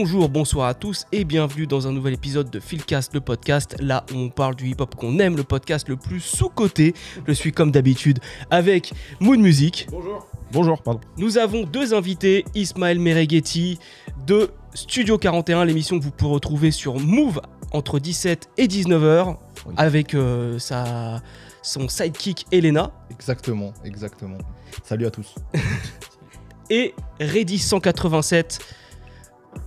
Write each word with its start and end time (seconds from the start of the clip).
Bonjour, 0.00 0.28
bonsoir 0.28 0.68
à 0.68 0.74
tous 0.74 1.06
et 1.10 1.24
bienvenue 1.24 1.66
dans 1.66 1.88
un 1.88 1.92
nouvel 1.92 2.14
épisode 2.14 2.48
de 2.50 2.60
Philcast, 2.60 3.14
le 3.14 3.20
podcast, 3.20 3.74
là 3.80 4.06
où 4.14 4.16
on 4.16 4.28
parle 4.28 4.54
du 4.54 4.68
hip-hop 4.68 4.94
qu'on 4.94 5.18
aime, 5.18 5.36
le 5.36 5.42
podcast 5.42 5.88
le 5.88 5.96
plus 5.96 6.20
sous-coté. 6.20 6.94
Je 7.26 7.32
suis 7.32 7.50
comme 7.50 7.72
d'habitude 7.72 8.20
avec 8.48 8.92
Moon 9.18 9.38
Music. 9.38 9.88
Bonjour. 9.90 10.28
Bonjour, 10.52 10.80
pardon. 10.82 11.00
Nous 11.16 11.36
avons 11.36 11.64
deux 11.64 11.94
invités, 11.94 12.44
Ismaël 12.54 13.00
Mereghetti 13.00 13.80
de 14.24 14.50
Studio 14.72 15.18
41, 15.18 15.64
l'émission 15.64 15.98
que 15.98 16.04
vous 16.04 16.12
pouvez 16.12 16.30
retrouver 16.30 16.70
sur 16.70 17.00
Move 17.00 17.40
entre 17.72 17.98
17 17.98 18.50
et 18.56 18.68
19h 18.68 19.34
Oui. 19.66 19.74
avec 19.76 20.14
euh, 20.14 20.60
sa, 20.60 21.20
son 21.60 21.88
sidekick 21.88 22.46
Elena 22.52 22.92
Exactement, 23.10 23.72
exactement. 23.84 24.38
Salut 24.84 25.06
à 25.06 25.10
tous. 25.10 25.34
et 26.70 26.94
Reddy 27.18 27.58
187, 27.58 28.60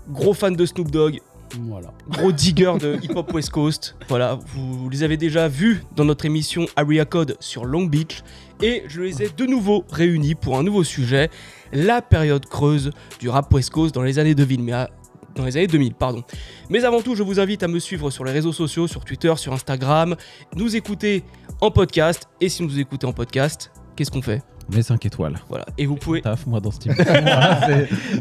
gros 0.09 0.33
fan 0.33 0.55
de 0.55 0.65
Snoop 0.65 0.89
Dogg, 0.91 1.19
Voilà. 1.67 1.93
gros 2.09 2.31
digger 2.31 2.73
de 2.79 2.97
hip 3.03 3.11
hop 3.15 3.33
West 3.33 3.49
Coast. 3.49 3.95
Voilà, 4.09 4.37
vous 4.53 4.89
les 4.89 5.03
avez 5.03 5.17
déjà 5.17 5.47
vus 5.47 5.83
dans 5.95 6.05
notre 6.05 6.25
émission 6.25 6.65
Area 6.75 7.05
Code 7.05 7.35
sur 7.39 7.65
Long 7.65 7.85
Beach. 7.85 8.23
Et 8.61 8.83
je 8.87 9.01
les 9.01 9.23
ai 9.23 9.29
de 9.29 9.45
nouveau 9.45 9.85
réunis 9.91 10.35
pour 10.35 10.57
un 10.57 10.63
nouveau 10.63 10.83
sujet, 10.83 11.29
la 11.73 12.01
période 12.01 12.45
creuse 12.45 12.91
du 13.19 13.27
rap 13.29 13.51
West 13.53 13.71
Coast 13.71 13.93
dans 13.95 14.03
les 14.03 14.19
années 14.19 14.35
2000. 14.35 14.61
Mais 14.63 14.71
à- 14.73 14.89
dans 15.33 15.45
les 15.45 15.55
années 15.57 15.67
2000, 15.67 15.93
pardon. 15.95 16.23
Mais 16.69 16.83
avant 16.83 17.01
tout, 17.01 17.15
je 17.15 17.23
vous 17.23 17.39
invite 17.39 17.63
à 17.63 17.67
me 17.69 17.79
suivre 17.79 18.11
sur 18.11 18.25
les 18.25 18.33
réseaux 18.33 18.51
sociaux, 18.51 18.85
sur 18.87 19.05
Twitter, 19.05 19.33
sur 19.37 19.53
Instagram, 19.53 20.15
nous 20.57 20.75
écouter 20.75 21.23
en 21.61 21.71
podcast. 21.71 22.27
Et 22.41 22.49
si 22.49 22.63
vous 22.63 22.79
écoutez 22.79 23.07
en 23.07 23.13
podcast, 23.13 23.71
qu'est-ce 23.95 24.11
qu'on 24.11 24.21
fait? 24.21 24.43
Mais 24.73 24.81
5 24.81 25.05
étoiles. 25.05 25.39
Voilà. 25.49 25.65
Et 25.77 25.85
vous 25.85 25.95
pouvez 25.95 26.21
Taf, 26.21 26.45
moi, 26.47 26.59
dans 26.59 26.71
ce 26.71 26.79
type. 26.79 26.93
Voilà, 26.97 27.67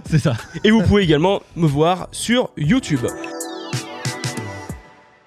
c'est 0.05 0.19
ça. 0.19 0.35
Et 0.65 0.71
vous 0.71 0.83
pouvez 0.83 1.03
également 1.03 1.41
me 1.57 1.67
voir 1.67 2.09
sur 2.13 2.51
YouTube. 2.57 3.07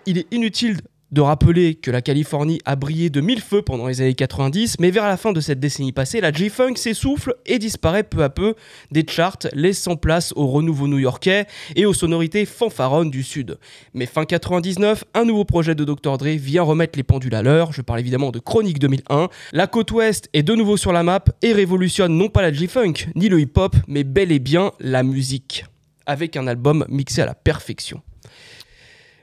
Il 0.05 0.17
est 0.17 0.27
inutile 0.31 0.81
de 1.13 1.21
rappeler 1.21 1.75
que 1.75 1.91
la 1.91 2.01
Californie 2.01 2.59
a 2.65 2.75
brillé 2.75 3.11
de 3.11 3.21
mille 3.21 3.39
feux 3.39 3.61
pendant 3.61 3.85
les 3.85 4.01
années 4.01 4.15
90, 4.15 4.77
mais 4.79 4.89
vers 4.89 5.05
la 5.05 5.15
fin 5.15 5.31
de 5.31 5.39
cette 5.41 5.59
décennie 5.59 5.91
passée, 5.91 6.19
la 6.21 6.31
G-Funk 6.31 6.75
s'essouffle 6.75 7.35
et 7.45 7.59
disparaît 7.59 8.01
peu 8.01 8.23
à 8.23 8.29
peu 8.29 8.55
des 8.89 9.05
charts, 9.07 9.37
laissant 9.53 9.95
place 9.95 10.33
au 10.35 10.47
renouveau 10.47 10.87
new-yorkais 10.87 11.45
et 11.75 11.85
aux 11.85 11.93
sonorités 11.93 12.45
fanfaronnes 12.45 13.11
du 13.11 13.21
Sud. 13.21 13.59
Mais 13.93 14.07
fin 14.07 14.25
99, 14.25 15.03
un 15.13 15.25
nouveau 15.25 15.45
projet 15.45 15.75
de 15.75 15.85
Dr. 15.85 16.17
Dre 16.17 16.29
vient 16.29 16.63
remettre 16.63 16.97
les 16.97 17.03
pendules 17.03 17.35
à 17.35 17.43
l'heure, 17.43 17.73
je 17.73 17.83
parle 17.83 17.99
évidemment 17.99 18.31
de 18.31 18.39
Chronique 18.39 18.79
2001. 18.79 19.29
La 19.51 19.67
côte 19.67 19.91
ouest 19.91 20.29
est 20.33 20.41
de 20.41 20.55
nouveau 20.55 20.77
sur 20.77 20.93
la 20.93 21.03
map 21.03 21.25
et 21.43 21.53
révolutionne 21.53 22.17
non 22.17 22.29
pas 22.29 22.41
la 22.41 22.51
G-Funk, 22.51 23.11
ni 23.13 23.29
le 23.29 23.39
hip-hop, 23.39 23.75
mais 23.87 24.03
bel 24.03 24.31
et 24.31 24.39
bien 24.39 24.71
la 24.79 25.03
musique, 25.03 25.65
avec 26.07 26.35
un 26.37 26.47
album 26.47 26.85
mixé 26.89 27.21
à 27.21 27.27
la 27.27 27.35
perfection. 27.35 28.01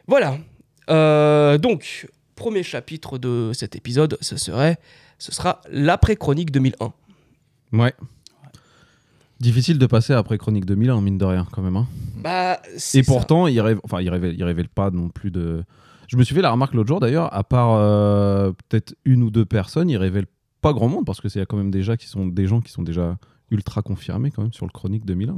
Voilà, 0.07 0.39
euh, 0.89 1.59
donc, 1.59 2.09
premier 2.37 2.63
chapitre 2.63 3.19
de 3.19 3.53
cet 3.55 3.77
épisode, 3.77 4.17
ce 4.21 4.37
serait, 4.37 4.79
ce 5.19 5.33
sera 5.33 5.61
l'après-chronique 5.71 6.51
2001. 6.51 6.93
Ouais. 7.73 7.95
Difficile 9.39 9.79
de 9.79 9.87
passer 9.87 10.13
après 10.13 10.37
Chronique 10.37 10.67
2001, 10.67 11.01
mine 11.01 11.17
de 11.17 11.25
rien, 11.25 11.47
quand 11.51 11.63
même. 11.63 11.77
hein. 11.77 11.87
Bah, 12.17 12.61
Et 12.75 12.79
ça. 12.79 13.01
pourtant, 13.07 13.47
il, 13.47 13.59
révèle, 13.61 13.81
enfin, 13.85 14.03
il, 14.03 14.11
révèle, 14.11 14.35
il 14.35 14.45
révèle 14.45 14.69
pas 14.69 14.91
non 14.91 15.09
plus 15.09 15.31
de. 15.31 15.65
Je 16.09 16.17
me 16.19 16.25
suis 16.25 16.35
fait 16.35 16.43
la 16.43 16.51
remarque 16.51 16.75
l'autre 16.75 16.89
jour 16.89 17.01
d'ailleurs, 17.01 17.33
à 17.33 17.43
part 17.45 17.71
euh, 17.77 18.53
peut-être 18.69 18.95
une 19.07 19.23
ou 19.23 19.31
deux 19.31 19.47
personnes, 19.47 19.89
il 19.89 19.97
révèle 19.97 20.27
pas 20.61 20.73
grand 20.75 20.89
monde 20.89 21.07
parce 21.07 21.21
que 21.23 21.29
c'est 21.31 21.39
y 21.39 21.43
a 21.43 21.47
quand 21.47 21.57
même 21.57 21.71
déjà 21.71 21.97
qui 21.97 22.07
sont 22.07 22.27
des 22.27 22.47
gens 22.47 22.61
qui 22.61 22.71
sont 22.73 22.83
déjà 22.83 23.17
ultra 23.51 23.81
confirmés 23.81 24.31
quand 24.31 24.43
même 24.43 24.53
sur 24.53 24.67
le 24.67 24.73
Chronique 24.73 25.07
2001. 25.07 25.35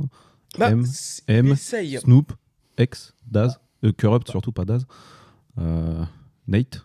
Bah, 0.59 0.71
M, 0.71 0.85
M. 1.29 1.55
Snoop, 1.55 2.33
X, 2.79 3.15
Daz, 3.31 3.61
euh, 3.85 3.93
Corrupt 3.97 4.29
surtout 4.29 4.51
pas 4.51 4.65
Daz, 4.65 4.85
euh, 5.59 6.05
Nate. 6.49 6.85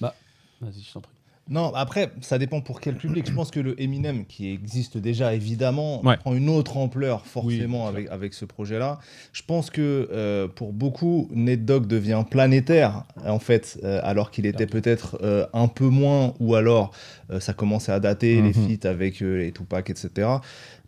Vas-y, 0.00 0.80
je 0.82 0.92
t'en 0.92 1.00
prie. 1.00 1.10
Non, 1.50 1.74
après, 1.74 2.12
ça 2.20 2.38
dépend 2.38 2.60
pour 2.60 2.80
quel 2.80 2.94
public. 2.96 3.26
Je 3.28 3.34
pense 3.34 3.50
que 3.50 3.58
le 3.58 3.78
Eminem, 3.82 4.24
qui 4.26 4.48
existe 4.52 4.96
déjà 4.96 5.34
évidemment, 5.34 6.00
Ouais. 6.06 6.16
prend 6.16 6.34
une 6.34 6.48
autre 6.48 6.76
ampleur 6.76 7.26
forcément 7.26 7.86
Oui, 7.86 7.88
avec, 7.90 8.08
avec 8.10 8.32
ce 8.34 8.44
projet-là. 8.44 9.00
Je 9.32 9.42
pense 9.42 9.68
que 9.68 10.08
euh, 10.12 10.46
pour 10.46 10.72
beaucoup, 10.72 11.28
Nate 11.34 11.64
Dogg 11.64 11.88
devient 11.88 12.24
planétaire, 12.30 13.02
en 13.26 13.40
fait, 13.40 13.80
euh, 13.82 13.98
alors 14.04 14.30
qu'il 14.30 14.46
était 14.46 14.68
peut-être 14.68 15.18
euh, 15.24 15.44
un 15.52 15.66
peu 15.66 15.88
moins, 15.88 16.34
ou 16.38 16.54
alors 16.54 16.92
euh, 17.32 17.40
ça 17.40 17.52
commençait 17.54 17.90
à 17.92 17.98
dater, 17.98 18.40
les 18.40 18.52
Mhm. 18.56 18.68
feats 18.78 18.88
avec 18.88 19.20
euh, 19.20 19.38
les 19.38 19.50
Tupac, 19.50 19.90
etc. 19.90 20.28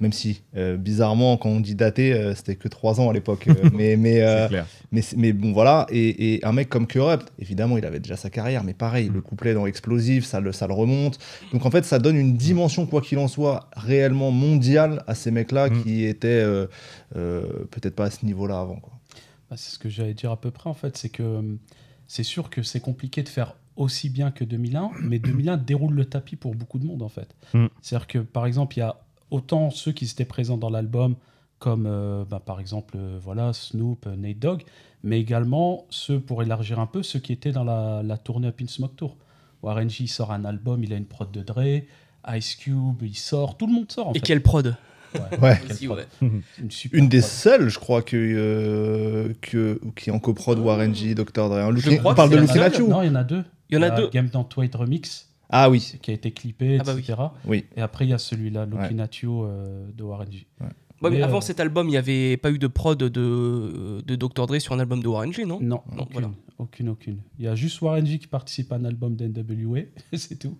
Même 0.00 0.12
si, 0.12 0.42
euh, 0.56 0.76
bizarrement, 0.76 1.36
quand 1.36 1.50
on 1.50 1.60
dit 1.60 1.74
dater, 1.74 2.12
euh, 2.12 2.34
c'était 2.34 2.56
que 2.56 2.68
3 2.68 3.00
ans 3.00 3.10
à 3.10 3.12
l'époque. 3.12 3.46
Euh, 3.48 3.54
mais 3.72 3.96
mais, 3.96 4.22
euh, 4.22 4.48
mais, 4.90 5.32
bon, 5.32 5.52
voilà. 5.52 5.86
Et, 5.90 6.34
et 6.34 6.44
un 6.44 6.52
mec 6.52 6.68
comme 6.68 6.86
Corrupt, 6.86 7.32
évidemment, 7.38 7.78
il 7.78 7.84
avait 7.84 8.00
déjà 8.00 8.16
sa 8.16 8.30
carrière, 8.30 8.64
mais 8.64 8.74
pareil, 8.74 9.10
le 9.12 9.20
couplet 9.20 9.54
dans 9.54 9.66
Explosive, 9.66 10.24
ça 10.24 10.40
le, 10.40 10.52
ça 10.52 10.66
le 10.66 10.74
remonte. 10.74 11.18
Donc 11.52 11.64
en 11.64 11.70
fait, 11.70 11.84
ça 11.84 11.98
donne 11.98 12.16
une 12.16 12.36
dimension, 12.36 12.86
quoi 12.86 13.00
qu'il 13.00 13.18
en 13.18 13.28
soit, 13.28 13.70
réellement 13.76 14.30
mondiale 14.30 15.04
à 15.06 15.14
ces 15.14 15.30
mecs-là 15.30 15.64
Mm. 15.70 15.82
qui 15.82 16.04
étaient 16.04 16.28
euh, 16.28 16.66
euh, 17.16 17.64
peut-être 17.70 17.94
pas 17.94 18.06
à 18.06 18.10
ce 18.10 18.24
niveau-là 18.24 18.60
avant. 18.60 18.76
Quoi. 18.76 18.92
Bah, 19.50 19.56
c'est 19.56 19.72
ce 19.72 19.78
que 19.78 19.88
j'allais 19.88 20.14
dire 20.14 20.30
à 20.30 20.40
peu 20.40 20.50
près 20.50 20.70
en 20.70 20.74
fait, 20.74 20.96
c'est 20.96 21.08
que 21.08 21.22
hum, 21.22 21.58
c'est 22.06 22.22
sûr 22.22 22.50
que 22.50 22.62
c'est 22.62 22.80
compliqué 22.80 23.22
de 23.22 23.28
faire 23.28 23.56
aussi 23.76 24.08
bien 24.08 24.30
que 24.30 24.44
2001, 24.44 24.90
mais 25.02 25.18
2001 25.18 25.56
déroule 25.56 25.94
le 25.94 26.04
tapis 26.04 26.36
pour 26.36 26.54
beaucoup 26.54 26.78
de 26.78 26.86
monde 26.86 27.02
en 27.02 27.08
fait. 27.08 27.34
Mm. 27.54 27.66
C'est-à-dire 27.82 28.06
que 28.06 28.18
par 28.18 28.46
exemple, 28.46 28.76
il 28.76 28.80
y 28.80 28.82
a 28.82 28.96
autant 29.30 29.70
ceux 29.70 29.92
qui 29.92 30.04
étaient 30.04 30.24
présents 30.24 30.56
dans 30.58 30.70
l'album 30.70 31.16
comme 31.58 31.86
euh, 31.86 32.24
bah, 32.28 32.40
par 32.44 32.60
exemple 32.60 32.94
euh, 32.98 33.18
voilà 33.22 33.52
Snoop, 33.52 34.06
euh, 34.06 34.16
Nate 34.16 34.38
Dogg, 34.38 34.62
mais 35.02 35.20
également 35.20 35.86
ceux 35.88 36.20
pour 36.20 36.42
élargir 36.42 36.78
un 36.78 36.86
peu 36.86 37.02
ceux 37.02 37.20
qui 37.20 37.32
étaient 37.32 37.52
dans 37.52 37.64
la, 37.64 38.02
la 38.02 38.18
tournée 38.18 38.48
Up 38.48 38.60
in 38.62 38.66
Smoke 38.66 38.94
Tour. 38.96 39.16
Warren 39.62 39.88
G 39.88 40.04
il 40.04 40.08
sort 40.08 40.30
un 40.32 40.44
album, 40.44 40.84
il 40.84 40.92
a 40.92 40.96
une 40.96 41.06
prod 41.06 41.30
de 41.30 41.42
Dre, 41.42 41.80
Ice 42.36 42.54
Cube 42.56 43.02
il 43.02 43.16
sort, 43.16 43.56
tout 43.56 43.66
le 43.66 43.72
monde 43.72 43.90
sort 43.90 44.08
en 44.08 44.12
Et 44.12 44.18
fait. 44.18 44.20
quelle 44.26 44.42
prod 44.42 44.76
Ouais. 45.14 45.38
Ouais. 45.40 45.58
Quelle 45.62 45.72
Aussi, 45.72 45.86
prod. 45.86 45.98
ouais. 46.20 46.28
Une, 46.92 47.08
des 47.08 47.20
prod. 47.20 47.30
seules, 47.30 47.68
je 47.68 47.78
crois, 47.78 48.02
que, 48.02 48.16
euh, 48.16 49.32
que, 49.40 49.80
qui 49.94 50.10
est 50.10 50.12
en 50.12 50.18
coprod 50.18 50.58
Warren 50.58 50.92
G, 50.94 51.14
Dr. 51.14 51.48
Dre. 51.48 51.70
On 52.04 52.14
parle 52.14 52.30
de 52.30 52.78
You 52.78 52.88
Non, 52.88 53.00
il 53.02 53.06
y 53.06 53.10
en 53.10 53.14
a 53.14 53.22
deux. 53.24 53.44
Il 53.70 53.76
y 53.76 53.78
en 53.78 53.82
a 53.82 53.90
deux. 53.90 54.10
Game 54.10 54.26
Don't 54.28 54.48
Wait 54.56 54.74
Remix 54.74 55.28
Ah 55.56 55.70
oui, 55.70 55.94
qui 56.02 56.10
a 56.10 56.14
été 56.14 56.32
clippé, 56.32 56.78
Ah 56.80 56.84
bah 56.84 56.94
etc. 56.98 57.14
oui. 57.46 57.64
Et 57.76 57.80
après, 57.80 58.04
il 58.06 58.08
y 58.10 58.12
a 58.12 58.18
celui-là, 58.18 58.66
Looking 58.66 58.98
at 59.00 59.08
You 59.22 59.44
euh, 59.44 59.86
de 59.96 60.02
Warren 60.02 60.30
G. 60.30 60.46
Ouais, 60.60 60.66
mais 61.02 61.10
Mais, 61.10 61.22
avant 61.22 61.38
euh, 61.38 61.40
cet 61.42 61.60
album, 61.60 61.86
il 61.86 61.92
n'y 61.92 61.96
avait 61.96 62.36
pas 62.36 62.50
eu 62.50 62.58
de 62.58 62.66
prod 62.66 62.98
de, 62.98 63.08
de 64.04 64.16
Dr. 64.16 64.46
Dre 64.48 64.58
sur 64.58 64.72
un 64.74 64.80
album 64.80 65.00
de 65.02 65.06
Warren 65.08 65.32
G, 65.32 65.44
non? 65.44 65.60
Non, 65.60 65.80
Non, 65.92 66.02
aucune, 66.02 66.12
voilà. 66.12 66.30
aucune, 66.58 66.88
aucune. 66.88 67.18
Il 67.38 67.44
y 67.44 67.48
a 67.48 67.54
juste 67.54 67.80
Warren 67.82 68.04
G 68.04 68.18
qui 68.18 68.26
participe 68.26 68.72
à 68.72 68.76
un 68.76 68.84
album 68.84 69.14
d'NWA, 69.14 69.80
c'est 70.12 70.38
tout. 70.38 70.56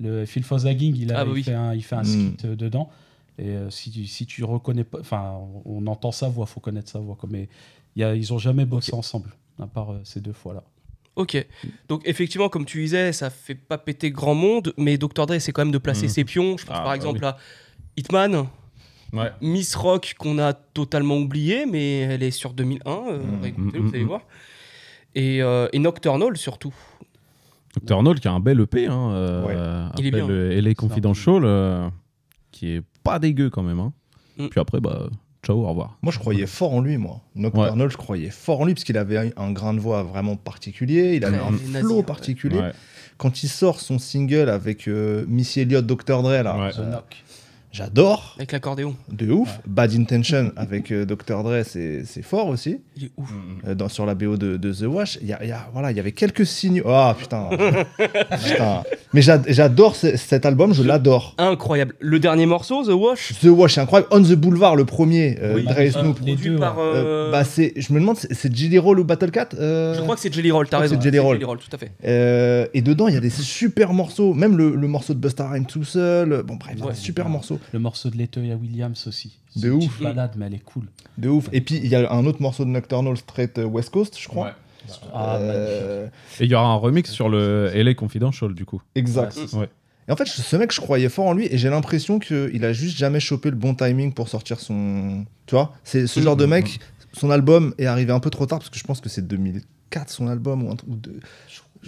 Le 0.00 0.24
Phil 0.26 0.42
Fosagging, 0.42 0.96
il, 0.96 1.12
a, 1.12 1.20
Ah 1.20 1.24
bah 1.24 1.30
il 1.30 1.34
oui. 1.34 1.42
fait 1.44 1.54
un, 1.54 1.74
il 1.74 1.82
fait 1.84 1.94
un 1.96 2.02
Mm. 2.02 2.04
skit 2.06 2.36
euh, 2.46 2.56
dedans. 2.56 2.90
Et 3.38 3.48
euh, 3.48 3.70
si, 3.70 3.90
tu- 3.90 4.06
si 4.06 4.26
tu 4.26 4.42
reconnais 4.44 4.84
pas, 4.84 4.98
enfin, 5.00 5.38
on 5.64 5.86
entend 5.86 6.10
sa 6.12 6.28
voix, 6.28 6.46
faut 6.46 6.60
connaître 6.60 6.90
sa 6.90 6.98
voix. 6.98 7.14
quoi. 7.16 7.28
Mais 7.30 7.48
il 7.94 8.00
y 8.00 8.04
a, 8.04 8.14
ils 8.16 8.32
ont 8.32 8.38
jamais 8.38 8.64
bossé 8.64 8.92
ensemble, 8.94 9.30
à 9.60 9.66
part 9.66 9.92
euh, 9.92 10.00
ces 10.04 10.20
deux 10.20 10.32
fois-là. 10.32 10.64
Ok. 11.16 11.46
Donc 11.88 12.02
effectivement, 12.06 12.48
comme 12.48 12.64
tu 12.64 12.80
disais, 12.82 13.12
ça 13.12 13.28
fait 13.30 13.54
pas 13.54 13.76
péter 13.78 14.10
grand 14.10 14.34
monde, 14.34 14.72
mais 14.78 14.96
Dr. 14.96 15.26
Dre 15.26 15.34
essaie 15.34 15.52
quand 15.52 15.62
même 15.64 15.72
de 15.72 15.78
placer 15.78 16.04
Mhm. 16.04 16.08
ses 16.12 16.24
pions. 16.24 16.56
Je 16.56 16.64
pense 16.64 16.74
Ah, 16.76 16.80
par 16.80 16.88
bah 16.90 16.96
exemple 16.96 17.20
oui. 17.22 17.26
à 17.26 17.36
Hitman, 17.96 18.46
Ouais. 19.12 19.30
Miss 19.42 19.74
Rock 19.74 20.14
qu'on 20.18 20.38
a 20.38 20.54
totalement 20.54 21.18
oublié, 21.18 21.66
mais 21.66 21.98
elle 22.00 22.22
est 22.22 22.30
sur 22.30 22.54
2001. 22.54 23.02
euh, 23.10 23.18
Mhm. 23.22 23.44
écoutez, 23.44 23.78
Mhm, 23.78 23.84
vous 23.86 23.94
allez 23.94 24.02
mhm. 24.04 24.08
voir. 24.08 24.22
Et, 25.14 25.42
euh, 25.42 25.68
et 25.74 25.78
Nocturnal 25.78 26.34
surtout. 26.38 26.72
Dr. 27.84 27.96
Arnold 27.96 28.20
qui 28.20 28.28
a 28.28 28.32
un 28.32 28.40
bel 28.40 28.60
EP, 28.60 28.86
hein, 28.86 29.10
euh, 29.12 29.44
Ouais. 29.44 29.92
Il 29.98 30.06
est 30.06 30.10
bien. 30.12 30.28
euh, 30.30 30.58
LA 30.60 30.74
Confidential, 30.74 31.42
euh, 31.44 31.88
qui 32.52 32.68
est 32.76 32.82
pas 33.04 33.18
dégueu 33.18 33.50
quand 33.50 33.62
même. 33.62 33.80
hein. 33.80 33.92
Mm. 34.38 34.48
Puis 34.48 34.60
après, 34.60 34.80
bah, 34.80 35.08
ciao, 35.44 35.64
au 35.64 35.68
revoir. 35.68 35.96
Moi, 36.02 36.12
je 36.12 36.18
croyais 36.18 36.46
fort 36.46 36.72
en 36.72 36.80
lui, 36.80 36.96
moi. 36.96 37.20
Nocturnal, 37.34 37.90
je 37.90 37.96
croyais 37.96 38.30
fort 38.30 38.60
en 38.60 38.64
lui, 38.64 38.74
parce 38.74 38.84
qu'il 38.84 38.98
avait 38.98 39.32
un, 39.36 39.52
grain 39.52 39.74
de 39.74 39.80
voix 39.80 40.02
vraiment 40.02 40.36
particulier, 40.36 41.16
il 41.16 41.24
avait 41.24 41.38
un 41.38 41.52
flow 41.80 41.98
ouais. 41.98 42.02
particulier. 42.02 42.58
Ouais. 42.58 42.72
Quand 43.18 43.42
il 43.42 43.48
sort 43.48 43.80
son 43.80 43.98
single 43.98 44.48
avec 44.48 44.88
euh, 44.88 45.24
Missy 45.28 45.60
Elliott, 45.60 45.86
Dr. 45.86 46.22
Dre, 46.22 46.42
là, 46.42 46.58
Ouais. 46.58 46.72
The 46.72 46.78
euh, 46.80 46.90
Knock. 46.90 47.24
J'adore, 47.72 48.34
Avec 48.38 48.52
l'accordéon. 48.52 48.94
de 49.10 49.30
ouf. 49.32 49.60
Bad 49.66 49.92
Intention 49.94 50.52
avec 50.56 50.92
euh, 50.92 51.04
Dr. 51.04 51.42
Dre, 51.42 51.62
c'est 51.64 52.04
c'est 52.04 52.22
fort 52.22 52.48
aussi. 52.48 52.78
Il 52.96 53.04
est 53.06 53.10
ouf. 53.16 53.32
Euh, 53.66 53.74
dans, 53.74 53.88
sur 53.88 54.06
la 54.06 54.14
BO 54.14 54.36
de, 54.36 54.56
de 54.56 54.72
The 54.72 54.82
Wash, 54.82 55.18
il 55.22 55.28
y 55.28 55.32
a, 55.32 55.44
y 55.44 55.50
a- 55.52 55.68
voilà, 55.72 55.90
il 55.90 55.96
y 55.96 56.00
avait 56.00 56.12
quelques 56.12 56.46
signes. 56.46 56.82
Ah 56.86 57.16
putain. 57.18 57.48
Putain. 57.98 58.82
Mais 59.14 59.22
j'a- 59.22 59.42
j'adore 59.46 59.96
ce- 59.96 60.16
cet 60.16 60.46
album, 60.46 60.72
je 60.74 60.82
l'adore. 60.82 61.34
Incroyable. 61.38 61.94
Le 62.00 62.18
dernier 62.18 62.46
morceau, 62.46 62.82
The 62.84 62.92
Wash, 62.94 63.32
The 63.40 63.46
Wash, 63.46 63.74
c'est 63.74 63.80
incroyable. 63.80 64.08
On 64.12 64.22
the 64.22 64.32
Boulevard, 64.34 64.76
le 64.76 64.84
premier, 64.84 65.38
euh, 65.42 65.54
Oui. 65.56 65.64
Dre 65.64 65.80
et 65.80 65.90
Snoop. 65.90 66.16
produit 66.20 66.56
par. 66.56 66.78
Euh, 66.78 67.28
euh, 67.28 67.30
bah, 67.30 67.44
c'est, 67.44 67.72
je 67.76 67.92
me 67.92 68.00
demande, 68.00 68.16
c'est- 68.16 68.32
c'est 68.32 68.54
Jelly 68.54 68.78
Roll 68.78 69.00
ou 69.00 69.04
Battle 69.04 69.30
Cat 69.30 69.48
euh, 69.58 69.94
je 69.94 70.00
crois 70.00 70.14
que 70.14 70.20
c'est 70.20 70.32
Jelly 70.32 70.50
Roll, 70.50 70.68
t'as 70.68 70.78
raison. 70.78 70.96
c'est 70.98 71.02
Jelly 71.04 71.18
Roll. 71.18 71.38
tout 71.38 71.74
à 71.74 71.78
fait. 71.78 71.92
Euh, 72.04 72.66
et 72.74 72.82
dedans, 72.82 73.08
il 73.08 73.14
y 73.14 73.16
a 73.16 73.20
des 73.20 73.30
super 73.30 73.92
morceaux, 73.92 74.34
même 74.34 74.56
le, 74.56 74.74
le 74.74 74.88
morceau 74.88 75.14
de 75.14 75.18
Busta 75.18 75.48
Rhymes 75.48 75.66
tout 75.66 75.84
seul. 75.84 76.42
Bon, 76.44 76.56
bref, 76.56 76.76
Ouais. 76.82 76.92
des 76.92 76.98
super 76.98 77.28
morceaux. 77.28 77.58
Le 77.72 77.78
morceau 77.78 78.10
de 78.10 78.18
Latoya 78.18 78.56
Williams 78.56 79.06
aussi. 79.06 79.38
De 79.56 79.70
ouf. 79.70 80.00
balade, 80.02 80.32
mais 80.36 80.46
elle 80.46 80.54
est 80.54 80.64
cool. 80.64 80.84
De 81.18 81.28
ouf. 81.28 81.48
Et 81.52 81.60
puis 81.60 81.76
il 81.76 81.86
y 81.88 81.94
a 81.94 82.10
un 82.12 82.24
autre 82.26 82.40
morceau 82.42 82.64
de 82.64 82.70
Nocturnal 82.70 83.16
Straight 83.16 83.58
euh, 83.58 83.64
West 83.64 83.90
Coast, 83.90 84.18
je 84.18 84.28
crois. 84.28 84.46
Ouais. 84.46 84.52
Ah, 85.12 85.36
Euh, 85.36 86.08
Et 86.40 86.44
il 86.44 86.50
y 86.50 86.54
aura 86.54 86.66
un 86.66 86.74
remix 86.76 87.10
sur 87.10 87.28
le 87.28 87.70
LA 87.74 87.94
Confidential 87.94 88.52
du 88.54 88.64
coup. 88.64 88.80
exact. 88.94 89.38
Ouais. 89.52 89.68
Et 90.08 90.12
en 90.12 90.16
fait, 90.16 90.26
ce 90.26 90.56
mec, 90.56 90.72
je 90.72 90.80
croyais 90.80 91.08
fort 91.08 91.26
en 91.26 91.32
lui 91.32 91.46
et 91.48 91.56
j'ai 91.56 91.70
l'impression 91.70 92.18
qu'il 92.18 92.64
a 92.64 92.72
juste 92.72 92.96
jamais 92.96 93.20
chopé 93.20 93.50
le 93.50 93.56
bon 93.56 93.74
timing 93.76 94.12
pour 94.12 94.28
sortir 94.28 94.58
son. 94.58 95.24
Tu 95.46 95.54
vois? 95.54 95.74
C'est 95.84 96.08
ce 96.08 96.18
genre 96.20 96.36
de 96.36 96.44
mec, 96.46 96.80
son 97.12 97.30
album 97.30 97.72
est 97.78 97.86
arrivé 97.86 98.10
un 98.12 98.18
peu 98.18 98.30
trop 98.30 98.44
tard 98.46 98.58
parce 98.58 98.70
que 98.70 98.78
je 98.78 98.82
pense 98.84 99.00
que 99.00 99.08
c'est 99.08 99.24
2004 99.28 100.10
son 100.10 100.26
album 100.26 100.64
ou 100.64 100.72
un, 100.72 100.76
truc- 100.76 100.90
ou 100.90 100.96
de- 100.96 101.20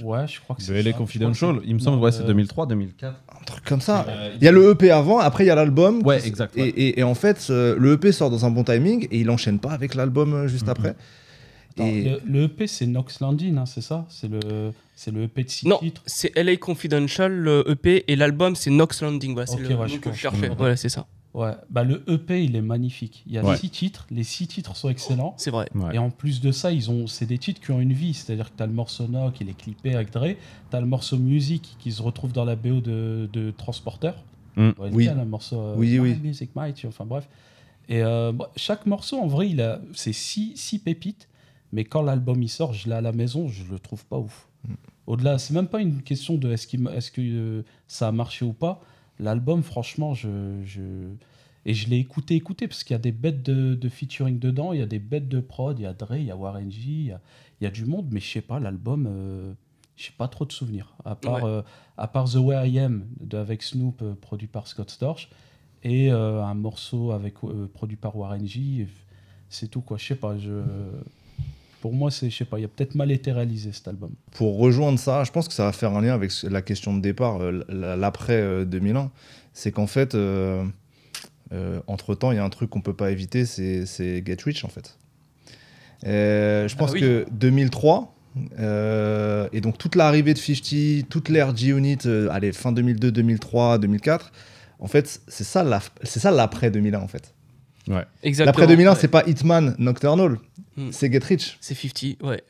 Ouais, 0.03 0.27
je 0.29 0.41
crois 0.41 0.55
que 0.57 0.63
c'est 0.63 0.73
Le 0.73 0.81
LA. 0.83 0.93
Confidential, 0.93 1.61
il 1.65 1.75
me 1.75 1.79
semble, 1.81 2.01
ouais, 2.03 2.11
c'est 2.13 2.23
euh, 2.23 2.27
2003, 2.27 2.67
2004. 2.67 3.17
Un 3.49 3.53
truc 3.53 3.65
comme 3.65 3.81
ça. 3.81 4.07
Euh, 4.09 4.33
Il 4.37 4.45
y 4.45 4.49
a 4.49 4.53
le 4.53 4.71
EP 4.71 4.91
avant, 4.91 5.19
après 5.19 5.45
il 5.45 5.49
y 5.49 5.51
a 5.51 5.55
l'album. 5.55 6.03
Ouais, 6.05 6.21
qui- 6.21 6.29
exact, 6.29 6.57
Et, 6.57 6.63
ouais. 6.63 6.69
et- 6.69 7.01
et 7.01 7.03
en 7.03 7.15
fait, 7.15 7.47
euh, 7.51 7.77
le 7.79 7.93
EP 7.95 8.13
sort 8.13 8.31
dans 8.31 8.45
un 8.45 8.51
bon 8.51 8.65
timing 8.65 9.07
et 9.11 9.19
il 9.21 9.31
enchaîne 9.31 9.59
pas 9.59 9.71
avec 9.73 9.95
l'album 9.95 10.35
euh, 10.35 10.49
juste 10.49 10.65
Mhm. 10.65 10.71
après. 10.71 10.95
Attends, 11.77 11.87
Et 11.87 12.03
le, 12.05 12.21
le 12.25 12.43
EP, 12.45 12.67
c'est 12.69 12.87
Nox 12.87 13.21
Landing, 13.21 13.57
hein, 13.59 13.67
c'est 13.67 13.81
ça? 13.81 14.07
C'est 14.09 14.31
le, 14.31 14.73
c'est 14.95 15.11
le 15.11 15.25
EP 15.25 15.43
de 15.43 15.51
6 15.51 15.67
Non, 15.67 15.79
titres? 15.79 16.03
c'est 16.07 16.33
LA 16.37 16.57
Confidential, 16.57 17.33
le 17.33 17.65
EP, 17.69 18.05
et 18.07 18.15
l'album, 18.17 18.55
c'est 18.55 18.71
Nox 18.71 19.03
Landing. 19.03 19.33
Voilà, 19.35 19.47
c'est 19.49 19.59
le 19.59 19.69
ouais, 19.75 19.89
nom 19.89 19.99
que 19.99 20.13
je 20.13 20.17
cherchais. 20.17 20.51
Voilà, 20.57 20.77
c'est 20.77 20.89
ça. 20.89 21.07
Ouais, 21.35 21.53
bah 21.69 21.83
le 21.83 22.05
EP, 22.09 22.45
il 22.45 22.55
est 22.55 22.63
magnifique. 22.63 23.25
Il 23.27 23.33
y 23.33 23.39
a 23.39 23.45
Ouais. 23.45 23.57
6 23.57 23.71
titres, 23.71 24.07
les 24.13 24.23
6 24.23 24.47
titres 24.47 24.77
sont 24.77 24.89
excellents. 24.89 25.35
C'est 25.37 25.51
vrai. 25.51 25.69
Ouais. 25.75 25.97
Et 25.97 25.99
en 25.99 26.11
plus 26.11 26.41
de 26.41 26.53
ça, 26.53 26.71
ils 26.71 26.91
ont, 26.93 27.09
c'est 27.09 27.27
des 27.27 27.39
titres 27.39 27.61
qui 27.61 27.73
ont 27.73 27.81
une 27.81 27.93
vie. 27.93 28.15
C'est-à-dire 28.15 28.53
que 28.53 28.57
tu 28.57 28.63
as 28.63 28.67
le 28.67 28.73
morceau 28.73 29.07
Knock, 29.09 29.41
il 29.41 29.49
est 29.49 29.57
clippé 29.57 29.95
avec 29.97 30.13
Dre. 30.13 30.29
Tu 30.71 30.77
as 30.77 30.81
le 30.81 30.87
morceau 30.87 31.17
Music 31.19 31.77
qui 31.81 31.91
se 31.91 32.01
retrouve 32.03 32.33
dans 32.33 32.45
la 32.45 32.55
BO 32.55 32.81
de, 32.81 33.29
de 33.33 33.51
Transporteur. 33.51 34.15
Mm. 34.57 34.69
Ouais, 34.79 34.91
Oui. 34.93 35.09
un 35.09 35.25
morceau. 35.25 35.59
euh, 35.61 35.75
Oui, 35.77 35.99
oui. 35.99 36.15
Music 36.23 36.51
Might, 36.55 36.85
enfin 36.87 37.05
bref. 37.05 37.29
Et 37.89 38.03
euh, 38.05 38.31
bon, 38.31 38.47
chaque 38.55 38.87
morceau, 38.87 39.19
en 39.19 39.27
vrai, 39.27 39.51
il 39.51 39.61
a, 39.61 39.81
c'est 39.93 40.13
6 40.13 40.53
six, 40.57 40.79
pépites. 40.79 41.29
Mais 41.73 41.83
quand 41.85 42.03
l'album 42.03 42.41
il 42.41 42.49
sort, 42.49 42.73
je 42.73 42.89
l'ai 42.89 42.95
à 42.95 43.01
la 43.01 43.11
maison, 43.11 43.49
je 43.49 43.65
le 43.69 43.81
trouve 43.81 44.05
pas 44.07 44.19
ouf. 44.19 44.47
Mm. 44.69 44.75
Au-delà, 45.09 45.39
c'est 45.39 45.53
même 45.53 45.67
pas 45.67 45.81
une 45.81 46.01
question 46.03 46.37
de 46.37 46.53
est-ce, 46.53 46.69
est-ce 46.95 47.11
que 47.11 47.21
euh, 47.21 47.63
ça 47.89 48.07
a 48.07 48.13
marché 48.13 48.45
ou 48.45 48.53
pas. 48.53 48.81
L'album, 49.19 49.63
franchement, 49.63 50.13
je, 50.15 50.61
je... 50.65 50.83
et 51.67 51.75
je 51.75 51.89
l'ai 51.89 51.99
écouté, 51.99 52.35
écouté, 52.35 52.67
parce 52.69 52.83
qu'il 52.85 52.95
y 52.95 52.97
a 52.97 52.99
des 53.01 53.13
bêtes 53.13 53.43
de, 53.43 53.75
de 53.75 53.89
featuring 53.89 54.39
dedans, 54.39 54.73
il 54.73 54.81
y 54.81 54.83
a 54.83 54.87
des 54.87 54.99
bêtes 54.99 55.29
de 55.29 55.41
prod, 55.41 55.79
il 55.79 55.83
y 55.83 55.87
a 55.87 55.93
Dre, 55.93 56.17
il 56.17 56.25
y 56.25 56.31
a 56.31 56.37
Warren 56.37 56.71
G, 56.71 56.81
il 56.87 57.07
y 57.07 57.13
a, 57.13 57.21
il 57.61 57.65
y 57.65 57.67
a 57.67 57.71
du 57.71 57.85
monde, 57.85 58.09
mais 58.11 58.21
je 58.21 58.29
sais 58.29 58.41
pas, 58.41 58.59
l'album, 58.59 59.07
euh, 59.09 59.53
j'ai 59.97 60.11
pas 60.19 60.27
trop 60.29 60.45
de 60.45 60.53
souvenirs. 60.53 60.95
À 61.05 61.15
part, 61.15 61.45
Ouais. 61.45 61.51
euh, 61.51 61.63
à 61.97 62.09
part 62.09 62.29
The 62.29 62.37
Way 62.37 62.71
I 62.71 62.79
Am, 62.81 63.07
de, 63.21 63.37
avec 63.39 63.63
Snoop, 63.63 64.03
euh, 64.03 64.15
produit 64.15 64.49
par 64.49 64.67
Scott 64.67 64.91
Storch, 64.91 65.29
et 65.85 66.11
un 66.11 66.55
morceau 66.55 67.13
avec, 67.13 67.35
produit 67.75 67.97
par 67.99 68.17
Warren 68.17 68.47
G, 68.47 68.89
c'est 69.51 69.69
tout, 69.69 69.83
quoi. 69.83 69.99
Je 69.99 70.07
sais 70.07 70.15
pas, 70.17 70.39
je... 70.39 70.63
Pour 71.85 71.93
moi, 71.93 72.11
c'est, 72.11 72.31
je 72.31 72.37
sais 72.39 72.47
pas, 72.47 72.59
il 72.59 72.65
a 72.65 72.69
peut-être 72.69 72.95
mal 72.95 73.11
été 73.13 73.31
réalisé 73.31 73.71
cet 73.73 73.89
album. 73.89 74.13
pour 74.33 74.57
rejoindre 74.57 74.99
ça, 74.99 75.23
je 75.23 75.31
pense 75.31 75.49
que 75.49 75.53
ça 75.53 75.65
va 75.67 75.73
faire 75.73 75.93
un 75.95 76.01
lien 76.01 76.15
avec 76.15 76.33
la 76.45 76.63
question 76.63 76.97
de 76.97 77.03
départ, 77.03 77.43
euh, 77.43 77.63
l'après 77.69 78.41
euh, 78.41 78.65
2001. 78.65 79.11
C'est 79.53 79.71
qu'en 79.71 79.87
fait, 79.87 80.15
euh, 80.15 80.65
euh, 81.53 81.81
entre-temps, 81.87 82.33
il 82.33 82.37
y 82.37 82.39
a 82.39 82.45
un 82.45 82.49
truc 82.49 82.71
qu'on 82.71 82.81
peut 82.81 82.95
pas 82.95 83.11
éviter, 83.11 83.45
c'est 83.45 83.85
c'est 83.85 84.25
Get 84.25 84.39
Rich, 84.47 84.65
en 84.65 84.69
fait. 84.69 84.97
Euh, 86.07 86.69
je 86.69 86.75
Ah 86.75 86.79
pense 86.79 86.93
oui. 86.93 87.01
que 87.01 87.27
2003, 87.33 88.15
euh, 88.61 89.47
et 89.53 89.61
donc 89.61 89.77
toute 89.77 89.95
l'arrivée 89.95 90.33
de 90.33 90.39
50, 90.39 91.07
toute 91.11 91.29
l'ère 91.29 91.55
G-Unit, 91.55 91.99
euh, 92.07 92.29
allez, 92.31 92.53
fin 92.53 92.73
2002, 92.73 93.13
2003, 93.13 93.77
2004, 93.77 94.33
en 94.79 94.87
fait, 94.89 95.21
c'est 95.29 95.45
ça 95.45 95.63
la- 95.63 95.83
c'est 96.03 96.19
ça 96.21 96.31
l'après 96.31 96.71
2001, 96.71 97.01
en 97.01 97.09
fait. 97.09 97.35
Exactement. 98.23 98.47
L'après 98.47 98.67
2001, 98.67 98.93
ouais. 98.93 98.97
c'est 98.99 99.09
pas 99.09 99.23
Hitman, 99.27 99.75
Nocturnal, 99.79 100.39
Hmm. 100.77 100.89
c'est 100.91 101.13
Get 101.13 101.25
Rich. 101.25 101.59
C'est 101.61 101.75
50, 101.75 102.23
ouais. 102.23 102.43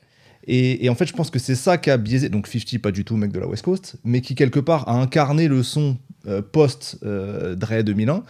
Et, 0.46 0.84
et 0.84 0.88
en 0.88 0.94
fait, 0.94 1.06
je 1.06 1.12
pense 1.12 1.30
que 1.30 1.38
c'est 1.38 1.54
ça 1.54 1.78
qui 1.78 1.90
a 1.90 1.96
biaisé. 1.96 2.28
Donc 2.28 2.46
50, 2.46 2.80
pas 2.80 2.90
du 2.90 3.04
tout 3.04 3.16
mec 3.16 3.32
de 3.32 3.38
la 3.38 3.46
West 3.46 3.64
Coast, 3.64 3.96
mais 4.04 4.20
qui 4.20 4.34
quelque 4.34 4.60
part 4.60 4.88
a 4.88 5.00
incarné 5.00 5.48
le 5.48 5.62
son 5.62 5.96
euh, 6.26 6.40
post 6.40 6.98
euh, 7.04 7.54
Dre 7.54 7.82
2001. 7.82 8.14
Mm. 8.14 8.22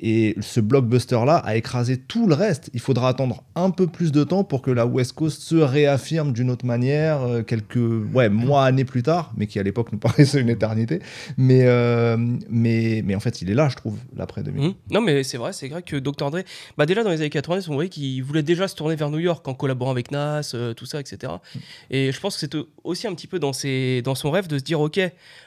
Et 0.00 0.34
ce 0.40 0.60
blockbuster-là 0.60 1.36
a 1.36 1.56
écrasé 1.56 1.98
tout 1.98 2.26
le 2.26 2.34
reste. 2.34 2.70
Il 2.72 2.80
faudra 2.80 3.08
attendre 3.08 3.44
un 3.54 3.70
peu 3.70 3.86
plus 3.86 4.12
de 4.12 4.24
temps 4.24 4.44
pour 4.44 4.62
que 4.62 4.70
la 4.70 4.86
West 4.86 5.12
Coast 5.12 5.42
se 5.42 5.56
réaffirme 5.56 6.32
d'une 6.32 6.50
autre 6.50 6.64
manière, 6.64 7.22
euh, 7.22 7.42
quelques 7.42 7.76
ouais, 7.76 8.30
mois, 8.30 8.64
années 8.64 8.86
plus 8.86 9.02
tard, 9.02 9.32
mais 9.36 9.46
qui 9.46 9.58
à 9.58 9.62
l'époque 9.62 9.92
nous 9.92 9.98
paraissait 10.04 10.40
une 10.40 10.48
éternité. 10.48 11.00
Mais, 11.36 11.64
mais, 12.48 13.02
mais 13.04 13.14
en 13.14 13.20
fait, 13.20 13.42
il 13.42 13.50
est 13.50 13.54
là, 13.54 13.68
je 13.68 13.76
trouve, 13.76 13.98
l'après 14.16 14.42
2001. 14.42 14.68
Mhm. 14.68 14.74
Non, 14.90 15.00
mais 15.00 15.22
c'est 15.22 15.36
vrai, 15.36 15.52
c'est 15.52 15.68
vrai 15.68 15.82
que 15.82 15.96
Dr. 15.96 16.30
Dre, 16.30 16.40
bah 16.78 16.86
déjà 16.86 17.02
dans 17.02 17.10
les 17.10 17.20
années 17.20 17.30
90, 17.30 17.68
on 17.68 17.74
voyait 17.74 17.90
qu'il 17.90 18.22
voulait 18.22 18.42
déjà 18.42 18.68
se 18.68 18.74
tourner 18.74 18.96
vers 18.96 19.10
New 19.10 19.18
York 19.18 19.46
en 19.46 19.54
collaborant 19.54 19.90
avec 19.90 20.10
Nas, 20.10 20.54
tout 20.76 20.86
ça, 20.86 21.00
etc. 21.00 21.32
Et 21.90 22.12
je 22.12 22.20
pense 22.20 22.34
que 22.34 22.40
c'était 22.40 22.58
aussi 22.84 23.06
un 23.06 23.14
petit 23.14 23.26
peu 23.26 23.38
dans, 23.38 23.52
ses, 23.52 24.02
dans 24.02 24.14
son 24.14 24.30
rêve 24.30 24.46
de 24.46 24.58
se 24.58 24.64
dire, 24.64 24.80
ok, 24.80 25.00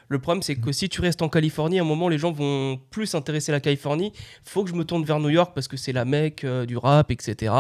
le 0.10 0.20
problème 0.20 0.42
c'est 0.42 0.56
que 0.56 0.72
si 0.72 0.90
tu 0.90 1.02
restes 1.02 1.22
en 1.22 1.30
Californie, 1.30 1.80
à 1.80 1.82
un 1.82 1.86
moment 1.86 2.08
les 2.10 2.18
gens 2.18 2.32
vont 2.32 2.80
plus 2.92 3.08
s'intéresser 3.08 3.52
à 3.52 3.56
la 3.56 3.60
Californie, 3.60 4.14
faut 4.44 4.64
que 4.64 4.70
je 4.70 4.76
me 4.76 4.84
tourne 4.86 5.04
vers 5.04 5.20
New 5.20 5.30
York 5.30 5.52
parce 5.54 5.68
que 5.68 5.78
c'est 5.78 5.92
la 5.94 6.06
mecque 6.06 6.44
euh, 6.44 6.66
du 6.66 6.78
rap, 6.78 7.12
etc. 7.12 7.54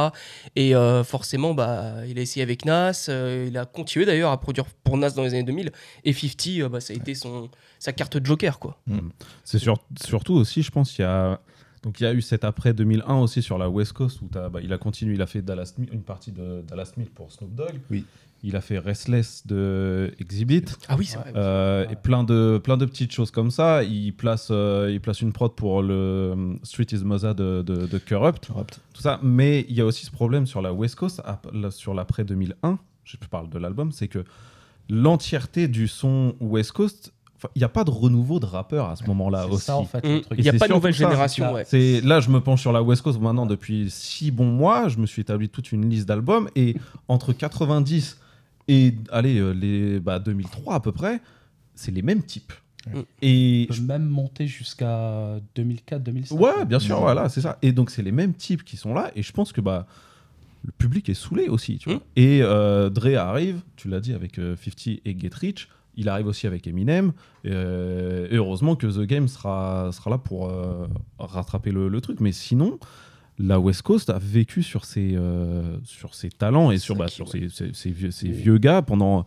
Et 0.55 0.75
euh, 0.75 1.03
forcément, 1.03 1.53
bah, 1.53 2.05
il 2.07 2.17
a 2.17 2.21
essayé 2.21 2.43
avec 2.43 2.65
Nas, 2.65 3.07
euh, 3.09 3.45
il 3.49 3.57
a 3.57 3.65
continué 3.65 4.05
d'ailleurs 4.05 4.31
à 4.31 4.39
produire 4.39 4.65
pour 4.83 4.97
Nas 4.97 5.09
dans 5.11 5.23
les 5.23 5.33
années 5.33 5.43
2000, 5.43 5.71
et 6.03 6.13
50, 6.13 6.47
euh, 6.59 6.69
bah, 6.69 6.79
ça 6.79 6.93
a 6.93 6.95
été 6.95 7.15
son, 7.15 7.49
sa 7.79 7.91
carte 7.93 8.17
de 8.17 8.25
joker, 8.25 8.59
quoi. 8.59 8.79
C'est 9.43 9.59
sur- 9.59 9.79
surtout 10.05 10.33
aussi, 10.35 10.61
je 10.63 10.71
pense, 10.71 10.97
il 10.97 11.01
y 11.01 11.05
a. 11.05 11.39
Donc 11.83 11.99
il 12.01 12.03
y 12.03 12.07
a 12.07 12.13
eu 12.13 12.21
cet 12.21 12.43
après 12.43 12.73
2001 12.73 13.15
aussi 13.17 13.41
sur 13.41 13.57
la 13.57 13.69
West 13.69 13.93
Coast 13.93 14.19
où 14.21 14.25
bah, 14.25 14.49
il 14.63 14.73
a 14.73 14.77
continué, 14.77 15.13
il 15.13 15.21
a 15.21 15.27
fait 15.27 15.41
Dallas, 15.43 15.73
une 15.77 16.01
partie 16.01 16.31
de 16.31 16.61
Dallas 16.67 16.91
Mill 16.97 17.09
pour 17.11 17.31
Snoop 17.31 17.53
Dogg. 17.53 17.79
Oui. 17.91 18.03
Il 18.43 18.55
a 18.55 18.61
fait 18.61 18.77
Restless 18.77 19.45
de 19.47 20.13
Exhibit. 20.19 20.65
Ah 20.87 20.95
oui, 20.97 21.05
c'est 21.05 21.17
vrai. 21.17 21.33
Euh, 21.35 21.87
et 21.89 21.95
plein 21.95 22.23
de, 22.23 22.59
plein 22.63 22.77
de 22.77 22.85
petites 22.85 23.11
choses 23.11 23.31
comme 23.31 23.49
ça. 23.51 23.83
Il 23.83 24.13
place, 24.13 24.49
euh, 24.51 24.89
il 24.91 25.01
place 25.01 25.21
une 25.21 25.33
prod 25.33 25.53
pour 25.55 25.81
le 25.81 25.93
euh, 25.93 26.53
Street 26.63 26.85
is 26.91 27.03
Moza 27.03 27.33
de, 27.33 27.63
de, 27.63 27.87
de 27.87 27.97
Corrupt, 27.97 28.47
Corrupt. 28.47 28.79
tout 28.93 29.01
ça. 29.01 29.19
Mais 29.23 29.65
il 29.69 29.75
y 29.75 29.81
a 29.81 29.85
aussi 29.85 30.05
ce 30.05 30.11
problème 30.11 30.45
sur 30.45 30.61
la 30.61 30.71
West 30.71 30.95
Coast, 30.95 31.21
sur 31.71 31.93
l'après 31.93 32.23
2001, 32.23 32.77
je 33.03 33.17
parle 33.29 33.49
de 33.49 33.57
l'album, 33.57 33.91
c'est 33.91 34.07
que 34.07 34.23
l'entièreté 34.89 35.67
du 35.67 35.87
son 35.87 36.35
West 36.39 36.71
Coast, 36.73 37.13
enfin, 37.37 37.49
il 37.55 37.59
n'y 37.59 37.65
a 37.65 37.69
pas 37.69 37.83
de 37.83 37.91
renouveau 37.91 38.39
de 38.39 38.45
rappeurs 38.45 38.89
à 38.89 38.95
ce 38.95 39.03
moment-là 39.05 39.45
C'est 39.47 39.53
aussi. 39.53 39.65
ça, 39.65 39.77
en 39.77 39.85
fait, 39.85 40.01
truc. 40.01 40.37
Il 40.37 40.43
n'y 40.43 40.49
a 40.49 40.53
pas 40.53 40.67
de 40.67 40.73
nouvelle 40.73 40.93
génération, 40.93 41.45
c'est 41.47 41.53
ouais. 41.53 41.63
C'est 41.65 42.07
là, 42.07 42.19
je 42.19 42.29
me 42.29 42.39
penche 42.39 42.61
sur 42.61 42.71
la 42.71 42.81
West 42.83 43.01
Coast 43.01 43.19
maintenant 43.19 43.45
depuis 43.45 43.89
six 43.89 44.31
bons 44.31 44.45
mois. 44.51 44.87
Je 44.89 44.97
me 44.99 45.05
suis 45.05 45.21
établi 45.21 45.49
toute 45.49 45.71
une 45.71 45.89
liste 45.89 46.07
d'albums 46.07 46.49
et 46.55 46.75
entre 47.07 47.33
90 47.33 48.17
et 48.67 48.95
allez 49.11 49.39
euh, 49.39 49.51
les 49.51 49.99
bah, 49.99 50.19
2003 50.19 50.75
à 50.75 50.79
peu 50.79 50.91
près, 50.91 51.21
c'est 51.75 51.91
les 51.91 52.01
mêmes 52.01 52.23
types. 52.23 52.53
Mm. 52.93 52.99
Et 53.21 53.67
peut 53.69 53.81
même 53.81 54.05
monter 54.05 54.47
jusqu'à 54.47 55.39
2004-2005. 55.55 56.33
ouais, 56.33 56.65
bien 56.65 56.79
sûr, 56.79 56.95
Ouais. 56.95 57.01
voilà, 57.01 57.29
c'est 57.29 57.41
ça. 57.41 57.57
Et 57.61 57.71
donc 57.71 57.89
c'est 57.91 58.03
les 58.03 58.11
mêmes 58.11 58.33
types 58.33 58.63
qui 58.63 58.77
sont 58.77 58.93
là 58.93 59.11
et 59.15 59.23
je 59.23 59.31
pense 59.33 59.51
que 59.51 59.61
bah 59.61 59.87
le 60.63 60.71
public 60.71 61.07
est 61.09 61.13
saoulé 61.13 61.47
aussi, 61.47 61.77
tu 61.77 61.89
vois. 61.89 61.99
Mm. 61.99 62.01
Et 62.15 62.39
euh, 62.41 62.89
Dre 62.89 63.15
arrive, 63.17 63.61
tu 63.75 63.87
l'as 63.89 63.99
dit 63.99 64.13
avec 64.13 64.39
euh, 64.39 64.55
50 64.55 64.99
et 65.05 65.17
Get 65.19 65.29
Rich. 65.33 65.69
Il 65.99 66.09
arrive 66.09 66.27
aussi 66.27 66.45
avec 66.45 66.67
Eminem. 66.67 67.11
Euh, 67.45 68.27
et 68.29 68.35
heureusement 68.35 68.75
que 68.75 68.85
The 68.85 69.01
Game 69.07 69.27
sera, 69.27 69.89
sera 69.91 70.11
là 70.11 70.17
pour 70.19 70.47
euh, 70.47 70.87
rattraper 71.17 71.71
le, 71.71 71.87
le 71.89 72.01
truc. 72.01 72.19
Mais 72.19 72.31
sinon, 72.31 72.77
la 73.39 73.59
West 73.59 73.83
Coast 73.83 74.09
a 74.09 74.17
vécu 74.19 74.63
sur 74.63 74.85
ses, 74.85 75.13
euh, 75.15 75.77
sur 75.83 76.15
ses 76.15 76.29
talents 76.29 76.71
et 76.71 76.77
sur, 76.79 76.95
bah, 76.95 77.07
sur 77.07 77.27
ses, 77.29 77.49
ses- 77.49 77.73
ses 77.73 77.91
vieux, 77.91 78.11
ses 78.11 78.29
vieux 78.29 78.57
gars 78.57 78.81
pendant 78.81 79.25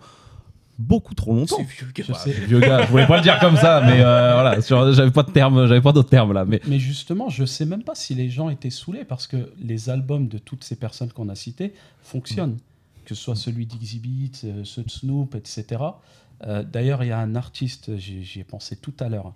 beaucoup 0.79 1.15
trop 1.15 1.35
longtemps. 1.35 1.59
C'est 1.59 1.63
vieux 1.65 1.89
gars. 1.95 2.05
Je 2.07 2.13
Bah, 2.13 2.47
vieux 2.47 2.61
gars, 2.61 2.83
je 2.87 2.91
voulais 2.91 3.07
pas 3.07 3.19
le 3.19 3.23
dire 3.23 3.39
comme 3.39 3.57
ça, 3.57 3.83
mais 3.85 4.01
euh, 4.01 4.33
voilà, 4.33 4.61
sur- 4.63 4.93
j'avais 4.93 5.11
pas 5.11 5.23
de 5.23 5.31
terme, 5.31 5.67
j'avais 5.67 5.81
pas 5.83 5.93
d'autres 5.93 6.09
termes 6.09 6.33
là. 6.33 6.45
Mais 6.45 6.61
Mais 6.67 6.79
justement, 6.79 7.29
je 7.29 7.45
sais 7.45 7.67
même 7.67 7.83
pas 7.85 7.95
si 7.95 8.15
les 8.15 8.31
gens 8.31 8.49
étaient 8.49 8.71
saoulés 8.71 9.05
parce 9.05 9.27
que 9.27 9.53
les 9.61 9.91
albums 9.91 10.27
de 10.29 10.39
toutes 10.39 10.65
ces 10.65 10.77
personnes 10.77 11.13
qu'on 11.13 11.29
a 11.29 11.35
citées 11.35 11.75
fonctionnent. 12.03 12.57
Que 13.05 13.15
ce 13.15 13.23
soit 13.23 13.35
celui 13.37 13.67
d'Exhibit, 13.67 14.33
euh, 14.45 14.63
ceux 14.65 14.83
de 14.85 14.91
Snoop, 14.91 15.35
etc. 15.35 15.83
Euh, 16.47 16.63
D'ailleurs, 16.63 17.03
il 17.03 17.09
y 17.09 17.13
a 17.13 17.19
un 17.19 17.35
artiste, 17.35 17.97
j'y 17.99 18.23
j'y 18.25 18.41
ai 18.41 18.45
pensé 18.45 18.77
tout 18.77 18.95
à 19.01 19.09
l'heure, 19.09 19.27
hein, 19.29 19.35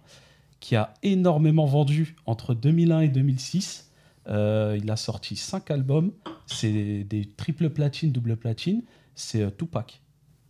qui 0.60 0.76
a 0.76 0.94
énormément 1.02 1.66
vendu 1.66 2.14
entre 2.24 2.54
2001 2.54 3.00
et 3.00 3.08
2006. 3.08 3.83
Euh, 4.28 4.78
il 4.82 4.90
a 4.90 4.96
sorti 4.96 5.36
cinq 5.36 5.70
albums. 5.70 6.12
C'est 6.46 7.04
des 7.04 7.24
triple 7.36 7.70
platine, 7.70 8.10
double 8.12 8.36
platine. 8.36 8.82
C'est 9.14 9.42
euh, 9.42 9.50
Tupac. 9.50 10.00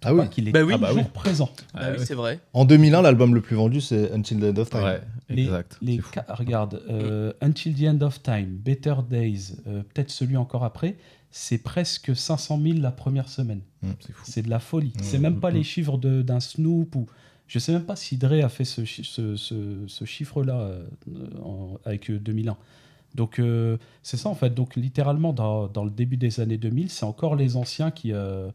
Ah 0.06 0.12
oui. 0.14 0.20
Tupac, 0.20 0.38
il 0.38 0.48
est 0.48 0.52
Bah 0.52 0.62
oui. 0.64 0.74
toujours 0.74 0.80
bah 0.88 0.92
oui. 0.94 1.02
présent. 1.14 1.50
Ah 1.72 1.90
oui, 1.92 1.98
ouais. 1.98 2.04
c'est 2.04 2.14
vrai. 2.14 2.40
En 2.52 2.64
2001, 2.64 3.02
l'album 3.02 3.34
le 3.34 3.40
plus 3.40 3.56
vendu, 3.56 3.80
c'est 3.80 4.12
Until 4.12 4.38
the 4.40 4.44
End 4.44 4.56
of 4.60 4.70
Time. 4.70 4.82
ouais, 4.82 5.00
exact. 5.30 5.78
les 5.82 6.00
regarde, 6.28 6.82
euh, 6.90 7.32
Until 7.40 7.74
the 7.74 7.84
End 7.88 8.00
of 8.02 8.22
Time, 8.22 8.56
Better 8.56 8.94
Days, 9.08 9.56
euh, 9.66 9.82
peut-être 9.82 10.10
celui 10.10 10.36
encore 10.36 10.64
après, 10.64 10.96
c'est 11.30 11.58
presque 11.58 12.14
500 12.14 12.60
000 12.62 12.78
la 12.78 12.92
première 12.92 13.28
semaine. 13.28 13.60
C'est 14.00 14.12
fou. 14.12 14.24
C'est 14.26 14.42
de 14.42 14.50
la 14.50 14.60
folie. 14.60 14.92
Mmh, 14.96 15.02
c'est 15.02 15.18
même 15.18 15.40
pas 15.40 15.50
mmh, 15.50 15.54
les 15.54 15.62
chiffres 15.64 15.98
de- 15.98 16.22
d'un 16.22 16.38
Snoop 16.40 16.94
ou 16.96 17.06
Je 17.46 17.58
sais 17.58 17.72
même 17.72 17.84
pas 17.84 17.96
si 17.96 18.16
Dre 18.16 18.42
a 18.44 18.48
fait 18.48 18.64
ce, 18.64 18.84
chi- 18.84 19.04
ce, 19.04 19.36
ce- 19.36 19.84
ce 19.86 20.04
chiffre-là 20.04 20.58
euh, 20.60 20.86
en- 21.42 21.78
avec 21.84 22.10
euh, 22.10 22.18
2001. 22.18 22.56
Donc 23.14 23.38
euh, 23.38 23.76
c'est 24.02 24.16
ça 24.16 24.28
en 24.28 24.34
fait. 24.34 24.50
Donc 24.54 24.76
littéralement 24.76 25.32
dans, 25.32 25.68
dans 25.68 25.84
le 25.84 25.90
début 25.90 26.16
des 26.16 26.40
années 26.40 26.58
2000, 26.58 26.90
c'est 26.90 27.04
encore 27.04 27.36
les 27.36 27.56
anciens 27.56 27.90
qui, 27.90 28.12
euh, 28.12 28.50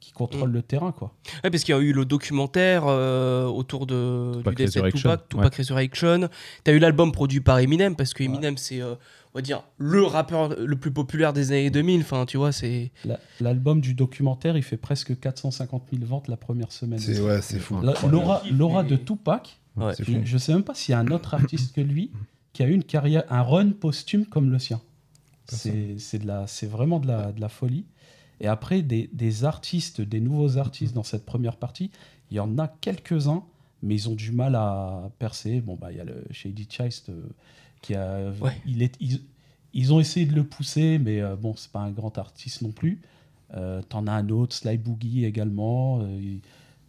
qui 0.00 0.12
contrôlent 0.12 0.50
Mm. 0.50 0.54
le 0.54 0.62
terrain 0.62 0.92
quoi. 0.92 1.14
Ouais, 1.44 1.50
parce 1.50 1.64
qu'il 1.64 1.74
y 1.74 1.78
a 1.78 1.80
eu 1.80 1.92
le 1.92 2.04
documentaire 2.04 2.84
euh, 2.86 3.46
autour 3.46 3.86
de, 3.86 4.32
Tupac 4.38 4.54
du 4.56 4.64
décès 4.64 4.80
de 4.80 4.84
Resurrection, 4.84 5.10
Tupac, 5.10 5.28
Tupac 5.28 5.54
Resurrection. 5.54 6.28
T'as 6.64 6.72
eu 6.72 6.78
l'album 6.78 7.10
produit 7.12 7.40
par 7.40 7.58
Eminem, 7.58 7.96
parce 7.96 8.12
que 8.12 8.22
Eminem, 8.24 8.56
c'est, 8.58 8.82
euh, 8.82 8.94
on 9.32 9.38
va 9.38 9.42
dire, 9.42 9.62
le 9.78 10.02
rappeur 10.02 10.56
le 10.58 10.76
plus 10.76 10.90
populaire 10.90 11.32
des 11.32 11.52
années 11.52 11.70
2000. 11.70 12.00
Enfin, 12.02 12.26
tu 12.26 12.36
vois, 12.36 12.52
c'est. 12.52 12.90
La- 13.06 13.18
L'album 13.40 13.80
du 13.80 13.94
documentaire, 13.94 14.56
il 14.58 14.62
fait 14.62 14.76
presque 14.76 15.18
450 15.18 15.84
000 15.92 16.04
ventes 16.04 16.28
la 16.28 16.36
première 16.36 16.70
semaine. 16.72 16.98
C'est 16.98 17.18
ouais, 17.20 17.40
c'est 17.40 17.58
fou. 17.60 17.80
La- 17.80 17.94
L'aura 18.10 18.42
l'aura 18.50 18.82
de 18.82 18.96
Tupac, 18.96 19.58
Ouais. 19.74 19.94
Je, 19.98 20.18
je 20.22 20.36
sais 20.36 20.52
même 20.52 20.64
pas 20.64 20.74
s'il 20.74 20.92
y 20.92 20.94
a 20.94 20.98
un 20.98 21.06
autre 21.08 21.32
artiste 21.32 21.74
que 21.74 21.80
lui 21.80 22.10
qui 22.52 22.62
a 22.62 22.66
eu 22.66 22.72
une 22.74 22.84
carrière, 22.84 23.24
un 23.30 23.42
run 23.42 23.70
posthume 23.70 24.26
comme 24.26 24.50
le 24.50 24.58
sien. 24.58 24.80
C'est 25.46 26.66
vraiment 26.66 27.00
de 27.00 27.06
la, 27.08 27.32
de 27.32 27.40
la 27.40 27.48
folie. 27.48 27.84
Et 28.40 28.46
après, 28.46 28.82
des, 28.82 29.08
des 29.12 29.44
artistes, 29.44 30.00
des 30.00 30.20
nouveaux 30.20 30.58
artistes 30.58 30.94
dans 30.94 31.02
cette 31.04 31.24
première 31.24 31.56
partie, 31.56 31.90
il 32.30 32.36
y 32.36 32.40
en 32.40 32.58
a 32.58 32.68
quelques-uns, 32.68 33.44
mais 33.82 33.94
ils 33.94 34.08
ont 34.08 34.14
du 34.14 34.32
mal 34.32 34.54
à 34.54 35.10
percer. 35.18 35.60
Bon, 35.60 35.76
bah, 35.80 35.92
il 35.92 35.98
y 35.98 36.00
a 36.00 36.04
le 36.04 36.24
Shady 36.30 36.66
Chist 36.68 37.08
euh, 37.10 37.22
qui 37.82 37.94
a. 37.94 38.30
Ouais. 38.40 38.56
Il 38.66 38.82
est, 38.82 38.94
ils, 39.00 39.20
ils 39.74 39.92
ont 39.92 40.00
essayé 40.00 40.26
de 40.26 40.34
le 40.34 40.44
pousser, 40.44 40.98
mais 40.98 41.20
euh, 41.20 41.36
bon, 41.36 41.54
c'est 41.56 41.70
pas 41.70 41.80
un 41.80 41.90
grand 41.90 42.16
artiste 42.18 42.62
non 42.62 42.72
plus. 42.72 43.00
Euh, 43.54 43.82
T'en 43.88 44.06
as 44.06 44.12
un 44.12 44.28
autre, 44.30 44.54
Sly 44.56 44.78
Boogie 44.78 45.24
également. 45.24 46.00
euh, 46.00 46.18
il- 46.20 46.40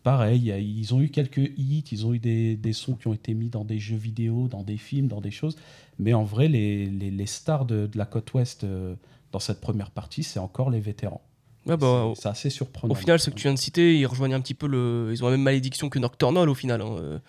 pareil, 0.04 0.52
a- 0.52 0.60
ils 0.60 0.94
ont 0.94 1.02
eu 1.02 1.10
quelques 1.10 1.38
hits, 1.58 1.84
ils 1.92 2.06
ont 2.06 2.14
eu 2.14 2.20
des, 2.20 2.56
des 2.56 2.74
sons 2.74 2.94
qui 2.96 3.08
ont 3.08 3.14
été 3.14 3.34
mis 3.34 3.50
dans 3.50 3.64
des 3.64 3.80
jeux 3.80 3.96
vidéo, 3.98 4.48
dans 4.48 4.64
des 4.64 4.78
films, 4.78 5.08
dans 5.08 5.22
des 5.22 5.32
choses. 5.32 5.56
Mais 6.00 6.14
en 6.14 6.24
vrai, 6.24 6.48
les, 6.48 6.86
les- 6.86 7.12
les 7.12 7.26
stars 7.26 7.66
de, 7.66 7.88
de 7.88 7.98
la 7.98 8.06
côte 8.06 8.34
ouest 8.34 8.64
euh, 8.64 8.96
dans 9.32 9.40
cette 9.40 9.62
première 9.62 9.92
partie, 9.92 10.24
c'est 10.24 10.40
encore 10.40 10.70
les 10.70 10.80
vétérans. 10.80 11.22
Bah, 11.66 11.78
C'est- 12.16 12.28
assez 12.28 12.50
surprenant. 12.50 12.92
Au 12.92 12.96
final, 12.96 13.20
ceux 13.20 13.32
que 13.32 13.38
tu 13.38 13.44
viens 13.44 13.54
de 13.54 13.60
citer, 13.60 13.98
ils 13.98 14.06
rejoignent 14.06 14.34
un 14.36 14.42
petit 14.42 14.54
peu 14.54 14.68
le. 14.68 15.10
Ils 15.14 15.24
ont 15.24 15.28
la 15.28 15.32
même 15.32 15.42
malédiction 15.44 15.88
que 15.90 15.98
Nocturnal 15.98 16.50
au 16.50 16.54
final. 16.56 16.82
hein. 16.82 16.96
Euh, 17.00 17.20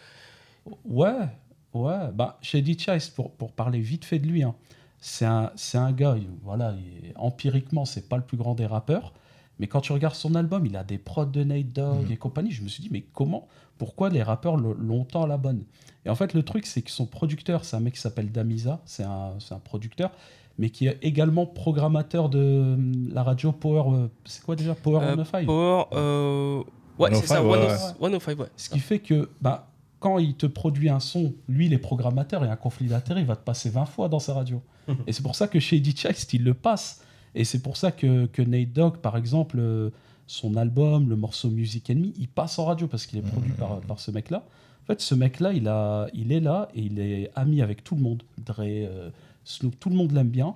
Ouais, 0.84 1.28
ouais. 1.74 2.10
Bah, 2.14 2.38
Shady 2.42 2.78
Chase, 2.78 3.08
pour, 3.10 3.32
pour 3.32 3.52
parler 3.52 3.80
vite 3.80 4.04
fait 4.04 4.18
de 4.18 4.26
lui, 4.26 4.42
hein, 4.42 4.54
c'est 4.98 5.26
un, 5.26 5.52
un 5.74 5.92
gars, 5.92 6.16
il- 6.18 6.26
voilà, 6.42 6.74
il 6.78 7.12
empiriquement, 7.16 7.84
c'est 7.84 8.08
pas 8.08 8.16
le 8.16 8.22
plus 8.24 8.36
grand 8.36 8.54
des 8.54 8.66
rappeurs. 8.66 9.12
Mais 9.60 9.66
quand 9.68 9.80
tu 9.80 9.92
regardes 9.92 10.14
son 10.16 10.34
album, 10.34 10.66
il 10.66 10.76
a 10.76 10.82
des 10.84 10.98
prods 10.98 11.26
de 11.26 11.44
Nate 11.44 11.72
Dogg 11.72 12.10
et 12.10 12.16
compagnie. 12.16 12.50
Je 12.50 12.62
me 12.62 12.68
suis 12.68 12.82
dit, 12.82 12.88
mais 12.90 13.02
comment 13.12 13.46
Pourquoi 13.78 14.08
les 14.10 14.22
rappeurs 14.22 14.56
le- 14.56 14.74
l'ont 14.78 15.04
tant 15.04 15.22
à 15.24 15.26
la 15.28 15.36
bonne 15.36 15.64
Et 16.04 16.10
en 16.10 16.14
fait, 16.16 16.34
le 16.34 16.42
truc, 16.42 16.66
c'est 16.66 16.82
que 16.82 16.90
son 16.90 17.06
producteur, 17.06 17.64
c'est 17.64 17.76
un 17.76 17.80
mec 17.80 17.94
qui 17.94 18.00
s'appelle 18.00 18.32
Damiza, 18.32 18.80
c'est 18.84 19.04
un, 19.04 19.34
c'est 19.38 19.54
un 19.54 19.58
producteur, 19.60 20.10
mais 20.58 20.70
qui 20.70 20.86
est 20.88 20.98
également 21.02 21.46
programmateur 21.46 22.28
de 22.28 22.76
la 23.12 23.22
radio 23.22 23.52
Power. 23.52 23.94
euh, 23.94 24.08
C'est 24.24 24.42
quoi 24.44 24.56
déjà? 24.56 24.74
Power 24.74 25.00
Euh, 25.02 25.16
105 25.16 25.46
Power. 25.46 25.84
euh, 25.92 26.62
Ouais, 26.98 27.10
c'est 27.12 27.26
105, 27.26 27.34
ça, 27.34 27.44
ouais, 27.44 27.68
105, 27.68 27.96
105, 28.12 28.38
ouais. 28.40 28.46
Ce 28.56 28.68
qui 28.70 28.78
fait 28.80 28.98
que 29.00 29.28
bah, 29.40 29.68
quand 30.00 30.18
il 30.18 30.34
te 30.34 30.46
produit 30.46 30.88
un 30.90 31.00
son, 31.00 31.32
lui, 31.48 31.68
les 31.68 31.78
programmateurs 31.78 32.44
et 32.44 32.48
un 32.48 32.56
conflit 32.56 32.86
d'intérêt, 32.88 33.20
il 33.22 33.26
va 33.26 33.36
te 33.36 33.44
passer 33.44 33.70
20 33.70 33.86
fois 33.86 34.08
dans 34.08 34.18
sa 34.20 34.34
radio. 34.34 34.62
et 35.06 35.12
c'est 35.12 35.22
pour 35.22 35.34
ça 35.34 35.48
que 35.48 35.58
chez 35.60 35.76
Eddie 35.76 35.92
Chest, 35.96 36.32
il 36.34 36.44
le 36.44 36.54
passe. 36.54 37.02
Et 37.34 37.44
c'est 37.44 37.60
pour 37.62 37.76
ça 37.76 37.92
que, 37.92 38.26
que 38.26 38.42
Nate 38.42 38.72
Dogg, 38.72 38.98
par 38.98 39.16
exemple, 39.16 39.56
euh, 39.58 39.90
son 40.26 40.56
album, 40.56 41.08
le 41.08 41.16
morceau 41.16 41.50
Music 41.50 41.90
Enemy, 41.90 42.14
il 42.18 42.28
passe 42.28 42.58
en 42.58 42.64
radio 42.66 42.86
parce 42.86 43.06
qu'il 43.06 43.18
est 43.18 43.22
produit 43.22 43.52
par, 43.52 43.80
par 43.80 44.00
ce 44.00 44.10
mec-là. 44.10 44.44
En 44.82 44.86
fait, 44.86 45.00
ce 45.00 45.14
mec-là, 45.14 45.52
il, 45.52 45.66
a- 45.68 46.08
il 46.14 46.32
est 46.32 46.40
là 46.40 46.68
et 46.74 46.82
il 46.82 46.98
est 47.00 47.30
ami 47.34 47.62
avec 47.62 47.82
tout 47.84 47.94
le 47.96 48.02
monde. 48.02 48.22
Dre, 48.44 48.60
euh, 48.60 49.10
Snoop, 49.44 49.78
tout 49.80 49.90
le 49.90 49.96
monde 49.96 50.12
l'aime 50.12 50.28
bien. 50.28 50.54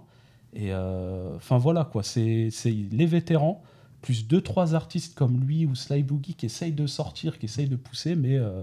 Et 0.54 0.72
euh, 0.72 1.36
enfin 1.36 1.58
voilà 1.58 1.84
quoi, 1.84 2.02
c'est 2.02 2.48
c'est 2.50 2.70
les 2.70 3.04
vétérans, 3.06 3.62
plus 4.00 4.26
deux 4.26 4.40
trois 4.40 4.74
artistes 4.74 5.14
comme 5.14 5.40
lui 5.40 5.66
ou 5.66 5.74
Sly 5.74 6.02
Boogie 6.02 6.34
qui 6.34 6.46
essayent 6.46 6.72
de 6.72 6.86
sortir, 6.86 7.38
qui 7.38 7.44
essayent 7.46 7.68
de 7.68 7.76
pousser, 7.76 8.14
mais, 8.16 8.36
euh, 8.38 8.62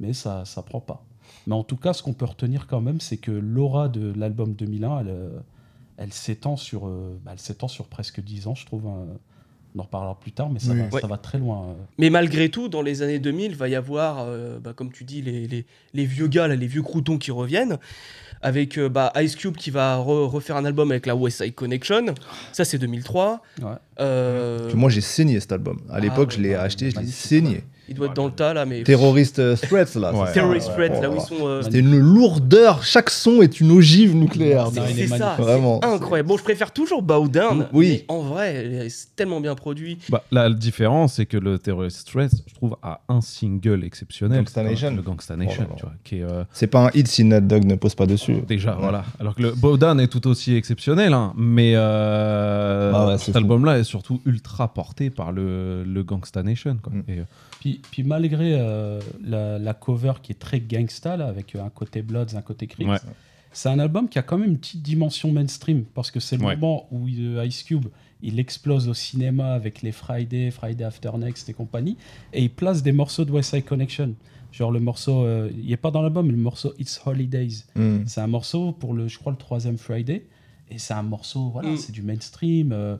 mais 0.00 0.12
ça 0.12 0.44
ça 0.44 0.62
prend 0.62 0.80
pas. 0.80 1.04
Mais 1.46 1.54
en 1.54 1.62
tout 1.64 1.76
cas, 1.76 1.92
ce 1.92 2.02
qu'on 2.02 2.12
peut 2.12 2.24
retenir 2.24 2.66
quand 2.66 2.80
même, 2.80 3.00
c'est 3.00 3.18
que 3.18 3.30
l'aura 3.30 3.88
de 3.88 4.12
l'album 4.16 4.54
2001, 4.54 5.00
elle, 5.00 5.16
elle 5.98 6.12
s'étend 6.12 6.56
sur, 6.56 6.86
euh, 6.86 7.18
bah, 7.24 7.32
elle 7.32 7.38
s'étend 7.40 7.68
sur 7.68 7.86
presque 7.86 8.20
10 8.20 8.46
ans, 8.46 8.54
je 8.54 8.66
trouve. 8.66 8.86
hein. 8.86 9.06
On 9.74 9.80
en 9.80 9.82
reparlera 9.82 10.18
plus 10.18 10.32
tard, 10.32 10.48
mais 10.48 10.58
ça, 10.58 10.72
Oui. 10.72 10.78
va, 10.80 10.86
Ouais. 10.88 11.00
ça 11.02 11.06
va 11.06 11.18
très 11.18 11.36
loin. 11.36 11.66
euh. 11.68 11.74
Mais 11.98 12.08
malgré 12.08 12.48
tout, 12.48 12.68
dans 12.68 12.80
les 12.80 13.02
années 13.02 13.18
2000, 13.18 13.54
va 13.56 13.68
y 13.68 13.74
avoir, 13.74 14.20
euh, 14.20 14.58
bah, 14.58 14.72
comme 14.74 14.90
tu 14.90 15.04
dis, 15.04 15.20
les, 15.20 15.46
les- 15.46 15.66
les 15.92 16.06
vieux 16.06 16.28
gars, 16.28 16.48
là, 16.48 16.56
les 16.56 16.66
vieux 16.66 16.82
croutons 16.82 17.18
qui 17.18 17.30
reviennent, 17.30 17.76
avec 18.40 18.78
euh, 18.78 18.88
bah, 18.88 19.12
Ice 19.16 19.36
Cube 19.36 19.56
qui 19.56 19.70
va 19.70 19.98
re- 19.98 20.26
refaire 20.28 20.56
un 20.56 20.64
album 20.64 20.90
avec 20.92 21.04
la 21.04 21.14
West 21.14 21.42
Side 21.42 21.54
Connection. 21.54 22.06
Ça, 22.52 22.64
c'est 22.64 22.78
2003. 22.78 23.42
Ouais. 23.60 23.66
Euh, 24.00 24.72
Moi, 24.74 24.88
j'ai 24.88 25.02
saigné 25.02 25.38
cet 25.40 25.52
album. 25.52 25.78
À 25.90 25.96
Ah 25.96 26.00
l'époque, 26.00 26.30
ouais, 26.30 26.36
je 26.36 26.40
l'ai 26.42 26.54
acheté, 26.54 26.90
je 26.90 26.98
l'ai 26.98 27.06
saigné. 27.06 27.62
Il 27.88 27.94
doit 27.94 28.06
être 28.08 28.14
dans 28.14 28.26
le 28.26 28.32
tas, 28.32 28.52
là, 28.54 28.64
mais... 28.66 28.82
Terrorist 28.82 29.38
euh, 29.38 29.54
Threats, 29.56 29.98
là. 29.98 30.12
Ouais. 30.12 30.18
c'est 30.20 30.26
ça 30.26 30.32
Terrorist 30.32 30.68
Ouais, 30.68 30.74
Threat, 30.74 30.92
ouais, 30.92 31.00
là 31.02 31.10
où 31.10 31.14
ils 31.16 31.20
sont... 31.20 31.46
euh, 31.46 31.62
C'était 31.62 31.78
une 31.78 31.98
lourdeur. 31.98 32.82
Chaque 32.84 33.10
son 33.10 33.42
est 33.42 33.60
une 33.60 33.70
ogive 33.70 34.14
nucléaire. 34.16 34.68
C'est 34.72 34.80
il 34.90 35.00
est 35.00 35.06
c'est 35.06 35.16
ça, 35.18 35.24
magnifique. 35.26 35.44
Vraiment. 35.44 35.80
c'est 35.82 35.88
incroyable. 35.90 36.28
Bon, 36.28 36.36
je 36.36 36.42
préfère 36.42 36.72
toujours 36.72 37.02
Bow 37.02 37.28
Down, 37.28 37.66
Oui. 37.72 37.88
mais 37.88 38.04
en 38.08 38.20
vrai, 38.22 38.86
c'est 38.88 39.14
tellement 39.16 39.40
bien 39.40 39.54
produit. 39.54 39.98
Bah, 40.08 40.24
la 40.32 40.50
différence, 40.50 41.14
c'est 41.14 41.26
que 41.26 41.36
le 41.36 41.58
Terrorist 41.58 42.06
Threat, 42.08 42.30
je 42.46 42.54
trouve, 42.54 42.76
a 42.82 43.00
un 43.08 43.20
single 43.20 43.84
exceptionnel. 43.84 44.38
Gangsta 44.40 44.62
Nation. 44.62 44.90
Le 44.94 45.02
Gangsta 45.02 45.36
Nation, 45.36 45.64
Oh 45.66 45.68
là 45.68 45.68
là. 45.70 45.74
tu 45.76 45.82
vois, 45.84 45.94
qui 46.04 46.18
est 46.18 46.22
euh, 46.22 46.44
C'est 46.52 46.66
pas 46.66 46.86
un 46.86 46.90
hit 46.94 47.06
si 47.08 47.24
Ned 47.24 47.46
Dogg 47.46 47.64
ne 47.64 47.74
pose 47.76 47.94
pas 47.94 48.06
dessus. 48.06 48.42
déjà, 48.46 48.72
Ouais. 48.72 48.82
voilà. 48.82 49.04
Alors 49.20 49.34
que 49.34 49.42
le 49.42 49.52
Bowdown 49.52 50.00
est 50.00 50.08
tout 50.08 50.26
aussi 50.26 50.54
exceptionnel, 50.56 51.12
hein, 51.14 51.32
mais 51.36 51.72
euh, 51.76 52.92
Ah 52.94 53.06
ouais, 53.06 53.18
c'est 53.18 53.26
cet 53.26 53.32
fou. 53.34 53.38
album-là 53.38 53.78
est 53.78 53.84
surtout 53.84 54.20
ultra 54.26 54.68
porté 54.72 55.10
par 55.10 55.32
le, 55.32 55.84
le 55.84 56.02
Gangsta 56.02 56.42
Nation. 56.42 56.76
Quoi. 56.82 56.92
Mm. 56.92 57.02
Et, 57.08 57.18
euh, 57.18 57.22
Puis, 57.60 57.75
puis 57.78 58.02
malgré 58.02 58.54
euh, 58.54 59.00
la, 59.24 59.58
la 59.58 59.74
cover 59.74 60.14
qui 60.22 60.32
est 60.32 60.36
très 60.38 60.60
gangsta, 60.60 61.16
là, 61.16 61.26
avec 61.26 61.54
un 61.56 61.68
côté 61.70 62.02
Bloods, 62.02 62.34
un 62.36 62.42
côté 62.42 62.66
Crips, 62.66 62.88
Ouais. 62.88 62.98
c'est 63.52 63.68
un 63.68 63.78
album 63.78 64.08
qui 64.08 64.18
a 64.18 64.22
quand 64.22 64.38
même 64.38 64.50
une 64.50 64.58
petite 64.58 64.82
dimension 64.82 65.32
mainstream, 65.32 65.84
parce 65.94 66.10
que 66.10 66.20
c'est 66.20 66.36
le 66.36 66.44
Ouais. 66.44 66.56
moment 66.56 66.86
où 66.90 67.06
euh, 67.08 67.44
Ice 67.46 67.62
Cube, 67.62 67.86
il 68.22 68.38
explose 68.40 68.88
au 68.88 68.94
cinéma 68.94 69.52
avec 69.54 69.82
les 69.82 69.92
Friday, 69.92 70.50
Friday 70.50 70.84
After 70.84 71.10
Next 71.18 71.48
et 71.48 71.52
compagnie, 71.52 71.96
et 72.32 72.42
il 72.44 72.50
place 72.50 72.82
des 72.82 72.92
morceaux 72.92 73.24
de 73.24 73.30
West 73.32 73.50
Side 73.50 73.64
Connection. 73.64 74.14
Genre 74.52 74.70
le 74.72 74.80
morceau, 74.80 75.24
euh, 75.24 75.50
il 75.58 75.68
n'est 75.68 75.76
pas 75.76 75.90
dans 75.90 76.00
l'album, 76.02 76.26
mais 76.26 76.32
le 76.32 76.38
morceau 76.38 76.72
It's 76.78 77.00
Holidays. 77.04 77.64
Hmm. 77.74 77.98
C'est 78.06 78.20
un 78.22 78.26
morceau 78.26 78.72
pour 78.72 78.94
le, 78.94 79.06
je 79.08 79.18
crois, 79.18 79.32
le 79.32 79.38
troisième 79.38 79.76
Friday. 79.76 80.24
Et 80.70 80.78
c'est 80.78 80.94
un 80.94 81.02
morceau, 81.02 81.50
voilà, 81.50 81.70
Mm. 81.70 81.76
c'est 81.76 81.92
du 81.92 82.02
mainstream. 82.02 82.72
euh, 82.72 82.96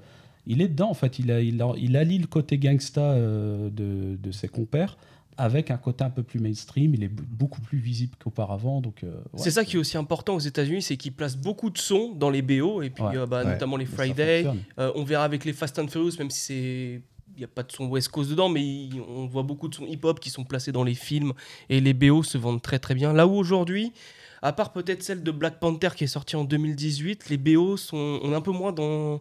il 0.47 0.61
est 0.63 0.69
dedans, 0.69 0.91
en 0.91 0.95
fait. 0.95 1.19
Il, 1.19 1.31
a, 1.31 1.41
il, 1.41 1.61
a- 1.63 1.73
il 1.77 1.97
allie 1.97 2.19
le 2.19 2.27
côté 2.27 2.59
gangsta 2.59 3.01
euh, 3.01 3.71
de, 3.71 4.17
de 4.17 4.31
ses 4.33 4.49
compères 4.49 4.97
avec 5.39 5.71
un 5.71 5.77
côté 5.77 6.03
un 6.03 6.09
peu 6.11 6.23
plus 6.23 6.41
mainstream. 6.41 6.95
Il 6.95 7.03
est 7.05 7.11
beaucoup 7.11 7.61
plus 7.61 7.79
visible 7.79 8.15
qu'auparavant. 8.23 8.81
Donc, 8.81 9.05
euh, 9.05 9.11
ouais. 9.17 9.21
C'est 9.39 9.51
ça 9.51 9.65
qui 9.67 9.77
est 9.77 9.79
aussi 9.79 9.99
important 9.99 10.35
aux 10.35 10.39
États-Unis, 10.41 10.81
c'est 10.83 10.97
qu'ils 10.97 11.13
placent 11.13 11.37
beaucoup 11.37 11.69
de 11.69 11.77
sons 11.79 12.15
dans 12.15 12.31
les 12.31 12.41
BO, 12.43 12.81
et 12.83 12.89
puis 12.91 13.03
Ouais. 13.05 13.17
euh, 13.19 13.27
bah, 13.27 13.45
Ouais. 13.45 13.53
notamment 13.53 13.77
les 13.77 13.85
Friday. 13.87 14.47
Euh, 14.79 14.91
on 14.95 15.05
verra 15.05 15.25
avec 15.25 15.45
les 15.45 15.53
Fast 15.53 15.79
and 15.79 15.89
Furious, 15.89 16.13
même 16.19 16.31
si 16.31 16.41
c'est. 16.41 17.03
Il 17.35 17.41
n'y 17.41 17.45
a 17.45 17.49
pas 17.49 17.63
de 17.65 17.71
son 17.71 17.85
West 17.89 18.09
Coast 18.09 18.31
dedans, 18.31 18.49
mais 18.49 18.65
il- 18.65 18.99
on 19.15 19.27
voit 19.27 19.43
beaucoup 19.43 19.69
de 19.69 19.75
sons 19.75 19.85
hip-hop 19.87 20.21
qui 20.21 20.31
sont 20.31 20.45
placés 20.45 20.73
dans 20.73 20.85
les 20.85 20.95
films 20.95 21.35
et 21.69 21.83
les 21.83 21.93
BO 21.93 22.23
se 22.23 22.39
vendent 22.39 22.63
très 22.63 22.79
très 22.79 22.95
bien. 22.95 23.13
Là 23.13 23.27
où 23.27 23.33
aujourd'hui, 23.35 23.93
à 24.41 24.55
part 24.55 24.73
peut-être 24.73 25.03
celle 25.03 25.23
de 25.23 25.31
Black 25.33 25.61
Panther 25.61 25.91
qui 25.95 26.05
est 26.05 26.07
sortie 26.07 26.37
en 26.37 26.45
2018, 26.45 27.29
les 27.29 27.37
BO 27.37 27.77
sont. 27.77 28.21
On 28.23 28.33
est 28.33 28.35
un 28.35 28.41
peu 28.41 28.53
moins 28.53 28.73
dans, 28.73 29.21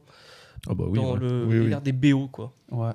ah 0.68 0.74
bah 0.74 0.86
oui, 0.88 1.00
dans 1.00 1.14
ouais. 1.14 1.20
le 1.20 1.46
Oui, 1.70 1.76
des 1.84 1.92
BO, 1.92 2.28
quoi. 2.28 2.54
Ouais. 2.72 2.92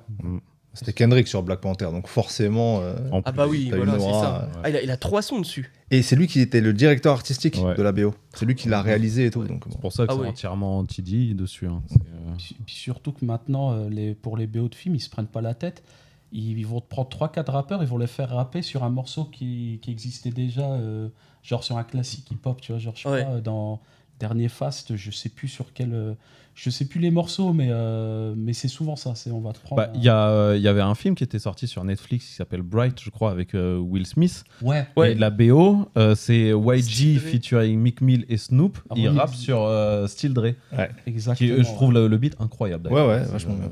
C'était 0.73 0.93
Kendrick 0.93 1.27
sur 1.27 1.43
Black 1.43 1.59
Panther, 1.59 1.85
donc 1.91 2.07
forcément. 2.07 2.79
euh, 2.79 2.95
En 3.11 3.21
Ah 3.25 3.31
plus. 3.33 3.37
bah 3.37 3.47
oui, 3.49 3.71
voilà, 3.75 3.99
c'est 3.99 4.11
ça. 4.13 4.49
ouais. 4.55 4.59
Ah, 4.63 4.69
il, 4.69 4.75
a, 4.77 4.81
il 4.83 4.91
a 4.91 4.95
trois 4.95 5.21
sons 5.21 5.39
dessus. 5.39 5.69
Et 5.89 6.01
c'est 6.01 6.15
lui 6.15 6.27
qui 6.27 6.39
était 6.39 6.61
le 6.61 6.71
directeur 6.71 7.11
artistique 7.13 7.59
Ouais. 7.61 7.75
de 7.75 7.81
la 7.81 7.91
BO. 7.91 8.13
C'est 8.33 8.45
lui 8.45 8.55
qui 8.55 8.69
l'a 8.69 8.81
réalisé 8.81 9.25
et 9.25 9.31
tout. 9.31 9.43
Donc, 9.43 9.65
bon. 9.65 9.71
C'est 9.71 9.81
pour 9.81 9.91
ça 9.91 10.07
que 10.07 10.13
Ah 10.13 10.17
c'est 10.21 10.27
entièrement 10.29 10.77
anti-D 10.79 11.33
dessus. 11.33 11.67
hein. 11.67 11.83
Euh, 11.91 12.33
Puis, 12.37 12.55
puis 12.65 12.75
surtout 12.75 13.11
que 13.11 13.25
maintenant, 13.25 13.73
euh, 13.73 13.89
les, 13.89 14.15
pour 14.15 14.37
les 14.37 14.47
BO 14.47 14.69
de 14.69 14.75
films, 14.75 14.95
ils 14.95 15.01
se 15.01 15.09
prennent 15.09 15.27
pas 15.27 15.41
la 15.41 15.53
tête. 15.55 15.83
Ils, 16.31 16.57
ils 16.57 16.65
vont 16.65 16.79
prendre 16.79 17.09
3-4 17.09 17.51
rappeurs, 17.51 17.83
ils 17.83 17.89
vont 17.89 17.97
les 17.97 18.07
faire 18.07 18.29
rapper 18.29 18.61
sur 18.61 18.85
un 18.85 18.89
morceau 18.89 19.25
qui, 19.25 19.79
qui 19.81 19.91
existait 19.91 20.29
déjà, 20.29 20.71
euh, 20.71 21.09
genre 21.43 21.65
sur 21.65 21.77
un 21.77 21.83
classique 21.83 22.31
hip-hop, 22.31 22.61
tu 22.61 22.71
vois. 22.71 22.79
Genre, 22.79 22.95
je 22.95 23.01
sais 23.01 23.09
Ouais. 23.09 23.25
pas, 23.25 23.41
dans 23.41 23.81
Dernier 24.21 24.47
Fast, 24.49 24.95
je 24.95 25.09
sais 25.11 25.29
plus 25.29 25.47
sur 25.47 25.73
quel. 25.73 25.93
euh, 25.93 26.13
je 26.53 26.69
sais 26.69 26.85
plus 26.85 26.99
les 26.99 27.11
morceaux, 27.11 27.53
mais, 27.53 27.69
euh, 27.71 28.33
mais 28.37 28.53
c'est 28.53 28.67
souvent 28.67 28.95
ça. 28.95 29.15
C'est, 29.15 29.31
on 29.31 29.39
va 29.41 29.51
te 29.53 29.59
prendre. 29.59 29.81
bah, 29.81 29.89
Il 29.95 30.03
y, 30.03 30.09
a, 30.09 30.27
euh, 30.29 30.53
il 30.57 30.61
y 30.61 30.67
avait 30.67 30.81
un 30.81 30.93
film 30.95 31.15
qui 31.15 31.23
était 31.23 31.39
sorti 31.39 31.65
sur 31.65 31.83
Netflix 31.83 32.25
qui 32.27 32.33
s'appelle 32.33 32.61
Bright, 32.61 33.01
je 33.01 33.09
crois, 33.09 33.31
avec 33.31 33.55
euh, 33.55 33.77
Will 33.79 34.05
Smith. 34.05 34.43
Ouais. 34.61 34.85
Ouais. 34.95 35.13
Et 35.13 35.15
la 35.15 35.29
BO, 35.31 35.89
euh, 35.97 36.13
c'est 36.13 36.49
YG 36.53 37.19
featuring 37.19 37.79
Mick 37.79 38.01
Mill 38.01 38.25
et 38.29 38.37
Snoop. 38.37 38.77
Ah, 38.89 38.93
Il 38.97 39.07
rappe 39.09 39.33
sur 39.33 39.63
euh, 39.63 40.05
Still 40.07 40.33
Dre. 40.33 40.49
Qui, 40.51 41.09
Exactement. 41.09 41.51
euh, 41.53 41.63
je 41.63 41.73
trouve 41.73 41.93
le, 41.93 42.07
le 42.07 42.17
beat 42.17 42.35
incroyable. 42.39 42.91
Ouais, 42.91 43.07
ouais, 43.07 43.23
vachement 43.23 43.55
bien. 43.55 43.69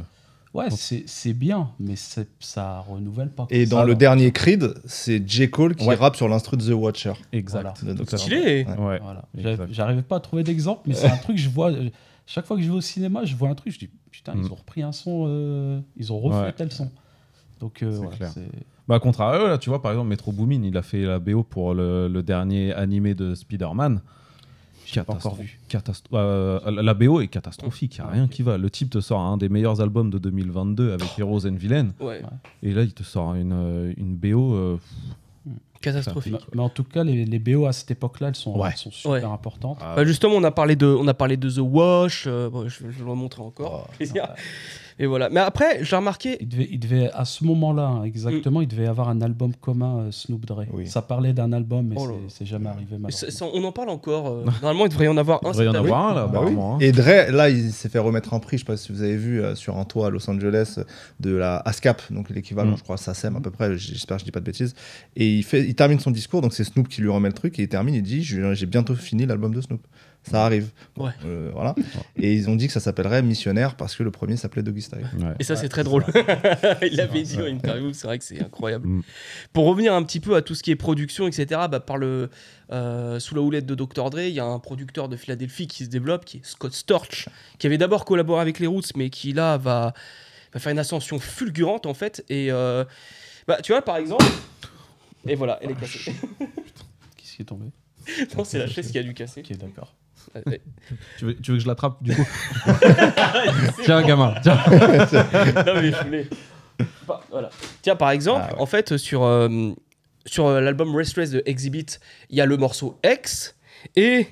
Ouais, 0.53 0.69
c'est 0.71 1.03
c'est 1.05 1.33
bien, 1.33 1.69
mais 1.79 1.95
c'est- 1.95 2.27
ça 2.39 2.79
renouvelle 2.79 3.29
pas. 3.29 3.45
Et 3.51 3.65
dans 3.67 3.77
Ça, 3.77 3.83
le 3.83 3.89
alors. 3.91 3.97
dernier 3.99 4.31
Creed, 4.31 4.73
c'est 4.85 5.21
J. 5.29 5.49
Cole 5.51 5.75
qui 5.75 5.85
Ouais. 5.87 5.93
rappe 5.95 6.15
sur 6.15 6.27
l'instru 6.27 6.57
de 6.57 6.63
The 6.63 6.73
Watcher. 6.73 7.13
Exact. 7.31 7.85
Dr. 7.85 8.17
Stylé. 8.17 8.65
Ouais. 8.65 8.77
Ouais. 8.77 8.99
Voilà. 9.01 9.25
J'arrivais 9.69 10.01
pas 10.01 10.15
à 10.15 10.19
trouver 10.19 10.43
d'exemple, 10.43 10.81
mais 10.87 10.95
c'est 10.95 11.07
un 11.07 11.17
truc 11.17 11.35
que 11.35 11.41
je 11.41 11.49
vois. 11.49 11.71
Chaque 12.25 12.45
fois 12.45 12.57
que 12.57 12.63
je 12.63 12.67
vais 12.69 12.75
au 12.75 12.81
cinéma, 12.81 13.25
je 13.25 13.35
vois 13.35 13.49
un 13.49 13.55
truc, 13.55 13.73
je 13.73 13.79
dis 13.79 13.89
putain, 14.11 14.33
Mm. 14.33 14.41
ils 14.43 14.51
ont 14.51 14.55
repris 14.55 14.81
un 14.81 14.91
son, 14.91 15.25
euh, 15.27 15.79
ils 15.97 16.11
ont 16.11 16.19
refait 16.19 16.37
Ouais. 16.45 16.53
tel 16.53 16.71
son. 16.71 16.89
Donc 17.59 17.83
euh, 17.83 17.91
C'est 17.91 17.97
voilà, 17.97 18.15
clair. 18.17 18.29
c'est- 18.33 18.49
Bah, 18.87 18.99
là, 19.47 19.57
tu 19.59 19.69
vois, 19.69 19.81
par 19.83 19.91
exemple, 19.91 20.09
Metro 20.09 20.31
Boomin, 20.31 20.63
il 20.63 20.75
a 20.77 20.81
fait 20.81 21.03
la 21.03 21.19
BO 21.19 21.43
pour 21.43 21.75
le, 21.75 22.07
le 22.07 22.23
dernier 22.23 22.73
animé 22.73 23.13
de 23.13 23.35
Spider-Man. 23.35 24.01
J'ai 24.93 25.03
pas 25.03 25.13
encore 25.13 25.33
Catastro- 25.37 25.41
vu. 25.41 25.59
catastro- 25.69 26.15
euh, 26.17 26.81
la 26.81 26.93
BO 26.93 27.21
est 27.21 27.27
catastrophique, 27.27 27.97
il 27.97 28.01
n'y 28.01 28.07
a 28.07 28.11
rien 28.11 28.27
qui 28.27 28.41
va. 28.43 28.57
Le 28.57 28.69
type 28.69 28.89
te 28.89 28.99
sort 29.01 29.19
un 29.21 29.37
des 29.37 29.49
meilleurs 29.49 29.81
albums 29.81 30.09
de 30.09 30.17
2022 30.17 30.91
avec 30.93 31.17
Heroes 31.19 31.45
and 31.47 31.55
Villains, 31.55 31.89
Ouais, 31.99 32.21
et 32.63 32.73
là 32.73 32.83
il 32.83 32.93
te 32.93 33.03
sort 33.03 33.35
une, 33.35 33.53
euh, 33.53 33.93
une 33.97 34.15
BO. 34.15 34.53
euh, 34.55 34.77
catastrophique. 35.81 36.33
Mais, 36.33 36.39
mais 36.55 36.61
en 36.61 36.69
tout 36.69 36.83
cas, 36.83 37.03
les, 37.03 37.25
les 37.25 37.39
BO 37.39 37.65
à 37.65 37.73
cette 37.73 37.91
époque-là, 37.91 38.29
elles 38.29 38.35
sont, 38.35 38.57
Ouais. 38.57 38.69
elles 38.71 38.77
sont 38.77 38.91
super 38.91 39.11
Ouais. 39.11 39.23
importantes. 39.23 39.79
ah, 39.81 39.93
Bah, 39.95 40.05
justement, 40.05 40.35
on 40.35 40.43
a 40.43 40.51
parlé 40.51 40.75
de, 40.75 40.85
on 40.85 41.07
a 41.07 41.13
parlé 41.13 41.37
de 41.37 41.49
The 41.49 41.59
Wash. 41.59 42.25
euh, 42.27 42.49
bon, 42.49 42.67
je, 42.67 42.79
je 42.79 42.83
vais 42.99 43.03
le 43.05 43.09
remontrer 43.09 43.41
encore. 43.41 43.87
Oh, 43.89 43.93
plaisir. 43.97 44.27
Et 45.01 45.05
voilà. 45.05 45.29
Mais 45.29 45.39
après, 45.39 45.81
j'ai 45.85 45.95
remarqué. 45.95 46.35
Il 46.41 46.49
devait, 46.49 46.67
il 46.69 46.77
devait, 46.77 47.09
à 47.13 47.23
ce 47.23 47.45
moment-là, 47.45 47.83
hein, 47.87 48.03
exactement, 48.03 48.59
il 48.59 48.67
devait 48.67 48.83
y 48.83 48.87
avoir 48.87 49.07
un 49.07 49.21
album 49.21 49.53
commun 49.55 49.99
euh, 49.99 50.11
Snoop 50.11 50.45
Dre. 50.45 50.65
Oui. 50.73 50.87
Ça 50.87 51.01
parlait 51.01 51.31
d'un 51.31 51.53
album, 51.53 51.87
mais 51.87 51.95
Oh 51.97 52.05
là 52.05 52.13
c'est- 52.27 52.43
jamais 52.45 52.67
arrivé 52.67 52.97
c'est- 53.07 53.41
on 53.41 53.63
en 53.63 53.71
parle 53.71 53.91
encore. 53.91 54.27
euh, 54.27 54.43
normalement, 54.61 54.85
il 54.87 54.89
devrait 54.89 55.05
y 55.05 55.07
en 55.07 55.15
avoir 55.15 55.39
il 55.41 55.47
un. 55.47 55.51
devrait 55.51 55.65
y 55.67 55.69
en 55.69 55.73
avoir 55.75 56.09
un 56.09 56.13
là, 56.15 56.27
Bah 56.27 56.41
oui. 56.43 56.53
hein. 56.59 56.77
Et 56.81 56.91
Dre, 56.91 57.31
là, 57.31 57.49
il 57.49 57.71
s'est 57.71 57.87
fait 57.87 57.97
remettre 57.99 58.33
un 58.33 58.39
prix, 58.39 58.57
je 58.57 58.63
sais 58.63 58.67
pas 58.67 58.75
si 58.75 58.91
vous 58.91 59.01
avez 59.01 59.15
vu, 59.15 59.41
euh, 59.41 59.55
sur 59.55 59.77
un 59.77 59.85
toit 59.85 60.07
à 60.07 60.09
Los 60.09 60.29
Angeles 60.29 60.79
de 61.21 61.33
la 61.33 61.59
ASCAP, 61.59 62.01
donc 62.11 62.29
l'équivalent, 62.29 62.71
Mm. 62.71 62.77
je 62.79 62.83
crois, 62.83 62.97
SACEM 62.97 63.37
à 63.37 63.39
peu 63.39 63.51
près, 63.51 63.77
j'espère 63.77 64.17
que 64.17 64.21
je 64.21 64.25
dis 64.25 64.31
pas 64.31 64.41
de 64.41 64.45
bêtises. 64.45 64.75
Et 65.15 65.33
il, 65.37 65.43
fait, 65.43 65.63
il 65.69 65.75
termine 65.75 65.99
son 65.99 66.09
discours, 66.09 66.41
donc 66.41 66.53
c'est 66.53 66.63
Snoop 66.63 66.87
qui 66.87 67.01
lui 67.01 67.09
remet 67.09 67.29
le 67.29 67.33
truc, 67.33 67.59
et 67.59 67.61
il 67.61 67.69
termine, 67.69 67.93
il 67.93 68.01
dit 68.01 68.23
J'ai 68.23 68.65
bientôt 68.65 68.95
fini 68.95 69.27
l'album 69.27 69.53
de 69.53 69.61
Snoop. 69.61 69.85
Ça 70.23 70.43
arrive. 70.43 70.69
Ouais. 70.97 71.11
Euh, 71.25 71.51
voilà. 71.53 71.75
Et 72.17 72.33
ils 72.33 72.49
ont 72.49 72.55
dit 72.55 72.67
que 72.67 72.73
ça 72.73 72.79
s'appellerait 72.79 73.21
Missionnaire 73.21 73.75
parce 73.75 73.95
que 73.95 74.03
le 74.03 74.11
premier 74.11 74.35
s'appelait 74.35 74.63
Doggy 74.63 74.81
Style. 74.81 75.07
Ouais. 75.17 75.27
Et 75.39 75.43
ça, 75.43 75.53
Ouais, 75.53 75.59
c'est 75.61 75.69
très 75.69 75.83
drôle. 75.83 76.03
il 76.81 76.97
l'avait 76.97 77.21
dit 77.21 77.37
en 77.37 77.45
interview, 77.45 77.93
c'est 77.93 78.05
vrai 78.05 78.17
que 78.17 78.25
c'est 78.25 78.41
incroyable. 78.41 78.85
Mm. 78.87 79.03
Pour 79.53 79.65
revenir 79.65 79.93
un 79.93 80.03
petit 80.03 80.19
peu 80.19 80.35
à 80.35 80.41
tout 80.41 80.55
ce 80.55 80.63
qui 80.63 80.71
est 80.71 80.75
production, 80.75 81.25
etc., 81.25 81.61
bah, 81.71 81.79
par 81.79 81.97
le, 81.97 82.29
euh, 82.71 83.19
sous 83.19 83.33
la 83.33 83.41
houlette 83.41 83.65
de 83.65 83.75
Dr. 83.75 84.09
Dre, 84.09 84.19
il 84.19 84.33
y 84.33 84.39
a 84.39 84.45
un 84.45 84.59
producteur 84.59 85.07
de 85.07 85.15
Philadelphie 85.15 85.67
qui 85.67 85.85
se 85.85 85.89
développe, 85.89 86.25
qui 86.25 86.37
est 86.37 86.45
Scott 86.45 86.73
Storch, 86.73 87.29
qui 87.59 87.67
avait 87.67 87.77
d'abord 87.77 88.03
collaboré 88.03 88.41
avec 88.41 88.59
les 88.59 88.67
Roots, 88.67 88.91
mais 88.97 89.09
qui 89.09 89.31
là 89.31 89.57
va, 89.57 89.93
va 90.53 90.59
faire 90.59 90.71
une 90.71 90.79
ascension 90.79 91.19
fulgurante 91.19 91.85
en 91.85 91.93
fait. 91.93 92.25
Et 92.27 92.51
euh, 92.51 92.83
bah, 93.47 93.59
tu 93.63 93.71
vois, 93.71 93.81
par 93.81 93.97
exemple. 93.97 94.25
Et 95.27 95.35
voilà, 95.35 95.59
elle 95.61 95.71
est 95.71 95.75
cassée. 95.75 96.13
Qu'est-ce 97.17 97.35
qui 97.35 97.41
est 97.41 97.45
tombé 97.45 97.67
non, 98.35 98.43
c'est 98.43 98.57
la 98.57 98.67
chaise 98.67 98.91
qui 98.91 98.97
a 98.97 99.03
dû 99.03 99.13
casser. 99.13 99.41
Ok, 99.41 99.55
d'accord. 99.57 99.93
Ouais. 100.47 100.61
Tu, 101.17 101.25
veux, 101.25 101.35
tu 101.35 101.51
veux 101.51 101.57
que 101.57 101.63
je 101.63 101.67
l'attrape 101.67 102.01
du 102.01 102.15
coup 102.15 102.25
Tiens, 103.83 104.01
gamin. 104.01 104.33
Tiens. 104.41 104.55
non, 104.71 105.73
mais 105.75 105.91
je 105.91 106.03
voulais. 106.03 106.27
Bah, 107.07 107.21
voilà. 107.29 107.49
Tiens, 107.81 107.95
par 107.95 108.11
exemple, 108.11 108.45
Ah 108.49 108.53
ouais. 108.53 108.61
en 108.61 108.65
fait, 108.65 108.97
sur, 108.97 109.23
euh, 109.23 109.71
sur 110.25 110.47
euh, 110.47 110.59
l'album 110.61 110.95
Restless 110.95 111.31
de 111.31 111.43
Exhibit, 111.45 111.85
il 112.29 112.37
y 112.37 112.41
a 112.41 112.45
le 112.45 112.57
morceau 112.57 112.97
X. 113.03 113.55
Et 113.95 114.27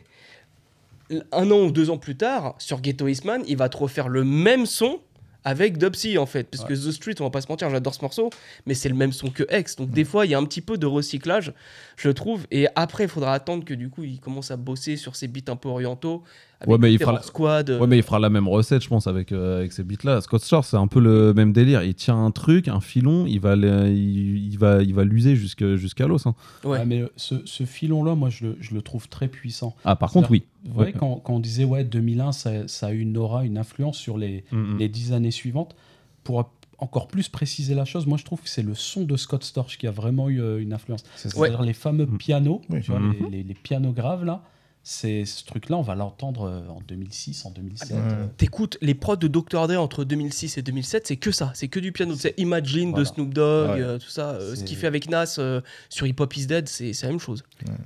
un 1.32 1.52
an 1.52 1.60
ou 1.60 1.72
deux 1.72 1.90
ans 1.90 1.98
plus 1.98 2.18
tard, 2.18 2.56
sur 2.58 2.82
Ghetto 2.82 3.08
Eastman, 3.08 3.44
il 3.48 3.58
va 3.58 3.70
te 3.70 3.78
refaire 3.78 4.08
le 4.10 4.24
même 4.24 4.66
son 4.66 5.00
avec 5.48 5.78
Dubsy 5.78 6.18
en 6.18 6.26
fait. 6.26 6.44
Parce 6.44 6.66
que 6.66 6.74
The 6.74 6.92
Street, 6.92 7.16
on 7.22 7.24
va 7.24 7.30
pas 7.30 7.40
se 7.40 7.48
mentir, 7.48 7.70
j'adore 7.70 7.96
ce 7.96 8.02
morceau, 8.02 8.30
mais 8.66 8.74
c'est 8.74 8.90
le 8.90 8.96
même 8.96 9.14
son 9.14 9.30
que 9.30 9.44
X. 9.50 9.78
Donc 9.78 9.92
des 9.92 10.04
fois, 10.04 10.26
il 10.26 10.32
y 10.32 10.36
a 10.36 10.38
un 10.38 10.44
petit 10.44 10.60
peu 10.60 10.78
de 10.78 10.86
recyclage, 10.86 11.54
je 11.96 12.10
trouve. 12.10 12.46
Et 12.52 12.68
après, 12.76 13.06
il 13.06 13.10
faudra 13.10 13.34
attendre 13.34 13.64
que 13.64 13.74
du 13.74 13.90
coup, 13.90 14.04
il 14.04 14.20
commence 14.20 14.52
à 14.52 14.58
bosser 14.58 14.98
sur 14.98 15.16
ses 15.16 15.30
beats 15.30 15.50
un 15.50 15.56
peu 15.56 15.70
orientaux. 15.70 16.22
Avec 16.60 16.72
Ouais, 16.72 16.78
mais 16.80 16.92
il 16.92 16.98
Terror 16.98 17.14
fera 17.14 17.22
la- 17.22 17.28
Squad. 17.28 17.70
euh, 17.70 17.80
Ouais, 17.80 17.86
mais 17.88 17.98
il 17.98 18.04
fera 18.04 18.18
la 18.18 18.30
même 18.32 18.48
recette, 18.48 18.82
je 18.84 18.88
pense, 18.88 19.06
avec, 19.06 19.32
euh, 19.32 19.60
avec 19.60 19.72
ces 19.74 19.84
beats-là. 19.84 20.22
Scott 20.22 20.42
Storch, 20.44 20.66
c'est 20.66 20.78
un 20.78 20.88
peu 20.88 21.00
le 21.00 21.32
même 21.36 21.54
délire. 21.54 21.84
Il 21.84 21.94
tient 21.94 22.18
un 22.24 22.32
truc, 22.32 22.68
un 22.68 22.80
filon, 22.82 23.26
il 23.28 23.40
va 23.40 23.56
le- 23.56 23.90
il, 23.90 24.48
il 24.52 24.58
va, 24.58 24.82
il 24.82 24.94
va 24.96 25.04
l'user 25.04 25.36
jusqu'à 25.36 26.08
l'os. 26.08 26.26
hein. 26.26 26.34
Ouais. 26.64 26.72
Ouais, 26.80 26.86
mais 26.86 27.02
euh, 27.02 27.10
ce, 27.16 27.36
ce 27.46 27.64
filon-là, 27.66 28.16
moi, 28.16 28.30
je 28.32 28.46
le, 28.48 28.58
je 28.60 28.74
le 28.74 28.82
trouve 28.82 29.08
très 29.08 29.28
puissant. 29.28 29.76
Ah, 29.86 29.96
par 29.96 30.12
contre, 30.12 30.32
oui. 30.32 30.44
Vous 30.66 30.74
voyez, 30.74 30.94
Ouais. 30.94 30.98
quand, 31.00 31.18
quand 31.24 31.34
on 31.34 31.40
disait 31.40 31.64
ouais, 31.64 31.84
2001, 31.84 32.32
ça, 32.32 32.68
ça 32.68 32.88
a 32.88 32.92
eu 32.92 33.00
une 33.02 33.16
aura, 33.18 33.46
une 33.46 33.58
influence 33.60 33.98
sur 33.98 34.18
les, 34.18 34.44
Mm, 34.52 34.58
mm. 34.58 34.78
les 34.80 34.90
dix 34.90 35.14
années 35.14 35.32
suivantes, 35.32 35.76
pour 36.24 36.50
encore 36.80 37.08
plus 37.08 37.28
préciser 37.30 37.74
la 37.76 37.86
chose, 37.86 38.06
moi 38.06 38.18
je 38.20 38.24
trouve 38.26 38.42
que 38.42 38.50
c'est 38.50 38.62
le 38.62 38.76
son 38.76 39.04
de 39.04 39.16
Scott 39.16 39.44
Storch 39.44 39.78
qui 39.78 39.88
a 39.88 39.92
vraiment 39.92 40.30
eu 40.30 40.42
euh, 40.42 40.60
une 40.62 40.74
influence. 40.74 41.04
C'est 41.16 41.30
ça. 41.30 41.38
C'est-à-dire 41.38 41.62
les 41.62 41.74
fameux 41.74 42.06
Mm. 42.06 42.18
pianos, 42.18 42.62
Oui. 42.70 42.82
tu 42.82 42.92
vois, 42.92 43.00
les, 43.00 43.38
les- 43.38 43.44
les 43.44 43.54
pianos 43.54 43.94
graves 43.94 44.26
là, 44.26 44.42
c'est 44.90 45.26
ce 45.26 45.44
truc-là, 45.44 45.76
on 45.76 45.82
va 45.82 45.96
l'entendre 45.96 46.44
euh, 46.48 46.70
en 46.70 46.80
2006, 46.80 47.46
en 47.46 47.52
2007. 47.52 47.90
Ah, 47.92 47.96
ouais. 47.96 48.02
euh, 48.14 48.26
T'écoutes 48.38 48.78
les 48.80 48.94
prods 48.96 49.18
de 49.18 49.28
Dr. 49.28 49.68
Dre 49.68 49.76
entre 49.82 50.06
2006 50.06 50.58
et 50.58 50.62
2007, 50.62 51.08
c'est 51.08 51.18
que 51.18 51.32
ça, 51.32 51.52
c'est 51.56 51.68
que 51.68 51.82
du 51.82 51.92
piano. 51.92 52.16
C'est 52.16 52.34
Imagine 52.38 52.92
Voilà. 52.92 53.04
de 53.04 53.14
Snoop 53.14 53.34
Dogg, 53.34 53.70
Ouais. 53.72 53.82
euh, 53.82 53.98
tout 54.00 54.08
ça. 54.08 54.30
euh, 54.36 54.56
ce 54.56 54.64
qu'il 54.64 54.78
fait 54.78 54.88
avec 54.88 55.10
Nas 55.10 55.36
euh, 55.40 55.60
sur 55.90 56.08
Hip 56.08 56.16
Hop 56.20 56.38
Is 56.38 56.46
Dead, 56.48 56.70
c'est 56.70 56.94
c'est 56.94 57.06
la 57.06 57.12
même 57.12 57.20
chose. 57.20 57.44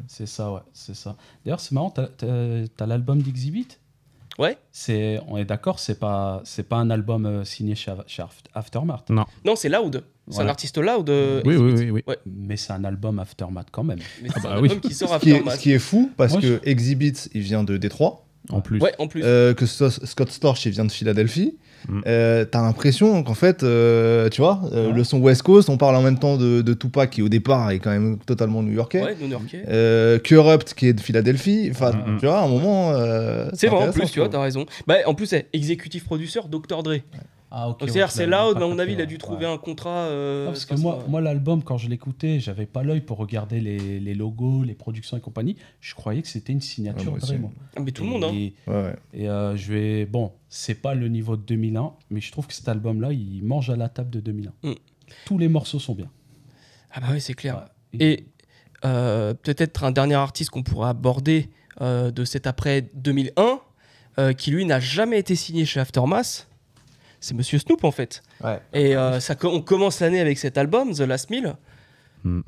C'est 0.08 0.28
ça, 0.28 0.52
ouais, 0.52 0.60
c'est 0.74 0.96
ça. 0.96 1.16
D'ailleurs, 1.44 1.60
c'est 1.60 1.72
marrant, 1.72 1.90
t'as 1.90 2.86
l'album 2.86 3.20
d'Exhibit? 3.24 3.68
Ouais. 4.38 4.58
C'est, 4.72 5.20
on 5.28 5.38
est 5.38 5.46
d'accord, 5.46 5.80
c'est 5.80 6.00
pas, 6.00 6.42
c'est 6.46 6.64
pas 6.70 6.78
un 6.78 6.90
album 6.92 7.44
signé 7.46 7.74
chez, 7.76 7.94
chez 8.08 8.22
Aft- 8.22 8.46
Aftermath, 8.54 9.10
Non, 9.10 9.26
c'est 9.56 9.70
Loud. 9.70 10.04
C'est 10.32 10.42
un 10.42 10.48
artiste 10.48 10.78
Loud. 10.78 11.10
euh, 11.10 11.42
Oui, 11.46 11.56
oui, 11.56 11.74
oui, 11.92 12.04
oui. 12.08 12.16
mais 12.26 12.58
c'est 12.58 12.74
un 12.74 12.84
album 12.84 13.20
Aftermath 13.20 13.68
quand 13.72 13.84
même. 13.84 14.00
Mais 14.24 14.30
c'est 14.34 14.42
bah 14.44 14.54
un 14.56 14.62
oui. 14.62 14.70
album 14.70 14.80
qui 14.80 14.94
sort 14.96 15.14
Ce 15.14 15.20
qui, 15.20 15.30
est, 15.32 15.34
Aftermath. 15.34 15.56
ce 15.58 15.62
qui 15.62 15.72
est 15.74 15.80
fou, 15.80 16.12
parce 16.18 16.34
Moi, 16.34 16.42
que 16.42 16.60
Exhibit, 16.64 17.14
il 17.34 17.42
vient 17.42 17.64
de 17.64 17.78
Détroit, 17.78 18.26
En 18.50 18.62
plus. 18.62 18.80
Ouais, 18.80 18.94
en 18.98 19.08
plus. 19.08 19.22
euh, 19.24 19.54
que 19.54 19.66
So- 19.66 19.90
Scott 19.90 20.32
Storch, 20.32 20.66
il 20.66 20.72
vient 20.72 20.86
de 20.86 20.92
Philadelphie. 20.92 21.58
Mm. 21.88 22.02
Euh, 22.08 22.46
T'as 22.46 22.62
l'impression 22.62 23.24
qu'en 23.24 23.34
fait, 23.34 23.64
euh, 23.64 24.30
tu 24.30 24.42
vois, 24.42 24.62
euh, 24.72 24.88
Ouais. 24.90 24.94
le 24.94 25.04
son 25.04 25.20
West 25.20 25.42
Coast, 25.44 25.68
on 25.70 25.78
parle 25.78 25.96
en 25.96 26.02
même 26.04 26.20
temps 26.20 26.38
de, 26.38 26.62
de 26.62 26.74
Tupac, 26.74 27.10
qui 27.10 27.22
au 27.24 27.30
départ 27.30 27.72
est 27.72 27.80
quand 27.80 27.90
même 27.92 28.18
totalement 28.20 28.62
new-yorkais. 28.62 29.02
ouais, 29.04 29.16
new-yorkais. 29.20 29.64
Euh, 29.68 30.20
Corrupt 30.20 30.74
qui 30.76 30.88
est 30.88 30.94
de 30.94 31.02
Philadelphie. 31.02 31.70
Enfin, 31.72 31.92
Mm, 31.92 32.14
mm. 32.16 32.20
tu 32.20 32.26
vois, 32.28 32.40
à 32.40 32.44
un 32.44 32.48
moment. 32.48 32.92
euh, 32.94 33.50
C'est 33.54 33.68
vrai, 33.68 33.88
en 33.88 33.92
plus, 33.92 34.08
je 34.08 34.12
tu 34.14 34.20
vois, 34.20 34.30
t'as 34.30 34.42
raison. 34.42 34.66
Bah, 34.88 34.96
en 35.06 35.14
plus, 35.16 35.26
c'est 35.28 35.48
exécutif 35.54 36.04
producteur 36.06 36.48
Dr. 36.48 36.84
Dre. 36.84 36.98
Ah, 37.54 37.68
ok. 37.70 37.80
C'est-à-dire, 37.82 38.06
ouais, 38.06 38.12
c'est 38.12 38.26
Loud, 38.28 38.58
mais 38.58 38.64
à 38.64 38.68
mon 38.68 38.80
avis, 38.80 38.94
il 38.94 39.02
a 39.02 39.06
dû 39.06 39.18
trouver 39.18 39.46
Ouais. 39.46 39.52
un 39.52 39.58
contrat. 39.58 39.90
euh, 40.06 40.46
Non, 40.46 40.52
parce 40.52 40.66
que 40.66 40.76
moi, 40.76 41.04
moi 41.10 41.20
l'album, 41.20 41.62
quand 41.64 41.78
je 41.78 41.90
l'écoutais, 41.90 42.40
j'avais 42.40 42.66
pas 42.66 42.82
l'œil 42.82 43.02
pour 43.02 43.18
regarder 43.18 43.60
les, 43.60 44.00
les 44.00 44.14
logos, 44.16 44.64
les 44.64 44.74
productions 44.74 45.18
et 45.18 45.20
compagnie. 45.20 45.58
Je 45.82 45.94
croyais 45.94 46.22
que 46.22 46.30
c'était 46.30 46.54
une 46.54 46.62
signature 46.62 47.12
aussi. 47.14 47.36
moi. 47.38 47.52
Ah, 47.76 47.82
mais 47.82 47.92
tout 47.92 48.04
le 48.04 48.10
monde, 48.10 48.24
hein. 48.24 48.32
Et, 48.34 48.54
Ouais, 48.68 48.74
ouais. 48.84 48.96
et, 49.14 49.28
euh, 49.30 49.58
je 49.58 49.74
vais. 49.74 50.06
Bon, 50.06 50.32
c'est 50.48 50.76
pas 50.76 50.96
le 50.96 51.10
niveau 51.10 51.36
de 51.36 51.42
2001, 51.42 51.92
mais 52.10 52.22
je 52.22 52.32
trouve 52.32 52.48
que 52.48 52.54
cet 52.54 52.70
album-là, 52.70 53.12
il 53.12 53.44
mange 53.44 53.70
à 53.70 53.76
la 53.76 53.90
table 53.90 54.10
de 54.12 54.22
2001. 54.22 54.70
Mm. 54.70 54.74
Tous 55.26 55.38
les 55.38 55.50
morceaux 55.50 55.80
sont 55.80 55.94
bien. 55.94 56.10
Ah, 56.94 57.02
bah 57.02 57.08
oui, 57.12 57.20
c'est 57.20 57.34
clair. 57.34 57.66
Ouais. 57.94 58.00
Et 58.06 58.26
euh, 58.86 59.34
peut-être 59.34 59.84
un 59.84 59.92
dernier 59.92 60.16
artiste 60.16 60.50
qu'on 60.52 60.64
pourrait 60.64 60.90
aborder 60.90 61.50
euh, 61.82 62.12
de 62.12 62.24
cet 62.24 62.48
après 62.48 62.82
2001, 62.96 63.60
euh, 64.20 64.34
qui 64.34 64.52
lui 64.52 64.66
n'a 64.66 64.80
jamais 64.80 65.20
été 65.20 65.36
signé 65.36 65.66
chez 65.66 65.80
Aftermath, 65.80 66.48
c'est 67.22 67.34
Monsieur 67.36 67.58
Snoop 67.60 67.84
en 67.86 67.92
fait. 67.92 68.22
Ouais. 68.44 68.60
Et 68.74 68.98
euh, 68.98 69.22
ça, 69.22 69.36
on 69.44 69.62
commence 69.62 70.02
l'année 70.02 70.20
avec 70.20 70.38
cet 70.38 70.58
album, 70.58 70.92
The 70.94 71.02
Last 71.02 71.30
Meal, 71.30 71.56
Hmm. 72.26 72.42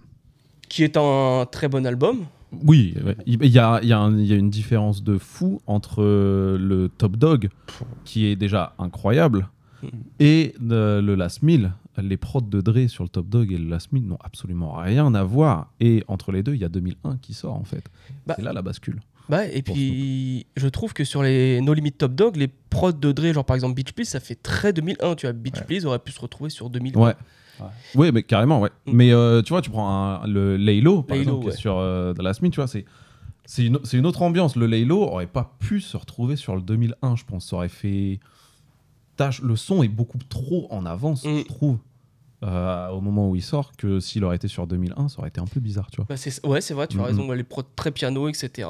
qui 0.70 0.84
est 0.84 0.98
un 0.98 1.46
très 1.50 1.68
bon 1.70 1.86
album. 1.86 2.26
Oui, 2.64 2.94
ouais. 3.04 3.16
il 3.26 3.44
y 3.48 3.58
a, 3.58 3.80
il 3.82 3.88
y 3.90 3.94
a 3.94 3.98
un- 4.00 4.16
il 4.20 4.26
y 4.28 4.34
a 4.34 4.36
une 4.36 4.52
différence 4.52 5.04
de 5.04 5.18
fou 5.18 5.62
entre 5.66 6.04
euh, 6.04 6.58
le 6.60 6.90
Top 6.90 7.16
Dog, 7.18 7.50
qui 8.06 8.28
est 8.28 8.36
déjà 8.36 8.76
incroyable, 8.78 9.48
Mhm. 9.82 9.90
et 10.20 10.54
euh, 10.70 11.02
le 11.02 11.16
Last 11.16 11.42
Meal. 11.42 11.72
Les 12.02 12.18
prods 12.18 12.42
de 12.42 12.60
Dre 12.62 12.88
sur 12.88 13.04
le 13.04 13.10
Top 13.10 13.28
Dog 13.30 13.52
et 13.52 13.58
le 13.58 13.68
Last 13.70 13.92
Meal 13.92 14.04
n'ont 14.04 14.18
absolument 14.24 14.74
rien 14.74 15.14
à 15.14 15.24
voir. 15.24 15.72
Et 15.80 16.04
entre 16.08 16.32
les 16.32 16.42
deux, 16.42 16.56
il 16.56 16.62
y 16.62 16.66
a 16.66 16.70
2001 16.70 17.18
qui 17.18 17.34
sort 17.36 17.54
en 17.56 17.64
fait. 17.66 17.84
Bah, 18.26 18.34
C'est 18.38 18.44
là 18.44 18.52
la 18.54 18.62
bascule. 18.64 19.00
Bah, 19.30 19.46
et 19.48 19.62
puis, 19.62 20.46
je 20.58 20.68
trouve 20.68 20.94
que 20.94 21.04
sur 21.06 21.24
les 21.24 21.62
No 21.62 21.74
Limit 21.74 21.94
Top 21.94 22.14
Dog, 22.14 22.36
les 22.36 22.50
prods 22.70 22.92
de 22.92 23.12
Dre, 23.14 23.32
genre 23.34 23.46
par 23.46 23.56
exemple 23.56 23.74
Beach 23.76 23.94
Please, 23.94 24.06
ça 24.10 24.20
fait 24.20 24.36
très 24.36 24.74
2001. 24.74 25.16
Tu 25.16 25.26
vois, 25.26 25.34
Beach 25.34 25.56
Ouais. 25.60 25.64
Please 25.66 25.86
aurait 25.86 26.00
pu 26.00 26.12
se 26.12 26.20
retrouver 26.20 26.50
sur 26.50 26.70
2001. 26.70 27.00
Ouais. 27.00 27.14
Ouais. 27.60 27.66
Ouais, 27.96 28.12
mais 28.12 28.24
carrément, 28.24 28.60
ouais. 28.60 28.70
Mm. 28.86 28.92
Mais 28.94 29.14
euh, 29.14 29.42
tu 29.42 29.50
vois, 29.54 29.62
tu 29.62 29.70
prends 29.70 29.90
un- 29.90 30.28
le 30.28 30.58
Laylo, 30.58 31.04
par 31.04 31.16
Laylo, 31.16 31.30
exemple, 31.30 31.42
qui 31.44 31.48
ouais. 31.50 31.54
est 31.54 31.58
sur 31.58 31.78
euh, 31.78 32.14
The 32.14 32.20
Last 32.22 32.42
Meal, 32.42 32.52
tu 32.52 32.58
vois, 32.60 32.68
c'est. 32.68 32.86
C'est 33.46 33.66
une, 33.66 33.78
c'est 33.84 33.98
une 33.98 34.06
autre 34.06 34.22
ambiance. 34.22 34.56
Le 34.56 34.66
Laylo 34.68 35.02
aurait 35.02 35.28
pas 35.28 35.56
pu 35.60 35.82
se 35.82 35.98
retrouver 35.98 36.38
sur 36.38 36.56
le 36.56 36.62
2001, 36.62 37.18
je 37.18 37.26
pense. 37.26 37.50
Ça 37.50 37.58
aurait 37.58 37.68
fait. 37.70 38.20
Tâche, 39.18 39.42
le 39.42 39.56
son 39.58 39.84
est 39.84 39.90
beaucoup 39.90 40.18
trop 40.30 40.68
en 40.72 40.86
avance, 40.86 41.24
Mm. 41.26 41.40
je 41.40 41.44
trouve, 41.44 41.78
euh, 42.44 42.90
au 42.90 43.02
moment 43.02 43.30
où 43.30 43.36
il 43.36 43.42
sort, 43.42 43.72
que 43.78 44.00
s'il 44.00 44.24
aurait 44.24 44.36
été 44.36 44.48
sur 44.48 44.68
2001, 44.68 45.08
ça 45.10 45.20
aurait 45.20 45.30
été 45.30 45.40
un 45.40 45.46
peu 45.46 45.60
bizarre, 45.60 45.90
tu 45.92 45.98
vois. 45.98 46.06
Bah, 46.10 46.18
c'est- 46.18 46.46
ouais, 46.46 46.62
c'est 46.62 46.74
vrai, 46.74 46.88
tu 46.88 47.00
as 47.00 47.04
raison. 47.04 47.32
Les 47.32 47.44
prods 47.44 47.64
très 47.76 47.92
piano, 47.92 48.28
etc. 48.28 48.68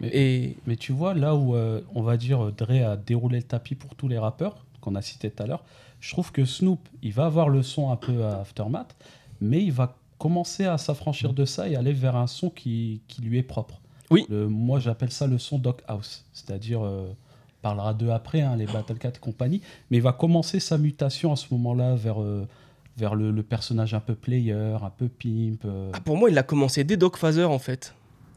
Mais- 0.00 0.08
Et 0.12 0.56
Mais 0.66 0.76
tu 0.76 0.92
vois, 0.92 1.14
là 1.14 1.34
où 1.36 1.54
euh, 1.54 1.80
on 1.94 2.02
va 2.02 2.16
dire 2.16 2.50
Dre 2.52 2.70
a 2.86 2.96
déroulé 2.96 3.36
le 3.38 3.42
tapis 3.44 3.74
pour 3.74 3.94
tous 3.94 4.08
les 4.08 4.18
rappeurs 4.18 4.64
qu'on 4.80 4.94
a 4.94 5.02
cités 5.02 5.30
tout 5.30 5.42
à 5.42 5.46
l'heure, 5.46 5.62
Je 6.00 6.10
trouve 6.10 6.32
que 6.32 6.44
Snoop, 6.44 6.80
il 7.02 7.12
va 7.12 7.26
avoir 7.26 7.48
le 7.48 7.62
son 7.62 7.92
un 7.92 7.96
peu 7.96 8.24
à 8.24 8.40
Aftermath, 8.40 8.96
mais 9.40 9.62
il 9.62 9.70
va 9.70 9.94
commencer 10.18 10.64
à 10.64 10.76
s'affranchir 10.76 11.32
de 11.32 11.44
ça 11.44 11.68
et 11.68 11.76
aller 11.76 11.92
vers 11.92 12.16
un 12.16 12.26
son 12.26 12.50
qui, 12.50 13.02
qui 13.06 13.22
lui 13.22 13.38
est 13.38 13.44
propre. 13.44 13.80
Oui. 14.10 14.26
Le- 14.28 14.48
moi, 14.48 14.80
j'appelle 14.80 15.12
ça 15.12 15.28
le 15.28 15.38
son 15.38 15.58
Doc 15.58 15.82
House, 15.86 16.24
c'est-à-dire, 16.32 16.80
euh, 16.84 17.06
on 17.08 17.62
parlera 17.62 17.94
d'eux 17.94 18.10
après, 18.10 18.40
hein, 18.40 18.56
les 18.56 18.66
Battle 18.66 18.96
Cat 18.98 19.10
et 19.14 19.18
compagnie, 19.20 19.60
mais 19.92 19.98
il 19.98 20.02
va 20.02 20.12
commencer 20.12 20.58
sa 20.58 20.76
mutation 20.76 21.30
à 21.32 21.36
ce 21.36 21.46
moment-là 21.52 21.94
vers, 21.94 22.20
euh, 22.20 22.48
vers 22.96 23.14
le, 23.14 23.30
le 23.30 23.42
personnage 23.42 23.94
un 23.94 24.00
peu 24.00 24.14
player, 24.14 24.52
un 24.82 24.90
peu 24.90 25.08
pimp. 25.08 25.64
euh, 25.64 25.90
Ah, 25.92 26.00
pour 26.00 26.16
moi, 26.16 26.30
il 26.30 26.38
a 26.38 26.42
commencé 26.42 26.84
dès 26.84 26.96
Dog 26.96 27.16
Father 27.16 27.44
en 27.44 27.58
fait. 27.58 27.94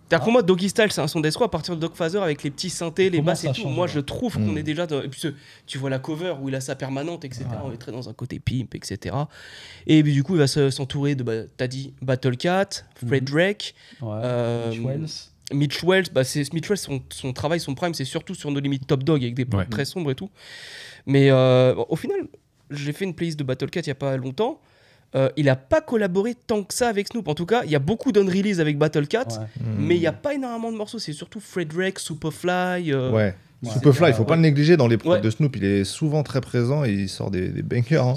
C'est-à-dire 0.08 0.24
pour 0.24 0.34
moi, 0.34 0.44
Doggy 0.44 0.70
Style, 0.70 0.92
c'est 0.92 1.02
un 1.02 1.08
son 1.08 1.20
d'espoir 1.20 1.48
à 1.48 1.52
partir 1.52 1.76
de 1.76 1.82
Dog 1.82 1.94
Father 1.96 2.20
avec 2.20 2.44
les 2.44 2.52
petits 2.52 2.70
synthés, 2.70 3.10
les 3.10 3.18
Comment 3.18 3.26
basses 3.32 3.44
et 3.46 3.52
tout. 3.52 3.68
Moi, 3.68 3.88
je 3.88 4.00
trouve 4.00 4.36
qu'on 4.36 4.52
Mm. 4.52 4.58
est 4.60 4.64
déjà 4.64 4.86
dans. 4.86 5.02
Et 5.02 5.08
puis, 5.08 5.20
tu 5.66 5.78
vois 5.80 5.90
la 5.90 5.98
cover 5.98 6.36
où 6.40 6.48
il 6.48 6.54
a 6.54 6.62
sa 6.62 6.76
permanente, 6.76 7.26
etc. 7.26 7.46
Ouais. 7.50 7.58
On 7.66 7.72
est 7.72 7.78
très 7.78 7.92
dans 7.92 8.08
un 8.08 8.14
côté 8.14 8.40
pimp, 8.40 8.76
etc. 8.76 9.16
Et 9.88 10.04
puis, 10.04 10.14
du 10.14 10.22
coup, 10.22 10.36
il 10.36 10.38
va 10.38 10.46
se- 10.46 10.70
s'entourer 10.70 11.16
de, 11.16 11.24
bah, 11.24 11.34
t'as 11.58 11.66
dit, 11.66 11.96
Battle 12.04 12.38
Cat, 12.38 12.70
Fred. 13.04 13.24
Drake, 13.24 13.74
ouais, 14.00 14.08
euh, 14.24 14.70
Mitch 14.70 14.80
Wells. 14.86 15.10
Mitch 15.54 15.84
Wells. 15.84 16.06
Bah, 16.14 16.24
c'est, 16.24 16.54
Mitch 16.54 16.70
Wells, 16.70 16.78
son, 16.78 17.02
son 17.10 17.34
travail, 17.34 17.60
son 17.60 17.74
prime, 17.74 17.96
c'est 17.96 18.06
surtout 18.06 18.36
sur 18.36 18.52
nos 18.52 18.60
limites 18.60 18.86
Top 18.86 19.04
Dog 19.04 19.24
avec 19.24 19.34
des 19.34 19.46
points 19.46 19.62
Ouais. 19.62 19.66
très 19.66 19.86
sombres 19.86 20.12
et 20.12 20.16
tout. 20.16 20.30
Mais 21.08 21.32
euh, 21.32 21.74
bon, 21.74 21.86
au 21.90 21.96
final, 21.96 22.20
j'ai 22.76 22.94
fait 22.94 23.06
une 23.06 23.14
playlist 23.14 23.40
de 23.40 23.44
Battle 23.44 23.70
Cat 23.70 23.82
il 23.82 23.88
y 23.88 23.92
a 23.92 23.96
pas 23.96 24.16
longtemps. 24.18 24.60
Euh, 25.16 25.30
il 25.38 25.48
a 25.50 25.56
pas 25.56 25.80
collaboré 25.82 26.36
tant 26.36 26.64
que 26.64 26.74
ça 26.74 26.90
avec 26.90 27.08
Snoop. 27.08 27.28
En 27.30 27.36
tout 27.36 27.46
cas, 27.46 27.64
il 27.64 27.72
y 27.72 27.76
a 27.76 27.80
beaucoup 27.80 28.12
d'unrelease 28.12 28.60
avec 28.60 28.78
Battle 28.78 29.08
Cat. 29.08 29.28
Ouais. 29.30 29.46
Mais 29.78 29.96
il 29.96 30.00
n'y 30.02 30.08
a 30.08 30.12
pas 30.12 30.34
énormément 30.34 30.72
de 30.72 30.78
morceaux, 30.78 31.00
c'est 31.00 31.14
surtout 31.14 31.40
Frederick, 31.40 32.00
Superfly. 32.00 32.92
euh, 32.92 33.12
Ouais. 33.12 33.34
Ouais. 33.64 33.72
Superfly, 33.72 34.10
il 34.10 34.14
faut 34.14 34.26
pas 34.26 34.32
Ouais. 34.32 34.38
le 34.38 34.42
négliger 34.44 34.76
dans 34.78 34.88
les 34.88 34.98
prods 34.98 35.12
Ouais. 35.14 35.22
de 35.22 35.30
Snoop. 35.30 35.56
Il 35.56 35.64
est 35.64 35.84
souvent 35.86 36.22
très 36.24 36.42
présent 36.42 36.84
et 36.84 36.92
il 36.92 37.08
sort 37.10 37.32
des, 37.32 37.48
des 37.48 37.62
bangers. 37.62 37.96
hein. 37.98 38.16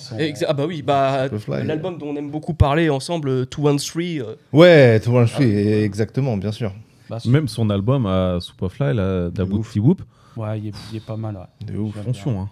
Ah 0.49 0.53
bah 0.53 0.67
oui, 0.67 0.83
bah, 0.83 1.25
Superfly. 1.31 1.67
l'album 1.67 1.99
dont 1.99 2.09
on 2.09 2.17
aime 2.17 2.31
beaucoup 2.31 2.53
parler 2.55 2.91
ensemble, 2.91 3.47
213. 3.47 4.21
euh, 4.21 4.35
Ouais, 4.53 4.99
tout 4.99 5.13
le 5.13 5.19
monde 5.19 5.29
suit, 5.29 5.45
exactement, 5.57 6.37
bien 6.37 6.51
sûr. 6.53 6.75
bah, 7.09 7.19
Même 7.27 7.47
son 7.47 7.71
album 7.71 8.07
à 8.07 8.39
Superfly, 8.41 8.97
Dabou 9.33 9.65
Whoop, 9.77 10.03
Ouais, 10.37 10.59
il 10.59 10.67
est, 10.69 10.73
il 10.93 10.97
est 10.97 11.05
pas 11.07 11.17
mal. 11.17 11.37
Ouais. 11.37 11.67
De 11.73 11.79
ouf. 11.79 11.97
Attention, 11.97 12.41
hein. 12.41 12.49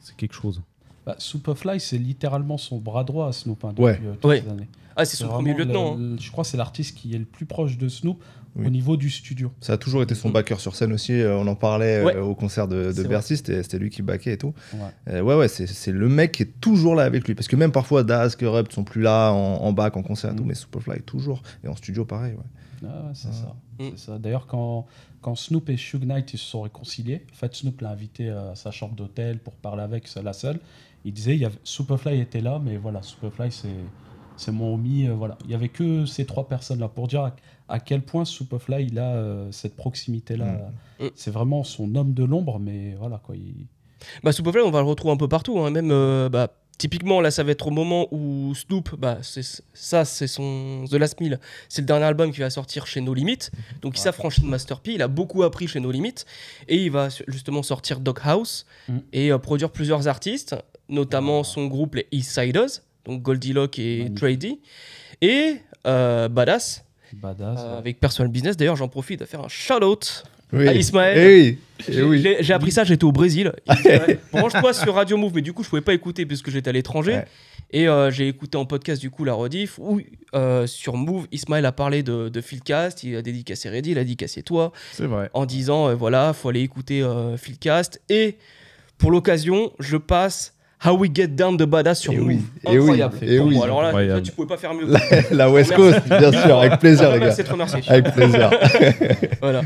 c'est 0.00 0.16
quelque 0.16 0.34
chose. 0.34 0.60
Bah, 1.06 1.14
Superfly, 1.18 1.78
c'est 1.80 1.98
littéralement 1.98 2.58
son 2.58 2.78
bras 2.78 3.04
droit 3.04 3.28
à 3.28 3.32
Snoop 3.32 3.64
hein, 3.64 3.68
depuis 3.70 3.84
Ouais. 3.84 4.00
euh, 4.04 4.12
toutes 4.14 4.24
Ouais. 4.24 4.42
ces 4.44 4.50
années. 4.50 4.68
Ah, 4.96 5.04
c'est 5.04 5.16
son 5.16 5.28
premier 5.28 5.54
lieutenant. 5.54 5.96
hein. 5.98 6.16
je 6.18 6.30
crois 6.30 6.42
que 6.42 6.50
c'est 6.50 6.56
l'artiste 6.56 6.96
qui 6.96 7.14
est 7.14 7.18
le 7.18 7.24
plus 7.26 7.44
proche 7.46 7.76
de 7.78 7.86
Snoop 7.86 8.20
Oui. 8.56 8.66
au 8.66 8.70
niveau 8.70 8.96
du 8.96 9.10
studio. 9.10 9.52
Ça 9.60 9.74
a 9.74 9.76
toujours 9.76 10.02
été 10.02 10.14
son 10.14 10.30
Mm. 10.30 10.32
backer 10.32 10.58
sur 10.58 10.74
scène 10.74 10.92
aussi. 10.92 11.12
euh, 11.12 11.36
On 11.36 11.46
en 11.46 11.54
parlait 11.54 11.98
euh, 11.98 12.04
Ouais. 12.06 12.16
au 12.16 12.34
concert 12.34 12.66
de, 12.66 12.92
de. 12.92 13.02
Bercy. 13.04 13.36
C'était 13.36 13.62
c'était 13.62 13.78
lui 13.78 13.90
qui 13.90 14.00
backait 14.02 14.32
et 14.32 14.38
tout. 14.38 14.54
Ouais. 14.72 14.78
Euh, 15.08 15.20
ouais, 15.20 15.36
ouais, 15.36 15.48
c'est 15.48 15.66
c'est 15.66 15.92
le 15.92 16.08
mec 16.08 16.32
qui 16.32 16.42
est 16.44 16.60
toujours 16.62 16.94
là 16.94 17.02
avec 17.04 17.28
lui. 17.28 17.34
Parce 17.34 17.46
que 17.46 17.56
même 17.56 17.72
parfois, 17.72 18.02
Daz, 18.04 18.34
Corrupt 18.36 18.72
sont 18.72 18.84
plus 18.84 19.02
là 19.02 19.30
en, 19.32 19.36
en 19.62 19.72
back, 19.72 19.96
en 19.98 20.02
concert 20.02 20.32
et 20.32 20.36
tout. 20.36 20.44
Mm. 20.44 20.48
Mais 20.48 20.54
Superfly, 20.54 21.02
toujours. 21.02 21.42
Et 21.62 21.68
en 21.68 21.76
studio, 21.76 22.04
pareil. 22.06 22.32
Ouais. 22.32 22.38
Ah 22.82 22.86
ouais, 23.06 23.10
c'est 23.12 23.28
Ah. 23.30 23.32
ça. 23.78 23.84
Mm. 23.84 23.88
C'est 23.96 23.98
ça. 24.06 24.18
D'ailleurs, 24.18 24.46
quand, 24.46 24.86
quand 25.20 25.34
Snoop 25.34 25.68
et 25.68 25.76
Suge 25.76 26.00
Knight 26.06 26.32
ils 26.32 26.38
se 26.38 26.46
sont 26.46 26.62
réconciliés, 26.62 27.22
en 27.32 27.36
fait, 27.36 27.54
Snoop 27.54 27.82
l'a 27.82 27.90
invité 27.90 28.30
à 28.30 28.54
sa 28.54 28.70
chambre 28.70 28.94
d'hôtel 28.94 29.38
pour 29.40 29.52
parler 29.52 29.82
avec, 29.82 30.08
la 30.24 30.32
seule. 30.32 30.58
Il 31.06 31.12
disait, 31.14 31.34
il 31.36 31.40
y 31.40 31.44
avait, 31.46 31.58
Superfly 31.64 32.20
était 32.20 32.40
là, 32.42 32.60
mais 32.62 32.76
voilà, 32.76 33.00
Superfly, 33.00 33.50
c'est, 33.52 33.68
c'est 34.36 34.52
mon 34.52 34.74
homie. 34.74 35.06
euh, 35.08 35.14
voilà. 35.14 35.38
Il 35.44 35.50
y 35.50 35.54
avait 35.54 35.68
que 35.70 36.04
ces 36.04 36.26
trois 36.26 36.48
personnes-là 36.48 36.88
pour 36.88 37.06
dire 37.08 37.22
à, 37.22 37.36
à 37.68 37.80
quel 37.80 38.02
point 38.02 38.24
Superfly, 38.24 38.86
il 38.90 38.98
a 38.98 39.14
euh, 39.14 39.50
cette 39.52 39.76
proximité-là. 39.76 40.70
Mm. 41.00 41.06
C'est 41.14 41.30
vraiment 41.30 41.62
son 41.64 41.94
homme 41.94 42.12
de 42.12 42.24
l'ombre, 42.24 42.58
mais 42.58 42.94
voilà, 42.98 43.20
quoi. 43.24 43.36
Il... 43.36 43.66
Bah, 44.24 44.32
Superfly, 44.32 44.62
on 44.62 44.70
va 44.70 44.80
le 44.80 44.86
retrouver 44.86 45.14
un 45.14 45.16
peu 45.16 45.28
partout. 45.28 45.58
hein. 45.60 45.70
Même, 45.70 45.90
euh, 45.92 46.28
bah, 46.28 46.48
typiquement, 46.76 47.20
là, 47.20 47.30
ça 47.30 47.42
va 47.44 47.52
être 47.52 47.66
au 47.68 47.70
moment 47.70 48.08
où 48.12 48.52
Snoop, 48.54 48.94
bah, 48.98 49.18
c'est- 49.22 49.62
ça, 49.74 50.04
c'est 50.04 50.26
son 50.26 50.84
The 50.90 50.94
Last 50.94 51.20
Meal. 51.20 51.38
C'est 51.68 51.82
le 51.82 51.86
dernier 51.86 52.04
album 52.04 52.32
qui 52.32 52.40
va 52.40 52.50
sortir 52.50 52.86
chez 52.86 53.00
No 53.00 53.14
Limit. 53.14 53.38
Donc, 53.80 53.94
il 53.96 53.98
Ouais. 54.00 54.04
s'affranchit 54.04 54.42
de 54.42 54.46
Master 54.46 54.80
P. 54.80 54.94
Il 54.94 55.02
a 55.02 55.08
beaucoup 55.08 55.42
appris 55.44 55.68
chez 55.68 55.80
No 55.80 55.90
Limit. 55.90 56.14
Et 56.68 56.82
il 56.84 56.90
va 56.90 57.08
justement 57.28 57.62
sortir 57.62 58.00
Dog 58.00 58.18
House 58.24 58.66
Mm. 58.88 58.98
et 59.12 59.32
euh, 59.32 59.38
produire 59.38 59.70
plusieurs 59.70 60.06
artistes, 60.08 60.54
notamment 60.88 61.40
Ah. 61.40 61.44
son 61.44 61.66
groupe, 61.66 61.94
les 61.96 62.06
East 62.12 62.30
Siders, 62.32 62.82
donc 63.04 63.22
Goldie 63.22 63.52
Lock 63.52 63.78
et. 63.78 64.10
Trady. 64.14 64.60
Et 65.22 65.56
euh, 65.86 66.28
Badass, 66.28 66.84
Badass. 67.12 67.60
euh, 67.60 67.72
ouais. 67.72 67.78
avec 67.78 68.00
Personal 68.00 68.30
Business. 68.30 68.56
D'ailleurs, 68.56 68.76
j'en 68.76 68.88
profite 68.88 69.20
de 69.20 69.24
faire 69.24 69.40
un 69.40 69.48
shout-out 69.48 70.24
Oui. 70.52 70.68
à 70.68 70.74
Ismaël. 70.74 71.18
Eh 71.18 71.26
oui. 71.42 71.58
Eh 71.88 71.92
J'ai 71.92 72.02
oui. 72.02 72.20
j'ai- 72.22 72.36
j'ai 72.42 72.52
appris 72.52 72.70
ça, 72.72 72.84
j'étais 72.84 73.04
au 73.04 73.12
Brésil. 73.12 73.52
Branche-toi 74.32 74.72
sur 74.72 74.94
Radio 74.94 75.16
Move, 75.16 75.32
mais 75.34 75.42
du 75.42 75.52
coup, 75.52 75.62
je 75.62 75.68
pouvais 75.68 75.80
pas 75.82 75.94
écouter 75.94 76.26
puisque 76.26 76.50
j'étais 76.50 76.68
à 76.70 76.72
l'étranger. 76.72 77.12
Ouais. 77.14 77.26
Et 77.72 77.88
euh, 77.88 78.10
j'ai 78.12 78.28
écouté 78.28 78.56
en 78.56 78.64
podcast, 78.64 79.00
du 79.00 79.10
coup, 79.10 79.24
la 79.24 79.32
rediff 79.34 79.78
où 79.80 80.00
euh, 80.34 80.66
sur 80.68 80.96
Move, 80.96 81.26
Ismaël 81.32 81.66
a 81.66 81.72
parlé 81.72 82.02
de, 82.04 82.28
de 82.28 82.40
Philcast. 82.40 83.02
Il 83.02 83.16
a 83.16 83.22
dédicacé 83.22 83.68
Reddy, 83.68 83.90
il 83.90 83.98
a 83.98 84.02
dédicacé 84.04 84.42
toi, 84.42 84.72
C'est 84.92 85.06
vrai. 85.06 85.30
en 85.34 85.46
disant 85.46 85.88
euh, 85.88 85.94
voilà, 85.94 86.32
faut 86.32 86.48
aller 86.48 86.60
écouter 86.60 87.04
Philcast. 87.36 88.00
Et 88.08 88.36
pour 88.98 89.10
l'occasion, 89.10 89.72
je 89.80 89.96
passe 89.96 90.54
How 90.84 90.92
We 90.96 91.10
Get 91.12 91.28
Down 91.28 91.56
de 91.56 91.64
Badass 91.64 92.00
sur 92.00 92.12
Eh 92.12 92.18
Move. 92.18 92.26
oui, 92.28 92.40
Incroyable. 92.66 93.16
oui, 93.22 93.36
Pour 93.38 93.46
oui. 93.46 93.54
moi. 93.54 93.64
Alors 93.64 93.80
là, 93.82 93.88
Incroyable. 93.88 94.22
tu 94.22 94.32
pouvais 94.32 94.46
pas 94.48 94.58
faire 94.58 94.74
mieux. 94.74 94.86
La 95.30 95.50
West 95.50 95.74
Coast, 95.74 96.00
bien 96.06 96.30
sûr, 96.30 96.58
avec 96.58 96.78
plaisir, 96.80 97.10
les 97.12 97.18
gars. 97.20 97.30
C'est 97.32 97.44
te 97.44 97.50
remercier. 97.52 97.80
Avec 97.88 98.12
plaisir. 98.12 98.50
Voilà. 99.40 99.62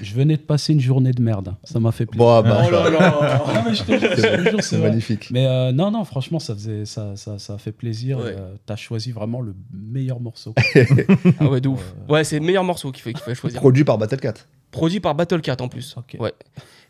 Je 0.00 0.14
venais 0.14 0.36
de 0.36 0.42
passer 0.42 0.72
une 0.72 0.80
journée 0.80 1.10
de 1.12 1.20
merde. 1.22 1.54
Ça 1.64 1.80
m'a 1.80 1.90
fait 1.92 2.06
plaisir. 2.06 2.24
Bon, 2.24 2.34
ah 2.36 2.42
bah, 2.42 2.62
Oh 2.66 2.70
là 2.70 2.90
là. 2.90 3.42
Non, 3.54 3.62
mais 3.66 3.74
je 3.74 3.82
te 3.82 3.92
jure, 3.98 4.10
je 4.16 4.22
te 4.44 4.50
jure, 4.50 4.62
c'est 4.62 4.78
magnifique. 4.78 5.28
Mais 5.30 5.46
euh, 5.46 5.72
non, 5.72 5.90
non, 5.90 6.04
franchement, 6.04 6.38
ça 6.38 6.54
faisait, 6.54 6.84
ça, 6.84 7.16
ça, 7.16 7.38
ça 7.38 7.54
a 7.54 7.58
fait 7.58 7.72
plaisir. 7.72 8.18
Ouais. 8.18 8.32
et, 8.32 8.36
euh, 8.36 8.54
T'as 8.64 8.76
choisi 8.76 9.10
vraiment 9.12 9.40
le 9.40 9.54
meilleur 9.72 10.20
morceau. 10.20 10.54
Ah 11.40 11.46
ouais, 11.46 11.60
de 11.60 11.68
ouf. 11.68 11.94
Ouais, 12.08 12.24
c'est 12.24 12.38
le 12.38 12.44
meilleur 12.46 12.64
morceau 12.64 12.90
qu'il 12.92 13.02
faut- 13.02 13.10
qu'il 13.10 13.18
fallait 13.18 13.34
choisir. 13.34 13.60
Produit 13.60 13.84
par 13.84 13.98
Battle 13.98 14.16
Cat. 14.20 14.34
Produit 14.70 15.00
par 15.00 15.14
Battle 15.14 15.40
Cat 15.40 15.56
en 15.60 15.68
plus. 15.68 15.96
Ouais. 16.18 16.32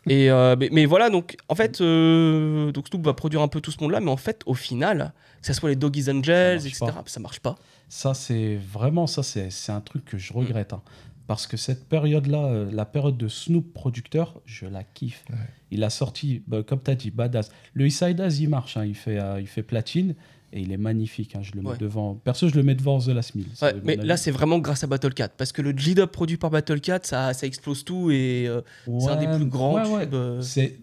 Et 0.07 0.29
euh, 0.31 0.55
mais, 0.59 0.69
mais 0.71 0.85
voilà, 0.85 1.09
donc 1.09 1.37
en 1.49 1.55
fait, 1.55 1.81
euh, 1.81 2.71
donc 2.71 2.87
Snoop 2.87 3.05
va 3.05 3.13
produire 3.13 3.41
un 3.41 3.47
peu 3.47 3.61
tout 3.61 3.71
ce 3.71 3.77
monde-là, 3.81 3.99
mais 3.99 4.09
en 4.11 4.17
fait, 4.17 4.41
au 4.45 4.53
final, 4.53 5.13
que 5.41 5.47
ce 5.47 5.53
soit 5.53 5.69
les 5.69 5.75
Doggies 5.75 6.09
Angels, 6.09 6.61
Ça 6.61 6.67
etc., 6.67 6.85
pas. 6.87 7.03
ça 7.05 7.19
marche 7.19 7.39
pas. 7.39 7.55
Ça, 7.89 8.13
c'est 8.13 8.55
vraiment 8.55 9.07
ça, 9.07 9.23
c'est 9.23 9.49
c'est 9.49 9.71
un 9.71 9.81
truc 9.81 10.05
que 10.05 10.17
je 10.17 10.33
regrette. 10.33 10.73
hein. 10.73 10.81
Parce 11.27 11.45
que 11.45 11.57
cette 11.57 11.87
période-là, 11.87 12.45
euh, 12.45 12.69
la 12.71 12.85
période 12.85 13.15
de 13.17 13.27
Snoop 13.27 13.71
producteur, 13.73 14.41
je 14.45 14.65
la 14.65 14.83
kiffe. 14.83 15.25
Ouais. 15.29 15.35
Il 15.69 15.83
a 15.83 15.91
sorti, 15.91 16.41
bah, 16.47 16.63
comme 16.63 16.81
tu 16.81 16.89
as 16.89 16.95
dit, 16.95 17.11
Badass. 17.11 17.51
Le 17.73 17.85
Eastside 17.85 18.19
As, 18.19 18.39
il 18.39 18.49
marche, 18.49 18.77
hein, 18.77 18.85
il, 18.85 18.95
fait, 18.95 19.19
euh, 19.19 19.39
il 19.39 19.45
fait 19.47 19.61
platine 19.61 20.15
et 20.53 20.61
il 20.61 20.71
est 20.71 20.77
magnifique. 20.77 21.35
hein, 21.35 21.41
je 21.41 21.51
le 21.53 21.61
mets 21.61 21.69
Ouais. 21.69 21.77
devant. 21.77 22.15
Perso, 22.15 22.47
je 22.49 22.55
le 22.55 22.63
mets 22.63 22.75
devant 22.75 22.99
The 22.99 23.07
Last 23.09 23.35
Meal. 23.35 23.45
Ouais, 23.61 23.75
mais 23.83 23.95
là, 23.95 24.17
c'est 24.17 24.31
vraiment 24.31 24.59
grâce 24.59 24.83
à 24.83 24.87
Battle 24.87 25.13
Cat, 25.13 25.29
parce 25.29 25.51
que 25.51 25.61
le 25.61 25.77
G-Dub 25.77 26.07
produit 26.07 26.37
par 26.37 26.49
Battle 26.49 26.79
Cat, 26.81 26.99
ça, 27.03 27.33
ça 27.33 27.45
explose 27.47 27.83
tout 27.83 28.11
et 28.11 28.45
euh, 28.47 28.61
c'est 28.99 29.09
un 29.09 29.15
des 29.17 29.27
plus 29.27 29.45
grands 29.47 29.81
tubes. 29.99 30.13
euh, 30.13 30.41
C'est 30.41 30.79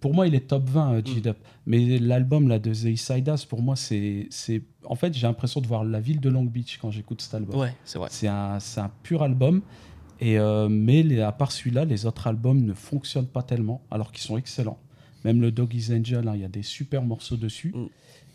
pour 0.00 0.14
moi 0.14 0.26
il 0.26 0.34
est 0.34 0.46
top 0.48 0.68
20 0.68 0.94
euh, 0.94 1.02
G-Dup. 1.04 1.36
Mais 1.66 1.98
l'album 1.98 2.48
là 2.48 2.58
de 2.58 2.72
The 2.72 3.28
Us, 3.28 3.44
pour 3.44 3.60
moi 3.60 3.76
c'est 3.76 4.26
c'est 4.30 4.62
en 4.84 4.94
fait 4.94 5.12
j'ai 5.14 5.26
l'impression 5.26 5.60
de 5.60 5.66
voir 5.66 5.84
la 5.84 6.00
ville 6.00 6.18
de 6.20 6.30
Long 6.30 6.44
Beach 6.44 6.78
quand 6.80 6.90
j'écoute 6.90 7.20
cet 7.20 7.34
album. 7.34 7.60
Ouais, 7.60 7.74
c'est 7.84 7.98
vrai. 7.98 8.08
C'est 8.10 8.28
un 8.28 8.58
c'est 8.58 8.80
un 8.80 8.90
pur 9.02 9.22
album 9.22 9.60
et 10.18 10.38
euh, 10.38 10.68
mais 10.70 11.02
les- 11.02 11.20
à 11.20 11.30
part 11.32 11.52
celui-là 11.52 11.84
les 11.84 12.06
autres 12.06 12.26
albums 12.26 12.62
ne 12.64 12.72
fonctionnent 12.72 13.26
pas 13.26 13.42
tellement 13.42 13.82
alors 13.90 14.12
qu'ils 14.12 14.22
sont 14.24 14.38
excellents. 14.38 14.78
Même 15.24 15.40
le 15.42 15.50
Doggy's 15.50 15.90
Angel 15.90 16.26
hein, 16.26 16.32
il 16.36 16.40
y 16.40 16.44
a 16.44 16.48
des 16.48 16.62
super 16.62 17.02
morceaux 17.02 17.36
dessus 17.36 17.72
Mm. 17.74 17.86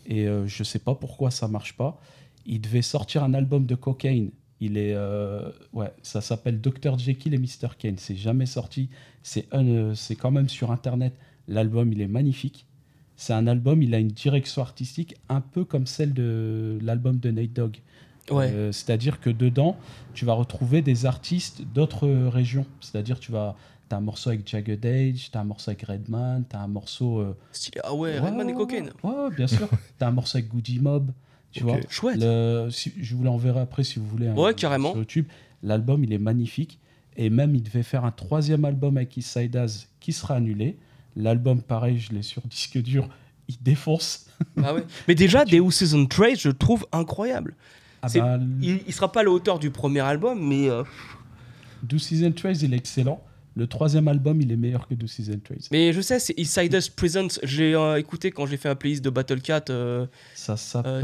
Et 0.06 0.26
euh, 0.26 0.46
je 0.46 0.62
sais 0.64 0.78
pas 0.78 0.94
pourquoi 0.94 1.30
ça 1.30 1.48
marche 1.48 1.76
pas. 1.76 2.00
Il 2.46 2.60
devait 2.60 2.82
sortir 2.82 3.22
un 3.22 3.34
album 3.34 3.66
de 3.66 3.74
cocaine. 3.74 4.30
Il 4.60 4.76
est, 4.76 4.94
euh, 4.94 5.50
ouais, 5.72 5.92
ça 6.02 6.20
s'appelle 6.20 6.60
Dr 6.60 6.98
Jekyll 6.98 7.34
et 7.34 7.38
Mr 7.38 7.76
Kane. 7.78 7.98
C'est 7.98 8.16
jamais 8.16 8.46
sorti. 8.46 8.88
C'est 9.22 9.46
euh, 9.54 9.94
c'est 9.94 10.16
quand 10.16 10.30
même 10.30 10.48
sur 10.48 10.70
internet. 10.70 11.14
L'album, 11.48 11.92
il 11.92 12.00
est 12.00 12.08
magnifique. 12.08 12.66
C'est 13.16 13.32
un 13.32 13.46
album, 13.46 13.82
il 13.82 13.94
a 13.94 13.98
une 13.98 14.08
direction 14.08 14.62
artistique 14.62 15.16
un 15.28 15.40
peu 15.40 15.64
comme 15.64 15.86
celle 15.86 16.14
de 16.14 16.78
l'album 16.80 17.18
de 17.18 17.30
Nate 17.30 17.52
Dogg. 17.52 17.76
Ouais. 18.30 18.50
Euh, 18.52 18.72
C'est-à-dire 18.72 19.20
que 19.20 19.30
dedans, 19.30 19.76
tu 20.14 20.24
vas 20.24 20.34
retrouver 20.34 20.80
des 20.82 21.06
artistes 21.06 21.62
d'autres 21.74 22.08
régions. 22.08 22.66
C'est-à-dire 22.80 23.18
tu 23.18 23.32
vas, 23.32 23.56
as 23.94 23.96
un 23.96 24.00
morceau 24.00 24.30
avec 24.30 24.46
Jagged 24.48 24.84
Edge, 24.84 25.28
tu 25.30 25.38
as 25.38 25.40
un 25.40 25.44
morceau 25.44 25.70
avec 25.70 25.82
Redman, 25.82 26.44
tu 26.48 26.56
as 26.56 26.60
un 26.60 26.68
morceau. 26.68 27.18
euh. 27.20 27.36
Ah 27.84 27.94
ouais, 27.94 28.18
Redman 28.18 28.48
et 28.48 28.52
ouais, 28.52 28.58
Cocaine. 28.58 28.90
Ouais, 29.02 29.10
ouais, 29.10 29.30
bien 29.36 29.46
sûr. 29.46 29.68
tu 29.98 30.04
as 30.04 30.08
un 30.08 30.12
morceau 30.12 30.38
avec 30.38 30.48
Goody 30.50 30.78
Mob. 30.80 31.10
Tu 31.50 31.62
vois 31.64 31.76
Chouette. 31.90 32.16
le, 32.18 32.68
si- 32.70 32.92
je 32.98 33.14
vous 33.14 33.24
l'enverrai 33.24 33.60
après 33.60 33.84
si 33.84 33.98
vous 33.98 34.06
voulez. 34.06 34.28
hein, 34.28 34.34
Ouais, 34.36 34.54
carrément. 34.54 34.90
Sur 34.90 34.98
YouTube. 35.00 35.26
L'album, 35.62 36.02
il 36.04 36.12
est 36.12 36.18
magnifique. 36.18 36.78
Et 37.16 37.28
même, 37.28 37.54
il 37.54 37.62
devait 37.62 37.82
faire 37.82 38.06
un 38.06 38.10
troisième 38.10 38.64
album 38.64 38.96
avec 38.96 39.16
As 39.18 39.86
qui 40.00 40.12
sera 40.14 40.36
annulé. 40.36 40.78
L'album, 41.14 41.60
pareil, 41.60 41.98
je 41.98 42.12
l'ai 42.14 42.22
sur 42.22 42.40
disque 42.46 42.78
dur. 42.78 43.06
Il 43.48 43.56
défonce. 43.62 44.26
Ah 44.62 44.72
ouais. 44.72 44.84
Mais 45.08 45.14
déjà, 45.14 45.44
Deus 45.46 45.70
Season 45.72 46.06
Trace, 46.06 46.40
je 46.40 46.48
le 46.48 46.54
trouve 46.54 46.86
incroyable. 46.90 47.54
Ah 48.00 48.08
bah, 48.14 48.38
Il, 48.62 48.80
il 48.86 48.92
sera 48.94 49.12
pas 49.12 49.20
à 49.20 49.24
la 49.24 49.30
hauteur 49.30 49.58
du 49.58 49.70
premier 49.70 50.00
album, 50.00 50.40
mais 50.42 50.70
euh, 50.70 50.82
Do 51.82 51.98
Season 51.98 52.32
Trace, 52.32 52.62
il 52.62 52.72
est 52.72 52.78
excellent. 52.78 53.22
Le 53.54 53.66
troisième 53.66 54.08
album, 54.08 54.40
il 54.40 54.50
est 54.50 54.56
meilleur 54.56 54.88
que 54.88 54.94
The 54.94 55.06
Season 55.06 55.38
Trace. 55.44 55.68
Mais 55.70 55.92
je 55.92 56.00
sais, 56.00 56.18
c'est 56.18 56.32
Eastsiders 56.38 56.82
Presents. 56.96 57.38
J'ai 57.42 57.74
euh, 57.74 57.98
écouté 57.98 58.30
quand 58.30 58.46
j'ai 58.46 58.56
fait 58.56 58.68
un 58.70 58.74
playlist 58.74 59.04
de 59.04 59.10
Battle 59.10 59.42
Cat. 59.42 59.64
euh, 59.68 60.06
Ça 60.34 60.54
un 60.54 60.56
s'appelle 60.56 61.02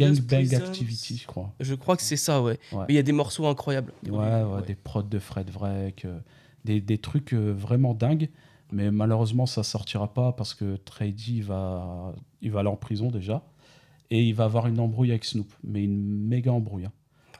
Gangbang 0.00 0.26
Presents. 0.26 0.56
Activity, 0.64 1.18
je 1.18 1.26
crois. 1.26 1.52
je 1.60 1.74
crois 1.74 1.96
que 1.96 2.02
c'est 2.02 2.16
ça, 2.16 2.40
ouais. 2.42 2.58
Ouais. 2.72 2.84
Mais 2.88 2.94
il 2.94 2.96
y 2.96 2.98
a 2.98 3.02
des 3.02 3.12
morceaux 3.12 3.46
incroyables. 3.46 3.92
Ouais, 4.08 4.18
ouais, 4.42 4.62
des 4.66 4.74
prods 4.74 5.02
de 5.02 5.18
Fred 5.18 5.50
Vreck, 5.50 6.04
euh, 6.06 6.18
des, 6.64 6.80
des 6.80 6.98
trucs 6.98 7.34
euh, 7.34 7.52
vraiment 7.52 7.92
dingues. 7.94 8.30
Mais 8.72 8.90
malheureusement, 8.90 9.44
ça 9.44 9.62
sortira 9.62 10.14
pas 10.14 10.32
parce 10.32 10.54
que 10.54 10.76
Trady 10.76 11.42
va, 11.42 12.14
il 12.40 12.50
va 12.52 12.60
aller 12.60 12.70
en 12.70 12.76
prison 12.76 13.10
déjà. 13.10 13.44
Et 14.10 14.22
il 14.24 14.34
va 14.34 14.44
avoir 14.44 14.66
une 14.66 14.80
embrouille 14.80 15.10
avec 15.10 15.26
Snoop. 15.26 15.52
Mais 15.62 15.84
une 15.84 16.26
méga 16.26 16.52
embrouille. 16.52 16.86
hein. 16.86 16.92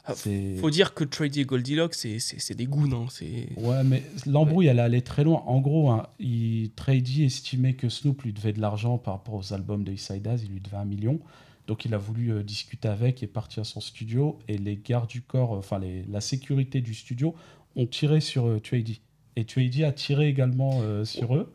Ah, 0.04 0.14
Faut 0.60 0.70
dire 0.70 0.94
que 0.94 1.04
Trady 1.04 1.40
et 1.42 1.44
Goldilocks, 1.44 1.94
c'est- 1.94 2.54
des 2.56 2.66
goons. 2.66 2.90
Hein. 2.92 3.06
c'est- 3.08 3.48
Ouais, 3.56 3.84
mais 3.84 4.02
l'embrouille, 4.26 4.66
elle 4.66 4.78
est 4.78 4.82
allée 4.82 5.02
très 5.02 5.22
loin. 5.22 5.42
En 5.46 5.60
gros, 5.60 5.90
hein, 5.90 6.08
il, 6.18 6.70
Trady 6.74 7.24
estimait 7.24 7.74
que 7.74 7.88
Snoop 7.88 8.22
lui 8.22 8.32
devait 8.32 8.52
de 8.52 8.60
l'argent 8.60 8.98
par 8.98 9.14
rapport 9.14 9.34
aux 9.34 9.52
albums 9.52 9.84
de 9.84 9.94
SideAz, 9.94 10.42
il 10.44 10.50
lui 10.52 10.60
devait 10.60 10.76
un 10.78 10.84
million. 10.84 11.20
Donc 11.68 11.84
il 11.84 11.94
a 11.94 11.98
voulu 11.98 12.32
euh, 12.32 12.42
discuter 12.42 12.88
avec 12.88 13.22
et 13.22 13.28
parti 13.28 13.60
à 13.60 13.64
son 13.64 13.80
studio. 13.80 14.40
Et 14.48 14.58
les 14.58 14.76
gardes 14.76 15.08
du 15.08 15.22
corps, 15.22 15.54
euh, 15.54 15.58
enfin 15.58 15.78
les- 15.78 16.02
la 16.10 16.20
sécurité 16.20 16.80
du 16.80 16.94
studio, 16.94 17.36
ont 17.76 17.86
tiré 17.86 18.20
sur 18.20 18.46
euh, 18.48 18.58
Trady. 18.58 19.00
Et 19.36 19.44
Trady 19.44 19.84
a 19.84 19.92
tiré 19.92 20.26
également 20.28 20.80
euh, 20.82 21.04
sur 21.04 21.36
eux. 21.36 21.52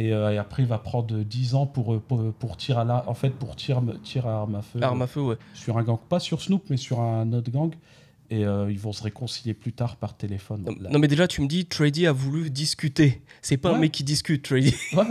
Et, 0.00 0.14
euh, 0.14 0.32
et 0.32 0.38
après, 0.38 0.62
il 0.62 0.68
va 0.68 0.78
prendre 0.78 1.14
10 1.14 1.54
ans 1.54 1.66
pour, 1.66 1.92
euh, 1.92 2.00
pour, 2.00 2.32
pour 2.32 2.56
tir 2.56 2.78
à 2.78 2.84
la, 2.84 3.04
en 3.06 3.12
fait, 3.12 3.30
pour 3.30 3.54
tir, 3.54 3.82
tir 4.02 4.26
à 4.26 4.40
arme 4.40 4.54
à 4.54 4.62
feu 4.62 4.78
Arme 4.82 5.02
à 5.02 5.06
feu, 5.06 5.20
ouais. 5.20 5.36
sur 5.52 5.76
un 5.76 5.82
gang, 5.82 5.98
pas 6.08 6.20
sur 6.20 6.40
Snoop, 6.40 6.64
mais 6.70 6.78
sur 6.78 7.00
un 7.00 7.30
autre 7.34 7.50
gang. 7.50 7.74
Et 8.32 8.46
euh, 8.46 8.70
ils 8.70 8.78
vont 8.78 8.92
se 8.92 9.02
réconcilier 9.02 9.54
plus 9.54 9.72
tard 9.72 9.96
par 9.96 10.16
téléphone. 10.16 10.64
Non, 10.90 10.98
mais 11.00 11.08
déjà, 11.08 11.26
tu 11.26 11.42
me 11.42 11.48
dis, 11.48 11.66
Trady 11.66 12.06
a 12.06 12.12
voulu 12.12 12.48
discuter. 12.48 13.20
C'est 13.42 13.58
pas 13.58 13.74
un 13.74 13.78
mec 13.78 13.92
qui 13.92 14.04
discute, 14.04 14.44
Trady. 14.44 14.74
Ouais, 14.96 15.04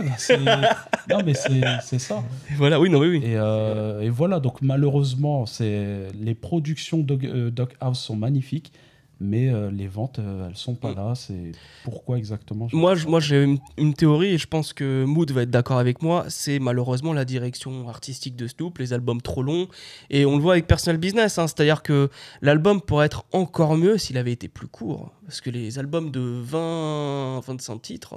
bah, 0.44 0.60
non, 1.08 1.18
mais 1.24 1.34
c'est 1.34 1.98
ça. 1.98 2.24
voilà, 2.56 2.80
oui, 2.80 2.90
non, 2.90 2.98
oui, 2.98 3.08
oui. 3.08 3.20
Et, 3.22 3.36
euh, 3.36 4.00
et 4.00 4.08
voilà, 4.08 4.40
donc 4.40 4.62
malheureusement, 4.62 5.46
c'est 5.46 6.08
les 6.18 6.34
productions 6.34 7.06
euh, 7.08 7.50
Dog 7.50 7.74
House 7.80 8.00
sont 8.00 8.16
magnifiques, 8.16 8.72
mais 9.20 9.48
euh, 9.52 9.70
les 9.70 9.86
ventes, 9.86 10.18
euh, 10.18 10.48
elles 10.48 10.56
sont 10.56 10.74
pas 10.74 10.92
Mm. 10.92 10.96
là. 10.96 11.14
C'est 11.14 11.52
pourquoi 11.84 12.16
exactement 12.18 12.68
Moi, 12.72 12.94
je- 12.94 13.06
moi, 13.06 13.20
j'ai 13.20 13.42
une, 13.44 13.58
une 13.76 13.94
théorie 13.94 14.28
et 14.34 14.38
je 14.38 14.46
pense 14.46 14.72
que 14.72 15.04
Mood 15.04 15.30
va 15.30 15.42
être 15.42 15.50
d'accord 15.50 15.78
avec 15.78 16.02
moi. 16.02 16.24
C'est 16.28 16.58
malheureusement 16.58 17.12
la 17.12 17.24
direction 17.24 17.88
artistique 17.88 18.34
de 18.36 18.46
Snoop, 18.46 18.78
les 18.78 18.92
albums 18.92 19.20
trop 19.20 19.42
longs. 19.42 19.68
Et 20.08 20.24
on 20.26 20.36
le 20.36 20.42
voit 20.42 20.54
avec 20.54 20.66
Personal 20.66 20.96
Business. 20.98 21.38
hein, 21.38 21.46
C'est-à-dire 21.46 21.82
que 21.82 22.08
l'album 22.42 22.80
pourrait 22.80 23.06
être 23.06 23.24
encore 23.32 23.76
mieux 23.76 23.98
s'il 23.98 24.16
avait 24.18 24.32
été 24.32 24.48
plus 24.48 24.68
court. 24.68 25.10
Parce 25.26 25.40
que 25.40 25.50
les 25.50 25.78
albums 25.78 26.10
de 26.10 26.20
20, 26.20 27.40
25 27.46 27.82
titres. 27.82 28.14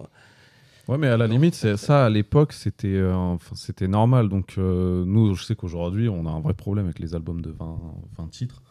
Ouais, 0.87 0.97
mais 0.97 1.07
à 1.07 1.15
la 1.15 1.27
limite, 1.27 1.55
c'est 1.55 1.77
ça 1.77 2.05
à 2.05 2.09
l'époque, 2.09 2.51
c'était 2.51 2.87
euh, 2.87 3.37
c'était 3.55 3.87
normal. 3.87 4.27
Donc 4.29 4.55
euh, 4.57 5.05
nous, 5.05 5.33
je 5.35 5.43
sais 5.45 5.55
qu'aujourd'hui, 5.55 6.09
on 6.09 6.25
a 6.25 6.29
un 6.31 6.41
vrai 6.41 6.53
problème 6.53 6.85
avec 6.85 6.99
les 6.99 7.13
albums 7.15 7.41
de 7.41 7.51
20, 7.51 7.77
20 8.17 8.27
titres. 8.31 8.61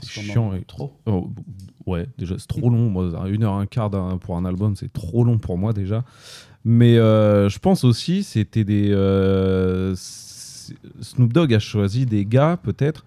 Parce 0.00 0.12
C'est 0.12 0.20
chiant. 0.22 0.52
et- 0.54 0.62
trop. 0.64 0.92
Oh, 1.06 1.30
ouais, 1.86 2.06
déjà, 2.18 2.36
c'est 2.38 2.46
trop 2.48 2.68
long. 2.70 2.88
Moi, 2.90 3.10
une 3.28 3.44
heure 3.44 3.54
un 3.54 3.66
quart 3.66 3.90
pour 4.20 4.36
un 4.36 4.44
album, 4.44 4.76
c'est 4.76 4.92
trop 4.92 5.24
long 5.24 5.38
pour 5.38 5.58
moi 5.58 5.72
déjà. 5.72 6.04
Mais 6.64 6.98
euh, 6.98 7.48
je 7.48 7.58
pense 7.58 7.84
aussi, 7.84 8.22
c'était 8.22 8.64
des. 8.64 8.90
euh, 8.90 9.94
Snoop 11.00 11.32
Dogg 11.32 11.54
a 11.54 11.58
choisi 11.58 12.04
des 12.04 12.24
gars, 12.26 12.58
peut-être, 12.62 13.04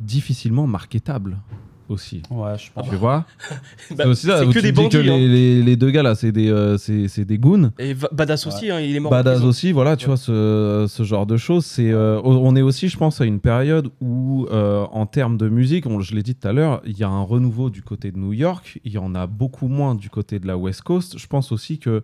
difficilement 0.00 0.66
marketables 0.66 1.38
aussi. 1.88 2.22
Ouais, 2.30 2.56
je 2.58 2.70
pense. 2.72 2.88
Tu 2.88 2.96
vois 2.96 3.24
Bah, 3.90 3.96
C'est 3.98 4.06
aussi 4.06 4.26
ça, 4.26 4.44
que 4.44 4.50
tu 4.52 4.62
des 4.62 4.72
dis 4.72 4.72
bandits. 4.72 4.88
que 4.96 4.98
hein. 4.98 5.02
les, 5.02 5.28
les- 5.28 5.62
les 5.62 5.76
deux 5.76 5.90
gars 5.90 6.02
là, 6.02 6.14
c'est 6.14 6.32
des, 6.32 6.48
euh, 6.48 6.76
c'est 6.78 7.08
c'est 7.08 7.24
des 7.24 7.38
goons. 7.38 7.72
Et 7.78 7.94
Va- 7.94 8.08
Badass 8.12 8.46
aussi, 8.46 8.70
hein, 8.70 8.80
il 8.80 8.94
est 8.96 9.00
mort. 9.00 9.10
Badass 9.10 9.42
aussi, 9.42 9.72
voilà, 9.72 9.96
tu 9.96 10.04
Ouais. 10.04 10.08
vois, 10.08 10.16
ce, 10.16 10.86
ce 10.88 11.02
genre 11.02 11.26
de 11.26 11.36
choses. 11.36 11.64
C'est, 11.66 11.90
euh, 11.92 12.20
on 12.24 12.56
est 12.56 12.62
aussi, 12.62 12.88
je 12.88 12.96
pense, 12.96 13.20
à 13.20 13.24
une 13.24 13.40
période 13.40 13.90
où, 14.00 14.46
euh, 14.50 14.84
en 14.92 15.06
termes 15.06 15.36
de 15.36 15.48
musique, 15.48 15.86
on- 15.86 16.00
je 16.00 16.14
l'ai 16.14 16.22
dit 16.22 16.34
tout 16.34 16.48
à 16.48 16.52
l'heure, 16.52 16.80
il 16.86 16.96
y 16.98 17.04
a 17.04 17.08
un 17.08 17.22
renouveau 17.22 17.70
du 17.70 17.82
côté 17.82 18.10
de 18.12 18.18
New 18.18 18.32
York, 18.32 18.80
il 18.84 18.92
y 18.92 18.98
en 18.98 19.14
a 19.14 19.26
beaucoup 19.26 19.68
moins 19.68 19.94
du 19.94 20.10
côté 20.10 20.38
de 20.38 20.46
la 20.46 20.56
West 20.56 20.82
Coast. 20.82 21.18
Je 21.18 21.26
pense 21.26 21.52
aussi 21.52 21.78
que 21.78 22.02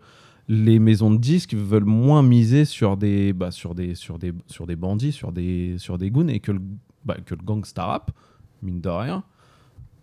les 0.49 0.81
maisons 0.81 1.13
de 1.13 1.19
disques 1.19 1.55
veulent 1.55 1.85
moins 1.85 2.23
miser 2.25 2.65
sur 2.65 2.97
des, 2.97 3.33
bah, 3.33 3.51
sur 3.53 3.75
des, 3.75 3.95
sur 3.95 4.19
des, 4.19 4.33
sur 4.49 4.67
des 4.67 4.75
bandits, 4.75 5.13
sur 5.13 5.31
des, 5.31 5.77
sur 5.79 5.97
des 5.97 6.11
goons, 6.11 6.27
et 6.29 6.41
que 6.41 6.51
le, 6.53 6.61
bah, 7.05 7.17
que 7.25 7.35
le 7.37 7.43
gangsta 7.45 7.85
rap, 7.87 8.11
mine 8.63 8.81
de 8.81 8.89
rien, 8.89 9.23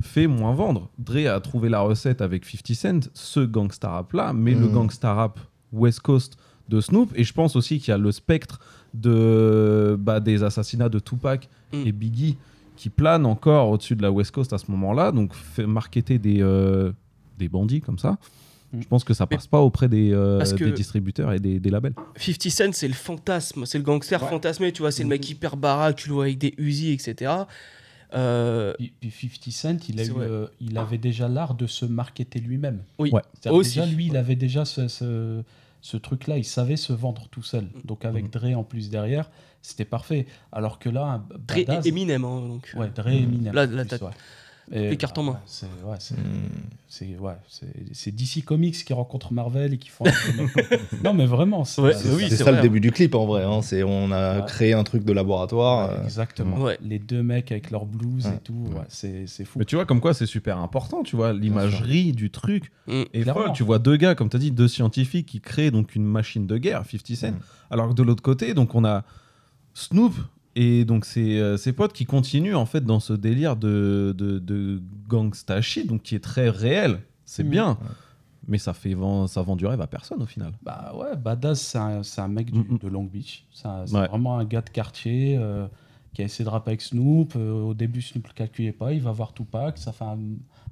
fait 0.01 0.27
moins 0.27 0.53
vendre. 0.53 0.89
Dre 0.99 1.27
a 1.27 1.39
trouvé 1.39 1.69
la 1.69 1.79
recette 1.81 2.21
avec 2.21 2.45
50 2.45 2.75
Cent, 2.75 3.09
ce 3.13 3.39
gangsta 3.39 3.89
rap 3.89 4.13
là, 4.13 4.33
mais 4.33 4.53
le 4.53 4.67
Mhm. 4.67 4.73
gangsta 4.73 5.13
rap 5.13 5.39
West 5.73 6.01
Coast 6.01 6.37
de 6.69 6.79
Snoop. 6.81 7.11
Et 7.15 7.23
je 7.23 7.33
pense 7.33 7.55
aussi 7.55 7.79
qu'il 7.79 7.89
y 7.89 7.93
a 7.93 7.97
le 7.97 8.11
spectre 8.11 8.59
de, 8.93 9.95
bah, 9.99 10.19
des 10.19 10.43
assassinats 10.43 10.89
de 10.89 10.99
Tupac 10.99 11.49
Mm. 11.73 11.83
et 11.85 11.91
Biggie 11.91 12.37
qui 12.75 12.89
plane 12.89 13.25
encore 13.25 13.69
au-dessus 13.69 13.95
de 13.95 14.01
la 14.03 14.11
West 14.11 14.31
Coast 14.31 14.53
à 14.53 14.57
ce 14.57 14.69
moment-là. 14.71 15.11
Donc, 15.11 15.33
fait 15.33 15.65
marketer 15.65 16.19
des, 16.19 16.41
euh, 16.41 16.91
des 17.37 17.49
bandits 17.49 17.81
comme 17.81 17.97
ça. 17.97 18.17
Mm. 18.73 18.81
Je 18.81 18.87
pense 18.87 19.03
que 19.03 19.13
ça 19.13 19.25
passe 19.25 19.47
pas 19.47 19.59
auprès 19.61 19.87
des, 19.89 20.11
euh, 20.13 20.43
des 20.57 20.71
distributeurs 20.71 21.31
et 21.33 21.39
des, 21.39 21.59
des 21.59 21.69
labels. 21.69 21.93
50 22.17 22.49
Cent, 22.51 22.73
c'est 22.73 22.87
le 22.87 22.93
fantasme, 22.93 23.65
c'est 23.65 23.77
le 23.79 23.83
gangster 23.83 24.21
Ouais. 24.21 24.29
fantasmé, 24.29 24.71
tu 24.71 24.81
vois, 24.83 24.91
c'est 24.91 25.03
le 25.03 25.09
mec 25.09 25.27
hyper 25.29 25.57
baraque, 25.57 25.95
tu 25.95 26.09
le 26.09 26.13
vois 26.13 26.25
avec 26.25 26.37
des 26.37 26.53
Uzi, 26.57 26.91
etc. 26.91 27.31
Euh, 28.13 28.73
Puis, 28.77 28.93
puis 28.99 29.51
50 29.51 29.51
Cent, 29.83 29.89
il, 29.89 29.99
a 29.99 30.03
C'est 30.03 30.09
eu, 30.09 30.13
vrai. 30.13 30.25
euh, 30.27 30.47
il 30.61 30.77
avait 30.77 30.97
déjà 30.97 31.27
l'art 31.27 31.55
de 31.55 31.67
se 31.67 31.85
marketer 31.85 32.39
lui-même. 32.39 32.83
oui, 32.99 33.09
Ouais. 33.11 33.21
C'est-à-dire 33.33 33.57
Aussi. 33.59 33.79
Déjà, 33.79 33.85
lui, 33.85 34.05
il 34.07 34.15
avait 34.17 34.35
déjà 34.37 34.63
ce, 34.65 34.87
ce, 34.87 35.43
ce 35.81 35.97
truc-là, 35.97 36.37
il 36.37 36.45
savait 36.45 36.77
se 36.77 36.93
vendre 36.93 37.27
tout 37.29 37.43
seul. 37.43 37.67
Donc 37.83 38.05
avec 38.05 38.25
Mhm. 38.25 38.31
Dre 38.31 38.57
en 38.59 38.63
plus 38.63 38.89
derrière, 38.89 39.29
c'était 39.61 39.85
parfait. 39.85 40.25
Alors 40.53 40.79
que 40.79 40.89
là, 40.89 41.05
un 41.05 41.17
Dre 41.19 41.65
Badass- 41.65 41.85
et 41.85 41.89
Eminem, 41.89 42.23
hein, 42.23 42.41
donc. 42.47 42.71
Ouais, 42.77 42.89
Dre 42.95 43.09
et 43.09 43.17
Eminem. 43.23 43.53
Là- 43.53 43.65
en 43.67 43.71
là, 43.71 43.83
plus, 43.85 43.97
t'as 43.99 44.05
ouais. 44.05 44.11
Et, 44.71 44.89
les 44.89 44.97
cartes 44.97 45.17
en 45.17 45.23
main. 45.23 45.31
ouais, 45.31 45.95
C'est 46.89 47.17
ouais, 47.17 47.33
c'est- 47.93 48.11
DC 48.11 48.43
Comics 48.43 48.83
qui 48.83 48.91
rencontrent 48.91 49.31
Marvel 49.31 49.73
et 49.73 49.77
qui 49.77 49.87
font. 49.89 50.03
non, 51.03 51.13
mais 51.13 51.25
vraiment. 51.25 51.63
C'est 51.63 51.81
Ouais, 51.81 51.93
oui, 52.15 52.29
ça 52.29 52.43
vrai, 52.43 52.51
le 52.51 52.57
hein. 52.57 52.61
début 52.61 52.81
du 52.81 52.91
clip 52.91 53.15
en 53.15 53.25
vrai. 53.25 53.43
hein. 53.43 53.61
C'est 53.61 53.83
on 53.83 54.11
a 54.11 54.39
Ouais. 54.39 54.45
créé 54.45 54.73
un 54.73 54.83
truc 54.83 55.05
de 55.05 55.13
laboratoire. 55.13 55.89
Ouais, 55.89 55.95
euh, 55.99 56.03
exactement. 56.03 56.57
Ouais. 56.57 56.77
Les 56.81 56.99
deux 56.99 57.23
mecs 57.23 57.51
avec 57.51 57.71
leur 57.71 57.85
blues 57.85 58.25
Ouais. 58.25 58.35
et 58.35 58.39
tout, 58.39 58.65
ouais, 58.75 58.81
c'est 58.89 59.25
c'est 59.27 59.45
fou. 59.45 59.59
Mais 59.59 59.65
tu 59.65 59.75
vois, 59.75 59.85
comme 59.85 60.01
quoi 60.01 60.13
c'est 60.13 60.25
super 60.25 60.57
important, 60.57 61.01
tu 61.03 61.15
vois, 61.15 61.31
l'imagerie 61.31 62.11
du 62.11 62.29
truc. 62.29 62.71
Mm. 62.87 63.03
Et 63.13 63.23
tu 63.53 63.63
vois 63.63 63.79
deux 63.79 63.95
gars, 63.95 64.15
comme 64.15 64.29
tu 64.29 64.35
as 64.35 64.39
dit, 64.39 64.51
deux 64.51 64.67
scientifiques 64.67 65.27
qui 65.27 65.39
créent 65.39 65.71
donc 65.71 65.95
une 65.95 66.03
machine 66.05 66.45
de 66.45 66.57
guerre, 66.57 66.83
50 66.85 67.15
Cent. 67.15 67.31
Mm. 67.31 67.39
Alors 67.71 67.87
que 67.89 67.93
de 67.93 68.03
l'autre 68.03 68.23
côté, 68.23 68.53
donc 68.53 68.75
on 68.75 68.83
a 68.83 69.03
Snoop 69.73 70.13
et 70.59 70.85
donc 70.85 71.05
ses, 71.05 71.37
euh, 71.39 71.55
ses 71.57 71.71
potes 71.73 71.93
qui 71.93 72.05
continuent 72.05 72.55
en 72.55 72.65
fait 72.65 72.81
dans 72.83 72.99
ce 72.99 73.13
délire 73.13 73.55
de, 73.55 74.13
de, 74.17 74.39
de 74.39 74.81
gangsta 75.07 75.61
shit, 75.61 75.87
donc 75.87 76.01
qui 76.03 76.15
est 76.15 76.23
très 76.23 76.49
réel. 76.49 76.99
C'est 77.25 77.43
Mm. 77.43 77.49
bien. 77.49 77.77
Mais 78.49 78.57
ça 78.57 78.73
fait 78.73 78.93
vend, 78.93 79.27
ça 79.27 79.41
vend 79.41 79.57
du 79.57 79.65
rêve 79.65 79.81
à 79.81 79.87
personne 79.87 80.21
au 80.23 80.25
final. 80.25 80.53
Bah 80.63 80.93
ouais, 80.97 81.17
Badass, 81.17 81.59
c'est 81.61 81.77
un, 81.77 82.01
c'est 82.03 82.21
un 82.21 82.29
mec 82.29 82.49
du- 82.49 82.77
de 82.79 82.87
Long 82.87 83.03
Beach. 83.03 83.45
C'est 83.51 83.67
c'est 83.85 83.95
Ouais. 83.95 84.07
vraiment 84.07 84.37
un 84.39 84.45
gars 84.45 84.61
de 84.61 84.69
quartier 84.69 85.37
euh, 85.37 85.67
qui 86.13 86.21
a 86.21 86.25
essayé 86.25 86.45
de 86.45 86.49
rapper 86.49 86.69
avec 86.71 86.81
Snoop. 86.81 87.33
Euh, 87.35 87.51
au 87.63 87.73
début, 87.73 88.01
Snoop 88.01 88.23
ne 88.23 88.29
le 88.29 88.33
calculait 88.33 88.71
pas. 88.71 88.93
Il 88.93 89.01
va 89.01 89.11
voir 89.11 89.33
Tupac, 89.33 89.77
ça 89.77 89.91
fait 89.91 90.05
un, 90.05 90.17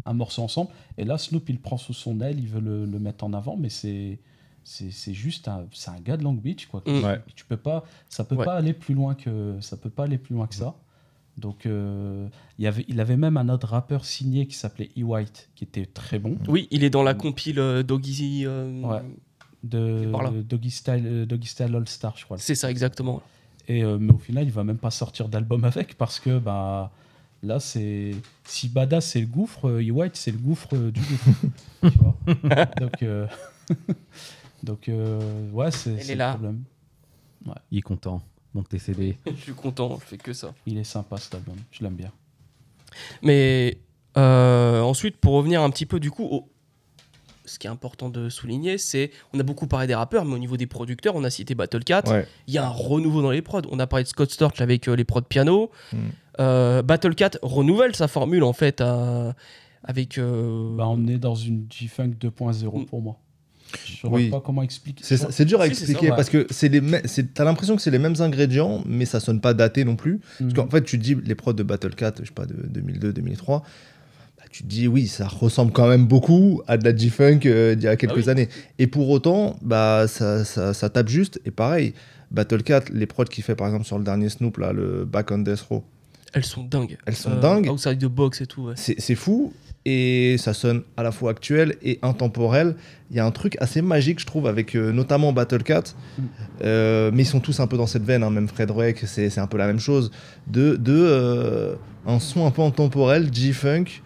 un 0.05 0.13
morceau 0.13 0.41
ensemble. 0.41 0.69
Et 0.97 1.03
là, 1.03 1.17
Snoop, 1.17 1.49
il 1.49 1.55
le 1.55 1.61
prend 1.61 1.75
sous 1.77 1.91
son 1.93 2.21
aile, 2.21 2.39
il 2.39 2.47
veut 2.47 2.61
le, 2.61 2.85
le 2.85 2.99
mettre 2.99 3.25
en 3.25 3.33
avant, 3.33 3.57
mais 3.57 3.69
c'est. 3.69 4.19
C'est 4.67 4.91
c'est 4.91 5.13
juste 5.13 5.47
un, 5.47 5.65
c'est 5.71 5.91
un 5.91 5.99
gars 5.99 6.17
de 6.17 6.23
Long 6.23 6.33
Beach 6.33 6.65
quoi. 6.65 6.81
Mm. 6.85 7.03
Ouais. 7.03 7.21
Tu 7.35 7.45
peux 7.45 7.55
pas, 7.57 7.85
ça 8.09 8.23
peut 8.25 8.35
Ouais. 8.35 8.43
pas 8.45 8.55
aller 8.55 8.73
plus 8.73 8.95
loin 8.95 9.13
que 9.15 9.55
ça 9.61 9.77
peut 9.77 9.89
pas 9.91 10.03
aller 10.05 10.17
plus 10.17 10.33
loin 10.35 10.47
que 10.47 10.55
ça. 10.55 10.73
Donc 11.37 11.65
euh, 11.65 12.27
il 12.57 12.65
y 12.65 12.67
avait, 12.67 12.83
il 12.87 12.99
avait 12.99 13.17
même 13.17 13.37
un 13.37 13.47
autre 13.49 13.67
rappeur 13.67 14.05
signé 14.05 14.47
qui 14.47 14.55
s'appelait 14.55 14.89
E 14.97 15.03
White 15.03 15.49
qui 15.55 15.65
était 15.65 15.85
très 15.85 16.17
bon. 16.17 16.37
Oui, 16.47 16.67
il 16.71 16.83
est 16.83 16.89
dans 16.89 17.03
la 17.03 17.13
compile 17.13 17.59
euh, 17.59 17.83
Doggy. 17.83 18.43
euh, 18.45 18.81
Ouais. 18.81 19.01
de, 19.63 20.09
Par 20.11 20.23
là. 20.23 20.29
de 20.31 20.41
Doggy 20.41 20.71
Style, 20.71 21.03
euh, 21.05 21.25
Doggy 21.25 21.47
Style 21.47 21.75
All 21.75 21.87
Star, 21.87 22.17
je 22.17 22.25
crois. 22.25 22.37
C'est 22.37 22.55
ça, 22.55 22.71
exactement. 22.71 23.21
Et 23.67 23.83
euh, 23.83 23.97
mais 23.99 24.13
au 24.13 24.17
final, 24.17 24.45
il 24.45 24.51
va 24.51 24.63
même 24.63 24.77
pas 24.77 24.91
sortir 24.91 25.27
d'album 25.29 25.63
avec 25.63 25.95
parce 25.97 26.19
que 26.19 26.39
bah 26.39 26.91
là 27.43 27.59
c'est 27.59 28.11
si 28.45 28.69
Badass 28.69 29.05
c'est 29.11 29.21
le 29.21 29.27
gouffre, 29.27 29.67
E 29.69 29.91
White 29.91 30.15
c'est 30.15 30.31
le 30.31 30.37
gouffre 30.37 30.69
euh, 30.75 30.91
du 30.91 31.01
gouffre. 31.01 31.29
tu 31.81 31.97
vois. 31.99 32.65
Donc 32.79 33.03
euh, 33.03 33.27
donc 34.65 34.89
euh, 34.89 35.49
ouais 35.51 35.71
c'est 35.71 35.95
le 36.09 36.15
là. 36.15 36.31
problème. 36.31 36.63
Il 37.71 37.77
est 37.77 37.81
content. 37.81 38.21
Donc 38.53 38.67
tes 38.69 38.79
CD. 38.79 39.17
Je 39.25 39.31
suis 39.41 39.53
content, 39.53 39.97
je 40.01 40.05
fais 40.05 40.17
que 40.17 40.33
ça. 40.33 40.53
Il 40.65 40.77
est 40.77 40.83
sympa 40.83 41.17
cet 41.17 41.35
album, 41.35 41.55
je 41.71 41.83
l'aime 41.83 41.95
bien. 41.95 42.11
Mais 43.21 43.77
euh, 44.17 44.81
ensuite, 44.81 45.17
pour 45.17 45.33
revenir 45.33 45.61
un 45.61 45.69
petit 45.69 45.85
peu 45.85 45.99
du 45.99 46.11
coup 46.11 46.23
au. 46.25 46.49
Ce 47.47 47.59
qui 47.59 47.67
est 47.67 47.69
important 47.69 48.09
de 48.09 48.27
souligner, 48.29 48.79
c'est 48.79 49.11
on 49.31 49.39
a 49.39 49.43
beaucoup 49.43 49.67
parlé 49.67 49.85
des 49.85 49.93
rappeurs, 49.93 50.25
mais 50.25 50.33
au 50.33 50.39
niveau 50.39 50.57
des 50.57 50.65
producteurs, 50.65 51.15
on 51.15 51.23
a 51.23 51.29
cité 51.29 51.53
Battle 51.53 51.83
Cat. 51.83 52.01
Ouais. 52.07 52.25
Il 52.47 52.55
y 52.55 52.57
a 52.57 52.65
un 52.65 52.69
renouveau 52.71 53.21
dans 53.21 53.29
les 53.29 53.43
prods. 53.43 53.61
On 53.69 53.77
a 53.77 53.85
parlé 53.85 54.03
de 54.03 54.09
Scott 54.09 54.31
Storch 54.31 54.61
avec 54.61 54.87
euh, 54.87 54.95
les 54.95 55.03
prods 55.03 55.21
piano. 55.21 55.69
Mm. 55.93 55.97
Euh, 56.39 56.81
Battle 56.81 57.13
Cat 57.13 57.31
renouvelle 57.43 57.95
sa 57.95 58.07
formule 58.07 58.43
en 58.43 58.53
fait 58.53 58.81
avec. 59.83 60.17
euh, 60.17 60.75
Bah, 60.75 60.87
on 60.87 61.05
est 61.07 61.19
dans 61.19 61.35
une 61.35 61.67
G-Funk 61.69 62.13
2.0 62.19 62.81
Mm. 62.81 62.85
pour 62.87 63.01
moi. 63.03 63.19
Je 63.85 63.97
saurais 63.97 64.13
Oui. 64.15 64.29
pas 64.29 64.41
comment 64.41 64.61
expliquer. 64.63 65.03
C'est 65.05 65.17
ça- 65.17 65.27
c'est 65.31 65.45
dur 65.45 65.59
à 65.61 65.65
Si, 65.67 65.71
c'est 65.75 65.75
ça, 65.85 65.91
expliquer 65.91 66.11
ouais. 66.11 66.15
parce 66.15 66.29
que 66.29 66.47
t'as 67.33 67.43
l'impression 67.43 67.75
que 67.75 67.81
c'est 67.81 67.91
les 67.91 67.99
mêmes 67.99 68.15
ingrédients, 68.19 68.83
mais 68.87 69.05
ça 69.05 69.19
sonne 69.19 69.41
pas 69.41 69.53
daté 69.53 69.83
non 69.85 69.95
plus. 69.95 70.13
Mhm. 70.39 70.47
Parce 70.47 70.53
qu'en 70.53 70.69
fait, 70.69 70.83
tu 70.83 70.97
te 70.97 71.03
dis 71.03 71.15
les 71.23 71.35
prods 71.35 71.53
de 71.53 71.63
Battle 71.63 71.95
Cat, 71.95 72.13
je 72.21 72.25
sais 72.27 72.31
pas, 72.33 72.45
de 72.45 72.53
2002, 72.67 73.11
2003, 73.13 73.59
bah, 74.37 74.43
tu 74.49 74.63
te 74.63 74.67
dis 74.67 74.87
oui, 74.87 75.07
ça 75.07 75.27
ressemble 75.27 75.71
quand 75.71 75.87
même 75.87 76.05
beaucoup 76.05 76.61
à 76.67 76.77
de 76.77 76.83
la 76.85 76.95
G-Funk 76.95 77.39
euh, 77.45 77.75
d'il 77.75 77.83
y 77.85 77.87
a 77.87 77.95
quelques 77.97 78.13
Ah 78.13 78.21
oui. 78.25 78.29
années. 78.29 78.49
Et 78.79 78.87
pour 78.87 79.09
autant, 79.09 79.57
bah, 79.61 80.05
ça, 80.07 80.45
ça, 80.45 80.73
ça 80.73 80.89
tape 80.89 81.09
juste. 81.09 81.39
Et 81.45 81.51
pareil, 81.51 81.93
Battle 82.31 82.63
Cat, 82.63 82.81
les 82.93 83.05
prods 83.05 83.25
qu'il 83.25 83.43
fait 83.43 83.55
par 83.55 83.67
exemple 83.67 83.85
sur 83.85 83.97
le 83.97 84.03
dernier 84.03 84.29
Snoop, 84.29 84.57
là, 84.57 84.73
le 84.73 85.05
Back 85.05 85.31
on 85.31 85.39
Death 85.39 85.61
Row, 85.61 85.83
Elles 86.33 86.43
sont 86.43 86.63
dingues. 86.63 86.97
Elles 87.05 87.15
sont 87.15 87.35
dingues. 87.39 87.69
Outside 87.69 87.97
the 87.99 88.05
box 88.07 88.41
et 88.41 88.45
tout. 88.47 88.63
Ouais. 88.63 88.73
c'est 88.75 88.99
c'est 88.99 89.15
fou. 89.15 89.53
Et 89.87 90.37
ça 90.39 90.53
sonne 90.55 90.81
à 90.97 91.03
la 91.03 91.11
fois 91.11 91.29
actuel 91.31 91.75
et 91.83 91.99
intemporel. 92.01 92.75
Il 93.11 93.17
y 93.17 93.19
a 93.19 93.25
un 93.25 93.29
truc 93.31 93.55
assez 93.59 93.83
magique, 93.83 94.19
je 94.19 94.25
trouve, 94.25 94.47
avec 94.47 94.75
euh, 94.75 94.91
notamment 94.91 95.31
Battle 95.31 95.61
Cat. 95.61 95.83
Euh, 96.63 97.11
mais 97.13 97.21
ils 97.21 97.27
sont 97.27 97.39
tous 97.39 97.59
un 97.59 97.67
peu 97.67 97.77
dans 97.77 97.85
cette 97.85 98.03
veine, 98.03 98.23
hein, 98.23 98.31
même 98.31 98.47
Fred 98.47 98.69
Drake, 98.69 99.03
c'est 99.05 99.37
un 99.37 99.45
peu 99.47 99.57
la 99.57 99.67
même 99.67 99.79
chose. 99.79 100.09
De, 100.47 100.75
de 100.75 100.91
euh, 100.95 101.75
un 102.07 102.19
son 102.19 102.47
un 102.47 102.51
peu 102.51 102.63
intemporel, 102.63 103.31
G-Funk, 103.31 104.01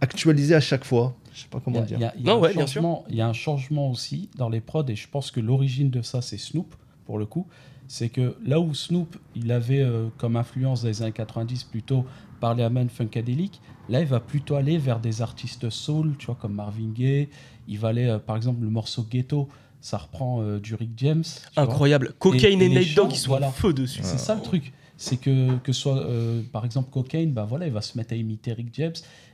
actualisé 0.00 0.54
à 0.54 0.60
chaque 0.60 0.84
fois. 0.84 1.16
Je 1.34 1.40
sais 1.42 1.48
pas 1.50 1.58
Il 1.58 1.60
y 1.60 1.64
comment 1.64 1.78
a- 1.80 1.82
dire. 1.82 1.98
il 2.18 2.26
y 2.26 2.30
a- 2.30 2.32
un 2.32 2.38
ouais, 2.38 2.52
bien 2.54 2.66
sûr. 2.66 2.80
changement- 2.82 3.04
Il 3.08 3.16
y 3.16 3.20
a 3.20 3.26
un 3.26 3.32
changement 3.32 3.90
aussi 3.90 4.28
dans 4.36 4.48
les 4.48 4.60
prods, 4.60 4.84
et 4.88 4.94
je 4.96 5.08
pense 5.08 5.30
que 5.32 5.40
l'origine 5.40 5.90
de 5.90 6.02
ça, 6.02 6.22
c'est 6.22 6.38
Snoop, 6.38 6.74
pour 7.04 7.18
le 7.18 7.26
coup. 7.26 7.46
C'est 7.88 8.08
que 8.10 8.36
là 8.46 8.60
où 8.60 8.72
Snoop, 8.74 9.16
il 9.34 9.50
avait 9.50 9.80
euh, 9.82 10.06
comme 10.18 10.36
influence 10.36 10.82
dans 10.82 10.88
les 10.88 11.02
années 11.02 11.10
90 11.10 11.64
plutôt 11.64 12.04
Parliament 12.40 12.86
Funkadelic, 12.88 13.60
là, 13.88 14.00
il 14.00 14.06
va 14.06 14.20
plutôt 14.20 14.54
aller 14.56 14.78
vers 14.78 14.98
des 15.00 15.22
artistes 15.22 15.70
soul, 15.70 16.14
tu 16.18 16.26
vois, 16.26 16.36
comme 16.40 16.54
Marvin 16.54 16.90
Gaye. 16.94 17.28
Il 17.68 17.78
va 17.78 17.88
aller, 17.88 18.06
euh, 18.06 18.18
par 18.18 18.36
exemple, 18.36 18.62
le 18.62 18.70
morceau 18.70 19.02
Ghetto, 19.08 19.48
ça 19.80 19.98
reprend 19.98 20.40
euh, 20.42 20.58
du 20.58 20.74
Rick 20.74 20.90
James. 20.96 21.24
Incroyable. 21.56 22.12
Cocaine 22.18 22.60
Et- 22.62 22.66
et, 22.66 22.74
Dogg, 22.74 22.84
chants, 22.84 23.08
ils 23.10 23.16
sont 23.16 23.28
voilà. 23.28 23.50
feu 23.50 23.72
dessus. 23.72 24.00
C'est 24.02 24.18
ça 24.18 24.34
le 24.34 24.42
truc. 24.42 24.72
C'est 24.96 25.16
que, 25.16 25.56
que 25.58 25.72
soit, 25.72 25.96
euh, 25.98 26.42
par 26.52 26.64
exemple, 26.66 26.90
Cocaine, 26.90 27.32
bah 27.32 27.46
voilà, 27.48 27.66
il 27.66 27.72
va 27.72 27.80
se 27.80 27.96
mettre 27.96 28.12
à 28.12 28.16
imiter 28.16 28.52
Rick 28.52 28.68
James. 28.74 28.92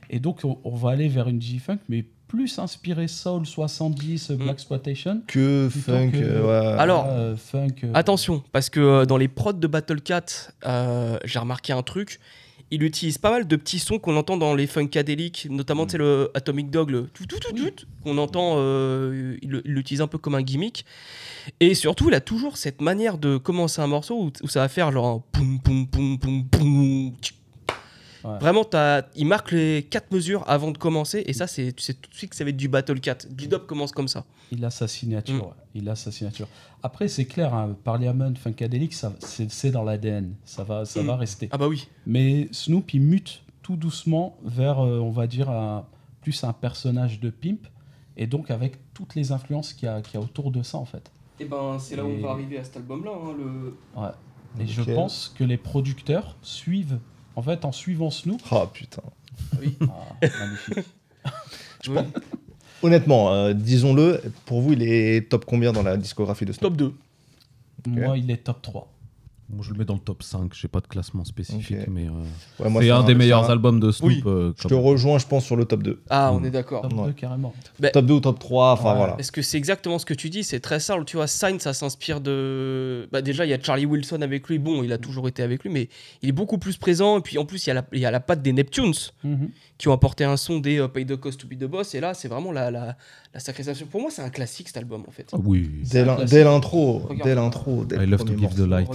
Et 0.09 0.19
donc, 0.19 0.39
on, 0.45 0.57
on 0.63 0.75
va 0.75 0.91
aller 0.91 1.09
vers 1.09 1.27
une 1.27 1.41
G-Funk, 1.41 1.79
mais 1.89 2.05
plus 2.29 2.57
inspiré 2.59 3.07
Soul 3.09 3.45
70, 3.45 4.29
Mm. 4.29 4.35
Black 4.35 4.51
Exploitation. 4.53 5.21
Que 5.27 5.69
funk, 5.69 6.11
que- 6.11 6.17
euh, 6.17 6.73
ouais. 6.73 6.79
Alors, 6.79 7.07
euh, 7.09 7.35
funk. 7.35 7.67
euh, 7.83 7.91
Attention, 7.93 8.43
parce 8.53 8.69
que 8.69 9.03
dans 9.05 9.17
les 9.17 9.27
prods 9.27 9.53
de 9.53 9.67
Battle 9.67 9.99
Cat, 10.01 10.25
euh, 10.65 11.17
j'ai 11.25 11.39
remarqué 11.39 11.73
un 11.73 11.83
truc. 11.83 12.19
Il 12.69 12.83
utilise 12.83 13.17
pas 13.17 13.31
mal 13.31 13.47
de 13.47 13.55
petits 13.55 13.79
sons 13.79 13.97
qu'on 13.97 14.17
entend 14.17 14.35
dans 14.35 14.53
les 14.53 14.67
funkadéliques, 14.67 15.47
notamment 15.49 15.85
tu 15.85 15.93
sais, 15.93 15.97
le 15.99 16.31
Atomic 16.33 16.69
Dog, 16.69 16.89
le 16.89 17.03
tout 17.13 17.25
tout 17.25 17.39
tout 17.39 17.53
Oui. 17.53 17.71
tout, 17.73 17.85
qu'on 18.03 18.17
entend, 18.17 18.55
euh, 18.57 19.37
il 19.41 19.61
l'utilise 19.63 20.01
un 20.01 20.07
peu 20.07 20.17
comme 20.17 20.35
un 20.35 20.41
gimmick. 20.41 20.85
Et 21.61 21.75
surtout, 21.75 22.09
il 22.09 22.13
a 22.13 22.19
toujours 22.19 22.57
cette 22.57 22.81
manière 22.81 23.17
de 23.17 23.37
commencer 23.37 23.81
un 23.81 23.87
morceau 23.87 24.21
où, 24.21 24.31
où 24.43 24.47
ça 24.49 24.59
va 24.59 24.67
faire 24.67 24.91
genre 24.91 25.05
un 25.07 25.23
poum 25.31 25.59
poum 25.61 25.87
poum 25.87 26.19
poum 26.19 26.45
poum. 26.45 27.13
tchic. 27.21 27.35
Ouais. 28.27 28.39
Vraiment, 28.39 28.63
t'as- 28.63 29.03
il 29.15 29.25
marque 29.25 29.51
les 29.51 29.83
quatre 29.83 30.11
mesures 30.11 30.43
avant 30.47 30.71
de 30.71 30.77
commencer, 30.77 31.23
et 31.25 31.33
ça, 31.33 31.47
c'est 31.47 31.71
tu 31.73 31.81
sais 31.83 31.93
tout 31.93 32.09
de 32.09 32.15
suite 32.15 32.29
que 32.31 32.35
ça 32.35 32.43
va 32.43 32.49
être 32.49 32.57
du 32.57 32.67
Battle 32.67 32.99
Cat. 32.99 33.19
G-Dub 33.37 33.65
commence 33.65 33.91
comme 33.91 34.07
ça. 34.07 34.25
Il 34.51 34.63
a 34.65 34.69
sa 34.69 34.87
signature. 34.87 35.35
Mm. 35.35 35.39
ouais. 35.41 35.53
Il 35.75 35.89
a 35.89 35.95
sa 35.95 36.11
signature. 36.11 36.47
Après, 36.83 37.07
c'est 37.07 37.25
clair, 37.25 37.53
hein, 37.53 37.75
Parliament 37.83 38.33
Funkadelic, 38.35 38.93
ça, 38.93 39.13
c'est, 39.19 39.71
dans 39.71 39.83
l'ADN. 39.83 40.33
Ça 40.45 40.63
va, 40.63 40.85
ça 40.85 41.01
Mm. 41.01 41.05
va 41.07 41.15
rester. 41.15 41.49
Ah 41.51 41.57
bah 41.57 41.67
oui. 41.67 41.87
Mais 42.05 42.47
Snoop, 42.51 42.93
il 42.93 43.01
mute 43.01 43.43
tout 43.61 43.75
doucement 43.75 44.37
vers, 44.43 44.79
euh, 44.79 44.99
on 44.99 45.11
va 45.11 45.27
dire, 45.27 45.49
un- 45.49 45.85
plus 46.21 46.43
un 46.43 46.53
personnage 46.53 47.19
de 47.19 47.29
pimp. 47.29 47.67
Et 48.17 48.25
donc, 48.27 48.49
avec 48.51 48.77
toutes 48.93 49.13
les 49.15 49.31
influences 49.31 49.73
qu'il 49.73 49.85
y 49.87 49.89
a, 49.89 50.01
qu'il 50.01 50.15
y 50.15 50.17
a 50.17 50.21
autour 50.25 50.51
de 50.51 50.63
ça, 50.63 50.77
en 50.77 50.85
fait. 50.85 51.11
Et 51.39 51.45
ben, 51.45 51.77
c'est 51.79 51.95
là 51.95 52.03
où 52.03 52.07
on 52.09 52.21
va 52.21 52.31
arriver 52.31 52.57
à 52.57 52.63
cet 52.63 52.77
album-là. 52.77 53.11
hein, 53.13 53.35
le... 53.37 53.77
Ouais. 54.01 54.09
Et 54.59 54.65
je 54.65 54.81
pense 54.81 55.31
que 55.37 55.43
les 55.43 55.57
producteurs 55.57 56.35
suivent, 56.41 56.97
en 57.37 57.41
fait, 57.41 57.63
en 57.63 57.71
suivant 57.71 58.09
Snoop. 58.11 58.41
Oh 58.51 58.65
putain. 58.73 59.01
Ah, 59.53 60.27
magnifique. 60.39 60.79
Je 61.83 61.93
pense- 61.93 62.05
Honnêtement, 62.83 63.33
euh, 63.33 63.53
disons-le, 63.53 64.21
pour 64.45 64.61
vous, 64.61 64.73
il 64.73 64.83
est 64.83 65.29
top 65.29 65.45
combien 65.45 65.71
dans 65.71 65.83
la 65.83 65.97
discographie 65.97 66.45
de 66.45 66.51
Snoop? 66.51 66.75
Top 66.75 66.93
2. 67.85 67.91
Moi, 67.91 68.17
il 68.17 68.29
est 68.29 68.37
top 68.43 68.61
3. 68.61 68.91
Moi, 69.49 69.63
je 69.65 69.71
le 69.71 69.77
mets 69.79 69.85
dans 69.85 69.93
le 69.93 69.99
top 70.01 70.23
5. 70.23 70.53
J'ai 70.53 70.67
pas 70.67 70.81
de 70.81 70.87
classement 70.87 71.23
spécifique, 71.23 71.87
mais 71.87 72.07
euh, 72.07 72.63
Ouais, 72.65 72.81
c'est 72.81 72.89
un 72.91 73.03
des 73.03 73.15
meilleurs 73.15 73.45
un- 73.49 73.53
albums 73.53 73.79
de 73.79 73.91
Snoop. 73.91 74.09
Oui. 74.09 74.21
euh, 74.25 74.51
Je 74.61 74.67
te 74.67 74.73
rejoins, 74.73 75.19
je 75.19 75.25
pense, 75.25 75.45
sur 75.45 75.55
le 75.55 75.63
top 75.63 75.83
2. 75.83 76.01
Ah, 76.09 76.31
Mm. 76.31 76.35
on 76.35 76.43
est 76.43 76.49
d'accord. 76.51 76.81
Top 76.81 76.91
Ouais. 76.93 77.05
2, 77.07 77.13
carrément. 77.13 77.53
Top 77.93 78.05
2 78.05 78.13
ou 78.15 78.19
top 78.19 78.39
3, 78.39 78.73
enfin 78.73 78.91
Ouais. 78.91 78.97
voilà. 78.97 79.13
Parce 79.13 79.31
que 79.31 79.41
c'est 79.41 79.57
exactement 79.57 79.99
ce 79.99 80.05
que 80.05 80.13
tu 80.13 80.29
dis, 80.29 80.43
c'est 80.43 80.59
très 80.59 80.81
simple. 80.81 81.05
Tu 81.05 81.15
vois, 81.15 81.27
Sign, 81.27 81.59
ça 81.61 81.73
s'inspire 81.73 82.19
de. 82.19 83.07
Bah, 83.13 83.21
déjà, 83.21 83.45
il 83.45 83.49
y 83.49 83.53
a 83.53 83.61
Charlie 83.61 83.85
Wilson 83.85 84.21
avec 84.21 84.47
lui. 84.49 84.59
Bon, 84.59 84.83
il 84.83 84.91
a 84.91 84.97
toujours 84.97 85.29
été 85.29 85.41
avec 85.43 85.63
lui, 85.63 85.69
mais 85.69 85.87
il 86.21 86.27
est 86.29 86.33
beaucoup 86.33 86.57
plus 86.57 86.75
présent. 86.75 87.17
Et 87.19 87.21
puis 87.21 87.37
en 87.37 87.45
plus, 87.45 87.65
il 87.65 87.69
y 87.69 87.71
a 87.71 87.75
la, 87.75 87.85
il 87.93 87.99
y 87.99 88.05
a 88.05 88.11
la 88.11 88.19
patte 88.19 88.41
des 88.41 88.51
Neptunes 88.51 88.93
Mhm. 89.23 89.49
qui 89.77 89.87
ont 89.87 89.93
apporté 89.93 90.25
un 90.25 90.35
son 90.35 90.59
des 90.59 90.79
euh, 90.79 90.89
Pay 90.89 91.05
the 91.05 91.15
Cost 91.15 91.39
to 91.39 91.47
be 91.47 91.57
the 91.57 91.63
Boss. 91.69 91.95
Et 91.95 92.01
là, 92.01 92.13
c'est 92.13 92.27
vraiment 92.27 92.51
la, 92.51 92.69
la, 92.69 92.85
la. 93.33 93.53
Pour 93.91 94.01
moi, 94.01 94.09
c'est 94.11 94.23
un 94.23 94.29
classique 94.29 94.67
cet 94.67 94.77
album 94.77 95.03
en 95.07 95.11
fait. 95.11 95.31
Oui. 95.43 95.69
Dès 95.89 96.03
l'intro, 96.03 96.25
dès 97.23 97.35
l'intro, 97.35 97.85
I 97.91 98.05
love 98.05 98.25
to 98.25 98.35
give 98.37 98.55
the 98.55 98.67
light. 98.67 98.89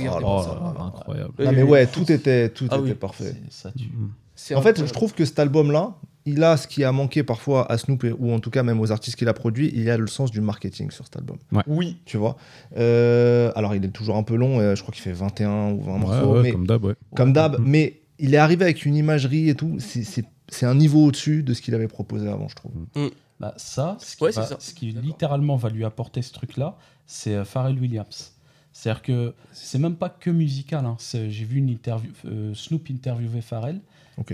Oh, 0.51 0.83
incroyable. 0.83 1.33
Ah 1.39 1.53
mais 1.53 1.63
ouais, 1.63 1.87
tout 1.87 2.11
était, 2.11 2.49
tout 2.51 2.67
Ah 2.71 2.77
était 2.77 2.85
oui. 2.85 2.95
parfait. 2.95 3.35
Ça. 3.51 3.71
Mm. 3.71 4.55
En 4.57 4.63
fait, 4.63 4.85
je 4.85 4.93
trouve 4.93 5.15
que 5.15 5.25
cet 5.25 5.39
album-là, 5.39 5.95
il 6.25 6.43
a 6.45 6.57
ce 6.57 6.67
qui 6.69 6.85
a 6.85 6.93
manqué 6.93 7.23
parfois 7.23 7.71
à 7.71 7.79
Snoop, 7.79 8.05
ou 8.19 8.33
en 8.33 8.41
tout 8.41 8.51
cas 8.51 8.63
même 8.63 8.81
aux 8.81 8.91
artistes 8.93 9.17
qu'il 9.17 9.29
a 9.29 9.35
produits, 9.35 9.71
il 9.75 9.83
y 9.83 9.91
a 9.91 9.97
le 9.97 10.07
sens 10.07 10.31
du 10.31 10.41
marketing 10.41 10.91
sur 10.91 11.05
cet 11.05 11.17
album. 11.17 11.37
Oui. 11.67 11.97
Tu 12.05 12.17
vois 12.17 12.37
Euh, 12.77 13.53
Alors, 13.55 13.75
il 13.75 13.85
est 13.85 13.89
toujours 13.89 14.17
un 14.17 14.23
peu 14.23 14.35
long, 14.37 14.59
euh, 14.61 14.75
je 14.75 14.83
crois 14.83 14.93
qu'il 14.93 15.03
fait 15.03 15.13
21 15.13 15.73
ou 15.73 15.81
20 15.83 15.93
Ouais, 15.93 15.99
morceaux, 15.99 16.33
ouais, 16.35 16.43
mais 16.43 16.53
comme 16.53 16.67
d'hab, 16.67 16.85
ouais. 16.85 16.95
comme 17.17 17.33
d'hab, 17.33 17.59
Mhm. 17.59 17.67
mais 17.69 18.01
il 18.19 18.35
est 18.35 18.39
arrivé 18.39 18.65
avec 18.65 18.85
une 18.85 18.95
imagerie 18.97 19.49
et 19.49 19.55
tout, 19.55 19.77
c'est- 19.79 20.27
un 20.67 20.75
niveau 20.75 21.07
au-dessus 21.07 21.43
de 21.43 21.55
ce 21.55 21.63
qu'il 21.63 21.75
avait 21.75 21.89
proposé 21.89 22.29
avant, 22.29 22.47
je 22.49 22.55
trouve. 22.57 22.73
Bah, 23.41 23.55
ça, 23.57 23.97
ce 24.01 24.17
qui, 24.17 24.23
Ouais, 24.25 24.33
c'est 24.33 24.41
va- 24.41 24.47
ça. 24.47 24.57
ce 24.61 24.75
qui 24.75 24.87
littéralement 24.93 25.57
va 25.57 25.69
lui 25.71 25.85
apporter 25.85 26.23
ce 26.23 26.33
truc-là, 26.33 26.77
c'est 27.07 27.35
euh, 27.35 27.45
Pharrell 27.45 27.77
Williams. 27.79 28.32
C'est-à-dire 28.73 29.03
que 29.03 29.35
c'est 29.53 29.79
même 29.79 29.97
pas 29.97 30.09
que 30.09 30.31
musical. 30.31 30.85
hein. 30.87 30.97
J'ai 31.13 31.45
vu 31.45 31.59
une 31.59 31.69
interview, 31.69 32.11
euh, 32.25 32.55
Snoop 32.55 32.89
interviewer 32.91 33.41
Pharrell. 33.43 33.81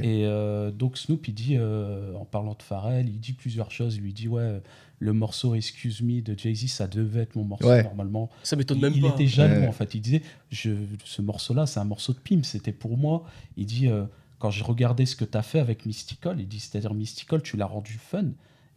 Et 0.03 0.27
euh, 0.27 0.71
donc 0.71 0.99
Snoop, 0.99 1.27
il 1.29 1.35
dit, 1.35 1.57
euh, 1.57 2.13
en 2.15 2.25
parlant 2.25 2.55
de 2.55 2.63
Pharrell, 2.63 3.09
il 3.09 3.21
dit 3.21 3.33
plusieurs 3.33 3.71
choses. 3.71 3.97
Il 3.97 4.03
lui 4.03 4.13
dit, 4.13 4.29
ouais, 4.29 4.61
le 4.99 5.13
morceau 5.13 5.55
Excuse 5.55 6.03
Me 6.03 6.21
de 6.21 6.37
Jay-Z, 6.39 6.67
ça 6.69 6.87
devait 6.89 7.21
être 7.23 7.37
mon 7.37 7.45
morceau 7.45 7.69
Ouais. 7.69 7.83
normalement. 7.85 8.29
Ça 8.43 8.57
m'étonne 8.57 8.79
Il, 8.79 8.83
même 8.83 8.93
il 8.95 9.03
pas. 9.03 9.09
était 9.11 9.27
jaloux 9.27 9.61
Ouais. 9.63 9.69
en 9.69 9.73
fait. 9.73 9.95
Il 9.95 10.01
disait 10.03 10.23
je, 10.51 10.71
ce 11.05 11.23
morceau-là, 11.23 11.67
c'est 11.67 11.81
un 11.81 11.85
morceau 11.85 12.13
de 12.13 12.19
Pim, 12.19 12.43
c'était 12.43 12.73
pour 12.73 12.97
moi. 12.99 13.25
Il 13.57 13.67
dit 13.67 13.89
euh, 13.89 14.05
quand 14.41 14.51
j'ai 14.51 14.65
regardé 14.65 15.07
ce 15.07 15.15
que 15.17 15.25
tu 15.25 15.39
as 15.39 15.43
fait 15.43 15.61
avec 15.61 15.87
Mystical, 15.87 16.41
il 16.41 16.49
dit 16.49 16.61
c'est-à-dire 16.61 16.93
Mystical, 16.95 17.41
tu 17.43 17.57
l'as 17.57 17.67
rendu 17.67 17.93
fun. 17.95 18.27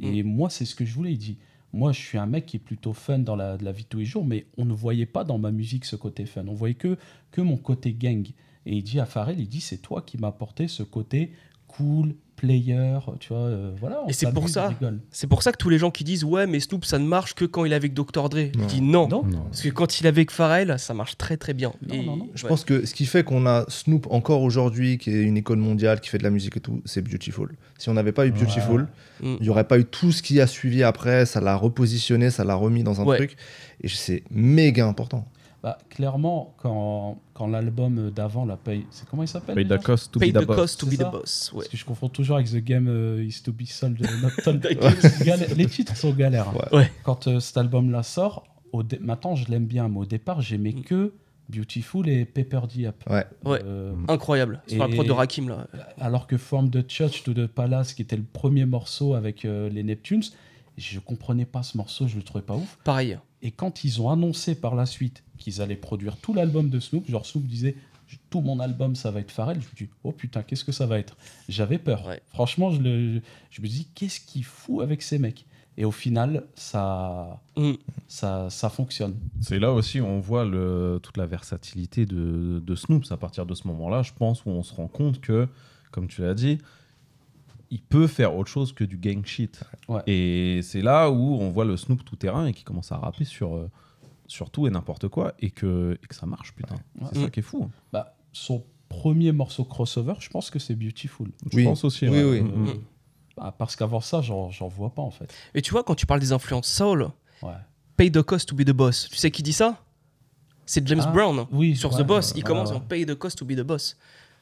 Et 0.04 0.24
moi, 0.24 0.50
c'est 0.50 0.66
ce 0.66 0.74
que 0.74 0.84
je 0.86 0.94
voulais. 0.96 1.12
Il 1.14 1.18
dit 1.20 1.38
moi, 1.74 1.92
je 1.92 2.00
suis 2.00 2.18
un 2.18 2.26
mec 2.26 2.46
qui 2.46 2.58
est 2.58 2.62
plutôt 2.62 2.94
fun 2.94 3.20
dans 3.20 3.36
la, 3.36 3.56
vie 3.56 3.84
de 3.84 3.88
tous 3.88 4.00
les 4.00 4.06
jours, 4.06 4.26
mais 4.26 4.46
on 4.58 4.66
ne 4.66 4.74
voyait 4.74 5.06
pas 5.06 5.24
dans 5.24 5.38
ma 5.38 5.52
musique 5.52 5.86
ce 5.86 5.96
côté 5.96 6.26
fun. 6.26 6.46
On 6.48 6.54
voyait 6.54 6.76
que, 6.76 6.98
mon 7.38 7.58
côté 7.58 7.94
gang. 7.94 8.28
Et 8.66 8.76
il 8.76 8.84
dit 8.84 9.00
à 9.00 9.08
il 9.38 9.48
dit 9.48 9.62
c'est 9.62 9.78
toi 9.78 10.02
qui 10.02 10.18
m'as 10.18 10.28
apporté 10.28 10.68
ce 10.68 10.84
côté 10.84 11.32
cool, 11.76 12.16
player, 12.36 12.98
tu 13.20 13.30
vois, 13.30 13.38
euh, 13.44 13.72
voilà. 13.80 14.02
on 14.04 14.08
Et 14.08 14.14
c'est 14.14 14.32
pour 14.34 14.50
ça. 14.50 14.74
C'est 15.12 15.28
pour 15.28 15.44
ça 15.44 15.52
que 15.52 15.58
tous 15.58 15.70
les 15.70 15.78
gens 15.78 15.92
qui 15.92 16.04
disent 16.04 16.24
ouais 16.24 16.48
mais 16.48 16.60
Snoop 16.60 16.86
ça 16.86 16.98
ne 16.98 17.06
marche 17.06 17.36
que 17.36 17.46
quand 17.46 17.66
il 17.66 17.72
est 17.72 17.76
avec 17.76 17.94
Dr 17.94 18.30
Dre. 18.30 18.50
Je 18.56 18.60
Non. 18.60 18.66
dis 18.66 18.82
non. 18.82 19.08
Non, 19.08 19.24
Non. 19.24 19.42
Parce 19.44 19.62
que 19.62 19.70
quand 19.70 20.00
il 20.00 20.06
est 20.08 20.10
avec 20.10 20.32
Pharrell, 20.32 20.74
ça 20.80 20.96
marche 20.96 21.18
très 21.20 21.38
très 21.38 21.54
bien. 21.54 21.72
Non, 21.88 21.94
Et- 21.94 22.04
non, 22.04 22.18
non. 22.18 22.30
Je 22.34 22.44
ouais. 22.44 22.50
pense 22.50 22.66
que 22.66 22.84
ce 22.88 22.96
qui 22.96 23.06
fait 23.06 23.24
qu'on 23.24 23.46
a 23.46 23.66
Snoop 23.68 24.08
encore 24.10 24.42
aujourd'hui, 24.42 24.98
qui 24.98 25.12
est 25.12 25.22
une 25.22 25.38
icône 25.38 25.60
mondiale, 25.60 26.00
qui 26.02 26.10
fait 26.10 26.18
de 26.18 26.24
la 26.24 26.32
musique 26.32 26.58
et 26.58 26.62
tout, 26.62 26.82
c'est 26.86 27.04
Beautiful. 27.04 27.56
Si 27.78 27.90
on 27.90 27.94
n'avait 27.94 28.12
pas 28.12 28.26
eu 28.26 28.32
Beautiful, 28.32 28.88
Ouais. 29.22 29.28
Mm. 29.30 29.38
il 29.40 29.44
n'y 29.44 29.50
aurait 29.50 29.68
pas 29.68 29.78
eu 29.78 29.86
tout 29.86 30.12
ce 30.12 30.24
qui 30.24 30.42
a 30.42 30.48
suivi 30.48 30.82
après, 30.82 31.28
ça 31.28 31.42
l'a 31.42 31.56
repositionné, 31.56 32.32
ça 32.32 32.44
l'a 32.44 32.56
remis 32.56 32.82
dans 32.84 33.02
un 33.02 33.06
Ouais. 33.06 33.18
truc, 33.18 33.36
et 33.84 33.88
c'est 33.88 34.24
méga 34.32 34.88
important. 34.88 35.28
Bah, 35.64 35.78
clairement, 35.90 36.56
quand, 36.58 37.20
quand 37.36 37.46
l'album 37.46 38.10
d'avant, 38.10 38.46
la 38.46 38.58
paye, 38.58 38.86
c'est 38.90 39.08
comment 39.08 39.22
il 39.22 39.28
s'appelle 39.28 39.54
Pay 39.54 39.68
the 39.68 39.82
cost 39.82 40.12
to 40.12 40.20
Pay 40.20 40.32
be 40.32 40.36
the 40.36 40.42
the 40.42 40.48
boss. 40.48 40.56
cost 40.58 40.80
to 40.80 40.88
C'est 40.90 40.98
be 40.98 41.00
the 41.00 41.12
boss. 41.12 41.52
Ouais. 41.54 41.58
Parce 41.60 41.68
que 41.68 41.78
je 41.78 41.86
confonds 41.86 42.10
toujours 42.10 42.38
avec 42.38 42.50
The 42.50 42.56
Game 42.58 42.88
euh, 42.88 43.24
Is 43.24 43.44
to 43.44 43.52
Be 43.54 43.66
Sold 43.68 44.00
Not. 44.02 44.52
Galère- 45.24 45.56
Les 45.56 45.66
titres 45.68 45.96
sont 45.96 46.14
galères. 46.14 46.50
hein. 46.50 46.56
Ouais. 46.72 46.80
Ouais. 46.80 46.92
Quand 47.04 47.28
euh, 47.28 47.40
cet 47.40 47.58
album-là 47.58 48.02
sort, 48.02 48.44
au 48.72 48.82
dé- 48.82 48.98
maintenant 49.02 49.36
je 49.36 49.48
l'aime 49.52 49.66
bien, 49.66 49.88
mais 49.88 50.00
au 50.00 50.06
départ 50.06 50.42
j'aimais 50.42 50.72
Mm. 50.74 50.82
que 50.82 51.14
Beautiful 51.50 52.08
et 52.08 52.26
Paper 52.26 52.62
Up. 52.88 53.04
Ouais. 53.10 53.26
Ouais. 53.46 53.60
Euh, 53.66 53.94
Incroyable. 54.08 54.62
Sur 54.68 54.80
la 54.80 54.90
Et- 54.92 54.96
prod 54.96 55.06
de 55.06 55.12
Rakim 55.12 55.50
là. 55.50 55.68
alors 56.00 56.26
que 56.26 56.38
From 56.38 56.72
the 56.72 56.90
Church 56.90 57.24
to 57.24 57.34
the 57.34 57.46
Palace, 57.46 57.94
qui 57.94 58.02
était 58.02 58.16
le 58.16 58.24
premier 58.24 58.66
morceau 58.66 59.14
avec 59.16 59.44
euh, 59.46 59.70
les 59.70 59.84
Neptunes, 59.84 60.24
je 60.78 61.00
comprenais 61.00 61.46
pas 61.46 61.62
ce 61.62 61.78
morceau, 61.78 62.08
je 62.08 62.16
le 62.16 62.24
trouvais 62.24 62.44
pas 62.44 62.56
ouf. 62.56 62.80
Pareil. 62.84 63.20
Et 63.44 63.52
quand 63.52 63.84
ils 63.84 64.02
ont 64.02 64.10
annoncé 64.10 64.56
par 64.56 64.76
la 64.76 64.86
suite 64.86 65.24
qu'ils 65.42 65.62
allaient 65.62 65.76
produire 65.76 66.16
tout 66.18 66.34
l'album 66.34 66.70
de 66.70 66.80
Snoop, 66.80 67.10
genre 67.10 67.26
Snoop 67.26 67.46
disait 67.46 67.76
tout 68.30 68.42
mon 68.42 68.60
album, 68.60 68.96
ça 68.96 69.10
va 69.12 69.22
être 69.22 69.32
Pharrell. 69.32 69.60
Je 69.62 69.68
me 69.68 69.76
dis, 69.76 69.90
oh 70.04 70.12
putain, 70.12 70.44
qu'est-ce 70.44 70.66
que 70.66 70.72
ça 70.74 70.86
va 70.86 71.00
être? 71.00 71.16
J'avais 71.50 71.78
peur. 71.78 72.06
Ouais. 72.08 72.22
Franchement, 72.30 72.70
je, 72.72 72.82
le- 72.82 73.22
je 73.50 73.62
me 73.62 73.68
dis, 73.68 73.88
qu'est-ce 73.96 74.20
qu'il 74.20 74.44
fout 74.44 74.82
avec 74.84 75.02
ces 75.02 75.18
mecs? 75.18 75.46
Et 75.78 75.86
au 75.86 75.92
final, 75.92 76.44
ça, 76.54 77.40
Mm. 77.56 77.72
ça, 78.10 78.50
ça 78.50 78.70
fonctionne. 78.70 79.16
C'est 79.40 79.60
là 79.60 79.72
aussi 79.72 80.02
où 80.02 80.06
on 80.06 80.20
voit 80.20 80.44
le, 80.44 81.00
toute 81.02 81.16
la 81.18 81.26
versatilité 81.26 82.06
de, 82.06 82.62
de 82.66 82.76
Snoop. 82.76 83.06
C'est 83.06 83.14
à 83.14 83.18
partir 83.18 83.46
de 83.46 83.54
ce 83.56 83.66
moment-là, 83.70 84.02
je 84.04 84.12
pense, 84.12 84.46
où 84.46 84.50
on 84.50 84.64
se 84.64 84.74
rend 84.74 84.90
compte 84.90 85.22
que, 85.22 85.48
comme 85.92 86.08
tu 86.10 86.22
l'as 86.22 86.34
dit, 86.34 86.58
il 87.70 87.80
peut 87.82 88.08
faire 88.08 88.36
autre 88.36 88.50
chose 88.50 88.74
que 88.74 88.84
du 88.84 88.98
gang 88.98 89.26
shit. 89.26 89.62
Ouais. 89.88 90.02
Et 90.08 90.60
c'est 90.64 90.82
là 90.82 91.10
où 91.10 91.36
on 91.40 91.50
voit 91.52 91.64
le 91.64 91.78
Snoop 91.78 92.04
tout 92.04 92.18
terrain 92.18 92.46
et 92.48 92.54
qui 92.54 92.66
commence 92.66 92.92
à 92.92 92.98
rapper 92.98 93.24
sur, 93.24 93.56
euh, 93.56 93.70
sur 94.32 94.50
tout 94.50 94.66
et 94.68 94.70
n'importe 94.70 95.08
quoi 95.10 95.34
et 95.40 95.52
que, 95.52 95.98
et 96.02 96.08
que 96.08 96.16
ça 96.16 96.26
marche, 96.26 96.54
putain. 96.54 96.76
Ouais. 97.00 97.08
C'est 97.12 97.20
Mm. 97.20 97.24
ça 97.24 97.30
qui 97.30 97.40
est 97.40 97.44
fou. 97.44 97.64
hein. 97.66 97.70
Bah, 97.92 98.16
son 98.32 98.64
premier 98.90 99.32
morceau 99.32 99.64
crossover, 99.66 100.14
je 100.20 100.30
pense 100.30 100.50
que 100.50 100.58
c'est 100.60 100.76
Beautiful. 100.76 101.30
Je 101.52 101.58
Oui. 101.58 101.64
pense 101.66 101.84
aussi. 101.84 102.08
Oui, 102.08 102.18
ouais. 102.18 102.24
oui. 102.24 102.42
Mm, 102.42 102.64
mm. 102.64 102.68
Euh, 102.70 102.74
bah, 103.38 103.54
parce 103.58 103.76
qu'avant 103.76 104.02
ça, 104.02 104.22
j'en 104.22 104.50
j'en 104.50 104.68
vois 104.68 104.94
pas 104.94 105.02
en 105.02 105.12
fait. 105.12 105.34
Et 105.54 105.62
tu 105.62 105.72
vois, 105.72 105.84
quand 105.84 105.96
tu 105.96 106.06
parles 106.06 106.20
des 106.22 106.32
influences 106.32 106.68
soul, 106.72 107.10
Ouais. 107.42 107.52
pay 107.98 108.12
the 108.12 108.22
cost 108.22 108.48
to 108.50 108.56
be 108.56 108.64
the 108.66 108.72
boss. 108.72 109.10
Tu 109.10 109.18
sais 109.18 109.32
qui 109.32 109.44
dit 109.44 109.54
ça? 109.54 109.78
C'est 110.66 110.88
James 110.88 111.02
Ah, 111.04 111.12
Brown. 111.12 111.46
Oui, 111.52 111.76
Sur 111.76 111.92
ouais, 111.94 112.02
The 112.02 112.08
Boss, 112.08 112.32
il 112.32 112.38
ouais, 112.38 112.44
commence 112.44 112.70
ouais. 112.70 112.78
en 112.78 112.80
pay 112.82 113.06
the 113.06 113.16
cost 113.16 113.38
to 113.38 113.46
be 113.46 113.52
the 113.56 113.62
boss. 113.62 113.98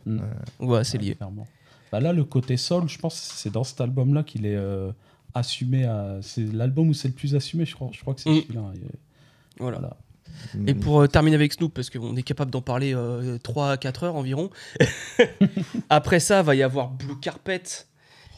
Mm. 0.06 0.20
Ouais, 0.60 0.84
c'est 0.84 0.98
Ouais, 1.00 1.04
lié. 1.06 1.16
clairement. 1.16 1.48
Bah 1.92 2.00
là, 2.00 2.14
le 2.14 2.24
côté 2.24 2.56
soul, 2.58 2.88
je 2.88 3.00
pense 3.00 3.16
que 3.20 3.34
c'est 3.36 3.50
dans 3.50 3.64
cet 3.64 3.82
album-là 3.82 4.22
qu'il 4.24 4.46
est 4.46 4.56
euh, 4.56 4.92
assumé. 5.34 5.86
à- 5.86 6.20
C'est 6.22 6.44
l'album 6.54 6.90
où 6.90 6.94
c'est 6.94 7.08
le 7.08 7.14
plus 7.16 7.34
assumé, 7.36 7.66
je 7.66 7.74
crois, 7.74 7.90
je 7.92 8.02
crois 8.02 8.14
que 8.14 8.22
c'est 8.22 8.30
Mm. 8.30 8.42
celui-là. 8.42 8.72
Et- 9.60 9.64
Voilà. 9.64 9.78
Voilà. 9.80 9.98
Et 10.68 10.74
pour 10.74 11.02
euh, 11.02 11.08
terminer 11.08 11.36
avec 11.36 11.52
Snoop, 11.54 11.74
parce 11.74 11.90
qu'on 11.90 12.16
est 12.16 12.24
capable 12.24 12.50
d'en 12.52 12.62
parler 12.62 12.96
3 13.44 13.72
à 13.72 13.78
4 13.78 14.04
heures 14.04 14.16
environ. 14.16 14.50
Après 15.90 16.20
ça, 16.20 16.42
va 16.42 16.56
y 16.56 16.64
avoir 16.64 16.90
Blue 16.90 17.18
Carpet. 17.20 17.64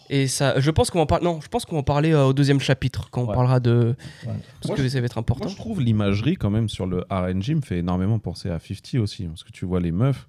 Et 0.10 0.28
ça, 0.28 0.60
je 0.60 0.70
pense 0.72 0.90
qu'on 0.90 0.98
va 1.00 1.04
en 1.04 1.08
parler. 1.08 1.24
Non, 1.26 1.40
je 1.42 1.48
pense 1.48 1.64
qu'on 1.64 1.76
va 1.76 1.82
en 1.82 1.84
parler 1.84 2.12
euh, 2.12 2.26
au 2.26 2.34
deuxième 2.34 2.60
chapitre 2.60 3.10
quand 3.12 3.22
on 3.24 3.28
Ouais. 3.28 3.34
parlera 3.34 3.60
de. 3.62 3.96
Ouais. 4.26 4.34
Parce 4.60 4.68
Moi, 4.68 4.76
que 4.78 4.90
ça 4.90 5.00
va 5.00 5.06
être 5.06 5.18
important. 5.18 5.46
Moi, 5.46 5.52
je 5.54 5.56
trouve 5.58 5.80
l'imagerie, 5.80 6.36
quand 6.36 6.50
même, 6.50 6.68
sur 6.68 6.86
le 6.86 7.06
RNG 7.10 7.56
me 7.56 7.62
fait 7.62 7.78
énormément 7.78 8.20
penser 8.20 8.50
à 8.50 8.60
50 8.60 8.96
aussi. 9.02 9.26
Parce 9.28 9.44
que 9.44 9.52
tu 9.52 9.66
vois 9.66 9.80
les 9.80 9.92
meufs, 9.94 10.28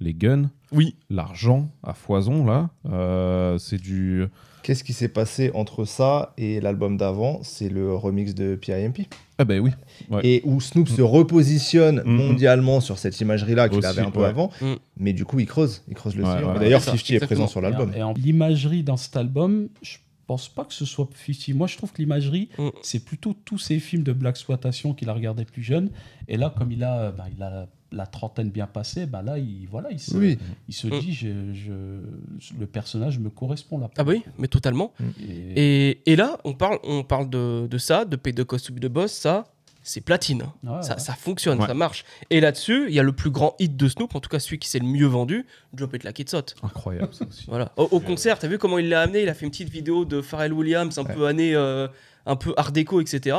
les 0.00 0.14
guns, 0.14 0.50
Oui. 0.72 0.96
l'argent 1.10 1.70
à 1.84 1.94
foison, 1.94 2.44
là. 2.44 2.70
Euh, 2.90 3.56
c'est 3.58 3.80
du. 3.80 4.24
Qu'est-ce 4.62 4.84
qui 4.84 4.92
s'est 4.92 5.08
passé 5.08 5.50
entre 5.54 5.84
ça 5.84 6.32
et 6.36 6.60
l'album 6.60 6.96
d'avant? 6.96 7.40
C'est 7.42 7.68
le 7.68 7.94
remix 7.94 8.34
de 8.34 8.54
PIMP. 8.56 9.06
Ah, 9.38 9.44
ben 9.44 9.60
oui. 9.60 9.70
Ouais. 10.10 10.20
Et 10.24 10.42
où 10.44 10.60
Snoop 10.60 10.88
se 10.88 11.00
repositionne 11.02 12.02
Mm. 12.04 12.10
mondialement 12.10 12.80
sur 12.80 12.98
cette 12.98 13.18
imagerie-là 13.20 13.68
qu'il 13.68 13.84
avait 13.86 14.02
un 14.02 14.10
peu 14.10 14.20
ouais. 14.20 14.26
avant. 14.26 14.50
Mm. 14.60 14.74
Mais 14.98 15.12
du 15.12 15.24
coup, 15.24 15.40
il 15.40 15.46
creuse. 15.46 15.82
Il 15.88 15.94
creuse 15.94 16.14
le 16.16 16.24
Ouais, 16.24 16.36
sillon. 16.36 16.52
ouais. 16.52 16.58
D'ailleurs, 16.58 16.80
C'est 16.82 16.90
ça, 16.90 16.96
50 16.96 17.10
est 17.22 17.26
présent 17.26 17.46
sur 17.46 17.60
l'album. 17.60 17.92
L'imagerie 18.16 18.82
dans 18.82 18.96
cet 18.98 19.16
album, 19.16 19.68
je 19.82 19.96
pense 20.26 20.48
pas 20.48 20.64
que 20.64 20.74
ce 20.74 20.84
soit 20.84 21.08
50. 21.26 21.56
Moi, 21.56 21.66
je 21.66 21.76
trouve 21.76 21.92
que 21.92 21.98
l'imagerie, 22.02 22.48
Mm. 22.58 22.68
c'est 22.82 23.04
plutôt 23.04 23.34
tous 23.44 23.58
ces 23.58 23.78
films 23.80 24.02
de 24.02 24.12
black 24.12 24.34
exploitation 24.36 24.92
qu'il 24.94 25.08
a 25.08 25.14
regardé 25.14 25.44
plus 25.44 25.62
jeune. 25.62 25.90
Et 26.28 26.36
là, 26.36 26.52
comme 26.56 26.70
il 26.70 26.84
a, 26.84 27.10
bah, 27.12 27.24
il 27.34 27.42
a 27.42 27.66
la 27.92 28.06
trentaine 28.06 28.50
bien 28.50 28.66
passée, 28.66 29.06
bah 29.06 29.20
là, 29.22 29.38
il, 29.38 29.66
voilà, 29.70 29.90
il 29.90 29.98
se, 29.98 30.16
Oui. 30.16 30.38
il 30.68 30.74
se 30.74 30.86
Mm. 30.86 31.00
dit, 31.00 31.12
je, 31.12 31.28
je- 31.52 32.54
le 32.58 32.66
personnage 32.66 33.18
me 33.18 33.30
correspond 33.30 33.78
là. 33.78 33.90
Ah 33.98 34.04
bah 34.04 34.12
oui, 34.12 34.22
mais 34.38 34.48
totalement. 34.48 34.92
Et, 35.20 35.90
Et, 35.90 36.12
et 36.12 36.16
là, 36.16 36.38
on 36.44 36.54
parle, 36.54 36.78
on 36.84 37.02
parle 37.02 37.28
de, 37.30 37.66
de 37.68 37.78
ça, 37.78 38.04
de 38.04 38.16
Pay 38.16 38.32
the 38.34 38.44
Cost 38.44 38.66
to 38.68 38.72
be 38.74 38.78
the 38.80 38.86
Boss, 38.86 39.12
ça, 39.12 39.46
c'est 39.82 40.02
platine. 40.02 40.42
Ouais, 40.62 40.82
ça, 40.82 40.94
ouais. 40.94 41.00
ça 41.00 41.14
fonctionne, 41.14 41.58
Ouais. 41.60 41.66
ça 41.66 41.74
marche. 41.74 42.04
Et 42.30 42.40
là-dessus, 42.40 42.84
il 42.88 42.94
y 42.94 43.00
a 43.00 43.02
le 43.02 43.12
plus 43.12 43.30
grand 43.30 43.56
hit 43.58 43.76
de 43.76 43.88
Snoop, 43.88 44.14
en 44.14 44.20
tout 44.20 44.28
cas 44.28 44.38
celui 44.38 44.58
qui 44.58 44.68
s'est 44.68 44.78
le 44.78 44.86
mieux 44.86 45.06
vendu, 45.06 45.46
Drop 45.72 45.92
It 45.96 46.04
Like 46.04 46.18
It's 46.20 46.34
Hot. 46.34 46.54
Incroyable, 46.62 47.12
ça 47.12 47.24
aussi. 47.26 47.44
Voilà. 47.48 47.72
Au, 47.76 47.84
au 47.90 47.98
concert, 48.00 48.38
t'as 48.38 48.46
vu 48.48 48.58
comment 48.58 48.78
il 48.78 48.88
l'a 48.88 49.00
amené? 49.02 49.22
Il 49.22 49.28
a 49.28 49.34
fait 49.34 49.46
une 49.46 49.50
petite 49.50 49.70
vidéo 49.70 50.04
de 50.04 50.20
Pharrell 50.20 50.52
Williams, 50.52 50.96
un 50.98 51.02
Ouais. 51.04 51.14
peu 51.14 51.26
année, 51.26 51.54
euh, 51.54 51.88
un 52.26 52.36
peu 52.36 52.52
art 52.56 52.70
déco, 52.72 53.00
etc. 53.00 53.36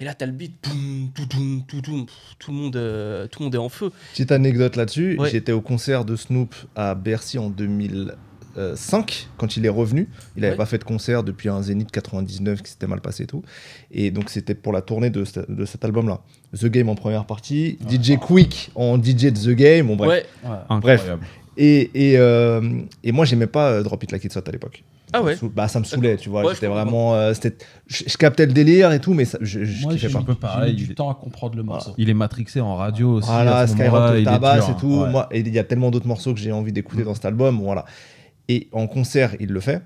Et 0.00 0.04
là, 0.04 0.14
t'as 0.14 0.26
le 0.26 0.32
beat, 0.32 0.52
poum, 0.62 1.10
tout, 1.14 1.26
tout, 1.26 1.62
tout, 1.66 1.80
tout, 1.80 2.04
pff, 2.06 2.14
tout 2.38 2.52
le 2.52 2.56
monde, 2.56 2.76
euh, 2.76 3.26
tout 3.26 3.40
le 3.40 3.44
monde 3.46 3.54
est 3.54 3.58
en 3.58 3.68
feu. 3.68 3.90
Petite 4.12 4.30
anecdote 4.30 4.76
là-dessus. 4.76 5.16
Ouais. 5.18 5.28
J'étais 5.30 5.52
au 5.52 5.60
concert 5.60 6.04
de 6.04 6.14
Snoop 6.14 6.54
à 6.76 6.94
Bercy 6.94 7.36
en 7.38 7.50
2005, 7.50 9.28
quand 9.36 9.56
il 9.56 9.66
est 9.66 9.68
revenu. 9.70 10.08
Il 10.36 10.42
n'avait 10.42 10.52
Ouais. 10.52 10.56
pas 10.56 10.66
fait 10.66 10.78
de 10.78 10.84
concert 10.84 11.22
depuis 11.24 11.48
un 11.48 11.62
Zénith 11.62 11.90
99 11.90 12.62
qui 12.62 12.70
s'était 12.70 12.86
mal 12.86 13.00
passé 13.00 13.24
et 13.24 13.26
tout. 13.26 13.42
Et 13.90 14.10
donc, 14.10 14.30
c'était 14.30 14.54
pour 14.54 14.72
la 14.72 14.82
tournée 14.82 15.10
de, 15.10 15.24
ce- 15.24 15.40
de 15.50 15.64
cet 15.64 15.84
album-là. 15.84 16.20
The 16.56 16.66
Game 16.66 16.88
en 16.88 16.94
première 16.94 17.24
partie, 17.26 17.78
DJ 17.88 18.18
Quick 18.18 18.70
en 18.74 18.96
DJ 18.98 19.32
de 19.32 19.52
The 19.52 19.56
Game. 19.56 19.86
Bon, 19.88 19.96
bref. 19.96 20.24
Ouais. 20.44 20.48
ouais. 20.50 20.56
Incroyable. 20.68 21.26
Et, 21.56 21.90
et, 22.12 22.18
euh, 22.18 22.60
et 23.02 23.10
moi, 23.10 23.24
j'aimais 23.24 23.48
pas 23.48 23.70
euh, 23.72 23.82
Drop 23.82 24.00
It 24.04 24.12
Like 24.12 24.24
It's 24.24 24.36
Hot 24.36 24.42
à 24.46 24.52
l'époque. 24.52 24.84
Ah 25.12 25.22
ouais. 25.22 25.36
Ça 25.36 25.44
me 25.44 25.48
sou- 25.48 25.52
Bah, 25.54 25.68
ça 25.68 25.80
me 25.80 25.84
saoulait, 25.84 26.16
tu 26.16 26.28
vois. 26.28 26.44
Ouais, 26.44 26.54
J'étais 26.54 26.66
vraiment. 26.66 27.14
euh, 27.14 27.32
c'était- 27.34 27.64
je, 27.86 28.04
je 28.06 28.16
captais 28.16 28.46
le 28.46 28.52
délire 28.52 28.92
et 28.92 29.00
tout, 29.00 29.14
mais 29.14 29.24
ça, 29.24 29.38
je, 29.40 29.64
je 29.64 29.82
Moi, 29.84 29.92
kiffais 29.94 30.08
pas. 30.08 30.22
j'ai 30.28 30.34
pareil, 30.34 30.74
mis 30.74 30.80
il 30.80 30.86
du 30.86 30.92
est- 30.92 30.94
temps 30.96 31.10
à 31.10 31.14
comprendre 31.14 31.56
le 31.56 31.62
morceau. 31.62 31.94
Il 31.98 32.10
est 32.10 32.14
matrixé 32.14 32.60
en 32.60 32.76
radio 32.76 33.14
aussi. 33.14 33.28
Voilà, 33.28 33.66
Skyrock 33.66 34.02
il 34.10 34.14
le 34.14 34.20
est 34.20 34.24
tabasse 34.24 34.66
dur, 34.66 34.74
et 34.76 34.80
tout. 34.80 35.02
hein. 35.06 35.10
Moi, 35.10 35.28
et 35.32 35.40
il 35.40 35.48
y 35.54 35.58
a 35.58 35.64
tellement 35.64 35.90
d'autres 35.90 36.06
morceaux 36.08 36.34
que 36.34 36.40
j'ai 36.40 36.52
envie 36.52 36.72
d'écouter 36.72 37.04
dans 37.04 37.14
cet 37.14 37.24
album. 37.24 37.58
Voilà. 37.62 37.84
Et 38.48 38.68
en 38.72 38.86
concert, 38.86 39.34
il 39.40 39.48
le 39.50 39.60
fait, 39.60 39.82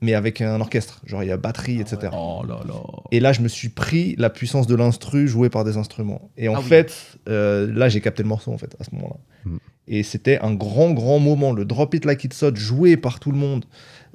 mais 0.00 0.14
avec 0.14 0.40
un 0.40 0.60
orchestre. 0.60 1.00
Genre, 1.06 1.22
il 1.22 1.28
y 1.28 1.32
a 1.32 1.36
batterie, 1.36 1.76
Ah 1.78 1.82
etc. 1.82 1.96
ouais. 2.02 2.08
Oh 2.12 2.42
là 2.46 2.60
là. 2.66 2.74
Et 3.12 3.20
là, 3.20 3.32
je 3.32 3.40
me 3.40 3.48
suis 3.48 3.68
pris 3.68 4.16
la 4.18 4.30
puissance 4.30 4.66
de 4.66 4.74
l'instru 4.74 5.28
joué 5.28 5.50
par 5.50 5.62
des 5.64 5.76
instruments. 5.76 6.30
Et 6.36 6.48
en 6.48 6.54
Ah 6.56 6.58
oui. 6.60 6.64
fait, 6.64 6.92
euh, 7.28 7.72
là, 7.72 7.88
j'ai 7.88 8.00
capté 8.00 8.22
le 8.24 8.28
morceau, 8.28 8.52
en 8.52 8.58
fait, 8.58 8.74
à 8.80 8.84
ce 8.84 8.94
moment-là. 8.96 9.16
Mm. 9.44 9.56
Et 9.88 10.02
c'était 10.04 10.38
un 10.40 10.54
grand, 10.54 10.92
grand 10.92 11.18
moment. 11.18 11.52
Le 11.52 11.64
Drop 11.64 11.92
It 11.94 12.04
Like 12.04 12.22
It's 12.24 12.40
Hot 12.44 12.54
joué 12.54 12.96
par 12.96 13.18
tout 13.20 13.32
le 13.32 13.38
monde 13.38 13.64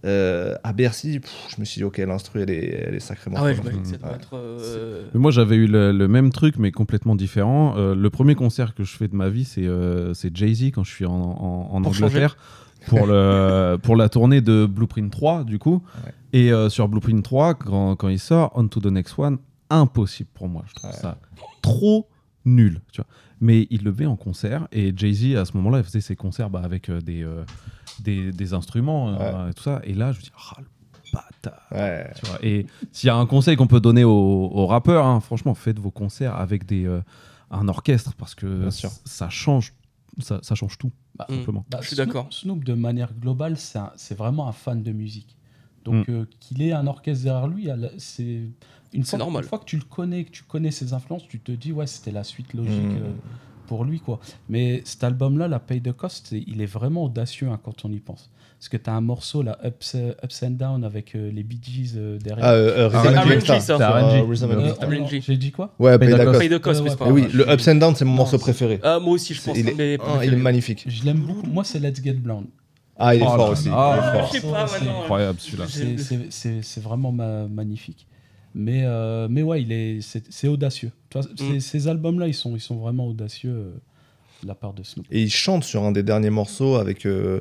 euh, 0.06 0.56
à 0.64 0.74
Bercy. 0.74 1.20
pff, 1.20 1.32
je 1.56 1.60
me 1.60 1.66
suis 1.66 1.80
dit, 1.80 1.84
ok, 1.84 1.98
l'instru, 1.98 2.42
elle 2.42 2.50
est, 2.50 2.84
elle 2.88 2.96
est 2.96 3.00
sacrément 3.00 3.38
Ah 3.40 3.44
ouais, 3.44 3.52
être. 3.54 4.30
euh, 4.34 5.04
moi, 5.14 5.32
j'avais 5.32 5.56
eu 5.56 5.68
le, 5.68 5.92
le 5.92 6.08
même 6.08 6.32
truc, 6.32 6.56
mais 6.58 6.72
complètement 6.72 7.16
différent. 7.16 7.76
Euh, 7.78 7.96
le 7.96 8.10
premier 8.10 8.36
concert 8.36 8.76
que 8.76 8.84
je 8.84 8.96
fais 8.96 9.08
de 9.08 9.16
ma 9.16 9.30
vie, 9.30 9.44
c'est 9.46 9.66
euh, 9.66 10.14
Jay-Z 10.14 10.72
quand 10.74 10.84
je 10.84 10.92
suis 10.92 11.06
en, 11.06 11.14
en- 11.14 11.70
en 11.76 11.82
Pour 11.82 11.94
Angleterre. 11.94 12.38
Pour, 12.88 13.06
le, 13.08 13.78
pour 13.84 13.96
la 13.96 14.08
tournée 14.10 14.42
de 14.42 14.66
Blueprint 14.66 15.12
3, 15.12 15.44
du 15.44 15.60
coup. 15.60 15.82
Ouais. 16.06 16.14
Et 16.34 16.52
euh, 16.54 16.70
sur 16.70 16.88
Blueprint 16.88 17.24
3, 17.24 17.56
quand, 17.56 17.96
quand 17.96 18.08
il 18.10 18.20
sort, 18.20 18.52
On 18.56 18.68
to 18.68 18.80
the 18.80 18.86
Next 18.88 19.18
One, 19.18 19.40
impossible 19.70 20.30
pour 20.34 20.48
moi. 20.48 20.64
Je 20.68 20.76
trouve 20.76 20.92
Ouais. 20.92 20.96
ça 20.96 21.18
trop 21.62 22.08
nul. 22.46 22.82
Tu 22.92 23.02
vois. 23.02 23.08
Mais 23.40 23.68
il 23.70 23.84
le 23.84 23.94
fait 23.94 24.06
en 24.06 24.16
concert. 24.16 24.68
Et 24.72 24.94
Jay-Z, 24.96 25.36
à 25.38 25.46
ce 25.46 25.56
moment-là, 25.58 25.80
il 25.80 25.84
faisait 25.84 26.02
ses 26.02 26.16
concerts 26.16 26.50
bah, 26.50 26.62
avec 26.64 26.90
euh, 26.90 27.00
des, 27.02 27.24
euh, 27.24 27.44
des, 28.00 28.32
des 28.32 28.54
instruments 28.54 29.10
euh, 29.10 29.50
et 29.50 29.54
tout 29.54 29.64
ça. 29.64 29.82
Et 29.84 29.94
là, 29.94 30.12
je 30.12 30.18
me 30.18 30.24
dis, 30.24 30.32
ah, 30.38 30.60
le 30.60 30.66
bâtard. 31.14 31.62
Ouais. 31.72 32.12
Tu 32.16 32.26
vois. 32.26 32.40
Et 32.44 32.66
s'il 32.92 33.08
y 33.08 33.10
a 33.12 33.16
un 33.16 33.26
conseil 33.26 33.56
qu'on 33.56 33.68
peut 33.68 33.80
donner 33.80 34.04
aux, 34.04 34.12
aux 34.52 34.66
rappeurs, 34.66 35.06
hein, 35.06 35.20
franchement, 35.20 35.54
faites 35.54 35.80
vos 35.80 35.92
concerts 35.92 36.36
avec 36.36 36.66
des, 36.66 36.86
euh, 36.86 37.02
un 37.52 37.68
orchestre 37.68 38.14
parce 38.18 38.34
que 38.36 38.70
ça 38.72 39.30
change, 39.30 39.74
ça, 40.20 40.40
ça 40.42 40.56
change 40.56 40.78
tout, 40.78 40.92
Bah, 41.16 41.26
Mm. 41.30 41.36
simplement. 41.36 41.66
Bah, 41.70 41.78
Je 41.82 41.88
suis 41.88 41.96
Snoop- 41.96 42.06
d'accord. 42.08 42.28
Snoop, 42.32 42.64
de 42.64 42.74
manière 42.74 43.14
globale, 43.14 43.56
c'est 43.58 44.16
vraiment 44.18 44.48
un 44.48 44.52
fan 44.52 44.82
de 44.84 44.92
musique. 44.92 45.36
Donc, 45.86 46.08
Mm. 46.08 46.12
euh, 46.12 46.26
qu'il 46.40 46.62
ait 46.64 46.74
un 46.74 46.86
orchestre 46.88 47.24
derrière 47.24 47.48
lui, 47.48 47.70
c'est 48.00 48.50
une, 48.94 49.04
C'est 49.04 49.12
fois- 49.12 49.20
normal. 49.20 49.44
une 49.44 49.50
fois 49.50 49.60
que 49.60 49.66
tu 49.66 49.78
le 49.78 49.84
connais, 49.84 50.24
que 50.24 50.32
tu 50.32 50.44
connais 50.44 50.72
ses 50.72 50.94
influences, 50.94 51.28
tu 51.28 51.40
te 51.40 51.52
dis, 51.52 51.72
ouais, 51.72 51.88
c'était 51.88 52.12
la 52.12 52.24
suite 52.24 52.54
logique 52.54 52.74
Mm. 52.82 52.98
euh, 53.04 53.12
pour 53.68 53.84
lui. 53.86 54.00
quoi. 54.00 54.20
Mais 54.50 54.82
cet 54.86 55.04
album-là, 55.04 55.48
la 55.48 55.60
Pay 55.60 55.82
the 55.82 55.92
Cost, 55.92 56.32
il 56.32 56.62
est 56.62 56.66
vraiment 56.68 57.04
audacieux 57.06 57.48
hein, 57.50 57.60
quand 57.64 57.84
on 57.86 57.92
y 57.92 58.00
pense. 58.00 58.30
Parce 58.58 58.70
que 58.70 58.78
tu 58.78 58.90
as 58.90 58.94
un 58.94 59.02
morceau, 59.02 59.44
là, 59.44 59.58
Ups, 59.64 59.94
euh, 59.96 60.14
Ups 60.24 60.42
and 60.44 60.52
Down, 60.52 60.84
avec 60.84 61.16
euh, 61.16 61.30
les 61.32 61.44
Bee 61.44 61.60
Gees 61.62 61.94
euh, 61.96 62.18
derrière. 62.18 62.44
Ah, 62.46 62.54
euh, 62.54 62.88
RNG, 62.90 64.24
RNG. 64.82 65.22
J'ai 65.22 65.38
dit 65.38 65.52
quoi? 65.52 65.74
Ouais, 65.80 65.98
Pay 66.00 66.08
Pay 66.08 66.16
the 66.50 66.54
the 66.54 66.60
Cost. 66.60 66.82
Euh, 67.02 67.12
oui, 67.12 67.28
le 67.34 67.48
Ups 67.52 67.68
and 67.68 67.76
Down, 67.76 67.96
c'est 67.96 68.06
mon 68.06 68.12
Non, 68.12 68.18
morceau 68.18 68.38
c'est- 68.38 68.42
préféré. 68.44 68.80
Ah, 68.84 69.00
moi 69.00 69.14
aussi, 69.14 69.34
je 69.34 69.42
pense. 69.44 69.58
il, 69.58 69.68
est, 69.70 70.00
ah, 70.02 70.26
il 70.26 70.34
est 70.34 70.38
magnifique. 70.38 70.86
Je 70.88 71.04
l'aime 71.04 71.20
beaucoup. 71.20 71.46
Moi, 71.48 71.64
c'est 71.64 71.80
Let's 71.80 72.02
Get 72.04 72.14
Blonde. 72.14 72.46
Ah, 73.00 73.14
il 73.14 73.22
est 73.22 73.26
Oh 73.26 73.36
fort 73.36 73.50
aussi. 73.52 73.70
là. 73.70 73.96
il 73.96 74.00
est 74.00 74.20
fort. 74.20 74.28
Je 74.34 74.40
sais 74.40 74.48
pas 74.52 74.68
C'est 74.68 74.80
maintenant. 74.86 75.02
Incroyable 75.02 75.40
celui-là. 75.40 75.66
C'est- 75.68 75.98
C'est 76.00 76.32
c'est- 76.32 76.62
c'est 76.64 76.82
vraiment 76.82 77.12
ma- 77.12 77.48
magnifique. 77.48 78.08
Mais, 78.60 78.82
euh, 78.86 79.28
mais 79.30 79.44
ouais, 79.44 79.62
il 79.62 79.72
est, 79.72 80.02
c'est, 80.02 80.24
c'est 80.32 80.48
audacieux. 80.48 80.92
Tu 81.10 81.20
vois, 81.20 81.28
ces, 81.38 81.44
Mm. 81.44 81.60
ces 81.60 81.88
albums-là, 81.88 82.28
ils 82.28 82.34
sont, 82.34 82.56
ils 82.56 82.60
sont 82.62 82.78
vraiment 82.78 83.08
audacieux 83.08 83.52
euh, 83.52 83.72
de 84.42 84.48
la 84.48 84.56
part 84.56 84.74
de 84.74 84.82
Snoop. 84.84 85.06
Et 85.12 85.22
il 85.22 85.30
chante 85.32 85.64
sur 85.64 85.84
un 85.84 85.92
des 85.92 86.04
derniers 86.04 86.30
morceaux 86.32 86.76
avec, 86.76 87.06
euh, 87.06 87.40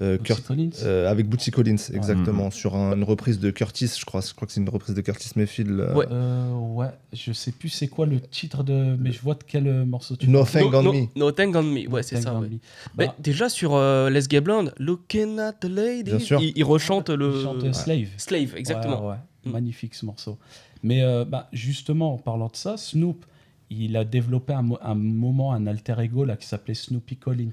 euh, 0.00 0.16
Bootsy 0.18 0.32
Kurt- 0.34 0.46
Collins. 0.46 0.70
euh, 0.82 1.10
avec 1.10 1.26
Bootsy 1.28 1.50
Collins, 1.50 1.76
exactement. 1.92 2.50
Sur 2.50 2.74
un- 2.76 2.94
une 2.96 3.02
reprise 3.04 3.38
de 3.38 3.50
Curtis, 3.50 3.90
je 3.98 4.04
crois. 4.04 4.20
Je 4.20 4.32
crois 4.34 4.46
que 4.46 4.52
c'est 4.52 4.60
une 4.60 4.68
reprise 4.68 4.94
de 4.94 5.00
Curtis 5.00 5.30
Mayfield. 5.36 5.70
euh, 5.80 5.94
Ouais. 5.94 6.06
Euh, 6.10 6.52
ouais, 6.54 6.86
je 7.12 7.32
sais 7.32 7.52
plus 7.52 7.68
c'est 7.70 7.88
quoi 7.88 8.04
le 8.06 8.20
titre 8.20 8.62
de, 8.62 8.94
mais 8.98 9.10
je 9.12 9.20
vois 9.20 9.34
de 9.34 9.44
quel 9.46 9.84
morceau 9.86 10.16
tu 10.16 10.28
Nothing 10.28 10.70
No, 10.70 10.78
on 10.78 10.82
no, 10.82 10.92
Me. 10.92 11.06
no 11.16 11.32
Thing 11.32 11.54
on 11.56 11.62
Me. 11.62 11.88
Ouais, 11.88 12.02
c'est 12.02 12.16
Thank 12.16 12.24
ça. 12.24 12.34
Ouais. 12.38 12.48
Me. 12.48 12.58
Mais 12.96 13.06
Bah, 13.08 13.14
déjà 13.18 13.48
sur 13.48 13.74
euh, 13.74 14.08
Let's 14.10 14.28
Get 14.30 14.40
Blonde, 14.42 14.72
Looking 14.78 15.38
at 15.38 15.52
the 15.54 15.64
Lady, 15.66 16.10
Bien 16.10 16.18
sûr. 16.18 16.40
il, 16.42 16.52
il 16.56 16.64
rechante 16.64 17.08
le. 17.10 17.32
il 17.36 17.42
chante 17.42 17.74
Slave. 17.74 18.08
Slave, 18.16 18.54
exactement. 18.56 19.02
Ouais, 19.06 19.10
ouais. 19.12 19.16
Mm. 19.48 19.52
Magnifique 19.52 19.94
ce 19.94 20.06
morceau. 20.06 20.38
Mais 20.82 21.02
euh, 21.02 21.24
bah, 21.24 21.48
justement, 21.52 22.14
en 22.14 22.18
parlant 22.18 22.48
de 22.48 22.56
ça, 22.56 22.76
Snoop, 22.76 23.24
il 23.70 23.96
a 23.96 24.04
développé 24.04 24.52
un, 24.52 24.62
mo- 24.62 24.78
un 24.80 24.94
moment 24.94 25.52
un 25.52 25.66
alter 25.66 25.96
ego 26.00 26.24
là 26.24 26.36
qui 26.36 26.46
s'appelait 26.46 26.74
Snoopy 26.74 27.16
Collins 27.16 27.50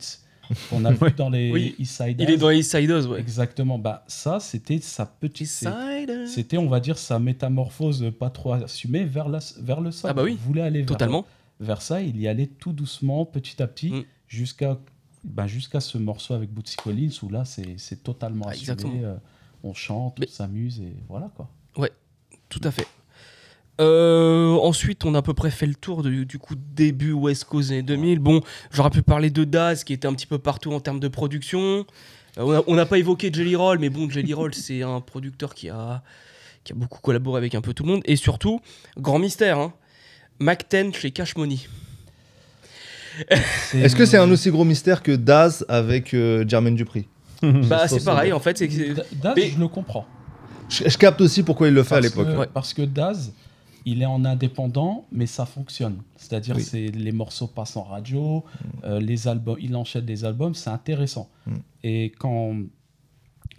qu'on 0.69 0.85
a 0.85 0.91
vu 0.93 1.11
dans 1.17 1.29
les 1.29 1.51
Oui. 1.51 1.75
East 1.79 2.01
Side 2.01 2.17
Il 2.21 2.29
est 2.29 2.37
dans 2.37 2.51
East 2.51 2.71
Siders, 2.71 3.09
ouais. 3.09 3.19
Exactement. 3.19 3.77
Bah 3.79 4.03
ça 4.07 4.39
c'était 4.39 4.79
sa 4.79 5.05
petite. 5.05 5.65
C'était 6.27 6.57
on 6.57 6.67
va 6.67 6.79
dire 6.79 6.97
sa 6.97 7.19
métamorphose 7.19 8.11
pas 8.17 8.29
trop 8.29 8.53
assumée 8.53 9.03
vers 9.05 9.27
la 9.27 9.39
vers 9.59 9.81
le 9.81 9.91
sol. 9.91 10.11
Ah 10.11 10.13
bah 10.13 10.23
oui. 10.23 10.33
Il 10.33 10.37
voulait 10.37 10.61
aller 10.61 10.79
vers, 10.79 10.87
Totalement. 10.87 11.25
vers 11.59 11.81
ça. 11.81 12.01
Il 12.01 12.19
y 12.21 12.27
allait 12.27 12.47
tout 12.47 12.73
doucement, 12.73 13.25
petit 13.25 13.61
à 13.61 13.67
petit, 13.67 13.89
Mm. 13.91 14.03
jusqu'à 14.27 14.77
ben, 15.23 15.47
jusqu'à 15.47 15.79
ce 15.79 15.97
morceau 15.97 16.35
avec 16.35 16.51
Bootsy 16.53 16.75
Collins 16.77 17.09
où 17.23 17.29
là 17.29 17.43
c'est 17.45 17.75
c'est 17.77 18.03
totalement 18.03 18.45
Ah, 18.47 18.51
assumé. 18.51 19.03
euh, 19.03 19.15
on 19.63 19.73
chante, 19.73 20.19
Mais- 20.19 20.27
on 20.29 20.31
s'amuse 20.31 20.79
et 20.79 20.93
voilà 21.09 21.31
quoi. 21.35 21.49
Tout 22.47 22.61
à 22.63 22.71
fait. 22.71 22.87
Euh, 23.81 24.53
ensuite, 24.61 25.03
on 25.03 25.15
a 25.15 25.17
à 25.17 25.21
peu 25.21 25.33
près 25.33 25.49
fait 25.51 25.65
le 25.65 25.73
tour 25.75 26.03
du, 26.03 26.25
du 26.25 26.37
coup 26.39 26.53
début 26.55 27.11
West 27.11 27.45
Coast 27.45 27.71
années 27.71 27.81
2000. 27.81 28.19
Bon, 28.19 28.41
j'aurais 28.71 28.91
pu 28.91 29.01
parler 29.01 29.29
de 29.31 29.43
Daz 29.43 29.83
qui 29.83 29.91
était 29.93 30.07
un 30.07 30.13
petit 30.13 30.27
peu 30.27 30.37
partout 30.37 30.71
en 30.71 30.79
termes 30.79 30.99
de 30.99 31.07
production. 31.09 31.85
Euh, 32.37 32.61
on 32.67 32.75
n'a 32.75 32.85
pas 32.85 32.97
évoqué 32.99 33.31
Jelly 33.33 33.55
Roll, 33.55 33.79
mais 33.79 33.89
bon, 33.89 34.09
Jelly 34.09 34.33
Roll 34.33 34.53
c'est 34.53 34.83
un 34.83 35.01
producteur 35.01 35.53
qui 35.55 35.69
a 35.69 36.03
qui 36.63 36.71
a 36.71 36.75
beaucoup 36.75 36.99
collaboré 37.01 37.37
avec 37.39 37.55
un 37.55 37.61
peu 37.61 37.73
tout 37.73 37.83
le 37.83 37.89
monde 37.91 38.01
et 38.05 38.15
surtout 38.15 38.61
grand 38.97 39.19
mystère, 39.19 39.57
hein, 39.59 39.73
Mac 40.39 40.65
10 40.71 40.93
chez 40.93 41.11
Cash 41.11 41.35
Money. 41.35 41.57
Est-ce 43.73 43.95
que 43.95 44.05
c'est 44.05 44.17
un 44.17 44.29
aussi 44.31 44.51
gros 44.51 44.65
mystère 44.65 45.01
que 45.03 45.11
Daz 45.13 45.65
avec 45.67 46.13
euh, 46.13 46.45
Jermaine 46.47 46.75
Dupri? 46.75 47.07
Bah 47.41 47.87
c'est 47.87 48.03
pareil 48.05 48.31
en 48.33 48.39
fait, 48.39 48.57
c'est 48.57 48.67
que 48.67 48.73
c'est- 48.73 48.93
Da- 48.93 49.03
Daz, 49.11 49.33
Mais- 49.35 49.49
je 49.49 49.59
le 49.59 49.67
comprends. 49.67 50.05
Je, 50.69 50.87
je 50.89 50.97
capte 50.97 51.21
aussi 51.21 51.43
pourquoi 51.43 51.67
il 51.67 51.73
le 51.73 51.83
fait 51.83 51.95
à 51.95 51.99
l'époque. 52.01 52.27
que- 52.27 52.37
Ouais. 52.37 52.49
Parce 52.53 52.73
que 52.73 52.81
Daz, 52.83 53.33
il 53.85 54.01
est 54.01 54.05
en 54.07 54.25
indépendant, 54.25 55.05
mais 55.11 55.25
ça 55.27 55.45
fonctionne. 55.45 55.97
C'est-à-dire, 56.15 56.55
Oui. 56.55 56.63
c'est 56.63 56.87
les 56.87 57.11
morceaux 57.11 57.47
passent 57.47 57.77
en 57.77 57.83
radio, 57.83 58.43
euh, 58.83 58.99
les 58.99 59.27
albums, 59.27 59.57
il 59.61 59.75
enchaîne 59.75 60.05
des 60.05 60.25
albums, 60.25 60.55
c'est 60.55 60.69
intéressant. 60.71 61.29
Mm. 61.45 61.53
Et 61.83 62.11
quand 62.17 62.55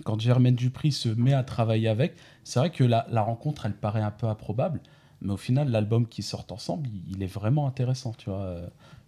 quand 0.05 0.21
Germaine 0.21 0.55
Dupri 0.57 0.93
se 0.93 1.09
met 1.09 1.33
à 1.33 1.43
travailler 1.43 1.89
avec, 1.89 2.15
c'est 2.45 2.59
vrai 2.59 2.69
que 2.71 2.85
la, 2.85 3.07
la 3.11 3.23
rencontre, 3.23 3.65
elle 3.65 3.73
paraît 3.73 4.03
un 4.03 4.11
peu 4.11 4.27
improbable, 4.27 4.81
mais 5.23 5.33
au 5.33 5.39
final, 5.39 5.71
l'album 5.71 6.07
qui 6.07 6.23
sort 6.23 6.45
ensemble, 6.51 6.89
il, 6.89 7.17
il 7.17 7.23
est 7.23 7.27
vraiment 7.33 7.67
intéressant. 7.67 8.13
Tu 8.19 8.29
vois, 8.29 8.57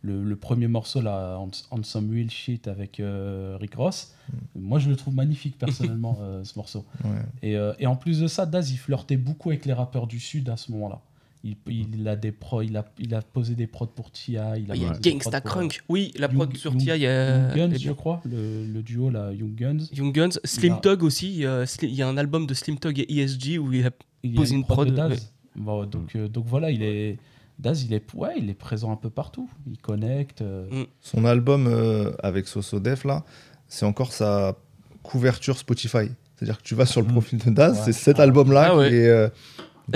le, 0.03 0.23
le 0.23 0.37
premier 0.37 0.69
morceau 0.69 1.01
là, 1.01 1.39
on, 1.73 1.83
some 1.83 2.11
real 2.13 2.31
shit 2.31 2.69
avec 2.69 3.01
euh, 3.01 3.57
Rick 3.61 3.75
Ross, 3.75 4.15
moi 4.55 4.79
je 4.79 4.89
le 4.89 4.97
trouve 4.97 5.15
magnifique 5.15 5.59
personnellement 5.59 6.19
euh, 6.23 6.45
ce 6.45 6.57
morceau. 6.57 6.85
Ouais. 7.05 7.11
Et, 7.43 7.57
euh, 7.57 7.73
et 7.79 7.87
en 7.87 7.97
plus 7.97 8.21
de 8.21 8.27
ça, 8.29 8.47
Daz, 8.47 8.71
il 8.71 8.77
flirtait 8.79 9.17
beaucoup 9.17 9.51
avec 9.51 9.67
les 9.67 9.73
rappeurs 9.73 10.07
du 10.07 10.21
Sud 10.21 10.49
à 10.49 10.57
ce 10.57 10.71
moment-là. 10.73 11.01
Il, 11.45 11.55
il 11.69 12.07
a 12.09 12.17
des 12.17 12.33
pro, 12.33 12.63
il 12.63 12.77
a, 12.77 12.85
il 12.99 13.15
a 13.15 13.23
posé 13.23 13.55
des 13.55 13.69
prods 13.69 13.87
pour 13.87 14.11
Tia. 14.11 14.59
Il 14.59 14.71
a 14.73 14.75
il 14.77 14.83
y 14.83 14.85
a 14.85 14.93
Gangsta 14.99 15.41
Crunk. 15.41 15.83
Oui, 15.89 16.13
la 16.19 16.29
prod 16.29 16.49
Young- 16.51 16.57
sur 16.59 16.73
Young- 16.73 16.81
Tia, 16.83 16.97
il 16.97 17.03
y 17.03 17.07
a 17.07 17.57
Young 17.57 17.71
Guns, 17.73 17.79
je 17.79 17.93
crois, 17.93 18.21
le, 18.25 18.67
le 18.67 18.83
duo 18.83 19.09
là, 19.09 19.33
Young 19.33 19.55
Guns. 19.55 19.85
Young 19.93 20.13
Guns, 20.13 20.39
Slim 20.43 20.73
a- 20.75 20.77
Tug 20.79 21.05
aussi. 21.05 21.45
il 21.83 21.91
y 21.95 22.03
a 22.03 22.09
un 22.09 22.17
album 22.17 22.47
de 22.47 22.55
Slim 22.55 22.77
Tug 22.79 22.99
et 22.99 23.21
ESG 23.21 23.59
où 23.61 23.73
il 23.73 23.87
a 23.87 23.91
Il 24.25 24.33
y 24.33 24.35
a 24.35 24.37
Posé 24.37 24.57
une 24.57 24.65
prod, 24.65 24.89
de 24.91 24.95
Daz. 24.97 25.11
ouais. 25.13 25.19
Bon, 25.55 25.85
donc, 25.87 26.15
euh, 26.17 26.29
donc 26.29 26.45
voilà, 26.47 26.71
il 26.73 26.83
est. 26.83 27.19
Daz, 27.59 27.83
il 27.85 27.93
est, 27.93 28.05
ouais, 28.15 28.35
il 28.39 28.49
est 28.51 28.55
présent 28.55 28.93
un 28.93 28.97
peu 28.97 29.11
partout. 29.11 29.51
Il 29.67 29.79
connecte. 29.79 30.43
euh, 30.43 30.85
Son 31.01 31.25
album 31.25 31.67
euh, 31.67 32.13
avec 32.23 32.47
Soso 32.47 32.79
Def, 32.79 33.05
là, 33.05 33.25
c'est 33.67 33.85
encore 33.87 34.13
sa 34.13 34.57
couverture 35.03 35.59
Spotify. 35.59 36.11
C'est-à-dire 36.37 36.59
que 36.59 36.63
tu 36.63 36.75
vas 36.77 36.87
sur 36.87 37.01
le 37.01 37.09
Mm. 37.09 37.13
profil 37.13 37.39
de 37.39 37.51
Daz, 37.51 37.77
Ouais. 37.79 37.83
c'est 37.87 37.93
cet 37.93 38.21
album-là 38.21 38.69
Ah 38.71 38.77
ouais. 38.77 38.89
qui 38.91 38.95
est 38.95 39.09
euh, 39.09 39.29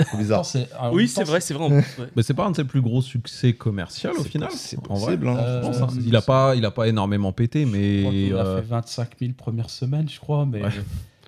trop 0.05 0.17
bizarre. 0.17 0.43
Alors, 0.77 0.91
en 0.91 0.95
Oui, 0.95 1.07
c'est 1.07 1.23
vrai, 1.23 1.39
c'est 1.39 1.53
vrai. 1.57 1.69
ouais. 1.69 1.83
Mais 2.17 2.23
c'est 2.23 2.33
pas 2.33 2.45
un 2.45 2.51
de 2.51 2.55
ses 2.57 2.65
plus 2.65 2.81
gros 2.81 3.01
succès 3.01 3.53
commerciaux 3.53 4.11
au 4.19 4.23
final. 4.23 4.49
C'est 4.51 4.77
En 4.89 4.95
vrai. 4.95 5.13
possible, 5.17 5.27
hein, 5.29 5.37
Euh, 5.37 5.61
pense, 5.61 5.81
hein. 5.81 5.87
Il 6.05 6.13
a 6.17 6.21
pas, 6.21 6.55
il 6.55 6.65
a 6.65 6.71
pas 6.71 6.89
énormément 6.89 7.31
pété, 7.31 7.65
mais 7.65 8.03
qu'il 8.09 8.35
a 8.35 8.45
euh, 8.45 8.55
fait 8.61 8.67
25 8.67 9.09
000 9.21 9.31
premières 9.37 9.69
semaines, 9.69 10.09
je 10.09 10.19
crois. 10.19 10.45
Mais 10.45 10.63
Ouais. 10.63 10.69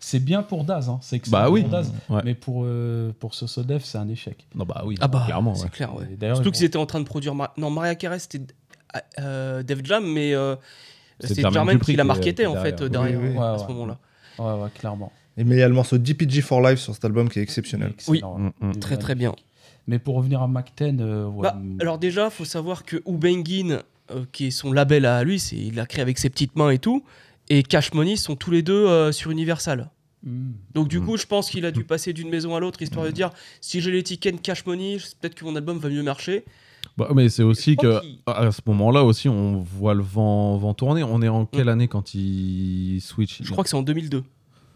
C'est 0.05 0.19
bien 0.19 0.43
pour 0.43 0.63
Daz. 0.65 0.87
Hein. 0.89 0.99
C'est 1.01 1.15
excellent 1.15 1.37
bah 1.43 1.49
oui. 1.49 1.61
pour 1.61 1.71
Daz. 1.71 1.91
Ouais. 2.09 2.21
Mais 2.23 2.35
pour, 2.35 2.61
euh, 2.65 3.11
pour 3.19 3.33
Sosodef, 3.33 3.83
c'est 3.83 3.97
un 3.97 4.07
échec. 4.07 4.45
Non 4.53 4.65
bah 4.65 4.83
oui, 4.85 4.95
Ah 5.01 5.07
bah, 5.07 5.23
clairement. 5.25 5.55
c'est 5.55 5.63
ouais. 5.63 5.69
clair, 5.69 5.95
ouais. 5.95 6.05
Surtout 6.35 6.49
ils 6.49 6.51
qu'ils 6.51 6.63
étaient 6.65 6.77
en 6.77 6.85
train 6.85 6.99
de 6.99 7.05
produire. 7.05 7.33
Mar- 7.33 7.53
Non, 7.57 7.69
Maria 7.71 7.95
Carey, 7.95 8.19
c'était 8.19 8.41
euh, 9.19 9.63
Def 9.63 9.79
Jam, 9.83 10.05
mais 10.05 10.33
euh, 10.35 10.55
C'est 11.19 11.33
Dupri 11.41 11.79
qui 11.79 11.95
l'a 11.95 12.03
marketé 12.03 12.45
en 12.45 12.55
fait 12.55 12.83
derrière. 12.83 13.19
derrière 13.19 13.19
Oui, 13.21 13.29
oui, 13.37 13.43
à 13.43 13.57
ce 13.57 13.67
moment-là. 13.71 13.97
Ouais, 14.37 14.63
ouais, 14.63 14.69
clairement. 14.77 15.11
Et 15.37 15.43
Mais 15.43 15.55
il 15.55 15.59
y 15.59 15.63
a 15.63 15.67
le 15.67 15.73
morceau 15.73 15.97
DPG 15.97 16.41
for 16.41 16.61
Life 16.61 16.79
sur 16.79 16.93
cet 16.93 17.03
album 17.05 17.27
qui 17.29 17.39
est 17.39 17.41
exceptionnel. 17.41 17.91
Excellent, 17.93 18.35
Oui. 18.37 18.43
ouais. 18.43 18.51
Mm, 18.61 18.67
mm. 18.67 18.71
Il 18.73 18.77
est 18.77 18.79
Très 18.79 18.97
très 18.97 19.15
bien. 19.15 19.33
Mais 19.87 19.99
pour 19.99 20.15
revenir 20.15 20.41
à 20.41 20.47
Mac 20.47 20.71
10, 20.77 20.97
euh, 21.01 21.25
ouais, 21.25 21.43
Bah, 21.43 21.57
alors 21.79 21.97
déjà, 21.97 22.29
faut 22.29 22.45
savoir 22.45 22.83
que 22.85 23.01
Ubengin, 23.07 23.81
euh, 24.11 24.25
qui 24.31 24.47
est 24.47 24.51
son 24.51 24.71
label 24.71 25.05
à 25.05 25.23
lui, 25.23 25.39
c'est 25.39 25.55
il 25.57 25.75
l'a 25.75 25.85
créé 25.85 26.01
avec 26.01 26.17
ses 26.17 26.29
petites 26.29 26.55
mains 26.55 26.69
et 26.69 26.79
tout, 26.79 27.03
et 27.49 27.63
Cash 27.63 27.93
Money 27.93 28.15
sont 28.15 28.35
tous 28.35 28.49
les 28.51 28.61
deux 28.63 28.87
euh, 28.87 29.11
sur 29.11 29.29
Universal. 29.31 29.89
Mm, 30.25 30.51
Donc 30.73 30.87
du 30.87 30.99
Mm. 30.99 31.05
coup, 31.05 31.17
je 31.17 31.25
pense 31.25 31.49
qu'il 31.49 31.65
a 31.65 31.71
dû 31.71 31.83
passer 31.83 32.11
d'une 32.13 32.29
maison 32.29 32.55
à 32.55 32.59
l'autre 32.59 32.81
histoire 32.81 33.05
de 33.05 33.11
dire 33.11 33.31
si 33.61 33.79
j'ai 33.81 33.91
l'étiquette 33.91 34.41
Cash 34.41 34.65
Money, 34.65 34.97
peut-être 35.21 35.35
que 35.35 35.45
mon 35.45 35.55
album 35.55 35.77
va 35.79 35.89
mieux 35.89 36.03
marcher. 36.03 36.43
Bah, 36.97 37.09
mais 37.15 37.29
c'est 37.29 37.43
aussi 37.43 37.75
que 37.75 37.99
à 38.25 38.51
ce 38.51 38.61
moment-là 38.67 39.03
aussi, 39.03 39.27
on 39.27 39.59
voit 39.59 39.93
le 39.95 40.03
vent, 40.03 40.55
vent 40.57 40.73
tourner. 40.73 41.03
On 41.03 41.21
est 41.21 41.27
en 41.27 41.45
quelle 41.45 41.67
année 41.69 41.87
quand 41.87 42.13
il 42.13 42.99
switch? 43.01 43.41
Je 43.43 43.51
crois 43.51 43.63
que 43.63 43.69
c'est 43.69 43.75
en 43.75 43.81
2002. 43.81 44.23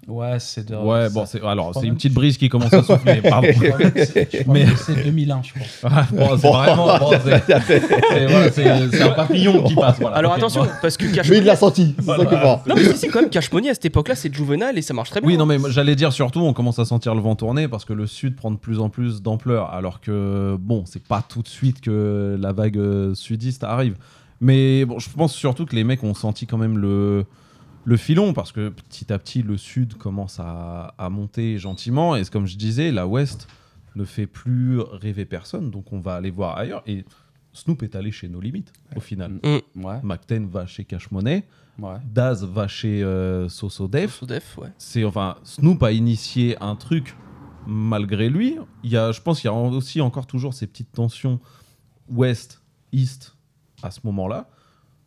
Ouais, 0.10 0.38
c'est 0.40 0.68
de. 0.68 0.76
Ouais, 0.76 1.04
ça- 1.04 1.10
bon, 1.10 1.26
c'est 1.26 1.44
alors 1.44 1.72
c'est 1.74 1.88
une 1.88 1.96
petite 1.96 2.14
brise 2.14 2.38
qui 2.38 2.50
commence 2.50 2.74
à 2.74 2.84
souffler. 2.84 3.22
Pardon. 3.22 3.48
que 3.48 3.58
Mais- 4.52 4.66
que 4.66 4.76
c'est 4.86 5.04
2001, 5.04 5.42
je 5.44 5.54
pense. 5.54 5.80
Ah, 5.84 6.06
bon, 6.12 6.28
c'est 6.38 6.48
vraiment 6.48 6.98
bon, 7.00 7.12
c'est- 7.12 8.28
voilà, 8.28 9.06
un 9.06 9.10
papillon 9.12 9.64
qui 9.64 9.76
passe. 9.76 10.00
Voilà. 10.00 10.18
Alors 10.18 10.34
attention, 10.34 10.64
bon. 10.64 10.70
parce 10.82 10.98
que 10.98 11.06
Cash 11.14 11.30
Mais 11.30 11.38
il 11.38 11.44
l'a 11.46 11.56
senti, 11.56 11.96
c'est 12.00 12.06
ça 12.06 12.16
fort. 12.40 12.64
Non 12.68 12.76
mais 12.76 12.84
si, 12.86 12.98
si, 12.98 13.08
quand 13.10 13.22
même, 13.22 13.30
Cash 13.30 13.52
Money 13.52 13.70
à 13.70 13.74
cette 13.74 13.86
époque-là, 13.86 14.16
c'est 14.16 14.34
Juvenile 14.34 14.74
et 14.76 14.82
ça 14.82 14.94
marche 14.94 15.10
très 15.12 15.22
bien. 15.22 15.30
Oui, 15.30 15.38
non, 15.38 15.46
mais 15.46 15.58
j'allais 15.70 15.96
dire 15.96 16.12
surtout, 16.14 16.40
on 16.42 16.54
commence 16.54 16.80
à 16.80 16.86
sentir 16.86 17.16
le 17.16 17.22
vent 17.22 17.36
tourner 17.36 17.68
parce 17.68 17.86
que 17.86 17.94
le 17.94 18.08
Sud 18.08 18.36
prend 18.36 18.52
de 18.52 18.58
plus 18.58 18.80
en 18.80 18.90
plus 18.90 19.22
d'ampleur. 19.22 19.72
Alors 19.74 20.02
que, 20.02 20.56
bon, 20.60 20.84
c'est 20.86 21.04
pas 21.04 21.24
tout 21.28 21.42
de 21.42 21.48
suite 21.48 21.82
que 21.82 22.38
la 22.40 22.52
vague 22.52 22.78
euh, 22.78 23.14
sudiste 23.16 23.64
arrive. 23.64 23.96
Mais 24.42 24.86
bon, 24.86 25.00
je 25.00 25.10
pense 25.10 25.34
surtout 25.34 25.66
que 25.66 25.76
les 25.76 25.84
mecs 25.84 26.04
ont 26.04 26.14
senti 26.14 26.46
quand 26.48 26.58
même 26.58 26.78
le, 26.78 27.26
le 27.86 27.98
filon 27.98 28.34
parce 28.34 28.52
que 28.52 28.70
petit 28.70 29.12
à 29.12 29.20
petit, 29.20 29.42
le 29.42 29.58
Sud 29.58 29.96
commence 29.96 30.40
à, 30.40 30.94
à 30.98 31.10
monter 31.10 31.58
gentiment. 31.58 32.16
Et 32.16 32.24
comme 32.26 32.46
je 32.46 32.58
disais, 32.58 32.92
la 32.92 33.08
Ouest 33.08 33.48
ne 33.96 34.06
fait 34.06 34.28
plus 34.28 34.80
rêver 34.80 35.26
personne. 35.26 35.72
Donc 35.72 35.92
on 35.94 36.00
va 36.00 36.16
aller 36.16 36.32
voir 36.32 36.58
ailleurs. 36.58 36.84
Et 36.86 37.06
Snoop 37.54 37.84
est 37.84 37.96
allé 37.96 38.12
chez 38.12 38.30
nos 38.30 38.40
limites 38.40 38.72
au 38.96 39.00
final. 39.00 39.40
Ouais, 39.44 40.00
McTen 40.04 40.46
va 40.48 40.66
chez 40.68 40.86
Cash 40.86 41.10
Money. 41.12 41.46
ouais. 41.80 41.96
Daz 42.06 42.46
va 42.46 42.68
chez 42.68 43.04
euh, 43.04 43.50
Soso 43.50 43.88
Def 43.88 44.24
Def, 44.24 44.58
ouais. 44.60 44.72
c'est 44.78 45.04
enfin 45.04 45.38
Snoop 45.44 45.82
a 45.82 45.92
initié 45.92 46.62
un 46.62 46.76
truc 46.76 47.16
malgré 47.66 48.30
lui. 48.30 48.58
Il 48.84 48.92
y 48.92 48.98
a, 48.98 49.12
je 49.12 49.22
pense 49.22 49.42
qu'il 49.42 49.50
y 49.50 49.54
a 49.54 49.58
aussi 49.58 50.00
encore 50.00 50.28
toujours 50.28 50.54
ces 50.54 50.68
petites 50.68 50.92
tensions 50.92 51.40
ouest 52.10 52.62
east 52.92 53.36
à 53.82 53.92
ce 53.92 54.02
moment-là. 54.04 54.50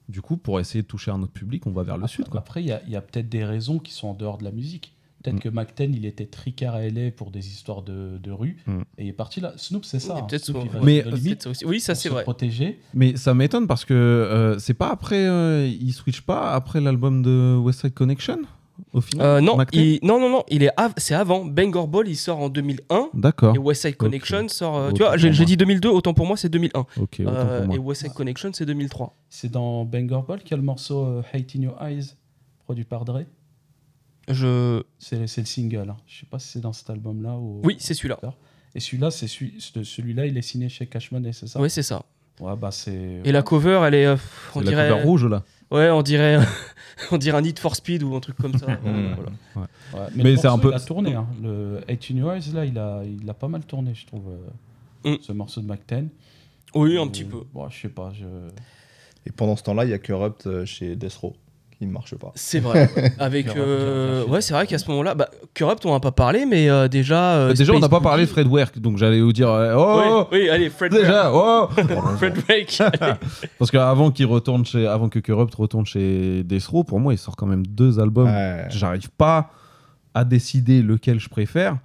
Du 0.08 0.20
coup, 0.20 0.36
pour 0.36 0.60
essayer 0.60 0.82
de 0.82 0.86
toucher 0.86 1.10
un 1.10 1.22
autre 1.22 1.32
public, 1.32 1.66
on 1.66 1.70
va 1.70 1.82
vers 1.84 1.96
le 1.98 2.06
sud. 2.06 2.28
Quoi. 2.28 2.40
Après, 2.40 2.62
il 2.62 2.66
y 2.66 2.72
a, 2.72 2.82
il 2.86 2.92
y 2.92 2.96
a 2.96 3.00
peut-être 3.00 3.28
des 3.28 3.44
raisons 3.44 3.78
qui 3.78 3.92
sont 3.92 4.08
en 4.08 4.14
dehors 4.14 4.38
de 4.38 4.44
la 4.44 4.50
musique. 4.50 4.94
Peut-être 5.22 5.36
Mm. 5.36 5.40
que 5.40 5.48
Mac 5.50 5.76
10, 5.76 5.84
il 5.96 6.04
était 6.04 6.26
tricard 6.26 6.74
à 6.74 6.82
LA 6.82 7.12
pour 7.12 7.30
des 7.30 7.46
histoires 7.46 7.82
de, 7.82 8.18
de 8.20 8.30
rue. 8.32 8.56
Mm. 8.66 8.80
Et 8.98 9.04
il 9.04 9.08
est 9.08 9.12
parti 9.12 9.40
là. 9.40 9.52
Snoop, 9.56 9.84
c'est 9.84 10.00
ça. 10.00 10.16
Hein. 10.16 10.22
peut-être 10.24 10.44
Snoop, 10.46 10.64
il 10.74 10.80
Mais- 10.84 11.02
limite 11.02 11.44
ça 11.44 11.50
aussi. 11.50 11.64
Oui, 11.64 11.78
ça 11.78 11.92
pour 11.92 12.02
c'est 12.02 12.08
vrai. 12.08 12.22
protéger. 12.24 12.80
Mais 12.92 13.16
ça 13.16 13.32
m'étonne 13.32 13.68
parce 13.68 13.84
que 13.84 13.94
euh, 13.94 14.58
c'est 14.58 14.74
pas 14.74 14.90
après, 14.90 15.24
euh, 15.28 15.66
il 15.68 15.92
switch 15.92 16.22
pas 16.22 16.52
après 16.52 16.80
l'album 16.80 17.22
de 17.22 17.56
West 17.56 17.82
Side 17.82 17.94
Connection? 17.94 18.38
Au 18.92 19.00
final. 19.00 19.26
Euh, 19.26 19.40
non, 19.40 19.56
il- 19.72 19.98
non, 20.02 20.20
non, 20.20 20.28
non, 20.30 20.44
il 20.48 20.62
est 20.62 20.70
av- 20.76 20.92
c'est 20.96 21.14
avant. 21.14 21.44
Bangor 21.44 21.88
Ball, 21.88 22.08
il 22.08 22.16
sort 22.16 22.38
en 22.38 22.48
2001. 22.48 23.08
D'accord. 23.14 23.54
Et 23.54 23.58
West 23.58 23.82
Side 23.82 23.96
Connection 23.96 24.48
sort. 24.48 24.76
euh, 24.76 24.90
tu 24.92 25.02
vois, 25.02 25.16
j'ai 25.16 25.30
dit 25.44 25.56
2002, 25.56 25.88
autant 25.88 26.14
pour 26.14 26.26
moi, 26.26 26.36
c'est 26.36 26.48
2001. 26.48 26.80
Ok, 27.00 27.16
autant 27.20 27.30
Euh, 27.30 27.58
pour 27.58 27.66
moi. 27.66 27.74
et 27.76 27.78
West 27.78 28.02
Side 28.02 28.12
Connection, 28.12 28.50
c'est 28.52 28.66
2003. 28.66 29.14
C'est 29.28 29.50
dans 29.50 29.84
Banger 29.84 30.20
Ball 30.26 30.40
qu'il 30.40 30.50
y 30.50 30.54
a 30.54 30.56
le 30.58 30.62
morceau 30.62 31.04
euh, 31.06 31.22
Hate 31.32 31.56
in 31.56 31.62
Your 31.62 31.82
Eyes, 31.82 32.14
produit 32.64 32.84
par 32.84 33.04
Dre. 33.04 33.20
Je... 34.28 34.82
C'est 34.98 35.18
le 35.18 35.26
single. 35.26 35.90
hein. 35.90 35.96
Je 36.06 36.20
sais 36.20 36.26
pas 36.30 36.38
si 36.38 36.48
c'est 36.48 36.60
dans 36.60 36.72
cet 36.72 36.88
album-là 36.90 37.36
ou. 37.36 37.60
Oui, 37.64 37.76
c'est 37.78 37.94
celui-là. 37.94 38.18
Et 38.74 38.80
celui-là, 38.80 39.10
c'est 39.10 39.26
celui- 39.26 39.54
ce- 39.58 39.82
celui-là, 39.82 40.26
il 40.26 40.38
est 40.38 40.42
signé 40.42 40.68
chez 40.68 40.86
Cash 40.86 41.10
Money, 41.12 41.32
c'est 41.32 41.46
ça? 41.48 41.60
Ouais, 41.60 41.68
c'est 41.68 41.82
ça. 41.82 42.04
Ouais, 42.40 42.56
bah. 42.56 42.70
Et 42.86 43.30
la 43.32 43.42
cover, 43.42 43.82
elle 43.86 43.94
est. 43.94 44.06
euh, 44.06 44.16
on 44.54 44.60
C'est 44.60 44.64
la 44.66 44.70
dirait. 44.70 44.88
couleur 44.88 45.04
rouge 45.04 45.26
là. 45.26 45.42
Ouais, 45.72 45.90
on 45.90 46.02
dirait. 46.02 46.38
on 47.10 47.18
dirait 47.18 47.38
un 47.38 47.42
Need 47.42 47.58
for 47.58 47.74
Speed 47.74 48.02
ou 48.02 48.14
un 48.14 48.20
truc 48.20 48.36
comme 48.36 48.56
ça. 48.56 48.66
Voilà. 48.84 49.30
Ouais, 49.56 50.10
Mais 50.14 50.22
mais 50.24 50.36
c'est 50.36 50.46
un 50.48 50.58
peu- 50.58 50.70
Il 50.70 50.74
a 50.74 50.80
tourné. 50.80 51.14
Hein. 51.14 51.26
Le 51.42 51.80
Hate 51.88 52.10
in 52.10 52.16
Your 52.16 52.32
Eyes, 52.34 52.52
là, 52.54 52.64
il 52.64 52.78
a, 52.78 53.02
il 53.04 53.28
a 53.28 53.34
pas 53.34 53.48
mal 53.48 53.62
tourné, 53.64 53.94
je 53.94 54.06
trouve. 54.06 54.24
euh, 54.28 54.48
Mm. 55.04 55.16
Ce 55.20 55.32
morceau 55.32 55.60
de 55.60 55.66
Mac 55.66 55.80
10. 55.88 56.04
Oui, 56.76 56.96
un 56.96 57.02
Euh, 57.02 57.06
petit 57.08 57.24
peu. 57.24 57.42
Bon, 57.52 57.68
je 57.68 57.80
sais 57.80 57.88
pas. 57.88 58.12
Je... 58.14 58.24
Et 59.26 59.32
pendant 59.32 59.56
ce 59.56 59.64
temps-là, 59.64 59.84
il 59.84 59.90
y 59.90 59.94
a 59.94 59.98
Corrupt 59.98 60.46
euh, 60.46 60.64
chez 60.64 60.94
Death 60.94 61.14
Row, 61.16 61.34
il 61.82 61.88
ne 61.88 61.92
marche 61.92 62.14
pas. 62.14 62.32
C'est 62.34 62.60
vrai. 62.60 62.88
Avec. 63.18 63.46
Corrupt, 63.46 63.60
euh, 63.60 64.24
ouais, 64.26 64.40
c'est 64.40 64.54
vrai 64.54 64.66
qu'à 64.66 64.78
ce 64.78 64.88
moment-là. 64.90 65.14
Bah, 65.14 65.28
Corrupt, 65.56 65.84
on 65.84 65.92
n'a 65.92 66.00
pas 66.00 66.12
parlé, 66.12 66.46
mais 66.46 66.70
euh, 66.70 66.88
déjà. 66.88 67.34
euh, 67.34 67.48
Bah, 67.48 67.54
déjà, 67.54 67.72
on 67.72 67.80
n'a 67.80 67.88
pas 67.88 68.00
parlé 68.00 68.24
de 68.24 68.30
Fred 68.30 68.46
Werk, 68.46 68.78
donc 68.78 68.98
j'allais 68.98 69.20
vous 69.20 69.32
dire 69.32 69.50
euh, 69.50 69.74
oh, 69.76 70.26
Oui, 70.32 70.38
oui, 70.42 70.48
allez, 70.48 70.70
Fred 70.70 70.92
déjà, 70.92 71.30
oh 71.34 71.68
Fred 72.16 72.34
allez. 72.48 72.66
Parce 73.58 73.70
qu'avant 73.70 74.10
qu'il 74.10 74.26
retourne 74.26 74.64
chez, 74.64 74.86
avant 74.86 75.08
que 75.08 75.18
Corrupt 75.18 75.54
retourne 75.54 75.84
chez 75.86 76.42
Death 76.44 76.66
Row, 76.66 76.84
pour 76.84 77.00
moi, 77.00 77.12
il 77.12 77.18
sort 77.18 77.36
quand 77.36 77.46
même 77.46 77.66
deux 77.66 77.98
albums. 78.00 78.26
Ouais. 78.28 78.66
J'arrive 78.70 79.10
pas 79.10 79.50
à 80.14 80.24
décider 80.24 80.82
lequel 80.82 81.18
je 81.18 81.28
préfère. 81.28 81.78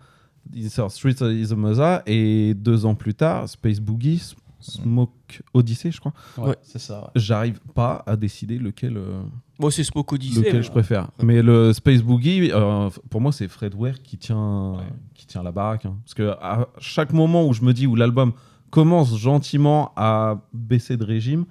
Il 0.53 0.69
sort 0.69 0.91
Streets 0.91 1.21
is 1.21 1.51
a 1.51 1.55
Mother 1.55 2.01
et 2.05 2.53
deux 2.53 2.85
ans 2.85 2.95
plus 2.95 3.13
tard, 3.13 3.49
Space 3.49 3.79
Boogie, 3.79 4.33
Smoke 4.60 5.41
Odyssey, 5.53 5.91
je 5.91 5.99
crois. 5.99 6.14
Ouais, 6.38 6.49
Ouais. 6.49 6.55
c'est 6.64 6.80
ça. 6.80 7.01
ouais. 7.01 7.08
J'arrive 7.16 7.60
pas 7.76 8.03
à 8.08 8.16
décider 8.16 8.58
lequel, 8.58 8.97
euh, 8.97 9.22
Bon, 9.60 9.70
c'est 9.70 9.84
Smoke 9.84 10.14
Odyssey. 10.16 10.39
lequel 10.39 10.55
mais- 10.58 10.64
je 10.64 10.72
préfère. 10.72 11.10
Mais 11.22 11.41
le 11.41 11.74
Space 11.74 12.01
Boogie, 12.01 12.51
euh, 12.51 12.89
pour 13.10 13.22
moi, 13.22 13.32
c'est 13.32 13.47
Fred 13.47 13.74
Ware 13.76 14.01
qui 14.03 14.18
tient, 14.18 14.74
Ouais. 14.74 14.84
qui 15.14 15.26
tient 15.28 15.43
la 15.43 15.51
baraque. 15.51 15.86
hein. 15.86 15.95
Parce 16.03 16.14
que 16.14 16.30
à 16.41 16.68
chaque 16.80 17.14
moment 17.14 17.45
où 17.47 17.53
je 17.53 17.62
me 17.64 17.74
dis 17.74 17.88
où 17.88 17.95
l'album 17.95 18.34
commence 18.70 19.18
gentiment 19.18 19.91
à 19.95 20.41
baisser 20.53 20.97
de 20.97 21.03
régime, 21.03 21.45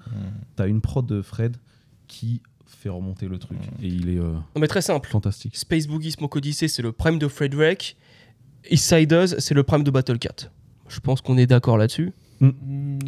t'as 0.56 0.66
une 0.68 0.80
prod 0.80 1.06
de 1.06 1.22
Fred 1.22 1.56
qui 2.08 2.42
fait 2.66 2.88
remonter 2.90 3.26
le 3.28 3.38
truc. 3.38 3.58
Et 3.82 3.88
il 3.88 4.08
est 4.10 4.18
euh, 4.18 4.32
Non, 4.32 4.60
mais 4.60 4.68
très 4.68 4.82
simple. 4.82 5.08
fantastique. 5.08 5.56
Space 5.56 5.86
Boogie 5.86 6.10
Smoke 6.12 6.36
Odyssey, 6.38 6.68
c'est 6.68 6.82
le 6.82 6.92
prime 6.92 7.18
de 7.18 7.26
Fred 7.28 7.52
Drake. 7.54 7.96
Eastsiders, 8.70 9.40
c'est 9.40 9.54
le 9.54 9.62
prime 9.62 9.82
de 9.84 9.90
Battle 9.90 10.18
Cat. 10.18 10.50
Je 10.88 11.00
pense 11.00 11.20
qu'on 11.20 11.36
est 11.38 11.46
d'accord 11.46 11.78
là-dessus. 11.78 12.12
Mm. 12.40 12.98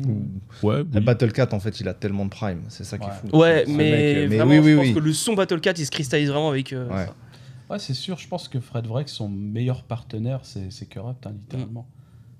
Ouais, 0.63 0.83
La 0.93 1.01
Battle 1.01 1.33
Cat, 1.33 1.49
en 1.53 1.61
fait, 1.61 1.81
il 1.81 1.89
a 1.89 1.95
tellement 1.95 2.25
de 2.25 2.31
prime. 2.31 2.63
C'est 2.69 2.85
ça 2.85 2.99
qui 2.99 3.05
est 3.05 3.09
Ouais. 3.09 3.15
fou. 3.31 3.37
Ouais, 3.39 3.65
Ce 3.67 3.71
mais, 3.71 3.77
mec, 3.91 4.17
euh, 4.33 4.37
vraiment, 4.37 4.51
oui, 4.51 4.57
je 4.57 4.61
oui, 4.71 4.77
pense 4.77 4.87
oui. 4.87 4.95
que 4.95 4.99
le 5.01 5.13
son 5.13 5.35
Battle 5.35 5.61
Cat, 5.61 5.75
il 5.77 5.87
se 5.87 5.91
cristallise 5.91 6.29
vraiment 6.31 6.49
avec. 6.51 6.73
euh, 6.73 6.89
Ouais. 6.89 7.07
ça. 7.07 7.15
Ouais, 7.71 7.79
c'est 7.79 7.95
sûr. 7.95 8.17
Je 8.19 8.27
pense 8.29 8.49
que 8.49 8.61
Fred 8.61 8.87
Vreck, 8.87 9.09
son 9.09 9.29
meilleur 9.29 9.83
partenaire, 9.83 10.41
c'est 10.43 10.89
Corrupt, 10.93 11.27
hein, 11.27 11.33
littéralement. 11.39 11.87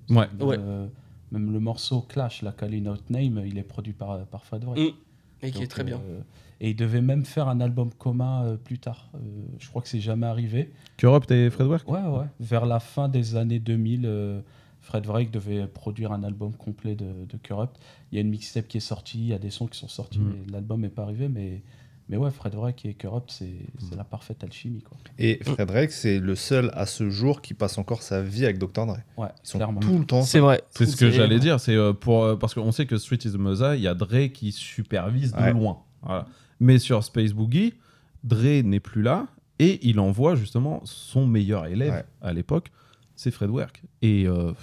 Ouais. 0.09 0.27
Ouais. 0.41 0.57
Euh, 0.59 0.87
même 1.31 1.51
le 1.53 1.59
morceau 1.59 2.01
Clash, 2.01 2.41
la 2.41 2.51
Calling 2.51 2.87
Out 2.87 3.09
Name, 3.11 3.43
il 3.45 3.57
est 3.59 3.63
produit 3.63 3.93
par, 3.93 4.25
par 4.25 4.43
Fred 4.45 4.63
Vreck. 4.63 4.79
Mm. 4.79 4.93
Et 5.41 5.51
qui 5.51 5.63
est 5.63 5.67
très 5.67 5.83
bien. 5.85 5.97
euh, 6.09 6.19
et 6.59 6.71
il 6.71 6.75
devait 6.75 6.99
même 7.01 7.23
faire 7.23 7.47
un 7.47 7.61
album 7.61 7.91
commun 7.97 8.43
euh, 8.43 8.57
plus 8.57 8.79
tard. 8.79 9.09
Euh, 9.15 9.19
je 9.59 9.69
crois 9.69 9.81
que 9.81 9.87
c'est 9.87 10.01
jamais 10.01 10.25
arrivé. 10.27 10.71
Corrupt 10.99 11.31
et 11.31 11.49
Fred 11.49 11.67
Ware 11.67 11.87
Ouais, 11.87 12.01
ouais. 12.01 12.25
Vers 12.41 12.65
la 12.65 12.81
fin 12.81 13.07
des 13.07 13.37
années 13.37 13.59
2000, 13.59 14.01
euh, 14.05 14.41
Fred 14.89 15.05
Vreck 15.05 15.29
devait 15.29 15.67
produire 15.67 16.11
un 16.11 16.23
album 16.23 16.51
complet 16.53 16.95
de, 16.95 17.05
de 17.05 17.37
Corrupt. 17.47 17.75
Il 18.11 18.15
y 18.15 18.17
a 18.17 18.21
une 18.21 18.29
mixtape 18.29 18.67
qui 18.67 18.77
est 18.77 18.81
sortie, 18.81 19.19
il 19.19 19.27
y 19.27 19.33
a 19.33 19.37
des 19.37 19.51
sons 19.51 19.67
qui 19.67 19.77
sont 19.77 19.87
sortis, 19.87 20.17
Mm. 20.17 20.23
mais 20.45 20.51
l'album 20.51 20.81
n'est 20.81 20.89
pas 20.89 21.03
arrivé. 21.03 21.29
Mais, 21.29 21.61
mais 22.09 22.17
ouais, 22.17 22.31
Fred 22.31 22.55
Vreck 22.55 22.83
et 22.87 22.95
Corrupt, 22.95 23.29
c'est 23.29 23.53
la 23.95 24.03
parfaite 24.03 24.43
alchimie. 24.43 24.81
Quoi. 24.81 24.97
Et 25.19 25.39
Frederick, 25.43 25.91
c'est 25.91 26.17
le 26.17 26.33
seul 26.33 26.71
à 26.73 26.87
ce 26.87 27.11
jour 27.11 27.43
qui 27.43 27.53
passe 27.53 27.77
encore 27.77 28.01
sa 28.01 28.23
vie 28.23 28.45
avec 28.45 28.57
Dr. 28.57 28.87
Dre. 28.87 28.97
Ouais, 29.15 29.27
Ils 29.43 29.47
sont 29.47 29.59
clairement. 29.59 29.79
tout 29.79 29.99
le 29.99 30.05
temps. 30.05 30.23
C'est 30.23 30.39
vrai. 30.39 30.63
C'est 30.71 30.87
ce 30.87 30.95
que 30.95 31.11
j'allais 31.11 31.37
dire, 31.37 31.59
c'est 31.59 31.75
euh, 31.75 31.93
pour 31.93 32.23
euh, 32.23 32.35
parce 32.35 32.55
qu'on 32.55 32.71
sait 32.71 32.87
que 32.87 32.97
Street 32.97 33.19
is 33.23 33.33
the 33.33 33.37
Moza, 33.37 33.75
il 33.75 33.83
y 33.83 33.87
a 33.87 33.93
Dre 33.93 34.27
qui 34.33 34.51
supervise 34.51 35.33
de 35.33 35.37
Ouais. 35.39 35.53
loin. 35.53 35.83
Voilà. 36.01 36.25
Mais 36.59 36.79
sur 36.79 37.03
Space 37.03 37.33
Boogie, 37.33 37.75
Dre 38.23 38.63
n'est 38.63 38.79
plus 38.79 39.03
là 39.03 39.27
et 39.59 39.79
il 39.87 39.99
envoie 39.99 40.35
justement 40.35 40.81
son 40.83 41.27
meilleur 41.27 41.67
élève 41.67 41.93
Ouais. 41.93 42.05
à 42.21 42.33
l'époque, 42.33 42.71
c'est 43.15 43.29
Fred 43.31 43.49
Werk. 43.51 43.83
Et 44.01 44.25
euh, 44.27 44.53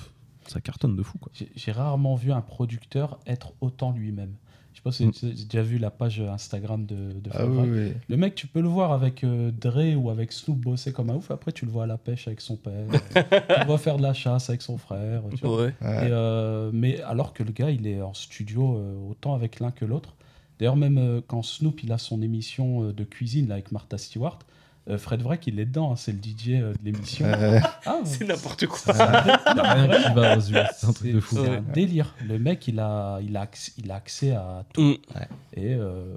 ça 0.48 0.60
cartonne 0.60 0.96
de 0.96 1.02
fou 1.02 1.18
quoi. 1.18 1.30
J'ai- 1.34 1.72
rarement 1.72 2.14
vu 2.14 2.32
un 2.32 2.40
producteur 2.40 3.18
être 3.26 3.52
autant 3.60 3.92
lui-même. 3.92 4.34
Je 4.72 4.78
sais 4.78 4.82
pas 4.82 4.92
si 4.92 5.10
tu 5.10 5.26
as 5.26 5.30
déjà 5.30 5.62
vu 5.62 5.78
la 5.78 5.90
page 5.90 6.20
Instagram 6.20 6.84
de, 6.84 7.12
de 7.12 7.30
Ah 7.32 7.46
oui, 7.46 7.66
oui. 7.70 7.92
Le 8.10 8.16
mec, 8.18 8.34
tu 8.34 8.46
peux 8.46 8.60
le 8.60 8.68
voir 8.68 8.92
avec 8.92 9.24
euh, 9.24 9.50
Dre 9.50 9.96
ou 9.96 10.10
avec 10.10 10.32
Snoop 10.32 10.58
bosser 10.58 10.92
comme 10.92 11.08
un 11.08 11.14
ouf. 11.14 11.30
Après, 11.30 11.50
tu 11.50 11.64
le 11.64 11.70
vois 11.70 11.84
à 11.84 11.86
la 11.86 11.96
pêche 11.96 12.26
avec 12.28 12.42
son 12.42 12.56
père. 12.56 12.84
tu 13.14 13.60
le 13.60 13.64
vois 13.66 13.78
faire 13.78 13.96
de 13.96 14.02
la 14.02 14.12
chasse 14.12 14.50
avec 14.50 14.60
son 14.60 14.76
frère. 14.76 15.22
tu 15.34 15.46
vois. 15.46 15.56
Ouais. 15.64 15.74
Ouais. 15.80 16.08
Et, 16.08 16.10
euh, 16.10 16.70
mais 16.74 17.00
alors 17.02 17.32
que 17.32 17.42
le 17.42 17.52
gars, 17.52 17.70
il 17.70 17.86
est 17.86 18.02
en 18.02 18.12
studio 18.12 18.76
euh, 18.76 19.08
autant 19.10 19.34
avec 19.34 19.60
l'un 19.60 19.70
que 19.70 19.86
l'autre. 19.86 20.14
D'ailleurs, 20.58 20.76
même 20.76 20.98
euh, 20.98 21.20
quand 21.26 21.42
Snoop 21.42 21.82
il 21.82 21.90
a 21.90 21.96
son 21.98 22.20
émission 22.20 22.84
euh, 22.84 22.92
de 22.92 23.04
cuisine 23.04 23.48
là, 23.48 23.54
avec 23.54 23.72
Martha 23.72 23.96
Stewart, 23.96 24.38
euh, 24.88 24.98
Fred 24.98 25.22
Vreck, 25.22 25.46
il 25.46 25.58
est 25.60 25.64
dedans. 25.66 25.92
hein, 25.92 25.96
c'est 25.96 26.12
le 26.12 26.18
DJ 26.18 26.50
euh, 26.60 26.72
de 26.72 26.78
l'émission. 26.84 27.26
Euh, 27.26 27.58
Ah, 27.86 27.98
C'est 28.04 28.26
n'importe 28.26 28.66
quoi. 28.66 28.80
Il 28.94 29.56
y 29.56 29.60
a 29.60 29.72
rien 29.74 30.02
qui 30.02 30.14
va 30.14 30.36
aux 30.36 30.40
US, 30.40 30.66
c'est 30.76 30.86
un 30.86 30.92
truc 30.92 31.12
de 31.14 31.20
fou. 31.20 31.36
C'est 31.36 31.40
Ouais. 31.50 31.56
un 31.56 31.60
délire. 31.72 32.14
Le 32.26 32.38
mec, 32.38 32.66
il 32.68 32.78
a, 32.80 33.18
il 33.22 33.36
a, 33.36 33.40
accès, 33.42 33.72
il 33.78 33.90
a 33.90 33.96
accès 33.96 34.32
à 34.32 34.64
tout. 34.72 34.80
Mm. 34.82 34.94
Et, 35.54 35.74
euh, 35.74 36.14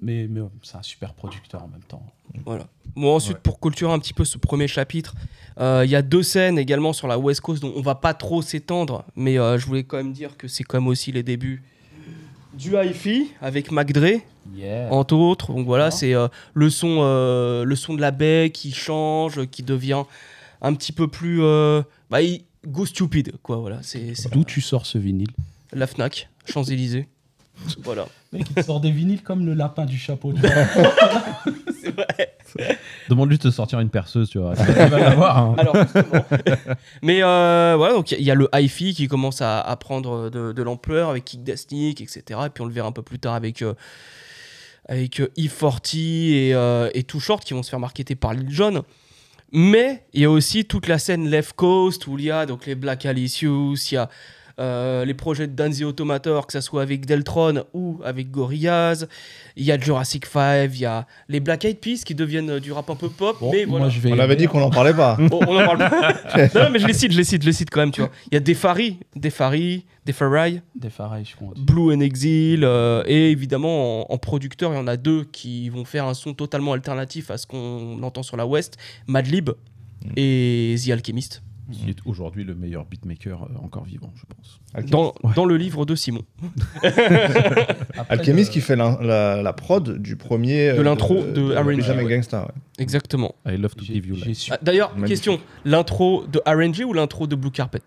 mais 0.00 0.26
mais 0.28 0.40
c'est 0.62 0.76
un 0.76 0.82
super 0.82 1.12
producteur 1.14 1.62
en 1.62 1.68
même 1.68 1.82
temps. 1.86 2.02
Voilà. 2.44 2.66
Bon, 2.94 3.14
ensuite, 3.16 3.36
Ouais. 3.36 3.40
pour 3.42 3.60
culturer 3.60 3.92
un 3.92 3.98
petit 3.98 4.14
peu 4.14 4.24
ce 4.24 4.38
premier 4.38 4.68
chapitre, 4.68 5.14
euh, 5.60 5.82
il 5.84 5.90
y 5.90 5.96
a 5.96 6.02
deux 6.02 6.22
scènes 6.22 6.58
également 6.58 6.92
sur 6.92 7.08
la 7.08 7.18
West 7.18 7.40
Coast 7.40 7.62
dont 7.62 7.72
on 7.76 7.80
va 7.82 7.94
pas 7.94 8.14
trop 8.14 8.42
s'étendre, 8.42 9.04
mais 9.16 9.38
euh, 9.38 9.58
je 9.58 9.66
voulais 9.66 9.84
quand 9.84 9.96
même 9.96 10.12
dire 10.12 10.36
que 10.36 10.46
c'est 10.48 10.64
quand 10.64 10.78
même 10.80 10.88
aussi 10.88 11.10
les 11.12 11.22
débuts 11.22 11.62
du 12.58 12.76
hi-fi 12.76 13.28
avec 13.40 13.70
Mac 13.70 13.92
Dre, 13.92 14.20
Yeah. 14.56 14.88
entre 14.90 15.14
autres. 15.14 15.52
Donc 15.52 15.66
voilà, 15.66 15.86
Ah. 15.86 15.90
c'est 15.90 16.14
euh, 16.14 16.26
le, 16.54 16.70
son, 16.70 16.98
euh, 17.02 17.64
le 17.64 17.76
son 17.76 17.94
de 17.94 18.00
la 18.00 18.10
baie 18.10 18.50
qui 18.52 18.72
change, 18.72 19.46
qui 19.46 19.62
devient 19.62 20.04
un 20.62 20.72
petit 20.74 20.92
peu 20.92 21.06
plus. 21.06 21.42
euh, 21.42 21.82
bah, 22.10 22.22
il 22.22 22.42
go 22.66 22.86
stupid, 22.86 23.34
quoi. 23.42 23.56
Voilà, 23.58 23.78
c'est 23.82 24.12
D'où 24.32 24.44
tu 24.44 24.60
sors 24.60 24.86
ce 24.86 24.96
vinyle? 24.98 25.28
La 25.72 25.86
Fnac, 25.86 26.30
Champs-Élysées. 26.46 27.08
voilà. 27.82 28.06
Mec, 28.32 28.46
il 28.48 28.54
te 28.54 28.62
sort 28.62 28.80
des 28.80 28.90
vinyles 28.90 29.22
comme 29.22 29.44
le 29.44 29.52
lapin 29.54 29.84
du 29.84 29.98
chapeau. 29.98 30.32
C'est 31.82 31.90
vrai. 31.94 32.78
Demande-lui 33.08 33.38
de 33.38 33.50
sortir 33.50 33.80
une 33.80 33.88
perceuse, 33.88 34.28
tu 34.28 34.38
vois. 34.38 34.54
Il 34.58 34.74
va 34.74 34.98
l'avoir. 34.98 35.38
hein. 35.38 35.56
Mais 37.02 37.22
euh, 37.22 37.74
voilà, 37.76 37.94
donc 37.94 38.12
il 38.12 38.22
y 38.22 38.30
a 38.30 38.34
le 38.34 38.48
hi-fi 38.54 38.94
qui 38.94 39.08
commence 39.08 39.40
à, 39.40 39.76
prendre 39.80 40.28
de, 40.30 40.52
de 40.52 40.62
l'ampleur 40.62 41.10
avec 41.10 41.24
Kick 41.24 41.42
Dasnik, 41.42 42.00
etc. 42.00 42.40
Et 42.46 42.50
puis 42.50 42.62
on 42.62 42.66
le 42.66 42.72
verra 42.72 42.88
un 42.88 42.92
peu 42.92 43.02
plus 43.02 43.18
tard 43.18 43.34
avec, 43.34 43.62
euh, 43.62 43.74
avec 44.88 45.20
euh, 45.20 45.28
E40 45.38 45.96
et, 45.96 46.54
euh, 46.54 46.90
et 46.94 47.02
Too 47.02 47.20
Short 47.20 47.44
qui 47.44 47.54
vont 47.54 47.62
se 47.62 47.70
faire 47.70 47.80
marketer 47.80 48.14
par 48.14 48.34
Lil 48.34 48.50
Jon. 48.50 48.84
Mais 49.52 50.04
il 50.12 50.20
y 50.20 50.24
a 50.26 50.30
aussi 50.30 50.66
toute 50.66 50.88
la 50.88 50.98
scène 50.98 51.28
Left 51.28 51.54
Coast 51.54 52.06
où 52.06 52.18
il 52.18 52.26
y 52.26 52.30
a 52.30 52.44
donc 52.44 52.66
les 52.66 52.74
Black 52.74 53.06
Alicious, 53.06 53.76
il 53.90 53.94
y 53.94 53.96
a 53.96 54.10
euh, 54.58 55.04
les 55.04 55.14
projets 55.14 55.46
de 55.46 55.52
Danzy 55.52 55.84
Automator, 55.84 56.46
que 56.46 56.52
ce 56.52 56.60
soit 56.60 56.82
avec 56.82 57.06
Deltron 57.06 57.64
ou 57.74 58.00
avec 58.04 58.30
Gorillaz. 58.30 59.06
Il 59.56 59.64
y 59.64 59.72
a 59.72 59.78
Jurassic 59.78 60.26
5, 60.26 60.70
il 60.74 60.80
y 60.80 60.84
a 60.84 61.06
les 61.28 61.40
Black 61.40 61.64
Eyed 61.64 61.78
Peas 61.78 62.02
qui 62.04 62.14
deviennent 62.14 62.50
euh, 62.50 62.60
du 62.60 62.72
rap 62.72 62.90
un 62.90 62.96
peu 62.96 63.08
pop. 63.08 63.36
Bon, 63.40 63.50
mais 63.52 63.64
voilà. 63.64 63.86
moi, 63.86 63.88
je 63.94 64.00
vais 64.00 64.12
On 64.12 64.18
avait 64.18 64.36
dit 64.36 64.46
qu'on 64.46 64.60
n'en 64.60 64.70
parlait 64.70 64.94
pas. 64.94 65.16
Bon, 65.28 65.40
on 65.46 65.56
en 65.56 65.64
parle 65.66 65.78
pas. 65.78 66.12
non, 66.36 66.48
non, 66.64 66.70
mais 66.70 66.78
je 66.78 66.86
les 66.86 66.92
cite, 66.92 67.12
je 67.12 67.18
les 67.18 67.24
cite, 67.24 67.42
je 67.42 67.46
les 67.46 67.52
cite 67.52 67.70
quand 67.70 67.80
même, 67.80 67.90
tu 67.90 68.00
vois. 68.00 68.10
Il 68.30 68.34
y 68.34 68.36
a 68.36 68.40
Defari, 68.40 68.98
Defari, 69.14 69.84
Defarai, 70.08 70.62
je 71.24 71.36
crois. 71.36 71.52
Blue 71.56 71.94
and 71.94 72.00
Exile, 72.00 72.64
euh, 72.64 73.02
et 73.06 73.30
évidemment 73.30 74.10
en, 74.10 74.14
en 74.14 74.18
producteur, 74.18 74.72
il 74.72 74.76
y 74.76 74.78
en 74.78 74.86
a 74.86 74.96
deux 74.96 75.24
qui 75.24 75.68
vont 75.68 75.84
faire 75.84 76.06
un 76.06 76.14
son 76.14 76.34
totalement 76.34 76.72
alternatif 76.72 77.30
à 77.30 77.36
ce 77.36 77.46
qu'on 77.46 78.02
entend 78.02 78.22
sur 78.22 78.36
la 78.36 78.46
West, 78.46 78.78
Madlib 79.06 79.50
et 80.16 80.76
The 80.84 80.90
Alchemist, 80.90 81.42
Il 81.70 81.90
est 81.90 81.98
aujourd'hui 82.06 82.44
le 82.44 82.54
meilleur 82.54 82.84
beatmaker 82.86 83.42
euh, 83.42 83.64
encore 83.64 83.84
vivant, 83.84 84.10
je 84.16 84.22
pense. 84.34 84.60
dans, 84.90 85.14
dans 85.36 85.44
le 85.44 85.56
livre 85.56 85.84
de 85.84 85.94
Simon. 85.94 86.22
Après, 86.82 88.04
Alchemist 88.08 88.50
euh, 88.50 88.52
qui 88.52 88.60
fait 88.60 88.76
la, 88.76 88.98
la- 89.02 89.42
la 89.42 89.52
prod 89.52 89.98
du 89.98 90.16
premier. 90.16 90.72
De 90.72 90.78
euh, 90.78 90.82
l'intro 90.82 91.22
de 91.24 91.54
R&B, 91.54 91.76
Pyjama 91.76 92.02
ouais. 92.02 92.16
Gangsta. 92.16 92.42
ouais. 92.42 92.52
Exactement. 92.78 93.34
I 93.46 93.56
love 93.56 93.74
to 93.74 93.84
give 93.84 94.06
you 94.06 94.14
life. 94.16 94.36
su- 94.38 94.50
Ah, 94.52 94.58
D'ailleurs, 94.62 94.94
question, 95.06 95.40
l'intro 95.64 96.24
de 96.26 96.40
RNG 96.46 96.84
ou 96.86 96.92
l'intro 96.92 97.26
de 97.26 97.34
Blue 97.36 97.50
Carpet? 97.50 97.80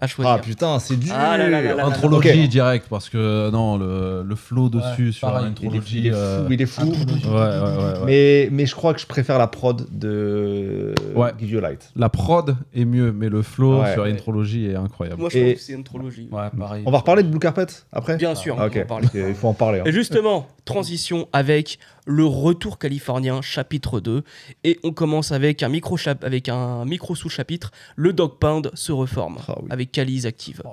À 0.00 0.06
choisir. 0.08 0.32
Ah 0.32 0.38
putain, 0.38 0.78
c'est 0.80 0.96
dur. 0.96 1.12
Ah 1.16 1.38
là 1.38 1.48
là 1.48 1.62
là 1.62 1.74
là. 1.74 1.86
Anthologie 1.86 2.42
Ok. 2.44 2.48
direct, 2.48 2.86
parce 2.90 3.08
que 3.08 3.50
non, 3.50 3.76
le, 3.76 4.24
le 4.26 4.34
flow 4.34 4.68
dessus 4.68 5.06
Ouais, 5.06 5.12
sur 5.12 5.28
pareil. 5.28 5.52
Il 5.62 5.76
est, 5.76 5.90
il 5.92 6.06
est 6.08 6.12
euh, 6.12 6.44
fou, 6.46 6.52
il 6.52 6.60
est 6.62 6.66
fou. 6.66 6.82
Ouais, 6.86 6.92
ouais, 7.30 7.38
ouais. 7.38 7.98
ouais. 8.00 8.04
Mais, 8.04 8.48
mais 8.50 8.66
je 8.66 8.74
crois 8.74 8.92
que 8.92 9.00
je 9.00 9.06
préfère 9.06 9.38
la 9.38 9.46
prod 9.46 9.86
de 9.92 10.94
Ouais. 11.14 11.30
Give 11.38 11.50
You 11.52 11.60
Light. 11.60 11.90
La 11.96 12.08
prod 12.08 12.56
est 12.74 12.84
mieux, 12.84 13.12
mais 13.12 13.28
le 13.28 13.42
flow 13.42 13.80
Ouais. 13.82 13.92
sur 13.92 14.02
Ouais. 14.02 14.10
Est 14.10 14.74
incroyable. 14.76 15.20
Moi, 15.20 15.30
je 15.32 15.38
Et- 15.38 15.42
trouve 15.42 15.54
que 15.54 15.60
c'est 15.60 15.72
une 15.74 15.80
anthologie. 15.80 16.28
Ouais, 16.30 16.42
pareil. 16.58 16.82
On 16.86 16.90
va 16.90 16.98
reparler 16.98 17.22
de 17.22 17.28
Blue 17.28 17.38
Carpet 17.38 17.66
après? 17.92 18.16
Bien 18.16 18.34
sûr, 18.34 18.56
Ah, 18.58 18.64
on 18.64 18.66
Ok, 18.66 18.76
en 18.82 18.86
parler. 18.86 19.08
il 19.14 19.34
faut 19.34 19.48
en 19.48 19.54
parler. 19.54 19.78
hein. 19.80 19.84
Et 19.86 19.92
justement, 19.92 20.46
transition 20.64 21.28
avec 21.32 21.78
le 22.06 22.24
retour 22.24 22.78
californien, 22.78 23.42
chapitre 23.42 24.00
2. 24.00 24.22
Et 24.64 24.78
on 24.84 24.92
commence 24.92 25.32
avec 25.32 25.62
un 25.62 25.68
micro, 25.68 25.96
chap- 25.96 26.24
avec 26.24 26.48
un 26.48 26.84
micro 26.84 27.14
sous-chapitre, 27.14 27.70
le 27.96 28.12
Dog 28.12 28.38
Pound 28.38 28.70
se 28.74 28.92
reforme, 28.92 29.38
Ah 29.48 29.54
oui. 29.60 29.68
avec 29.70 29.92
Cali's 29.92 30.24
active. 30.24 30.62
Oh 30.64 30.68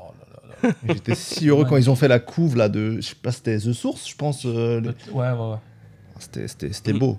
là 0.64 0.70
là. 0.70 0.76
J'étais 0.94 1.16
si 1.16 1.48
heureux 1.50 1.66
quand 1.66 1.78
ils 1.78 1.90
ont 1.90 1.96
fait 1.96 2.08
la 2.08 2.20
couve 2.20 2.56
là 2.56 2.70
de. 2.70 2.98
Je 2.98 3.02
sais 3.02 3.16
pas, 3.16 3.32
c'était 3.32 3.58
The 3.58 3.74
Source, 3.74 4.10
je 4.10 4.16
pense. 4.16 4.46
euh, 4.46 4.82
Ouais, 5.12 5.32
ouais, 5.32 5.32
ouais. 5.32 5.58
C'était 6.20 6.48
c'était- 6.48 6.74
c'était 6.74 6.94
Mm. 6.94 7.00
beau. 7.00 7.18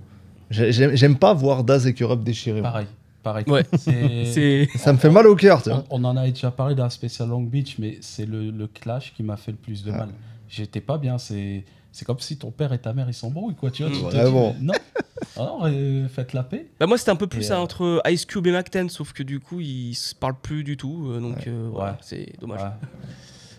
J'ai- 0.51 0.70
J'aime 0.73 0.95
j'aime 0.97 1.16
pas 1.18 1.33
voir 1.35 1.64
Daz 1.64 1.87
et 1.87 1.95
Kurupt 1.95 2.23
déchirés. 2.23 2.62
Pareil. 2.62 2.87
Pareil. 3.23 3.45
Ouais. 3.49 3.64
C'est-. 3.77 4.68
Ça 4.77 4.93
me 4.93 4.99
fait 4.99 5.11
mal 5.11 5.27
au 5.27 5.35
cœur. 5.37 5.62
On, 5.66 6.03
on 6.03 6.05
en 6.05 6.16
a 6.16 6.29
déjà 6.29 6.51
parlé 6.51 6.75
dans 6.75 6.85
la 6.85 6.91
spécial 6.91 7.29
Long 7.29 7.41
Beach, 7.43 7.77
mais 7.79 7.99
c'est 8.01 8.27
le, 8.27 8.51
le 8.51 8.66
clash 8.66 9.12
qui 9.16 9.23
m'a 9.23 9.37
fait 9.37 9.53
le 9.53 9.57
plus 9.57 9.83
de 9.85 9.91
Ah. 9.93 9.99
mal. 9.99 10.09
J'étais 10.49 10.81
pas 10.81 10.99
bien. 10.99 11.18
C'est 11.18 11.64
c'est 11.93 12.05
comme 12.05 12.18
si 12.18 12.36
ton 12.38 12.51
père 12.51 12.72
et 12.72 12.78
ta 12.78 12.93
mère 12.93 13.09
ils 13.09 13.14
s'embrouillent, 13.14 13.55
quoi. 13.55 13.70
Tu 13.70 13.82
vois, 13.84 13.93
tu 13.93 13.99
te 14.03 14.11
dis, 14.11 14.64
non, 14.64 14.72
Ah 15.36 15.40
non, 15.45 15.59
euh, 15.64 16.09
faites 16.09 16.32
la 16.32 16.43
paix. 16.43 16.66
Bah 16.80 16.86
moi 16.86 16.99
c'était 16.99 17.11
un 17.12 17.16
peu 17.16 17.26
plus 17.28 17.40
Et, 17.40 17.45
ça 17.45 17.59
euh, 17.59 17.62
entre 17.62 18.03
Ice 18.11 18.24
Cube 18.26 18.47
et 18.49 18.53
Mac 18.53 18.70
10, 18.70 18.88
sauf 18.88 19.12
que 19.12 19.22
du 19.22 19.38
coup 19.40 19.61
ils 19.61 19.95
se 19.95 20.14
parlent 20.14 20.40
plus 20.40 20.64
du 20.64 20.76
tout, 20.76 21.09
euh, 21.11 21.20
donc 21.20 21.47
euh, 21.47 21.68
voilà, 21.72 21.93
Ouais. 21.93 21.99
c'est 22.03 22.32
dommage. 22.40 22.61
Ouais. 22.62 22.68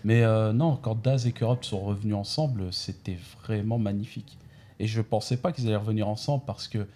Mais 0.04 0.22
euh, 0.22 0.52
non, 0.52 0.76
quand 0.76 1.00
Daz 1.02 1.26
et 1.26 1.32
Corrupt 1.32 1.64
sont 1.64 1.80
revenus 1.80 2.14
ensemble, 2.14 2.64
c'était 2.72 3.18
vraiment 3.42 3.78
magnifique. 3.78 4.36
Et 4.78 4.86
je 4.86 5.00
pensais 5.00 5.36
pas 5.38 5.50
qu'ils 5.52 5.66
allaient 5.68 5.76
revenir 5.76 6.08
ensemble 6.08 6.42
parce 6.46 6.68
que 6.68 6.86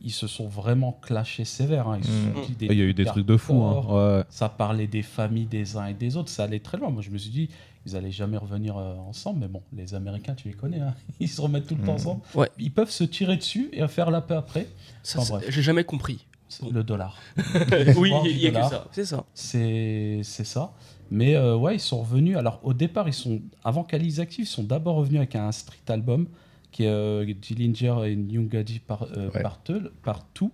ils 0.00 0.12
se 0.12 0.26
sont 0.28 0.46
vraiment 0.46 0.92
clashés 1.02 1.44
sévères. 1.44 1.88
hein. 1.88 1.98
Mm. 1.98 2.54
des 2.58 2.66
Il 2.66 2.74
y 2.78 2.82
a 2.82 2.84
eu 2.84 2.94
des 2.94 3.04
trucs 3.06 3.26
de 3.26 3.36
fou. 3.36 3.62
hein. 3.62 4.18
Ouais. 4.18 4.24
Ça 4.28 4.48
parlait 4.48 4.86
des 4.86 5.02
familles 5.02 5.46
des 5.46 5.76
uns 5.76 5.86
et 5.86 5.94
des 5.94 6.16
autres. 6.16 6.28
Ça 6.30 6.44
allait 6.44 6.60
très 6.60 6.76
loin. 6.76 6.90
Moi, 6.90 7.02
je 7.02 7.10
me 7.10 7.18
suis 7.18 7.30
dit, 7.30 7.48
ils 7.86 7.96
allaient 7.96 8.10
jamais 8.10 8.36
revenir 8.36 8.76
euh, 8.76 8.94
ensemble. 8.96 9.40
Mais 9.40 9.48
bon, 9.48 9.62
les 9.72 9.94
Américains, 9.94 10.34
tu 10.34 10.48
les 10.48 10.54
connais. 10.54 10.80
hein. 10.80 10.94
Ils 11.20 11.28
se 11.28 11.40
remettent 11.40 11.66
tout 11.66 11.74
le 11.74 11.82
temps 11.82 11.92
Mm. 11.92 11.96
ensemble. 11.96 12.20
Ouais. 12.34 12.48
Ils 12.58 12.70
peuvent 12.72 12.90
se 12.90 13.04
tirer 13.04 13.36
dessus 13.36 13.70
et 13.72 13.86
faire 13.88 14.10
la 14.10 14.20
paix 14.20 14.34
après. 14.34 14.66
Ça, 15.02 15.20
Enfin, 15.20 15.40
j'ai 15.48 15.62
jamais 15.62 15.84
compris. 15.84 16.26
Le 16.72 16.82
dollar. 16.82 17.18
oui, 17.98 18.12
il 18.24 18.38
y 18.38 18.46
a 18.46 18.50
que 18.50 18.68
ça, 18.68 18.86
c'est 18.92 19.04
ça. 19.04 19.24
C'est 19.34 20.20
c'est 20.22 20.44
ça. 20.44 20.72
Mais 21.10 21.34
euh, 21.36 21.56
ouais, 21.56 21.76
ils 21.76 21.80
sont 21.80 22.00
revenus. 22.00 22.36
Alors 22.38 22.60
au 22.62 22.72
départ, 22.72 23.06
ils 23.06 23.12
sont 23.14 23.40
avant 23.64 23.84
qu'Alice 23.84 24.18
Active, 24.18 24.44
ils 24.44 24.48
sont 24.48 24.62
d'abord 24.62 24.96
revenus 24.96 25.18
avec 25.18 25.36
un 25.36 25.52
street 25.52 25.78
album 25.88 26.26
qui 26.70 26.84
est 26.84 26.88
euh, 26.88 27.24
Dillinger 27.34 27.96
et 28.06 28.16
Nyungadi 28.16 28.78
par, 28.78 29.02
euh, 29.16 29.30
Ouais. 29.30 29.42
partout, 29.42 29.80
partout, 30.02 30.50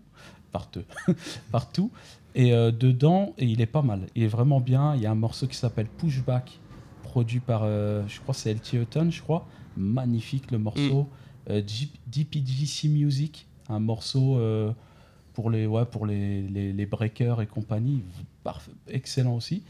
partout, 0.52 0.82
partout. 1.52 1.90
Et 2.34 2.52
euh, 2.52 2.72
dedans, 2.72 3.32
et 3.38 3.44
il 3.46 3.60
est 3.60 3.66
pas 3.66 3.82
mal. 3.82 4.00
Il 4.16 4.24
est 4.24 4.28
vraiment 4.28 4.60
bien. 4.60 4.96
Il 4.96 5.02
y 5.02 5.06
a 5.06 5.10
un 5.12 5.16
morceau 5.16 5.46
qui 5.46 5.56
s'appelle 5.56 5.86
Pushback, 5.86 6.58
produit 7.14 7.38
par, 7.38 7.62
euh, 7.62 8.02
je 8.08 8.18
crois, 8.18 8.34
c'est 8.34 8.52
LT 8.52 8.72
Hutton, 8.82 9.08
je 9.08 9.22
crois. 9.22 9.46
Magnifique 9.76 10.50
le 10.50 10.58
morceau. 10.58 11.06
Euh, 11.48 11.62
G- 11.64 11.88
DPGC 12.08 12.88
Music, 12.88 13.46
un 13.68 13.78
morceau 13.78 14.36
euh, 14.38 14.72
pour 15.32 15.48
les, 15.48 15.64
ouais, 15.68 15.84
pour 15.84 16.06
les, 16.06 16.42
les, 16.42 16.72
les 16.72 16.86
breakers 16.86 17.40
et 17.40 17.46
compagnie. 17.46 18.02
Parfait, 18.42 18.72
excellent 18.88 19.36
aussi. 19.36 19.62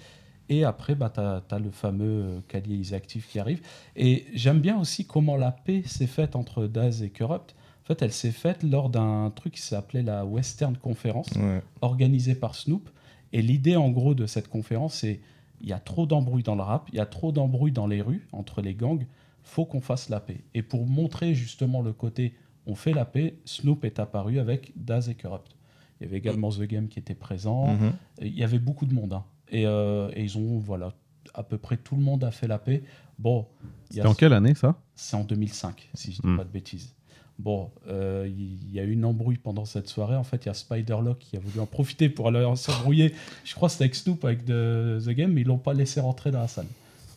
Et 0.49 0.65
après, 0.65 0.95
bah, 0.95 1.11
tu 1.15 1.21
as, 1.21 1.59
le 1.59 1.71
fameux 1.71 2.23
euh, 2.25 2.41
Kali 2.49 2.77
is 2.81 2.95
Active 2.95 3.27
qui 3.29 3.39
arrive. 3.39 3.61
Et 3.95 4.25
j'aime 4.33 4.61
bien 4.61 4.79
aussi 4.81 5.05
comment 5.05 5.37
la 5.37 5.53
paix 5.53 5.83
s'est 5.85 6.07
faite 6.07 6.37
entre 6.37 6.67
Daz 6.67 7.03
et 7.03 7.11
Corrupt. 7.11 7.55
En 7.83 7.87
fait, 7.89 8.01
elle 8.01 8.13
s'est 8.13 8.33
faite 8.33 8.63
lors 8.63 8.89
d'un 8.89 9.31
truc 9.37 9.53
qui 9.55 9.61
s'appelait 9.61 10.03
la 10.03 10.25
Western 10.25 10.79
Conference, 10.79 11.29
Ouais. 11.37 11.61
organisée 11.83 12.35
par 12.35 12.55
Snoop. 12.55 12.89
Et 13.35 13.43
l'idée, 13.43 13.77
en 13.77 13.91
gros, 13.91 14.15
de 14.15 14.25
cette 14.27 14.49
conférence, 14.49 14.95
c'est 14.95 15.21
il 15.65 15.71
y 15.71 15.73
a 15.73 15.81
trop 15.81 16.07
d'embrouilles 16.07 16.43
dans 16.45 16.55
le 16.55 16.63
rap, 16.63 16.89
il 16.93 16.97
y 16.97 17.01
a 17.01 17.07
trop 17.07 17.33
d'embrouilles 17.33 17.73
dans 17.73 17.87
les 17.87 18.01
rues, 18.03 18.29
entre 18.33 18.61
les 18.63 18.75
gangs, 18.75 19.07
faut 19.43 19.65
qu'on 19.65 19.81
fasse 19.81 20.09
la 20.11 20.21
paix. 20.21 20.45
Et 20.55 20.63
pour 20.63 20.87
montrer 20.87 21.35
justement 21.35 21.81
le 21.83 21.93
côté 21.93 22.35
on 22.67 22.75
fait 22.75 22.93
la 22.95 23.05
paix, 23.05 23.37
Snoop 23.45 23.85
est 23.85 23.99
apparu 23.99 24.39
avec 24.39 24.73
Daz 24.77 25.09
et 25.11 25.15
Corrupt. 25.15 25.55
Il 26.01 26.05
y 26.05 26.07
avait 26.09 26.17
également 26.17 26.49
The 26.51 26.63
Game 26.63 26.89
qui 26.89 26.99
était 26.99 27.15
présent. 27.15 27.75
Mhm. 27.75 27.93
Et 28.21 28.29
Il 28.29 28.39
y 28.39 28.43
avait 28.45 28.59
beaucoup 28.59 28.87
de 28.87 28.95
monde. 28.95 29.13
hein. 29.13 29.25
Et, 29.51 29.67
euh, 29.67 30.11
et 30.15 30.23
ils 30.25 30.39
ont, 30.39 30.59
voilà, 30.59 30.93
à 31.35 31.43
peu 31.43 31.59
près 31.59 31.77
tout 31.77 31.95
le 31.97 32.01
monde 32.03 32.25
a 32.25 32.31
fait 32.31 32.47
la 32.49 32.59
paix. 32.59 32.83
Bon, 33.19 33.47
C'était 33.91 34.07
en 34.07 34.15
quelle 34.15 34.33
année 34.33 34.55
ça? 34.55 34.77
C'est 34.95 35.15
en 35.17 35.25
2005, 35.25 35.91
si 35.95 36.13
je 36.13 36.23
dis 36.23 36.27
Hmm. 36.27 36.37
pas 36.39 36.45
de 36.45 36.49
bêtises. 36.51 36.95
Bon, 37.39 37.71
euh, 37.89 38.29
il 38.29 38.73
y 38.73 38.79
a 38.79 38.85
eu 38.85 38.93
une 38.93 39.05
embrouille 39.05 39.39
pendant 39.39 39.65
cette 39.65 39.89
soirée. 39.89 40.15
En 40.17 40.23
fait, 40.23 40.45
il 40.45 40.47
y 40.47 40.51
a 40.51 40.55
Spider-Lock 40.55 41.19
qui 41.19 41.37
a 41.37 41.41
voulu 41.41 41.59
en 41.61 41.67
profiter 41.67 42.09
pour 42.09 42.29
aller 42.29 42.47
s'embrouiller. 42.57 43.13
Je 43.45 43.55
crois 43.55 43.69
que 43.69 43.73
c'était 43.73 43.85
avec 43.85 43.95
Snoop, 43.97 44.25
avec 44.25 44.45
The, 44.45 45.03
The 45.05 45.11
Game, 45.11 45.33
mais 45.33 45.41
ils 45.41 45.47
l'ont 45.47 45.59
pas 45.59 45.75
laissé 45.75 46.01
rentrer 46.01 46.31
dans 46.31 46.41
la 46.41 46.49
salle. 46.49 46.67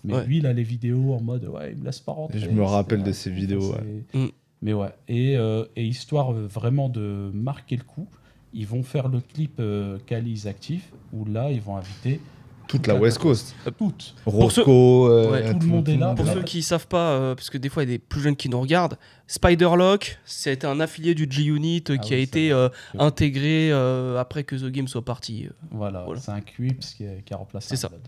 Mais 0.03 0.13
Ouais. 0.15 0.25
lui, 0.25 0.37
il 0.39 0.47
a 0.47 0.53
les 0.53 0.63
vidéos 0.63 1.13
en 1.13 1.21
mode 1.21 1.45
Ouais, 1.45 1.71
il 1.73 1.77
me 1.79 1.85
laisse 1.85 1.99
pas 1.99 2.13
rentrer. 2.13 2.39
Je 2.39 2.49
me 2.49 2.63
rappelle 2.63 3.03
de 3.03 3.11
ces 3.11 3.29
vidéos, 3.29 3.75
Mm. 4.13 4.25
Mais 4.63 4.73
ouais. 4.73 4.89
Et, 5.07 5.37
euh, 5.37 5.65
et 5.75 5.85
histoire 5.85 6.33
euh, 6.33 6.47
vraiment 6.47 6.89
de 6.89 7.29
marquer 7.33 7.77
le 7.77 7.83
coup, 7.83 8.07
ils 8.53 8.65
vont 8.65 8.81
faire 8.81 9.07
le 9.07 9.19
clip 9.19 9.57
euh, 9.59 9.99
Kali 10.07 10.31
is 10.31 10.47
Active, 10.47 10.83
où 11.13 11.25
là, 11.25 11.51
ils 11.51 11.61
vont 11.61 11.77
inviter 11.77 12.19
Toute 12.67 12.87
la 12.87 12.95
West 12.95 13.17
Coast. 13.19 13.55
ceux- 13.65 13.71
Roscoe, 14.25 14.67
euh, 14.69 15.31
Ouais, 15.31 15.53
tout 15.53 15.59
le 15.59 15.65
monde 15.67 15.89
est 15.89 15.97
là. 15.97 16.13
Pour 16.15 16.27
ceux 16.27 16.43
qui 16.43 16.61
savent 16.61 16.87
pas, 16.87 17.11
euh, 17.11 17.35
parce 17.35 17.49
que 17.49 17.57
des 17.57 17.69
fois 17.69 17.83
il 17.83 17.89
y 17.89 17.93
a 17.93 17.95
des 17.95 17.99
plus 17.99 18.21
jeunes 18.21 18.35
qui 18.35 18.49
nous 18.49 18.59
regardent, 18.59 18.97
Spider-Lock, 19.27 20.19
c'est 20.25 20.65
un 20.65 20.79
affilié 20.79 21.13
du 21.15 21.27
G-Unit 21.29 21.83
euh, 21.89 21.95
Ah 21.95 21.97
qui 21.97 22.13
a 22.13 22.17
été 22.17 22.51
euh, 22.51 22.69
intégré 22.97 23.71
euh, 23.71 24.17
après 24.19 24.43
que 24.43 24.55
The 24.55 24.65
Game 24.71 24.87
soit 24.87 25.05
parti. 25.05 25.47
Voilà, 25.71 26.03
Voilà. 26.05 26.19
c'est 26.19 26.31
un 26.31 26.41
Quips 26.41 26.93
qui, 26.95 27.05
a- 27.05 27.21
qui 27.23 27.33
a 27.33 27.37
remplacé 27.37 27.69
C'est 27.69 27.75
ça. 27.77 27.89
Blood. 27.89 28.01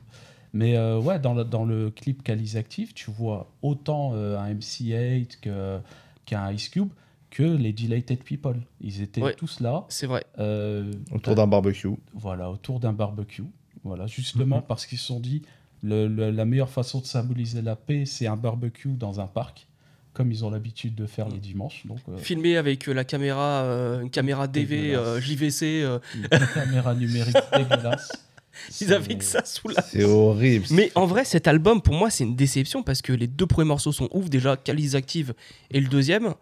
Mais 0.53 0.75
euh, 0.77 0.99
ouais, 0.99 1.19
dans 1.19 1.33
le, 1.35 1.43
dans 1.43 1.63
le 1.63 1.91
clip 1.91 2.23
Kali's 2.23 2.55
Active, 2.55 2.93
tu 2.93 3.11
vois 3.11 3.51
autant 3.61 4.11
euh, 4.15 4.37
un 4.39 4.51
MC8 4.55 5.39
que- 5.41 5.77
qu'un 6.25 6.51
Ice 6.51 6.69
Cube 6.69 6.89
que 7.29 7.43
les 7.43 7.71
Dilated 7.71 8.23
People. 8.23 8.57
Ils 8.81 9.01
étaient 9.03 9.21
Ouais. 9.21 9.35
tous 9.35 9.59
là, 9.59 9.85
C'est 9.89 10.07
vrai. 10.07 10.23
euh, 10.39 10.91
Autour 11.13 11.35
d'un 11.35 11.45
barbecue. 11.45 11.89
voilà, 12.15 12.49
autour 12.49 12.79
d'un 12.79 12.93
barbecue. 12.93 13.43
Voilà, 13.83 14.07
justement 14.07 14.61
parce 14.61 14.85
qu'ils 14.85 14.97
se 14.97 15.05
sont 15.07 15.19
dit 15.19 15.41
le- 15.83 16.07
le- 16.07 16.31
la 16.31 16.45
meilleure 16.45 16.69
façon 16.69 16.99
de 16.99 17.05
symboliser 17.05 17.61
la 17.61 17.75
paix, 17.75 18.03
c'est 18.05 18.27
un 18.27 18.35
barbecue 18.35 18.89
dans 18.89 19.19
un 19.21 19.27
parc, 19.27 19.67
comme 20.13 20.31
ils 20.31 20.43
ont 20.43 20.49
l'habitude 20.49 20.95
de 20.95 21.05
faire 21.05 21.29
les 21.29 21.37
dimanches. 21.37 21.85
Donc, 21.87 21.99
euh, 22.09 22.17
Filmé 22.17 22.57
avec 22.57 22.89
euh, 22.89 22.93
la 22.93 23.05
caméra, 23.05 23.63
euh, 23.63 24.01
une 24.01 24.09
caméra 24.09 24.47
DV, 24.47 24.95
euh, 24.95 25.21
JVC, 25.21 25.81
euh, 25.83 25.99
une 26.15 26.27
caméra 26.53 26.93
numérique 26.93 27.35
dégueulasse. 27.55 28.11
ils 28.81 28.93
avaient 28.93 29.15
que 29.15 29.23
ça 29.23 29.45
sous 29.45 29.69
la. 29.69 29.81
C'est 29.81 30.03
horrible. 30.03 30.65
Mais 30.71 30.91
en 30.95 31.05
vrai, 31.05 31.23
cet 31.23 31.47
album, 31.47 31.81
pour 31.81 31.93
moi, 31.93 32.09
c'est 32.09 32.25
une 32.25 32.35
déception 32.35 32.83
parce 32.83 33.01
que 33.01 33.13
les 33.13 33.27
deux 33.27 33.47
premiers 33.47 33.67
morceaux 33.69 33.93
sont 33.93 34.09
ouf. 34.11 34.29
Déjà, 34.29 34.57
Calice 34.57 34.95
Active 34.95 35.33
et 35.71 35.79
le 35.79 35.87
deuxième. 35.87 36.33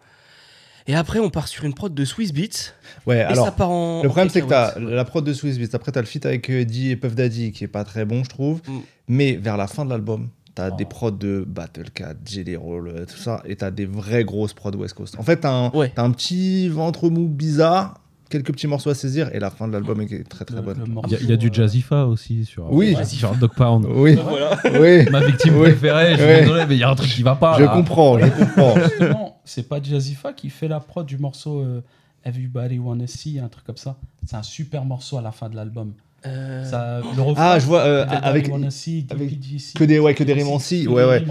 Et 0.88 0.94
après, 0.94 1.18
on 1.20 1.28
part 1.30 1.46
sur 1.48 1.64
une 1.64 1.74
prod 1.74 1.94
de 1.94 2.04
Swiss 2.04 2.32
Beats. 2.32 2.72
Ouais, 3.06 3.18
Et 3.18 3.20
alors. 3.20 3.44
ça 3.44 3.52
part 3.52 3.70
en. 3.70 4.02
Le 4.02 4.08
problème, 4.08 4.30
c'est 4.30 4.40
que 4.40 4.46
t'as 4.48 4.78
la 4.78 5.04
prod 5.04 5.22
de 5.24 5.32
Swiss 5.34 5.58
Beats. 5.58 5.74
Après, 5.76 5.92
t'as 5.92 6.00
le 6.00 6.06
feat 6.06 6.24
avec 6.26 6.48
euh, 6.50 6.60
Eddie 6.60 6.90
et 6.90 6.96
Puff 6.96 7.14
Daddy 7.14 7.52
qui 7.52 7.64
est 7.64 7.68
pas 7.68 7.84
très 7.84 8.04
bon, 8.06 8.24
je 8.24 8.30
trouve. 8.30 8.60
Mm. 8.66 8.78
Mais 9.08 9.32
vers 9.36 9.56
la 9.58 9.66
fin 9.66 9.84
de 9.84 9.90
l'album, 9.90 10.28
t'as 10.54 10.70
Oh. 10.72 10.76
des 10.76 10.86
prods 10.86 11.10
de 11.12 11.44
Battle 11.46 11.90
Cat, 11.94 12.14
Jelly 12.24 12.56
Roll, 12.56 12.88
euh, 12.88 13.04
tout 13.04 13.18
ça. 13.18 13.42
Et 13.46 13.54
t'as 13.56 13.70
des 13.70 13.84
vraies 13.86 14.24
grosses 14.24 14.54
prods 14.54 14.72
West 14.76 14.94
Coast. 14.94 15.14
En 15.18 15.22
fait, 15.22 15.36
t'as 15.36 15.52
un, 15.52 15.68
Ouais. 15.70 15.92
un 15.96 16.10
petit 16.10 16.68
ventre 16.68 17.10
mou 17.10 17.28
bizarre, 17.28 18.00
quelques 18.30 18.52
petits 18.52 18.66
morceaux 18.66 18.90
à 18.90 18.94
saisir. 18.94 19.28
Et 19.34 19.38
la 19.40 19.50
fin 19.50 19.68
de 19.68 19.72
l'album 19.74 20.00
est 20.00 20.26
très 20.28 20.44
très 20.46 20.56
Le- 20.56 20.62
bonne. 20.62 20.78
Il 20.84 20.88
y, 20.88 20.90
a- 20.90 20.94
morceau, 20.94 21.16
il 21.20 21.28
y 21.28 21.32
a 21.32 21.36
du 21.36 21.48
euh, 21.48 21.52
Jazzifa 21.52 22.06
aussi 22.06 22.44
sur, 22.46 22.72
Oui. 22.72 22.96
sur 23.04 23.34
Dog 23.36 23.50
Pound. 23.54 23.86
Oui, 23.90 24.14
Voilà. 24.22 24.58
oui. 24.80 25.06
Ma 25.10 25.20
victime 25.24 25.54
Oui. 25.58 25.68
préférée, 25.70 26.12
je 26.16 26.22
suis 26.22 26.40
désolé, 26.40 26.64
mais 26.66 26.76
il 26.76 26.80
y 26.80 26.84
a 26.84 26.88
un 26.90 26.94
truc 26.94 27.10
qui 27.10 27.22
va 27.22 27.34
pas. 27.36 27.56
je 27.58 27.64
là. 27.64 27.68
comprends, 27.72 28.18
je 28.18 28.26
comprends. 28.26 29.27
C'est 29.48 29.68
pas 29.68 29.82
Jazzifa 29.82 30.32
qui 30.32 30.50
fait 30.50 30.68
la 30.68 30.78
prod 30.80 31.06
du 31.06 31.16
morceau 31.18 31.60
euh, 31.60 31.80
Everybody 32.24 32.78
Wanna 32.78 33.06
See, 33.06 33.38
un 33.38 33.48
truc 33.48 33.64
comme 33.64 33.76
ça. 33.76 33.96
C'est 34.26 34.36
un 34.36 34.42
super 34.42 34.84
morceau 34.84 35.16
à 35.18 35.22
la 35.22 35.32
fin 35.32 35.48
de 35.48 35.56
l'album. 35.56 35.94
Euh, 36.26 36.64
Ça, 36.64 37.00
le 37.16 37.22
refrain, 37.22 37.52
Ah, 37.52 37.58
je 37.58 37.64
vois, 37.66 37.80
euh, 37.82 38.04
avec 38.08 38.48
Wanna 38.52 38.70
See, 38.70 39.06
avec 39.08 39.30
DPGC, 39.30 39.78
que 39.78 39.84
des- 39.84 39.98
ouais, 40.00 40.14
que 40.14 40.24
des 40.24 40.34
que 40.34 40.88
ouais, 40.88 41.04
ouais. 41.04 41.24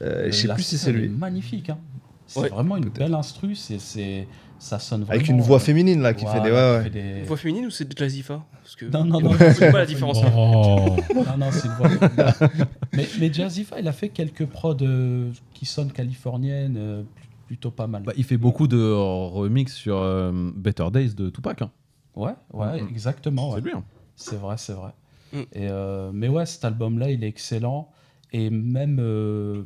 euh, 0.00 0.26
je 0.26 0.30
sais 0.30 0.48
plus 0.54 0.62
si 0.62 0.78
c'est 0.78 0.90
est 0.90 0.92
lui. 0.94 1.08
magnifique. 1.08 1.70
Hein. 1.70 1.78
C'est 2.26 2.40
Ouais, 2.40 2.48
vraiment 2.48 2.76
une 2.76 2.88
belle 2.90 3.14
instru. 3.14 3.54
C'est, 3.56 3.80
c'est, 3.80 4.26
ça 4.58 4.78
sonne 4.78 5.00
vraiment. 5.02 5.14
Avec 5.16 5.28
une 5.28 5.40
voix 5.40 5.56
euh, 5.56 5.60
féminine 5.60 6.00
là 6.02 6.14
qui 6.14 6.24
fait 6.24 6.40
des. 6.40 6.50
Ouais, 6.50 6.56
ouais. 6.56 6.78
qui 6.84 6.90
fait 6.92 7.02
des- 7.20 7.22
Voix 7.22 7.36
féminine 7.36 7.66
ou 7.66 7.70
c'est 7.70 7.98
Jazzifa 7.98 8.44
Parce 8.62 8.76
que 8.76 8.86
Non, 8.86 9.04
non, 9.04 9.20
non. 9.20 9.32
je 9.32 9.52
sais 9.52 9.72
pas 9.72 9.78
la 9.78 9.86
différence. 9.86 10.22
Non, 10.22 10.96
non, 11.36 11.50
c'est 11.50 11.66
une 11.68 11.74
voix 11.74 11.88
féminine. 11.88 12.66
mais, 12.92 13.08
mais 13.20 13.32
Jazzifa, 13.32 13.80
il 13.80 13.88
a 13.88 13.92
fait 13.92 14.08
quelques 14.08 14.46
prods 14.46 14.76
euh, 14.82 15.30
qui 15.52 15.66
sonnent 15.66 15.90
californiennes, 15.92 16.76
euh, 16.78 17.02
plutôt 17.48 17.70
pas 17.72 17.86
mal. 17.86 18.02
Bah, 18.04 18.12
il 18.16 18.24
fait 18.24 18.36
beaucoup 18.36 18.68
de 18.68 18.78
remix 18.92 19.74
sur 19.74 19.96
euh, 19.96 20.52
Better 20.54 20.86
Days 20.92 21.14
de 21.14 21.30
Tupac. 21.30 21.62
hein. 21.62 21.70
Ouais, 22.14 22.34
ouais, 22.52 22.82
Mhm. 22.82 22.88
exactement. 22.90 23.50
ouais. 23.50 23.56
C'est 23.60 23.64
lui. 23.64 23.72
hein. 23.74 23.84
C'est 24.16 24.36
vrai, 24.36 24.56
c'est 24.58 24.74
vrai. 24.74 24.90
Mm. 25.32 25.36
Et 25.38 25.68
euh, 25.68 26.10
mais 26.12 26.28
ouais, 26.28 26.44
cet 26.46 26.64
album-là, 26.64 27.10
il 27.10 27.24
est 27.24 27.28
excellent. 27.28 27.90
Et 28.32 28.50
même 28.50 28.98
euh, 29.00 29.62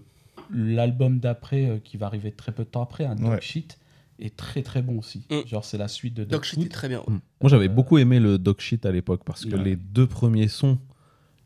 l'album 0.51 1.19
d'après, 1.19 1.67
euh, 1.69 1.79
qui 1.79 1.97
va 1.97 2.07
arriver 2.07 2.31
très 2.33 2.53
peu 2.53 2.63
de 2.65 2.69
temps 2.69 2.83
après, 2.83 3.05
un 3.05 3.17
Dog 3.17 3.31
Ouais. 3.31 3.41
Shit, 3.41 3.79
est 4.21 4.37
très 4.37 4.63
très 4.63 4.83
bon 4.83 4.99
aussi. 4.99 5.27
Mm. 5.31 5.47
Genre, 5.49 5.65
c'est 5.65 5.79
la 5.79 5.89
suite 5.89 6.15
de 6.15 6.23
Dog, 6.25 6.31
Doc 6.33 6.45
Shit 6.45 6.63
est 6.65 6.69
très 6.69 6.89
bien. 6.89 7.01
Mm. 7.09 7.19
Moi, 7.41 7.49
j'avais 7.51 7.67
Euh, 7.69 7.73
beaucoup 7.73 7.99
aimé 7.99 8.21
le 8.21 8.39
Dog 8.39 8.61
Shit 8.61 8.87
à 8.87 8.93
l'époque 8.93 9.23
parce 9.25 9.45
que 9.45 9.57
Ouais. 9.57 9.65
les 9.65 9.77
deux 9.77 10.07
premiers 10.07 10.49
sons 10.49 10.79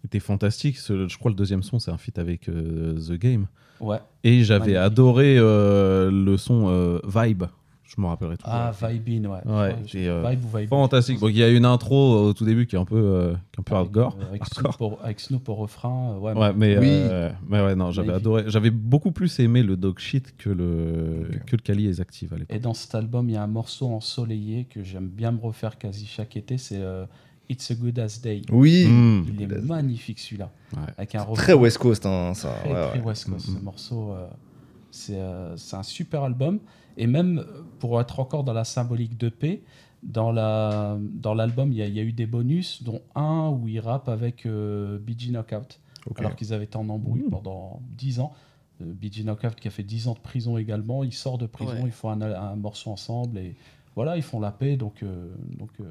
étaient 0.05 0.21
fantastiques. 0.21 0.77
Ce- 0.79 1.09
je 1.09 1.19
crois 1.19 1.31
le 1.31 1.37
deuxième 1.37 1.63
son, 1.63 1.79
c'est 1.79 1.91
un 1.91 1.99
feat 1.99 2.19
avec 2.19 2.49
euh, 2.49 2.99
The 2.99 3.13
Game. 3.13 3.47
Ouais. 3.81 3.99
Et 4.25 4.43
j'avais 4.45 4.73
Magnifique. 4.73 4.77
adoré 4.87 5.37
euh, 5.39 6.11
le 6.11 6.37
son 6.37 6.67
euh, 6.69 6.99
Vibe. 7.07 7.45
Je 7.85 8.01
me 8.03 8.09
rappellerai 8.09 8.37
toujours. 8.37 8.53
Ah, 8.53 8.73
Vibin, 8.91 9.29
ouais. 9.31 9.39
Ouais, 9.47 9.77
Je- 9.87 9.97
et, 9.99 10.09
euh, 10.09 10.21
Vibe 10.29 10.45
ou 10.45 10.49
Vibin. 10.59 10.67
Fantastique. 10.69 11.21
Donc 11.21 11.31
il 11.31 11.37
y 11.39 11.43
a 11.45 11.49
une 11.49 11.65
intro 11.65 12.19
au 12.27 12.33
tout 12.35 12.45
début 12.45 12.67
qui 12.67 12.75
est 12.75 12.79
un 12.79 12.85
peu, 12.85 13.35
qui 13.53 13.59
est 13.59 13.61
un 13.61 13.63
peu 13.63 13.75
Avec, 13.77 13.87
hardcore. 13.97 14.17
avec, 14.29 14.43
Hardcore. 14.43 14.75
Snoop 14.75 14.81
au, 14.93 14.99
avec 15.05 15.21
Snoop 15.21 15.49
au 15.49 15.55
refrain. 15.55 16.17
Ouais, 16.19 16.33
Ouais, 16.33 16.53
mais, 16.55 16.77
Oui. 16.79 17.01
mais 17.49 17.63
ouais, 17.63 17.77
non, 17.77 17.93
j'avais 17.93 18.09
Magnifique. 18.09 18.27
adoré. 18.27 18.45
J'avais 18.49 18.71
beaucoup 18.71 19.13
plus 19.13 19.39
aimé 19.39 19.63
le 19.63 19.77
Dog 19.77 19.99
Shit 20.01 20.35
que 20.37 20.51
le, 20.51 21.29
Ok. 21.33 21.45
que 21.47 21.57
le 21.57 21.63
Kali 21.63 21.87
est 21.87 22.01
active 22.01 22.35
à 22.35 22.39
l'époque. 22.39 22.57
Et 22.57 22.59
dans 22.59 22.75
cet 22.75 22.95
album, 22.97 23.29
il 23.29 23.35
y 23.35 23.37
a 23.37 23.43
un 23.45 23.47
morceau 23.47 23.87
ensoleillé 23.87 24.65
que 24.65 24.83
j'aime 24.83 25.07
bien 25.09 25.31
me 25.31 25.39
refaire 25.41 25.79
quasi 25.79 26.07
chaque 26.07 26.37
été. 26.37 26.59
C'est 26.59 26.83
It's 27.49 27.71
a 27.71 27.75
Good 27.75 27.99
As 27.99 28.21
Day. 28.21 28.43
Oui. 28.51 28.87
Mm. 28.87 29.27
Il 29.35 29.43
est 29.43 29.47
Day. 29.47 29.61
magnifique 29.63 30.19
celui-là. 30.19 30.51
Ouais. 30.77 30.83
Avec 30.97 31.15
un 31.15 31.25
Très 31.35 31.53
West 31.53 31.79
Coast, 31.79 32.05
hein, 32.07 32.35
ça. 32.35 32.51
très, 32.61 32.73
ouais, 32.73 32.89
très 32.89 32.99
ouais. 32.99 33.05
West 33.07 33.25
Coast. 33.31 33.49
Mm, 33.49 33.53
Ce 33.55 33.59
mm. 33.59 33.63
morceau, 33.63 34.13
euh, 34.13 34.27
C'est 34.91 35.17
euh, 35.21 35.57
c'est 35.57 35.77
un 35.77 35.83
super 35.83 36.23
album. 36.23 36.59
Et 36.97 37.07
même 37.07 37.39
euh, 37.39 37.63
pour 37.79 38.01
être 38.01 38.19
encore 38.21 38.45
dans 38.45 38.53
la 38.55 38.65
symbolique 38.65 39.17
de 39.19 39.29
paix, 39.29 39.63
dans 40.03 40.33
la- 40.33 40.97
dans 41.01 41.35
l'album, 41.35 41.71
il 41.73 41.79
y, 41.79 41.83
a- 41.83 41.87
il 41.87 41.95
y 41.95 42.01
a 42.01 42.03
eu 42.03 42.13
des 42.13 42.27
bonus, 42.27 42.83
dont 42.83 43.01
un 43.15 43.51
où 43.51 43.69
il 43.69 43.81
rappe 43.81 44.09
avec 44.09 44.47
euh, 44.47 44.99
BG 44.99 45.31
Knockout, 45.31 45.81
alors 46.17 46.35
qu'ils 46.37 46.53
avaient 46.55 46.65
été 46.65 46.77
en 46.79 46.89
embrouille 46.89 47.25
Mmh. 47.27 47.31
pendant 47.31 47.81
10 47.99 48.21
ans. 48.21 48.33
Euh, 48.83 48.85
BG 48.93 49.23
Knockout 49.25 49.55
qui 49.57 49.69
a 49.69 49.71
fait 49.71 49.83
10 49.83 50.09
ans 50.09 50.15
de 50.15 50.19
prison 50.21 50.57
également, 50.59 51.03
il 51.05 51.13
sort 51.13 51.39
de 51.39 51.47
prison, 51.47 51.73
Ouais. 51.75 51.83
ils 51.87 51.93
font 51.93 52.11
un, 52.11 52.21
un 52.23 52.57
morceau 52.57 52.91
ensemble 52.91 53.39
et 53.39 53.55
voilà, 53.95 54.17
ils 54.17 54.23
font 54.23 54.39
la 54.41 54.51
paix. 54.53 54.77
Donc, 54.77 55.03
euh, 55.03 55.29
donc 55.59 55.71
euh, 55.81 55.85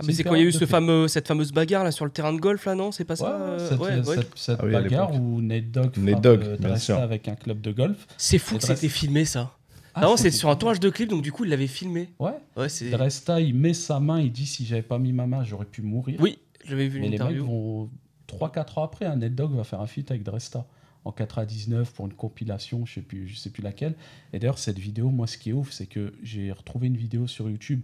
Ah, 0.00 0.04
mais 0.06 0.12
c'est 0.14 0.24
quand 0.24 0.34
il 0.34 0.40
y 0.40 0.44
a 0.44 0.48
eu 0.48 0.52
ce 0.52 0.64
fameux, 0.66 1.08
cette 1.08 1.28
fameuse 1.28 1.52
bagarre 1.52 1.84
là 1.84 1.90
sur 1.92 2.04
le 2.04 2.10
terrain 2.10 2.32
de 2.32 2.38
golf 2.40 2.64
là, 2.64 2.74
non? 2.74 2.90
C'est 2.92 3.04
pas 3.04 3.14
Ouais, 3.14 3.18
ça? 3.18 3.76
Ouais, 3.76 3.90
cette, 3.98 4.06
ouais, 4.06 4.16
cette- 4.16 4.38
cette 4.38 4.58
Ah 4.60 4.64
oui, 4.64 4.72
bagarre 4.72 5.14
où 5.14 5.40
Nate 5.42 5.70
Dogg 5.70 5.96
Nate 5.98 6.20
Dogg, 6.22 6.42
euh, 6.42 6.56
bien 6.56 6.68
Dresta 6.70 6.94
sûr. 6.94 6.98
avec 6.98 7.28
un 7.28 7.34
club 7.34 7.60
de 7.60 7.72
golf. 7.72 8.06
C'est 8.16 8.38
fou 8.38 8.56
que 8.56 8.60
Dresta- 8.62 8.74
c'était 8.76 8.88
filmé 8.88 9.24
ça. 9.24 9.56
Ah, 9.94 10.02
non, 10.02 10.16
c'était- 10.16 10.30
c'est 10.30 10.38
sur 10.38 10.48
un 10.50 10.56
tournage 10.56 10.80
de 10.80 10.88
clip, 10.88 11.08
donc 11.10 11.22
du 11.22 11.32
coup 11.32 11.44
il 11.44 11.50
l'avait 11.50 11.66
filmé. 11.66 12.08
Ouais, 12.18 12.32
Ouais. 12.56 12.68
Dresta, 12.90 13.40
il 13.40 13.54
met 13.54 13.74
sa 13.74 14.00
main, 14.00 14.20
il 14.20 14.32
dit 14.32 14.46
si 14.46 14.64
j'avais 14.64 14.82
pas 14.82 14.98
mis 14.98 15.12
ma 15.12 15.26
main, 15.26 15.44
j'aurais 15.44 15.64
pu 15.66 15.82
mourir. 15.82 16.16
Oui, 16.20 16.38
j'avais 16.64 16.88
vu 16.88 17.00
Mais 17.00 17.06
les 17.06 17.10
mecs 17.12 17.20
l'interview. 17.20 17.44
vont 17.44 17.90
3-4 18.26 18.78
ans 18.78 18.84
après, 18.84 19.04
un 19.04 19.16
Nate 19.16 19.34
Dogg 19.34 19.52
va 19.54 19.64
faire 19.64 19.80
un 19.80 19.86
feat 19.86 20.10
avec 20.10 20.22
Dresta 20.22 20.64
en 21.04 21.12
99 21.12 21.92
pour 21.92 22.06
une 22.06 22.12
compilation, 22.14 22.86
je 22.86 22.94
sais 22.94 23.00
plus, 23.00 23.26
je 23.26 23.36
sais 23.36 23.50
plus 23.50 23.62
laquelle. 23.62 23.94
Et 24.32 24.38
d'ailleurs 24.38 24.58
cette 24.58 24.78
vidéo, 24.78 25.10
moi 25.10 25.26
ce 25.26 25.36
qui 25.38 25.50
est 25.50 25.52
ouf, 25.52 25.72
c'est 25.72 25.86
que 25.86 26.12
j'ai 26.22 26.52
retrouvé 26.52 26.86
une 26.86 26.96
vidéo 26.96 27.26
sur 27.26 27.50
YouTube 27.50 27.80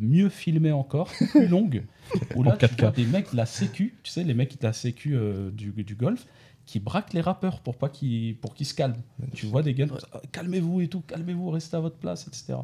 mieux 0.00 0.28
filmée 0.28 0.72
encore, 0.72 1.10
plus 1.30 1.46
longue, 1.48 1.82
où 2.34 2.42
là 2.42 2.54
En 2.54 2.56
tu 2.56 2.66
4K. 2.66 2.80
vois 2.80 2.90
des 2.90 3.04
mecs 3.06 3.30
de 3.32 3.36
la 3.36 3.46
sécu, 3.46 3.94
tu 4.02 4.10
sais 4.10 4.24
les 4.24 4.34
mecs 4.34 4.60
de 4.60 4.66
la 4.66 4.72
sécu 4.72 5.14
euh, 5.14 5.50
du, 5.50 5.70
du 5.70 5.94
golf, 5.94 6.26
qui 6.66 6.78
braquent 6.80 7.12
les 7.12 7.20
rappeurs 7.20 7.60
pour 7.60 7.76
pas 7.76 7.88
qu'ils 7.88 8.36
pour 8.36 8.54
qu'ils 8.54 8.66
se 8.66 8.74
calment. 8.74 9.02
Tu 9.34 9.46
vois 9.46 9.62
des 9.62 9.74
gars, 9.74 9.86
Ah, 10.12 10.20
calmez-vous 10.32 10.80
et 10.80 10.88
tout, 10.88 11.00
calmez-vous, 11.00 11.50
restez 11.50 11.76
à 11.76 11.80
votre 11.80 11.96
place, 11.96 12.26
etc. 12.28 12.54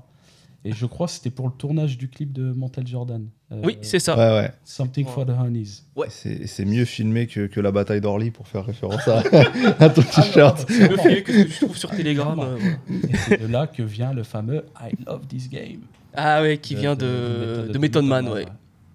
Et 0.65 0.73
je 0.73 0.87
crois 0.87 1.07
que 1.07 1.13
c'était 1.13 1.31
pour 1.31 1.47
le 1.47 1.53
tournage 1.55 1.97
du 1.97 2.09
clip 2.09 2.33
de 2.33 2.53
Montel 2.53 2.85
Jordan. 2.87 3.29
Euh, 3.53 3.61
Oui, 3.65 3.79
c'est 3.81 4.01
ça. 4.01 4.17
Ouais, 4.17 4.41
ouais. 4.43 4.51
Something 4.65 5.07
for 5.07 5.25
the 5.25 5.31
Honeys. 5.31 5.83
Ouais. 5.95 6.09
C'est 6.11 6.65
mieux 6.65 6.85
filmé 6.85 7.29
que, 7.29 7.47
que 7.47 7.61
la 7.61 7.71
bataille 7.71 8.01
d'Orly 8.01 8.33
pour 8.33 8.49
faire 8.49 8.67
référence 8.67 9.07
à, 9.07 9.19
à 9.79 9.89
ton 9.89 10.03
Ah, 10.17 10.21
t-shirt. 10.23 10.65
C'est 10.69 10.89
le 10.89 10.97
film 10.97 11.23
que 11.23 11.43
tu 11.45 11.65
trouves 11.65 11.77
sur 11.77 11.91
Telegram. 11.91 12.39
Euh, 12.41 12.57
voilà. 12.89 13.09
Et 13.09 13.17
c'est 13.17 13.41
de 13.41 13.47
là 13.47 13.69
que 13.69 13.85
vient 13.85 14.13
le 14.13 14.25
fameux 14.25 14.65
I 14.81 14.93
love 15.07 15.29
this 15.29 15.49
game. 15.49 15.83
Ah 16.21 16.43
ouais, 16.43 16.59
qui 16.59 16.75
vient 16.75 16.97
de, 16.97 17.69
de, 17.73 17.79
Method 17.79 18.05
Man, 18.05 18.29
ouais. 18.29 18.45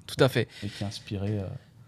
Tout 0.06 0.22
à 0.22 0.28
fait. 0.28 0.50
Et 0.62 0.68
qui 0.68 0.84
a 0.84 0.88
inspiré. 0.88 1.40
euh, 1.40 1.44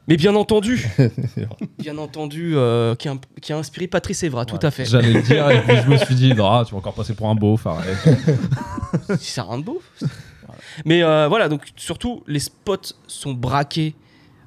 Mais 0.08 0.16
bien 0.16 0.34
entendu, 0.36 0.88
bien 1.78 1.98
entendu, 1.98 2.54
euh, 2.56 2.96
qui, 2.96 3.10
a, 3.10 3.16
qui 3.42 3.52
a 3.52 3.58
inspiré 3.58 3.88
Patrice 3.88 4.24
Evra, 4.24 4.46
tout 4.46 4.60
à 4.62 4.72
fait. 4.72 4.86
J'allais 4.86 5.12
le 5.12 5.22
dire 5.22 5.50
et 5.52 5.62
puis 5.62 5.76
je 5.84 5.90
me 5.90 5.98
suis 5.98 6.16
dit, 6.16 6.32
ah, 6.40 6.64
tu 6.66 6.72
vas 6.72 6.78
encore 6.78 6.94
passer 6.94 7.14
pour 7.16 7.28
un 7.28 7.36
beauf. 7.36 7.68
arrête. 7.68 7.98
C'est 9.20 9.42
rien 9.42 9.58
de 9.58 9.64
beau. 9.64 9.82
Mais 10.86 11.04
euh, 11.04 11.28
voilà, 11.28 11.50
donc 11.50 11.64
surtout, 11.76 12.24
les 12.28 12.40
spots 12.40 12.94
sont 13.08 13.34
braqués 13.34 13.94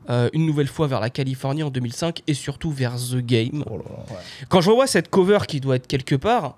euh, 0.09 0.31
une 0.33 0.47
nouvelle 0.47 0.69
fois 0.69 0.87
vers 0.87 1.01
la 1.01 1.11
Californie 1.11 1.63
en 1.63 1.71
2005 1.71 2.23
et 2.27 2.33
surtout 2.33 2.71
vers 2.71 2.97
The 2.97 3.17
Game. 3.19 3.63
Oh 3.71 3.77
là 3.77 3.85
là. 3.91 4.17
Quand 4.49 4.63
je 4.63 4.71
revois 4.71 4.87
cette 4.87 5.11
cover 5.11 5.41
qui 5.47 5.61
doit 5.61 5.77
être 5.77 5.87
quelque 5.87 6.15
part, 6.15 6.57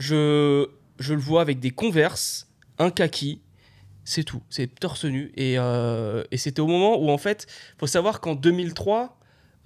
je, 0.00 0.66
je 0.98 1.14
le 1.14 1.20
vois 1.20 1.42
avec 1.42 1.60
des 1.60 1.70
Converse, 1.70 2.48
un 2.78 2.90
kaki, 2.90 3.40
c'est 4.04 4.24
tout, 4.24 4.42
c'est 4.50 4.66
torse 4.78 5.04
nu. 5.04 5.32
Et, 5.36 5.54
euh, 5.58 6.24
et 6.30 6.36
c'était 6.36 6.60
au 6.60 6.66
moment 6.66 6.96
où, 7.00 7.10
en 7.10 7.18
fait, 7.18 7.46
faut 7.78 7.86
savoir 7.86 8.20
qu'en 8.20 8.34
2003, 8.34 9.18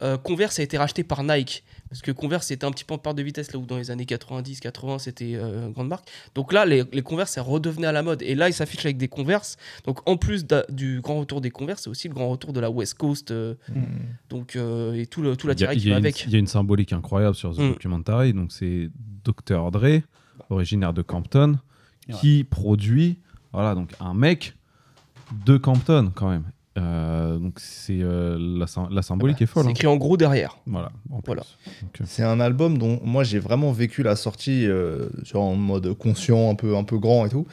euh, 0.02 0.18
Converse 0.18 0.58
a 0.58 0.62
été 0.62 0.76
racheté 0.76 1.04
par 1.04 1.22
Nike. 1.24 1.64
Parce 1.88 2.02
que 2.02 2.10
Converse 2.10 2.50
était 2.50 2.66
un 2.66 2.70
petit 2.72 2.84
peu 2.84 2.92
en 2.94 2.98
part 2.98 3.14
de 3.14 3.22
vitesse, 3.22 3.52
là 3.52 3.58
où 3.58 3.64
dans 3.64 3.78
les 3.78 3.90
années 3.90 4.04
90, 4.04 4.60
80, 4.60 4.98
c'était 4.98 5.36
euh, 5.36 5.68
une 5.68 5.72
grande 5.72 5.88
marque. 5.88 6.06
Donc 6.34 6.52
là, 6.52 6.66
les, 6.66 6.82
les 6.92 7.00
Converse, 7.00 7.30
ça 7.30 7.42
redevenait 7.42 7.86
à 7.86 7.92
la 7.92 8.02
mode. 8.02 8.20
Et 8.22 8.34
là, 8.34 8.48
ils 8.48 8.52
s'affichent 8.52 8.84
avec 8.84 8.98
des 8.98 9.08
Converse. 9.08 9.56
Donc 9.86 10.06
en 10.06 10.16
plus 10.18 10.44
du 10.68 11.00
grand 11.00 11.20
retour 11.20 11.40
des 11.40 11.50
Converse, 11.50 11.84
c'est 11.84 11.88
aussi 11.90 12.08
le 12.08 12.14
grand 12.14 12.28
retour 12.28 12.52
de 12.52 12.60
la 12.60 12.70
West 12.70 12.94
Coast. 12.94 13.30
euh, 13.30 13.54
donc, 14.28 14.56
euh, 14.56 14.94
et 14.94 15.06
tout 15.06 15.22
le 15.22 15.36
tout 15.36 15.46
l'attirail 15.46 15.78
qui 15.78 15.84
va 15.88 15.92
une- 15.92 16.04
avec. 16.04 16.24
Il 16.26 16.32
y 16.32 16.36
a 16.36 16.38
une 16.40 16.46
symbolique 16.48 16.92
incroyable 16.92 17.36
sur 17.36 17.54
The 17.54 17.60
Mm. 17.60 17.68
Documentary. 17.70 18.32
Donc, 18.34 18.52
c'est 18.52 18.90
Dr. 19.24 19.70
Dre, 19.70 20.00
originaire 20.50 20.92
de 20.92 21.02
Campton, 21.02 21.58
Ouais. 22.08 22.14
qui 22.20 22.44
produit 22.44 23.18
voilà, 23.56 23.74
donc 23.74 23.90
un 24.00 24.12
mec 24.14 24.54
de 25.46 25.56
Campton, 25.56 26.12
quand 26.14 26.28
même. 26.28 26.44
Euh, 26.78 27.38
donc, 27.38 27.54
c'est 27.58 28.00
euh, 28.02 28.36
la, 28.38 28.66
la 28.90 29.00
symbolique 29.00 29.40
est 29.40 29.46
folle. 29.46 29.62
C'est 29.62 29.68
hein. 29.70 29.72
écrit 29.72 29.86
en 29.86 29.96
gros 29.96 30.18
derrière. 30.18 30.58
Voilà. 30.66 30.92
en 31.10 31.16
plus. 31.22 31.28
Voilà. 31.28 31.42
Euh, 31.68 32.04
C'est 32.04 32.22
un 32.22 32.38
album 32.38 32.76
dont 32.76 33.00
moi 33.02 33.24
j'ai 33.24 33.38
vraiment 33.38 33.72
vécu 33.72 34.02
la 34.02 34.14
sortie 34.14 34.66
euh, 34.66 35.08
genre 35.24 35.44
en 35.44 35.54
mode 35.56 35.94
conscient, 35.94 36.50
un 36.50 36.54
peu, 36.54 36.76
un 36.76 36.84
peu 36.84 36.98
grand 36.98 37.24
et 37.24 37.30
tout. 37.30 37.46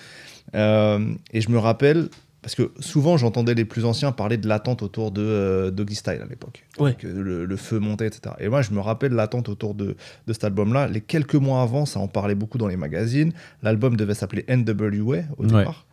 Euh, 0.56 1.14
et 1.32 1.40
je 1.40 1.50
me 1.50 1.58
rappelle, 1.58 2.10
parce 2.42 2.54
que 2.56 2.72
souvent 2.82 3.16
j'entendais 3.16 3.54
les 3.54 3.64
plus 3.64 3.86
anciens 3.86 4.12
parler 4.12 4.36
de 4.36 4.48
l'attente 4.50 4.84
autour 4.84 5.12
de 5.12 5.22
euh, 5.22 5.72
Doggy 5.72 5.96
Style 5.96 6.20
à 6.22 6.26
l'époque. 6.26 6.66
Ouais. 6.78 6.94
Que 6.94 7.08
le, 7.08 7.46
le 7.46 7.56
feu 7.56 7.80
montait, 7.80 8.08
etc. 8.08 8.36
Et 8.40 8.50
moi 8.50 8.62
je 8.62 8.72
me 8.72 8.82
rappelle 8.82 9.14
l'attente 9.14 9.48
autour 9.48 9.74
de, 9.74 9.96
de 10.28 10.34
cet 10.34 10.44
album-là. 10.44 10.88
Les 10.90 11.00
quelques 11.00 11.36
mois 11.36 11.62
avant, 11.62 11.86
ça 11.86 12.02
en 12.02 12.10
parlait 12.10 12.36
beaucoup 12.36 12.58
dans 12.58 12.68
les 12.68 12.76
magazines. 12.78 13.32
L'album 13.62 13.96
devait 13.96 14.16
s'appeler 14.16 14.44
NWA 14.50 15.20
au 15.38 15.46
départ. 15.46 15.62
ouais. 15.66 15.93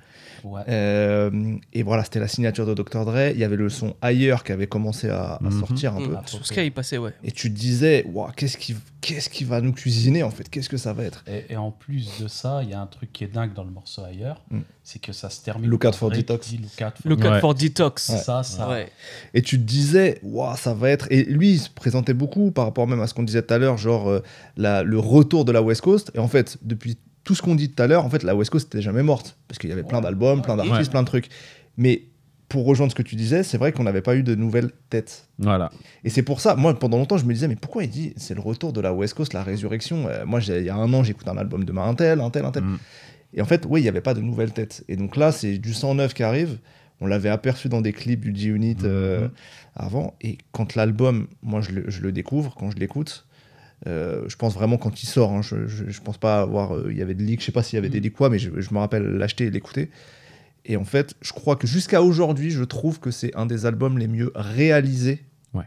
Euh, 0.68 1.30
et 1.72 1.82
voilà, 1.82 2.05
c'était 2.05 2.20
la 2.20 2.28
signature 2.28 2.66
de 2.66 2.74
Dr. 2.74 3.05
Dre. 3.05 3.30
Il 3.32 3.38
y 3.38 3.45
avait 3.45 3.57
le 3.57 3.68
son 3.68 3.95
Ailleurs 4.03 4.45
qui 4.45 4.53
avait 4.53 4.66
commencé 4.66 5.09
à, 5.09 5.34
à 5.34 5.38
Mhm. 5.43 5.59
sortir 5.61 5.97
un 5.97 6.01
Mm. 6.01 6.09
peu. 6.09 6.14
Ah, 6.18 6.22
Sur 6.26 6.47
Sky, 6.47 6.66
il 6.66 6.72
passait, 6.72 6.99
ouais. 6.99 7.12
Et 7.24 7.30
tu 7.32 7.53
te 7.53 7.59
disais, 7.59 8.05
Ouah, 8.12 8.32
qu'est-ce 8.36 8.57
qui, 8.57 8.76
qu'est-ce 9.01 9.28
qui 9.28 9.45
va 9.45 9.61
nous 9.61 9.72
cuisiner 9.72 10.22
en 10.22 10.30
fait? 10.30 10.49
Qu'est-ce 10.49 10.68
que 10.68 10.76
ça 10.76 10.93
va 10.93 11.05
être? 11.05 11.24
Et, 11.26 11.53
et 11.53 11.57
en 11.57 11.70
plus 11.70 12.09
de 12.20 12.28
ça, 12.28 12.61
il 12.62 12.70
y 12.70 12.74
a 12.74 12.80
un 12.80 12.86
truc 12.86 13.12
qui 13.12 13.24
est 13.24 13.32
dingue 13.32 13.53
dans 13.55 13.64
le 13.64 13.70
morceau 13.70 14.03
ailleurs, 14.05 14.43
Mm. 14.51 14.61
c'est 14.84 14.99
que 15.01 15.12
ça 15.12 15.30
se 15.30 15.43
termine. 15.43 15.68
Look 15.70 15.84
out 15.84 15.95
for 15.95 16.11
Detox. 16.11 16.53
Look 16.53 16.62
out 16.86 16.95
for 17.01 17.09
Le 17.11 17.16
code 17.16 17.32
Ouais. 17.32 17.41
for 17.41 17.55
Detox. 17.55 18.09
Ouais. 18.09 18.16
Ça, 18.18 18.43
ça. 18.43 18.68
Ouais. 18.68 18.88
Et 19.34 19.43
tu 19.43 19.59
te 19.59 19.64
disais, 19.64 20.18
Ouah, 20.22 20.57
ça 20.57 20.74
va 20.74 20.91
être. 20.91 21.07
Et 21.11 21.24
lui, 21.24 21.53
il 21.53 21.59
se 21.59 21.70
présentait 21.70 22.14
beaucoup 22.14 22.51
par 22.51 22.64
rapport 22.64 22.86
même 22.86 23.01
à 23.01 23.07
ce 23.07 23.14
qu'on 23.14 23.22
disait 23.22 23.43
tout 23.43 23.55
à 23.55 23.59
l'heure, 23.59 23.76
genre 23.78 24.09
euh, 24.09 24.22
la- 24.57 24.82
le 24.82 24.99
retour 24.99 25.45
de 25.45 25.53
la 25.53 25.62
West 25.62 25.80
Coast. 25.82 26.11
Et 26.14 26.18
en 26.18 26.28
fait, 26.28 26.59
depuis 26.62 26.97
tout 27.25 27.35
ce 27.35 27.43
qu'on 27.43 27.55
dit 27.55 27.71
tout 27.71 27.83
à 27.83 27.87
l'heure, 27.87 28.05
en 28.05 28.11
fait, 28.11 28.23
la 28.23 28.35
West 28.35 28.51
Coast 28.51 28.66
n'était 28.73 28.83
jamais 28.83 29.03
morte. 29.03 29.37
Parce 29.49 29.59
qu'il 29.59 29.71
y 29.71 29.73
avait 29.73 29.83
plein 29.83 30.01
d'albums, 30.01 30.43
plein 30.43 30.57
d'artistes, 30.57 30.79
Ouais. 30.79 30.89
plein 30.91 31.03
de 31.03 31.07
trucs. 31.07 31.29
Mais 31.77 32.03
pour 32.49 32.64
rejoindre 32.66 32.91
ce 32.91 32.97
que 32.97 33.03
tu 33.03 33.14
disais, 33.14 33.43
c'est 33.45 33.59
vrai 33.59 33.71
qu'on 33.73 33.85
n'avait 33.85 34.01
pas 34.03 34.16
eu 34.16 34.23
de 34.23 34.35
nouvelles 34.35 34.71
têtes. 34.89 35.29
Voilà. 35.39 35.71
Et 36.03 36.11
c'est 36.11 36.23
pour 36.23 36.41
ça, 36.41 36.57
moi, 36.57 36.77
pendant 36.77 36.97
longtemps, 36.99 37.16
je 37.18 37.25
me 37.25 37.33
disais, 37.33 37.47
mais 37.47 37.57
pourquoi 37.57 37.85
il 37.85 37.91
dit 37.91 38.12
c'est 38.16 38.35
le 38.35 38.41
retour 38.41 38.73
de 38.73 38.81
la 38.81 38.93
West 38.93 39.14
Coast, 39.14 39.33
la 39.35 39.43
résurrection? 39.45 40.09
Euh, 40.09 40.25
Moi, 40.27 40.41
il 40.49 40.64
y 40.64 40.68
a 40.68 40.75
un 40.75 40.93
an, 40.93 41.05
j'écoute 41.05 41.29
un 41.29 41.37
album 41.37 41.64
de 41.64 41.73
un 41.79 41.95
tel, 41.95 42.21
un 42.21 42.31
tel, 42.31 42.45
un 42.45 42.51
tel. 42.51 42.64
Mm. 42.64 42.79
Et 43.35 43.43
en 43.43 43.45
fait, 43.45 43.64
oui, 43.68 43.81
il 43.81 43.83
n'y 43.85 43.89
avait 43.89 44.01
pas 44.01 44.14
de 44.14 44.21
nouvelles 44.21 44.53
têtes. 44.53 44.83
Et 44.89 44.97
donc 44.97 45.16
là, 45.16 45.31
c'est 45.31 45.59
du 45.59 45.73
109 45.75 46.12
qui 46.14 46.25
arrive. 46.25 46.59
On 47.01 47.07
l'avait 47.07 47.29
aperçu 47.29 47.68
dans 47.68 47.81
des 47.81 47.93
clips 47.93 48.21
du 48.21 48.35
G-Unit 48.35 48.77
euh, 48.83 49.21
Mhm. 49.23 49.31
avant. 49.77 50.14
Et 50.21 50.37
quand 50.53 50.75
l'album, 50.75 51.29
moi, 51.43 51.61
je 51.61 51.71
le, 51.71 51.85
je 51.89 52.01
le 52.03 52.11
découvre, 52.12 52.55
quand 52.59 52.71
je 52.73 52.77
l'écoute, 52.77 53.27
euh, 53.87 54.24
je 54.28 54.37
pense 54.37 54.55
vraiment 54.55 54.76
quand 54.76 55.03
il 55.03 55.07
sort, 55.07 55.33
hein, 55.33 55.43
je, 55.43 55.66
je, 55.66 55.85
je 55.89 56.01
pense 56.03 56.18
pas 56.18 56.41
avoir. 56.43 56.76
euh, 56.76 56.89
Il 56.91 56.99
y 56.99 57.03
avait 57.03 57.14
des 57.14 57.24
leaks, 57.24 57.41
je 57.41 57.47
sais 57.47 57.53
pas 57.53 57.62
s'il 57.62 57.76
y 57.76 57.78
avait 57.78 57.89
des 57.89 57.99
Mhm. 57.99 58.05
leaks 58.05 58.14
quoi, 58.14 58.28
mais 58.31 58.39
je, 58.39 58.51
je 58.61 58.74
me 58.74 58.78
rappelle 58.78 59.05
l'acheter 59.05 59.45
et 59.47 59.51
l'écouter. 59.51 59.91
Et 60.66 60.76
en 60.76 60.85
fait, 60.85 61.14
je 61.22 61.33
crois 61.33 61.57
que 61.57 61.66
jusqu'à 61.66 62.03
aujourd'hui, 62.03 62.51
je 62.51 62.62
trouve 62.64 63.01
que 63.01 63.11
c'est 63.11 63.35
un 63.35 63.47
des 63.47 63.64
albums 63.64 63.97
les 63.99 64.09
mieux 64.09 64.31
réalisés 64.35 65.24
Ouais. 65.55 65.64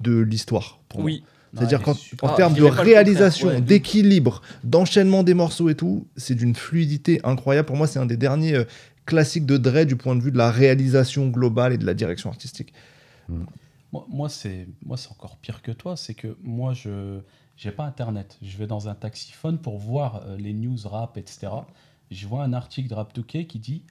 de 0.00 0.18
l'histoire. 0.18 0.80
Oui. 0.96 1.22
C'est-à-dire 1.54 1.78
Ouais, 1.78 1.94
qu'en 2.20 2.26
en 2.28 2.32
Ah, 2.32 2.36
termes 2.36 2.54
je 2.56 2.60
de 2.60 2.66
réalisation, 2.66 3.48
ouais. 3.48 3.60
d'équilibre, 3.62 4.42
d'enchaînement 4.64 5.22
des 5.22 5.32
morceaux 5.34 5.68
et 5.70 5.74
tout, 5.76 6.06
c'est 6.16 6.34
d'une 6.34 6.54
fluidité 6.54 7.20
incroyable. 7.24 7.66
Pour 7.66 7.76
moi, 7.76 7.86
c'est 7.86 7.98
un 7.98 8.04
des 8.06 8.18
derniers 8.18 8.54
euh, 8.56 8.64
classiques 9.06 9.46
de 9.46 9.56
Dre 9.56 9.84
du 9.86 9.96
point 9.96 10.14
de 10.14 10.20
vue 10.22 10.30
de 10.32 10.36
la 10.36 10.50
réalisation 10.50 11.28
globale 11.28 11.72
et 11.72 11.78
de 11.78 11.86
la 11.86 11.94
direction 11.94 12.28
artistique. 12.28 12.74
Moi, 13.30 13.46
moi, 14.08 14.28
c'est 14.28 14.68
moi 14.84 14.96
c'est 14.96 15.10
encore 15.10 15.36
pire 15.38 15.62
que 15.62 15.72
toi. 15.72 15.96
C'est 15.96 16.14
que 16.14 16.36
moi, 16.42 16.72
je 16.74 17.20
j'ai 17.56 17.70
pas 17.72 17.84
Internet. 17.84 18.38
Je 18.42 18.56
vais 18.56 18.66
dans 18.66 18.88
un 18.88 18.94
taxiphone 18.94 19.58
pour 19.58 19.78
voir 19.78 20.22
euh, 20.26 20.36
les 20.36 20.52
news 20.52 20.76
rap, 20.84 21.16
etc. 21.16 21.48
Je 22.10 22.26
vois 22.26 22.42
un 22.44 22.52
article 22.52 22.88
de 22.88 22.94
Rap 22.94 23.16
2K 23.16 23.46
qui 23.46 23.58
dit 23.58 23.82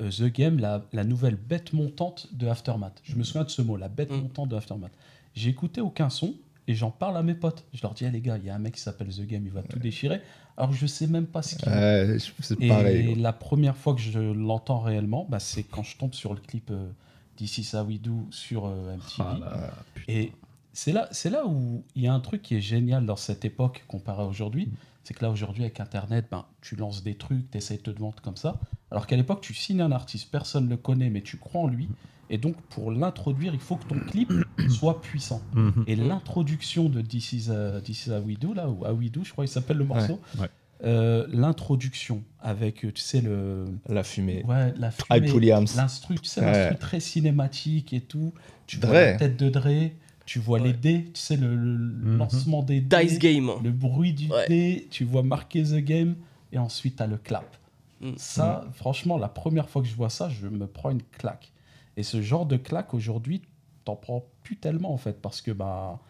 euh, 0.00 0.10
The 0.10 0.24
Game, 0.24 0.58
la, 0.58 0.84
la 0.92 1.04
nouvelle 1.04 1.36
bête 1.36 1.72
montante 1.72 2.28
de 2.32 2.46
Aftermath. 2.48 3.00
Je 3.04 3.14
me 3.16 3.22
souviens 3.22 3.44
de 3.44 3.50
ce 3.50 3.62
mot, 3.62 3.76
la 3.76 3.88
bête 3.88 4.10
Mm. 4.10 4.16
montante 4.22 4.48
de 4.48 4.56
Aftermath. 4.56 4.92
J'ai 5.34 5.50
écouté 5.50 5.80
aucun 5.80 6.10
son 6.10 6.34
et 6.66 6.74
j'en 6.74 6.90
parle 6.90 7.16
à 7.16 7.22
mes 7.22 7.34
potes. 7.34 7.64
Je 7.72 7.80
leur 7.82 7.94
dis, 7.94 8.04
Ah, 8.04 8.10
les 8.10 8.20
gars, 8.20 8.38
il 8.38 8.44
y 8.44 8.50
a 8.50 8.54
un 8.54 8.58
mec 8.58 8.74
qui 8.74 8.80
s'appelle 8.80 9.08
The 9.08 9.22
Game, 9.22 9.44
il 9.46 9.52
va 9.52 9.62
tout 9.62 9.78
déchirer. 9.78 10.20
Alors 10.56 10.72
je 10.72 10.86
sais 10.86 11.06
même 11.06 11.26
pas 11.26 11.42
ce 11.42 11.56
qu'il 11.56 11.68
Ouais, 11.68 12.16
c'est 12.40 12.60
et 12.60 12.68
pareil. 12.68 13.14
la 13.14 13.32
première 13.32 13.76
fois 13.76 13.94
que 13.94 14.00
je 14.00 14.18
l'entends 14.18 14.80
réellement, 14.80 15.26
bah, 15.30 15.38
c'est 15.40 15.62
quand 15.62 15.82
je 15.82 15.96
tombe 15.96 16.12
sur 16.12 16.34
le 16.34 16.40
clip 16.40 16.70
euh, 16.70 16.90
This 17.36 17.58
Is 17.58 17.76
How 17.76 17.84
We 17.84 18.00
Do 18.00 18.26
sur 18.30 18.66
euh, 18.66 18.96
MTV. 18.96 19.18
Ah 19.18 19.38
là. 19.38 19.70
Et 20.08 20.32
c'est 20.72 20.92
là, 20.92 21.08
c'est 21.10 21.30
là 21.30 21.46
où 21.46 21.84
il 21.94 22.02
y 22.02 22.08
a 22.08 22.14
un 22.14 22.20
truc 22.20 22.42
qui 22.42 22.56
est 22.56 22.60
génial 22.60 23.04
dans 23.04 23.16
cette 23.16 23.44
époque 23.44 23.84
comparé 23.88 24.22
à 24.22 24.26
aujourd'hui. 24.26 24.70
C'est 25.04 25.14
que 25.14 25.24
là, 25.24 25.30
aujourd'hui, 25.30 25.64
avec 25.64 25.80
Internet, 25.80 26.26
ben, 26.30 26.44
tu 26.60 26.76
lances 26.76 27.02
des 27.02 27.16
trucs, 27.16 27.50
tu 27.50 27.58
essaies 27.58 27.76
de 27.76 27.82
te 27.82 27.98
vendre 27.98 28.22
comme 28.22 28.36
ça. 28.36 28.60
Alors 28.90 29.06
qu'à 29.06 29.16
l'époque, 29.16 29.40
tu 29.40 29.52
signes 29.52 29.80
un 29.80 29.90
artiste, 29.90 30.30
personne 30.30 30.66
ne 30.66 30.70
le 30.70 30.76
connaît, 30.76 31.10
mais 31.10 31.22
tu 31.22 31.38
crois 31.38 31.62
en 31.62 31.66
lui. 31.66 31.88
Et 32.30 32.38
donc, 32.38 32.56
pour 32.70 32.90
l'introduire, 32.90 33.52
il 33.52 33.60
faut 33.60 33.76
que 33.76 33.84
ton 33.84 33.98
clip 33.98 34.32
soit 34.70 35.00
puissant. 35.02 35.42
Mhm. 35.54 35.84
Et 35.86 35.96
l'introduction 35.96 36.88
de 36.88 37.02
This 37.02 37.32
Is, 37.32 37.50
uh, 37.50 37.82
This 37.82 38.06
Is 38.06 38.10
How 38.12 38.20
We 38.20 38.38
Do, 38.38 38.54
là, 38.54 38.68
ou 38.68 38.86
How 38.86 38.92
We 38.92 39.10
Do, 39.10 39.24
je 39.24 39.32
crois 39.32 39.44
qu'il 39.44 39.52
s'appelle 39.52 39.78
le 39.78 39.84
morceau, 39.84 40.20
ouais. 40.38 40.48
Euh, 40.84 41.26
L'introduction 41.30 42.22
avec, 42.40 42.80
tu 42.80 42.90
sais, 42.96 43.20
le. 43.20 43.66
La 43.88 44.02
fumée. 44.02 44.42
Ouais, 44.44 44.72
la 44.76 44.88
Hype 44.88 45.24
fumée, 45.24 45.32
Williams. 45.32 45.76
L'instru, 45.76 46.16
tu 46.18 46.28
sais, 46.28 46.40
Ouais. 46.40 46.46
l'instru 46.52 46.76
très 46.78 47.00
cinématique 47.00 47.92
et 47.92 48.00
tout. 48.00 48.32
Tu 48.66 48.78
vois 48.78 48.92
la 48.92 49.12
tête 49.14 49.36
de 49.36 49.48
Dre, 49.48 49.90
tu 50.26 50.38
vois 50.38 50.58
les 50.58 50.72
dés, 50.72 51.04
tu 51.14 51.20
sais, 51.20 51.36
le, 51.36 51.54
le 51.54 52.12
Mhm. 52.12 52.16
lancement 52.18 52.62
des 52.62 52.80
dés, 52.80 53.04
Dice 53.04 53.18
Game. 53.18 53.50
le 53.62 53.70
bruit 53.70 54.12
du 54.12 54.28
Ouais. 54.30 54.48
dé, 54.48 54.88
tu 54.90 55.04
vois 55.04 55.22
marquer 55.22 55.62
the 55.62 55.76
game, 55.76 56.16
et 56.52 56.58
ensuite 56.58 56.96
t'as 56.96 57.06
le 57.06 57.16
clap. 57.16 57.56
Mm. 58.00 58.12
Ça, 58.16 58.64
franchement, 58.74 59.18
la 59.18 59.28
première 59.28 59.68
fois 59.68 59.82
que 59.82 59.88
je 59.88 59.94
vois 59.94 60.10
ça, 60.10 60.28
je 60.28 60.48
me 60.48 60.66
prends 60.66 60.90
une 60.90 61.02
claque. 61.02 61.52
Et 61.96 62.02
ce 62.02 62.22
genre 62.22 62.46
de 62.46 62.56
claque, 62.56 62.94
aujourd'hui, 62.94 63.42
t'en 63.84 63.94
prends 63.94 64.24
plus 64.42 64.56
tellement, 64.56 64.92
en 64.92 64.96
fait, 64.96 65.20
parce 65.20 65.40
que 65.42 65.50
bah, 65.52 66.00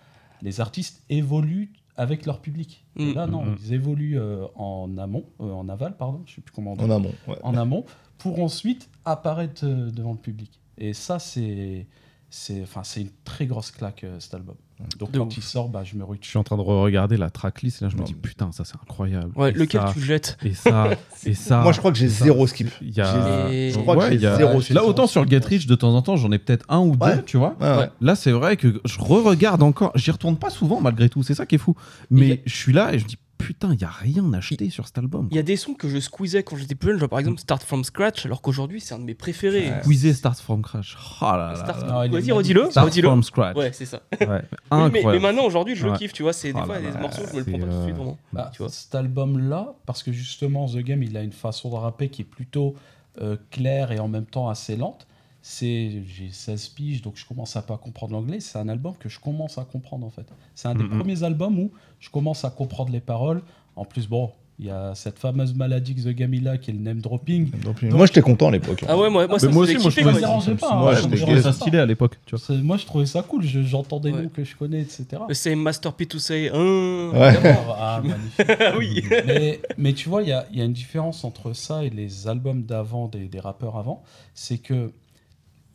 les 0.41 0.61
artistes 0.61 1.03
évoluent 1.11 1.73
avec 1.97 2.25
leur 2.27 2.41
public. 2.41 2.85
Et 2.97 3.13
Mm. 3.13 3.15
là, 3.15 3.27
non, 3.27 3.45
Mhm. 3.45 3.57
ils 3.61 3.73
évoluent 3.75 4.19
euh, 4.19 4.47
en 4.57 4.97
amont, 4.99 5.25
euh, 5.41 5.51
en 5.53 5.69
aval, 5.69 5.97
pardon, 5.97 6.23
je 6.27 6.35
sais 6.37 6.41
plus 6.41 6.53
comment 6.53 6.73
on 6.73 6.77
dit 6.77 6.85
En 6.85 6.91
amont. 6.91 7.13
ouais. 7.29 7.37
en 7.43 7.55
amont 7.57 7.85
pour 8.19 8.41
ensuite 8.43 8.89
apparaître 9.05 9.65
euh, 9.67 9.91
devant 9.91 10.13
le 10.13 10.19
public. 10.19 10.61
Et 10.79 10.93
ça, 10.95 11.19
c'est 11.19 11.87
c'est 12.35 12.63
enfin 12.63 12.81
c'est 12.83 13.03
une 13.03 13.11
très 13.25 13.45
grosse 13.45 13.71
claque 13.71 14.05
euh, 14.05 14.19
cet 14.19 14.33
album. 14.33 14.55
Donc 14.99 15.13
De 15.13 15.19
quand 15.19 15.27
ouf. 15.27 15.37
il 15.37 15.43
sort, 15.43 15.69
bah 15.69 15.83
je 15.85 15.95
me 15.95 16.03
rue 16.03 16.17
Je 16.23 16.27
suis 16.27 16.39
en 16.39 16.43
train 16.43 16.57
de 16.57 16.63
regarder 16.63 17.17
la 17.19 17.29
tracklist 17.31 17.83
et 17.83 17.85
là 17.85 17.91
je 17.91 17.97
me 17.97 18.03
dis 18.03 18.15
putain 18.15 18.51
ça 18.53 18.65
c'est 18.65 18.75
incroyable. 18.83 19.31
Ouais, 19.37 19.51
Et 19.51 19.53
lequel 19.53 19.83
ça, 19.83 19.91
tu 19.93 20.01
jettes 20.01 20.39
Et 20.43 20.55
ça, 20.55 20.89
et 21.27 21.35
ça. 21.35 21.61
Moi, 21.61 21.73
je 21.73 21.79
crois 21.79 21.93
que 21.93 21.99
j'ai 21.99 22.09
zéro 22.09 22.47
skip. 22.47 22.69
Il 22.81 22.91
y 22.97 23.01
a... 23.01 23.49
Je 23.71 23.79
crois 23.79 23.97
que 24.09 24.19
j'ai 24.19 24.27
a- 24.27 24.37
zéro 24.39 24.61
skip. 24.63 24.75
Là 24.75 24.85
autant 24.85 25.07
sur 25.07 25.29
Get 25.29 25.39
Rich 25.45 25.67
de 25.67 25.75
temps 25.77 25.95
en 25.95 26.01
temps 26.03 26.17
j'en 26.17 26.33
ai 26.33 26.39
peut-être 26.39 26.65
un 26.71 26.81
ou 26.81 26.97
deux, 26.97 27.23
tu 27.27 27.37
vois. 27.37 27.55
Ouais, 27.61 27.67
ouais. 27.71 27.77
Ouais. 27.77 27.91
Là 28.01 28.17
c'est 28.17 28.33
vrai 28.33 28.57
que 28.57 28.81
je 28.85 28.99
re-regarde 28.99 29.63
encore, 29.63 29.93
j'y 29.95 30.11
retourne 30.11 30.37
pas 30.39 30.51
souvent 30.51 30.81
malgré 30.81 31.09
tout, 31.11 31.23
c'est 31.23 31.35
ça 31.35 31.45
qui 31.47 31.57
est 31.57 31.59
fou. 31.59 31.77
Mais 32.11 32.33
a- 32.33 32.37
je 32.47 32.57
suis 32.57 32.73
là 32.73 32.93
et 32.95 32.99
je 32.99 33.05
me 33.05 33.09
dis 33.11 33.19
putain 33.47 33.73
il 33.75 33.81
y 33.81 33.85
a 33.85 33.91
rien 33.91 34.33
acheté 34.33 34.71
sur 34.71 34.87
cet 34.87 34.99
album. 34.99 35.29
Il 35.31 35.37
y 35.37 35.41
a 35.41 35.43
des 35.43 35.57
sons 35.57 35.75
que 35.75 35.89
je 35.89 35.99
squeezais 35.99 36.43
quand 36.43 36.57
j'étais 36.57 36.75
plus 36.75 36.91
jeune, 36.91 36.99
genre 37.01 37.09
par 37.09 37.19
exemple 37.19 37.41
Start 37.41 37.63
From 37.63 37.85
Scratch, 37.85 38.25
alors 38.27 38.43
qu'aujourd'hui 38.43 38.81
c'est 38.81 38.95
un 38.95 38.99
de 38.99 39.05
mes 39.05 39.15
préférés. 39.15 39.71
Ouais. 39.71 39.81
Squeezer 39.83 40.15
Start 40.15 40.39
From 40.41 40.63
Crash. 40.63 40.97
Oh 41.21 41.25
là 41.25 41.53
là 41.55 42.07
Vas-y, 42.09 42.33
redis-le. 42.33 42.71
Start. 42.71 42.93
From 43.01 43.23
Scratch. 43.23 43.57
Ouais, 43.57 43.73
c'est 43.73 43.87
ça. 43.87 44.01
Ouais, 44.21 44.43
Oui, 44.71 44.91
mais, 45.05 45.19
maintenant, 45.19 45.45
aujourd'hui, 45.45 45.75
je 45.77 45.87
le 45.87 45.93
kiffe, 45.97 46.13
tu 46.13 46.23
vois. 46.23 46.33
C'est 46.33 46.53
des 46.53 46.59
Oh 46.63 46.67
fois, 46.67 46.79
il 46.79 46.85
y 46.85 46.89
a 46.89 46.93
des 46.93 46.99
morceaux, 46.99 47.23
je 47.29 47.33
me 47.35 47.39
le 47.41 47.45
prends 47.45 47.59
pas 47.59 47.65
tout 47.67 47.79
de 47.79 47.83
suite, 47.83 47.95
euh, 47.95 47.97
vraiment. 47.97 48.19
Bah, 48.33 48.51
tu 48.53 48.59
vois. 48.63 48.69
cet 48.71 48.95
album-là, 48.95 49.75
parce 49.87 50.03
que 50.03 50.13
justement 50.13 50.67
The 50.69 50.79
Game, 50.79 51.03
il 51.03 51.17
a 51.17 51.23
une 51.23 51.33
façon 51.33 51.71
de 51.71 51.75
rapper 51.77 52.09
qui 52.09 52.23
est 52.23 52.27
plutôt 52.27 52.75
euh, 53.21 53.37
claire 53.51 53.93
et 53.93 53.99
en 53.99 54.09
même 54.09 54.27
temps 54.27 54.49
assez 54.49 54.77
lente. 54.77 55.07
C'est 55.45 56.03
j'ai 56.07 56.31
16 56.31 56.69
piges, 56.69 57.03
donc 57.03 57.15
je 57.17 57.27
commence 57.27 57.57
à 57.57 57.63
pas 57.63 57.77
comprendre 57.77 58.13
l'anglais. 58.13 58.39
C'est 58.39 58.59
un 58.59 58.69
album 58.69 58.95
que 58.99 59.09
je 59.09 59.19
commence 59.19 59.59
à 59.59 59.65
comprendre 59.65 60.07
en 60.07 60.11
fait. 60.11 60.27
C'est 60.55 60.69
un 60.69 60.75
des 60.77 60.85
Mhm. 60.85 60.99
premiers 61.01 61.23
albums 61.25 61.59
où 61.59 61.73
je 62.03 62.11
commence 62.11 62.45
à 62.45 62.51
comprendre 62.51 62.91
les 62.93 63.01
paroles. 63.01 63.41
En 63.77 63.87
plus, 63.87 64.07
bon, 64.07 64.33
il 64.59 64.67
y 64.67 64.71
a 64.71 64.95
cette 64.95 65.19
fameuse 65.19 65.55
maladie 65.55 65.95
que 65.95 66.03
The 66.03 66.09
Game 66.15 66.35
il 66.35 66.47
a, 66.47 66.59
qui 66.59 66.71
est 66.71 66.75
le 66.75 66.81
name 66.81 67.01
dropping. 67.01 67.51
Donc, 67.65 67.81
moi, 67.83 68.05
j'étais 68.07 68.21
content 68.21 68.49
à 68.49 68.51
l'époque. 68.51 68.85
Ah 68.87 68.99
ouais, 68.99 69.09
moi, 69.09 69.27
moi 69.27 69.39
ça 69.39 69.49
moi 69.49 69.63
aussi, 69.65 69.75
moi, 69.79 69.85
je 69.85 69.91
Ça 69.91 70.01
trouvais 70.03 70.13
ça- 70.13 70.19
il- 70.19 70.21
dérangeait 70.21 70.55
pas. 70.57 70.77
moi, 70.77 70.93
hein, 70.93 70.95
je 70.97 71.17
ça 71.17 71.17
trouvais 71.25 71.43
pas. 71.43 71.53
stylé 71.53 71.79
à 71.79 71.87
l'époque, 71.87 72.19
tu 72.27 72.35
vois. 72.37 72.45
C'est- 72.45 72.61
Moi, 72.63 72.77
je 72.77 72.85
trouvais 72.85 73.07
ça 73.07 73.23
cool. 73.23 73.43
Je- 73.45 73.63
J'entendais 73.63 74.13
Ouais. 74.13 74.23
noms 74.25 74.29
que 74.29 74.45
je 74.45 74.55
connais, 74.57 74.81
etc. 74.83 75.07
Le 75.29 75.35
same 75.35 75.61
Master 75.61 75.95
P 75.95 76.05
to 76.07 76.19
say. 76.19 76.51
Ouais. 76.51 77.35
Ah, 77.79 78.03
magnifique. 78.05 78.47
Oui. 78.79 79.05
mais, 79.27 79.61
mais 79.79 79.93
tu 79.95 80.09
vois, 80.11 80.23
il 80.23 80.29
y 80.29 80.33
a, 80.33 80.47
il 80.53 80.59
y 80.59 80.61
a 80.61 80.65
une 80.65 80.73
différence 80.75 81.25
entre 81.25 81.53
ça 81.55 81.85
et 81.85 81.91
les 81.91 82.29
albums 82.29 82.63
d'avant, 82.65 83.09
des, 83.09 83.29
des 83.29 83.41
rappeurs 83.41 83.77
avant. 83.79 84.03
C'est 84.35 84.59
que 84.59 84.93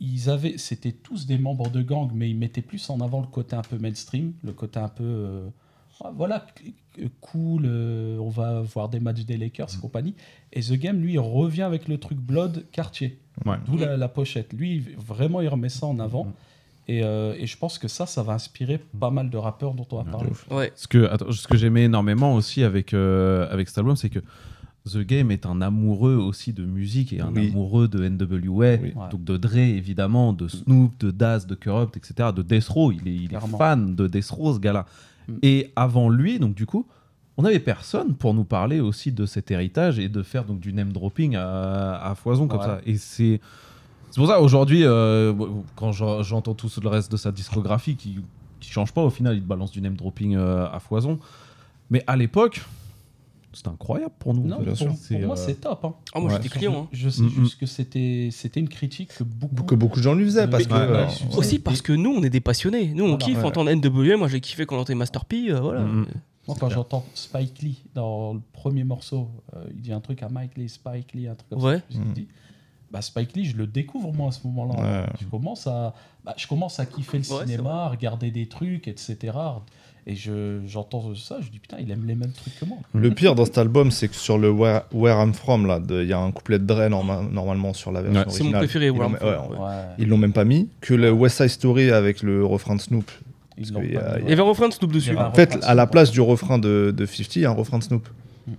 ils 0.00 0.30
avaient, 0.30 0.56
c'était 0.58 0.92
tous 0.92 1.26
des 1.26 1.38
membres 1.38 1.70
de 1.70 1.82
gang, 1.82 2.08
mais 2.14 2.30
ils 2.30 2.36
mettaient 2.36 2.62
plus 2.62 2.88
en 2.90 3.00
avant 3.00 3.20
le 3.20 3.26
côté 3.26 3.56
un 3.56 3.62
peu 3.62 3.76
mainstream, 3.78 4.32
le 4.44 4.52
côté 4.52 4.78
un 4.78 4.86
peu, 4.88 5.02
euh, 5.02 5.48
ah, 6.04 6.12
voilà, 6.16 6.46
c- 6.96 7.10
cool. 7.20 7.62
euh, 7.66 8.18
on 8.18 8.28
va 8.28 8.60
voir 8.62 8.88
des 8.88 9.00
matchs 9.00 9.24
des 9.24 9.36
Lakers 9.36 9.68
et 9.74 9.80
compagnie. 9.80 10.14
Et 10.52 10.60
The 10.60 10.72
Game, 10.74 11.00
lui, 11.00 11.14
il 11.14 11.18
revient 11.18 11.62
avec 11.62 11.88
le 11.88 11.98
truc 11.98 12.18
Blood 12.18 12.64
quartier, 12.72 13.18
Ouais. 13.46 13.56
d'où 13.66 13.76
la, 13.76 13.96
la 13.96 14.08
pochette. 14.08 14.52
Lui, 14.52 14.84
vraiment, 14.98 15.40
il 15.40 15.48
remet 15.48 15.68
ça 15.68 15.86
en 15.86 15.98
avant. 15.98 16.32
Et, 16.90 17.02
euh, 17.04 17.34
et 17.38 17.46
je 17.46 17.56
pense 17.58 17.78
que 17.78 17.86
ça, 17.86 18.06
ça 18.06 18.22
va 18.22 18.32
inspirer 18.32 18.78
pas 18.98 19.10
mal 19.10 19.28
de 19.28 19.36
rappeurs 19.36 19.74
dont 19.74 19.86
on 19.92 19.96
va 20.02 20.04
parler. 20.10 20.30
Ouais. 20.50 20.72
Ce 20.74 20.88
que, 20.88 21.04
attends, 21.10 21.30
ce 21.32 21.46
que 21.46 21.56
j'aimais 21.58 21.84
énormément 21.84 22.34
aussi 22.34 22.62
avec, 22.64 22.94
euh, 22.94 23.46
avec 23.50 23.68
cet 23.68 23.76
album, 23.78 23.94
c'est 23.94 24.08
que 24.08 24.20
The 24.90 25.00
Game 25.00 25.30
est 25.30 25.44
un 25.44 25.60
amoureux 25.60 26.14
aussi 26.16 26.54
de 26.54 26.64
musique 26.64 27.12
et 27.12 27.20
un 27.20 27.30
Oui. 27.34 27.50
amoureux 27.50 27.88
de 27.88 28.08
NWA, 28.08 28.76
Oui. 28.80 28.94
donc 29.10 29.22
de 29.22 29.36
Dre 29.36 29.58
évidemment, 29.58 30.32
de 30.32 30.48
Snoop, 30.48 30.98
de 30.98 31.10
Daz, 31.10 31.46
de 31.46 31.54
Corrupt, 31.54 31.94
etc., 31.98 32.30
de 32.34 32.40
Death 32.40 32.68
Row. 32.68 32.90
Il 32.92 33.06
est, 33.06 33.14
il 33.14 33.34
est 33.34 33.56
fan 33.58 33.94
de 33.94 34.06
Death 34.06 34.30
Row, 34.30 34.54
ce 34.54 34.58
gars-là. 34.58 34.86
Mm. 35.28 35.32
Et 35.42 35.72
avant 35.76 36.08
lui, 36.08 36.38
donc 36.38 36.54
du 36.54 36.66
coup, 36.66 36.86
on 37.36 37.42
n'avait 37.42 37.60
personne 37.60 38.14
pour 38.14 38.34
nous 38.34 38.44
parler 38.44 38.80
aussi 38.80 39.12
de 39.12 39.24
cet 39.26 39.50
héritage 39.50 39.98
et 39.98 40.08
de 40.08 40.22
faire 40.22 40.44
donc 40.44 40.58
du 40.60 40.72
name 40.72 40.92
dropping 40.92 41.36
à, 41.36 41.96
à 42.02 42.14
foison 42.14 42.48
comme 42.48 42.60
Ouais. 42.60 42.66
ça. 42.66 42.80
Et 42.86 42.96
c'est 42.96 43.40
c'est 44.10 44.20
pour 44.20 44.26
ça 44.28 44.40
aujourd'hui, 44.40 44.84
euh, 44.84 45.34
quand 45.76 45.92
j'en- 45.92 46.22
j'entends 46.22 46.54
tout 46.54 46.68
le 46.82 46.88
reste 46.88 47.12
de 47.12 47.16
sa 47.18 47.30
discographie 47.30 47.94
qui 47.96 48.18
qui 48.60 48.70
change 48.70 48.90
pas, 48.92 49.02
au 49.02 49.10
final, 49.10 49.36
il 49.36 49.42
te 49.42 49.46
balance 49.46 49.70
du 49.70 49.80
name 49.80 49.94
dropping 49.94 50.34
euh, 50.34 50.66
à 50.72 50.80
foison. 50.80 51.20
Mais 51.90 52.02
à 52.08 52.16
l'époque, 52.16 52.62
c'était 53.58 53.68
incroyable 53.68 54.14
pour 54.18 54.34
nous. 54.34 54.42
Non, 54.46 54.56
bien 54.58 54.68
pour, 54.68 54.76
sûr. 54.76 54.86
pour 54.88 54.96
C'est, 54.96 55.18
moi, 55.20 55.36
euh, 55.38 55.44
c'est 55.46 55.60
top. 55.60 55.84
hein. 55.84 55.94
Ah, 56.14 56.20
moi 56.20 56.30
Ouais. 56.32 56.36
j'étais 56.42 56.48
client. 56.48 56.82
hein. 56.84 56.88
Je, 56.92 57.08
sais 57.10 57.22
Mm, 57.22 57.28
juste 57.30 57.58
que 57.60 57.66
c'était 57.66 58.28
c'était 58.32 58.60
une 58.60 58.68
critique 58.68 59.10
que 59.16 59.24
beaucoup. 59.24 59.62
Que 59.64 59.74
beaucoup 59.74 59.98
de 59.98 60.04
gens 60.04 60.14
lui 60.14 60.24
faisaient 60.24 60.48
parce 60.48 60.66
que. 60.66 60.72
Ouais, 60.72 60.80
euh, 60.80 61.06
ouais, 61.06 61.12
je- 61.30 61.36
Aussi 61.36 61.58
parce 61.58 61.82
que 61.82 61.92
nous, 61.92 62.10
on 62.10 62.22
est 62.22 62.30
des 62.30 62.40
passionnés. 62.40 62.88
Nous, 62.94 63.04
on 63.04 63.08
Voilà. 63.08 63.24
kiffe 63.24 63.38
Ouais. 63.38 63.44
entendre 63.44 63.70
NWA. 63.70 64.16
Moi, 64.16 64.28
j'ai 64.28 64.40
kiffé 64.40 64.64
quand 64.66 64.76
on 64.76 64.80
entendait 64.80 64.94
Master 64.94 65.24
P. 65.24 65.50
euh, 65.50 65.60
voilà. 65.60 65.80
Mhm. 65.80 66.06
Moi, 66.46 66.56
quand 66.58 66.70
j'entends 66.70 67.04
Spike 67.14 67.60
Lee 67.60 67.82
dans 67.94 68.32
le 68.34 68.40
premier 68.54 68.82
morceau, 68.84 69.28
euh, 69.54 69.64
il 69.74 69.82
dit 69.82 69.92
un 69.92 70.00
truc 70.00 70.22
à 70.22 70.30
Mike 70.30 70.56
Lee, 70.56 70.68
Spike 70.70 71.12
Lee, 71.12 71.28
un 71.28 71.34
truc 71.34 71.50
comme 71.50 71.62
Ouais. 71.62 71.82
ça. 71.90 71.98
Mhm. 71.98 72.12
dis, 72.14 72.26
bah, 72.90 73.02
Spike 73.02 73.36
Lee, 73.36 73.44
je 73.44 73.54
le 73.56 73.66
découvre 73.66 74.14
moi 74.14 74.28
à 74.28 74.32
ce 74.32 74.46
moment-là. 74.46 74.80
Ouais. 74.80 75.06
Je, 75.20 75.26
commence 75.26 75.66
à, 75.66 75.92
bah, 76.24 76.32
je 76.38 76.46
commence 76.46 76.80
à 76.80 76.86
kiffer 76.86 77.18
le 77.18 77.24
Ouais, 77.24 77.40
c'est 77.40 77.46
cinéma, 77.50 77.84
à 77.84 77.88
regarder 77.90 78.30
des 78.30 78.46
trucs, 78.48 78.88
etc. 78.88 79.18
Et 80.10 80.16
je- 80.16 80.60
j'entends 80.66 81.14
ça, 81.14 81.36
je 81.42 81.50
dis 81.50 81.58
putain, 81.58 81.76
il 81.80 81.90
aime 81.90 82.04
les 82.06 82.14
mêmes 82.14 82.32
trucs 82.32 82.58
que 82.58 82.64
moi. 82.64 82.78
Le 82.94 83.10
pire 83.10 83.34
dans 83.34 83.44
cet 83.44 83.58
album, 83.58 83.90
c'est 83.90 84.08
que 84.08 84.14
sur 84.16 84.38
le 84.38 84.50
Where, 84.50 84.82
Where 84.94 85.20
I'm 85.22 85.34
From, 85.34 85.66
là, 85.66 85.80
il 85.90 86.04
y 86.06 86.14
a 86.14 86.18
un 86.18 86.30
couplet 86.30 86.58
de 86.58 86.64
Dre 86.64 86.88
norma- 86.88 87.22
normalement 87.30 87.74
sur 87.74 87.92
la 87.92 88.00
version 88.00 88.20
Ouais. 88.20 88.24
C'est 88.30 88.42
mon 88.42 88.54
originale. 88.54 88.60
préféré, 88.62 88.86
Ils 88.86 88.90
Where 88.92 89.02
l'ont- 89.02 89.10
I'm 89.10 89.16
From, 89.16 89.28
ouais, 89.52 89.58
ouais. 89.58 89.64
Ouais. 89.66 89.82
Ils 89.98 90.08
l'ont 90.08 90.16
même 90.16 90.32
pas 90.32 90.46
mis. 90.46 90.68
Que 90.80 90.94
le 90.94 91.10
West 91.12 91.36
Side 91.36 91.48
Story 91.50 91.90
avec 91.90 92.22
le 92.22 92.42
refrain 92.44 92.74
de 92.74 92.80
Snoop. 92.80 93.10
Ils 93.58 93.62
Parce 93.64 93.72
l'ont 93.72 93.80
qu'il 93.82 93.92
y 93.92 93.96
a- 93.98 94.16
mis, 94.16 94.22
Il 94.24 94.28
y 94.30 94.32
avait 94.32 94.40
un 94.40 94.44
refrain 94.46 94.68
de 94.68 94.72
Snoop 94.72 94.90
Il 94.92 94.94
dessus. 94.94 95.18
un 95.18 95.26
En 95.26 95.32
fait, 95.34 95.58
à 95.62 95.74
la 95.74 95.82
Snoop, 95.82 95.92
place 95.92 96.10
du 96.10 96.20
refrain 96.22 96.58
de, 96.58 96.94
de 96.96 97.04
50, 97.06 97.36
il 97.36 97.42
y 97.42 97.44
a 97.44 97.50
un 97.50 97.54
refrain 97.54 97.78
de 97.78 97.82
Snoop. 97.84 98.08
Mm. 98.46 98.52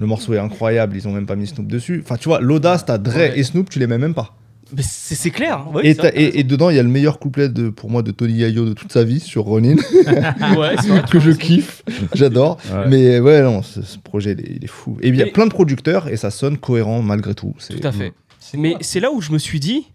Le 0.00 0.06
morceau 0.06 0.34
est 0.34 0.38
incroyable, 0.38 0.94
ils 0.96 1.08
ont 1.08 1.12
même 1.12 1.24
pas 1.26 1.36
mis 1.36 1.46
Snoop 1.46 1.66
dessus. 1.66 2.02
Enfin, 2.04 2.16
tu 2.16 2.28
vois, 2.28 2.40
l'audace, 2.40 2.84
t'as 2.84 2.98
Dre 2.98 3.14
Ouais. 3.16 3.38
et 3.38 3.42
Snoop, 3.42 3.70
tu 3.70 3.78
les 3.78 3.86
mets 3.86 3.96
même 3.98 4.12
pas. 4.14 4.34
Mais 4.74 4.82
c'est 4.82 5.14
c'est 5.14 5.30
clair. 5.30 5.58
hein. 5.58 5.70
Ouais, 5.74 5.86
et, 5.86 5.94
c'est 5.94 6.00
t'as- 6.02 6.10
vrai, 6.10 6.22
et, 6.22 6.40
et 6.40 6.44
dedans, 6.44 6.70
il 6.70 6.76
y 6.76 6.78
a 6.78 6.82
le 6.82 6.88
meilleur 6.88 7.18
couplet 7.18 7.48
de, 7.48 7.68
pour 7.68 7.90
moi 7.90 8.02
de 8.02 8.10
Tony 8.10 8.34
Yayo 8.34 8.64
de 8.64 8.72
toute 8.72 8.92
sa 8.92 9.04
vie 9.04 9.20
sur 9.20 9.44
Ronin, 9.44 9.76
Ouais, 10.56 10.76
que 11.10 11.20
je 11.20 11.30
kiffe, 11.30 11.82
j'adore. 12.14 12.58
Ouais. 12.72 12.88
Mais 12.88 13.20
ouais, 13.20 13.42
non, 13.42 13.62
ce, 13.62 13.82
ce 13.82 13.98
projet, 13.98 14.32
il 14.32 14.40
est, 14.40 14.56
il 14.56 14.64
est 14.64 14.68
fou. 14.68 14.96
Et 15.02 15.08
il 15.08 15.16
y 15.16 15.22
a 15.22 15.26
plein 15.26 15.46
de 15.46 15.52
producteurs 15.52 16.08
et 16.08 16.16
ça 16.16 16.30
sonne 16.30 16.56
cohérent 16.58 17.02
malgré 17.02 17.34
tout. 17.34 17.54
C'est- 17.58 17.78
Tout 17.78 17.86
à 17.86 17.92
fait. 17.92 18.12
C'est 18.38 18.56
Mais 18.58 18.70
quoi 18.72 18.78
c'est 18.82 19.00
là 19.00 19.12
où 19.12 19.20
je 19.20 19.32
me 19.32 19.38
suis 19.38 19.60
dit, 19.60 19.86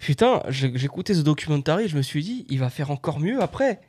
putain, 0.00 0.42
j'écoutais 0.48 1.14
ce 1.14 1.20
documentaire, 1.22 1.78
je 1.86 1.96
me 1.96 2.02
suis 2.02 2.22
dit, 2.22 2.46
il 2.48 2.58
va 2.58 2.70
faire 2.70 2.90
encore 2.90 3.20
mieux 3.20 3.42
après. 3.42 3.80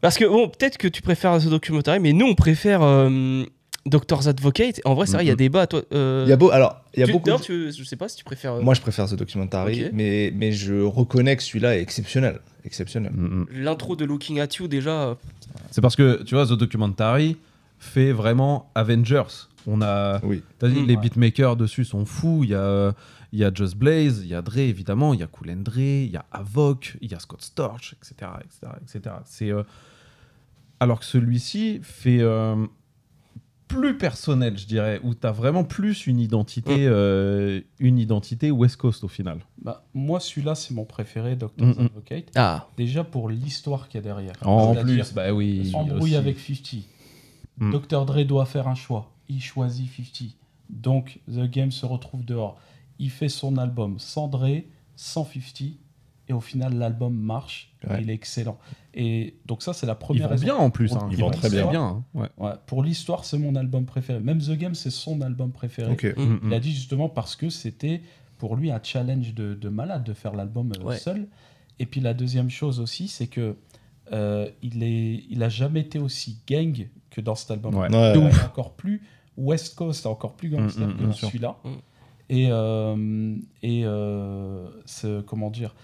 Parce 0.00 0.16
que, 0.18 0.24
bon, 0.24 0.48
peut-être 0.48 0.78
que 0.78 0.88
tu 0.88 1.00
préfères 1.02 1.40
ce 1.40 1.48
documentaire, 1.48 2.00
mais 2.00 2.12
nous, 2.12 2.26
on 2.26 2.34
préfère 2.34 2.82
euh, 2.82 3.44
Doctor's 3.86 4.28
Advocate. 4.28 4.80
En 4.84 4.94
vrai, 4.94 5.06
c'est 5.06 5.14
vrai, 5.14 5.24
il 5.24 5.28
y 5.28 5.32
a 5.32 5.34
débat. 5.36 5.66
Toi, 5.66 5.82
euh, 5.92 6.22
Il 6.26 6.30
y 6.30 6.32
a 6.32 6.36
beau, 6.36 6.50
alors, 6.50 6.82
il 6.94 7.00
y 7.00 7.02
a 7.02 7.06
tu- 7.06 7.12
beaucoup. 7.12 7.30
tu- 7.42 7.72
je 7.72 7.82
sais 7.84 7.96
pas 7.96 8.08
si 8.08 8.16
tu 8.16 8.24
préfères. 8.24 8.54
euh, 8.54 8.60
Moi, 8.62 8.74
je 8.74 8.80
préfère 8.80 9.08
ce 9.08 9.16
documentaire, 9.16 9.64
Ok. 9.66 9.90
mais, 9.92 10.32
mais 10.34 10.52
je 10.52 10.80
reconnais 10.82 11.36
que 11.36 11.42
celui-là 11.42 11.76
est 11.76 11.82
exceptionnel. 11.82 12.40
Exceptionnel. 12.64 13.12
Mm. 13.12 13.46
L'intro 13.52 13.96
de 13.96 14.04
Looking 14.04 14.38
at 14.40 14.48
You, 14.60 14.68
déjà. 14.68 15.08
euh, 15.08 15.14
C'est 15.72 15.80
parce 15.80 15.96
que, 15.96 16.22
tu 16.22 16.34
vois, 16.36 16.46
The 16.46 16.52
Documentary 16.52 17.36
fait 17.80 18.12
vraiment 18.12 18.70
Avengers. 18.76 19.48
On 19.66 19.82
a, 19.82 20.20
Oui. 20.24 20.42
t'as 20.60 20.68
dit, 20.68 20.80
Mm. 20.80 20.86
les 20.86 20.94
Ouais. 20.94 21.00
beatmakers 21.00 21.56
dessus 21.56 21.84
sont 21.84 22.04
fous. 22.04 22.42
Il 22.44 22.50
y 22.50 22.54
a, 22.54 22.94
il 23.32 23.40
y 23.40 23.44
a 23.44 23.50
Just 23.52 23.76
Blaze, 23.76 24.20
il 24.22 24.28
y 24.28 24.34
a 24.34 24.42
Dre 24.42 24.58
évidemment, 24.58 25.12
il 25.14 25.18
y 25.20 25.22
a 25.24 25.26
Cool 25.26 25.50
and 25.50 25.62
Dre, 25.62 25.78
il 25.78 26.10
y 26.10 26.16
a 26.16 26.24
Avoc, 26.30 26.96
il 27.00 27.10
y 27.10 27.14
a 27.14 27.18
Scott 27.18 27.42
Storch, 27.42 27.94
etc., 27.94 28.30
etc., 28.44 28.72
etc. 28.82 29.14
C'est 29.24 29.50
euh, 29.50 29.62
alors 30.80 31.00
que 31.00 31.04
celui-ci 31.06 31.80
fait 31.82 32.18
euh, 32.20 32.54
plus 33.72 33.96
personnel, 33.96 34.58
je 34.58 34.66
dirais, 34.66 35.00
où 35.02 35.14
t'as 35.14 35.32
vraiment 35.32 35.64
plus 35.64 36.06
une 36.06 36.20
identité, 36.20 36.86
euh, 36.86 37.60
une 37.78 37.98
identité 37.98 38.50
West 38.50 38.76
Coast 38.76 39.04
au 39.04 39.08
final. 39.08 39.40
Bah, 39.60 39.84
moi, 39.94 40.20
celui-là, 40.20 40.54
c'est 40.54 40.74
mon 40.74 40.84
préféré, 40.84 41.36
Dr. 41.36 41.50
Mm, 41.58 41.64
mm. 41.64 41.86
Advocate. 41.86 42.24
Ah, 42.34 42.68
Déjà 42.76 43.04
pour 43.04 43.28
l'histoire 43.28 43.88
qu'il 43.88 43.98
y 43.98 44.02
a 44.02 44.04
derrière. 44.04 44.34
En 44.42 44.74
plus, 44.74 45.12
bah 45.12 45.32
oui. 45.32 45.70
embrouille 45.74 46.02
aussi. 46.02 46.16
avec 46.16 46.38
50. 46.38 46.84
Mm. 47.58 47.72
Dr. 47.72 48.04
Dre 48.06 48.24
doit 48.24 48.46
faire 48.46 48.68
un 48.68 48.74
choix. 48.74 49.10
Il 49.28 49.42
choisit 49.42 49.88
50. 49.90 50.36
Donc, 50.70 51.20
The 51.28 51.50
Game 51.50 51.70
se 51.70 51.86
retrouve 51.86 52.24
dehors. 52.24 52.58
Il 52.98 53.10
fait 53.10 53.28
son 53.28 53.56
album 53.56 53.98
sans 53.98 54.28
Dre, 54.28 54.62
sans 54.96 55.24
50. 55.24 55.72
Et 56.28 56.32
au 56.32 56.40
final, 56.40 56.74
l'album 56.78 57.14
marche. 57.14 57.72
et 57.90 58.00
il 58.00 58.08
est 58.10 58.14
excellent. 58.14 58.58
Et 58.94 59.34
donc 59.46 59.62
ça, 59.62 59.72
c'est 59.72 59.86
la 59.86 59.94
Ils 59.94 59.96
première 59.96 60.24
vont 60.28 60.30
raison. 60.32 60.44
bien 60.44 60.54
en 60.56 60.70
plus. 60.70 60.92
Hein. 60.92 61.08
ils 61.10 61.16
vont 61.18 61.30
très 61.30 61.50
bien. 61.50 61.70
hein. 61.82 62.04
Ouais. 62.14 62.28
Ouais, 62.38 62.52
pour 62.66 62.82
l'histoire, 62.84 63.24
c'est 63.24 63.38
mon 63.38 63.56
album 63.56 63.84
préféré. 63.86 64.20
Même 64.20 64.38
The 64.40 64.52
Game, 64.52 64.74
c'est 64.74 64.90
son 64.90 65.20
album 65.20 65.50
préféré. 65.50 65.90
Ok. 65.92 66.04
Mm. 66.16 66.38
Il 66.44 66.54
a 66.54 66.60
dit 66.60 66.72
justement 66.72 67.08
parce 67.08 67.34
que 67.36 67.48
c'était 67.50 68.02
pour 68.38 68.56
lui 68.56 68.70
un 68.70 68.80
challenge 68.82 69.34
de, 69.34 69.54
de 69.54 69.68
malade 69.68 70.04
de 70.04 70.12
faire 70.12 70.34
l'album 70.34 70.72
euh, 70.80 70.84
Ouais. 70.84 70.96
seul. 70.98 71.26
Et 71.78 71.86
puis 71.86 72.00
la 72.00 72.14
deuxième 72.14 72.50
chose 72.50 72.78
aussi, 72.80 73.08
c'est 73.08 73.26
que 73.26 73.56
euh, 74.12 74.48
il, 74.62 74.82
est, 74.84 75.24
il 75.30 75.42
a 75.42 75.48
jamais 75.48 75.80
été 75.80 75.98
aussi 75.98 76.38
gang 76.46 76.88
que 77.10 77.20
dans 77.20 77.34
cet 77.34 77.50
album. 77.50 77.74
Ouais. 77.74 77.90
Ouais, 77.92 78.12
Il 78.14 78.18
ouais. 78.18 78.30
est 78.30 78.44
encore 78.44 78.74
plus 78.74 79.02
West 79.36 79.74
Coast, 79.74 80.06
encore 80.06 80.34
plus 80.36 80.50
gangster 80.50 80.86
Mm, 80.86 80.90
mm, 80.92 80.96
que 81.08 81.12
sûr. 81.12 81.28
celui-là. 81.28 81.56
Mm. 81.64 81.68
Et, 82.28 82.48
euh, 82.50 83.36
et 83.62 83.82
euh, 83.84 84.68
ce- 84.86 85.20
comment 85.22 85.50
dire, 85.50 85.74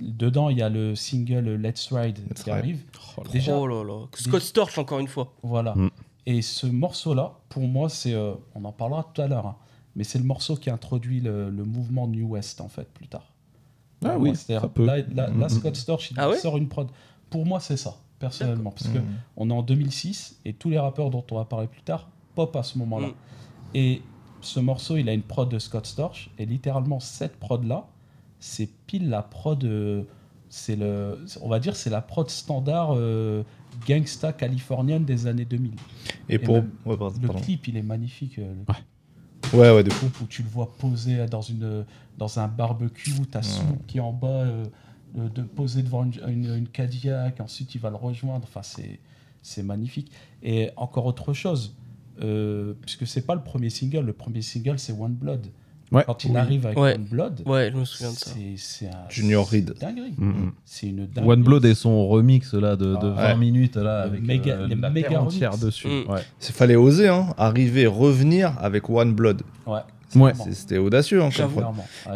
dedans 0.00 0.48
il 0.48 0.58
y 0.58 0.62
a 0.62 0.68
le 0.68 0.94
single 0.94 1.54
Let's 1.56 1.92
Ride 1.92 2.18
Let's 2.30 2.42
qui 2.42 2.50
Ride. 2.50 2.58
arrive. 2.60 2.84
Oh 3.16 3.22
là 3.24 3.30
Déjà- 3.30 3.56
oh 3.56 3.66
là 3.66 3.82
là. 3.84 4.06
Scott 4.14 4.42
Storch, 4.42 4.78
encore 4.78 4.98
une 5.00 5.08
fois. 5.08 5.32
Voilà. 5.42 5.74
Mm. 5.74 5.90
Et 6.26 6.42
ce 6.42 6.66
morceau-là, 6.66 7.38
pour 7.48 7.62
moi, 7.62 7.88
c'est, 7.88 8.12
euh, 8.14 8.34
on 8.54 8.64
en 8.64 8.72
parlera 8.72 9.10
tout 9.14 9.22
à 9.22 9.26
l'heure, 9.28 9.46
hein, 9.46 9.56
mais 9.96 10.04
c'est 10.04 10.18
le 10.18 10.24
morceau 10.24 10.56
qui 10.56 10.68
introduit 10.70 11.20
le, 11.20 11.50
le 11.50 11.64
mouvement 11.64 12.06
New 12.06 12.28
West 12.28 12.60
en 12.60 12.68
fait 12.68 12.88
plus 12.92 13.08
tard. 13.08 13.32
Ah 14.04 14.10
Pour 14.10 14.22
oui, 14.22 14.28
moi, 14.28 14.34
c'est-à-dire, 14.36 14.60
ça 14.62 14.68
peut. 14.68 14.84
Là, 14.84 14.98
là- 14.98 15.30
Mm, 15.30 15.40
là, 15.40 15.46
mm, 15.46 15.48
Scott 15.48 15.76
Storch, 15.76 16.10
il 16.10 16.20
Ah 16.20 16.28
ouais 16.28 16.36
sort 16.38 16.56
une 16.56 16.68
prod. 16.68 16.88
Pour 17.30 17.44
moi, 17.46 17.58
c'est 17.60 17.76
ça, 17.78 17.96
personnellement, 18.18 18.70
parce 18.70 18.88
que 18.88 18.98
Mm. 18.98 19.04
on 19.38 19.50
est 19.50 19.52
en 19.54 19.62
2006 19.62 20.38
et 20.44 20.52
tous 20.52 20.70
les 20.70 20.78
rappeurs 20.78 21.10
dont 21.10 21.24
on 21.30 21.34
va 21.36 21.44
parler 21.44 21.66
plus 21.66 21.82
tard 21.82 22.08
pop 22.34 22.54
à 22.54 22.62
ce 22.62 22.78
moment-là. 22.78 23.08
Mm. 23.08 23.14
Et 23.74 24.02
ce 24.40 24.60
morceau, 24.60 24.96
il 24.96 25.08
a 25.08 25.12
une 25.14 25.22
prod 25.22 25.48
de 25.48 25.58
Scott 25.58 25.86
Storch 25.86 26.30
et 26.38 26.46
littéralement 26.46 27.00
cette 27.00 27.36
prod-là, 27.40 27.86
c'est 28.40 28.68
pile 28.86 29.08
la 29.08 29.22
prod. 29.22 29.62
euh, 29.64 30.02
c'est 30.50 30.76
le, 30.76 31.18
on 31.42 31.48
va 31.48 31.60
dire, 31.60 31.76
c'est 31.76 31.90
la 31.90 32.00
prod 32.00 32.28
standard 32.30 32.92
euh, 32.96 33.42
gangsta 33.86 34.32
californienne 34.32 35.04
des 35.04 35.26
années 35.26 35.44
2000. 35.44 35.72
Et 36.28 36.38
pour. 36.38 36.54
même 36.56 36.70
Ouais, 36.86 36.96
pardon. 36.96 37.18
Le 37.20 37.26
pardon. 37.26 37.42
clip, 37.42 37.68
il 37.68 37.76
est 37.76 37.82
magnifique. 37.82 38.38
euh, 38.38 38.54
le 38.54 39.58
Ouais, 39.58 39.70
ouais, 39.70 39.82
de 39.84 39.90
fou. 39.90 40.06
où 40.22 40.26
tu 40.26 40.42
le 40.42 40.48
vois 40.48 40.70
posé 40.78 41.24
dans, 41.26 41.40
une, 41.42 41.84
dans 42.18 42.38
un 42.38 42.48
barbecue, 42.48 43.12
où 43.20 43.24
tu 43.24 43.38
as 43.38 43.42
Snoop 43.42 43.86
qui 43.86 43.98
est 43.98 44.00
en 44.00 44.12
bas, 44.12 44.26
euh, 44.28 44.64
de, 45.14 45.28
de 45.28 45.42
poser 45.42 45.82
devant 45.82 46.04
une, 46.04 46.12
une, 46.28 46.54
une 46.54 46.68
Cadillac, 46.68 47.40
ensuite 47.40 47.74
il 47.74 47.80
va 47.80 47.88
le 47.90 47.96
rejoindre. 47.96 48.44
Enfin, 48.44 48.62
c'est, 48.62 48.98
c'est 49.42 49.62
magnifique. 49.62 50.10
Et 50.42 50.70
encore 50.76 51.06
autre 51.06 51.32
chose, 51.32 51.74
euh, 52.20 52.74
puisque 52.82 53.06
c'est 53.06 53.24
pas 53.24 53.34
le 53.34 53.42
premier 53.42 53.70
single, 53.70 54.00
le 54.04 54.12
premier 54.12 54.42
single 54.42 54.78
c'est 54.78 54.92
One 54.92 55.14
Blood. 55.14 55.46
Ouais. 55.90 56.02
Quand 56.06 56.24
il 56.24 56.32
Oui. 56.32 56.36
arrive 56.36 56.66
avec 56.66 56.78
Ouais. 56.78 56.94
One 56.94 57.04
Blood, 57.04 57.42
Ouais, 57.46 57.70
je 57.72 57.78
me 57.78 57.84
souviens 57.84 58.10
de 58.12 58.16
ça. 58.16 58.30
c'est, 58.56 58.86
un. 58.86 58.90
Junior 59.08 59.48
Reed. 59.48 59.74
Mm. 60.18 60.48
C'est 60.64 60.86
une 60.88 61.06
dinguerie. 61.06 61.30
One 61.32 61.42
Blood 61.42 61.64
et 61.64 61.74
son 61.74 62.06
remix 62.08 62.52
là 62.54 62.76
de, 62.76 62.86
de 62.96 63.12
Ah, 63.16 63.22
20 63.22 63.28
ouais. 63.28 63.36
minutes 63.36 63.76
là 63.76 64.00
avec 64.02 64.22
méga- 64.22 64.50
euh, 64.52 64.68
la 64.80 64.90
méga 64.90 65.20
entière 65.20 65.56
dessus. 65.56 65.88
Mm. 65.88 66.10
Ouais. 66.10 66.20
Il 66.46 66.52
fallait 66.52 66.76
oser, 66.76 67.08
hein. 67.08 67.28
Arriver, 67.38 67.86
revenir 67.86 68.52
avec 68.60 68.88
One 68.90 69.14
Blood. 69.14 69.42
Ouais. 69.66 69.78
Ouais. 70.14 70.32
C'était 70.52 70.78
audacieux, 70.78 71.22
hein, 71.22 71.28
comme 71.36 71.50
prod. 71.52 71.64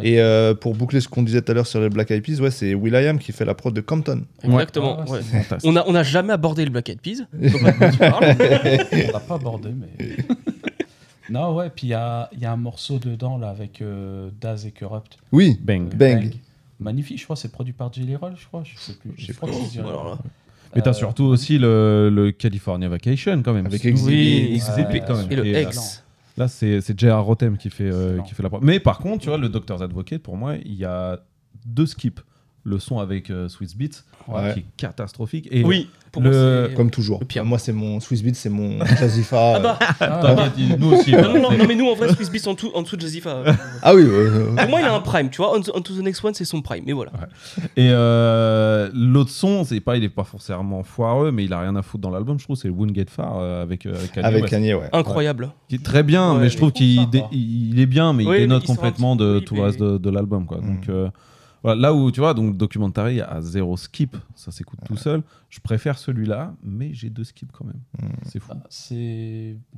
Et 0.01 0.19
euh, 0.19 0.55
pour 0.55 0.73
boucler 0.73 0.99
ce 0.99 1.07
qu'on 1.07 1.21
disait 1.21 1.43
tout 1.43 1.51
à 1.51 1.55
l'heure 1.55 1.67
sur 1.67 1.79
les 1.79 1.89
Black 1.89 2.09
Eyed 2.09 2.23
Peas, 2.23 2.39
ouais, 2.41 2.49
c'est 2.49 2.73
Will.i.am 2.73 3.19
qui 3.19 3.31
fait 3.31 3.45
la 3.45 3.53
prod 3.53 3.71
de 3.71 3.81
Compton. 3.81 4.23
Exactement. 4.43 5.01
Ouais, 5.05 5.11
ouais. 5.11 5.21
Fantastique. 5.21 5.69
On 5.69 5.73
n'a 5.73 5.83
on 5.87 5.93
a 5.93 6.01
jamais 6.01 6.33
abordé 6.33 6.65
le 6.65 6.71
Black 6.71 6.89
Eyed 6.89 7.01
Peas. 7.01 7.21
On 7.39 9.11
l'a 9.11 9.19
pas 9.19 9.35
abordé, 9.35 9.69
mais. 9.79 10.15
non, 11.33 11.55
ouais, 11.55 11.69
puis 11.69 11.87
il 11.87 11.89
y 11.89 11.93
a, 11.93 12.29
il 12.31 12.39
y 12.39 12.45
a 12.45 12.51
un 12.51 12.57
morceau 12.57 12.99
dedans, 12.99 13.37
là, 13.37 13.49
avec 13.49 13.81
euh, 13.81 14.29
Daz 14.39 14.65
et 14.65 14.71
Corrupt. 14.71 15.17
Oui, 15.31 15.57
Bang. 15.61 15.91
Euh, 15.93 15.97
Bang. 15.97 16.33
Magnifique, 16.79 17.19
je 17.19 17.23
crois, 17.23 17.35
c'est 17.35 17.51
produit 17.51 17.73
par 17.73 17.91
Jelly 17.91 18.15
Roll, 18.15 18.33
je 18.37 18.45
crois. 18.45 18.63
Je 18.63 18.77
sais 18.77 18.93
plus. 18.93 19.13
Je 19.17 19.27
sais 19.27 19.33
plus. 19.33 19.51
là. 19.81 20.17
Mais 20.75 20.81
t'as 20.81 20.89
Euh, 20.89 20.93
surtout 20.93 21.23
aussi 21.25 21.57
le, 21.57 22.09
le 22.11 22.31
California 22.31 22.89
Vacation 22.89 23.41
quand 23.43 23.53
même. 23.53 23.65
Avec 23.67 23.83
Oui, 23.83 23.89
Exhibit. 23.89 24.53
Exhibit 24.55 24.83
Ouais, 24.93 25.03
quand 25.05 25.15
même. 25.17 25.31
Et 25.31 25.35
le 25.35 25.45
Et, 25.45 25.55
euh, 25.55 25.61
X. 25.69 26.03
Là, 26.35 26.47
c'est 26.47 26.81
c'est 26.81 26.99
J.R. 26.99 27.23
Rotem 27.23 27.57
qui 27.57 27.69
fait, 27.69 27.89
euh, 27.91 28.19
qui 28.21 28.33
fait 28.33 28.41
la. 28.41 28.49
Mais 28.61 28.79
par 28.79 28.97
contre, 28.97 29.19
tu 29.23 29.29
vois, 29.29 29.37
le 29.37 29.49
Doctor's 29.49 29.81
Advocate, 29.83 30.21
pour 30.23 30.35
moi, 30.35 30.55
il 30.65 30.73
y 30.73 30.83
a 30.85 31.19
deux 31.65 31.85
skips. 31.85 32.19
Le 32.65 32.79
son 32.79 32.99
avec 32.99 33.29
euh, 33.29 33.49
Swiss 33.49 33.75
Beats, 33.75 34.03
Ouais. 34.29 34.53
qui 34.53 34.59
est 34.61 34.65
catastrophique. 34.77 35.49
Et 35.51 35.65
Oui, 35.65 35.89
pour 36.13 36.21
le- 36.21 36.67
moi, 36.67 36.75
Comme 36.77 36.89
toujours. 36.91 37.19
Le 37.19 37.25
pire. 37.25 37.43
Moi, 37.43 37.59
c'est 37.59 37.73
mon 37.73 37.99
Swiss 37.99 38.23
Beat, 38.23 38.37
c'est 38.37 38.49
mon 38.49 38.79
Jazifa. 38.99 39.55
Ah 39.55 39.59
bah, 39.59 39.79
Ah, 39.99 40.21
T'inquiète, 40.21 40.79
nous 40.79 40.93
aussi. 40.93 41.11
non, 41.11 41.23
non, 41.33 41.41
non, 41.41 41.57
non, 41.57 41.65
mais 41.67 41.75
nous 41.75 41.87
en 41.89 41.93
vrai, 41.95 42.07
Swiss 42.15 42.31
Beats 42.31 42.47
en, 42.49 42.53
dessous- 42.53 42.71
en 42.73 42.83
dessous 42.83 42.95
de 42.95 43.01
Jazifa. 43.01 43.29
euh, 43.31 43.51
Ah 43.81 43.93
oui, 43.93 44.03
euh, 44.05 44.55
Pour 44.55 44.69
moi, 44.69 44.79
il 44.79 44.85
a 44.85 44.95
un 44.95 45.01
prime, 45.01 45.29
tu 45.29 45.37
vois. 45.41 45.53
On, 45.57 45.61
on 45.73 45.81
to 45.81 45.93
the 45.93 46.01
next 46.01 46.23
one, 46.23 46.33
c'est 46.33 46.45
son 46.45 46.61
prime, 46.61 46.85
mais 46.87 46.93
voilà. 46.93 47.11
Et 47.75 47.89
euh, 47.91 48.89
l'autre 48.93 49.31
son, 49.31 49.65
c'est 49.65 49.81
pas, 49.81 49.97
il 49.97 50.05
est 50.05 50.09
pas 50.09 50.23
forcément 50.23 50.83
foireux, 50.83 51.33
mais 51.33 51.43
il 51.43 51.51
a 51.51 51.59
rien 51.59 51.75
à 51.75 51.81
foutre 51.81 52.03
dans 52.03 52.11
l'album. 52.11 52.39
Je 52.39 52.45
trouve 52.45 52.55
c'est 52.55 52.69
Wounded 52.69 53.09
Far 53.09 53.39
euh, 53.39 53.61
avec 53.61 53.85
euh, 53.85 53.93
avec 53.93 54.11
Kanye 54.13 54.25
avec 54.27 54.41
West. 54.43 54.51
Kanye, 54.53 54.73
ouais. 54.75 54.89
Incroyable. 54.93 55.51
Qui 55.67 55.75
est 55.75 55.83
très 55.83 56.03
bien, 56.03 56.35
Ouais, 56.35 56.39
mais 56.43 56.49
je 56.49 56.55
trouve 56.55 56.71
qu'il 56.71 57.05
il 57.33 57.77
est 57.79 57.85
bien, 57.85 58.13
mais 58.13 58.25
Oui, 58.25 58.37
il 58.37 58.39
dénote 58.43 58.65
complètement 58.65 59.17
de 59.17 59.39
tout 59.39 59.55
le 59.55 59.63
reste 59.63 59.79
de, 59.83 60.09
l'album. 60.09 60.45
quoi. 60.45 60.59
Mm. 60.59 60.61
Donc 60.75 60.87
euh, 60.89 61.09
voilà, 61.63 61.81
là 61.81 61.93
où 61.93 62.11
tu 62.11 62.19
vois, 62.19 62.33
donc 62.33 62.57
Documentary 62.57 63.21
a 63.21 63.41
zéro 63.41 63.77
skip, 63.77 64.15
ça 64.35 64.51
s'écoute 64.51 64.79
tout 64.85 64.97
seul. 64.97 65.23
Je 65.49 65.59
préfère 65.59 65.97
celui-là, 65.97 66.53
mais 66.63 66.93
j'ai 66.93 67.09
deux 67.09 67.23
skips 67.23 67.51
quand 67.51 67.65
même. 67.65 67.79
Mm. 68.01 68.13
C'est 68.25 68.39
fou. 68.39 68.51
Ah, 68.53 68.63
C'est. 68.69 68.95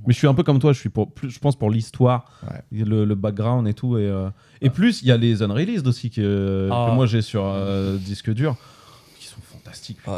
Mais 0.08 0.14
je 0.14 0.18
suis 0.18 0.28
un 0.28 0.34
peu 0.34 0.44
comme 0.44 0.60
toi, 0.60 0.74
je 0.74 0.80
suis 0.80 0.90
pour, 0.90 1.12
plus, 1.14 1.30
je 1.30 1.40
pense 1.40 1.56
pour 1.56 1.70
l'histoire, 1.70 2.26
Ouais. 2.44 2.84
le, 2.84 3.06
le 3.06 3.16
background 3.16 3.68
et 3.68 3.74
tout. 3.74 3.98
Et, 3.98 4.08
euh, 4.08 4.30
et 4.62 4.70
plus, 4.70 5.02
il 5.04 5.08
y 5.08 5.12
a 5.12 5.18
les 5.18 5.42
unreleased 5.44 5.88
aussi 5.88 6.10
que, 6.10 6.70
Ah. 6.72 6.88
que 6.90 6.96
moi 6.96 7.06
j'ai 7.06 7.22
sur 7.22 7.44
euh, 7.46 7.98
disque 7.98 8.34
dur, 8.34 8.56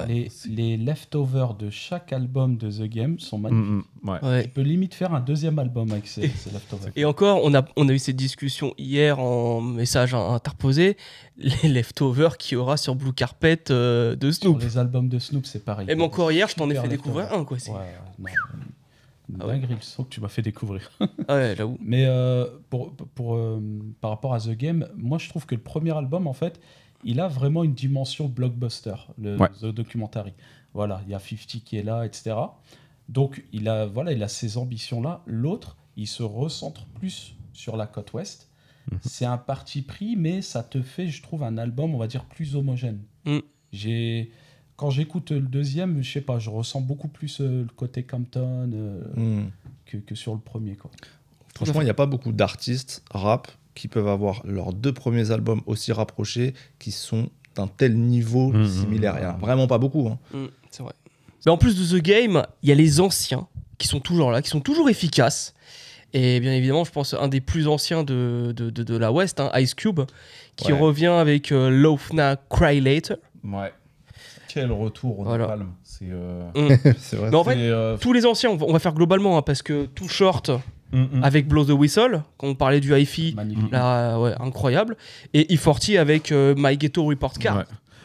Les, 0.08 0.30
les 0.50 0.78
leftovers 0.78 1.54
de 1.54 1.70
chaque 1.70 2.12
album 2.14 2.58
de 2.58 2.70
The 2.70 2.84
Game 2.90 3.20
sont 3.20 3.38
magnifiques. 3.38 3.66
Mm, 3.70 3.84
mm, 4.04 4.10
ouais. 4.10 4.20
Ouais. 4.30 4.44
Tu 4.44 4.50
peux 4.50 4.62
limite 4.62 4.94
faire 4.94 5.14
un 5.14 5.20
deuxième 5.22 5.58
album 5.60 5.92
avec 5.92 6.08
ces, 6.08 6.28
ces 6.30 6.52
leftovers. 6.52 6.92
Et 6.96 7.06
encore, 7.06 7.42
on 7.44 7.54
a, 7.56 7.64
on 7.76 7.88
a 7.90 7.94
eu 7.94 8.00
cette 8.00 8.16
discussion 8.18 8.74
hier 8.78 9.20
en 9.20 9.62
message 9.62 10.14
interposé. 10.14 10.98
Les 11.38 11.70
leftovers 11.70 12.38
qu'il 12.38 12.56
y 12.56 12.58
aura 12.58 12.78
sur 12.78 12.96
Blue 12.96 13.14
Carpet 13.14 13.64
euh, 13.70 14.16
de 14.16 14.32
Sur 14.32 14.42
Snoop. 14.44 14.62
les 14.62 14.78
albums 14.78 15.08
de 15.10 15.20
Snoop, 15.20 15.46
c'est 15.46 15.64
pareil. 15.64 15.86
Et 15.90 15.96
même 15.96 16.02
encore 16.02 16.32
hier, 16.32 16.48
je 16.48 16.56
t'en 16.56 16.70
ai 16.70 16.76
fait 16.76 16.88
découvrir 16.88 17.26
leftovers. 17.26 17.40
un, 17.42 17.46
quoi. 17.46 17.60
c'est- 17.60 17.72
Ouais, 17.72 18.32
Ah 19.40 19.46
ouais. 19.48 19.60
le 19.60 19.76
son 19.82 20.04
que 20.06 20.10
tu 20.10 20.22
m'as 20.22 20.30
fait 20.30 20.42
découvrir. 20.42 20.90
Ah 21.28 21.36
ouais, 21.36 21.54
j'avoue. 21.58 21.78
Mais 21.84 22.06
euh, 22.06 22.46
pour, 22.70 22.94
pour, 23.14 23.36
euh, 23.36 23.62
par 24.00 24.12
rapport 24.12 24.34
à 24.34 24.40
The 24.40 24.52
Game, 24.52 24.88
moi 24.96 25.18
je 25.18 25.28
trouve 25.30 25.46
que 25.46 25.54
le 25.56 25.62
premier 25.62 25.92
album, 25.96 26.28
en 26.28 26.34
fait, 26.34 26.60
il 27.04 27.20
a 27.20 27.28
vraiment 27.28 27.64
une 27.64 27.74
dimension 27.74 28.28
blockbuster, 28.28 28.96
le 29.18 29.38
Ouais. 29.38 29.50
The 29.62 29.66
Documentary. 29.66 30.34
Voilà, 30.74 31.02
il 31.06 31.12
y 31.12 31.16
a 31.16 31.20
50 31.20 31.64
qui 31.64 31.78
est 31.78 31.84
là, 31.84 32.06
etc. 32.06 32.36
Donc 33.10 33.44
il 33.54 33.68
a, 33.70 33.86
voilà, 33.86 34.12
il 34.12 34.22
a 34.24 34.28
ces 34.28 34.58
ambitions-là. 34.58 35.22
L'autre, 35.26 35.78
il 35.96 36.08
se 36.08 36.24
recentre 36.24 36.86
plus 37.00 37.36
sur 37.54 37.78
la 37.78 37.88
côte 37.88 38.14
ouest. 38.14 38.50
Mhm. 38.92 39.00
C'est 39.02 39.26
un 39.26 39.38
parti 39.38 39.82
pris, 39.82 40.16
mais 40.16 40.42
ça 40.42 40.64
te 40.64 40.82
fait, 40.82 41.08
je 41.08 41.22
trouve, 41.22 41.44
un 41.44 41.58
album, 41.58 41.94
on 41.96 41.98
va 41.98 42.08
dire, 42.08 42.26
plus 42.26 42.56
homogène. 42.56 43.00
Mm. 43.26 43.40
J'ai... 43.72 44.32
Quand 44.76 44.92
j'écoute 44.92 45.32
le 45.32 45.42
deuxième, 45.42 46.02
je 46.04 46.12
sais 46.12 46.22
pas, 46.22 46.38
je 46.38 46.50
ressens 46.52 46.82
beaucoup 46.82 47.08
plus 47.08 47.42
euh, 47.42 47.64
le 47.64 47.70
côté 47.76 48.04
Compton 48.04 48.70
euh, 48.72 49.02
Mm. 49.16 49.50
que, 49.86 49.98
que 49.98 50.14
sur 50.16 50.34
le 50.36 50.40
premier. 50.40 50.76
Quoi. 50.76 50.92
Franchement, 51.56 51.82
il 51.82 51.86
n'y 51.86 51.90
a 51.90 51.96
pas 51.96 52.06
beaucoup 52.06 52.32
d'artistes 52.32 53.04
rap 53.10 53.48
qui 53.78 53.88
peuvent 53.88 54.08
avoir 54.08 54.42
leurs 54.46 54.74
deux 54.74 54.92
premiers 54.94 55.32
albums 55.32 55.62
aussi 55.68 55.92
rapprochés, 55.94 56.54
qui 56.80 56.92
sont 56.92 57.30
d'un 57.56 57.68
tel 57.68 57.98
niveau 57.98 58.52
Mhm. 58.52 58.68
similaire. 58.68 59.16
Il 59.20 59.24
y 59.24 59.26
en 59.26 59.30
a 59.30 59.38
vraiment 59.38 59.68
pas 59.68 59.78
beaucoup. 59.78 60.08
hein. 60.10 60.48
C'est 60.70 60.84
vrai. 60.84 60.94
Mais 61.46 61.52
en 61.52 61.58
plus 61.58 61.76
de 61.78 61.98
The 61.98 62.02
Game, 62.04 62.44
il 62.62 62.70
y 62.70 62.72
a 62.72 62.76
les 62.76 63.00
anciens 63.00 63.48
qui 63.78 63.88
sont 63.88 64.00
toujours 64.00 64.32
là, 64.32 64.42
qui 64.42 64.50
sont 64.50 64.60
toujours 64.60 64.90
efficaces. 64.90 65.54
Et 66.14 66.40
bien 66.40 66.54
évidemment, 66.54 66.84
je 66.84 66.92
pense 66.92 67.14
un 67.14 67.28
des 67.28 67.42
plus 67.42 67.68
anciens 67.68 68.04
de, 68.04 68.54
de, 68.56 68.70
de- 68.70 68.84
de 68.84 68.98
la 68.98 69.12
West, 69.12 69.40
hein, 69.40 69.52
Ice 69.56 69.74
Cube, 69.74 70.02
qui 70.56 70.72
Ouais. 70.74 70.80
revient 70.80 71.06
avec 71.08 71.52
euh, 71.52 71.70
Loaf 71.70 72.12
Now, 72.14 72.36
Cry 72.50 72.80
Later. 72.82 73.16
Ouais. 73.44 73.72
Quel 74.48 74.72
retour 74.72 75.20
au 75.20 75.24
Voilà. 75.24 75.46
Napalm. 75.46 75.72
C'est. 75.84 76.08
euh, 76.10 76.50
c'est 76.98 77.18
vrai. 77.18 77.30
Mais 77.30 77.36
en 77.38 77.44
fait, 77.44 77.58
euh, 77.58 77.98
tous 77.98 78.14
les 78.14 78.26
anciens, 78.26 78.50
on 78.52 78.56
va, 78.56 78.66
on 78.68 78.74
va 78.74 78.80
faire 78.80 78.94
globalement, 78.94 79.38
hein, 79.38 79.42
parce 79.42 79.62
que 79.62 79.86
Too 79.86 80.08
Short 80.08 80.50
mm, 80.92 80.98
mm. 81.20 81.24
avec 81.24 81.48
Blow 81.48 81.66
the 81.66 81.72
Whistle, 81.72 82.22
quand 82.38 82.48
on 82.48 82.56
parlait 82.56 82.80
du 82.80 82.94
hi-fi, 82.96 83.36
là, 83.72 84.20
ouais, 84.20 84.34
incroyable. 84.40 84.98
Et 85.34 85.44
E40 85.56 85.98
avec 85.98 86.32
euh, 86.32 86.54
My 86.58 86.78
Ghetto 86.78 87.06
Report 87.06 87.34
Card. 87.34 87.58
Ouais. 87.58 87.64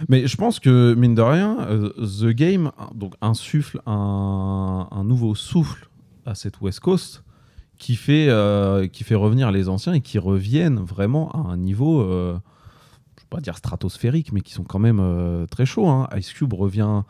Mais 0.08 0.26
je 0.26 0.36
pense 0.36 0.58
que, 0.58 0.94
mine 0.94 1.14
de 1.14 1.22
rien, 1.22 1.58
euh, 1.68 1.90
The 1.98 2.34
Game 2.34 2.72
donc, 2.94 3.14
insuffle 3.20 3.80
un, 3.86 4.88
un 4.90 5.04
nouveau 5.04 5.34
souffle 5.34 5.88
à 6.26 6.34
cette 6.34 6.60
West 6.60 6.80
Coast 6.80 7.22
qui 7.78 7.96
fait, 7.96 8.26
euh, 8.28 8.86
qui 8.88 9.04
fait 9.04 9.14
revenir 9.14 9.50
les 9.52 9.68
anciens 9.68 9.92
et 9.92 10.00
qui 10.00 10.18
reviennent 10.18 10.80
vraiment 10.80 11.30
à 11.32 11.38
un 11.52 11.56
niveau, 11.56 12.00
euh, 12.00 12.32
je 13.16 13.20
ne 13.20 13.24
vais 13.24 13.28
pas 13.30 13.40
dire 13.40 13.56
stratosphérique, 13.56 14.32
mais 14.32 14.40
qui 14.40 14.52
sont 14.52 14.64
quand 14.64 14.78
même 14.78 15.00
euh, 15.00 15.46
très 15.46 15.66
chauds. 15.66 15.88
hein. 15.88 16.08
Ice 16.16 16.32
Cube 16.32 16.52
revient 16.52 17.02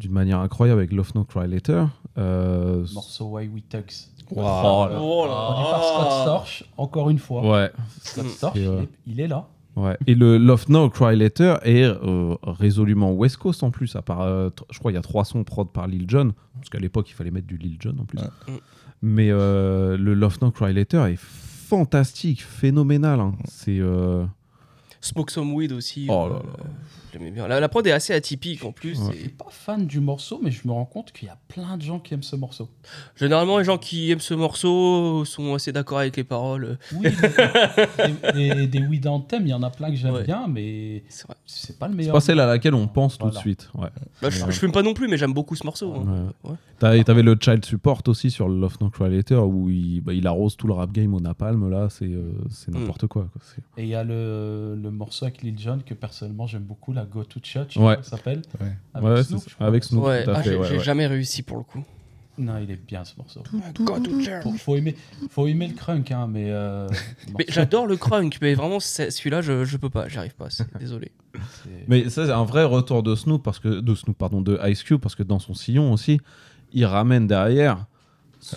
d'une 0.00 0.12
manière 0.12 0.40
incroyable 0.40 0.80
avec 0.80 0.92
Love 0.92 1.12
No 1.14 1.24
Cry 1.24 1.46
Later. 1.48 1.86
Euh, 2.18 2.84
morceau 2.94 3.26
Why 3.26 3.48
We 3.48 3.62
Tugs. 3.68 4.08
Oh 4.30 4.40
là 5.28 5.36
Produit 5.36 5.64
par 5.70 5.84
Scott 5.84 6.12
Storch, 6.22 6.64
encore 6.76 7.10
une 7.10 7.18
fois. 7.18 7.42
ouais. 7.50 7.70
Scott. 8.00 8.26
Storch, 8.28 8.56
euh, 8.56 8.82
il, 9.06 9.12
est, 9.12 9.14
il 9.14 9.20
est 9.20 9.28
là. 9.28 9.46
Ouais. 9.76 9.96
Et 10.06 10.14
le 10.14 10.38
Love 10.38 10.66
Now, 10.68 10.88
Cry 10.88 11.16
Later 11.16 11.56
est 11.64 11.82
euh, 11.82 12.36
résolument 12.44 13.12
West 13.12 13.38
Coast 13.38 13.62
en 13.64 13.70
plus, 13.72 13.96
à 13.96 14.02
part, 14.02 14.20
euh, 14.20 14.48
je 14.70 14.78
crois 14.78 14.92
qu'il 14.92 14.96
y 14.96 14.98
a 14.98 15.02
trois 15.02 15.24
sons 15.24 15.42
prod 15.42 15.68
par 15.68 15.88
Lil 15.88 16.04
Jon, 16.08 16.32
parce 16.54 16.68
qu'à 16.70 16.78
l'époque 16.78 17.10
il 17.10 17.14
fallait 17.14 17.32
mettre 17.32 17.48
du 17.48 17.56
Lil 17.56 17.76
Jon 17.80 17.96
en 18.00 18.04
plus. 18.04 18.18
Ouais. 18.20 18.24
Mm. 18.48 18.52
Mais 19.02 19.28
euh, 19.30 19.96
le 19.96 20.14
Love 20.14 20.38
Now, 20.42 20.52
Cry 20.52 20.72
Later 20.72 21.06
est 21.10 21.18
fantastique, 21.18 22.42
phénoménal. 22.42 23.18
hein. 23.20 23.34
C'est 23.46 23.78
euh, 23.80 24.24
Smoke 25.04 25.30
Some 25.30 25.52
Weed 25.54 25.72
aussi. 25.72 26.06
Oh 26.08 26.26
euh, 26.26 26.28
là 26.30 26.34
là. 26.36 26.64
j'aimais 27.12 27.30
bien. 27.30 27.46
La, 27.46 27.60
la 27.60 27.68
prod 27.68 27.86
est 27.86 27.92
assez 27.92 28.12
atypique 28.14 28.64
en 28.64 28.72
plus. 28.72 28.98
Ouais. 29.00 29.12
Je 29.12 29.18
suis 29.18 29.26
et- 29.26 29.28
pas 29.28 29.46
fan 29.50 29.86
du 29.86 30.00
morceau, 30.00 30.40
mais 30.42 30.50
je 30.50 30.66
me 30.66 30.72
rends 30.72 30.84
compte 30.84 31.12
qu'il 31.12 31.28
y 31.28 31.30
a 31.30 31.38
plein 31.48 31.76
de 31.76 31.82
gens 31.82 31.98
qui 32.00 32.14
aiment 32.14 32.22
ce 32.22 32.36
morceau. 32.36 32.68
Généralement, 33.16 33.58
les 33.58 33.64
gens 33.64 33.78
qui 33.78 34.10
aiment 34.10 34.20
ce 34.20 34.34
morceau 34.34 35.24
sont 35.24 35.54
assez 35.54 35.72
d'accord 35.72 35.98
avec 35.98 36.16
les 36.16 36.24
paroles. 36.24 36.78
Oui, 36.94 37.06
des, 38.34 38.54
des, 38.54 38.66
des 38.66 38.78
Weed 38.86 39.06
Anthem, 39.06 39.42
il 39.46 39.50
y 39.50 39.54
en 39.54 39.62
a 39.62 39.70
plein 39.70 39.90
que 39.90 39.96
j'aime 39.96 40.14
Ouais. 40.14 40.24
bien, 40.24 40.46
mais 40.48 41.02
C'est 41.08 41.26
c'est 41.46 41.78
pas 41.78 41.86
le 41.86 41.92
c'est 41.92 41.96
meilleur. 41.98 42.12
pas 42.14 42.20
celle 42.20 42.40
à 42.40 42.46
laquelle 42.46 42.74
on 42.74 42.86
pense 42.86 43.18
tout 43.18 43.28
de 43.28 43.34
suite. 43.34 43.68
Ouais. 43.74 43.88
Bah, 44.22 44.30
je, 44.30 44.38
je 44.38 44.50
fume 44.58 44.72
pas 44.72 44.82
non 44.82 44.94
plus, 44.94 45.08
mais 45.08 45.16
j'aime 45.16 45.32
beaucoup 45.34 45.56
ce 45.56 45.64
morceau. 45.64 45.94
hein. 45.94 46.56
T'avais 46.78 47.22
le 47.22 47.36
Child 47.40 47.64
Support 47.64 48.02
aussi 48.08 48.30
sur 48.30 48.48
Love 48.48 48.76
Now, 48.80 48.90
Cry 48.90 49.08
Later 49.14 49.36
où 49.46 49.70
il, 49.70 50.00
bah, 50.00 50.12
il 50.12 50.26
arrose 50.26 50.56
tout 50.56 50.66
le 50.66 50.74
rap 50.74 50.92
game 50.92 51.14
au 51.14 51.20
napalm. 51.20 51.70
Là, 51.70 51.88
c'est 51.90 52.04
euh, 52.04 52.32
c'est 52.50 52.70
Mm. 52.74 52.78
n'importe 52.80 53.06
quoi. 53.06 53.28
quoi. 53.32 53.40
C'est- 53.42 53.80
Et 53.80 53.84
il 53.84 53.88
y 53.88 53.94
a 53.94 54.04
le, 54.04 54.74
le 54.80 54.90
morceau 54.94 55.24
avec 55.26 55.42
Lil 55.42 55.58
Jon 55.58 55.80
que 55.84 55.94
personnellement 55.94 56.46
j'aime 56.46 56.62
beaucoup, 56.62 56.92
la 56.92 57.04
Go 57.04 57.24
to 57.24 57.40
Church, 57.42 57.76
Ouais. 57.76 57.96
ça 58.02 58.16
s'appelle. 58.16 58.42
Ouais. 58.60 58.72
Avec 58.94 59.08
Ouais, 59.08 59.22
Snoop, 59.24 59.42
avec 59.60 59.84
Snoop. 59.84 60.04
Ah, 60.06 60.42
j'ai 60.42 60.56
ouais, 60.56 60.68
j'ai 60.68 60.76
ouais. 60.78 60.84
jamais 60.84 61.06
réussi 61.06 61.42
pour 61.42 61.56
le 61.58 61.62
coup. 61.64 61.84
Non, 62.36 62.58
il 62.58 62.68
est 62.68 62.84
bien 62.84 63.04
ce 63.04 63.14
morceau. 63.16 63.44
Go 63.78 64.00
to 64.00 64.20
church. 64.20 64.42
Faut, 64.42 64.52
faut 64.54 64.76
aimer, 64.76 64.96
faut 65.30 65.46
aimer 65.46 65.68
le 65.68 65.74
crunk, 65.74 66.10
hein, 66.10 66.26
mais. 66.28 66.46
euh, 66.48 66.88
Mais 67.38 67.44
j'adore 67.48 67.86
le 67.86 67.96
crunk, 67.96 68.38
mais 68.42 68.54
vraiment 68.54 68.80
celui-là, 68.80 69.40
je, 69.40 69.64
je 69.64 69.76
peux 69.76 69.88
pas, 69.90 70.08
j'y 70.08 70.18
arrive 70.18 70.34
pas. 70.34 70.48
Désolé. 70.80 71.12
Mais 71.86 72.08
ça, 72.10 72.26
c'est 72.26 72.32
un 72.32 72.44
vrai 72.44 72.64
retour 72.64 73.04
de 73.04 73.14
Snoop, 73.14 73.40
parce 73.44 73.60
que, 73.60 73.80
de 73.80 73.94
Snoop, 73.94 74.18
pardon, 74.18 74.40
de 74.40 74.58
Ice 74.68 74.82
Cube, 74.82 75.00
parce 75.00 75.14
que 75.14 75.22
dans 75.22 75.38
son 75.38 75.54
sillon 75.54 75.92
aussi, 75.92 76.20
il 76.72 76.84
ramène 76.86 77.28
derrière 77.28 77.86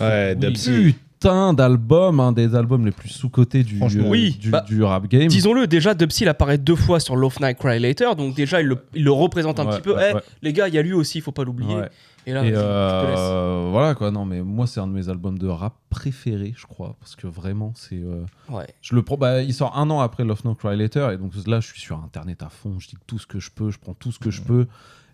Ouais, 0.00 0.36
Oui. 0.36 0.96
Putain 1.20 1.52
d'album, 1.52 2.20
un 2.20 2.30
des 2.30 2.54
albums 2.54 2.84
les 2.86 2.92
plus 2.92 3.08
sous-cotés 3.08 3.64
du, 3.64 3.82
euh, 3.82 3.88
Oui, 4.06 4.36
du, 4.40 4.50
bah, 4.50 4.60
du 4.60 4.82
rap 4.84 5.08
game. 5.08 5.26
Disons-le, 5.26 5.66
déjà 5.66 5.92
Dubsy 5.94 6.22
il 6.24 6.28
apparaît 6.28 6.58
deux 6.58 6.76
fois 6.76 7.00
sur 7.00 7.16
Love 7.16 7.38
Night 7.40 7.58
Cry 7.58 7.80
Later, 7.80 8.14
donc 8.16 8.36
déjà 8.36 8.60
il 8.60 8.68
le, 8.68 8.78
il 8.94 9.02
le 9.02 9.10
représente 9.10 9.58
un 9.58 9.66
Ouais, 9.66 9.72
petit 9.72 9.82
peu. 9.82 9.96
ouais, 9.96 10.10
Eh, 10.10 10.14
ouais. 10.14 10.20
Les 10.42 10.52
gars, 10.52 10.68
il 10.68 10.74
y 10.74 10.78
a 10.78 10.82
lui 10.82 10.92
aussi, 10.92 11.18
il 11.18 11.20
faut 11.22 11.32
pas 11.32 11.42
l'oublier. 11.42 11.76
Et 12.26 12.32
là, 12.32 12.44
Et 12.44 12.52
te 12.52 12.56
euh, 12.56 13.68
voilà 13.72 13.94
quoi, 13.94 14.10
non 14.10 14.26
mais 14.26 14.42
moi 14.42 14.66
c'est 14.66 14.80
un 14.80 14.86
de 14.86 14.92
mes 14.92 15.08
albums 15.08 15.38
de 15.38 15.48
rap 15.48 15.74
préférés, 15.90 16.52
je 16.56 16.66
crois, 16.66 16.94
parce 17.00 17.16
que 17.16 17.26
vraiment 17.26 17.72
c'est. 17.74 17.96
euh, 17.96 18.22
Ouais. 18.48 18.66
je 18.82 18.94
le 18.94 19.02
prends, 19.02 19.16
bah, 19.16 19.42
il 19.42 19.54
sort 19.54 19.76
un 19.76 19.88
an 19.90 19.98
après 20.00 20.24
Love 20.24 20.42
No 20.44 20.54
Cry 20.54 20.76
Later, 20.76 21.10
et 21.12 21.16
donc 21.16 21.32
là 21.46 21.58
je 21.60 21.66
suis 21.66 21.80
sur 21.80 21.96
internet 22.04 22.42
à 22.44 22.48
fond, 22.50 22.78
je 22.78 22.86
dis 22.88 22.96
tout 23.08 23.18
ce 23.18 23.26
que 23.26 23.40
je 23.40 23.50
peux, 23.50 23.70
je 23.70 23.78
prends 23.78 23.94
tout 23.94 24.12
ce 24.12 24.18
que 24.20 24.30
je 24.30 24.42
peux, 24.42 24.66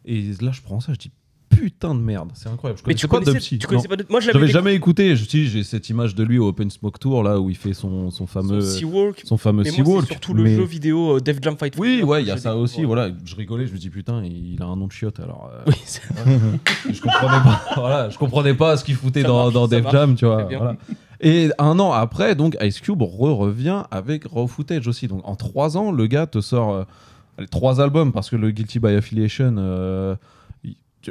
et 0.04 0.32
là 0.42 0.50
je 0.52 0.60
prends 0.60 0.80
ça, 0.80 0.92
je 0.92 0.98
dis 0.98 1.12
putain 1.56 1.94
de 1.94 2.00
merde, 2.00 2.30
c'est 2.34 2.48
incroyable. 2.48 2.80
Je 2.82 2.88
Mais 2.88 2.94
tu 2.94 3.06
connaissais 3.08 3.30
pas 3.32 3.38
connaissais, 3.38 3.58
tu 3.58 3.66
connaissais 3.66 3.88
pas 3.88 3.96
Moi 4.08 4.20
je 4.20 4.30
l'avais 4.30 4.48
jamais 4.48 4.74
écouté, 4.74 5.16
je 5.16 5.26
dis 5.26 5.46
j'ai 5.48 5.62
cette 5.64 5.88
image 5.88 6.14
de 6.14 6.22
lui 6.24 6.38
au 6.38 6.48
Open 6.48 6.70
Smoke 6.70 6.98
Tour 6.98 7.22
là 7.22 7.40
où 7.40 7.50
il 7.50 7.56
fait 7.56 7.72
son, 7.74 8.10
son 8.10 8.26
fameux 8.26 8.60
Seawalk. 8.60 9.22
son 9.24 9.36
fameux 9.36 9.64
Seawalk. 9.64 10.06
surtout 10.06 10.34
le 10.34 10.42
mais- 10.44 10.56
jeu 10.56 10.64
vidéo 10.64 11.16
euh, 11.16 11.20
Def 11.20 11.38
Jam 11.42 11.56
Fight. 11.56 11.74
Oui, 11.78 12.02
ouais, 12.02 12.22
il 12.22 12.28
y 12.28 12.30
a 12.30 12.36
ça 12.36 12.56
aussi. 12.56 12.84
Voilà, 12.84 13.10
je 13.24 13.34
rigolais, 13.36 13.66
je 13.66 13.72
me 13.72 13.78
dis 13.78 13.90
putain, 13.90 14.22
il 14.24 14.60
a 14.62 14.66
un 14.66 14.76
nom 14.76 14.86
de 14.86 14.92
chiotte. 14.92 15.20
Alors, 15.20 15.50
euh, 15.52 15.62
Oui, 15.66 15.74
je 16.92 17.00
comprenais 17.00 17.42
pas. 17.42 17.62
voilà, 17.76 18.08
je 18.10 18.18
comprenais 18.18 18.54
pas 18.54 18.76
ce 18.76 18.84
qu'il 18.84 18.94
foutait 18.96 19.22
Ça 19.22 19.28
dans, 19.28 19.42
marche, 19.42 19.54
dans 19.54 19.68
Def 19.68 19.90
Jam, 19.90 20.14
tu 20.14 20.26
vois. 20.26 20.44
voilà. 20.44 20.76
Et 21.20 21.50
un 21.58 21.78
an 21.78 21.92
après, 21.92 22.34
donc 22.34 22.56
Ice 22.60 22.80
Cube 22.80 23.00
re 23.00 23.36
revient 23.36 23.84
avec 23.90 24.24
Raw 24.26 24.46
Footage 24.46 24.86
aussi. 24.88 25.08
Donc 25.08 25.20
en 25.24 25.36
trois 25.36 25.76
ans, 25.76 25.90
le 25.90 26.06
gars 26.06 26.26
te 26.26 26.40
sort 26.40 26.72
euh, 26.74 26.84
allez, 27.38 27.48
trois 27.48 27.80
albums 27.80 28.12
parce 28.12 28.28
que 28.28 28.36
le 28.36 28.50
Guilty 28.50 28.78
by 28.78 28.88
Affiliation. 28.94 29.54
euh, 29.58 30.16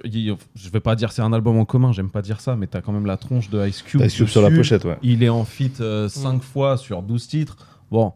je 0.03 0.69
vais 0.69 0.79
pas 0.79 0.95
dire 0.95 1.11
c'est 1.11 1.21
un 1.21 1.33
album 1.33 1.57
en 1.57 1.65
commun, 1.65 1.91
j'aime 1.91 2.09
pas 2.09 2.21
dire 2.21 2.41
ça, 2.41 2.55
mais 2.55 2.67
t'as 2.67 2.81
quand 2.81 2.91
même 2.91 3.05
la 3.05 3.17
tronche 3.17 3.49
de 3.49 3.67
Ice 3.67 3.81
Cube. 3.81 3.99
T'as 4.01 4.07
Ice 4.07 4.15
Cube 4.15 4.27
sur 4.27 4.41
la 4.41 4.51
pochette, 4.51 4.85
ouais. 4.85 4.97
Il 5.03 5.23
est 5.23 5.29
en 5.29 5.45
fit 5.45 5.71
5 5.75 6.33
Mm. 6.35 6.39
fois 6.41 6.77
sur 6.77 7.01
12 7.03 7.27
titres. 7.27 7.57
Bon, 7.91 8.13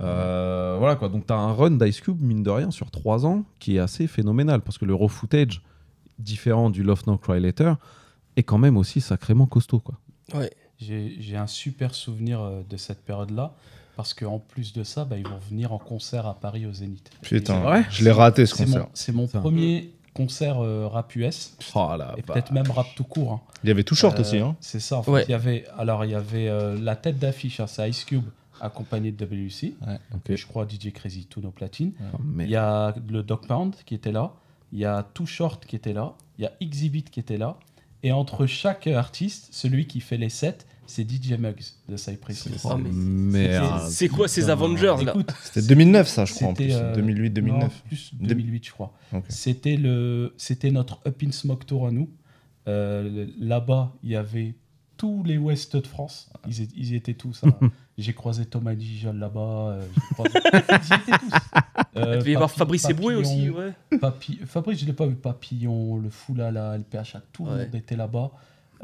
euh, 0.00 0.76
voilà 0.78 0.96
quoi. 0.96 1.08
Donc, 1.08 1.26
tu 1.26 1.32
as 1.32 1.36
un 1.36 1.52
run 1.52 1.72
d'Ice 1.72 2.00
Cube, 2.00 2.20
mine 2.20 2.42
de 2.42 2.50
rien, 2.50 2.70
sur 2.70 2.90
3 2.90 3.26
ans, 3.26 3.44
qui 3.58 3.76
est 3.76 3.78
assez 3.80 4.06
phénoménal. 4.06 4.60
Parce 4.60 4.78
que 4.78 4.84
le 4.84 4.94
raw 4.94 5.08
footage, 5.08 5.62
différent 6.18 6.70
du 6.70 6.82
Love 6.82 7.02
No 7.06 7.16
Cry 7.16 7.40
Later, 7.40 7.74
est 8.36 8.42
quand 8.42 8.58
même 8.58 8.76
aussi 8.76 9.00
sacrément 9.00 9.46
costaud. 9.46 9.78
Quoi. 9.80 9.96
Ouais. 10.34 10.50
J'ai 10.80 11.36
un 11.36 11.46
super 11.46 11.94
souvenir 11.94 12.40
euh, 12.40 12.62
de 12.68 12.76
cette 12.76 13.04
période-là, 13.04 13.54
parce 13.96 14.12
qu'en 14.12 14.40
plus 14.40 14.72
de 14.72 14.82
ça, 14.82 15.04
bah, 15.04 15.16
ils 15.16 15.26
vont 15.26 15.38
venir 15.48 15.72
en 15.72 15.78
concert 15.78 16.26
à 16.26 16.34
Paris 16.34 16.66
au 16.66 16.72
Zénith. 16.72 17.08
Putain, 17.22 17.60
vrai 17.60 17.84
je 17.90 18.04
l'ai 18.04 18.10
raté 18.10 18.44
ce 18.46 18.56
concert. 18.56 18.86
c'est 18.92 19.12
mon 19.12 19.28
premier 19.28 19.92
concert 20.14 20.62
euh, 20.64 20.86
rap 20.86 21.14
US, 21.16 21.56
Oh 21.74 21.90
et 22.16 22.22
peut-être 22.22 22.52
même 22.52 22.70
rap 22.70 22.86
tout 22.96 23.04
court. 23.04 23.32
hein. 23.32 23.40
Il 23.64 23.68
y 23.68 23.70
avait 23.70 23.84
tout 23.84 23.94
short 23.94 24.16
Euh, 24.18 24.20
aussi, 24.22 24.38
hein. 24.38 24.56
C'est 24.60 24.80
ça. 24.80 24.98
En 24.98 25.02
fait. 25.02 25.10
Ouais. 25.10 25.24
Il 25.28 25.30
y 25.32 25.34
avait, 25.34 25.64
alors, 25.76 26.04
il 26.04 26.12
y 26.12 26.14
avait 26.14 26.48
euh, 26.48 26.78
la 26.80 26.96
tête 26.96 27.18
d'affiche, 27.18 27.60
hein, 27.60 27.66
c'est 27.66 27.88
Ice 27.90 28.04
Cube 28.04 28.24
accompagné 28.60 29.10
de 29.12 29.24
WC. 29.24 29.74
Et 30.28 30.36
je 30.36 30.46
crois 30.46 30.66
DJ 30.66 30.92
Crazy, 30.92 31.26
tous 31.26 31.40
nos 31.40 31.50
platines. 31.50 31.92
Oh, 32.14 32.18
mais- 32.24 32.44
Il 32.44 32.50
y 32.50 32.56
a 32.56 32.94
le 33.08 33.22
Dog 33.22 33.46
Pound 33.46 33.74
qui 33.84 33.94
était 33.94 34.12
là. 34.12 34.32
Il 34.72 34.78
y 34.78 34.84
a 34.84 35.02
Too 35.14 35.26
Short 35.26 35.66
qui 35.66 35.76
était 35.76 35.92
là. 35.92 36.14
Il 36.38 36.44
y 36.44 36.46
a 36.46 36.52
Exhibit 36.60 37.02
qui 37.04 37.20
était 37.20 37.36
là. 37.36 37.56
Et 38.02 38.12
entre 38.12 38.46
chaque 38.46 38.86
artiste, 38.86 39.48
celui 39.52 39.86
qui 39.86 40.00
fait 40.00 40.16
les 40.16 40.28
sets, 40.28 40.58
c'est 40.86 41.08
DJ 41.10 41.32
Muggs 41.38 41.62
de 41.88 41.96
Cypress 41.96 42.46
Hill. 42.46 42.52
Oh, 42.64 42.76
mais 42.76 42.90
Merde. 42.92 43.88
C'est 43.90 44.08
quoi 44.08 44.28
ces. 44.28 44.50
Avengers 44.50 44.96
là 45.04 45.14
C'était 45.42 45.66
2009, 45.68 46.08
ça, 46.08 46.24
je 46.24 46.34
crois, 46.34 46.48
en 46.48 46.54
c'était, 46.54 46.64
plus. 46.66 46.74
euh, 46.76 46.94
2008-2009. 46.96 47.42
non, 47.46 47.70
plus 47.88 48.10
2008, 48.14 48.66
je 48.66 48.72
crois. 48.72 48.92
C'était 49.28 49.76
le, 49.76 50.34
c'était 50.36 50.70
notre 50.70 51.00
Up 51.06 51.22
in 51.24 51.30
Smoke 51.32 51.64
Tour 51.66 51.86
à 51.86 51.90
nous. 51.90 52.08
Euh, 52.68 53.26
Là-bas, 53.40 53.92
il 54.02 54.10
y 54.10 54.16
avait 54.16 54.54
tous 54.96 55.22
les 55.24 55.36
Ouest 55.38 55.76
de 55.76 55.86
France. 55.86 56.30
Ils, 56.46 56.62
étaient- 56.62 56.74
ils 56.76 56.94
étaient 56.94 57.14
tous. 57.14 57.42
hein. 57.44 57.52
J'ai 57.98 58.12
croisé 58.12 58.44
Thomas 58.46 58.74
Dijol 58.74 59.16
là-bas. 59.18 59.40
euh, 59.78 59.82
croisé- 60.12 60.38
Ils 60.52 60.56
y 60.56 60.58
étaient 60.60 61.18
tous. 61.18 61.34
Euh, 61.96 62.12
Il 62.14 62.18
devait 62.20 62.32
y 62.32 62.34
avoir 62.36 62.50
Fabrice 62.50 62.88
Eboué 62.88 63.14
aussi, 63.14 63.50
ouais. 63.50 63.72
Papi- 63.98 64.38
Fabrice, 64.46 64.80
je 64.80 64.86
l'ai 64.86 64.92
pas 64.92 65.06
vu. 65.06 65.14
Papillon, 65.14 65.96
le 65.98 66.10
Foulala, 66.10 66.76
le 66.76 66.82
PHA, 66.84 67.20
tout 67.32 67.44
le 67.44 67.52
Ouais. 67.52 67.64
monde 67.66 67.74
était 67.74 67.96
là-bas. 67.96 68.32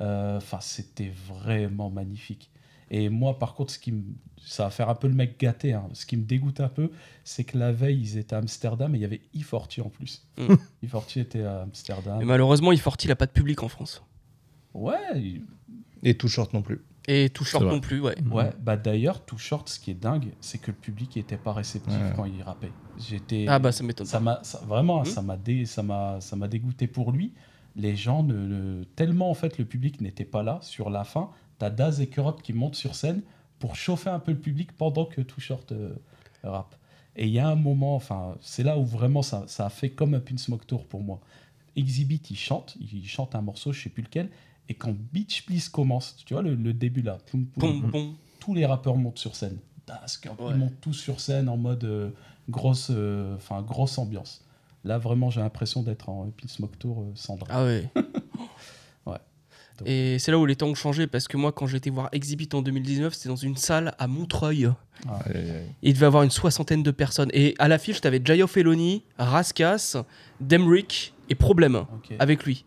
Euh, 0.01 0.37
Enfin, 0.39 0.59
c'était 0.61 1.13
vraiment 1.29 1.91
magnifique. 1.91 2.51
Et 2.93 3.09
moi, 3.09 3.39
par 3.39 3.55
contre, 3.55 3.73
ce 3.73 3.79
qui 3.79 3.93
me- 3.93 4.03
ça 4.45 4.65
va 4.65 4.71
faire 4.71 4.89
un 4.89 4.95
peu 4.97 5.07
le 5.07 5.15
mec 5.15 5.39
gâté. 5.39 5.75
hein. 5.75 5.89
Ce 5.93 6.05
qui 6.07 6.17
me 6.17 6.25
dégoûte 6.25 6.61
un 6.61 6.69
peu, 6.69 6.91
c'est 7.23 7.45
que 7.45 7.57
la 7.57 7.71
veille, 7.71 8.01
ils 8.01 8.19
étaient 8.19 8.35
à 8.35 8.39
Amsterdam 8.39 8.93
et 8.95 8.99
il 8.99 9.01
y 9.03 9.05
avait 9.05 9.21
E40 9.35 9.81
en 9.83 9.89
plus. 9.91 10.27
Mm. 10.39 10.55
E40 10.87 11.21
était 11.21 11.43
à 11.45 11.63
Amsterdam. 11.63 12.19
Mais 12.19 12.25
malheureusement, 12.25 12.73
Iforti 12.73 13.07
il 13.07 13.11
a 13.13 13.17
pas 13.17 13.27
de 13.27 13.31
public 13.33 13.63
en 13.63 13.69
France. 13.69 14.03
Ouais, 14.75 14.97
il- 15.17 15.43
Et 16.03 16.17
tout 16.17 16.29
short 16.29 16.53
non 16.55 16.63
plus. 16.63 16.81
Et 17.09 17.29
tout 17.31 17.45
short 17.45 17.65
non 17.65 17.81
plus, 17.81 18.01
ouais. 18.01 18.15
ouais. 18.31 18.51
Bah 18.61 18.77
d'ailleurs, 18.77 19.25
Too 19.25 19.39
Short, 19.39 19.69
ce 19.69 19.81
qui 19.81 19.91
est 19.91 19.95
dingue, 19.95 20.33
c'est 20.41 20.59
que 20.59 20.71
le 20.71 20.77
public 20.77 21.17
n'était 21.17 21.37
pas 21.39 21.53
réceptif 21.53 21.93
Ouais. 21.95 22.13
quand 22.15 22.25
il 22.27 22.43
rappait. 22.43 22.71
J'étais. 22.99 23.47
Ah 23.49 23.59
bah 23.59 23.73
ça 23.73 23.83
m'étonne 23.83 24.07
ça 24.07 24.21
m'a 24.21 24.41
vraiment 24.67 25.01
Mhm. 25.01 25.05
ça 25.07 25.23
m'a 25.23 25.37
dé- 25.37 25.65
ça 25.65 25.83
m'a 25.83 26.21
ça 26.21 26.37
m'a 26.37 26.47
dégoûté 26.47 26.87
pour 26.87 27.11
lui 27.11 27.33
les 27.77 27.97
gens 27.97 28.23
ne, 28.23 28.35
ne- 28.35 28.85
tellement 28.85 29.31
en 29.31 29.35
fait 29.35 29.59
le 29.59 29.65
public 29.65 30.01
n'était 30.01 30.25
pas 30.25 30.43
là 30.43 30.59
sur 30.63 30.91
la 30.91 31.05
fin 31.05 31.31
t'as 31.59 31.71
Daz 31.71 32.01
et 32.01 32.09
Kurop 32.09 32.43
qui 32.43 32.53
montent 32.53 32.75
sur 32.77 32.95
scène 32.95 33.23
pour 33.59 33.77
chauffer 33.77 34.11
un 34.11 34.19
peu 34.19 34.33
le 34.33 34.39
public 34.39 34.73
pendant 34.73 35.05
que 35.05 35.21
Too 35.21 35.41
Short 35.41 35.73
euh, 35.73 35.95
rap 36.43 36.75
et 37.17 37.27
il 37.27 37.33
y 37.33 37.39
a 37.39 37.49
un 37.49 37.55
moment 37.57 37.95
enfin 37.97 38.37
c'est 38.41 38.63
là 38.63 38.79
où 38.79 38.85
vraiment 38.85 39.23
ça, 39.23 39.45
ça 39.47 39.67
a 39.67 39.71
fait 39.71 39.91
comme 39.91 40.15
un 40.15 40.21
Pin 40.21 40.37
Smoke 40.37 40.65
Tour 40.67 40.87
pour 40.87 41.03
moi 41.03 41.21
Exhibit 41.77 42.21
il 42.31 42.37
chante 42.37 42.77
il 42.81 43.07
chante 43.07 43.35
un 43.35 43.43
morceau 43.43 43.73
je 43.73 43.83
sais 43.83 43.91
plus 43.91 44.03
lequel 44.03 44.31
et 44.69 44.75
quand 44.75 44.95
Beach 45.13 45.45
Please 45.47 45.69
commence 45.71 46.17
tu 46.25 46.35
vois 46.35 46.43
le, 46.43 46.55
le 46.55 46.73
début 46.73 47.03
là 47.03 47.19
poum, 47.31 47.47
poum, 47.47 48.15
tous 48.41 48.55
les 48.55 48.65
rappeurs 48.67 48.97
montent 48.97 49.19
sur 49.19 49.37
scène. 49.37 49.59
Daz, 49.87 50.17
Kurop, 50.17 50.41
Ouais. 50.41 50.53
Ils 50.53 50.57
montent 50.57 50.81
tous 50.81 50.95
sur 50.95 51.21
scène 51.21 51.49
en 51.49 51.57
mode 51.59 51.85
euh, 51.85 52.11
grosse, 52.49 52.89
euh, 52.91 53.37
enfin 53.37 53.61
grosse 53.61 53.99
ambiance. 53.99 54.43
Là, 54.85 54.99
vraiment, 54.99 55.31
j'ai 55.31 55.41
l'impression 55.41 55.83
d'être 55.83 56.09
en 56.09 56.31
Pin 56.31 56.49
Smoke 56.49 56.77
Tour 56.79 57.01
euh, 57.01 57.13
Sandra. 57.15 57.47
Ah 57.51 57.65
ouais. 57.65 57.89
Ouais. 59.07 59.17
Et 59.87 60.19
c'est 60.19 60.31
là 60.31 60.39
où 60.39 60.45
les 60.45 60.57
temps 60.57 60.67
ont 60.67 60.75
changé 60.75 61.07
parce 61.07 61.27
que 61.27 61.39
moi, 61.39 61.53
quand 61.53 61.67
j'ai 61.67 61.79
été 61.79 61.89
voir 61.89 62.11
Exhibit 62.13 62.49
en 62.53 62.61
2019, 62.61 63.15
c'était 63.15 63.31
dans 63.31 63.37
une 63.37 63.57
salle 63.57 63.95
à 63.99 64.07
Montreuil. 64.07 64.67
Aïe, 65.09 65.35
aïe. 65.35 65.75
Il 65.83 65.95
devait 65.95 66.05
avoir 66.05 66.23
une 66.23 66.31
soixantaine 66.31 66.83
de 66.83 66.91
personnes. 66.91 67.31
Et 67.33 67.55
à 67.59 67.67
l'affiche, 67.67 68.01
t'avais 68.03 68.21
Jayo 68.23 68.47
Feloni, 68.47 69.05
Raskas, 69.19 69.97
Demrick 70.41 71.15
et 71.31 71.35
Problème 71.35 71.87
avec 72.19 72.45
lui. 72.45 72.67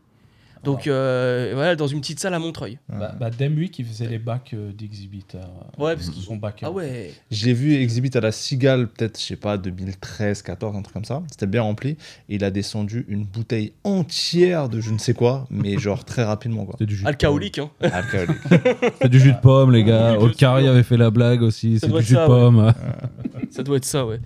Donc 0.64 0.88
euh, 0.88 1.52
voilà, 1.54 1.76
dans 1.76 1.88
une 1.88 2.00
petite 2.00 2.20
salle 2.20 2.34
à 2.34 2.40
Montreuil. 2.40 2.78
Bah, 2.88 3.14
bah, 3.20 3.30
Demui 3.30 3.70
qui 3.70 3.84
faisait 3.84 4.08
les 4.08 4.18
bacs 4.20 4.52
euh, 4.54 4.72
d'Exhibit. 4.72 5.26
euh, 5.36 5.40
Ouais, 5.78 5.96
parce 5.96 6.10
que- 6.10 6.16
son 6.16 6.38
bac. 6.38 6.60
Ah 6.64 6.72
ouais. 6.72 7.12
Je 7.32 7.46
l'ai 7.46 7.54
vu 7.54 7.74
exhibit 7.76 8.12
à 8.16 8.22
la 8.22 8.32
Cigale, 8.32 8.88
peut-être, 8.88 9.20
je 9.20 9.26
sais 9.26 9.36
pas, 9.36 9.58
2013, 9.58 10.42
14, 10.42 10.76
un 10.78 10.82
truc 10.82 10.94
comme 10.94 11.06
ça. 11.06 11.22
C'était 11.32 11.48
bien 11.48 11.62
rempli. 11.64 11.92
Et 12.30 12.36
il 12.36 12.44
a 12.44 12.52
descendu 12.52 13.06
une 13.10 13.26
bouteille 13.26 13.74
entière 13.84 14.70
de 14.70 14.80
je 14.80 14.92
ne 14.92 14.98
sais 14.98 15.14
quoi, 15.14 15.48
mais 15.50 15.78
genre 15.78 16.06
très 16.06 16.24
rapidement, 16.24 16.66
quoi. 16.66 16.76
C'est 16.80 16.86
du 16.86 16.96
jus 16.96 17.04
de 17.04 17.08
Alcoolique, 17.10 17.60
hein. 17.60 17.70
Alcoolique. 17.82 18.28
pomme. 18.50 18.60
C'est 19.02 19.10
du 19.10 19.20
jus 19.20 19.34
de 19.34 19.40
pomme, 19.42 19.72
les 19.72 19.84
gars. 19.84 20.18
Okari 20.18 20.68
avait 20.68 20.84
fait 20.84 20.98
la 20.98 21.10
blague 21.12 21.42
aussi. 21.42 21.80
C'est 21.80 21.92
du 21.92 22.02
jus 22.02 22.16
de 22.16 22.26
pomme. 22.26 22.74
Ça 23.52 23.64
doit 23.64 23.78
être 23.78 23.86
ça, 23.86 24.06
ouais. 24.06 24.20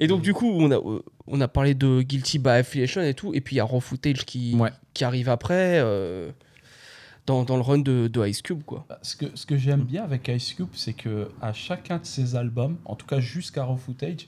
Et 0.00 0.06
donc, 0.06 0.22
du 0.22 0.32
coup, 0.34 0.50
on 0.50 0.70
a, 0.70 0.76
euh, 0.76 1.00
on 1.26 1.40
a 1.40 1.46
parlé 1.46 1.74
de 1.74 2.00
Guilty 2.02 2.38
by 2.38 2.48
Affiliation 2.48 3.02
et 3.02 3.14
tout. 3.14 3.32
Et 3.34 3.40
puis, 3.40 3.56
il 3.56 3.58
y 3.58 3.60
a 3.60 3.64
Raw 3.64 3.80
Footage 3.80 4.24
qui, 4.24 4.56
Ouais. 4.58 4.70
qui 4.94 5.04
arrive 5.04 5.28
après, 5.28 5.78
euh, 5.78 6.30
dans, 7.26 7.44
dans 7.44 7.56
le 7.56 7.62
run 7.62 7.78
de, 7.78 8.08
de 8.08 8.26
Ice 8.26 8.40
Cube, 8.42 8.62
quoi. 8.64 8.86
Bah, 8.88 8.98
Ce 9.02 9.14
que, 9.14 9.26
ce 9.34 9.44
que 9.46 9.56
j'aime 9.58 9.82
bien 9.82 10.02
avec 10.02 10.26
Ice 10.28 10.54
Cube, 10.54 10.68
c'est 10.72 10.94
que 10.94 11.28
à 11.42 11.52
chacun 11.52 11.98
de 11.98 12.06
ses 12.06 12.34
albums, 12.34 12.76
en 12.86 12.96
tout 12.96 13.06
cas 13.06 13.20
jusqu'à 13.20 13.62
Raw 13.64 13.76
Footage, 13.76 14.26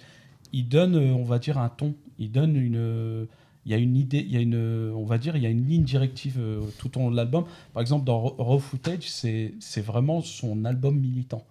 il 0.52 0.68
donne, 0.68 0.94
euh, 0.96 1.14
on 1.14 1.24
va 1.24 1.38
dire, 1.38 1.56
un 1.58 1.70
ton. 1.70 1.94
Il 2.18 2.30
donne 2.30 2.54
une. 2.56 3.26
Il 3.64 3.70
y 3.70 3.74
a 3.74 3.78
une 3.78 3.96
idée, 3.96 4.18
il 4.18 4.32
y 4.32 4.36
a 4.36 4.40
une, 4.40 4.92
on 4.94 5.04
va 5.04 5.18
dire, 5.18 5.36
il 5.36 5.42
y 5.42 5.46
a 5.46 5.48
une 5.48 5.64
ligne 5.66 5.84
directive 5.84 6.38
tout 6.78 6.98
au 6.98 7.00
long 7.00 7.10
de 7.12 7.16
l'album. 7.16 7.44
Par 7.72 7.80
exemple, 7.80 8.04
dans 8.04 8.18
Raw 8.20 8.58
Footage, 8.58 9.08
c'est 9.08 9.54
c'est 9.60 9.80
vraiment 9.80 10.20
son 10.20 10.64
album 10.64 10.98
militant. 10.98 11.44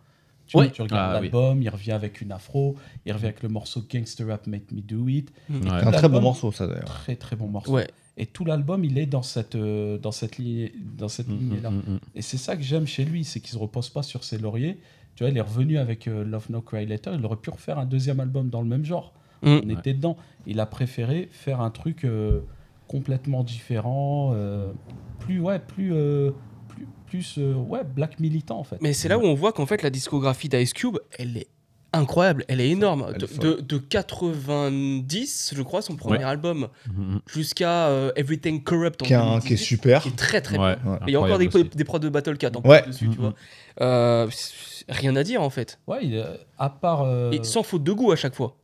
Tu, 0.51 0.57
vois, 0.57 0.65
Ouais. 0.65 0.71
tu 0.71 0.81
regardes 0.81 1.15
Ah, 1.15 1.19
oui. 1.21 1.29
l'album, 1.29 1.61
il 1.61 1.69
revient 1.69 1.93
avec 1.93 2.19
une 2.19 2.33
afro, 2.33 2.75
il 3.05 3.13
revient 3.13 3.27
avec 3.27 3.41
le 3.41 3.47
morceau 3.47 3.81
Gangster 3.89 4.27
Rap 4.27 4.47
Make 4.47 4.69
Me 4.73 4.81
Do 4.81 5.07
It. 5.07 5.31
Ouais. 5.49 5.69
Un 5.71 5.91
très 5.91 6.09
bon 6.09 6.19
morceau, 6.19 6.51
ça 6.51 6.67
d'ailleurs. 6.67 6.83
Très 6.83 7.15
très 7.15 7.37
bon 7.37 7.47
morceau. 7.47 7.71
Ouais. 7.71 7.87
Et 8.17 8.25
tout 8.25 8.43
l'album, 8.43 8.83
il 8.83 8.97
est 8.97 9.05
dans 9.05 9.21
cette, 9.23 9.55
euh, 9.55 9.97
dans 9.97 10.11
cette 10.11 10.37
ligne, 10.37 10.69
dans 10.97 11.07
cette 11.07 11.29
Mm, 11.29 11.37
lignée-là. 11.37 11.71
mm, 11.71 11.75
mm, 11.87 11.93
mm. 11.93 11.99
Et 12.15 12.21
c'est 12.21 12.35
ça 12.35 12.57
que 12.57 12.63
j'aime 12.63 12.85
chez 12.85 13.05
lui, 13.05 13.23
c'est 13.23 13.39
qu'il 13.39 13.51
se 13.53 13.57
repose 13.57 13.87
pas 13.89 14.03
sur 14.03 14.25
ses 14.25 14.37
lauriers. 14.39 14.77
Tu 15.15 15.23
vois, 15.23 15.31
il 15.31 15.37
est 15.37 15.41
revenu 15.41 15.77
avec 15.77 16.09
euh, 16.09 16.25
Love 16.25 16.47
No 16.49 16.59
Cry 16.61 16.85
Later. 16.85 17.11
Il 17.17 17.25
aurait 17.25 17.37
pu 17.37 17.49
refaire 17.49 17.79
un 17.79 17.85
deuxième 17.85 18.19
album 18.19 18.49
dans 18.49 18.61
le 18.61 18.67
même 18.67 18.83
genre. 18.83 19.13
Mm. 19.43 19.59
On 19.63 19.69
était 19.69 19.93
dedans. 19.93 20.17
Il 20.45 20.59
a 20.59 20.65
préféré 20.65 21.29
faire 21.31 21.61
un 21.61 21.69
truc 21.71 22.03
euh, 22.03 22.41
complètement 22.89 23.43
différent, 23.45 24.31
euh, 24.35 24.71
plus 25.19 25.39
ouais, 25.39 25.59
plus 25.59 25.93
euh, 25.93 26.31
plus, 27.11 27.35
euh, 27.37 27.53
ouais, 27.53 27.81
black 27.83 28.19
militant 28.19 28.57
en 28.59 28.63
fait. 28.63 28.77
Mais 28.81 28.93
c'est 28.93 29.07
là 29.09 29.17
où 29.19 29.23
on 29.23 29.33
voit 29.35 29.51
qu'en 29.51 29.65
fait, 29.65 29.83
la 29.83 29.89
discographie 29.89 30.49
d'Ice 30.49 30.73
Cube, 30.73 30.97
elle 31.19 31.35
est 31.37 31.47
incroyable, 31.93 32.45
elle 32.47 32.61
est 32.61 32.69
énorme. 32.69 33.05
Elle 33.13 33.17
De, 33.21 33.25
est 33.25 33.37
de, 33.39 33.61
de 33.61 33.77
90, 33.77 35.53
je 35.55 35.61
crois, 35.61 35.81
son 35.81 35.95
premier 35.95 36.19
Ouais. 36.19 36.23
album, 36.23 36.67
Mm, 36.87 37.15
mm. 37.15 37.21
jusqu'à 37.33 37.87
euh, 37.87 38.11
Everything 38.15 38.63
Corrupt 38.63 39.01
en 39.01 39.05
Qui 39.05 39.13
est, 39.13 39.15
un- 39.17 39.23
2018, 39.39 39.47
qui 39.47 39.53
est 39.53 39.57
super. 39.57 40.01
qui 40.03 40.09
est 40.09 40.15
très 40.15 40.41
très 40.41 40.57
Ouais, 40.57 40.75
bien. 40.83 40.95
Et 40.95 40.99
il 41.07 41.13
y 41.13 41.15
a 41.15 41.21
encore 41.21 41.37
des, 41.37 41.47
des 41.47 41.83
prods 41.83 41.99
de 41.99 42.09
Battle 42.09 42.37
Cat 42.37 42.51
en 42.55 42.67
Ouais. 42.67 42.83
tu 42.97 43.07
Mhm. 43.07 43.15
vois. 43.15 43.33
Euh, 43.81 44.27
rien 44.89 45.15
à 45.15 45.23
dire 45.23 45.41
en 45.41 45.49
fait. 45.49 45.79
Ouais, 45.87 45.99
il 46.03 46.25
à 46.57 46.69
part 46.69 47.03
euh, 47.03 47.31
Et 47.31 47.43
sans 47.43 47.63
faute 47.63 47.83
de 47.83 47.91
goût 47.91 48.11
à 48.11 48.15
chaque 48.15 48.35
fois. 48.35 48.55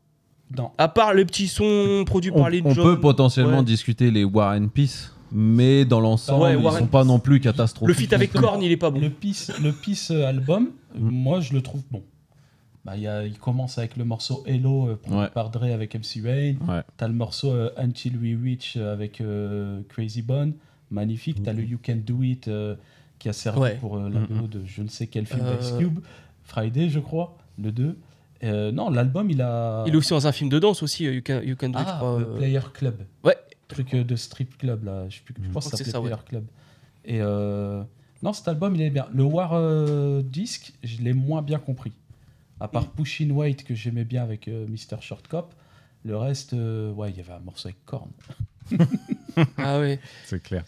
non, 0.58 0.72
À 0.78 0.88
part 0.88 1.14
les 1.14 1.26
petits 1.26 1.48
sons 1.48 2.04
produits 2.06 2.32
On, 2.34 2.40
par 2.40 2.50
Lil 2.50 2.64
on 2.66 2.74
peut 2.74 3.00
potentiellement 3.00 3.60
Ouais. 3.60 3.64
discuter 3.66 4.12
les 4.12 4.24
War 4.24 4.54
and 4.56 4.68
Peace, 4.70 5.12
mais 5.32 5.86
dans 5.86 6.00
l'ensemble, 6.00 6.44
Ouais, 6.44 6.54
ils 6.54 6.58
War 6.64 6.76
and 6.76 6.80
sont 6.80 6.88
pas 6.88 7.04
non 7.04 7.20
plus 7.20 7.40
catastrophiques. 7.40 7.88
Le 7.88 7.94
feat 8.02 8.14
avec. 8.14 8.32
Korn, 8.34 8.62
il 8.62 8.72
est 8.72 8.78
pas 8.78 8.90
bon. 8.92 9.00
le 9.00 9.10
Peace, 9.10 9.52
le 9.62 9.72
Peace 9.72 10.10
euh, 10.12 10.26
album, 10.28 10.70
Mhm. 10.96 11.10
moi 11.12 11.40
je 11.42 11.54
le 11.54 11.62
trouve 11.62 11.82
bon. 11.92 12.02
Bah, 12.86 12.94
il, 12.96 13.02
y 13.04 13.08
a- 13.08 13.26
il 13.26 13.38
commence 13.38 13.78
avec 13.78 13.98
le 13.98 14.06
morceau 14.06 14.44
Hello 14.46 14.88
euh, 14.88 14.98
Ouais. 15.10 15.28
par 15.34 15.50
Dre 15.50 15.64
avec 15.66 15.94
MC 15.96 16.22
Rain. 16.24 16.56
Ouais. 16.68 16.82
T'as 16.96 17.08
le 17.10 17.14
morceau 17.14 17.52
euh, 17.52 17.70
Until 17.78 18.16
We 18.18 18.38
Reach 18.42 18.78
avec 18.78 19.20
euh, 19.20 19.82
Crazy 19.90 20.22
Bone, 20.22 20.54
magnifique. 20.90 21.44
T'as 21.44 21.52
le 21.54 21.64
You 21.64 21.80
Can 21.86 21.98
Do 22.06 22.24
It 22.24 22.48
euh, 22.48 22.76
qui 23.20 23.28
a 23.28 23.34
servi 23.34 23.60
Ouais. 23.60 23.76
pour 23.82 23.98
euh, 23.98 24.10
la 24.10 24.22
de 24.48 24.62
je 24.66 24.82
ne 24.82 24.88
sais 24.88 25.08
quel 25.08 25.26
film 25.26 25.42
Euh. 25.44 25.58
d'Ice 25.58 25.74
Cube, 25.78 26.00
Friday 26.44 26.88
je 26.90 27.00
crois, 27.00 27.36
le 27.62 27.72
2. 27.74 27.98
Euh, 28.44 28.72
non, 28.72 28.90
l'album 28.90 29.30
il 29.32 29.42
a. 29.42 29.84
Il 29.88 29.94
est 29.94 29.98
aussi 29.98 30.12
dans 30.12 30.26
un 30.28 30.32
film 30.32 30.50
de 30.50 30.60
danse 30.60 30.82
aussi, 30.84 31.08
euh, 31.08 31.14
You 31.16 31.22
Can, 31.26 31.42
you 31.44 31.56
can 31.58 31.70
Do 31.70 31.80
It, 31.80 31.86
ah, 31.90 32.02
euh. 32.06 32.38
Player 32.38 32.60
Club. 32.74 32.96
Ouais. 33.26 33.36
Truc 33.68 33.94
euh, 33.94 34.04
de 34.04 34.16
strip 34.16 34.58
club 34.58 34.86
là, 34.86 35.08
je, 35.10 35.16
sais 35.18 35.22
plus, 35.24 35.34
je 35.42 35.48
Mhm. 35.48 35.54
pense 35.54 35.66
que 35.66 35.72
ça 35.72 35.78
c'est 35.78 35.92
s'appelait 35.92 36.10
ça, 36.12 36.18
Player 36.18 36.30
Club. 36.30 36.46
Et 37.06 37.22
euh, 37.22 37.84
non, 38.24 38.34
cet 38.34 38.48
album 38.48 38.76
il 38.76 38.82
est 38.82 38.90
bien. 38.90 39.08
Le 39.14 39.24
War 39.24 39.52
euh, 39.54 40.22
Disc, 40.22 40.74
je 40.84 41.02
l'ai 41.02 41.14
moins 41.14 41.42
bien 41.42 41.60
compris. 41.60 41.92
À 42.60 42.68
part 42.68 42.90
Pushing 42.92 43.32
Weight 43.32 43.64
que 43.64 43.76
j'aimais 43.76 44.04
bien 44.06 44.24
avec 44.24 44.48
euh, 44.48 44.66
Mr. 44.68 45.00
Shortcop, 45.02 45.54
le 46.04 46.18
reste, 46.18 46.54
euh, 46.54 46.92
ouais, 46.94 47.12
il 47.12 47.18
y 47.18 47.20
avait 47.20 47.34
un 47.34 47.40
morceau 47.40 47.68
avec 47.68 47.84
Korn. 47.86 48.10
Ah 49.58 49.80
ouais. 49.80 50.00
C'est 50.26 50.42
clair. 50.42 50.64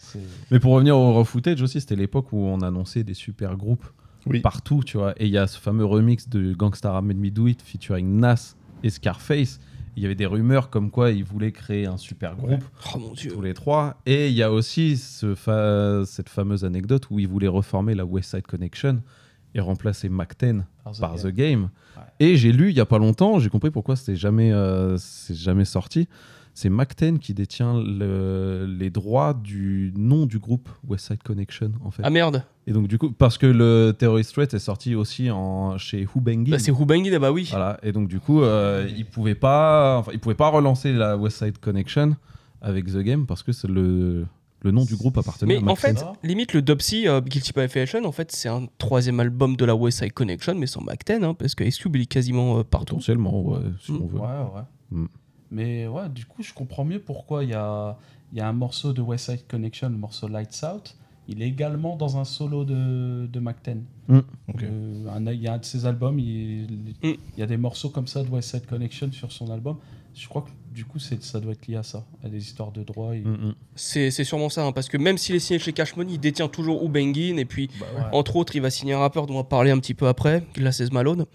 Mais 0.50 0.60
pour 0.60 0.72
revenir 0.74 0.96
au 0.96 1.12
raw 1.14 1.24
footage 1.24 1.60
aussi, 1.62 1.80
c'était 1.80 1.96
l'époque 1.96 2.32
où 2.32 2.38
on 2.38 2.60
annonçait 2.60 3.02
des 3.02 3.14
super 3.14 3.56
groupes 3.56 3.84
Oui. 4.26 4.40
partout, 4.40 4.82
tu 4.84 4.96
vois. 4.96 5.12
Et 5.20 5.26
il 5.26 5.32
y 5.32 5.38
a 5.38 5.46
ce 5.48 5.58
fameux 5.58 5.84
remix 5.84 6.28
de 6.28 6.52
Gangsta 6.52 6.92
Rap 6.92 7.04
Made 7.04 7.16
Me 7.16 7.30
Do 7.30 7.48
It 7.48 7.60
featuring 7.62 8.20
Nas 8.20 8.54
et 8.84 8.90
Scarface. 8.90 9.58
Il 9.96 10.02
y 10.02 10.06
avait 10.06 10.14
des 10.14 10.26
rumeurs 10.26 10.70
comme 10.70 10.90
quoi 10.90 11.10
ils 11.10 11.24
voulaient 11.24 11.52
créer 11.52 11.86
un 11.86 11.96
super 11.96 12.36
groupe, 12.36 12.62
Oh 12.94 12.98
mon 12.98 13.12
dieu. 13.12 13.30
tous 13.32 13.42
les 13.42 13.54
trois. 13.54 13.96
Et 14.06 14.28
il 14.28 14.34
y 14.34 14.42
a 14.42 14.52
aussi 14.52 14.96
ce 14.96 15.34
fa- 15.34 16.04
cette 16.06 16.28
fameuse 16.28 16.64
anecdote 16.64 17.08
où 17.10 17.18
ils 17.18 17.28
voulaient 17.28 17.48
reformer 17.48 17.94
la 17.94 18.04
West 18.04 18.30
Side 18.30 18.46
Connection 18.46 19.02
et 19.54 19.60
remplacer 19.60 20.08
Mac 20.08 20.38
10 20.38 20.62
Par 20.84 20.92
The 20.94 21.00
par 21.00 21.14
Game. 21.16 21.22
The 21.32 21.34
Game. 21.34 21.62
Ouais. 21.96 22.02
Et 22.20 22.36
j'ai 22.36 22.52
lu 22.52 22.70
il 22.70 22.76
y 22.76 22.80
a 22.80 22.86
pas 22.86 22.98
longtemps, 22.98 23.40
j'ai 23.40 23.48
compris 23.50 23.70
pourquoi 23.70 23.96
c'était 23.96 24.14
jamais, 24.16 24.52
euh, 24.52 24.96
c'est 24.96 25.34
jamais 25.34 25.64
sorti. 25.64 26.08
C'est 26.60 26.68
Mac 26.68 26.94
10 26.94 27.18
qui 27.20 27.32
détient 27.32 27.80
le- 27.82 28.66
les 28.68 28.90
droits 28.90 29.32
du 29.32 29.94
nom 29.96 30.26
du 30.26 30.38
groupe 30.38 30.68
West 30.86 31.06
Side 31.06 31.22
Connection 31.22 31.72
en 31.82 31.90
fait. 31.90 32.02
Ah 32.04 32.10
merde. 32.10 32.44
Et 32.66 32.72
donc 32.72 32.86
du 32.86 32.98
coup, 32.98 33.10
parce 33.12 33.38
que 33.38 33.46
le 33.46 33.92
Terrorist 33.98 34.34
Threat 34.34 34.52
est 34.52 34.58
sorti 34.58 34.94
aussi 34.94 35.30
en, 35.30 35.78
chez 35.78 36.06
Hubangin. 36.14 36.50
Bah, 36.50 36.58
c'est 36.58 36.70
Hubangin, 36.72 37.18
bah 37.18 37.32
oui. 37.32 37.48
Voilà. 37.50 37.78
Et 37.82 37.92
donc 37.92 38.08
du 38.08 38.20
coup, 38.20 38.42
euh, 38.42 38.86
ils 38.94 39.06
pouvaient 39.06 39.34
pas, 39.34 39.96
enfin, 39.98 40.10
ils 40.12 40.18
pouvaient 40.20 40.34
pas 40.34 40.50
relancer 40.50 40.92
la 40.92 41.16
West 41.16 41.38
Side 41.38 41.56
Connection 41.58 42.14
avec 42.60 42.84
The 42.86 42.98
Game 42.98 43.24
parce 43.26 43.42
que 43.42 43.52
c'est 43.52 43.68
le 43.68 44.26
le 44.62 44.70
nom 44.72 44.84
du 44.84 44.94
groupe 44.94 45.16
appartenait 45.16 45.54
Mais 45.54 45.58
à 45.60 45.62
Mac 45.62 45.72
en 45.72 45.76
fait, 45.76 45.94
10. 45.94 46.00
Ça. 46.00 46.12
limite 46.22 46.52
le 46.52 46.60
Dopsy 46.60 47.08
euh, 47.08 47.22
Guilty 47.22 47.52
by 47.56 47.60
Affiliation, 47.62 48.04
en 48.04 48.12
fait, 48.12 48.30
c'est 48.32 48.50
un 48.50 48.66
troisième 48.76 49.18
album 49.18 49.56
de 49.56 49.64
la 49.64 49.74
West 49.74 50.00
Side 50.00 50.12
Connection, 50.12 50.54
mais 50.56 50.66
sans 50.66 50.82
Mac 50.82 51.00
10, 51.06 51.24
hein, 51.24 51.32
parce 51.32 51.54
que 51.54 51.64
Ice 51.64 51.78
Cube 51.78 51.96
il 51.96 52.02
est 52.02 52.04
quasiment 52.04 52.58
euh, 52.58 52.62
partout. 52.62 52.96
potentiellement, 52.96 53.40
ouais, 53.42 53.60
si 53.80 53.92
Mm. 53.92 53.98
on 54.02 54.06
veut. 54.06 54.18
Ouais, 54.18 54.26
ouais. 54.26 54.62
Mm. 54.90 55.06
Mais 55.50 55.86
ouais, 55.86 56.08
du 56.08 56.24
coup, 56.26 56.42
je 56.42 56.52
comprends 56.54 56.84
mieux 56.84 57.00
pourquoi 57.00 57.44
il 57.44 57.50
y 57.50 57.54
a, 57.54 57.96
il 58.32 58.38
y 58.38 58.40
a 58.40 58.48
un 58.48 58.52
morceau 58.52 58.92
de 58.92 59.00
West 59.02 59.26
Side 59.30 59.46
Connection, 59.48 59.88
le 59.88 59.96
morceau 59.96 60.28
Lights 60.28 60.64
Out. 60.64 60.96
Il 61.28 61.42
est 61.42 61.46
également 61.48 61.96
dans 61.96 62.18
un 62.18 62.24
solo 62.24 62.64
de, 62.64 63.26
de 63.26 63.40
Mac 63.40 63.56
10. 63.64 63.76
Ok. 64.48 64.62
Euh, 64.64 65.28
il 65.32 65.40
y 65.40 65.46
a 65.46 65.52
un 65.54 65.58
de 65.58 65.64
ses 65.64 65.86
albums, 65.86 66.18
il, 66.18 66.94
Mm. 67.02 67.08
il 67.36 67.38
y 67.38 67.42
a 67.42 67.46
des 67.46 67.56
morceaux 67.56 67.90
comme 67.90 68.06
ça 68.08 68.22
de 68.24 68.28
West 68.28 68.50
Side 68.50 68.66
Connection 68.66 69.12
sur 69.12 69.30
son 69.30 69.48
album. 69.50 69.76
Je 70.12 70.26
crois 70.28 70.42
que 70.42 70.50
du 70.74 70.84
coup, 70.84 70.98
c'est- 70.98 71.22
ça 71.22 71.38
doit 71.38 71.52
être 71.52 71.68
lié 71.68 71.76
à 71.76 71.84
ça, 71.84 72.04
à 72.24 72.28
des 72.28 72.38
histoires 72.38 72.72
de 72.72 72.82
droit. 72.82 73.14
et- 73.14 73.20
Mm, 73.20 73.30
mm. 73.50 73.54
C'est 73.76 74.10
c'est 74.10 74.24
sûrement 74.24 74.48
ça, 74.48 74.64
hein, 74.64 74.72
parce 74.72 74.88
que 74.88 74.96
même 74.96 75.18
s'il 75.18 75.36
est 75.36 75.40
signé 75.40 75.60
chez 75.60 75.72
Cash 75.72 75.94
Money, 75.96 76.14
il 76.14 76.18
détient 76.20 76.48
toujours 76.48 76.84
Hubangin, 76.84 77.36
et 77.38 77.44
puis 77.44 77.70
Bah 77.78 77.86
ouais. 77.96 78.02
entre 78.12 78.34
autres, 78.36 78.56
il 78.56 78.62
va 78.62 78.70
signer 78.70 78.94
un 78.94 78.98
rappeur 78.98 79.26
dont 79.26 79.34
on 79.34 79.38
va 79.38 79.44
parler 79.44 79.70
un 79.70 79.78
petit 79.78 79.94
peu 79.94 80.08
après, 80.08 80.44
Glasses 80.54 80.90
Malone. 80.90 81.26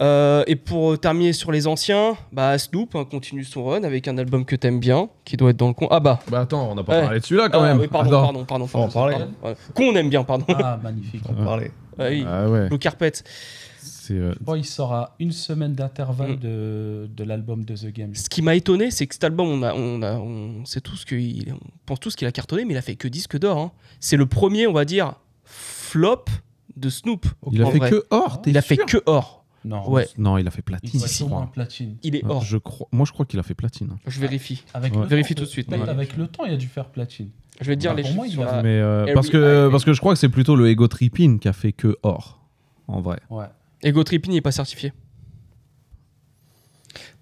Euh, 0.00 0.42
et 0.48 0.56
pour 0.56 0.92
euh, 0.92 0.96
terminer 0.96 1.32
sur 1.32 1.52
les 1.52 1.66
anciens, 1.68 2.16
bah 2.32 2.58
Snoop 2.58 2.96
hein, 2.96 3.04
continue 3.08 3.44
son 3.44 3.64
run 3.64 3.84
avec 3.84 4.08
un 4.08 4.18
album 4.18 4.44
que 4.44 4.56
t'aimes 4.56 4.80
bien, 4.80 5.08
qui 5.24 5.36
doit 5.36 5.50
être 5.50 5.56
dans 5.56 5.68
le 5.68 5.74
con. 5.74 5.86
Ah 5.90 6.00
bah, 6.00 6.18
Bah 6.28 6.40
attends, 6.40 6.70
on 6.70 6.74
n'a 6.74 6.82
pas 6.82 6.94
Ouais. 6.96 7.02
parlé 7.02 7.20
de 7.20 7.24
celui-là 7.24 7.48
quand 7.48 7.60
Ah, 7.62 7.68
même. 7.68 7.80
oui, 7.80 7.86
pardon, 7.86 8.10
pardon, 8.22 8.44
pardon, 8.44 8.66
pardon. 8.88 9.28
Ouais. 9.44 9.54
Qu'on 9.74 9.94
aime 9.94 10.08
bien, 10.10 10.24
pardon. 10.24 10.46
Ah, 10.48 10.80
magnifique. 10.82 11.22
On 11.28 11.40
en 11.40 11.44
parlait. 11.44 11.70
Ah 11.98 12.06
oui, 12.08 12.24
Ah 12.26 12.48
ouais. 12.50 12.68
Blue 12.68 12.78
Carpet. 12.78 13.12
Euh, 14.10 14.34
Bon, 14.40 14.54
il 14.54 14.64
sort 14.66 14.92
à 14.92 15.14
une 15.18 15.32
semaine 15.32 15.72
d'intervalle 15.74 16.32
Mm. 16.32 16.38
de, 16.40 17.08
de 17.16 17.24
l'album 17.24 17.64
de 17.64 17.74
The 17.74 17.86
Game. 17.92 18.14
Ce 18.14 18.28
qui 18.28 18.42
m'a 18.42 18.54
étonné, 18.54 18.90
c'est 18.90 19.06
que 19.06 19.14
cet 19.14 19.24
album, 19.24 19.46
on, 19.48 19.62
a, 19.62 19.72
on, 19.74 20.02
a, 20.02 20.14
on 20.16 20.64
sait 20.66 20.80
tous 20.82 21.04
qu'il, 21.06 21.52
on 21.54 21.58
pense 21.86 22.00
tous 22.00 22.14
qu'il 22.16 22.26
a 22.28 22.32
cartonné, 22.32 22.64
mais 22.64 22.74
il 22.74 22.76
a 22.76 22.82
fait 22.82 22.96
que 22.96 23.08
disque 23.08 23.38
d'or. 23.38 23.56
hein. 23.58 23.72
C'est 24.00 24.16
le 24.16 24.26
premier, 24.26 24.66
on 24.66 24.72
va 24.72 24.84
dire, 24.84 25.14
flop 25.44 26.24
de 26.76 26.90
Snoop. 26.90 27.26
il 27.52 27.62
a 27.62 27.66
fait 27.70 27.78
vrai. 27.78 27.90
que 27.90 28.04
or. 28.10 28.42
t'es 28.42 28.50
Il 28.50 28.58
a 28.58 28.62
fait 28.62 28.76
que 28.76 28.98
or. 29.06 29.43
Non, 29.64 29.88
Ouais. 29.90 30.06
Non, 30.18 30.36
il 30.38 30.46
a 30.46 30.50
fait 30.50 30.58
il 30.60 30.62
platine. 30.64 31.00
si, 31.00 31.08
si. 31.08 31.24
platine. 31.52 31.96
Il 32.02 32.16
est 32.16 32.24
or. 32.24 32.42
Je 32.42 32.58
crois, 32.58 32.86
moi 32.92 33.06
je 33.06 33.12
crois 33.12 33.24
qu'il 33.26 33.38
a 33.38 33.42
fait 33.42 33.54
platine. 33.54 33.96
Je 34.06 34.20
vérifie. 34.20 34.62
Avec 34.74 34.94
Ouais. 34.94 35.06
Vérifie 35.06 35.34
temps, 35.34 35.40
tout 35.42 35.46
de 35.46 35.50
suite. 35.50 35.72
Avec 35.72 36.16
le 36.16 36.26
temps, 36.28 36.44
il 36.44 36.52
a 36.52 36.56
dû 36.56 36.66
faire 36.66 36.86
platine. 36.90 37.30
Je 37.60 37.66
vais 37.68 37.76
te 37.76 37.80
dire 37.80 37.92
Bah, 37.92 37.96
les 37.98 38.02
chiffres 38.04 38.16
moi, 38.16 38.26
il 38.26 38.32
sur 38.32 38.42
a- 38.42 38.56
la- 38.56 38.62
Mais 38.62 38.78
euh, 38.80 39.14
parce 39.14 39.30
que 39.30 39.66
Eye. 39.66 39.70
parce 39.70 39.84
que 39.84 39.92
je 39.92 40.00
crois 40.00 40.12
que 40.14 40.18
c'est 40.18 40.28
plutôt 40.28 40.56
le 40.56 40.68
Ego 40.68 40.88
Tripping 40.88 41.38
qui 41.38 41.48
a 41.48 41.52
fait 41.52 41.72
que 41.72 41.96
or. 42.02 42.40
En 42.88 43.00
vrai. 43.00 43.20
Ouais. 43.30 43.46
Ego 43.82 44.02
Tripping 44.04 44.32
n'est 44.34 44.40
pas 44.40 44.52
certifié. 44.52 44.92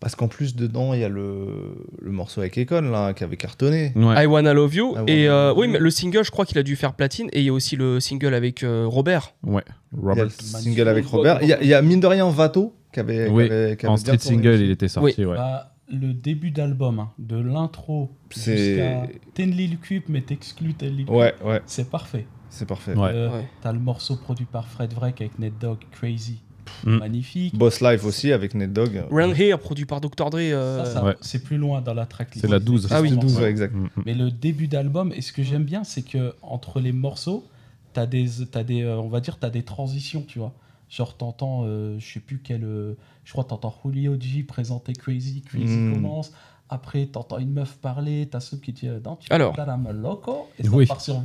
Parce 0.01 0.15
qu'en 0.15 0.29
plus, 0.29 0.57
dedans, 0.57 0.95
il 0.95 1.01
y 1.01 1.05
a 1.05 1.09
le, 1.09 1.75
le 2.01 2.11
morceau 2.11 2.41
avec 2.41 2.59
Econ, 2.59 2.83
là, 2.91 3.13
qui 3.15 3.25
avait 3.25 3.37
cartonné. 3.37 3.93
Ouais. 3.97 4.25
I 4.25 4.27
Wanna 4.27 4.53
Love 4.55 4.75
You. 4.75 4.93
Wanna 4.95 5.05
et 5.13 5.29
euh, 5.29 5.49
Love 5.49 5.59
oui, 5.59 5.69
mais 5.69 5.79
le 5.79 5.91
single, 5.91 6.25
je 6.25 6.31
crois 6.31 6.45
qu'il 6.47 6.59
a 6.59 6.63
dû 6.63 6.77
faire 6.77 6.95
platine. 6.95 7.29
Et 7.33 7.41
il 7.41 7.47
y 7.47 7.49
a 7.49 7.53
aussi 7.53 7.77
le 7.77 8.01
single 8.01 8.35
avec 8.35 8.63
euh, 8.63 8.85
Robert. 8.87 9.35
Ouais. 9.43 9.63
Il 9.93 9.99
y 9.99 10.05
a 10.05 10.09
Robert. 10.09 10.25
le 10.25 10.31
single 10.31 10.89
avec 10.89 11.07
Robert. 11.07 11.39
Il 11.43 11.49
y, 11.49 11.53
a- 11.53 11.63
il 11.63 11.69
y 11.69 11.75
a 11.75 11.83
mine 11.83 12.01
de 12.01 12.07
rien 12.07 12.29
Vato 12.31 12.75
qui 12.93 13.01
avait. 13.01 13.27
qui 13.27 13.33
Oui, 13.33 13.45
avait- 13.45 13.77
qui 13.77 13.87
En 13.87 13.95
avait 13.95 14.03
bien 14.03 14.15
street 14.19 14.29
single, 14.35 14.49
aussi. 14.49 14.65
il 14.65 14.71
était 14.71 14.89
sorti. 14.89 15.25
Ouais. 15.25 15.37
Bah, 15.37 15.69
le 15.89 16.15
début 16.15 16.51
d'album, 16.51 17.01
hein, 17.01 17.11
de 17.19 17.37
l'intro 17.39 18.13
C'est- 18.31 18.57
jusqu'à 18.57 19.03
Ten 19.35 19.51
Lil 19.51 19.79
Cube, 19.79 20.05
mais 20.09 20.23
t'exclus 20.23 20.75
Ten 20.75 20.91
Lil 20.97 21.05
Cube. 21.07 21.15
Ouais, 21.15 21.35
ouais, 21.45 21.61
C'est 21.67 21.91
parfait. 21.91 22.27
c'est 22.49 22.67
parfait. 22.67 22.95
Ouais. 22.95 23.11
Euh, 23.13 23.29
Ouais. 23.31 23.49
T'as 23.61 23.73
le 23.73 23.79
morceau 23.79 24.17
produit 24.17 24.47
par 24.47 24.67
Fred 24.69 24.93
Vreck 24.95 25.21
avec 25.21 25.39
Ned 25.39 25.53
Dogg, 25.61 25.79
Crazy. 25.91 26.43
Mm. 26.85 26.97
Magnifique. 26.99 27.57
Boss 27.57 27.81
Life 27.81 28.05
aussi 28.05 28.33
avec 28.33 28.55
Ned 28.55 28.73
Dogg. 28.73 29.05
Round 29.11 29.39
Here, 29.39 29.59
produit 29.59 29.85
par 29.87 30.01
Dr. 30.01 30.31
Dre. 30.31 30.39
euh, 30.39 30.85
Ça, 30.85 30.93
ça- 30.95 31.05
Ouais. 31.05 31.17
C'est 31.21 31.43
plus 31.43 31.57
loin 31.59 31.81
dans 31.81 31.95
la 31.95 32.07
tracklist. 32.07 32.45
C'est 32.45 32.51
la 32.51 32.59
12. 32.59 32.89
Ah 32.91 33.01
oui. 33.01 33.09
C'est 33.11 33.15
ce 33.15 33.21
12, 33.21 33.33
morceau. 33.33 33.45
ouais, 33.45 33.51
exact. 33.51 33.75
Mm, 33.75 33.85
mm. 33.97 34.03
Mais 34.07 34.15
le 34.15 34.31
début 34.31 34.69
d'album, 34.69 35.13
et 35.15 35.21
ce 35.21 35.33
que 35.33 35.43
j'aime 35.43 35.65
bien, 35.65 35.85
c'est 35.85 36.03
que 36.03 36.35
entre 36.43 36.81
les 36.81 36.93
morceaux, 36.93 37.47
t'as 37.93 38.07
des, 38.07 38.27
t'as 38.51 38.63
des, 38.65 38.83
euh, 38.83 38.97
on 38.99 39.09
va 39.09 39.21
dire, 39.21 39.39
t'as 39.39 39.51
des 39.51 39.63
transitions, 39.63 40.25
tu 40.27 40.39
vois. 40.39 40.53
Genre, 40.89 41.17
t'entends, 41.17 41.63
euh, 41.65 41.97
je 41.99 42.13
sais 42.15 42.21
plus 42.21 42.41
quel. 42.45 42.65
euh, 42.65 42.95
je 43.25 43.33
crois 43.33 43.45
t'entends 43.45 43.75
Julio 43.85 44.17
G 44.21 44.43
présenter 44.43 44.93
Crazy, 44.93 45.43
Crazy 45.43 45.77
Mm. 45.77 45.95
commence. 45.95 46.33
Après, 46.69 47.05
t'entends 47.05 47.39
une 47.39 47.53
meuf 47.53 47.77
parler, 47.77 48.27
t'as 48.31 48.41
ceux 48.41 48.57
qui 48.57 48.73
disent 48.73 48.91
Non, 49.05 49.17
tu 49.17 49.31
Alors. 49.31 49.55
là, 49.59 49.79
loco, 49.93 50.49
et 50.59 50.63
ça 50.65 50.71
Oui. 50.73 50.87
part 50.87 51.01
sur. 51.03 51.23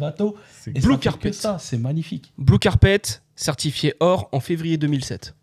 C'est 0.52 0.72
Et 0.72 0.82
Blue 0.82 0.94
ça 0.96 0.98
Carpet. 1.00 1.30
que 1.30 1.36
ça, 1.36 1.58
c'est 1.58 1.78
magnifique. 1.78 2.34
Blue 2.38 2.60
Carpet, 2.60 3.02
certifié 3.36 3.94
or 4.02 4.28
en 4.34 4.42
février 4.42 4.78
2007. 4.78 5.36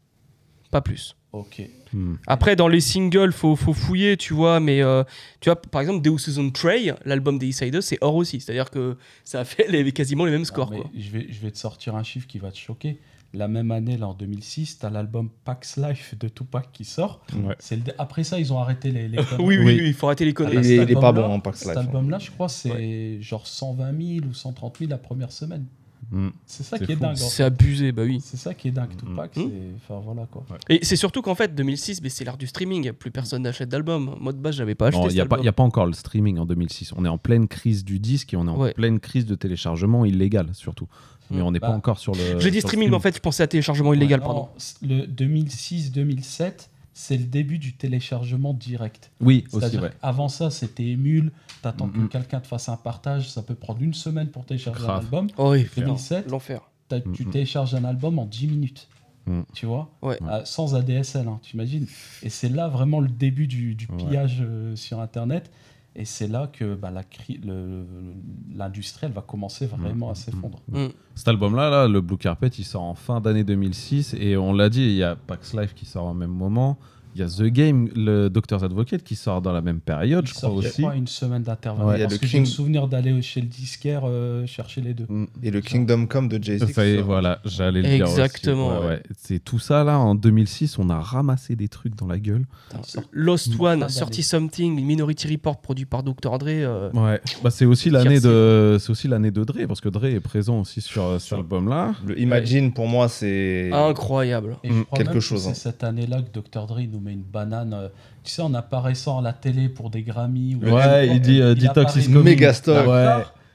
Pas 0.75 0.81
plus. 0.81 1.15
Ok. 1.33 1.63
Hmm. 1.93 2.15
Après, 2.27 2.57
dans 2.57 2.67
les 2.67 2.81
singles, 2.81 3.31
faut, 3.33 3.55
faut 3.55 3.73
fouiller, 3.73 4.17
tu 4.17 4.35
vois, 4.35 4.59
mais 4.59 4.83
euh, 4.83 5.05
tu 5.41 5.49
vois, 5.49 5.55
par 5.63 5.81
exemple, 5.81 6.03
Deus 6.03 6.15
Ex 6.15 6.53
Trey, 6.53 6.93
l'album 7.05 7.39
des 7.39 7.47
Eastsiders, 7.47 7.83
c'est 7.83 7.99
or 8.01 8.17
aussi. 8.17 8.41
C'est-à-dire 8.41 8.71
que 8.71 8.97
ça 9.23 9.39
a 9.41 9.45
fait 9.45 9.69
les- 9.71 9.93
quasiment 9.93 10.25
les 10.25 10.33
mêmes 10.33 10.45
scores, 10.45 10.71
quoi. 10.73 10.91
Je 10.99 11.11
vais, 11.11 11.27
je 11.31 11.41
vais 11.41 11.53
te 11.53 11.59
sortir 11.59 11.95
un 11.95 12.03
chiffre 12.03 12.27
qui 12.27 12.39
va 12.41 12.51
te 12.51 12.59
choquer. 12.59 12.99
La 13.35 13.47
même 13.47 13.71
année, 13.71 13.97
là, 13.97 14.09
en 14.09 14.15
2006, 14.15 14.79
t'as 14.81 14.91
l'album 14.91 15.29
Pax 15.45 15.77
Life 15.77 16.17
de 16.19 16.27
Tupac 16.29 16.71
qui 16.73 16.85
sort. 16.85 17.21
Ouais. 17.37 17.55
C'est 17.61 17.77
le 17.77 17.83
Après 17.99 18.25
ça, 18.25 18.41
ils 18.41 18.53
ont 18.53 18.59
arrêté 18.59 18.91
les, 18.91 19.07
les 19.07 19.17
conneries. 19.25 19.45
Oui, 19.45 19.59
oui, 19.59 19.81
il 19.81 19.95
faut 19.95 20.07
arrêter 20.07 20.25
les 20.25 20.31
Il 20.33 20.35
conneries. 20.35 20.57
Ah, 20.59 20.63
cet 20.65 20.89
il 20.89 20.91
est 20.91 21.01
pas 21.01 21.13
bon 21.13 21.25
en 21.25 21.39
Pax 21.39 21.59
Cet 21.61 21.69
Life. 21.69 21.77
hein. 21.79 21.81
album-là, 21.83 22.19
je 22.19 22.31
crois, 22.33 22.49
c'est 22.49 23.21
genre 23.23 23.47
120 23.47 23.93
000 24.19 24.27
ou 24.29 24.35
130 24.35 24.79
000 24.79 24.91
la 24.91 24.99
première 24.99 25.31
semaine. 25.31 25.67
Hmm. 26.11 26.29
C'est 26.47 26.63
ça 26.63 26.79
qui 26.79 26.93
est 26.93 26.97
dingue. 26.97 27.13
en 27.13 27.17
C'est 27.17 27.43
abusé, 27.45 27.93
bah 27.93 28.03
oui. 28.05 28.21
C'est 28.23 28.37
ça 28.37 28.55
qui 28.55 28.69
est 28.69 28.71
dingue. 28.71 28.97
Tupac, 28.97 29.37
Mm. 29.37 29.41
c'est. 29.43 29.51
Enfin, 29.77 30.01
voilà 30.05 30.27
quoi. 30.31 30.45
Et 30.69 30.81
c'est 30.85 30.97
surtout 30.97 31.23
qu'en 31.23 31.35
fait, 31.35 31.55
2006, 31.55 32.01
mais 32.03 32.09
c'est 32.09 32.25
l'ère 32.25 32.37
du 32.37 32.47
streaming. 32.47 32.93
Plus 32.93 33.11
personne 33.11 33.43
n'achète 33.43 33.69
d'album. 33.69 34.17
Moi, 34.21 34.33
de 34.33 34.39
base, 34.39 34.57
j'avais 34.57 34.75
pas 34.75 34.89
acheté 34.89 35.03
il 35.09 35.15
n'y 35.15 35.21
a, 35.21 35.27
pas- 35.27 35.37
album. 35.37 35.45
y 35.47 35.49
a 35.49 35.53
pas 35.53 35.63
encore 35.63 35.87
le 35.87 35.93
streaming 35.93 36.39
en 36.39 36.47
2006. 36.47 36.93
On 36.97 37.05
est 37.05 37.09
en 37.09 37.19
pleine 37.19 37.49
crise 37.49 37.85
du 37.85 37.99
disque 37.99 38.35
et 38.35 38.37
on 38.37 38.47
est 38.47 38.51
en 38.51 38.59
Ouais. 38.59 38.73
pleine 38.75 39.01
crise 39.01 39.27
de 39.27 39.35
téléchargement 39.35 40.05
illégal, 40.05 40.49
surtout. 40.53 40.87
Mais 41.31 41.41
Hmm. 41.41 41.47
on 41.47 41.51
n'est 41.53 41.61
pas 41.61 41.69
Bah, 41.71 41.75
encore 41.77 41.99
sur 41.99 42.13
le. 42.15 42.39
J'ai 42.39 42.51
dit 42.51 42.61
streaming, 42.61 42.91
mais 42.91 42.97
en 42.97 43.01
fait, 43.01 43.15
je 43.17 43.21
pensais 43.21 43.43
à 43.43 43.47
téléchargement 43.47 43.95
illégal, 43.95 44.21
Ouais, 44.21 44.27
pardon. 44.27 44.49
non, 44.83 44.89
Le 44.89 45.07
2006-2007, 45.07 46.69
c'est 46.95 47.17
le 47.17 47.25
début 47.25 47.59
du 47.59 47.75
téléchargement 47.75 48.55
direct. 48.55 49.11
Oui, 49.21 49.45
aussi, 49.49 49.59
C'est-à-dire 49.59 49.83
ouais. 49.83 49.91
qu'avant 50.01 50.29
ça, 50.29 50.51
c'était 50.51 50.87
émule. 50.87 51.33
T'attends 51.61 51.89
Mhm. 51.89 51.93
que 52.09 52.13
quelqu'un 52.13 52.41
te 52.41 52.47
fasse 52.47 52.69
un 52.69 52.77
partage. 52.77 53.31
Ça 53.31 53.43
peut 53.43 53.55
prendre 53.57 53.83
une 53.83 53.95
semaine 53.95 54.29
pour 54.29 54.45
télécharger 54.47 54.85
un 54.87 54.97
album. 54.99 55.27
Oh 55.37 55.51
oui, 55.53 55.67
2007, 55.77 56.31
l'enfer. 56.31 56.61
t'as- 56.89 57.01
tu 57.01 57.25
Mhm. 57.27 57.31
télécharges 57.33 57.75
un 57.75 57.85
album 57.85 58.19
en 58.19 58.27
10 58.27 58.47
minutes. 58.47 58.89
Mhm. 59.27 59.45
Tu 59.55 59.67
vois? 59.67 59.91
Ouais. 60.03 60.19
Euh, 60.23 60.45
Sans 60.45 60.75
ADSL, 60.75 61.27
hein, 61.27 61.41
tu 61.43 61.55
imagines? 61.55 61.87
Et 62.23 62.29
c'est 62.29 62.49
là 62.51 62.69
vraiment 62.69 63.01
le 63.01 63.09
début 63.09 63.47
du, 63.47 63.75
du 63.75 63.87
Ouais. 63.91 63.97
pillage 63.97 64.39
euh, 64.43 64.77
sur 64.77 65.01
Internet. 65.01 65.51
Et 65.97 66.05
c'est 66.05 66.27
là 66.27 66.49
que 66.53 66.75
bah, 66.75 66.91
l'industrie, 68.55 69.07
elle 69.07 69.13
va 69.13 69.23
commencer 69.23 69.67
vraiment 69.67 70.07
Mhm. 70.07 70.13
à 70.13 70.15
s'effondrer. 70.15 70.61
Mm. 70.69 70.89
Cet 71.15 71.29
album-là, 71.29 71.71
là, 71.71 71.89
le 71.89 72.01
Blue 72.01 72.17
Carpet, 72.17 72.49
il 72.49 72.65
sort 72.65 72.83
en 72.83 72.95
fin 72.95 73.21
d'année 73.21 73.45
2006 73.45 74.15
et 74.19 74.37
on 74.37 74.53
l'a 74.53 74.69
dit, 74.69 74.83
il 74.83 74.95
y 74.97 75.03
a 75.05 75.15
Pax 75.17 75.55
Life 75.55 75.75
qui 75.75 75.85
sort 75.87 76.07
au 76.07 76.15
même 76.15 76.31
moment. 76.33 76.79
Il 77.15 77.21
y 77.21 77.25
a 77.25 77.29
The 77.29 77.45
Game, 77.45 77.89
le 77.95 78.29
Doctor's 78.29 78.63
Advocate 78.63 79.03
qui 79.05 79.15
sort 79.17 79.41
dans 79.41 79.53
la 79.53 79.61
même 79.61 79.81
période, 79.81 80.25
Il 80.27 80.29
je 80.29 80.35
crois 80.35 80.51
aussi. 80.51 80.83
crois, 80.83 80.97
une 80.97 81.07
semaine 81.07 81.43
d'intervalle. 81.43 81.87
Ouais. 81.87 81.97
Il 81.97 82.01
y 82.01 82.03
a 82.03 82.07
Parce 82.07 82.15
le 82.15 82.19
que 82.21 82.27
j'ai 82.27 82.41
le 82.41 82.45
souvenir 82.45 82.89
d'aller 82.89 83.21
chez 83.23 83.41
le 83.41 83.47
disquaire 83.47 84.03
euh, 84.05 84.47
chercher 84.47 84.81
les 84.81 84.95
deux. 84.95 85.07
Mm. 85.09 85.27
Et 85.43 85.51
le 85.51 85.61
Kingdom 85.61 86.07
Come 86.07 86.29
de 86.29 86.43
Jay-Z. 86.43 86.73
Ça 86.73 86.87
y 86.87 86.95
est, 86.95 87.03
voilà, 87.03 87.39
j'allais 87.45 87.83
le 87.83 87.89
dire. 87.89 88.07
Exactement, 88.07 88.79
Ouais, 88.79 88.79
ouais. 88.81 88.87
ouais. 88.89 89.03
C'est 89.17 89.39
tout 89.43 89.59
ça 89.59 89.85
là, 89.85 89.99
en 89.99 90.15
2006, 90.15 90.79
on 90.79 90.91
a 90.91 91.01
ramassé 91.01 91.55
des 91.57 91.69
trucs 91.69 91.95
dans 91.95 92.07
la 92.07 92.19
gueule. 92.19 92.45
Lost 93.13 93.53
One. 93.59 93.87
30 93.87 94.15
Something, 94.23 94.75
Minority 94.85 95.29
Report 95.29 95.61
produit 95.61 95.85
par 95.87 96.03
Dr. 96.03 96.39
Dre. 96.39 96.47
euh, 96.49 96.91
Ouais, 96.93 97.21
bah, 97.43 97.51
c'est 97.51 97.65
aussi 97.65 97.91
l'année 97.91 98.21
de, 98.21 98.77
c'est 98.81 98.91
aussi 98.91 99.09
l'année 99.09 99.31
de 99.31 99.45
Dre 99.45 99.67
parce 99.69 99.81
que 99.81 99.89
Dre 99.89 100.07
est 100.07 100.21
présent 100.21 100.61
aussi 100.61 100.81
sur 100.81 101.05
euh, 101.05 101.19
sur 101.19 101.37
l'album 101.37 101.69
là. 101.69 101.95
Le 102.07 102.19
Imagine, 102.19 102.73
pour 102.73 102.89
moi, 102.89 103.09
c'est. 103.09 103.71
Incroyable. 103.73 104.57
Et 104.65 104.69
je 104.69 104.75
Mm, 104.75 104.85
crois 104.87 104.97
quelque 104.99 105.09
même 105.09 105.15
que 105.15 105.21
chose, 105.21 105.43
C'est 105.43 105.51
hein. 105.51 105.55
cette 105.55 105.85
année-là 105.85 106.23
que 106.23 106.41
Dr. 106.41 106.67
Dre 106.67 106.81
nous 106.91 107.01
met 107.05 107.13
une 107.13 107.23
banane, 107.23 107.73
euh, 107.75 107.89
tu 108.23 108.33
sais, 108.33 108.43
en 108.43 108.55
apparaissant 108.55 109.19
à 109.19 109.23
la 109.23 109.33
télé 109.33 109.69
pour 109.69 109.91
des 109.91 110.03
Grammys. 110.03 110.57
ou- 110.57 110.69
Ouais, 110.71 111.09
il 111.09 111.21
dit, 111.21 111.41
euh, 111.41 111.55
Il 111.57 111.63
Detox 111.63 111.97
is 111.97 112.07
coming. 112.07 112.23
Méga 112.25 112.53
stock. 112.53 112.87
Ouais. 112.89 113.07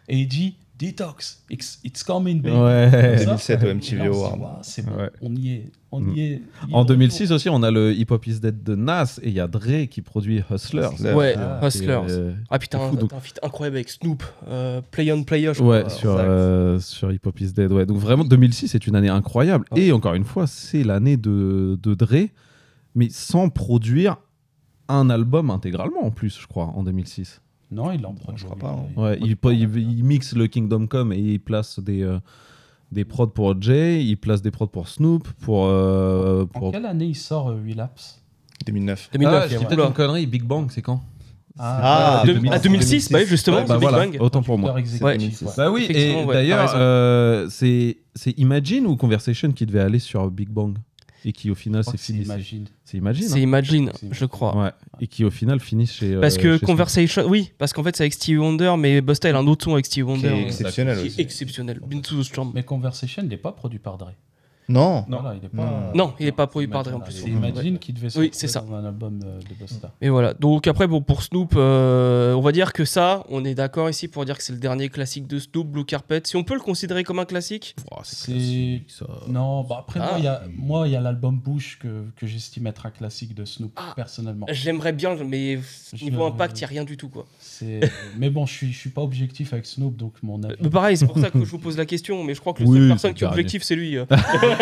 Et 0.08 0.18
il 0.20 0.28
dit 0.28 0.56
Detox, 0.80 1.44
it's, 1.50 1.78
it's 1.84 2.04
coming, 2.04 2.42
baby. 2.42 2.56
Ouais. 2.56 2.90
Comme 2.92 3.38
ça. 3.38 3.58
2007 3.58 3.64
au 3.64 3.68
MTV 3.68 3.98
là, 3.98 4.10
on 4.10 4.14
se 4.14 4.18
dit, 4.18 4.24
Awards. 4.24 4.40
Ouah, 4.40 4.60
C'est 4.62 4.86
bon, 4.86 4.96
Ouais. 4.96 5.10
on 5.22 5.36
y 5.36 5.50
est. 5.52 5.72
On 5.92 6.00
Mm. 6.00 6.16
y 6.16 6.22
est. 6.22 6.42
il 6.68 6.72
est 6.72 6.74
En 6.76 6.84
de 6.84 6.88
2006 6.90 7.32
aussi, 7.34 7.50
on 7.50 7.62
a 7.64 7.70
le 7.72 7.92
Hip 7.94 8.06
Hop 8.12 8.26
Is 8.28 8.40
Dead 8.40 8.64
de 8.64 8.76
Nas 8.76 9.20
et 9.22 9.28
il 9.28 9.34
y 9.34 9.42
a 9.42 9.48
Dre 9.48 9.88
qui 9.90 10.02
produit 10.02 10.42
Hustlers. 10.50 10.88
Hustlers. 10.94 11.14
Ouais, 11.16 11.36
Ah, 11.38 11.68
Hustlers. 11.68 12.00
Euh, 12.10 12.32
Ah 12.50 12.60
putain, 12.60 12.92
donc- 12.94 13.12
un 13.12 13.20
feat 13.20 13.40
incroyable 13.44 13.76
avec 13.78 13.90
Snoop, 13.90 14.24
euh, 14.48 14.80
Play 14.90 15.12
on 15.12 15.24
Player, 15.24 15.52
je 15.54 15.62
Ouais, 15.64 15.80
crois. 15.82 15.90
sur, 15.90 16.16
euh, 16.18 16.80
sur 16.80 17.12
Hip 17.12 17.20
Hop 17.26 17.42
Is 17.42 17.52
Dead. 17.52 17.72
Ouais. 17.74 17.86
Donc 17.86 17.98
vraiment, 17.98 18.24
2006 18.24 18.74
est 18.74 18.88
une 18.88 18.96
année 18.96 19.10
incroyable. 19.10 19.66
Ouais. 19.74 19.82
Et 19.82 19.92
encore 19.92 20.14
une 20.14 20.24
fois, 20.26 20.48
c'est 20.48 20.84
l'année 20.86 21.18
de, 21.18 21.78
de 21.84 21.94
Dre, 21.94 22.28
mais 23.00 23.08
sans 23.10 23.48
produire 23.50 24.18
un 24.90 25.10
album 25.10 25.50
intégralement 25.52 26.04
en 26.04 26.12
plus, 26.12 26.38
je 26.40 26.48
crois, 26.48 26.66
en 26.66 26.84
2006. 26.84 27.42
Non, 27.72 27.92
il 27.92 28.06
en 28.06 28.14
prend 28.14 28.36
Je 28.36 28.44
crois 28.46 28.58
pas, 28.58 28.72
hein. 28.72 29.02
Ouais, 29.02 29.18
il, 29.22 29.38
il, 29.54 29.78
il 30.00 30.04
mixe 30.04 30.36
le 30.36 30.48
Kingdom 30.48 30.88
Come 30.88 31.14
et 31.14 31.20
il 31.20 31.40
place 31.40 31.80
des, 31.80 32.02
euh, 32.02 32.20
des 32.92 33.06
prods 33.06 33.28
pour 33.28 33.62
Jay, 33.62 34.04
il 34.04 34.18
place 34.18 34.42
des 34.42 34.52
prods 34.52 34.68
pour 34.68 34.88
Snoop, 34.90 35.28
pour... 35.42 35.66
euh, 35.68 36.46
En 36.56 36.72
quelle 36.72 36.86
année 36.88 37.06
il 37.06 37.16
sort 37.16 37.50
euh, 37.50 37.62
Relapse? 37.66 38.22
2009. 38.66 39.10
2009, 39.14 39.34
Ah, 39.44 39.44
je 39.48 39.50
dis 39.50 39.58
oula. 39.58 39.68
peut-être 39.70 39.88
une 39.88 39.94
connerie, 39.94 40.26
Big 40.28 40.44
Bang, 40.44 40.68
c'est 40.72 40.82
quand? 40.82 41.02
Ah, 41.58 42.24
De- 42.26 42.34
2006, 42.34 42.54
à 42.56 42.60
2006, 42.60 43.12
bah 43.12 43.20
oui, 43.22 43.26
justement, 43.28 43.58
Ouais, 43.58 43.66
bah 43.68 43.76
Big 43.78 43.82
voilà, 43.90 44.06
Bang. 44.06 44.18
autant 44.20 44.42
pour 44.42 44.58
moi. 44.58 44.74
Ouais. 44.74 44.84
ouais. 45.02 45.18
Bah 45.58 45.70
oui, 45.72 45.86
et 45.90 46.16
ouais, 46.26 46.34
d'ailleurs, 46.34 46.72
euh, 46.76 47.48
c'est 47.50 47.98
c'est 48.16 48.32
Imagine 48.40 48.86
ou 48.88 48.96
Conversation 48.96 49.52
qui 49.52 49.66
devait 49.66 49.80
aller 49.82 50.00
sur 50.00 50.30
Big 50.32 50.50
Bang? 50.50 50.78
Et 51.26 51.32
qui 51.34 51.50
au 51.52 51.56
final 51.56 51.84
c'est 51.84 51.98
fini. 52.00 52.22
Imagine. 52.24 52.66
C'est 52.86 52.98
Imagine. 52.98 53.28
C'est 53.28 53.36
hein 53.36 53.42
Imagine, 53.42 53.92
C'est- 54.00 54.08
je 54.14 54.26
crois. 54.26 54.58
Ouais. 54.58 54.72
Et 55.02 55.08
qui 55.08 55.24
au 55.26 55.32
final 55.32 55.60
finit 55.60 55.86
chez. 55.88 56.14
euh, 56.14 56.22
Parce 56.22 56.38
que 56.38 56.58
chez 56.58 56.66
Conversation, 56.66 57.26
oui, 57.28 57.52
parce 57.58 57.74
qu'en 57.74 57.84
fait 57.84 57.96
c'est 57.96 58.04
avec 58.04 58.14
Stevie 58.14 58.38
Wonder, 58.38 58.76
mais 58.78 59.02
Busta 59.02 59.30
il 59.30 59.36
a 59.36 59.40
un 59.40 59.48
autre 59.48 59.66
son 59.66 59.74
avec 59.74 59.86
Stevie 59.86 60.06
Qui 60.06 60.12
Wonder. 60.12 60.28
est 60.28 60.32
euh, 60.44 60.46
exceptionnel 60.48 60.98
qui 61.00 61.04
est 61.04 61.10
aussi. 61.10 61.22
exceptionnel. 61.22 61.80
Been 61.86 62.02
to 62.02 62.20
the 62.20 62.24
Storm. 62.24 62.52
Mais 62.56 62.64
Conversation, 62.64 63.24
n'est 63.24 63.38
pas 63.38 63.52
produit 63.52 63.80
par 63.80 63.98
Dre. 63.98 64.12
Non. 64.70 65.04
Voilà, 65.10 65.36
il 65.36 65.46
est 65.46 65.50
pas... 65.50 65.92
Non, 65.96 66.14
il 66.20 66.28
est 66.28 66.32
pas 66.32 66.48
produit 66.48 66.68
par 66.68 66.84
Dre, 66.84 66.96
en 66.96 67.00
plus. 67.00 67.12
C'est 67.14 67.30
Imagine 67.30 67.78
qui 67.80 67.92
devait 67.92 68.06
Oui, 68.08 68.12
sortir 68.28 68.30
c'est 68.34 68.48
ça. 68.48 68.62
dans 68.62 68.76
un 68.76 68.86
album 68.86 69.20
euh, 69.26 69.40
de 69.40 69.54
Busta. 69.60 69.92
Et 70.00 70.10
voilà. 70.10 70.34
Donc 70.36 70.68
après, 70.68 70.88
bon, 70.88 71.02
pour 71.02 71.24
Snoop, 71.24 71.54
euh, 71.56 72.34
on 72.36 72.42
va 72.42 72.52
dire 72.52 72.72
que 72.72 72.86
ça, 72.86 73.24
on 73.30 73.44
est 73.46 73.56
d'accord 73.56 73.90
ici 73.90 74.08
pour 74.08 74.24
dire 74.26 74.38
que 74.38 74.44
c'est 74.44 74.54
le 74.54 74.60
dernier 74.60 74.90
classique 74.90 75.28
de 75.28 75.40
Snoop, 75.40 75.68
Blue 75.68 75.86
Carpet. 75.86 76.22
Si 76.26 76.36
on 76.38 76.44
peut 76.44 76.54
le 76.54 76.60
considérer 76.60 77.04
comme 77.04 77.20
un 77.20 77.26
classique, 77.26 77.76
Oh, 77.92 77.98
c'est 78.04 78.32
classique, 78.32 78.92
ça. 78.92 79.06
Non, 79.28 79.64
bah 79.64 79.78
après, 79.80 80.00
Ah. 80.02 80.10
moi, 80.12 80.20
il 80.20 80.24
y 80.24 80.28
a- 80.28 80.42
moi, 80.56 80.88
il 80.88 80.94
y 80.94 80.96
a 80.96 81.02
l'album 81.02 81.40
Bush 81.40 81.80
que, 81.80 82.06
que 82.16 82.28
j'estime 82.28 82.68
être 82.68 82.86
un 82.86 82.92
classique 82.92 83.34
de 83.34 83.46
Snoop, 83.46 83.72
Ah. 83.76 83.94
personnellement. 83.96 84.46
j'aimerais 84.52 84.94
bien, 84.94 85.16
mais 85.26 85.60
Je- 85.94 86.04
niveau 86.06 86.26
impact, 86.26 86.58
il 86.60 86.62
n'y 86.62 86.66
a 86.66 86.68
rien 86.68 86.84
du 86.84 86.96
tout, 86.96 87.10
quoi. 87.10 87.26
Mais 88.18 88.30
bon, 88.30 88.46
je 88.46 88.54
suis, 88.54 88.72
je 88.72 88.78
suis 88.78 88.90
pas 88.92 89.02
objectif 89.02 89.52
avec 89.54 89.66
Snoop, 89.66 89.96
donc 89.98 90.14
mon 90.22 90.42
avis. 90.44 90.56
Mais 90.62 90.70
pareil, 90.70 90.96
c'est 90.98 91.08
pour 91.08 91.18
ça 91.18 91.30
que 91.32 91.40
je 91.40 91.50
vous 91.50 91.60
pose 91.60 91.78
la 91.78 91.86
question, 91.86 92.24
mais 92.24 92.34
je 92.36 92.40
crois 92.40 92.54
que 92.54 92.62
le 92.64 92.70
Oui, 92.70 92.78
seul 92.80 92.88
personne 92.90 93.14
qui 93.16 93.24
est 93.24 93.28
objectif, 93.28 93.64
c'est 93.64 93.76
lui. 93.76 93.98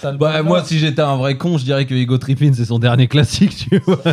Cet 0.00 0.16
Bah, 0.16 0.42
moi, 0.42 0.64
si 0.64 0.78
j'étais 0.78 1.02
un 1.02 1.16
vrai 1.16 1.36
con, 1.36 1.58
je 1.58 1.64
dirais 1.64 1.86
que 1.86 1.94
Ego 1.94 2.18
Trippin, 2.18 2.52
c'est 2.54 2.64
son 2.64 2.78
dernier 2.78 3.08
classique, 3.08 3.56
tu 3.56 3.78
vois. 3.78 4.02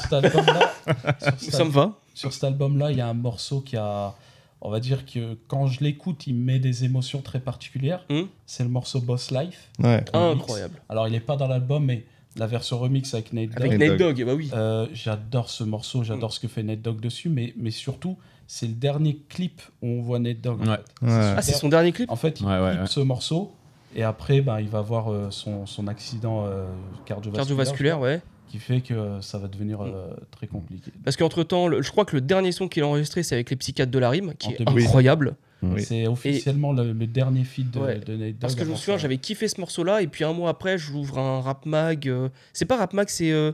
cet 0.00 0.12
album-là, 0.12 0.72
sur 1.20 1.32
cet 1.38 1.52
Ça 1.54 1.64
me 1.64 1.70
va. 1.70 1.92
sur 2.14 2.32
cet 2.32 2.44
album-là, 2.44 2.90
il 2.90 2.98
y 2.98 3.00
a 3.00 3.08
un 3.08 3.14
morceau 3.14 3.60
qui 3.60 3.76
a. 3.76 4.14
On 4.62 4.70
va 4.70 4.80
dire 4.80 5.04
que 5.04 5.36
quand 5.48 5.66
je 5.66 5.80
l'écoute, 5.84 6.26
il 6.26 6.34
me 6.34 6.44
met 6.44 6.58
des 6.58 6.84
émotions 6.84 7.20
très 7.20 7.40
particulières. 7.40 8.04
Hum. 8.10 8.26
C'est 8.46 8.62
le 8.62 8.70
morceau 8.70 9.00
Boss 9.00 9.30
Life. 9.30 9.68
Ouais. 9.78 10.02
Incroyable. 10.12 10.74
Alors, 10.88 11.06
il 11.08 11.12
n'est 11.12 11.20
pas 11.20 11.36
dans 11.36 11.46
l'album, 11.46 11.84
mais 11.84 12.04
la 12.36 12.46
version 12.46 12.78
remix 12.78 13.12
avec 13.14 13.32
Nate 13.32 13.50
Dogg. 13.50 13.66
Avec 13.66 13.78
Nate 13.78 13.96
Dogg, 13.98 14.24
bah 14.24 14.34
oui. 14.34 14.50
Euh, 14.54 14.86
j'adore 14.94 15.50
ce 15.50 15.62
morceau, 15.62 16.02
j'adore 16.04 16.32
ce 16.32 16.40
que 16.40 16.48
fait 16.48 16.62
Nate 16.62 16.80
Dogg 16.82 17.00
dessus, 17.00 17.28
mais, 17.28 17.52
mais 17.58 17.70
surtout, 17.70 18.16
c'est 18.46 18.66
le 18.66 18.72
dernier 18.72 19.18
clip 19.28 19.60
où 19.82 19.88
on 19.88 20.00
voit 20.02 20.18
Nate 20.18 20.40
Dogg. 20.40 20.62
en 20.62 20.70
Ouais. 20.70 20.76
fait. 21.00 21.06
Ouais. 21.06 21.34
Ah, 21.36 21.42
c'est 21.42 21.52
son 21.52 21.68
dernier 21.68 21.92
clip? 21.92 22.10
En 22.10 22.16
fait, 22.16 22.40
il 22.40 22.46
Ouais, 22.46 22.58
ouais, 22.58 22.70
clip 22.70 22.80
ouais. 22.80 22.86
ce 22.88 23.00
morceau, 23.00 23.54
et 23.96 24.02
après, 24.04 24.40
ben, 24.42 24.60
il 24.60 24.68
va 24.68 24.78
avoir 24.78 25.10
euh, 25.12 25.30
son, 25.30 25.66
son 25.66 25.88
accident 25.88 26.44
euh, 26.46 26.66
cardiovasculaire, 27.06 27.46
Cardiovasculaire, 27.46 28.00
ouais. 28.00 28.20
qui 28.48 28.58
fait 28.58 28.80
que 28.82 28.94
euh, 28.94 29.20
ça 29.22 29.38
va 29.38 29.48
devenir 29.48 29.80
euh, 29.82 30.14
très 30.30 30.46
compliqué. 30.46 30.92
Parce 31.04 31.16
qu'entre 31.16 31.42
temps, 31.42 31.68
je 31.82 31.90
crois 31.90 32.04
que 32.04 32.14
le 32.14 32.20
dernier 32.20 32.52
son 32.52 32.68
qu'il 32.68 32.82
a 32.82 32.86
enregistré, 32.86 33.22
c'est 33.22 33.34
avec 33.34 33.50
les 33.50 33.56
psychiatres 33.56 33.90
de 33.90 33.98
la 33.98 34.10
rime, 34.10 34.34
qui 34.38 34.48
En 34.48 34.52
est 34.52 34.58
2007. 34.64 34.86
incroyable. 34.86 35.34
Oui. 35.62 35.82
C'est 35.82 36.06
officiellement 36.06 36.72
le, 36.72 36.92
le 36.92 37.06
dernier 37.06 37.42
feat 37.42 37.70
de, 37.70 37.78
Ouais. 37.80 37.98
de 37.98 38.12
Nate 38.14 38.32
Dogg. 38.32 38.36
Parce 38.40 38.54
que 38.54 38.64
je 38.64 38.70
me 38.70 38.76
souviens, 38.76 38.98
j'avais 38.98 39.16
kiffé 39.16 39.48
ce 39.48 39.58
morceau-là, 39.60 40.02
et 40.02 40.06
puis 40.06 40.22
un 40.22 40.34
mois 40.34 40.50
après, 40.50 40.76
j'ouvre 40.76 41.18
un 41.18 41.40
rap 41.40 41.64
mag. 41.64 42.06
euh, 42.08 42.28
C'est 42.52 42.66
pas 42.66 42.76
rap 42.76 42.92
mag, 42.92 43.08
c'est 43.08 43.32
euh, 43.32 43.52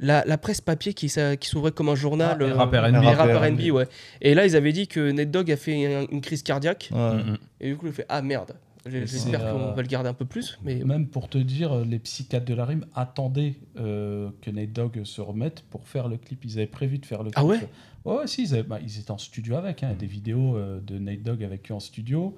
la, 0.00 0.24
la 0.26 0.38
presse 0.38 0.62
papier 0.62 0.94
qui, 0.94 1.08
s'ouvrait 1.10 1.72
comme 1.72 1.90
un 1.90 1.94
journal. 1.94 2.38
Ah, 2.40 2.44
euh, 2.44 2.54
rap 2.54 2.72
R&B. 2.74 3.70
ouais. 3.72 3.86
Et 4.22 4.32
là, 4.34 4.46
ils 4.46 4.56
avaient 4.56 4.72
dit 4.72 4.88
que 4.88 5.10
Ned 5.10 5.30
Dogg 5.30 5.52
a 5.52 5.56
fait 5.56 5.84
un- 5.94 6.06
une 6.10 6.22
crise 6.22 6.42
cardiaque, 6.42 6.88
Ouais. 6.92 6.98
Mm, 7.16 7.38
et 7.60 7.68
du 7.68 7.76
coup, 7.76 7.86
il 7.88 7.92
fait 7.92 8.06
Ah 8.08 8.22
merde. 8.22 8.52
J'espère 8.86 9.40
euh, 9.46 9.52
qu'on 9.52 9.74
va 9.74 9.82
le 9.82 9.88
garder 9.88 10.08
un 10.08 10.14
peu 10.14 10.24
plus, 10.24 10.58
mais 10.64 10.84
Même 10.84 11.06
pour 11.08 11.28
te 11.28 11.38
dire, 11.38 11.72
euh, 11.72 11.84
les 11.84 11.98
psychiatres 11.98 12.46
de 12.46 12.54
la 12.54 12.64
rime 12.64 12.86
attendaient 12.94 13.54
euh, 13.78 14.30
que 14.42 14.50
Nate 14.50 14.72
Dogg 14.72 15.04
se 15.04 15.20
remette 15.20 15.62
pour 15.70 15.86
faire 15.88 16.08
le 16.08 16.16
clip. 16.16 16.44
Ils 16.44 16.58
avaient 16.58 16.66
prévu 16.66 16.98
de 16.98 17.06
faire 17.06 17.22
le 17.22 17.30
clip. 17.30 17.38
Ah 17.38 17.44
ouais? 17.44 17.68
Ouais, 18.04 18.16
ouais, 18.18 18.26
si, 18.26 18.42
ils, 18.44 18.52
avaient- 18.54 18.62
bah, 18.62 18.78
ils 18.82 18.98
étaient 18.98 19.10
en 19.10 19.18
studio 19.18 19.56
avec, 19.56 19.82
hein, 19.82 19.94
des 19.98 20.06
vidéos 20.06 20.56
euh, 20.56 20.80
de 20.80 20.98
Nate 20.98 21.22
Dogg 21.22 21.42
avec 21.42 21.70
eux 21.70 21.74
en 21.74 21.80
studio. 21.80 22.36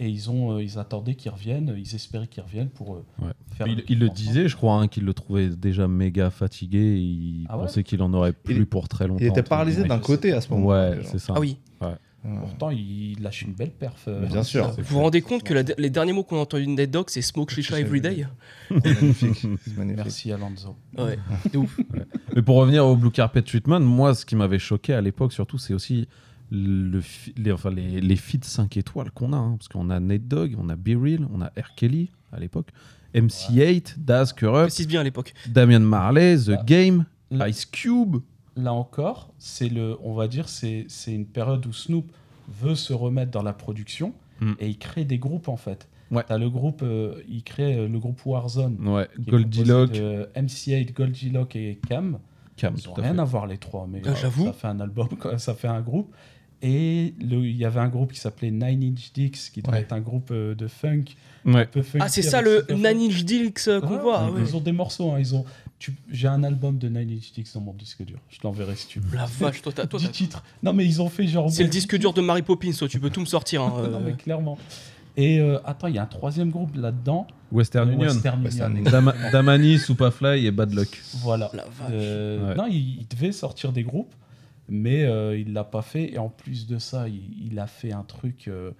Et 0.00 0.08
ils, 0.08 0.30
ont, 0.30 0.52
euh, 0.52 0.62
ils 0.62 0.78
attendaient 0.78 1.16
qu'ils 1.16 1.32
reviennent, 1.32 1.74
ils 1.76 1.96
espéraient 1.96 2.28
qu'ils 2.28 2.44
reviennent 2.44 2.68
pour 2.68 2.94
euh, 2.94 3.04
Ouais. 3.20 3.32
faire. 3.56 3.66
Il, 3.66 3.78
le 3.78 3.82
il 3.88 3.98
le 3.98 4.08
disait, 4.08 4.46
je 4.48 4.54
crois, 4.54 4.74
hein, 4.74 4.86
qu'il 4.86 5.04
le 5.04 5.12
trouvait 5.12 5.48
déjà 5.48 5.88
méga 5.88 6.30
fatigué. 6.30 6.78
et 6.78 6.98
Il 7.00 7.46
Ah 7.48 7.56
ouais? 7.58 7.64
pensait 7.64 7.82
qu'il 7.82 8.00
en 8.02 8.12
aurait 8.14 8.32
plus 8.32 8.54
Il- 8.58 8.66
pour 8.66 8.86
très 8.88 9.08
longtemps. 9.08 9.24
Il 9.24 9.26
était 9.26 9.42
paralysé 9.42 9.82
d'un 9.82 9.98
côté 9.98 10.32
à 10.32 10.40
ce 10.40 10.48
moment. 10.50 10.66
Ouais, 10.66 11.00
c'est 11.02 11.18
ça. 11.18 11.32
Ah 11.36 11.40
oui. 11.40 11.56
Pourtant, 12.40 12.70
il 12.70 13.16
lâche 13.22 13.42
une 13.42 13.52
belle 13.54 13.70
perf. 13.70 14.04
euh, 14.08 14.26
Bien 14.26 14.42
sûr. 14.42 14.68
Vous 14.72 14.82
vous 14.96 14.98
rendez 15.00 15.22
compte 15.22 15.44
que 15.44 15.54
la- 15.54 15.62
les 15.78 15.88
derniers 15.88 16.12
mots 16.12 16.24
qu'on 16.24 16.36
a 16.36 16.40
entendus 16.40 16.66
de 16.66 16.70
Ned 16.72 16.90
Dogg, 16.90 17.06
c'est 17.08 17.22
Smoke 17.22 17.50
Shisha 17.52 17.78
Everyday 17.80 18.26
magnifique. 18.70 19.46
Merci 19.96 20.32
Alonso. 20.32 20.76
Ouais, 20.96 21.18
de 21.52 21.58
ouf. 21.58 21.78
Mais 22.34 22.42
pour 22.42 22.56
revenir 22.56 22.84
au 22.86 22.96
Blue 22.96 23.10
Carpet 23.10 23.42
Treatment, 23.42 23.80
moi, 23.80 24.14
ce 24.14 24.26
qui 24.26 24.36
m'avait 24.36 24.58
choqué 24.58 24.94
à 24.94 25.00
l'époque, 25.00 25.32
surtout, 25.32 25.58
c'est 25.58 25.74
aussi 25.74 26.08
le 26.50 27.00
les, 27.36 27.52
enfin, 27.52 27.70
les, 27.70 28.00
les 28.00 28.16
feats 28.16 28.38
5 28.42 28.76
étoiles 28.76 29.10
qu'on 29.10 29.32
a. 29.32 29.36
hein, 29.36 29.56
parce 29.58 29.68
qu'on 29.68 29.88
a 29.90 30.00
Nate 30.00 30.26
Dogg, 30.26 30.54
on 30.58 30.68
a 30.70 30.76
Beryl, 30.76 31.26
on 31.32 31.40
a 31.40 31.46
R. 31.46 31.74
Kelly 31.76 32.10
à 32.32 32.40
l'époque, 32.40 32.68
MC8, 33.14 33.94
Daz 33.98 34.32
Kurup, 34.32 34.62
Précise 34.62 34.88
bien 34.88 35.00
à 35.00 35.04
l'époque. 35.04 35.32
Damian 35.46 35.80
Marley, 35.80 36.36
The 36.36 36.48
Bah, 36.50 36.62
Game, 36.66 37.04
Ice 37.48 37.64
Cube. 37.66 38.16
Là 38.58 38.72
encore, 38.74 39.32
c'est 39.38 39.68
le, 39.68 39.96
on 40.02 40.14
va 40.14 40.26
dire, 40.28 40.48
c'est 40.48 40.84
c'est 40.88 41.14
une 41.14 41.26
période 41.26 41.64
où 41.66 41.72
Snoop 41.72 42.10
veut 42.48 42.74
se 42.74 42.92
remettre 42.92 43.30
dans 43.30 43.42
la 43.42 43.52
production 43.52 44.12
Mm. 44.40 44.52
et 44.60 44.68
il 44.68 44.78
crée 44.78 45.04
des 45.04 45.18
groupes 45.18 45.48
en 45.48 45.56
fait. 45.56 45.88
Ouais. 46.12 46.22
T'as 46.26 46.38
le 46.38 46.48
groupe, 46.48 46.82
euh, 46.84 47.20
il 47.28 47.42
crée 47.42 47.74
euh, 47.76 47.88
le 47.88 47.98
groupe 47.98 48.24
Warzone. 48.24 48.76
Ouais, 48.86 49.08
qui 49.16 49.22
est 49.28 49.30
Goldie 49.32 49.58
composé 49.64 49.72
Lock, 49.72 49.90
de 49.92 50.28
MC8, 50.36 50.92
Goldie 50.94 51.30
Lock 51.30 51.56
et 51.56 51.80
Cam. 51.88 52.18
Cam, 52.56 52.74
Ils 52.78 52.88
à 52.88 52.94
rien 53.02 53.14
fait. 53.14 53.20
à 53.20 53.24
voir 53.24 53.46
les 53.48 53.58
trois, 53.58 53.86
mais 53.90 54.00
Ah, 54.04 54.10
euh, 54.10 54.14
j'avoue. 54.14 54.46
ça 54.46 54.52
fait 54.52 54.68
un 54.68 54.78
album, 54.80 55.08
quoi, 55.18 55.38
ça 55.38 55.54
fait 55.54 55.66
un 55.68 55.80
groupe. 55.80 56.14
Et 56.60 57.14
le- 57.20 57.46
il 57.46 57.56
y 57.56 57.64
avait 57.64 57.78
un 57.80 57.88
groupe 57.88 58.12
qui 58.12 58.18
s'appelait 58.18 58.50
Nine 58.50 58.82
Inch 58.92 59.12
Dicks, 59.12 59.36
qui 59.54 59.62
devait 59.62 59.76
Ouais. 59.76 59.80
être 59.82 59.92
un 59.92 60.00
groupe 60.00 60.30
euh, 60.32 60.54
de 60.54 60.66
funk. 60.66 61.04
Ouais. 61.44 61.60
un 61.62 61.66
peu 61.66 61.82
funky 61.82 62.04
Ah, 62.04 62.08
c'est 62.08 62.22
ça 62.22 62.42
le. 62.42 62.66
Nine 62.70 63.10
Inch 63.10 63.24
Dicks 63.24 63.68
euh, 63.68 63.80
qu'on 63.80 63.94
Ouais, 63.94 64.00
voit. 64.02 64.24
ouais, 64.24 64.30
ouais. 64.32 64.40
Ils 64.46 64.56
ont 64.56 64.60
des 64.60 64.72
morceaux, 64.72 65.12
hein, 65.12 65.18
ils 65.20 65.34
ont. 65.36 65.44
tu- 65.78 65.94
J'ai 66.10 66.26
un 66.26 66.42
album 66.42 66.76
de 66.78 66.88
Nine 66.88 67.10
Inch 67.16 67.32
Dicks 67.32 67.54
dans 67.54 67.60
mon 67.60 67.72
disque 67.74 68.02
dur. 68.04 68.18
Je 68.28 68.38
l'enverrai 68.42 68.74
si 68.74 68.88
tu 68.88 68.98
veux. 68.98 69.16
La 69.16 69.26
vache, 69.26 69.62
toi, 69.62 69.72
t'as- 69.72 69.86
toi, 69.86 70.00
10 70.00 70.06
t'as- 70.06 70.12
titres. 70.12 70.42
Non, 70.64 70.72
mais 70.72 70.84
ils 70.84 71.00
ont 71.00 71.08
fait 71.08 71.26
genre. 71.28 71.48
c'est 71.50 71.62
le 71.62 71.68
disque 71.68 71.96
dur 71.96 72.12
de 72.12 72.20
Mary 72.20 72.42
Poppins, 72.42 72.72
toi, 72.72 72.88
tu 72.88 72.98
peux 72.98 73.10
tout 73.10 73.20
me 73.20 73.26
sortir. 73.26 73.62
hein, 73.62 73.72
euh. 73.78 73.88
non, 73.90 74.00
mais 74.00 74.12
clairement. 74.14 74.58
Et 75.16 75.38
euh, 75.40 75.58
attends, 75.64 75.86
il 75.86 75.94
y 75.94 75.98
a 75.98 76.02
un 76.02 76.06
troisième 76.06 76.50
groupe 76.50 76.74
là-dedans. 76.76 77.26
Western 77.52 77.88
euh, 77.88 77.92
Union. 77.92 78.06
Western 78.08 78.42
Western 78.42 78.70
Union. 78.72 78.80
Union. 78.82 78.90
Dama- 78.92 79.14
Damani, 79.32 79.78
Superfly 79.78 80.44
et 80.46 80.50
Bad 80.50 80.72
Luck. 80.74 81.00
Voilà. 81.22 81.50
La 81.54 81.64
vache. 81.64 81.90
Euh, 81.92 82.48
Ouais. 82.50 82.54
Non, 82.56 82.66
il, 82.68 83.00
il 83.00 83.06
devait 83.08 83.32
sortir 83.32 83.72
des 83.72 83.84
groupes, 83.84 84.12
mais 84.68 85.04
euh, 85.04 85.38
il 85.38 85.52
l'a 85.52 85.64
pas 85.64 85.82
fait. 85.82 86.12
Et 86.12 86.18
en 86.18 86.28
plus 86.28 86.66
de 86.66 86.78
ça, 86.78 87.08
il, 87.08 87.22
il 87.46 87.58
a 87.58 87.66
fait 87.66 87.92
un 87.92 88.02
truc. 88.04 88.48
euh, 88.48 88.70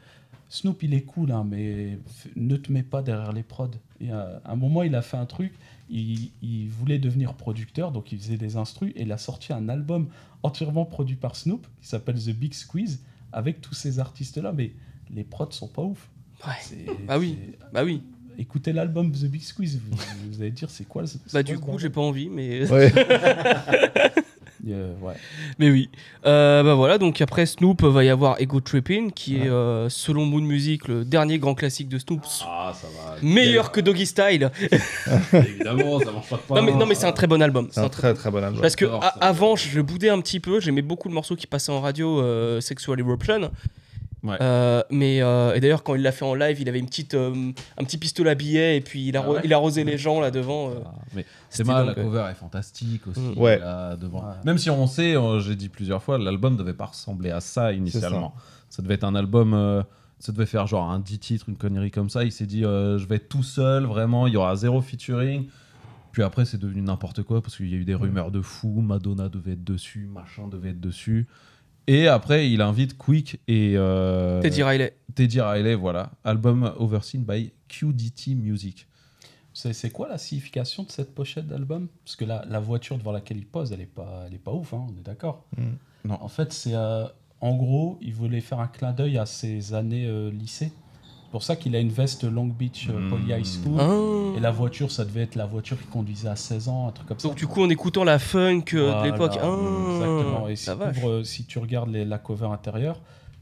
Snoop, 0.50 0.82
il 0.82 0.94
est 0.94 1.02
cool, 1.02 1.30
hein, 1.30 1.44
mais 1.48 1.98
ne 2.36 2.56
te 2.56 2.72
mets 2.72 2.82
pas 2.82 3.02
derrière 3.02 3.32
les 3.32 3.42
prods. 3.42 3.70
Et, 4.00 4.12
euh, 4.12 4.38
à 4.44 4.52
un 4.52 4.56
moment, 4.56 4.82
il 4.82 4.94
a 4.94 5.02
fait 5.02 5.16
un 5.18 5.26
truc. 5.26 5.52
Il, 5.90 6.30
il 6.42 6.68
voulait 6.68 6.98
devenir 6.98 7.34
producteur, 7.34 7.92
donc 7.92 8.12
il 8.12 8.18
faisait 8.18 8.36
des 8.38 8.56
instrus. 8.56 8.92
Et 8.96 9.02
il 9.02 9.12
a 9.12 9.18
sorti 9.18 9.52
un 9.52 9.68
album 9.68 10.08
entièrement 10.42 10.84
produit 10.84 11.16
par 11.16 11.34
Snoop 11.36 11.66
qui 11.82 11.88
s'appelle 11.88 12.16
The 12.16 12.30
Big 12.30 12.54
Squeeze 12.54 13.00
avec 13.32 13.60
tous 13.60 13.74
ces 13.74 13.98
artistes-là. 13.98 14.52
Mais 14.52 14.72
les 15.14 15.24
prods 15.24 15.50
sont 15.50 15.68
pas 15.68 15.82
ouf. 15.82 16.08
Ouais. 16.46 16.86
Bah 17.06 17.18
oui. 17.18 17.38
Bah 17.72 17.84
oui. 17.84 18.02
Écoutez 18.40 18.72
l'album 18.72 19.10
The 19.10 19.24
Big 19.24 19.42
Squeeze, 19.42 19.80
vous, 19.84 19.96
vous 20.30 20.40
allez 20.40 20.52
dire 20.52 20.70
c'est 20.70 20.84
quoi 20.86 21.04
ce- 21.08 21.18
Bah 21.32 21.42
quoi 21.42 21.42
du 21.42 21.58
coup, 21.58 21.76
j'ai 21.78 21.90
pas 21.90 22.00
envie, 22.00 22.28
mais. 22.28 22.70
Ouais. 22.70 22.92
Euh, 24.68 24.92
ouais. 25.00 25.14
Mais 25.60 25.70
oui. 25.70 25.88
Euh, 26.26 26.62
bah 26.64 26.74
voilà, 26.74 26.98
donc 26.98 27.20
après 27.20 27.46
Snoop, 27.46 27.82
va 27.84 28.02
y 28.02 28.08
avoir 28.08 28.40
Ego 28.40 28.60
Trippin', 28.60 29.10
qui 29.14 29.36
Ouais. 29.36 29.46
est, 29.46 29.48
euh, 29.48 29.88
selon 29.88 30.24
Moon 30.26 30.40
Music, 30.40 30.88
le 30.88 31.04
dernier 31.04 31.38
grand 31.38 31.54
classique 31.54 31.88
de 31.88 31.96
Snoop. 31.98 32.22
Ah, 32.44 32.72
ça 32.74 32.88
va. 32.88 33.16
Meilleur 33.22 33.70
que 33.70 33.80
Doggy 33.80 34.04
Style. 34.06 34.50
Évidemment, 35.32 36.00
ça 36.00 36.10
marche 36.12 36.28
pas 36.28 36.36
de 36.36 36.54
Non 36.60 36.62
mais, 36.66 36.72
non, 36.74 36.86
mais 36.86 36.94
c'est 36.96 37.06
un 37.06 37.12
très 37.12 37.26
bon 37.28 37.40
album. 37.40 37.68
C'est 37.70 37.80
un 37.80 37.88
très 37.88 38.14
très 38.14 38.30
bon 38.30 38.42
album. 38.42 38.60
Parce 38.60 38.74
que 38.76 38.84
a- 38.86 39.14
avant, 39.20 39.54
je 39.56 39.80
boudais 39.80 40.08
un 40.10 40.20
petit 40.20 40.40
peu, 40.40 40.60
j'aimais 40.60 40.82
beaucoup 40.82 41.08
le 41.08 41.14
morceau 41.14 41.36
qui 41.36 41.46
passait 41.46 41.72
en 41.72 41.80
radio, 41.80 42.20
euh, 42.20 42.60
Sexual 42.60 42.98
Eruption. 43.00 43.50
Ouais. 44.24 44.36
Euh, 44.40 44.82
mais 44.90 45.22
euh, 45.22 45.54
et 45.54 45.60
d'ailleurs, 45.60 45.82
quand 45.84 45.94
il 45.94 46.02
l'a 46.02 46.10
fait 46.12 46.24
en 46.24 46.34
live, 46.34 46.60
il 46.60 46.68
avait 46.68 46.80
une 46.80 46.86
petite, 46.86 47.14
euh, 47.14 47.52
un 47.78 47.84
petit 47.84 47.98
pistolet 47.98 48.30
à 48.30 48.34
billets 48.34 48.76
et 48.76 48.80
puis 48.80 49.06
il, 49.06 49.16
arro- 49.16 49.26
Ah 49.28 49.34
ouais 49.34 49.40
il 49.44 49.54
arrosait 49.54 49.84
les 49.84 49.96
gens 49.96 50.20
là 50.20 50.30
devant. 50.32 50.70
euh. 50.70 50.74
Ah, 50.84 50.94
mais 51.14 51.24
c'est 51.50 51.64
mal, 51.64 51.86
la 51.86 51.92
euh, 51.92 51.94
cover 52.02 52.26
est 52.30 52.34
fantastique 52.34 53.06
aussi. 53.06 53.20
Mm. 53.20 53.38
Ouais. 53.38 53.58
là, 53.58 53.96
devant. 53.96 54.20
Ouais. 54.22 54.34
Même 54.44 54.58
si 54.58 54.70
on 54.70 54.86
sait, 54.88 55.14
j'ai 55.40 55.54
dit 55.54 55.68
plusieurs 55.68 56.02
fois, 56.02 56.18
l'album 56.18 56.56
devait 56.56 56.74
pas 56.74 56.86
ressembler 56.86 57.30
à 57.30 57.40
ça 57.40 57.72
initialement. 57.72 58.34
Ça. 58.70 58.82
devait 58.82 58.94
être 58.94 59.04
un 59.04 59.14
album, 59.14 59.54
euh, 59.54 59.82
ça 60.18 60.32
devait 60.32 60.46
faire 60.46 60.66
genre 60.66 60.90
un 60.90 60.98
10 60.98 61.18
titres, 61.20 61.48
une 61.48 61.56
connerie 61.56 61.90
comme 61.92 62.10
ça. 62.10 62.24
Il 62.24 62.32
s'est 62.32 62.46
dit, 62.46 62.64
euh, 62.64 62.98
je 62.98 63.06
vais 63.06 63.16
être 63.16 63.28
tout 63.28 63.44
seul, 63.44 63.84
vraiment, 63.84 64.26
il 64.26 64.32
y 64.34 64.36
aura 64.36 64.56
zéro 64.56 64.80
featuring. 64.82 65.46
Puis 66.10 66.22
après, 66.24 66.44
c'est 66.44 66.58
devenu 66.58 66.82
n'importe 66.82 67.22
quoi 67.22 67.40
parce 67.40 67.56
qu'il 67.56 67.68
y 67.68 67.74
a 67.74 67.76
eu 67.76 67.84
des 67.84 67.94
rumeurs 67.94 68.32
de 68.32 68.40
fou. 68.42 68.80
Madonna 68.80 69.28
devait 69.28 69.52
être 69.52 69.62
dessus, 69.62 70.08
machin 70.12 70.48
devait 70.48 70.70
être 70.70 70.80
dessus. 70.80 71.28
Et 71.88 72.06
après, 72.06 72.50
il 72.50 72.60
invite 72.60 72.98
Quick 72.98 73.40
et 73.48 73.72
euh, 73.76 74.42
Teddy 74.42 74.62
Riley. 74.62 74.94
Teddy 75.14 75.40
Riley, 75.40 75.74
voilà. 75.74 76.10
Album 76.22 76.70
overseen 76.76 77.24
by 77.24 77.50
QDT 77.66 78.34
Music. 78.34 78.86
C'est 79.54 79.90
quoi 79.90 80.06
la 80.06 80.18
signification 80.18 80.84
de 80.84 80.90
cette 80.90 81.14
pochette 81.14 81.48
d'album? 81.48 81.88
Parce 82.04 82.14
que 82.14 82.26
la, 82.26 82.44
la 82.46 82.60
voiture 82.60 82.98
devant 82.98 83.10
laquelle 83.10 83.38
il 83.38 83.46
pose, 83.46 83.72
elle 83.72 83.80
est 83.80 83.86
pas, 83.86 84.24
elle 84.26 84.34
est 84.34 84.38
pas 84.38 84.52
ouf, 84.52 84.74
hein, 84.74 84.86
on 84.86 84.96
est 84.98 85.02
d'accord. 85.02 85.46
Mm. 85.56 85.62
Non. 86.04 86.18
En 86.22 86.28
fait, 86.28 86.52
c'est 86.52 86.74
euh, 86.74 87.06
en 87.40 87.56
gros, 87.56 87.98
il 88.02 88.14
voulait 88.14 88.42
faire 88.42 88.60
un 88.60 88.68
clin 88.68 88.92
d'œil 88.92 89.16
à 89.16 89.24
ses 89.24 89.72
années 89.72 90.06
euh, 90.06 90.30
lycée. 90.30 90.70
C'est 91.28 91.32
pour 91.32 91.42
ça 91.42 91.56
qu'il 91.56 91.76
a 91.76 91.78
une 91.78 91.90
veste 91.90 92.24
Long 92.24 92.46
Beach 92.46 92.88
euh, 92.88 92.98
Mm. 92.98 93.10
Poly 93.10 93.32
High 93.34 93.44
School. 93.44 93.76
Ah. 93.78 94.38
Et 94.38 94.40
la 94.40 94.50
voiture, 94.50 94.90
ça 94.90 95.04
devait 95.04 95.24
être 95.24 95.34
la 95.34 95.44
voiture 95.44 95.76
qu'il 95.76 95.88
conduisait 95.88 96.28
à 96.28 96.36
16 96.36 96.68
ans, 96.70 96.88
un 96.88 96.90
truc 96.92 97.06
comme 97.06 97.18
ça. 97.18 97.28
Donc 97.28 97.36
du 97.36 97.46
coup, 97.46 97.62
en 97.62 97.68
écoutant 97.68 98.02
la 98.02 98.18
funk 98.18 98.62
euh, 98.72 98.90
Voilà, 98.90 99.00
de 99.02 99.12
l'époque. 99.12 99.38
Ah, 99.42 99.46
Exactement. 99.92 100.48
Et 100.48 100.56
si, 100.56 100.70
euh, 101.04 101.24
si 101.24 101.44
tu 101.44 101.58
regardes 101.58 101.90
les- 101.90 102.06
la 102.06 102.16
cover 102.16 102.46
intérieure, 102.46 102.98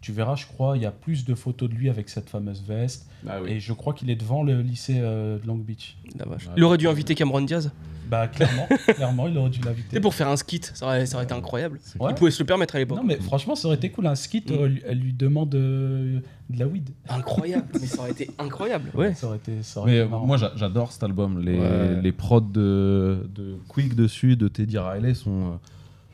tu 0.07 0.12
verras, 0.12 0.37
je 0.37 0.47
crois, 0.47 0.77
il 0.77 0.83
y 0.83 0.87
a 0.87 0.93
plus 0.93 1.24
de 1.24 1.35
photos 1.35 1.69
de 1.69 1.74
lui 1.74 1.91
avec 1.91 2.09
cette 2.09 2.31
fameuse 2.31 2.62
veste. 2.66 3.09
Ah 3.28 3.39
Et 3.47 3.59
je 3.59 3.73
crois 3.73 3.93
qu'il 3.93 4.09
est 4.09 4.15
devant 4.15 4.45
le 4.45 4.61
lycée 4.62 4.99
euh, 5.01 5.37
de 5.39 5.47
Long 5.47 5.57
Beach. 5.57 5.97
La 6.16 6.24
vache. 6.27 6.47
Ouais. 6.47 6.53
Il 6.57 6.62
aurait 6.65 6.78
dû 6.78 6.87
inviter 6.87 7.15
Cameron 7.16 7.41
Diaz. 7.41 7.73
Bah 8.09 8.28
clairement, 8.28 8.69
clairement, 8.95 9.27
il 9.27 9.37
aurait 9.37 9.51
dû 9.51 9.61
l'inviter. 9.62 9.89
C'est 9.91 10.01
pour 10.01 10.15
faire 10.15 10.28
un 10.28 10.37
skit, 10.37 10.61
ça 10.74 10.87
aurait, 10.87 11.07
ça 11.07 11.16
aurait 11.16 11.24
été 11.24 11.35
incroyable. 11.35 11.81
Ouais. 11.99 12.12
Il 12.12 12.15
pouvait 12.15 12.31
se 12.31 12.39
le 12.41 12.47
permettre 12.47 12.77
à 12.77 12.78
l'époque. 12.78 12.99
Non 12.99 13.03
mais 13.05 13.16
franchement, 13.16 13.57
ça 13.57 13.66
aurait 13.66 13.78
été 13.78 13.91
cool. 13.91 14.07
Un 14.07 14.15
skit, 14.15 14.45
Mm. 14.49 14.53
euh, 14.55 14.66
lui- 14.69 14.83
elle 14.87 14.99
lui 15.01 15.12
demande 15.12 15.53
euh, 15.57 16.20
de 16.49 16.59
la 16.61 16.69
weed. 16.69 16.89
Incroyable, 17.09 17.66
mais 17.81 17.87
ça 17.89 18.03
aurait 18.03 18.12
été 18.12 18.31
incroyable. 18.39 18.91
Ouais. 18.95 19.12
Ça 19.15 19.27
aurait 19.27 19.39
été. 19.39 19.61
Ça 19.62 19.81
aurait 19.81 19.91
Mais 19.91 19.97
été 19.97 20.07
euh, 20.07 20.09
marrant. 20.09 20.24
moi 20.24 20.37
j'a- 20.37 20.53
j'adore 20.55 20.93
cet 20.93 21.03
album. 21.03 21.41
Les, 21.45 21.59
Ouais. 21.59 22.01
les 22.01 22.12
prods 22.12 22.41
de, 22.43 23.28
de 23.35 23.57
Quick 23.66 23.97
dessus, 23.97 24.37
de 24.37 24.47
Teddy 24.47 24.78
Riley 24.78 25.15
sont, 25.15 25.47
euh, 25.47 25.51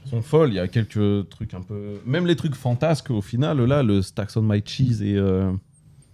sont 0.09 0.23
folles. 0.23 0.51
Il 0.51 0.55
y 0.57 0.59
a 0.59 0.69
quelques 0.69 1.29
trucs 1.29 1.55
un 1.55 1.61
peu. 1.63 2.01
Même 2.07 2.27
les 2.27 2.37
trucs 2.37 2.55
fantasques 2.55 3.11
au 3.11 3.21
final, 3.23 3.61
là, 3.63 3.83
le 3.83 4.03
Stacks 4.03 4.37
on 4.37 4.43
My 4.43 4.63
Cheese 4.65 5.03
et 5.03 5.17
euh, 5.17 5.51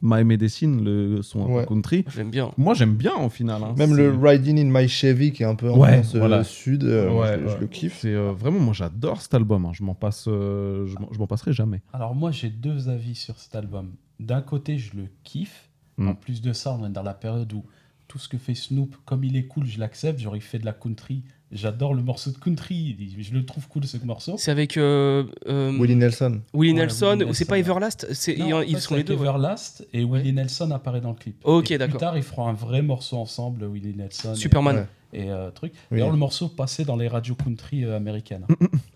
My 0.00 0.22
Medicine 0.22 0.84
le, 0.84 1.22
sont 1.22 1.42
un 1.42 1.46
peu 1.46 1.52
Ouais. 1.54 1.66
country. 1.66 2.04
J'aime 2.14 2.30
bien. 2.30 2.52
Moi 2.56 2.74
j'aime 2.74 2.94
bien 2.94 3.16
au 3.16 3.28
final. 3.28 3.62
hein. 3.64 3.74
Même 3.76 3.96
le 3.96 4.10
Riding 4.14 4.58
in 4.60 4.70
My 4.80 4.88
Chevy 4.88 5.32
qui 5.32 5.42
est 5.42 5.46
un 5.46 5.56
peu 5.56 5.70
en 5.70 5.78
Ouais, 5.78 6.00
euh, 6.14 6.18
voilà. 6.18 6.44
sud, 6.44 6.84
euh, 6.84 7.10
Ouais, 7.10 7.40
je, 7.48 7.56
le 7.58 7.66
kiffe. 7.66 7.98
C'est 8.00 8.14
euh, 8.14 8.32
vraiment, 8.32 8.60
moi 8.60 8.74
j'adore 8.74 9.20
cet 9.20 9.34
album. 9.34 9.66
hein. 9.66 9.72
Je 9.74 9.82
m'en 9.82 9.94
passe, 9.94 10.26
euh, 10.28 10.86
je 10.86 10.94
m'en- 10.98 11.08
je 11.12 11.18
m'en 11.18 11.26
passerai 11.26 11.52
jamais. 11.52 11.82
Alors 11.92 12.14
moi, 12.14 12.30
j'ai 12.30 12.50
deux 12.50 12.88
avis 12.88 13.14
sur 13.16 13.38
cet 13.40 13.56
album. 13.56 13.92
D'un 14.20 14.40
côté, 14.42 14.78
je 14.78 14.96
le 14.96 15.06
kiffe. 15.24 15.68
Mm. 15.96 16.08
En 16.08 16.14
plus 16.14 16.42
de 16.42 16.52
ça, 16.52 16.76
on 16.80 16.86
est 16.86 16.90
dans 16.92 17.02
la 17.02 17.14
période 17.14 17.52
où 17.52 17.64
tout 18.06 18.18
ce 18.18 18.28
que 18.28 18.38
fait 18.38 18.54
Snoop, 18.54 18.94
comme 19.04 19.24
il 19.24 19.36
est 19.36 19.46
cool, 19.46 19.66
je 19.66 19.80
l'accepte. 19.80 20.20
Genre, 20.20 20.36
il 20.36 20.42
fait 20.42 20.58
de 20.60 20.64
la 20.64 20.72
country. 20.72 21.24
J'adore 21.50 21.94
le 21.94 22.02
morceau 22.02 22.30
de 22.30 22.36
country. 22.36 22.94
Je 23.18 23.32
le 23.32 23.44
trouve 23.44 23.66
cool 23.68 23.84
ce 23.86 23.96
morceau. 24.04 24.34
C'est 24.36 24.50
avec 24.50 24.76
euh, 24.76 25.24
euh, 25.46 25.72
Willie 25.78 25.96
Nelson. 25.96 26.40
Willie 26.52 26.72
Ouais, 26.74 26.80
Nelson, 26.80 27.24
ou 27.26 27.32
c'est 27.32 27.46
pas 27.46 27.54
ouais. 27.54 27.60
Everlast? 27.60 28.06
Non, 28.38 28.46
ils, 28.48 28.52
en 28.54 28.60
ils 28.60 28.74
fait, 28.74 28.80
sont 28.80 28.88
c'est 28.90 28.94
les 28.96 29.00
avec 29.00 29.06
deux. 29.06 29.14
ouais. 29.14 29.28
Everlast 29.28 29.86
et 29.94 30.04
Willie 30.04 30.32
Nelson 30.34 30.70
apparaît 30.72 31.00
dans 31.00 31.10
le 31.10 31.16
clip. 31.16 31.36
Ok, 31.44 31.72
d'accord. 31.72 31.88
Plus 31.88 31.98
tard, 31.98 32.16
ils 32.18 32.22
feront 32.22 32.48
un 32.48 32.52
vrai 32.52 32.82
morceau 32.82 33.16
ensemble, 33.16 33.64
Willie 33.64 33.94
Nelson. 33.96 34.34
et- 34.34 34.36
Superman. 34.36 34.76
Ouais. 34.76 34.86
et 35.20 35.30
euh, 35.30 35.50
truc. 35.50 35.72
Oui. 35.90 35.98
D'ailleurs, 35.98 36.10
le 36.10 36.18
morceau 36.18 36.48
passait 36.48 36.84
dans 36.84 36.96
les 36.96 37.08
radios 37.08 37.34
country 37.34 37.82
euh, 37.82 37.96
américaines. 37.96 38.44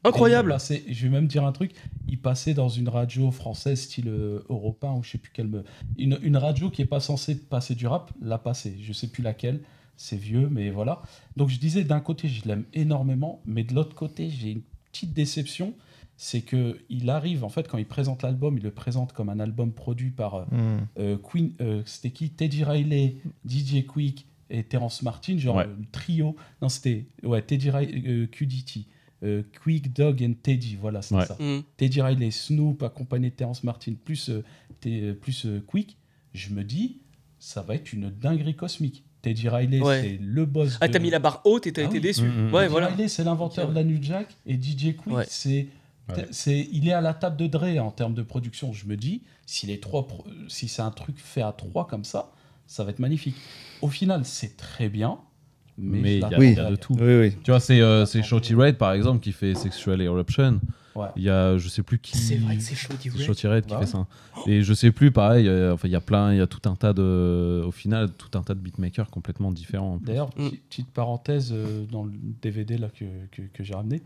Incroyable. 0.04 0.50
Et 0.50 0.52
il 0.52 0.56
passait- 0.56 0.82
je 0.90 1.02
vais 1.04 1.08
même 1.08 1.26
dire 1.28 1.46
un 1.46 1.52
truc. 1.52 1.72
Il 2.08 2.18
passait 2.18 2.52
dans 2.52 2.68
une 2.68 2.90
radio 2.90 3.30
française 3.30 3.80
style 3.80 4.08
euh, 4.08 4.40
européen 4.50 4.92
ou 4.92 5.02
je 5.02 5.12
sais 5.12 5.18
plus 5.18 5.30
quelle. 5.32 5.48
me- 5.48 5.64
Une, 5.96 6.18
une 6.22 6.36
radio 6.36 6.68
qui 6.68 6.82
est 6.82 6.86
pas 6.86 7.00
censée 7.00 7.34
passer 7.34 7.74
du 7.74 7.86
rap, 7.86 8.10
l'a 8.20 8.36
passé. 8.36 8.76
Je 8.82 8.92
sais 8.92 9.06
plus 9.06 9.22
laquelle. 9.22 9.60
C'est 9.96 10.16
vieux, 10.16 10.48
mais 10.50 10.70
voilà. 10.70 11.02
Donc 11.36 11.48
je 11.48 11.58
disais 11.58 11.84
d'un 11.84 12.00
côté, 12.00 12.28
je 12.28 12.46
l'aime 12.48 12.64
énormément, 12.74 13.42
mais 13.46 13.62
de 13.64 13.74
l'autre 13.74 13.94
côté, 13.94 14.30
j'ai 14.30 14.50
une 14.52 14.62
petite 14.90 15.12
déception. 15.12 15.74
C'est 16.16 16.42
que 16.42 16.78
il 16.88 17.08
arrive, 17.10 17.42
en 17.44 17.48
fait, 17.48 17.66
quand 17.68 17.78
il 17.78 17.86
présente 17.86 18.22
l'album, 18.22 18.56
il 18.58 18.62
le 18.62 18.70
présente 18.70 19.12
comme 19.12 19.28
un 19.28 19.40
album 19.40 19.72
produit 19.72 20.10
par 20.10 20.34
euh, 20.34 20.44
Hmm. 20.50 20.86
euh, 20.98 21.16
Queen, 21.18 21.52
euh, 21.60 21.82
c'était 21.86 22.10
qui? 22.10 22.30
Teddy 22.30 22.62
Riley, 22.64 23.16
DJ 23.48 23.86
Quick 23.86 24.26
et 24.50 24.62
Terence 24.64 25.02
Martin, 25.02 25.38
genre 25.38 25.56
Ouais. 25.56 25.66
le 25.66 25.76
trio. 25.90 26.36
Non, 26.60 26.68
c'était 26.68 27.06
ouais, 27.22 27.42
Teddy 27.42 27.70
Riley, 27.70 28.02
euh, 28.06 28.26
QDT, 28.26 28.84
euh, 29.24 29.42
Quick, 29.62 29.92
Dog 29.94 30.22
and 30.22 30.34
Teddy, 30.42 30.76
voilà, 30.76 31.00
c'est 31.02 31.14
Ouais. 31.16 31.26
ça. 31.26 31.36
Mm. 31.40 31.62
Teddy 31.76 32.02
Riley, 32.02 32.30
Snoop 32.30 32.82
accompagné 32.82 33.30
de 33.30 33.34
Terence 33.34 33.64
Martin 33.64 33.94
plus, 34.04 34.30
euh, 34.30 35.14
plus 35.14 35.46
euh, 35.46 35.60
Quick. 35.66 35.96
je 36.34 36.52
me 36.54 36.62
dis, 36.62 37.00
ça 37.38 37.62
va 37.62 37.74
être 37.74 37.92
une 37.92 38.10
dinguerie 38.10 38.54
cosmique. 38.54 39.04
Teddy 39.22 39.48
Riley, 39.48 39.80
Ouais. 39.80 40.02
c'est 40.02 40.18
le 40.20 40.44
boss. 40.44 40.78
Ah, 40.80 40.88
de- 40.88 40.92
t'as 40.92 40.98
mis 40.98 41.10
la 41.10 41.18
barre 41.20 41.40
haute 41.44 41.66
et 41.66 41.72
t'as 41.72 41.82
Ah 41.82 41.86
été 41.86 41.94
oui. 41.94 42.00
déçu. 42.00 42.22
Mm, 42.22 42.48
mm. 42.50 42.52
Ouais, 42.54 42.60
Teddy 42.62 42.70
voilà. 42.72 42.86
Riley, 42.88 43.08
c'est 43.08 43.24
l'inventeur 43.24 43.68
de 43.70 43.74
la 43.74 43.84
New 43.84 43.98
Jack 44.02 44.28
et 44.46 44.54
DJ 44.60 44.96
Quick, 44.96 45.06
Ouais. 45.14 45.24
c'est, 45.28 45.68
Ouais. 46.08 46.26
c'est, 46.32 46.68
il 46.72 46.88
est 46.88 46.92
à 46.92 47.00
la 47.00 47.14
table 47.14 47.36
de 47.36 47.46
Dre 47.46 47.78
en 47.80 47.90
termes 47.92 48.14
de 48.14 48.22
production. 48.22 48.72
Je 48.72 48.86
me 48.86 48.96
dis, 48.96 49.22
si 49.46 49.66
les 49.66 49.78
trois, 49.80 50.06
pro- 50.08 50.24
si 50.48 50.66
c'est 50.68 50.82
un 50.82 50.90
truc 50.90 51.16
fait 51.18 51.42
à 51.42 51.52
trois 51.52 51.86
comme 51.86 52.04
ça, 52.04 52.32
ça 52.66 52.82
va 52.84 52.90
être 52.90 52.98
magnifique. 52.98 53.36
Au 53.80 53.88
final, 53.88 54.24
c'est 54.24 54.56
très 54.56 54.88
bien, 54.88 55.18
mais, 55.78 56.16
il 56.16 56.20
y 56.20 56.24
a- 56.24 56.28
derrière. 56.28 56.70
de 56.70 56.76
tout. 56.76 56.94
Oui, 57.00 57.14
oui. 57.20 57.36
Tu 57.44 57.50
vois, 57.52 57.60
c'est 57.60 57.80
euh, 57.80 58.04
c'est 58.06 58.22
Shorty 58.22 58.54
Red 58.54 58.76
par 58.76 58.92
exemple 58.92 59.20
qui 59.20 59.32
fait 59.32 59.54
Sexual 59.54 60.00
Eruption. 60.02 60.60
Ouais. 60.94 61.06
Il 61.16 61.22
y 61.22 61.30
a, 61.30 61.56
je 61.58 61.68
sais 61.68 61.82
plus 61.82 61.98
qui. 61.98 62.16
C'est 62.18 62.36
vrai 62.36 62.56
que 62.56 62.62
c'est 62.62 62.74
chaud, 62.74 62.92
qui 63.00 63.08
Bah 63.74 63.80
fait 63.80 63.86
ça. 63.86 64.06
Et 64.46 64.62
je 64.62 64.74
sais 64.74 64.90
plus, 64.92 65.10
pareil, 65.10 65.48
euh, 65.48 65.72
enfin, 65.74 65.88
il 65.88 65.90
y 65.92 65.96
a 65.96 66.00
plein, 66.00 66.32
il 66.32 66.38
y 66.38 66.40
a 66.40 66.46
tout 66.46 66.68
un 66.68 66.74
tas 66.76 66.92
de. 66.92 67.62
Au 67.66 67.70
final, 67.70 68.10
tout 68.12 68.36
un 68.36 68.42
tas 68.42 68.54
de 68.54 68.60
beatmakers 68.60 69.08
complètement 69.10 69.50
différents. 69.52 69.98
D'ailleurs, 70.02 70.30
Mm. 70.36 70.50
petite- 70.68 70.90
parenthèse 70.90 71.50
euh, 71.52 71.84
dans 71.90 72.04
le 72.04 72.12
DVD 72.42 72.76
là 72.76 72.88
que, 72.88 73.04
que, 73.30 73.42
que 73.52 73.64
j'ai 73.64 73.74
ramené. 73.74 74.02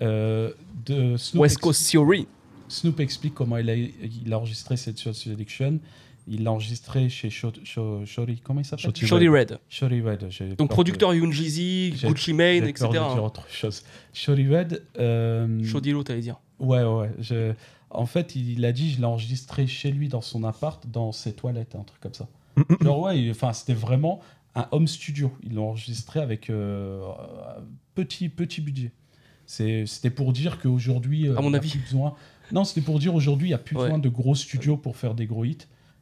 euh, 0.00 0.52
de 0.86 1.16
Snoop, 1.16 1.42
West 1.42 1.58
Coast 1.58 1.90
Theory. 1.90 2.28
Snoop 2.68 3.00
explique 3.00 3.34
comment 3.34 3.56
il 3.56 3.68
a, 3.70 3.74
il 3.74 4.32
a 4.32 4.36
enregistré 4.38 4.76
cette 4.76 4.98
Selection. 4.98 5.80
Il 6.30 6.44
l'a 6.44 6.52
enregistré 6.52 7.08
chez 7.08 7.30
Shorty. 7.30 7.62
Comment 8.42 8.60
il 8.60 8.64
s'appelle 8.64 8.84
Red. 9.28 9.58
Shorty 9.68 10.00
Red. 10.00 10.28
Donc 10.58 10.68
producteur 10.70 11.14
Yoon 11.14 11.30
J'ai- 11.32 11.90
Gucci 12.06 12.32
de- 12.32 12.36
Mane, 12.36 12.64
j'ai 12.64 12.68
etc. 12.70 12.88
peur 12.92 13.08
de 13.10 13.14
dire 13.14 13.24
autre 13.24 13.48
chose. 13.50 13.82
Shorty 14.12 14.46
Red. 14.48 14.82
euh, 14.98 15.64
Shoddy 15.64 15.92
Lo, 15.92 16.02
t'allais 16.02 16.20
dire. 16.20 16.36
Ouais, 16.58 16.82
ouais. 16.82 17.10
je- 17.18 17.52
En 17.90 18.04
fait, 18.04 18.36
il 18.36 18.64
a 18.66 18.72
dit, 18.72 18.90
je 18.92 18.98
l'ai 18.98 19.04
enregistré 19.06 19.66
chez 19.66 19.90
lui 19.90 20.08
dans 20.08 20.20
son 20.20 20.44
appart, 20.44 20.86
dans 20.86 21.10
ses 21.12 21.32
toilettes, 21.32 21.74
un 21.74 21.84
truc 21.84 22.00
comme 22.00 22.12
ça. 22.12 22.28
Genre, 22.82 23.00
ouais, 23.00 23.28
enfin, 23.30 23.54
c'était 23.54 23.72
vraiment 23.72 24.20
un 24.54 24.66
home 24.72 24.86
studio. 24.86 25.32
Ils 25.42 25.54
l'ont 25.54 25.68
enregistré 25.70 26.20
avec 26.20 26.50
euh, 26.50 27.00
un 27.56 27.62
petit, 27.94 28.28
petit 28.28 28.60
budget. 28.60 28.92
C'était 29.46 30.10
pour 30.10 30.34
dire 30.34 30.58
qu'aujourd'hui. 30.60 31.28
euh, 31.28 31.38
À 31.38 31.40
mon 31.40 31.54
avis. 31.54 31.70
plus 31.70 31.78
besoin... 31.80 32.14
Non, 32.52 32.64
c'était 32.64 32.80
pour 32.82 32.98
dire 32.98 33.14
aujourd'hui, 33.14 33.48
il 33.48 33.50
n'y 33.50 33.54
a 33.54 33.58
plus 33.58 33.76
Ouais. 33.76 33.84
besoin 33.84 33.98
de 33.98 34.08
gros 34.10 34.34
studios 34.34 34.76
pour 34.76 34.96
faire 34.96 35.14
des 35.14 35.26
gros 35.26 35.44
hits. 35.46 35.58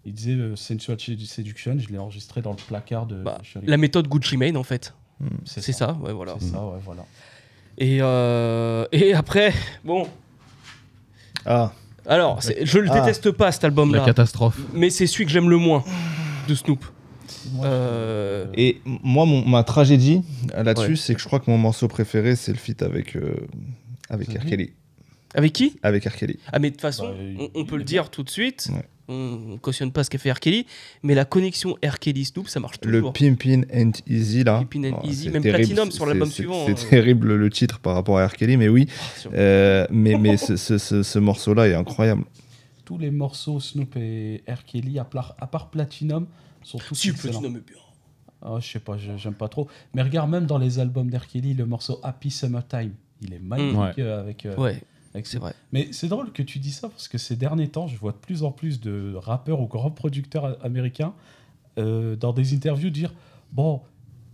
Il 0.07 0.13
disait 0.15 0.33
euh, 0.35 0.55
Sensual 0.57 0.97
Seduction, 1.01 1.77
je 1.79 1.89
l'ai 1.89 1.99
enregistré 1.99 2.41
dans 2.41 2.53
le 2.53 2.57
placard 2.57 3.07
de 3.07 3.17
Bah. 3.23 3.39
La 3.65 3.77
méthode 3.77 4.07
Gucci 4.09 4.37
Mane, 4.37 4.57
en 4.57 4.63
fait. 4.63 4.95
C'est 5.45 5.73
ça, 5.73 5.95
ouais, 6.01 6.13
voilà. 6.13 6.37
C'est 6.39 6.47
ça, 6.53 6.65
ouais, 6.65 6.79
voilà. 6.85 7.05
Et, 7.77 7.99
euh, 8.01 8.87
et 8.93 9.15
après, 9.15 9.53
bon. 9.85 10.07
Ah, 11.45 11.73
Alors, 12.09 12.41
je 12.41 12.79
le 12.79 12.89
Ah. 12.91 13.01
déteste 13.01 13.33
pas, 13.33 13.51
cet 13.51 13.63
La 13.63 13.67
album-là. 13.69 14.05
catastrophe. 14.05 14.59
Mais 14.73 14.91
c'est 14.91 15.09
celui 15.09 15.25
que 15.27 15.31
j'aime 15.33 15.51
le 15.51 15.57
moins 15.57 15.83
de 16.49 16.55
Snoop. 16.55 16.85
Moi, 17.53 17.67
Euh, 17.67 18.47
et 18.55 18.81
moi, 18.85 19.27
mon- 19.27 19.45
ma 19.45 19.65
tragédie 19.65 20.23
là-dessus, 20.57 20.91
Ouais. 20.91 20.97
c'est 20.97 21.15
que 21.17 21.21
je 21.21 21.27
crois 21.27 21.41
que 21.41 21.51
mon 21.51 21.59
morceau 21.59 21.89
préféré, 21.89 22.37
c'est 22.37 22.53
le 22.53 22.59
feat 22.59 22.83
avec, 22.83 23.17
euh, 23.17 23.35
avec. 24.09 24.29
R. 24.29 24.45
Kelly. 24.47 24.73
Avec 25.35 25.53
qui? 25.53 25.77
Avec 25.83 26.05
R. 26.05 26.15
Kelly. 26.15 26.39
Ah, 26.53 26.61
mais 26.61 26.71
de 26.71 26.75
toute 26.77 26.83
façon, 26.83 27.09
Bah, 27.09 27.45
on, 27.57 27.65
peut 27.65 27.77
le 27.77 27.83
bien. 27.85 28.03
dire 28.03 28.11
tout 28.11 28.23
de 28.23 28.31
suite. 28.31 28.69
Ouais. 28.73 28.85
On 29.09 29.37
ne 29.53 29.57
cautionne 29.59 29.93
pas 29.93 30.03
ce 30.03 30.11
qu'a 30.11 30.19
fait 30.19 30.33
R. 30.33 30.41
Kelly, 30.41 30.67
mais 31.05 31.15
la 31.15 31.25
connexion 31.25 31.77
R. 31.85 31.99
Kelly-Snoop, 32.01 32.49
ça 32.49 32.59
marche 32.59 32.77
Le 32.83 32.91
toujours. 32.99 33.13
Pimpin 33.13 33.63
and 33.73 33.93
Easy, 34.09 34.43
là. 34.43 34.59
Pimpin' 34.69 34.91
and 34.93 35.01
Oh, 35.03 35.07
Easy, 35.07 35.25
c'est 35.25 35.31
même 35.31 35.43
terrible, 35.43 35.67
Platinum 35.69 35.91
sur 35.93 36.07
l'album 36.07 36.29
suivant, 36.29 36.67
C'est 36.67 36.73
euh. 36.87 36.91
terrible 36.91 37.35
le 37.37 37.51
titre 37.51 37.79
par 37.79 37.95
rapport 37.95 38.19
à 38.19 38.27
R. 38.27 38.33
Kelly, 38.33 38.57
mais 38.57 38.69
oui. 38.69 38.89
Ah, 38.89 39.29
Euh, 39.35 39.87
mais 39.91 40.17
mais 40.19 40.37
ce, 40.37 40.57
ce- 40.57 40.79
ce- 40.79 41.03
ce 41.05 41.19
morceau-là 41.21 41.69
est 41.69 41.75
incroyable. 41.75 42.25
tous 42.85 42.99
les 42.99 43.11
morceaux 43.11 43.59
Snoop 43.61 43.97
et 43.97 44.43
R. 44.49 44.65
Kelly, 44.65 44.99
à, 44.99 45.05
pla- 45.05 45.35
à 45.39 45.47
part 45.47 45.71
Platinum, 45.71 46.27
sont 46.63 46.79
tous 46.79 46.95
Si, 46.97 47.11
excellents. 47.11 47.41
Platinum 47.41 47.57
est 47.59 47.67
bien. 47.73 47.81
Ah, 48.43 48.59
je 48.61 48.67
sais 48.69 48.79
pas, 48.81 48.97
je- 48.99 49.17
j'aime 49.17 49.35
pas 49.35 49.49
trop. 49.49 49.67
Mais 49.95 50.03
regarde, 50.03 50.31
même 50.31 50.47
dans 50.47 50.59
les 50.59 50.79
albums 50.79 51.11
d'R. 51.11 51.27
Kelly, 51.27 51.55
le 51.55 51.65
morceau 51.67 51.99
Happy 52.03 52.31
Summertime, 52.31 52.93
il 53.23 53.33
est 53.35 53.39
magnifique 53.41 53.79
Ouais. 53.79 53.93
euh, 53.99 54.21
avec, 54.21 54.47
euh, 54.47 54.55
Ouais, 54.57 54.71
avec 54.71 54.85
c'est 55.25 55.39
vrai. 55.39 55.55
Mais 55.73 55.89
c'est 55.93 56.09
drôle 56.09 56.33
que 56.33 56.43
tu 56.43 56.59
dis 56.59 56.73
ça 56.73 56.89
parce 56.89 57.09
que 57.09 57.19
ces 57.19 57.37
derniers 57.37 57.69
temps, 57.69 57.87
je 57.87 57.97
vois 57.97 58.13
de 58.13 58.17
plus 58.19 58.43
en 58.43 58.51
plus 58.53 58.81
de 58.81 59.15
rappeurs 59.17 59.61
ou 59.61 59.67
grands 59.67 59.91
producteurs 59.91 60.63
américains 60.65 61.15
euh, 61.79 62.17
dans 62.17 62.33
des 62.33 62.55
interviews 62.55 62.91
dire 62.91 63.13
Bon, 63.53 63.81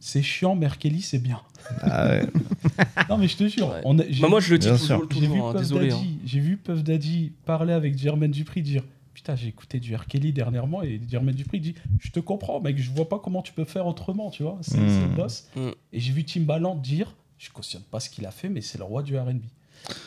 c'est 0.01 0.23
chiant, 0.23 0.55
mais 0.57 0.67
R. 0.67 0.79
Kelly, 0.79 1.03
c'est 1.03 1.19
bien. 1.21 1.41
Ah 1.83 2.09
ouais. 2.09 2.27
non, 3.09 3.19
mais 3.19 3.29
je 3.29 3.37
te 3.37 3.47
jure, 3.47 3.69
Ouais. 3.69 3.81
on 3.85 3.99
a- 3.99 4.05
Bah, 4.21 4.29
moi, 4.29 4.41
je 4.41 4.51
le 4.53 4.59
dis 4.59 4.67
toujours, 4.69 4.85
sûr. 4.87 5.07
j'ai 5.13 5.21
vu, 5.21 5.27
toujours 5.29 5.49
hein, 5.51 5.55
désolé. 5.55 5.91
hein. 5.93 5.97
Daddy, 5.97 6.19
j'ai 6.25 6.41
vu 6.41 6.57
Puff 6.57 6.83
Daddy 6.83 7.33
parler 7.45 7.73
avec 7.73 7.97
Jermaine 7.97 8.31
Dupri 8.33 8.63
dire 8.63 8.83
Putain, 9.15 9.37
j'ai 9.37 9.49
écouté 9.49 9.79
du 9.79 9.95
R. 9.95 10.07
Kelly 10.07 10.33
dernièrement 10.33 10.83
et 10.83 10.99
Jermaine 11.09 11.35
Dupri 11.35 11.61
dit 11.61 11.75
Je 12.01 12.11
te 12.11 12.19
comprends, 12.19 12.61
mec, 12.61 12.79
je 12.79 12.91
vois 12.91 13.09
pas 13.09 13.21
comment 13.23 13.43
tu 13.43 13.53
peux 13.53 13.65
faire 13.67 13.87
autrement, 13.87 14.31
tu 14.31 14.43
vois. 14.43 14.59
C'est 14.63 14.79
Mm. 14.81 14.89
c'est 14.89 15.07
le 15.07 15.15
boss. 15.15 15.49
Mm. 15.55 15.69
Et 15.93 16.01
j'ai 16.01 16.13
vu 16.13 16.25
Timbaland 16.25 16.75
dire 16.75 17.15
Je 17.39 17.51
cautionne 17.51 17.83
pas 17.83 18.01
ce 18.01 18.09
qu'il 18.11 18.25
a 18.27 18.31
fait, 18.31 18.49
mais 18.49 18.61
c'est 18.63 18.79
le 18.79 18.85
roi 18.85 19.03
du 19.03 19.17
RB. 19.17 19.43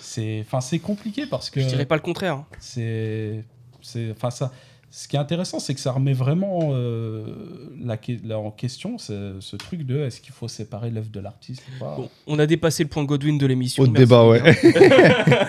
C'est 0.01 0.41
enfin, 0.45 0.61
c'est 0.61 0.79
compliqué 0.79 1.25
parce 1.25 1.49
que 1.49 1.59
Je 1.61 1.65
dirais 1.67 1.85
pas 1.85 1.95
le 1.95 2.01
contraire. 2.01 2.35
hein. 2.35 2.45
c'est. 2.59 3.43
c'est- 3.81 4.11
Enfin, 4.11 4.31
ça. 4.31 4.51
Ce 4.91 5.09
qui 5.09 5.17
est 5.17 5.19
intéressant, 5.19 5.59
c'est 5.59 5.73
que 5.73 5.81
ça 5.81 5.91
remet 5.91 6.13
vraiment 6.13 6.69
euh, 6.71 7.25
la, 7.83 8.39
en 8.39 8.49
question 8.49 8.97
ce, 8.97 9.35
ce 9.41 9.57
truc 9.57 9.85
de 9.85 9.99
est-ce 10.05 10.21
qu'il 10.21 10.31
faut 10.33 10.47
séparer 10.47 10.89
l'œuvre 10.89 11.09
de 11.11 11.19
l'artiste 11.19 11.61
ou 11.75 11.79
pas? 11.83 11.95
Bon, 11.97 12.09
on 12.27 12.39
a 12.39 12.45
dépassé 12.45 12.83
le 12.83 12.87
point 12.87 13.03
Godwin 13.03 13.37
de 13.37 13.45
l'émission. 13.45 13.83
Au 13.83 13.87
débat, 13.87 14.25
ouais. 14.25 14.41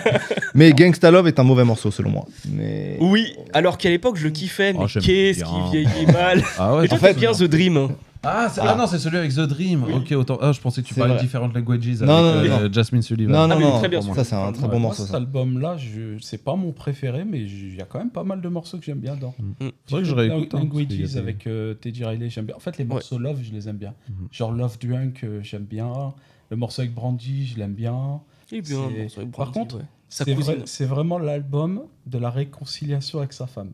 mais 0.53 0.73
Gangsta 0.73 1.11
Love 1.11 1.27
est 1.29 1.39
un 1.39 1.43
mauvais 1.43 1.63
morceau, 1.63 1.91
selon 1.91 2.09
moi. 2.09 2.25
Mais... 2.51 2.97
Oui, 2.99 3.35
alors 3.53 3.77
qu'à 3.77 3.89
l'époque, 3.89 4.17
je 4.17 4.25
le 4.25 4.31
kiffais, 4.31 4.73
mais 4.73 4.79
Oh, 4.83 4.87
qu'est-ce 5.01 5.43
qui 5.45 5.71
vieillit 5.71 6.05
mal. 6.11 6.43
Ah 6.57 6.75
ouais, 6.75 6.91
En 6.93 6.97
fait- 6.97 7.13
bien 7.13 7.31
The 7.31 7.43
Dream. 7.43 7.89
Ah, 8.29 8.49
c'est- 8.49 8.61
ah 8.61 8.75
non, 8.75 8.87
c'est 8.87 8.99
celui 8.99 9.17
avec 9.17 9.33
The 9.33 9.39
Dream. 9.41 9.83
Ok, 9.83 10.11
autant. 10.11 10.37
Ah, 10.41 10.51
je 10.51 10.59
pensais 10.59 10.81
que 10.81 10.87
tu 10.87 10.93
C'est 10.93 10.99
parlais 10.99 11.15
vrai. 11.15 11.23
différentes 11.23 11.53
languages 11.55 11.85
avec 11.87 12.01
Non, 12.01 12.21
non, 12.21 12.27
euh, 12.27 12.67
non. 12.67 12.73
Jasmine 12.73 13.01
Sullivan. 13.01 13.31
Non, 13.33 13.47
non, 13.47 13.55
Ah, 13.55 13.59
mais 13.59 13.65
non. 13.65 13.77
très 13.79 13.89
bien, 13.89 14.01
ça, 14.01 14.23
c'est 14.23 14.35
un 14.35 14.51
très 14.51 14.63
Ouais, 14.63 14.67
bon 14.69 14.79
moi, 14.79 14.89
morceau. 14.89 15.03
Cet 15.03 15.11
ça. 15.11 15.17
album-là, 15.17 15.77
je... 15.77 16.17
c'est 16.19 16.43
pas 16.43 16.55
mon 16.55 16.71
préféré, 16.73 17.23
mais 17.25 17.41
il 17.41 17.75
y 17.75 17.81
a 17.81 17.85
quand 17.85 17.99
même 17.99 18.11
pas 18.11 18.23
mal 18.23 18.41
de 18.41 18.49
morceaux 18.49 18.77
que 18.77 18.85
j'aime 18.85 18.99
bien 18.99 19.15
dedans. 19.15 19.33
Mm. 19.39 19.67
C'est 19.85 19.91
vrai 19.91 20.01
que 20.01 20.07
je 20.07 20.15
réécoute. 20.15 20.53
hein, 20.53 20.57
Languages 20.59 20.83
parce 20.87 20.87
qu'il 20.95 21.01
y 21.01 21.03
a 21.03 21.07
des- 21.07 21.17
avec 21.17 21.47
euh, 21.47 21.73
Teddy 21.75 22.03
Riley, 22.05 22.29
j'aime 22.29 22.45
bien. 22.45 22.55
En 22.55 22.59
fait, 22.59 22.77
les 22.77 22.85
morceaux 22.85 23.17
Love, 23.17 23.39
je 23.43 23.51
les 23.51 23.69
aime 23.69 23.77
bien. 23.77 23.93
Mhm. 24.09 24.27
Genre 24.31 24.51
Love 24.51 24.77
Drunk, 24.79 25.21
euh, 25.23 25.39
j'aime 25.43 25.63
bien. 25.63 26.13
Le 26.49 26.57
morceau 26.57 26.81
avec 26.81 26.93
Brandy, 26.93 27.45
je 27.47 27.57
l'aime 27.57 27.73
bien. 27.73 28.19
Est 28.51 28.61
bien, 28.61 28.63
C'est- 28.89 28.93
le 28.95 29.01
morceau 29.03 29.19
avec 29.21 29.31
Par 29.31 29.45
Brandy, 29.51 29.59
contre, 29.59 29.77
ouais. 29.77 29.83
Sa 30.09 30.23
C'est 30.23 30.35
cousine. 30.35 30.53
vrai- 30.55 30.63
c'est 30.65 30.85
vraiment 30.85 31.19
l'album 31.19 31.81
de 32.05 32.17
la 32.17 32.29
réconciliation 32.29 33.19
avec 33.19 33.33
sa 33.33 33.45
femme. 33.47 33.71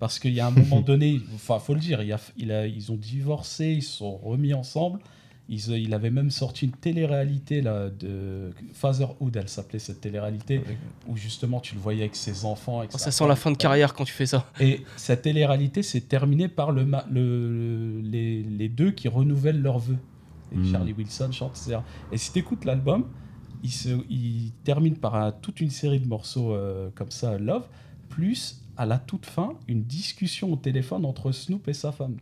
Parce 0.00 0.18
qu'il 0.18 0.32
y 0.32 0.40
a 0.40 0.46
un 0.48 0.50
moment 0.50 0.80
donné, 0.90 1.20
enfin, 1.34 1.58
faut 1.60 1.74
le 1.74 1.80
dire, 1.80 2.02
il 2.02 2.08
y 2.08 2.12
a, 2.12 2.20
il 2.36 2.50
a- 2.50 2.66
ils 2.66 2.90
ont 2.90 2.96
divorcé, 2.96 3.66
ils 3.74 3.82
se 3.82 3.98
sont 3.98 4.16
remis 4.16 4.52
ensemble. 4.54 4.98
Ils, 5.52 5.68
il 5.72 5.92
avait 5.94 6.10
même 6.10 6.30
sorti 6.30 6.64
une 6.66 6.70
télé-réalité 6.72 7.60
là, 7.60 7.90
de 7.90 8.50
Fatherhood, 8.72 9.36
elle 9.36 9.48
s'appelait 9.48 9.80
cette 9.80 10.00
télé-réalité, 10.00 10.62
où 11.08 11.16
justement 11.16 11.58
tu 11.58 11.74
le 11.74 11.80
voyais 11.80 12.02
avec 12.02 12.14
ses 12.14 12.44
enfants. 12.44 12.78
Avec 12.78 12.92
Oh, 12.94 12.98
ça 12.98 13.10
sent 13.10 13.26
la 13.26 13.34
fin 13.34 13.50
de 13.50 13.56
carrière 13.56 13.92
quand 13.92 14.04
tu 14.04 14.12
fais 14.12 14.26
ça. 14.26 14.48
Et 14.60 14.82
cette 14.96 15.22
télé-réalité 15.22 15.82
s'est 15.82 16.02
terminée 16.02 16.46
par 16.46 16.70
le, 16.70 16.84
ma- 16.84 17.04
le- 17.10 18.00
les, 18.00 18.44
les 18.44 18.68
deux 18.68 18.92
qui 18.92 19.08
renouvellent 19.08 19.60
leurs 19.60 19.80
vœux. 19.80 19.98
Et 20.52 20.56
Mm. 20.56 20.70
Charlie 20.72 20.92
Wilson 20.92 21.30
chante, 21.32 21.56
etc. 21.56 21.78
Et 22.12 22.16
si 22.16 22.32
tu 22.32 22.38
écoutes 22.38 22.64
l'album, 22.64 23.06
il, 23.64 23.70
se, 23.72 23.88
il 24.08 24.52
termine 24.64 24.96
par 24.96 25.16
un- 25.16 25.32
toute 25.32 25.60
une 25.60 25.70
série 25.70 25.98
de 26.00 26.06
morceaux 26.06 26.54
euh, 26.54 26.90
comme 26.94 27.10
ça, 27.10 27.38
Love, 27.38 27.66
plus 28.08 28.59
à 28.80 28.86
la 28.86 28.98
toute 28.98 29.26
fin, 29.26 29.52
une 29.68 29.82
discussion 29.84 30.52
au 30.52 30.56
téléphone 30.56 31.04
entre 31.04 31.32
Snoop 31.32 31.68
et 31.68 31.74
sa 31.74 31.92
femme. 31.92 32.16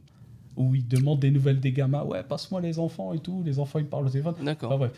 Où 0.56 0.74
il 0.74 0.86
demande 0.88 1.20
des 1.20 1.30
nouvelles 1.30 1.60
des 1.60 1.70
gamins. 1.70 2.02
Ouais, 2.02 2.24
passe-moi 2.24 2.60
les 2.60 2.80
enfants 2.80 3.12
et 3.12 3.20
tout. 3.20 3.42
Les 3.46 3.60
enfants, 3.60 3.78
ils 3.78 3.86
parlent 3.86 4.06
au 4.06 4.10
téléphone. 4.10 4.34
D'accord. 4.42 4.72
Enfin. 4.72 4.90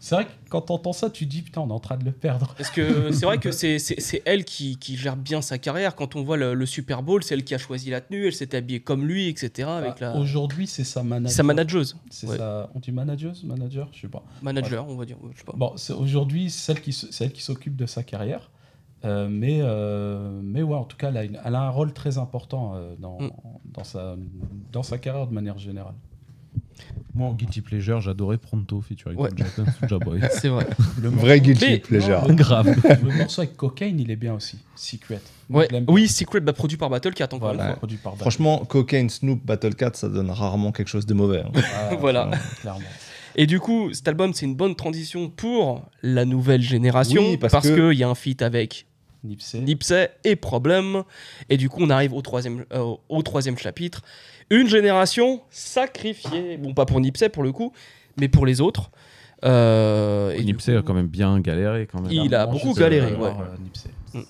C'est 0.00 0.14
vrai 0.14 0.26
que 0.26 0.30
quand 0.50 0.60
t'entends 0.60 0.92
ça, 0.92 1.10
tu 1.10 1.24
te 1.26 1.30
dis 1.30 1.42
putain, 1.42 1.62
on 1.62 1.68
est 1.70 1.72
en 1.72 1.80
train 1.80 1.96
de 1.96 2.04
le 2.04 2.12
perdre. 2.12 2.54
Parce 2.56 2.70
que 2.70 3.10
c'est 3.10 3.24
vrai 3.26 3.38
que 3.38 3.50
c'est 3.50 3.78
c'est- 3.80 3.98
c'est 4.00 4.22
elle 4.26 4.44
qui, 4.44 4.76
qui 4.76 4.96
gère 4.96 5.16
bien 5.16 5.40
sa 5.42 5.58
carrière. 5.58 5.96
Quand 5.96 6.14
on 6.14 6.22
voit 6.22 6.36
le, 6.36 6.52
le 6.54 6.66
Super 6.66 7.02
Bowl, 7.02 7.24
c'est 7.24 7.34
elle 7.34 7.42
qui 7.42 7.54
a 7.54 7.58
choisi 7.58 7.90
la 7.90 8.00
tenue, 8.02 8.26
elle 8.26 8.32
s'est 8.34 8.54
habillée 8.54 8.78
comme 8.80 9.06
lui, 9.06 9.28
etc. 9.28 9.66
Avec 9.68 9.98
Bah, 9.98 10.12
la... 10.12 10.16
Aujourd'hui, 10.20 10.66
c'est 10.68 10.84
sa 10.84 11.02
manager. 11.02 11.34
Sa 11.34 11.42
manageuse. 11.42 11.96
C'est 12.10 12.28
Ouais. 12.28 12.36
sa... 12.36 12.70
On 12.74 12.78
dit 12.80 12.92
manageuse 12.92 13.42
Manager 13.44 13.88
Je 13.92 14.02
sais 14.02 14.08
pas. 14.08 14.22
Manager, 14.42 14.86
on 14.88 14.94
va 14.94 15.04
dire. 15.06 15.16
ouais, 15.24 15.30
Je 15.32 15.38
sais 15.38 15.44
pas. 15.44 15.54
Bon, 15.56 15.72
c'est 15.76 15.94
aujourd'hui 15.94 16.48
celle 16.50 16.80
qui, 16.82 16.90
s- 16.90 17.06
c'est 17.10 17.24
elle 17.24 17.32
qui 17.32 17.42
s'occupe 17.42 17.74
de 17.76 17.86
sa 17.86 18.02
carrière. 18.04 18.50
Euh, 19.04 19.28
mais, 19.30 19.58
euh, 19.62 20.40
mais 20.42 20.62
ouais, 20.62 20.76
en 20.76 20.84
tout 20.84 20.96
cas, 20.96 21.08
elle 21.10 21.16
a, 21.16 21.24
une- 21.24 21.38
elle 21.44 21.54
a 21.54 21.60
un 21.62 21.70
rôle 21.70 21.92
très 21.92 22.18
important 22.18 22.72
euh, 22.74 22.94
dans, 22.98 23.18
Mm. 23.20 23.30
dans, 23.74 23.84
sa, 23.84 24.16
dans 24.72 24.82
sa 24.82 24.98
carrière 24.98 25.26
de 25.28 25.34
manière 25.34 25.56
générale. 25.58 25.94
Moi, 27.14 27.28
en 27.28 27.32
Guilty 27.32 27.60
Pleasure, 27.62 28.00
j'adorais 28.00 28.38
Pronto 28.38 28.80
featuring 28.80 29.18
Ouais. 29.18 29.30
Jackson. 29.36 29.64
C'est 30.30 30.48
vrai. 30.48 30.66
Le 31.02 31.08
Vrai 31.08 31.40
guilty 31.40 31.64
Mais- 31.66 31.78
pleasure. 31.78 32.26
non, 32.28 32.34
Grave. 32.34 32.66
le 33.02 33.16
morceau 33.18 33.42
avec 33.42 33.56
Cocaine, 33.56 33.98
il 33.98 34.10
est 34.10 34.16
bien 34.16 34.34
aussi. 34.34 34.58
Secret. 34.76 35.20
Ouais. 35.50 35.68
Oui, 35.88 36.06
Secret, 36.06 36.40
bah, 36.40 36.52
produit 36.52 36.76
par 36.76 36.90
Battle 36.90 37.14
4 37.14 37.34
encore 37.34 37.54
Voilà, 37.54 37.72
produit 37.74 37.96
par. 37.96 38.16
Franchement, 38.16 38.58
Cocaine, 38.64 39.08
Snoop, 39.10 39.44
Battle 39.44 39.74
Cat, 39.74 39.90
ça 39.94 40.08
donne 40.08 40.30
rarement 40.30 40.70
quelque 40.70 40.88
chose 40.88 41.06
de 41.06 41.14
mauvais. 41.14 41.40
hein. 41.42 41.50
Ah, 41.74 41.94
Voilà. 42.00 42.30
Clairement. 42.60 42.80
Et 43.40 43.46
du 43.46 43.60
coup, 43.60 43.92
cet 43.94 44.08
album, 44.08 44.34
c'est 44.34 44.46
une 44.46 44.56
bonne 44.56 44.74
transition 44.74 45.30
pour 45.30 45.86
la 46.02 46.24
nouvelle 46.24 46.60
génération. 46.60 47.22
Oui, 47.22 47.36
parce 47.36 47.52
parce 47.52 47.68
que- 47.68 47.90
qu'il 47.90 47.98
y 47.98 48.02
a 48.02 48.08
un 48.08 48.16
feat 48.16 48.42
avec 48.42 48.86
Nipsey. 49.22 49.60
Nipsey 49.60 50.10
et 50.24 50.34
Problem. 50.34 51.04
Et 51.48 51.56
du 51.56 51.68
coup, 51.68 51.78
on 51.82 51.88
arrive 51.90 52.12
au 52.14 52.20
troisième, 52.20 52.64
euh, 52.72 52.94
au 53.08 53.22
troisième 53.22 53.56
chapitre. 53.56 54.02
Une 54.50 54.66
génération 54.68 55.40
sacrifiée. 55.50 56.56
Bon, 56.56 56.74
pas 56.74 56.84
pour 56.84 57.00
Nipsey 57.00 57.28
pour 57.28 57.44
le 57.44 57.52
coup, 57.52 57.72
mais 58.16 58.26
pour 58.28 58.44
les 58.44 58.60
autres. 58.60 58.90
Euh, 59.44 60.32
et 60.32 60.42
Nipsey 60.42 60.72
coup- 60.74 60.80
a 60.80 60.82
quand 60.82 60.94
même 60.94 61.06
bien 61.06 61.38
galéré 61.38 61.86
quand 61.86 62.00
même. 62.00 62.10
Il 62.10 62.34
a 62.34 62.44
beaucoup 62.46 62.74
galéré, 62.74 63.12
pas 63.12 63.20
ouais. 63.20 63.30
euh, 63.40 63.56
Nipsey. 63.62 63.90
Mm. 64.14 64.20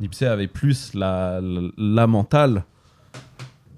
Nipsey 0.00 0.26
avait 0.28 0.48
plus 0.48 0.92
la, 0.92 1.40
la, 1.40 1.62
la 1.78 2.06
mentale 2.06 2.64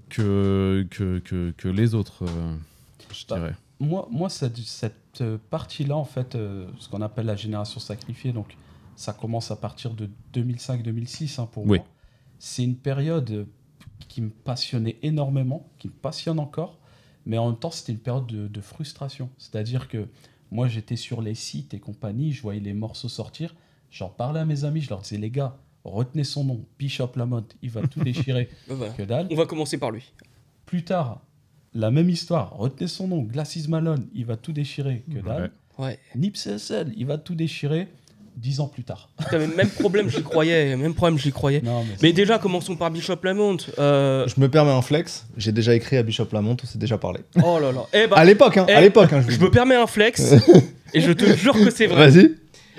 que, 0.08 0.86
que, 0.90 1.20
que, 1.20 1.52
que 1.56 1.68
les 1.68 1.94
autres, 1.94 2.24
euh, 2.24 2.56
je 3.12 3.26
dirais. 3.26 3.54
Moi, 3.80 4.06
moi 4.10 4.28
cette, 4.28 4.58
cette 4.58 5.20
euh, 5.22 5.38
partie-là, 5.50 5.96
en 5.96 6.04
fait, 6.04 6.34
euh, 6.34 6.68
ce 6.78 6.88
qu'on 6.88 7.00
appelle 7.02 7.26
la 7.26 7.36
génération 7.36 7.80
sacrifiée, 7.80 8.32
donc 8.32 8.56
ça 8.94 9.12
commence 9.12 9.50
à 9.50 9.56
partir 9.56 9.94
de 9.94 10.10
2005-2006 10.34 11.40
hein, 11.40 11.48
pour 11.50 11.64
Oui. 11.66 11.78
moi. 11.78 11.86
C'est 12.38 12.62
une 12.62 12.76
période 12.76 13.30
euh, 13.30 13.44
qui 14.08 14.20
me 14.22 14.30
passionnait 14.30 14.98
énormément, 15.02 15.66
qui 15.78 15.88
me 15.88 15.92
passionne 15.92 16.38
encore, 16.38 16.78
mais 17.26 17.38
en 17.38 17.48
même 17.50 17.58
temps, 17.58 17.70
c'était 17.70 17.92
une 17.92 17.98
période 17.98 18.26
de, 18.26 18.48
de 18.48 18.60
frustration. 18.60 19.30
C'est-à-dire 19.38 19.88
que 19.88 20.08
moi, 20.50 20.68
j'étais 20.68 20.96
sur 20.96 21.22
les 21.22 21.34
sites 21.34 21.74
et 21.74 21.80
compagnie, 21.80 22.32
je 22.32 22.42
voyais 22.42 22.60
les 22.60 22.74
morceaux 22.74 23.08
sortir, 23.08 23.54
j'en 23.90 24.08
parlais 24.08 24.40
à 24.40 24.44
mes 24.44 24.64
amis, 24.64 24.80
je 24.80 24.90
leur 24.90 25.00
disais, 25.00 25.16
les 25.18 25.30
gars, 25.30 25.56
retenez 25.84 26.24
son 26.24 26.44
nom, 26.44 26.64
Bishop 26.78 27.12
Lamont, 27.16 27.44
il 27.62 27.70
va 27.70 27.86
tout 27.86 28.00
déchirer, 28.04 28.48
que 28.68 29.02
dalle. 29.04 29.28
On 29.30 29.36
va 29.36 29.46
commencer 29.46 29.78
par 29.78 29.90
lui. 29.90 30.12
Plus 30.66 30.84
tard, 30.84 31.20
la 31.74 31.90
même 31.90 32.08
histoire. 32.08 32.56
Retenez 32.56 32.88
son 32.88 33.08
nom, 33.08 33.22
Glasses 33.22 33.68
Malone, 33.68 34.06
il 34.14 34.26
va 34.26 34.36
tout 34.36 34.52
déchirer. 34.52 35.04
Que 35.12 35.24
dalle. 35.26 35.50
Ouais. 35.78 35.98
Nipsey 36.14 36.54
Hussle, 36.54 36.92
il 36.96 37.06
va 37.06 37.18
tout 37.18 37.34
déchirer. 37.34 37.88
Dix 38.36 38.60
ans 38.60 38.68
plus 38.68 38.84
tard. 38.84 39.10
T'avais 39.30 39.46
le 39.46 39.54
même 39.54 39.68
problème, 39.68 40.08
j'y 40.08 40.22
croyais. 40.22 40.74
Même 40.76 40.94
problème, 40.94 41.18
j'y 41.18 41.32
croyais. 41.32 41.60
Non, 41.62 41.82
mais, 41.82 41.96
Mais 42.00 42.12
déjà, 42.12 42.38
commençons 42.38 42.76
par 42.76 42.90
Bishop 42.90 43.18
Lamont. 43.22 43.56
Euh, 43.78 44.26
Je 44.28 44.40
me 44.40 44.48
permets 44.48 44.70
un 44.70 44.80
flex. 44.80 45.26
J'ai 45.36 45.52
déjà 45.52 45.74
écrit 45.74 45.96
à 45.98 46.02
Bishop 46.02 46.28
Lamont, 46.32 46.56
on 46.62 46.66
s'est 46.66 46.78
déjà 46.78 46.96
parlé. 46.96 47.20
Oh 47.44 47.58
là 47.60 47.72
là. 47.72 47.84
Eh 47.92 48.06
bah, 48.06 48.16
à 48.16 48.24
l'époque, 48.24 48.56
hein, 48.56 48.66
eh, 48.68 48.72
à 48.72 48.80
l'époque, 48.80 49.12
hein, 49.12 49.22
je, 49.28 49.38
me 49.38 49.50
permets 49.50 49.74
un 49.74 49.86
flex. 49.86 50.32
et 50.94 51.00
je 51.00 51.12
te 51.12 51.24
jure 51.36 51.54
que 51.54 51.70
c'est 51.70 51.86
vrai. 51.86 52.08
Vas-y. 52.08 52.36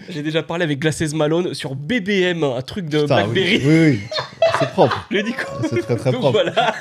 J'ai 0.09 0.23
déjà 0.23 0.41
parlé 0.41 0.63
avec 0.63 0.79
Glasses 0.79 1.13
Malone 1.13 1.53
sur 1.53 1.75
BBM, 1.75 2.43
un 2.43 2.61
truc 2.61 2.89
de 2.89 3.01
Putain, 3.01 3.27
oui, 3.27 3.33
Blackberry. 3.33 3.61
oui, 3.63 3.89
oui. 3.91 3.99
C'est 4.59 4.69
propre. 4.69 5.07
Je 5.11 5.17
dit 5.19 5.33
quoi 5.33 5.59
C'est 5.69 5.81
très 5.81 5.95
très 5.95 6.11
Donc 6.11 6.21
propre. 6.21 6.41
voilà. 6.43 6.73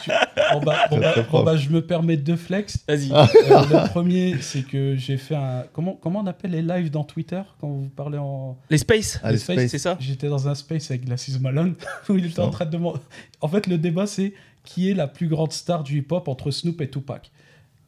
Bon, 0.53 0.61
bah, 0.61 0.77
bon, 0.91 0.99
bah- 0.99 1.15
bon, 1.31 1.43
bah, 1.43 1.57
je 1.57 1.69
me 1.71 1.81
permets 1.85 2.17
deux 2.17 2.37
flex. 2.37 2.79
Vas-y. 2.89 3.13
Euh, 3.13 3.25
le 3.25 3.89
premier, 3.91 4.37
c'est 4.41 4.63
que 4.63 4.97
j'ai 4.97 5.17
fait 5.17 5.35
un. 5.37 5.65
Comment, 5.73 5.95
comment 6.01 6.21
on 6.21 6.27
appelle 6.27 6.51
les 6.53 6.63
lives 6.63 6.91
dans 6.91 7.05
Twitter 7.05 7.41
quand 7.61 7.69
vous 7.69 7.89
parlez 7.89 8.19
en. 8.19 8.57
Les 8.71 8.79
Space. 8.79 9.21
Ah, 9.23 9.33
les 9.33 9.39
Space, 9.39 9.57
Space. 9.59 9.71
C'est 9.71 9.79
ça 9.79 9.97
J'étais 10.01 10.29
dans 10.29 10.49
un 10.49 10.55
space 10.55 10.91
avec 10.91 11.05
Glasses 11.05 11.39
Malone 11.41 11.75
où 12.09 12.17
il 12.17 12.27
était 12.27 12.41
en 12.41 12.51
train 12.51 12.65
de 12.67 12.71
demander. 12.71 13.01
En 13.41 13.49
fait, 13.49 13.67
le 13.67 13.79
débat, 13.79 14.07
c'est 14.07 14.33
qui 14.65 14.91
est 14.91 14.95
la 14.95 15.07
plus 15.07 15.29
grande 15.29 15.53
star 15.53 15.83
du 15.83 15.99
hip-hop 15.99 16.29
entre 16.29 16.51
Snoop 16.51 16.81
et 16.81 16.91
Tupac? 16.91 17.31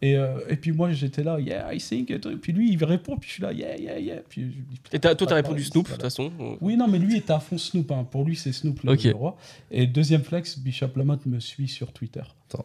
Et, 0.05 0.17
euh, 0.17 0.41
et 0.49 0.57
puis 0.57 0.73
moi, 0.73 0.91
j'étais 0.93 1.23
là, 1.23 1.39
yeah, 1.39 1.73
I 1.73 1.79
think. 1.79 2.11
Et 2.11 2.19
puis 2.19 2.53
lui, 2.53 2.73
il 2.73 2.85
répond, 2.85 3.17
puis 3.17 3.29
je 3.29 3.35
suis 3.35 3.43
là, 3.43 3.53
yeah, 3.53 3.77
yeah, 3.79 3.99
yeah. 4.01 4.17
Puis 4.29 4.43
je 4.43 4.47
lui 4.57 4.65
dis, 4.69 4.81
Et 4.93 4.99
toi, 4.99 5.15
t'as 5.15 5.35
répondu 5.37 5.63
Snoop, 5.63 5.87
de 5.87 5.93
toute 5.93 6.03
façon. 6.03 6.33
Oui, 6.61 6.77
non, 6.77 6.89
mais 6.89 6.99
lui 6.99 7.17
était 7.19 7.33
à 7.33 7.39
fond 7.39 7.57
Snoop. 7.57 7.91
hein. 7.93 8.05
Pour 8.11 8.25
lui, 8.25 8.35
c'est 8.35 8.51
Snoop 8.53 8.83
le, 8.83 8.93
Ok. 8.93 9.05
le 9.05 9.15
roi. 9.15 9.37
Et 9.71 9.87
deuxième 9.87 10.23
flex, 10.25 10.59
Bishop 10.59 10.89
Lamont 10.97 11.21
me 11.27 11.39
suit 11.39 11.69
sur 11.69 11.93
Twitter. 11.93 12.23
Attends. 12.51 12.65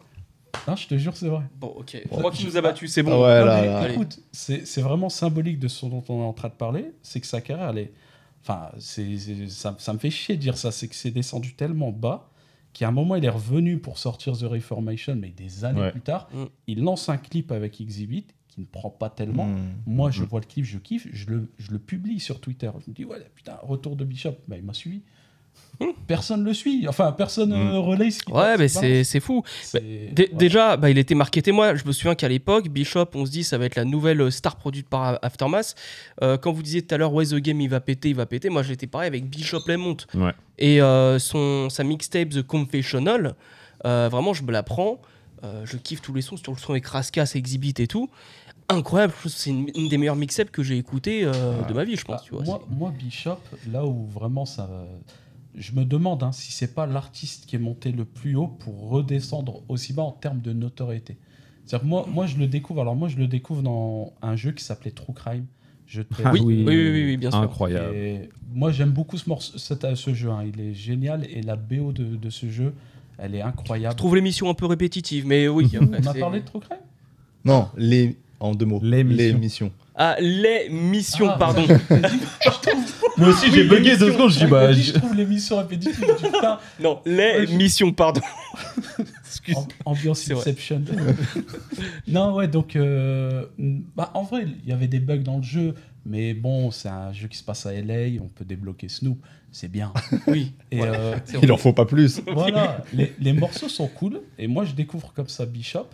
Non, 0.66 0.74
je 0.74 0.88
te 0.88 0.96
jure, 0.98 1.16
c'est 1.16 1.28
vrai. 1.28 1.42
Bon, 1.60 1.68
ok. 1.68 1.96
Je 2.02 2.08
crois 2.08 2.30
qu'il 2.32 2.46
nous 2.46 2.56
a 2.56 2.60
battu, 2.60 2.88
c'est 2.88 3.04
bon. 3.04 3.12
Ah 3.24 3.28
ouais, 3.28 3.40
Non, 3.40 3.46
là, 3.46 3.60
mais 3.62 3.66
là. 3.88 3.92
écoute, 3.92 4.18
c'est 4.32 4.66
c'est 4.66 4.80
vraiment 4.82 5.08
symbolique 5.08 5.60
de 5.60 5.68
ce 5.68 5.86
dont 5.86 6.02
on 6.08 6.20
est 6.20 6.24
en 6.26 6.32
train 6.32 6.48
de 6.48 6.54
parler. 6.54 6.86
C'est 7.02 7.20
que 7.20 7.26
sa 7.28 7.40
carrière, 7.40 7.68
elle 7.70 7.78
est. 7.78 7.92
Enfin, 8.42 8.70
c'est 8.78 9.16
c'est- 9.18 9.48
ça, 9.48 9.76
ça 9.78 9.92
me 9.92 9.98
fait 9.98 10.10
chier 10.10 10.34
de 10.36 10.40
dire 10.40 10.56
ça. 10.58 10.72
C'est 10.72 10.88
que 10.88 10.94
c'est 10.96 11.10
descendu 11.12 11.54
tellement 11.54 11.92
bas 11.92 12.28
qu'à 12.72 12.88
un 12.88 12.92
moment, 12.92 13.16
il 13.16 13.24
est 13.24 13.28
revenu 13.30 13.78
pour 13.78 13.98
sortir 13.98 14.36
The 14.36 14.42
Reformation, 14.42 15.16
mais 15.16 15.30
des 15.30 15.64
années 15.64 15.80
Ouais. 15.80 15.90
plus 15.90 16.00
tard. 16.00 16.28
Mm. 16.32 16.44
Il 16.66 16.82
lance 16.82 17.08
un 17.08 17.16
clip 17.16 17.50
avec 17.52 17.80
Exhibit 17.80 18.26
qui 18.48 18.60
ne 18.60 18.66
prend 18.66 18.90
pas 18.90 19.08
tellement. 19.10 19.46
Hmm. 19.46 19.74
Moi, 19.86 20.10
je 20.10 20.22
Mhm. 20.22 20.28
vois 20.28 20.40
le 20.40 20.46
clip, 20.46 20.64
je 20.64 20.78
kiffe, 20.78 21.06
je 21.12 21.26
le, 21.30 21.52
je 21.58 21.70
le 21.70 21.78
publie 21.78 22.18
sur 22.18 22.40
Twitter. 22.40 22.70
Je 22.84 22.90
me 22.90 22.94
dis, 22.94 23.04
ouais, 23.04 23.18
putain, 23.34 23.56
retour 23.62 23.94
de 23.94 24.04
Bishop. 24.04 24.34
Bah, 24.48 24.56
il 24.56 24.64
m'a 24.64 24.72
suivi. 24.74 25.02
Personne 26.06 26.42
le 26.44 26.52
suit. 26.54 26.86
Enfin, 26.88 27.12
personne 27.12 27.52
euh, 27.52 27.78
relaie 27.78 28.10
ce 28.10 28.22
qui 28.22 28.32
Ouais, 28.32 28.56
passe, 28.56 28.82
mais 28.82 29.04
c'est 29.04 29.20
fou. 29.20 29.42
Voilà. 29.72 29.86
Déjà, 30.32 30.76
bah, 30.76 30.90
il 30.90 30.98
était 30.98 31.14
marketé. 31.14 31.52
Moi, 31.52 31.76
je 31.76 31.84
me 31.84 31.92
souviens 31.92 32.14
qu'à 32.14 32.28
l'époque, 32.28 32.68
Bishop, 32.68 33.06
on 33.14 33.24
se 33.26 33.30
dit, 33.30 33.44
ça 33.44 33.58
va 33.58 33.66
être 33.66 33.76
la 33.76 33.84
nouvelle 33.84 34.20
euh, 34.20 34.30
star 34.30 34.56
produite 34.56 34.88
par 34.88 35.18
Aftermath. 35.22 35.74
Euh, 36.22 36.36
quand 36.36 36.52
vous 36.52 36.62
disiez 36.62 36.82
tout 36.82 36.94
à 36.94 36.98
l'heure, 36.98 37.12
ouais, 37.12 37.26
The 37.26 37.36
Game, 37.36 37.60
il 37.60 37.68
va 37.68 37.80
péter, 37.80 38.08
il 38.08 38.16
va 38.16 38.26
péter. 38.26 38.48
Moi, 38.48 38.62
j'étais 38.62 38.86
pareil 38.86 39.06
avec 39.06 39.28
Bishop 39.30 39.60
Lamont. 39.68 39.96
Ouais. 40.14 40.32
Et 40.58 40.82
euh, 40.82 41.18
son, 41.20 41.70
sa 41.70 41.84
mixtape 41.84 42.30
The 42.30 42.42
Confessional, 42.42 43.34
euh, 43.84 44.08
vraiment, 44.10 44.32
je 44.34 44.42
me 44.42 44.50
la 44.50 44.62
prends. 44.64 45.00
Euh, 45.44 45.62
je 45.64 45.76
kiffe 45.76 46.02
tous 46.02 46.12
les 46.12 46.22
sons, 46.22 46.36
sur 46.36 46.50
le 46.52 46.58
son 46.58 46.72
avec 46.72 46.86
Raskas, 46.86 47.32
Exhibit 47.36 47.74
et 47.78 47.86
tout. 47.86 48.10
Incroyable, 48.68 49.14
c'est 49.28 49.50
une, 49.50 49.68
une 49.76 49.88
des 49.88 49.96
meilleures 49.96 50.16
mixtapes 50.16 50.50
que 50.50 50.62
j'ai 50.64 50.76
écoutées 50.76 51.22
euh, 51.24 51.62
de 51.62 51.72
ma 51.72 51.84
vie, 51.84 51.94
je 51.96 52.04
pense. 52.04 52.16
Bah, 52.16 52.22
tu 52.24 52.34
vois, 52.34 52.42
moi, 52.42 52.62
moi, 52.68 52.92
Bishop, 52.98 53.38
là 53.70 53.84
où 53.86 54.06
vraiment 54.06 54.44
ça. 54.44 54.68
Je 55.58 55.72
me 55.72 55.84
demande 55.84 56.22
hein, 56.22 56.32
si 56.32 56.52
c'est 56.52 56.74
pas 56.74 56.86
l'artiste 56.86 57.46
qui 57.46 57.56
est 57.56 57.58
monté 57.58 57.90
le 57.92 58.04
plus 58.04 58.36
haut 58.36 58.46
pour 58.46 58.88
redescendre 58.90 59.62
aussi 59.68 59.92
bas 59.92 60.02
en 60.02 60.12
termes 60.12 60.40
de 60.40 60.52
notoriété. 60.52 61.16
C'est-à-dire 61.66 61.84
que 61.84 61.88
moi, 61.90 62.06
moi, 62.10 62.26
je 62.26 62.36
le 62.38 62.46
découvre. 62.46 62.80
Alors, 62.80 62.96
moi, 62.96 63.08
je 63.08 63.16
le 63.16 63.26
découvre 63.26 63.62
dans 63.62 64.12
un 64.22 64.36
jeu 64.36 64.52
qui 64.52 64.62
s'appelait 64.64 64.90
True 64.92 65.12
Crime. 65.12 65.44
Je 65.86 66.02
te- 66.02 66.14
Ah 66.24 66.30
Oui, 66.32 66.40
oui, 66.44 66.64
oui, 66.66 66.90
oui, 66.90 67.04
oui, 67.06 67.16
bien 67.16 67.30
sûr. 67.30 67.40
Incroyable. 67.40 67.94
Et 67.94 68.28
moi, 68.54 68.70
j'aime 68.72 68.90
beaucoup 68.90 69.18
ce, 69.18 69.28
morceau, 69.28 69.58
cet- 69.58 69.94
ce 69.94 70.14
jeu. 70.14 70.30
hein. 70.30 70.44
Il 70.46 70.60
est 70.60 70.74
génial 70.74 71.26
et 71.30 71.42
la 71.42 71.56
BO 71.56 71.92
de, 71.92 72.04
de 72.16 72.30
ce 72.30 72.48
jeu, 72.48 72.72
elle 73.18 73.34
est 73.34 73.40
Je 73.40 73.46
incroyable. 73.46 73.96
trouve 73.96 74.14
l'émission 74.14 74.48
un 74.48 74.54
peu 74.54 74.66
répétitive, 74.66 75.26
mais 75.26 75.48
oui. 75.48 75.66
après, 75.74 75.98
On 76.02 76.06
a 76.06 76.12
c'est- 76.12 76.20
parlé 76.20 76.40
de 76.40 76.44
True 76.46 76.60
Crime? 76.60 76.78
Non, 77.44 77.68
les. 77.76 78.16
En 78.40 78.54
deux 78.54 78.66
mots. 78.66 78.80
L'émission. 78.82 79.38
missions. 79.38 79.72
Ah, 79.96 80.16
les 80.20 80.68
missions, 80.70 81.28
Ah, 81.28 81.36
pardon. 81.38 81.66
Moi 83.16 83.28
aussi, 83.30 83.46
Oui, 83.46 83.52
j'ai 83.52 83.64
bugué 83.64 83.96
deux 83.96 84.12
secondes. 84.12 84.30
Je 84.30 84.38
dis, 84.38 84.46
bah. 84.46 84.72
je- 84.72 84.80
je 84.80 84.92
trouve 84.92 85.14
l'émission 85.14 85.58
répétitive. 85.58 86.04
Je 86.06 86.26
dis, 86.26 86.32
putain, 86.32 86.58
Non, 86.80 87.00
les 87.04 87.16
Ouais, 87.16 87.46
je- 87.48 87.54
missions, 87.56 87.92
pardon. 87.92 88.20
Excuse. 89.26 89.56
Am- 89.56 89.64
Ambiance 89.84 90.20
C'est 90.20 90.34
vrai. 90.34 90.42
Inception. 90.42 90.82
non, 92.06 92.34
ouais, 92.34 92.48
donc, 92.48 92.76
euh, 92.76 93.44
bah, 93.96 94.10
en 94.14 94.22
vrai, 94.22 94.46
il 94.64 94.68
y 94.68 94.72
avait 94.72 94.88
des 94.88 95.00
bugs 95.00 95.18
dans 95.18 95.38
le 95.38 95.42
jeu, 95.42 95.74
mais 96.06 96.34
bon, 96.34 96.70
c'est 96.70 96.88
un 96.88 97.12
jeu 97.12 97.28
qui 97.28 97.38
se 97.38 97.44
passe 97.44 97.66
à 97.66 97.72
LA, 97.72 98.20
on 98.22 98.28
peut 98.28 98.44
débloquer 98.44 98.88
Snoop, 98.88 99.18
c'est 99.52 99.70
bien. 99.70 99.92
Oui. 100.26 100.52
Et 100.70 100.80
euh, 100.82 101.16
Il 101.42 101.50
en 101.52 101.56
faut 101.56 101.72
pas 101.72 101.84
plus. 101.86 102.20
voilà, 102.32 102.84
les, 102.94 103.12
les 103.20 103.32
morceaux 103.32 103.68
sont 103.68 103.88
cool, 103.88 104.20
et 104.38 104.46
moi, 104.46 104.64
je 104.64 104.72
découvre 104.72 105.12
comme 105.12 105.28
ça 105.28 105.44
Bishop, 105.44 105.88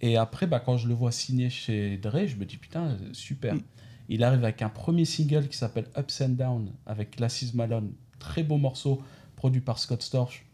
et 0.00 0.16
après, 0.16 0.46
bah, 0.46 0.60
quand 0.60 0.76
je 0.76 0.88
le 0.88 0.94
vois 0.94 1.12
signé 1.12 1.50
chez 1.50 1.96
Dre, 1.98 2.26
je 2.26 2.36
me 2.36 2.44
dis, 2.44 2.56
putain, 2.56 2.96
super. 3.12 3.54
Mm. 3.54 3.62
Il 4.08 4.24
arrive 4.24 4.42
avec 4.44 4.62
un 4.62 4.68
premier 4.68 5.04
single 5.04 5.48
qui 5.48 5.56
s'appelle 5.56 5.86
Ups 5.96 6.20
and 6.22 6.30
Down, 6.30 6.72
avec 6.86 7.16
Glasses 7.16 7.54
Malone, 7.54 7.92
très 8.18 8.42
beau 8.42 8.56
morceau, 8.56 9.00
produit 9.36 9.60
par 9.60 9.78
Scott 9.78 10.02
Storch, 10.02 10.44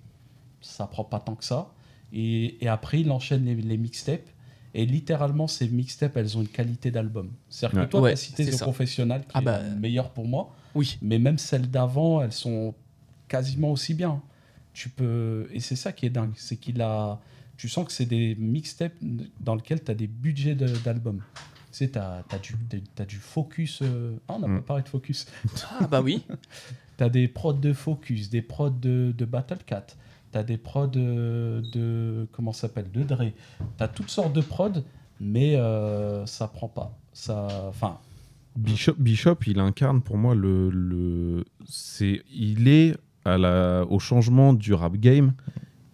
ça 0.60 0.86
prend 0.86 1.04
pas 1.04 1.20
tant 1.20 1.34
que 1.34 1.44
ça. 1.44 1.72
Et, 2.12 2.62
et 2.64 2.68
après, 2.68 3.00
il 3.00 3.10
enchaîne 3.10 3.44
les, 3.44 3.54
les 3.54 3.76
mixtapes. 3.76 4.28
Et 4.74 4.84
littéralement, 4.84 5.46
ces 5.46 5.68
mixtapes, 5.68 6.16
elles 6.18 6.36
ont 6.36 6.42
une 6.42 6.48
qualité 6.48 6.90
d'album. 6.90 7.30
C'est-à-dire 7.48 7.78
Ouais. 7.80 7.86
que 7.86 7.90
toi, 7.90 8.00
Ouais, 8.02 8.10
tu 8.10 8.12
as 8.14 8.16
cité 8.16 8.44
c'est 8.44 8.50
The 8.50 8.54
ça. 8.58 8.64
Confessional, 8.66 9.22
qui 9.22 9.28
Ah 9.32 9.40
bah. 9.40 9.60
est 9.60 9.74
meilleur 9.74 10.10
pour 10.10 10.26
moi. 10.26 10.54
Oui. 10.74 10.98
Mais 11.00 11.18
même 11.18 11.38
celles 11.38 11.70
d'avant, 11.70 12.20
elles 12.22 12.32
sont 12.32 12.74
quasiment 13.28 13.70
aussi 13.72 13.94
bien. 13.94 14.20
Tu 14.74 14.90
peux... 14.90 15.48
Et 15.50 15.60
c'est 15.60 15.76
ça 15.76 15.92
qui 15.92 16.04
est 16.04 16.10
dingue. 16.10 16.34
C'est 16.36 16.56
qu'il 16.56 16.82
a... 16.82 17.20
Tu 17.56 17.68
sens 17.68 17.86
que 17.86 17.92
c'est 17.92 18.06
des 18.06 18.34
mixtapes 18.36 18.94
dans 19.40 19.54
lesquels 19.54 19.82
tu 19.82 19.90
as 19.90 19.94
des 19.94 20.06
budgets 20.06 20.54
de- 20.54 20.66
d'albums. 20.84 21.22
Tu 21.72 21.78
sais, 21.84 21.90
tu 21.90 21.98
as, 21.98 22.22
du, 22.42 22.54
t'as 22.94 23.04
du 23.04 23.16
focus. 23.16 23.80
euh, 23.82 24.16
Ah, 24.28 24.34
on 24.34 24.38
n'a 24.40 24.48
Mm. 24.48 24.56
pas 24.60 24.66
parlé 24.66 24.82
de 24.82 24.88
focus. 24.88 25.26
Ah, 25.80 25.86
bah 25.86 26.00
oui. 26.02 26.22
T'as 26.96 27.10
des 27.10 27.28
prods 27.28 27.52
de 27.52 27.74
Focus, 27.74 28.30
des 28.30 28.40
prods 28.40 28.70
de, 28.70 29.12
de 29.14 29.24
Battle 29.26 29.58
Cat, 29.66 29.86
t'as 30.32 30.42
des 30.42 30.56
prods 30.56 30.86
de, 30.86 31.62
de 31.74 32.26
comment 32.32 32.52
ça 32.52 32.62
s'appelle, 32.68 32.90
de 32.90 33.02
Dre. 33.02 33.32
T'as 33.76 33.86
toutes 33.88 34.08
sortes 34.08 34.32
de 34.32 34.40
prods, 34.40 34.82
mais 35.20 35.56
euh, 35.56 36.24
ça 36.24 36.48
prend 36.48 36.68
pas. 36.68 36.96
Ça, 37.12 37.48
enfin, 37.68 37.98
Bishop, 38.56 38.94
Bishop, 38.98 39.36
il 39.46 39.60
incarne 39.60 40.00
pour 40.00 40.16
moi 40.16 40.34
le, 40.34 40.70
le 40.70 41.44
c'est 41.68 42.22
il 42.32 42.66
est 42.66 42.96
à 43.26 43.36
la, 43.36 43.84
au 43.90 43.98
changement 43.98 44.54
du 44.54 44.72
rap 44.72 44.96
game 44.96 45.34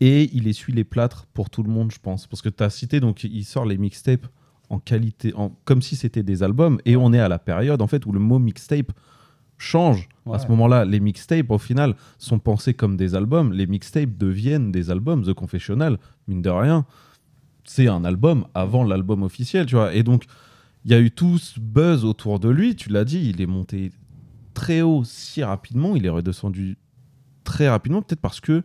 et 0.04 0.28
il 0.34 0.48
essuie 0.48 0.72
les 0.72 0.82
plâtres 0.82 1.26
pour 1.32 1.48
tout 1.48 1.62
le 1.62 1.70
monde, 1.70 1.92
je 1.92 2.00
pense. 2.00 2.26
Parce 2.26 2.42
que 2.42 2.48
tu 2.48 2.64
as 2.64 2.70
cité, 2.70 2.98
donc 2.98 3.22
il 3.22 3.44
sort 3.44 3.64
les 3.64 3.78
mixtapes 3.78 4.26
en 4.68 4.80
qualité, 4.80 5.32
en, 5.36 5.50
comme 5.64 5.80
si 5.80 5.94
c'était 5.94 6.24
des 6.24 6.42
albums 6.42 6.80
et 6.84 6.96
on 6.96 7.12
est 7.12 7.20
à 7.20 7.28
la 7.28 7.38
période 7.38 7.80
en 7.80 7.86
fait 7.86 8.04
où 8.04 8.10
le 8.10 8.18
mot 8.18 8.40
mixtape 8.40 8.90
change. 9.58 10.08
Ouais. 10.26 10.34
À 10.34 10.38
ce 10.40 10.48
moment-là, 10.48 10.84
les 10.84 10.98
mixtapes 10.98 11.52
au 11.52 11.58
final 11.58 11.94
sont 12.18 12.40
pensés 12.40 12.74
comme 12.74 12.96
des 12.96 13.14
albums. 13.14 13.52
Les 13.52 13.68
mixtapes 13.68 14.18
deviennent 14.18 14.72
des 14.72 14.90
albums. 14.90 15.22
The 15.22 15.34
Confessional, 15.34 16.00
mine 16.26 16.42
de 16.42 16.50
rien, 16.50 16.84
c'est 17.62 17.86
un 17.86 18.04
album 18.04 18.46
avant 18.54 18.82
l'album 18.82 19.22
officiel, 19.22 19.66
tu 19.66 19.76
vois. 19.76 19.94
Et 19.94 20.02
donc, 20.02 20.24
il 20.84 20.90
y 20.90 20.94
a 20.94 21.00
eu 21.00 21.12
tout 21.12 21.38
ce 21.38 21.60
buzz 21.60 22.04
autour 22.04 22.40
de 22.40 22.48
lui. 22.48 22.74
Tu 22.74 22.88
l'as 22.88 23.04
dit, 23.04 23.28
il 23.28 23.40
est 23.40 23.46
monté 23.46 23.92
très 24.52 24.82
haut 24.82 25.04
si 25.04 25.44
rapidement. 25.44 25.94
Il 25.94 26.06
est 26.06 26.10
redescendu 26.10 26.76
très 27.44 27.68
rapidement, 27.68 28.02
peut-être 28.02 28.20
parce 28.20 28.40
que 28.40 28.64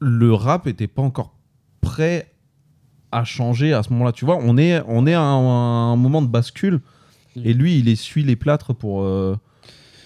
le 0.00 0.32
rap 0.32 0.66
était 0.66 0.86
pas 0.86 1.02
encore 1.02 1.34
prêt 1.80 2.32
à 3.12 3.24
changer 3.24 3.72
à 3.72 3.82
ce 3.82 3.90
moment-là. 3.92 4.12
Tu 4.12 4.24
vois, 4.24 4.38
on 4.40 4.56
est, 4.58 4.80
on 4.86 5.06
est 5.06 5.14
à 5.14 5.22
un, 5.22 5.92
un 5.92 5.96
moment 5.96 6.22
de 6.22 6.28
bascule 6.28 6.80
et 7.44 7.52
lui, 7.54 7.78
il 7.78 7.88
essuie 7.88 8.22
les 8.22 8.36
plâtres 8.36 8.74
pour, 8.74 9.02
euh, 9.02 9.36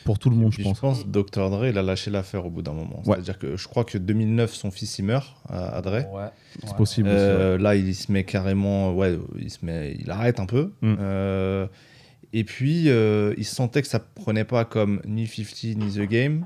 pour 0.05 0.19
tout 0.19 0.31
le 0.31 0.37
monde, 0.37 0.53
je 0.53 0.63
pense. 0.63 0.77
je 0.77 0.81
pense 0.81 1.07
Dr. 1.07 1.51
Dre, 1.51 1.67
il 1.67 1.79
a 1.79 1.83
lâché 1.83 2.11
l'affaire 2.11 2.47
au 2.47 2.51
bout 2.51 2.63
d'un 2.63 2.73
moment. 2.73 3.03
Ouais. 3.07 3.15
C'est-à-dire 3.17 3.39
que 3.39 3.57
je 3.57 3.69
crois 3.69 3.85
que 3.85 3.99
2009, 3.99 4.53
son 4.53 4.71
fils, 4.71 4.99
il 4.99 5.05
meurt 5.05 5.37
à, 5.49 5.77
à 5.77 5.83
Dre. 5.83 6.13
Ouais, 6.13 6.29
C'est 6.61 6.71
ouais. 6.71 6.77
possible. 6.77 7.09
Euh, 7.11 7.59
là, 7.59 7.75
il 7.75 7.95
se 7.95 8.11
met 8.11 8.25
carrément, 8.25 8.93
ouais, 8.95 9.19
il 9.39 9.51
se 9.51 9.65
met, 9.65 9.97
il 9.99 10.11
arrête 10.11 10.41
un 10.41 10.47
peu. 10.47 10.73
Mm. 10.83 10.95
Euh, 11.01 11.67
et 12.33 12.45
puis, 12.45 12.89
euh, 12.89 13.35
il 13.37 13.45
sentait 13.45 13.83
que 13.83 13.89
ça 13.89 14.01
prenait 14.01 14.45
pas 14.45 14.65
comme 14.65 15.01
ni 15.07 15.27
50 15.27 15.77
ni 15.77 15.93
The 15.93 16.09
Game. 16.09 16.45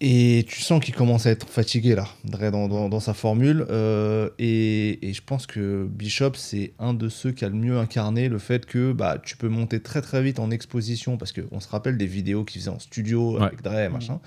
Et 0.00 0.46
tu 0.48 0.60
sens 0.60 0.80
qu'il 0.84 0.94
commence 0.94 1.26
à 1.26 1.30
être 1.32 1.48
fatigué 1.48 1.96
là, 1.96 2.06
Dre, 2.24 2.52
dans, 2.52 2.68
dans- 2.68 2.88
dans 2.88 3.00
sa 3.00 3.14
formule. 3.14 3.66
Euh, 3.68 4.30
et, 4.38 5.08
et 5.08 5.12
je 5.12 5.20
pense 5.22 5.44
que 5.46 5.86
Bishop, 5.90 6.34
c'est 6.34 6.72
un 6.78 6.94
de 6.94 7.08
ceux 7.08 7.32
qui 7.32 7.44
a 7.44 7.48
le 7.48 7.56
mieux 7.56 7.78
incarné 7.78 8.28
le 8.28 8.38
fait 8.38 8.64
que 8.64 8.92
bah, 8.92 9.18
tu 9.20 9.36
peux 9.36 9.48
monter 9.48 9.80
très 9.82 10.00
très 10.00 10.22
vite 10.22 10.38
en 10.38 10.52
exposition, 10.52 11.16
parce 11.16 11.32
qu'on 11.32 11.58
se 11.58 11.66
rappelle 11.68 11.98
des 11.98 12.06
vidéos 12.06 12.44
qu'il 12.44 12.60
faisait 12.60 12.70
en 12.70 12.78
studio 12.78 13.38
Ouais. 13.38 13.46
avec 13.46 13.62
Dre, 13.62 13.90
machin. 13.90 14.20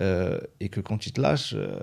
Euh, 0.00 0.38
et 0.60 0.68
que 0.68 0.80
quand 0.80 1.04
il 1.06 1.12
te 1.12 1.20
lâche, 1.20 1.54
euh, 1.56 1.80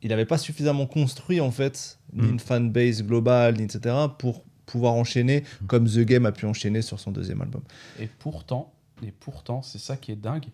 il 0.00 0.08
n'avait 0.08 0.24
pas 0.24 0.38
suffisamment 0.38 0.86
construit 0.86 1.40
en 1.42 1.50
fait, 1.50 1.98
ni 2.14 2.26
Mm. 2.26 2.30
une 2.30 2.40
fanbase 2.40 3.02
globale, 3.02 3.56
ni 3.58 3.64
etc., 3.64 3.94
pour 4.18 4.44
pouvoir 4.64 4.94
enchaîner 4.94 5.44
comme 5.66 5.86
The 5.86 5.98
Game 6.00 6.24
a 6.24 6.32
pu 6.32 6.46
enchaîner 6.46 6.80
sur 6.80 6.98
son 6.98 7.10
deuxième 7.10 7.42
album. 7.42 7.60
Et 8.00 8.08
pourtant, 8.18 8.72
et 9.06 9.12
pourtant, 9.12 9.60
c'est 9.60 9.78
ça 9.78 9.98
qui 9.98 10.10
est 10.12 10.16
dingue. 10.16 10.46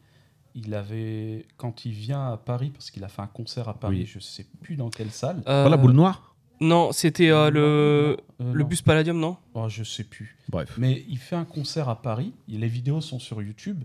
Il 0.55 0.75
avait, 0.75 1.47
quand 1.57 1.85
il 1.85 1.93
vient 1.93 2.33
à 2.33 2.37
Paris, 2.37 2.71
parce 2.71 2.91
qu'il 2.91 3.05
a 3.05 3.09
fait 3.09 3.23
un 3.23 3.27
concert 3.29 3.69
à 3.69 3.75
Paris, 3.75 3.99
Oui. 4.01 4.07
je 4.07 4.19
sais 4.19 4.47
plus 4.63 4.77
dans 4.77 4.91
quelle 4.91 5.11
salle. 5.11 5.39
Euh, 5.49 5.65
Pas 5.65 5.69
la 5.71 5.77
boule 5.77 5.93
noire 5.93 6.35
Non, 6.61 6.91
c'était 6.93 7.31
euh, 7.31 7.51
le, 7.51 7.61
Euh, 7.61 8.17
le 8.53 8.63
non. 8.63 8.67
bus 8.69 8.83
Palladium, 8.83 9.19
non? 9.19 9.37
Oh, 9.55 9.69
je 9.69 9.85
sais 9.85 10.05
plus. 10.05 10.37
Bref. 10.49 10.75
Mais 10.79 11.05
il 11.09 11.19
fait 11.19 11.37
un 11.37 11.45
concert 11.45 11.89
à 11.89 12.01
Paris. 12.03 12.33
Les 12.49 12.67
vidéos 12.69 13.01
sont 13.01 13.19
sur 13.21 13.41
YouTube. 13.43 13.83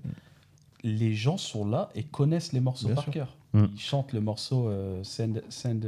Les 0.84 1.14
gens 1.14 1.38
sont 1.38 1.66
là 1.68 1.90
et 1.96 2.04
connaissent 2.04 2.52
les 2.54 2.60
morceaux 2.60 2.88
Bien 2.88 2.96
par 2.96 3.04
sûr. 3.06 3.14
cœur. 3.14 3.38
Mm. 3.54 3.66
Ils 3.74 3.80
chantent 3.80 4.12
le 4.14 4.20
morceau 4.22 4.68
euh, 4.68 5.04
Send, 5.04 5.42
Send 5.50 5.82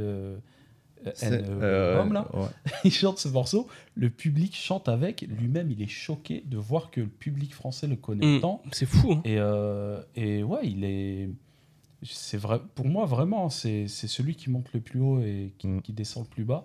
euh, 1.06 1.12
euh, 2.02 2.12
là. 2.12 2.26
ouais. 2.34 2.48
il 2.84 2.90
chante 2.92 3.18
ce 3.18 3.28
morceau, 3.28 3.68
le 3.94 4.10
public 4.10 4.54
chante 4.56 4.88
avec, 4.88 5.22
lui-même 5.22 5.70
il 5.70 5.80
est 5.82 5.86
choqué 5.88 6.42
de 6.46 6.56
voir 6.56 6.90
que 6.90 7.00
le 7.00 7.06
public 7.08 7.54
français 7.54 7.86
le 7.86 7.96
connaît 7.96 8.38
Mm. 8.38 8.40
tant. 8.40 8.62
C'est 8.72 8.86
fou. 8.86 9.12
hein. 9.12 9.20
Et, 9.24 9.36
euh, 9.38 10.00
et 10.16 10.42
ouais, 10.42 10.60
il 10.64 10.84
est. 10.84 11.28
C'est 12.02 12.36
vrai, 12.36 12.60
pour 12.74 12.86
moi, 12.86 13.06
vraiment, 13.06 13.48
c'est 13.50 13.88
c'est 13.88 14.06
celui 14.08 14.34
qui 14.34 14.50
monte 14.50 14.72
le 14.72 14.80
plus 14.80 15.00
haut 15.00 15.20
et 15.20 15.52
qui, 15.58 15.66
Mm. 15.68 15.82
qui 15.82 15.92
descend 15.92 16.24
le 16.24 16.28
plus 16.28 16.44
bas. 16.44 16.62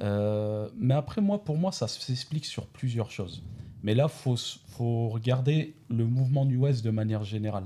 Euh, 0.00 0.68
mais 0.78 0.94
après, 0.94 1.20
moi, 1.20 1.42
pour 1.42 1.56
moi, 1.56 1.72
ça 1.72 1.88
s'explique 1.88 2.44
sur 2.44 2.66
plusieurs 2.66 3.10
choses. 3.10 3.42
Mais 3.82 3.94
là, 3.94 4.04
il 4.08 4.14
faut, 4.22 4.36
faut 4.68 5.08
regarder 5.08 5.74
le 5.88 6.04
mouvement 6.04 6.44
New 6.44 6.62
West 6.64 6.84
de 6.84 6.90
manière 6.90 7.24
générale. 7.24 7.64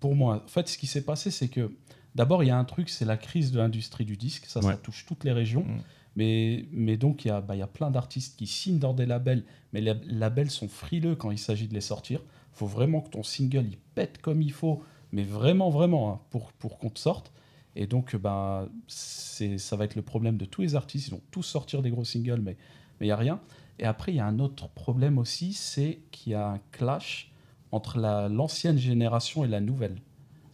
Pour 0.00 0.14
moi, 0.16 0.42
en 0.44 0.48
fait, 0.48 0.66
ce 0.68 0.76
qui 0.78 0.86
s'est 0.86 1.04
passé, 1.04 1.30
c'est 1.30 1.48
que 1.48 1.70
d'abord, 2.14 2.42
il 2.42 2.48
y 2.48 2.50
a 2.50 2.58
un 2.58 2.64
truc, 2.64 2.88
c'est 2.88 3.04
la 3.04 3.16
crise 3.16 3.52
de 3.52 3.58
l'industrie 3.58 4.04
du 4.04 4.16
disque. 4.16 4.46
Ça, 4.46 4.60
ça 4.62 4.76
touche 4.76 5.06
toutes 5.06 5.24
les 5.24 5.32
régions. 5.32 5.64
Mm. 5.64 5.80
Mais, 6.14 6.66
mais 6.72 6.96
donc, 6.96 7.24
il 7.24 7.28
y, 7.28 7.30
a, 7.30 7.40
bah, 7.40 7.56
il 7.56 7.60
y 7.60 7.62
a 7.62 7.66
plein 7.66 7.90
d'artistes 7.90 8.38
qui 8.38 8.46
signent 8.46 8.78
dans 8.78 8.92
des 8.92 9.06
labels, 9.06 9.44
mais 9.72 9.80
les 9.80 9.94
labels 10.06 10.50
sont 10.50 10.68
frileux 10.68 11.16
quand 11.16 11.30
il 11.30 11.38
s'agit 11.38 11.68
de 11.68 11.74
les 11.74 11.80
sortir. 11.80 12.20
Il 12.54 12.58
faut 12.58 12.66
vraiment 12.66 13.00
que 13.00 13.08
ton 13.10 13.22
single, 13.22 13.64
il 13.70 13.78
pète 13.94 14.18
comme 14.20 14.42
il 14.42 14.52
faut, 14.52 14.82
mais 15.12 15.22
vraiment, 15.22 15.70
vraiment, 15.70 16.12
hein, 16.12 16.20
pour, 16.30 16.52
pour 16.52 16.78
qu'on 16.78 16.90
te 16.90 16.98
sorte. 16.98 17.32
Et 17.76 17.86
donc, 17.86 18.14
euh, 18.14 18.18
bah, 18.18 18.68
c'est, 18.88 19.56
ça 19.56 19.76
va 19.76 19.86
être 19.86 19.94
le 19.94 20.02
problème 20.02 20.36
de 20.36 20.44
tous 20.44 20.60
les 20.60 20.74
artistes. 20.74 21.08
Ils 21.08 21.12
vont 21.12 21.22
tous 21.30 21.42
sortir 21.42 21.80
des 21.80 21.90
gros 21.90 22.04
singles, 22.04 22.42
mais 22.42 22.56
il 23.00 23.04
n'y 23.04 23.10
a 23.10 23.16
rien. 23.16 23.40
Et 23.78 23.84
après, 23.84 24.12
il 24.12 24.16
y 24.16 24.20
a 24.20 24.26
un 24.26 24.38
autre 24.38 24.68
problème 24.68 25.16
aussi, 25.16 25.54
c'est 25.54 26.00
qu'il 26.10 26.32
y 26.32 26.34
a 26.34 26.46
un 26.46 26.60
clash 26.72 27.32
entre 27.70 27.98
la- 27.98 28.28
l'ancienne 28.28 28.76
génération 28.76 29.44
et 29.46 29.48
la 29.48 29.60
nouvelle. 29.60 29.96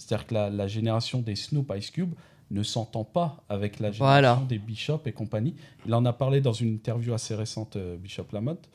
C'est-à-dire 0.09 0.27
que 0.27 0.35
la, 0.35 0.49
la 0.49 0.67
génération 0.67 1.21
des 1.21 1.37
Snoop 1.37 1.71
Ice 1.77 1.91
Cube 1.91 2.15
ne 2.51 2.63
s'entend 2.63 3.05
pas 3.05 3.45
avec 3.51 3.79
la 3.79 3.91
génération 3.93 4.05
Voilà. 4.05 4.43
des 4.49 4.59
Bishop 4.59 5.03
et 5.05 5.13
compagnie. 5.13 5.55
Il 5.87 5.93
en 5.95 6.03
a 6.07 6.15
parlé 6.15 6.41
dans 6.41 6.55
une 6.55 6.73
interview 6.73 7.13
assez 7.13 7.35
récente, 7.35 7.77
euh, 7.77 7.99
Bishop 7.99 8.25
Lamotte. 8.33 8.71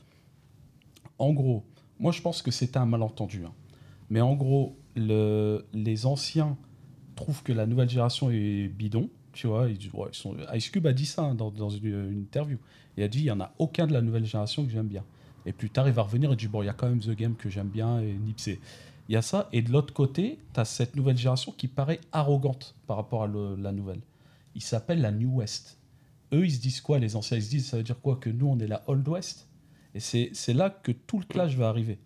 En 1.18 1.34
gros, 1.34 1.64
moi 2.00 2.12
je 2.12 2.22
pense 2.22 2.44
que 2.44 2.52
c'était 2.52 2.78
un 2.78 2.86
malentendu. 2.86 3.44
hein. 3.46 3.52
Mais 4.12 4.22
en 4.22 4.36
gros, 4.36 4.78
le- 4.96 5.66
les 5.74 6.06
anciens 6.06 6.56
trouvent 7.16 7.42
que 7.42 7.52
la 7.52 7.66
nouvelle 7.66 7.90
génération 7.90 8.30
est 8.30 8.68
bidon. 8.68 9.10
Tu 9.32 9.48
vois, 9.48 9.68
ils, 9.68 9.90
ouais, 9.94 10.10
ils 10.12 10.16
sont... 10.16 10.36
Ice 10.54 10.70
Cube 10.70 10.86
a 10.86 10.94
dit 10.94 11.08
ça 11.08 11.24
hein, 11.24 11.34
dans, 11.34 11.50
dans 11.50 11.70
une, 11.70 12.12
une 12.12 12.20
interview. 12.22 12.60
Il 12.96 13.02
a 13.04 13.08
dit 13.08 13.20
il 13.22 13.24
n'y 13.24 13.32
en 13.32 13.40
a 13.42 13.52
aucun 13.58 13.88
de 13.88 13.94
la 13.94 14.02
nouvelle 14.04 14.26
génération 14.26 14.64
que 14.64 14.72
j'aime 14.72 14.88
bien. 14.88 15.04
Et 15.48 15.52
plus 15.54 15.72
tard, 15.72 15.88
il 15.88 15.94
va 15.96 16.04
revenir 16.04 16.32
et 16.32 16.36
dit 16.36 16.48
bon, 16.48 16.62
il 16.62 16.68
y 16.68 16.70
a 16.70 16.74
quand 16.74 16.88
même 16.88 17.00
The 17.00 17.16
Game 17.16 17.34
que 17.36 17.50
j'aime 17.50 17.70
bien 17.70 18.00
et 18.02 18.14
Nipsey. 18.14 18.60
Il 19.10 19.14
y 19.14 19.16
a 19.16 19.22
ça. 19.22 19.50
Et 19.52 19.62
de 19.62 19.72
l'autre 19.72 19.94
côté, 19.94 20.40
tu 20.54 20.60
as 20.60 20.66
cette 20.66 20.96
nouvelle 20.96 21.18
génération 21.18 21.52
qui 21.52 21.68
paraît 21.68 22.00
arrogante 22.12 22.76
par 22.88 22.98
rapport 22.98 23.24
à 23.24 23.28
la 23.28 23.72
nouvelle. 23.72 24.02
Ils 24.56 24.64
s'appellent 24.64 25.02
la 25.02 25.12
New 25.12 25.38
West. 25.38 25.80
Eux, 26.34 26.46
ils 26.46 26.52
se 26.52 26.62
disent 26.62 26.82
quoi 26.82 27.00
Les 27.00 27.16
anciens, 27.16 27.38
ils 27.38 27.44
se 27.44 27.50
disent 27.50 27.70
ça 27.70 27.78
veut 27.78 27.84
dire 27.84 28.00
quoi 28.00 28.18
Que 28.18 28.30
nous, 28.30 28.48
on 28.48 28.60
est 28.60 28.68
la 28.68 28.84
Old 28.88 29.08
West? 29.08 29.48
Et 29.96 30.00
c'est 30.00 30.54
là 30.54 30.70
que 30.70 30.92
tout 30.92 31.20
le 31.20 31.26
clash 31.26 31.56
va 31.56 31.70
arriver. 31.70 32.00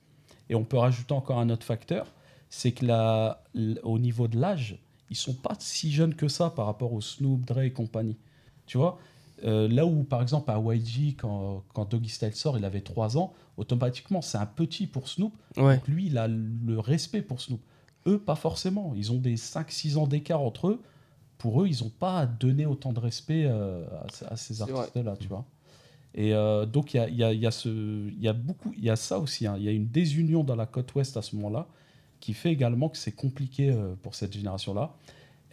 Et 0.49 0.55
on 0.55 0.65
peut 0.65 0.77
rajouter 0.77 1.13
encore 1.13 1.39
un 1.39 1.49
autre 1.49 1.65
facteur 1.65 2.07
c'est 2.49 2.71
que 2.71 2.85
la, 2.85 3.43
au 3.83 3.99
niveau 3.99 4.27
de 4.27 4.39
l'âge, 4.39 4.79
ils 5.09 5.15
sont 5.15 5.33
pas 5.33 5.55
si 5.59 5.91
jeunes 5.91 6.15
que 6.15 6.27
ça 6.27 6.49
par 6.49 6.65
rapport 6.65 6.93
au 6.93 7.01
Snoop, 7.01 7.45
Dre 7.45 7.59
et 7.59 7.73
compagnie. 7.73 8.17
Tu 8.65 8.77
vois? 8.77 8.99
Euh, 9.45 9.67
Là 9.67 9.85
où, 9.85 10.03
par 10.03 10.21
exemple, 10.21 10.49
à 10.51 10.59
YG, 10.59 11.15
quand, 11.17 11.63
quand 11.73 11.89
Doggy 11.91 12.09
Style 12.09 12.33
sort, 12.33 12.57
il 12.57 12.65
avait 12.65 12.81
3 12.81 13.17
ans, 13.17 13.33
automatiquement, 13.57 14.21
c'est 14.21 14.37
un 14.37 14.45
petit 14.45 14.87
pour 14.87 15.07
Snoop. 15.09 15.33
Ouais. 15.57 15.75
Donc 15.77 15.87
lui, 15.87 16.07
il 16.07 16.17
a 16.17 16.27
le 16.27 16.79
respect 16.79 17.21
pour 17.21 17.39
Snoop. 17.41 17.61
Eux, 18.07 18.19
pas 18.19 18.35
forcément. 18.35 18.93
Ils 18.95 19.11
ont 19.11 19.17
des 19.17 19.35
5-6 19.35 19.97
ans 19.97 20.07
d'écart 20.07 20.41
entre 20.41 20.67
eux. 20.69 20.81
Pour 21.37 21.61
eux, 21.61 21.67
ils 21.67 21.83
n'ont 21.83 21.89
pas 21.91 22.19
à 22.21 22.25
donner 22.25 22.65
autant 22.65 22.93
de 22.93 22.99
respect 22.99 23.43
euh, 23.45 23.85
à, 24.29 24.33
à 24.33 24.37
ces 24.37 24.61
artistes-là, 24.61 25.15
tu 25.19 25.27
vois. 25.27 25.45
Et 26.15 26.33
euh, 26.33 26.65
donc, 26.65 26.93
il 26.93 26.97
y 26.97 26.99
a, 26.99 27.09
y 27.09 27.23
a- 27.23 27.33
y 27.33 27.45
a 27.45 27.51
ce- 27.51 28.07
il 28.09 28.19
y 28.19 28.27
a 28.27 28.33
beaucoup, 28.33 28.73
il 28.75 28.83
y 28.83 28.89
a 28.89 28.95
ça 28.95 29.19
aussi. 29.19 29.45
hein. 29.45 29.55
Il 29.57 29.63
y 29.63 29.67
a 29.67 29.71
une 29.71 29.87
désunion 29.87 30.43
dans 30.43 30.55
la 30.55 30.65
côte 30.65 30.95
ouest 30.95 31.15
à 31.15 31.21
ce 31.21 31.35
moment-là 31.35 31.67
qui 32.19 32.33
fait 32.33 32.51
également 32.51 32.89
que 32.89 32.97
c'est 32.97 33.11
compliqué 33.11 33.71
pour 34.01 34.15
cette 34.15 34.33
génération-là. 34.33 34.95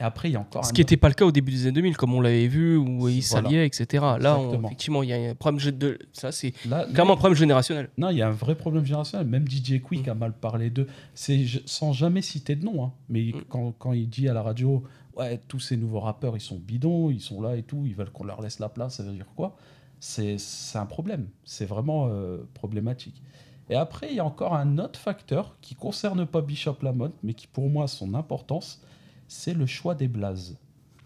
Et 0.01 0.03
après, 0.03 0.29
il 0.29 0.33
y 0.33 0.37
a 0.37 0.41
encore 0.41 0.65
Ce 0.65 0.73
qui 0.73 0.81
n'était 0.81 0.97
pas 0.97 1.07
le 1.09 1.15
cas 1.15 1.25
au 1.25 1.31
début 1.31 1.53
des 1.53 1.63
années 1.63 1.73
2000, 1.73 1.97
comme 1.97 2.15
on 2.15 2.21
l'avait 2.21 2.49
vu, 2.49 2.77
où 2.77 3.09
ils 3.09 3.21
Voilà. 3.23 3.49
s'alliaient, 3.49 3.67
etc. 3.67 4.05
Là, 4.19 4.39
on- 4.39 4.61
effectivement, 4.65 5.05
il 5.05 5.09
y 5.11 5.13
a 5.13 5.31
un 5.31 5.35
problème 5.37 5.61
de. 5.79 5.99
Ça, 6.13 6.33
c'est 6.33 6.51
clairement 6.51 7.13
un 7.13 7.17
problème 7.17 7.37
générationnel. 7.39 7.91
Non, 7.97 8.11
il 8.11 8.17
y 8.17 8.23
a 8.23 8.27
un 8.27 8.33
vrai 8.33 8.57
problème 8.57 8.85
générationnel. 8.85 9.27
Même 9.29 9.47
DJ 9.49 9.81
Quick 9.81 10.09
a 10.09 10.15
mal 10.15 10.33
parlé 10.33 10.71
d'eux. 10.71 10.89
C'est 11.15 11.47
sans 11.65 11.93
jamais 11.93 12.23
citer 12.23 12.57
de 12.57 12.65
nom. 12.65 12.85
hein. 12.85 12.93
Mais 13.09 13.27
Mm. 13.33 13.45
quand, 13.49 13.73
quand 13.79 13.93
il 13.93 14.09
dit 14.09 14.29
à 14.29 14.33
la 14.35 14.43
radio, 14.43 14.83
ouais, 15.17 15.39
tous 15.47 15.61
ces 15.61 15.77
nouveaux 15.77 16.01
rappeurs, 16.01 16.37
ils 16.37 16.41
sont 16.41 16.59
bidons, 16.59 17.11
ils 17.11 17.21
sont 17.21 17.41
là 17.41 17.55
et 17.55 17.63
tout, 17.63 17.85
ils 17.87 17.95
veulent 17.95 18.11
qu'on 18.11 18.25
leur 18.25 18.43
laisse 18.43 18.59
la 18.59 18.69
place, 18.69 18.97
ça 18.97 19.05
veut 19.05 19.13
dire 19.13 19.27
quoi? 19.37 19.55
C'est 20.01 20.39
c'est 20.39 20.77
un 20.79 20.87
problème. 20.87 21.29
C'est 21.45 21.67
vraiment 21.67 22.09
euh, 22.11 22.39
problématique. 22.55 23.23
Et 23.71 23.77
après, 23.77 24.09
il 24.11 24.17
y 24.17 24.21
a 24.21 24.25
encore 24.25 24.55
un 24.55 24.77
autre 24.79 24.99
facteur 24.99 25.57
qui 25.63 25.75
concerne 25.77 26.27
pas 26.27 26.43
Bishop 26.43 26.77
Lamont, 26.83 27.13
mais 27.23 27.33
qui 27.33 27.47
pour 27.47 27.71
moi 27.71 27.85
a 27.85 27.87
son 27.87 28.13
importance, 28.15 28.83
c'est 29.29 29.55
le 29.55 29.67
choix 29.67 29.95
des 29.95 30.09
blazes. 30.09 30.59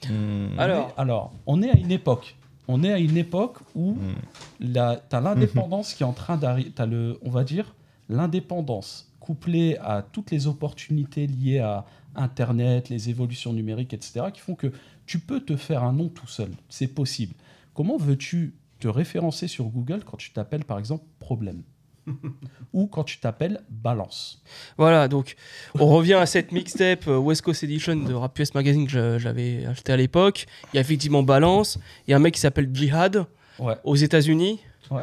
Hmm. 0.09 0.59
Alors, 0.59 1.32
on 1.47 1.62
est 1.62 1.70
à 1.70 1.77
une 1.77 1.90
époque. 1.90 2.36
On 2.69 2.82
est 2.85 2.93
à 2.93 2.99
une 2.99 3.16
époque 3.16 3.59
où 3.74 3.93
Hmm. 3.93 4.15
la, 4.61 4.97
t'as 4.97 5.20
l'indépendance 5.20 5.95
qui 5.95 6.03
est 6.03 6.07
en 6.07 6.12
train 6.12 6.36
d'arriver. 6.36 6.70
T'as 6.74 6.86
le, 6.86 7.19
on 7.23 7.31
va 7.31 7.45
dire, 7.45 7.74
l'indépendance 8.09 9.12
couplée 9.20 9.77
à 9.78 10.03
toutes 10.03 10.31
les 10.31 10.47
opportunités 10.47 11.27
liées 11.27 11.59
à 11.59 11.85
Internet, 12.15 12.89
les 12.89 13.11
évolutions 13.11 13.53
numériques, 13.53 13.95
etc., 13.95 14.27
qui 14.32 14.40
font 14.40 14.55
que 14.55 14.73
tu 15.07 15.19
peux 15.19 15.40
te 15.40 15.57
faire 15.57 15.85
un 15.85 15.93
nom 15.93 16.09
tout 16.09 16.27
seul. 16.27 16.51
C'est 16.69 16.89
possible. 16.89 17.35
Comment 17.74 17.97
veux-tu 17.97 18.55
te 18.81 18.89
référencer 18.89 19.49
sur 19.49 19.65
Google 19.66 20.03
quand 20.05 20.16
tu 20.16 20.32
t'appelles, 20.32 20.65
par 20.65 20.78
exemple, 20.78 21.05
problème? 21.19 21.62
ou 22.72 22.86
quand 22.86 23.05
tu 23.05 23.18
t'appelles 23.18 23.60
balance 23.70 24.43
voilà, 24.76 25.09
donc 25.09 25.36
on 25.78 25.86
revient 25.86 26.14
à 26.14 26.26
cette 26.26 26.52
mixtape 26.52 27.06
euh, 27.09 27.16
West 27.18 27.43
Coast 27.43 27.62
Edition 27.64 27.97
de 27.97 28.14
Rap 28.14 28.39
US 28.39 28.55
Magazine 28.55 28.86
que 28.86 28.93
je- 28.93 29.18
j'avais 29.18 29.64
acheté 29.66 29.93
à 29.93 29.97
l'époque. 29.97 30.47
Il 30.72 30.76
y 30.76 30.78
a 30.78 30.80
effectivement 30.80 31.22
Balance. 31.22 31.78
Il 32.06 32.10
y 32.10 32.14
a 32.14 32.16
un 32.16 32.20
mec 32.20 32.35
qui 32.35 32.40
s'appelle 32.40 32.68
Jihad 32.72 33.26
Ouais. 33.59 33.74
aux 33.85 33.97
États-Unis. 33.97 34.60
ouais. 34.90 35.02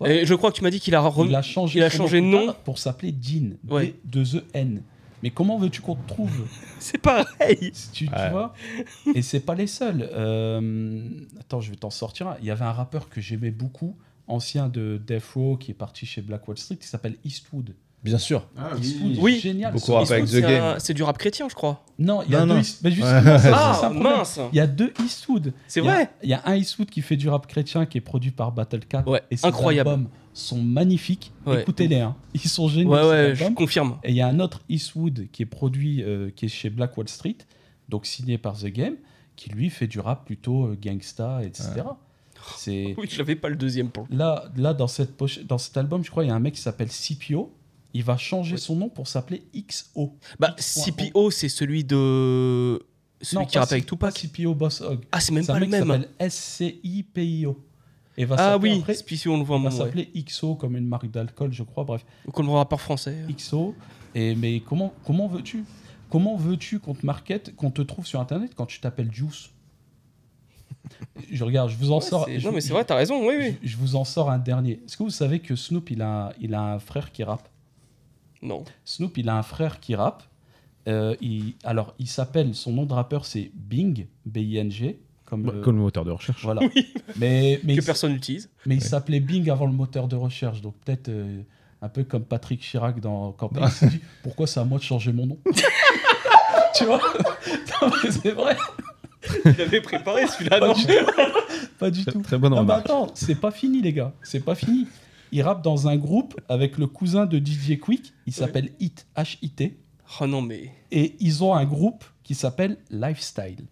Ouais. 0.00 0.18
Et 0.18 0.26
je 0.26 0.34
crois 0.34 0.50
que 0.52 0.56
tu 0.56 0.62
m'as 0.62 0.68
dit 0.70 0.78
qu'il 0.80 0.94
a 0.94 1.00
rem- 1.00 1.26
Il 1.28 1.34
a 1.34 1.40
changé, 1.42 1.78
il 1.78 1.82
a 1.82 1.88
son 1.88 1.98
changé 2.04 2.20
de 2.20 2.26
nom. 2.26 2.54
pour 2.64 2.78
s'appeler 2.78 3.12
Dean, 3.12 3.52
Ouais. 3.68 3.94
de 4.04 4.22
The 4.24 4.44
N. 4.54 4.82
Mais 5.22 5.30
comment 5.30 5.56
veux-tu 5.58 5.80
qu'on 5.80 5.94
te 5.94 6.06
trouve 6.06 6.46
C'est 6.78 6.98
pareil. 6.98 7.72
tu, 7.94 8.06
tu 8.06 8.12
Ouais. 8.14 8.30
vois 8.30 8.52
Et 9.14 9.22
c'est 9.22 9.40
pas 9.40 9.54
les 9.54 9.66
seuls. 9.66 10.06
Euh, 10.12 11.00
attends, 11.40 11.60
je 11.62 11.70
vais 11.70 11.76
t'en 11.76 11.88
sortir 11.90 12.28
un. 12.28 12.36
Il 12.40 12.46
y 12.46 12.50
avait 12.50 12.64
un 12.66 12.72
rappeur 12.72 13.08
que 13.08 13.22
j'aimais 13.22 13.50
beaucoup, 13.50 13.96
ancien 14.28 14.68
de 14.68 15.00
Death 15.06 15.24
Row, 15.34 15.56
qui 15.56 15.70
est 15.70 15.74
parti 15.74 16.06
chez 16.06 16.22
Black 16.22 16.46
Wall 16.48 16.58
Street, 16.58 16.76
qui 16.76 16.86
s'appelle 16.86 17.16
Eastwood. 17.24 17.74
Bien 18.04 18.18
sûr. 18.18 18.46
Eastwood, 18.80 19.16
Oui. 19.18 19.40
génial. 19.40 19.72
Beaucoup 19.72 19.92
rap 19.94 20.08
avec 20.10 20.26
The 20.26 20.28
c'est 20.28 20.40
Game. 20.42 20.74
C'est 20.78 20.94
du 20.94 21.02
rap 21.02 21.18
chrétien, 21.18 21.48
je 21.48 21.54
crois. 21.56 21.84
Non, 21.98 22.22
il 22.22 22.30
y 22.30 22.36
a 22.36 22.40
Non, 22.40 22.46
deux 22.46 22.54
non. 22.54 22.60
East- 22.60 22.80
mais 22.84 22.90
justement, 22.92 23.20
Ouais. 23.20 23.50
Ah, 23.52 23.78
ça 23.80 23.90
mince 23.90 24.38
Il 24.52 24.56
y 24.56 24.60
a 24.60 24.66
deux 24.68 24.92
Eastwood. 25.04 25.52
C'est 25.66 25.80
Il 25.80 25.86
y 25.86 25.88
a- 25.88 25.92
vrai 25.92 26.10
Il 26.22 26.28
y 26.28 26.34
a 26.34 26.42
un 26.44 26.54
Eastwood 26.54 26.88
qui 26.88 27.02
fait 27.02 27.16
du 27.16 27.28
rap 27.28 27.46
chrétien 27.48 27.84
qui 27.86 27.98
est 27.98 28.02
produit 28.02 28.30
par 28.30 28.52
Battle 28.52 28.80
Cat. 28.80 29.02
Ouais, 29.08 29.22
et 29.32 29.36
incroyable. 29.42 29.88
albums 29.90 30.08
sont 30.34 30.62
magnifiques. 30.62 31.32
Ouais. 31.46 31.62
Écoutez-les, 31.62 31.98
hein. 32.00 32.14
ils 32.34 32.40
sont 32.40 32.68
géniaux. 32.68 32.92
Ouais, 32.92 33.08
ouais, 33.08 33.34
je 33.34 33.44
confirme. 33.54 33.98
Et 34.04 34.10
il 34.10 34.16
y 34.16 34.20
a 34.20 34.28
un 34.28 34.38
autre 34.38 34.60
Eastwood 34.68 35.26
qui 35.32 35.42
est 35.42 35.46
produit, 35.46 36.02
euh, 36.04 36.30
qui 36.36 36.44
est 36.44 36.48
chez 36.48 36.70
Black 36.70 36.96
Wall 36.96 37.08
Street, 37.08 37.38
donc 37.88 38.06
signé 38.06 38.38
par 38.38 38.56
The 38.56 38.66
Game, 38.66 38.96
qui 39.34 39.50
lui 39.50 39.68
fait 39.70 39.86
du 39.88 39.98
rap 39.98 40.26
plutôt 40.26 40.66
euh, 40.66 40.78
gangsta, 40.80 41.40
etc. 41.42 41.70
C'est 42.56 42.94
Oui, 42.98 43.06
je 43.10 43.18
l'avais 43.18 43.36
pas 43.36 43.48
le 43.48 43.56
deuxième 43.56 43.90
le 43.90 44.06
là, 44.10 44.44
là 44.56 44.72
dans 44.74 44.86
cette 44.88 45.16
poche- 45.16 45.40
dans 45.44 45.58
cet 45.58 45.76
album, 45.76 46.04
je 46.04 46.10
crois, 46.10 46.24
il 46.24 46.28
y 46.28 46.30
a 46.30 46.34
un 46.34 46.40
mec 46.40 46.54
qui 46.54 46.60
s'appelle 46.60 46.88
CPO. 46.88 47.52
Il 47.94 48.02
va 48.04 48.16
changer 48.18 48.58
son 48.58 48.76
nom 48.76 48.88
pour 48.90 49.08
s'appeler 49.08 49.42
XO. 49.56 50.12
Bah. 50.38 50.54
CPO, 50.58 51.30
c'est 51.30 51.48
celui 51.48 51.82
de. 51.84 52.78
Celui 53.22 53.40
Non, 53.42 53.46
qui 53.46 53.58
rappe 53.58 53.72
avec 53.72 53.86
Tupac. 53.86 54.12
pas 54.12 54.20
CPO 54.20 54.54
Boss 54.54 54.82
Hog. 54.82 55.00
Ah, 55.10 55.20
c'est 55.20 55.32
même 55.32 55.42
C'est 55.44 55.52
pas 55.52 55.58
le 55.58 55.66
mec 55.66 55.80
même. 55.84 56.02
s'appelle 56.02 56.30
SCIPIO. 56.30 57.58
Et 58.18 58.24
va 58.24 58.36
Ah 58.38 58.58
oui, 58.58 58.78
après- 58.80 58.94
SPCO, 58.94 59.30
on 59.32 59.38
le 59.38 59.44
voit 59.44 59.56
il 59.56 59.62
va. 59.64 59.70
Ouais. 59.70 59.84
s'appeler 59.84 60.10
XO 60.26 60.54
comme 60.54 60.76
une 60.76 60.86
marque 60.86 61.10
d'alcool, 61.10 61.52
je 61.52 61.62
crois. 61.62 61.84
Bref, 61.84 62.04
Comme 62.32 62.46
le 62.46 62.52
rappeur 62.52 62.80
français. 62.80 63.16
XO. 63.34 63.74
Et 64.14 64.34
mais 64.34 64.60
comment 64.60 64.92
comment 65.04 65.28
veux-tu 65.28 65.64
comment 66.10 66.36
veux-tu 66.36 66.78
qu'on 66.78 66.94
te 66.94 67.04
market, 67.04 67.54
qu'on 67.56 67.70
te 67.70 67.82
trouve 67.82 68.06
sur 68.06 68.20
internet 68.20 68.52
quand 68.54 68.66
tu 68.66 68.80
t'appelles 68.80 69.12
Juice? 69.12 69.50
Je 71.30 71.44
regarde, 71.44 71.70
je 71.70 71.76
vous 71.76 71.92
en 71.92 71.96
Ouais, 71.96 72.00
sors. 72.02 72.28
je- 72.28 72.44
non, 72.46 72.52
mais 72.52 72.60
c'est 72.60 72.72
vrai, 72.72 72.84
t'as 72.84 72.94
raison, 72.96 73.26
oui, 73.26 73.34
oui. 73.38 73.56
Je, 73.62 73.68
je 73.70 73.76
vous 73.76 73.96
en 73.96 74.04
sors 74.04 74.30
un 74.30 74.38
dernier. 74.38 74.80
Est-ce 74.86 74.96
que 74.96 75.02
vous 75.02 75.10
savez 75.10 75.40
que 75.40 75.56
Snoop 75.56 75.90
il 75.90 76.02
a 76.02 76.32
il 76.40 76.54
a 76.54 76.62
un 76.62 76.78
frère 76.78 77.12
qui 77.12 77.24
rappe? 77.24 77.48
Non. 78.42 78.64
Snoop, 78.84 79.16
il 79.18 79.28
a 79.28 79.36
un 79.36 79.42
frère 79.42 79.80
qui 79.80 79.94
rappe. 79.94 80.22
Euh, 80.88 81.16
il, 81.20 81.54
alors, 81.64 81.94
il 81.98 82.06
s'appelle, 82.06 82.54
son 82.54 82.72
nom 82.72 82.84
de 82.84 82.92
rappeur, 82.92 83.24
c'est 83.26 83.50
Bing, 83.54 84.06
B-I-N-G, 84.24 85.00
comme, 85.24 85.42
Bah, 85.42 85.52
le- 85.54 85.60
Comme 85.62 85.76
le 85.76 85.82
moteur 85.82 86.04
de 86.04 86.12
recherche. 86.12 86.44
voilà. 86.44 86.60
Mais, 87.16 87.58
mais 87.64 87.74
que 87.74 87.80
il, 87.80 87.84
personne 87.84 88.12
n'utilise. 88.12 88.48
mais 88.66 88.76
il 88.76 88.82
s'appelait 88.82 89.18
Bing 89.20 89.50
avant 89.50 89.66
le 89.66 89.72
moteur 89.72 90.06
de 90.06 90.14
recherche, 90.16 90.60
donc 90.60 90.74
peut-être 90.84 91.08
euh, 91.08 91.40
un 91.82 91.88
peu 91.88 92.04
comme 92.04 92.24
Patrick 92.24 92.60
Chirac 92.60 93.00
dans 93.00 93.32
Campagne. 93.32 93.64
Il 93.66 93.70
s'est 93.72 93.86
dit, 93.88 94.00
pourquoi 94.22 94.46
c'est 94.46 94.60
à 94.60 94.64
moi 94.64 94.78
de 94.78 94.84
changer 94.84 95.12
mon 95.12 95.26
nom? 95.26 95.38
Tu 96.76 96.84
vois? 96.84 97.00
Non, 97.82 97.90
mais 98.04 98.10
c'est 98.10 98.32
vrai, 98.32 98.54
Il 99.44 99.60
avait 99.60 99.80
préparé 99.80 100.26
celui-là, 100.26 100.58
pas 100.60 100.68
non 100.68 100.74
du 100.74 100.86
tout. 100.86 100.92
Pas 101.78 101.90
du 101.90 102.04
tout. 102.06 102.22
très 102.22 102.38
bonne 102.38 102.54
Non, 102.54 102.64
mais 102.64 102.72
attends, 102.72 103.08
c'est 103.14 103.34
pas 103.34 103.50
fini, 103.50 103.82
les 103.82 103.92
gars. 103.92 104.12
C'est 104.22 104.40
pas 104.40 104.54
fini. 104.54 104.86
Il 105.32 105.42
rappe 105.42 105.62
dans 105.62 105.88
un 105.88 105.96
groupe 105.96 106.40
avec 106.48 106.78
le 106.78 106.86
cousin 106.86 107.26
de 107.26 107.38
DJ 107.38 107.78
Quick. 107.78 108.14
Il 108.26 108.32
s'appelle 108.32 108.70
Hit, 108.80 109.06
H-I-T. 109.16 109.76
Oh 110.20 110.26
non, 110.26 110.40
mais. 110.40 110.70
Et 110.90 111.16
ils 111.20 111.44
ont 111.44 111.52
un 111.54 111.64
groupe 111.66 112.04
qui 112.22 112.34
s'appelle 112.34 112.78
Lifestyle. 112.90 113.64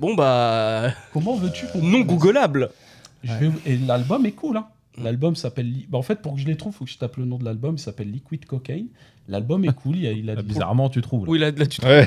Bon, 0.00 0.14
bah. 0.14 0.90
Comment 1.12 1.36
veux-tu 1.36 1.66
qu'on 1.68 1.82
Non 1.82 2.00
googleable. 2.00 2.70
Vais- 3.22 3.50
Et 3.66 3.76
l'album 3.76 4.26
est 4.26 4.32
cool. 4.32 4.56
Hein. 4.56 4.66
L'album 5.02 5.34
s'appelle. 5.36 5.70
Li- 5.70 5.86
bah, 5.88 5.98
en 5.98 6.02
fait, 6.02 6.22
pour 6.22 6.34
que 6.34 6.40
je 6.40 6.46
les 6.46 6.56
trouve, 6.56 6.72
il 6.74 6.76
faut 6.76 6.84
que 6.84 6.90
je 6.90 6.98
tape 6.98 7.16
le 7.16 7.24
nom 7.24 7.38
de 7.38 7.44
l'album. 7.44 7.76
Il 7.76 7.78
s'appelle 7.78 8.10
Liquid 8.10 8.44
Cocaine. 8.44 8.86
L'album 9.28 9.64
est 9.64 9.72
cool. 9.72 9.96
Il 9.96 10.06
a, 10.06 10.12
il 10.12 10.28
a 10.30 10.32
Ah, 10.32 10.42
des- 10.42 10.48
Bizarrement, 10.48 10.88
tu 10.88 11.00
trouves. 11.02 11.24
là. 11.26 11.30
Oui, 11.30 11.38
là, 11.38 11.50
là 11.52 11.66
tu 11.66 11.80
te. 11.80 11.86
Ouais. 11.86 12.06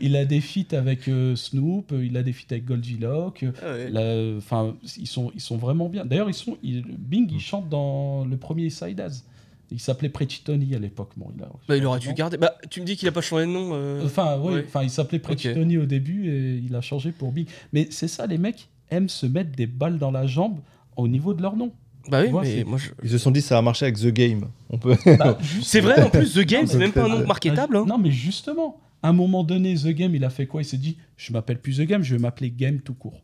il 0.00 0.16
a 0.16 0.24
des 0.24 0.40
feats- 0.40 0.76
avec 0.76 1.08
euh, 1.08 1.34
Snoop. 1.36 1.92
Il 2.00 2.16
a 2.16 2.22
des 2.22 2.32
feats 2.32 2.46
avec 2.52 2.64
Goldilocks. 2.66 3.42
euh, 3.42 3.52
Ah 3.62 4.00
ouais. 4.00 4.34
Enfin, 4.38 4.74
ils 4.98 5.06
sont, 5.06 5.32
ils 5.34 5.40
sont 5.40 5.56
vraiment 5.56 5.88
bien. 5.88 6.04
D'ailleurs, 6.04 6.28
ils 6.30 6.34
sont. 6.34 6.56
ils- 6.62 6.84
Bing, 6.86 7.28
il 7.32 7.40
chante 7.40 7.68
dans 7.68 8.24
le 8.24 8.36
premier 8.36 8.70
Side 8.70 9.00
As. 9.00 9.24
Il 9.72 9.78
s'appelait 9.78 10.08
Pretty 10.08 10.42
Tony 10.44 10.74
à 10.74 10.78
l'époque. 10.80 11.10
Bon, 11.16 11.30
il 11.36 11.42
a. 11.44 11.48
Bah, 11.68 11.76
il 11.76 11.86
aurait 11.86 12.00
dû 12.00 12.12
garder. 12.12 12.36
Bah, 12.36 12.54
tu 12.70 12.80
me 12.80 12.86
dis 12.86 12.96
qu'il 12.96 13.06
a 13.08 13.12
pas 13.12 13.20
changé 13.20 13.46
de 13.46 13.50
nom. 13.50 13.70
euh, 13.72 14.04
Enfin, 14.04 14.36
oui, 14.42 14.54
Ouais. 14.54 14.64
enfin, 14.66 14.82
il 14.82 14.90
s'appelait 14.90 15.20
Pretty 15.20 15.48
Ok. 15.48 15.54
Tony 15.54 15.78
au 15.78 15.86
début 15.86 16.28
et 16.28 16.56
il 16.64 16.74
a 16.74 16.80
changé 16.80 17.12
pour 17.12 17.30
Big. 17.32 17.48
Mais 17.72 17.86
c'est 17.90 18.08
ça, 18.08 18.26
les 18.26 18.38
mecs 18.38 18.68
aiment 18.90 19.08
se 19.08 19.26
mettre 19.26 19.52
des 19.52 19.66
balles 19.66 19.98
dans 19.98 20.10
la 20.10 20.26
jambe 20.26 20.58
au 20.96 21.06
niveau 21.06 21.34
de 21.34 21.42
leur 21.42 21.54
nom. 21.56 21.70
Bah 22.08 22.22
oui, 22.22 22.28
vois, 22.30 22.42
mais 22.42 22.64
moi 22.64 22.78
je. 22.78 22.90
Ils 23.02 23.10
se 23.10 23.18
sont 23.18 23.30
dit 23.30 23.40
ça 23.42 23.54
va 23.56 23.62
marcher 23.62 23.84
avec 23.86 23.96
The 23.98 24.08
Game. 24.08 24.48
On 24.70 24.78
peut. 24.78 24.96
Bah, 25.18 25.36
juste- 25.42 25.64
C'est 25.68 25.80
vrai, 25.80 26.02
en 26.02 26.10
plus, 26.10 26.32
The 26.34 26.40
Game, 26.46 26.66
c'est 26.66 26.78
même 26.78 26.92
pas 26.92 27.04
un 27.04 27.08
nom 27.08 27.26
marketable. 27.26 27.76
Hein. 27.76 27.84
Non, 27.86 27.98
mais 27.98 28.10
justement, 28.10 28.80
à 29.02 29.08
un 29.08 29.12
moment 29.12 29.44
donné, 29.44 29.74
The 29.74 29.88
Game, 29.88 30.14
il 30.14 30.24
a 30.24 30.30
fait 30.30 30.46
quoi? 30.46 30.62
Il 30.62 30.64
s'est 30.64 30.76
dit, 30.78 30.96
je 31.16 31.32
m'appelle 31.32 31.60
plus 31.60 31.76
The 31.78 31.82
Game, 31.82 32.02
je 32.02 32.14
vais 32.16 32.20
m'appeler 32.20 32.50
Game 32.50 32.80
tout 32.80 32.94
court. 32.94 33.20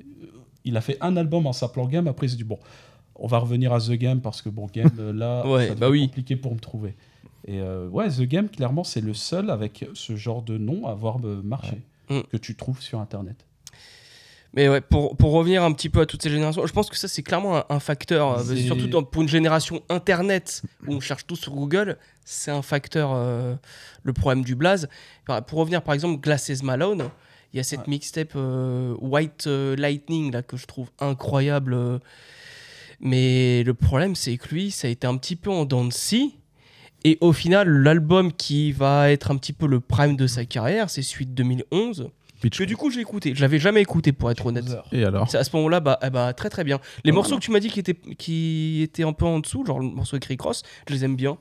Euh, 0.00 0.04
Il 0.64 0.76
a 0.76 0.80
fait 0.80 0.98
un 1.00 1.16
album 1.16 1.46
en 1.46 1.52
s'appelant 1.52 1.86
Game, 1.86 2.06
après 2.08 2.26
il 2.26 2.30
s'est 2.30 2.36
dit, 2.36 2.44
bon, 2.44 2.58
on 3.16 3.26
va 3.26 3.38
revenir 3.38 3.72
à 3.72 3.80
The 3.80 3.92
Game 3.92 4.20
parce 4.20 4.42
que, 4.42 4.48
bon, 4.48 4.66
Game, 4.72 4.90
euh, 4.98 5.12
là, 5.12 5.46
Ouais, 5.50 5.68
ça 5.68 5.74
bah 5.74 5.90
oui. 5.90 6.06
compliqué 6.06 6.36
pour 6.36 6.54
me 6.54 6.58
trouver. 6.60 6.94
Et 7.48 7.60
euh, 7.60 7.88
ouais, 7.88 8.08
The 8.08 8.22
Game, 8.22 8.48
clairement, 8.48 8.82
c'est 8.84 9.00
le 9.00 9.14
seul 9.14 9.50
avec 9.50 9.84
ce 9.94 10.16
genre 10.16 10.42
de 10.42 10.58
nom 10.58 10.86
à 10.86 10.90
avoir 10.92 11.18
marché, 11.20 11.76
Ouais. 12.10 12.18
Mm. 12.18 12.22
que 12.30 12.36
tu 12.36 12.54
trouves 12.54 12.80
sur 12.80 13.00
Internet. 13.00 13.45
Mais 14.56 14.68
ouais, 14.70 14.80
pour, 14.80 15.16
pour 15.18 15.32
revenir 15.32 15.62
un 15.62 15.72
petit 15.72 15.90
peu 15.90 16.00
à 16.00 16.06
toutes 16.06 16.22
ces 16.22 16.30
générations, 16.30 16.66
je 16.66 16.72
pense 16.72 16.88
que 16.88 16.96
ça, 16.96 17.08
c'est 17.08 17.22
clairement 17.22 17.58
un, 17.58 17.64
un 17.68 17.78
facteur, 17.78 18.38
euh, 18.38 18.56
surtout 18.56 18.86
dans- 18.88 19.02
pour 19.02 19.20
une 19.22 19.28
génération 19.28 19.82
Internet 19.90 20.62
où 20.86 20.94
on 20.94 21.00
cherche 21.00 21.26
tout 21.26 21.36
sur 21.36 21.52
Google, 21.52 21.98
c'est 22.24 22.50
un 22.50 22.62
facteur, 22.62 23.12
euh, 23.14 23.54
le 24.02 24.12
problème 24.14 24.42
du 24.42 24.54
blaze. 24.54 24.88
Pour 25.46 25.58
revenir 25.58 25.82
par 25.82 25.92
exemple, 25.94 26.20
Glasses 26.22 26.62
Malone, 26.62 27.10
il 27.52 27.58
y 27.58 27.60
a 27.60 27.62
cette 27.62 27.80
Ouais. 27.80 27.84
mixtape 27.88 28.32
euh, 28.34 28.94
White 28.98 29.46
Lightning 29.46 30.32
là, 30.32 30.42
que 30.42 30.56
je 30.56 30.64
trouve 30.66 30.88
incroyable. 31.00 32.00
mais 33.00 33.62
le 33.62 33.74
problème, 33.74 34.14
c'est 34.14 34.36
que 34.38 34.48
lui, 34.54 34.70
ça 34.70 34.88
a 34.88 34.90
été 34.90 35.06
un 35.06 35.16
petit 35.18 35.36
peu 35.36 35.50
en 35.50 35.64
dents 35.66 35.84
de 35.84 35.92
scie. 35.92 36.38
Et 37.04 37.18
au 37.20 37.32
final, 37.32 37.68
l'album 37.68 38.32
qui 38.32 38.72
va 38.72 39.10
être 39.12 39.30
un 39.30 39.36
petit 39.36 39.52
peu 39.52 39.66
le 39.66 39.80
prime 39.80 40.16
de 40.16 40.26
sa 40.26 40.44
carrière, 40.46 40.88
c'est 40.90 41.02
Suite 41.02 41.34
2011. 41.34 42.08
Pitch. 42.40 42.58
Que 42.58 42.64
du 42.64 42.76
coup, 42.76 42.90
j'ai 42.90 43.00
écouté. 43.00 43.34
Je 43.34 43.40
l'avais 43.40 43.58
jamais 43.58 43.80
écouté 43.82 44.12
pour 44.12 44.30
être 44.30 44.44
honnête. 44.46 44.64
Et 44.92 45.04
alors 45.04 45.28
C'est 45.30 45.38
à 45.38 45.44
ce 45.44 45.54
moment-là, 45.56 45.80
bah, 45.80 45.98
eh 46.04 46.10
bah, 46.10 46.32
très 46.32 46.50
très 46.50 46.64
bien. 46.64 46.78
Les 47.04 47.10
Ah, 47.12 47.14
morceaux 47.14 47.36
que 47.36 47.42
tu 47.42 47.50
m'as 47.50 47.60
dit 47.60 47.68
qui 47.68 47.80
étaient, 47.80 47.94
qui 47.94 48.82
étaient 48.82 49.04
un 49.04 49.12
peu 49.12 49.24
en 49.24 49.40
dessous, 49.40 49.64
genre 49.64 49.78
le 49.80 49.86
morceau 49.88 50.16
écrit 50.16 50.36
Cross, 50.36 50.62
je 50.88 50.94
les 50.94 51.04
aime 51.04 51.16
bien. 51.16 51.38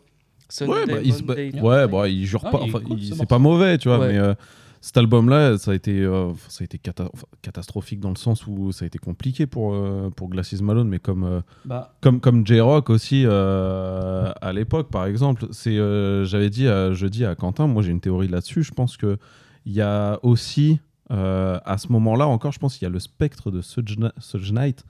Sunday, 0.48 0.72
Ouais, 0.72 0.86
bah, 0.86 0.94
il, 1.04 1.24
bah, 1.26 1.34
ouais, 1.64 1.88
bah, 1.88 2.08
il 2.08 2.26
jure 2.26 2.42
Ah, 2.46 2.52
pas. 2.52 2.60
enfin, 2.62 2.80
ce 3.02 3.16
c'est 3.16 3.26
pas 3.28 3.40
mauvais, 3.40 3.78
tu 3.78 3.88
vois, 3.90 3.98
Ouais. 4.00 4.14
mais 4.14 4.20
euh, 4.20 4.36
cet 4.80 4.96
album-là, 4.98 5.58
ça 5.58 5.72
a 5.72 5.74
été, 5.74 6.00
euh, 6.02 6.32
ça 6.48 6.62
a 6.62 6.66
été 6.66 6.78
cata- 6.78 7.10
enfin, 7.12 7.26
catastrophique 7.42 8.00
dans 8.00 8.12
le 8.12 8.16
sens 8.16 8.46
où 8.46 8.72
ça 8.72 8.86
a 8.86 8.88
été 8.88 9.00
compliqué 9.00 9.48
pour, 9.48 9.74
euh, 9.74 10.12
pour 10.16 10.30
Glasses 10.30 10.62
Malone, 10.62 10.88
mais 10.88 11.00
comme, 11.00 11.24
euh, 11.24 11.42
Bah, 11.66 11.96
comme, 12.02 12.20
comme 12.20 12.46
J-Rock 12.46 12.92
aussi 12.92 13.24
euh, 13.26 14.32
à 14.42 14.54
l'époque, 14.54 14.90
par 14.92 15.08
exemple. 15.08 15.48
C'est, 15.52 15.78
euh, 15.78 16.26
j'avais 16.26 16.52
dit, 16.52 16.68
à- 16.68 16.94
je 16.94 17.08
dis 17.08 17.26
à 17.26 17.34
Quentin, 17.36 17.66
moi 17.68 17.82
j'ai 17.82 17.92
une 17.92 18.00
théorie 18.02 18.28
là-dessus. 18.28 18.62
Je 18.64 18.72
pense 18.72 18.98
que 18.98 19.18
il 19.66 19.74
y 19.74 19.82
a 19.82 20.20
aussi 20.24 20.80
euh, 21.12 21.60
à 21.66 21.78
ce 21.78 21.92
moment-là 21.92 22.28
encore, 22.28 22.52
je 22.52 22.60
pense 22.60 22.78
qu'il 22.78 22.86
y 22.86 22.88
a 22.88 22.90
le 22.90 23.00
spectre 23.00 23.52
de 23.52 23.62
Suge 23.62 24.52
Knight 24.52 24.84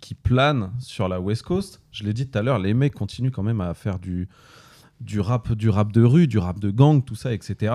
qui 0.00 0.14
plane 0.14 0.70
sur 0.78 1.08
la 1.08 1.20
West 1.20 1.42
Coast. 1.42 1.80
Je 1.90 2.04
l'ai 2.04 2.12
dit 2.12 2.28
tout 2.28 2.38
à 2.38 2.42
l'heure, 2.42 2.58
les 2.58 2.74
mecs 2.74 2.94
continuent 2.94 3.30
quand 3.30 3.42
même 3.42 3.60
à 3.60 3.72
faire 3.74 3.98
du 3.98 4.28
du 5.00 5.20
rap, 5.20 5.52
du 5.52 5.68
rap 5.68 5.92
de 5.92 6.02
rue, 6.02 6.26
du 6.26 6.38
rap 6.38 6.60
de 6.60 6.70
gang, 6.70 7.04
tout 7.04 7.16
ça, 7.16 7.32
etc. 7.34 7.74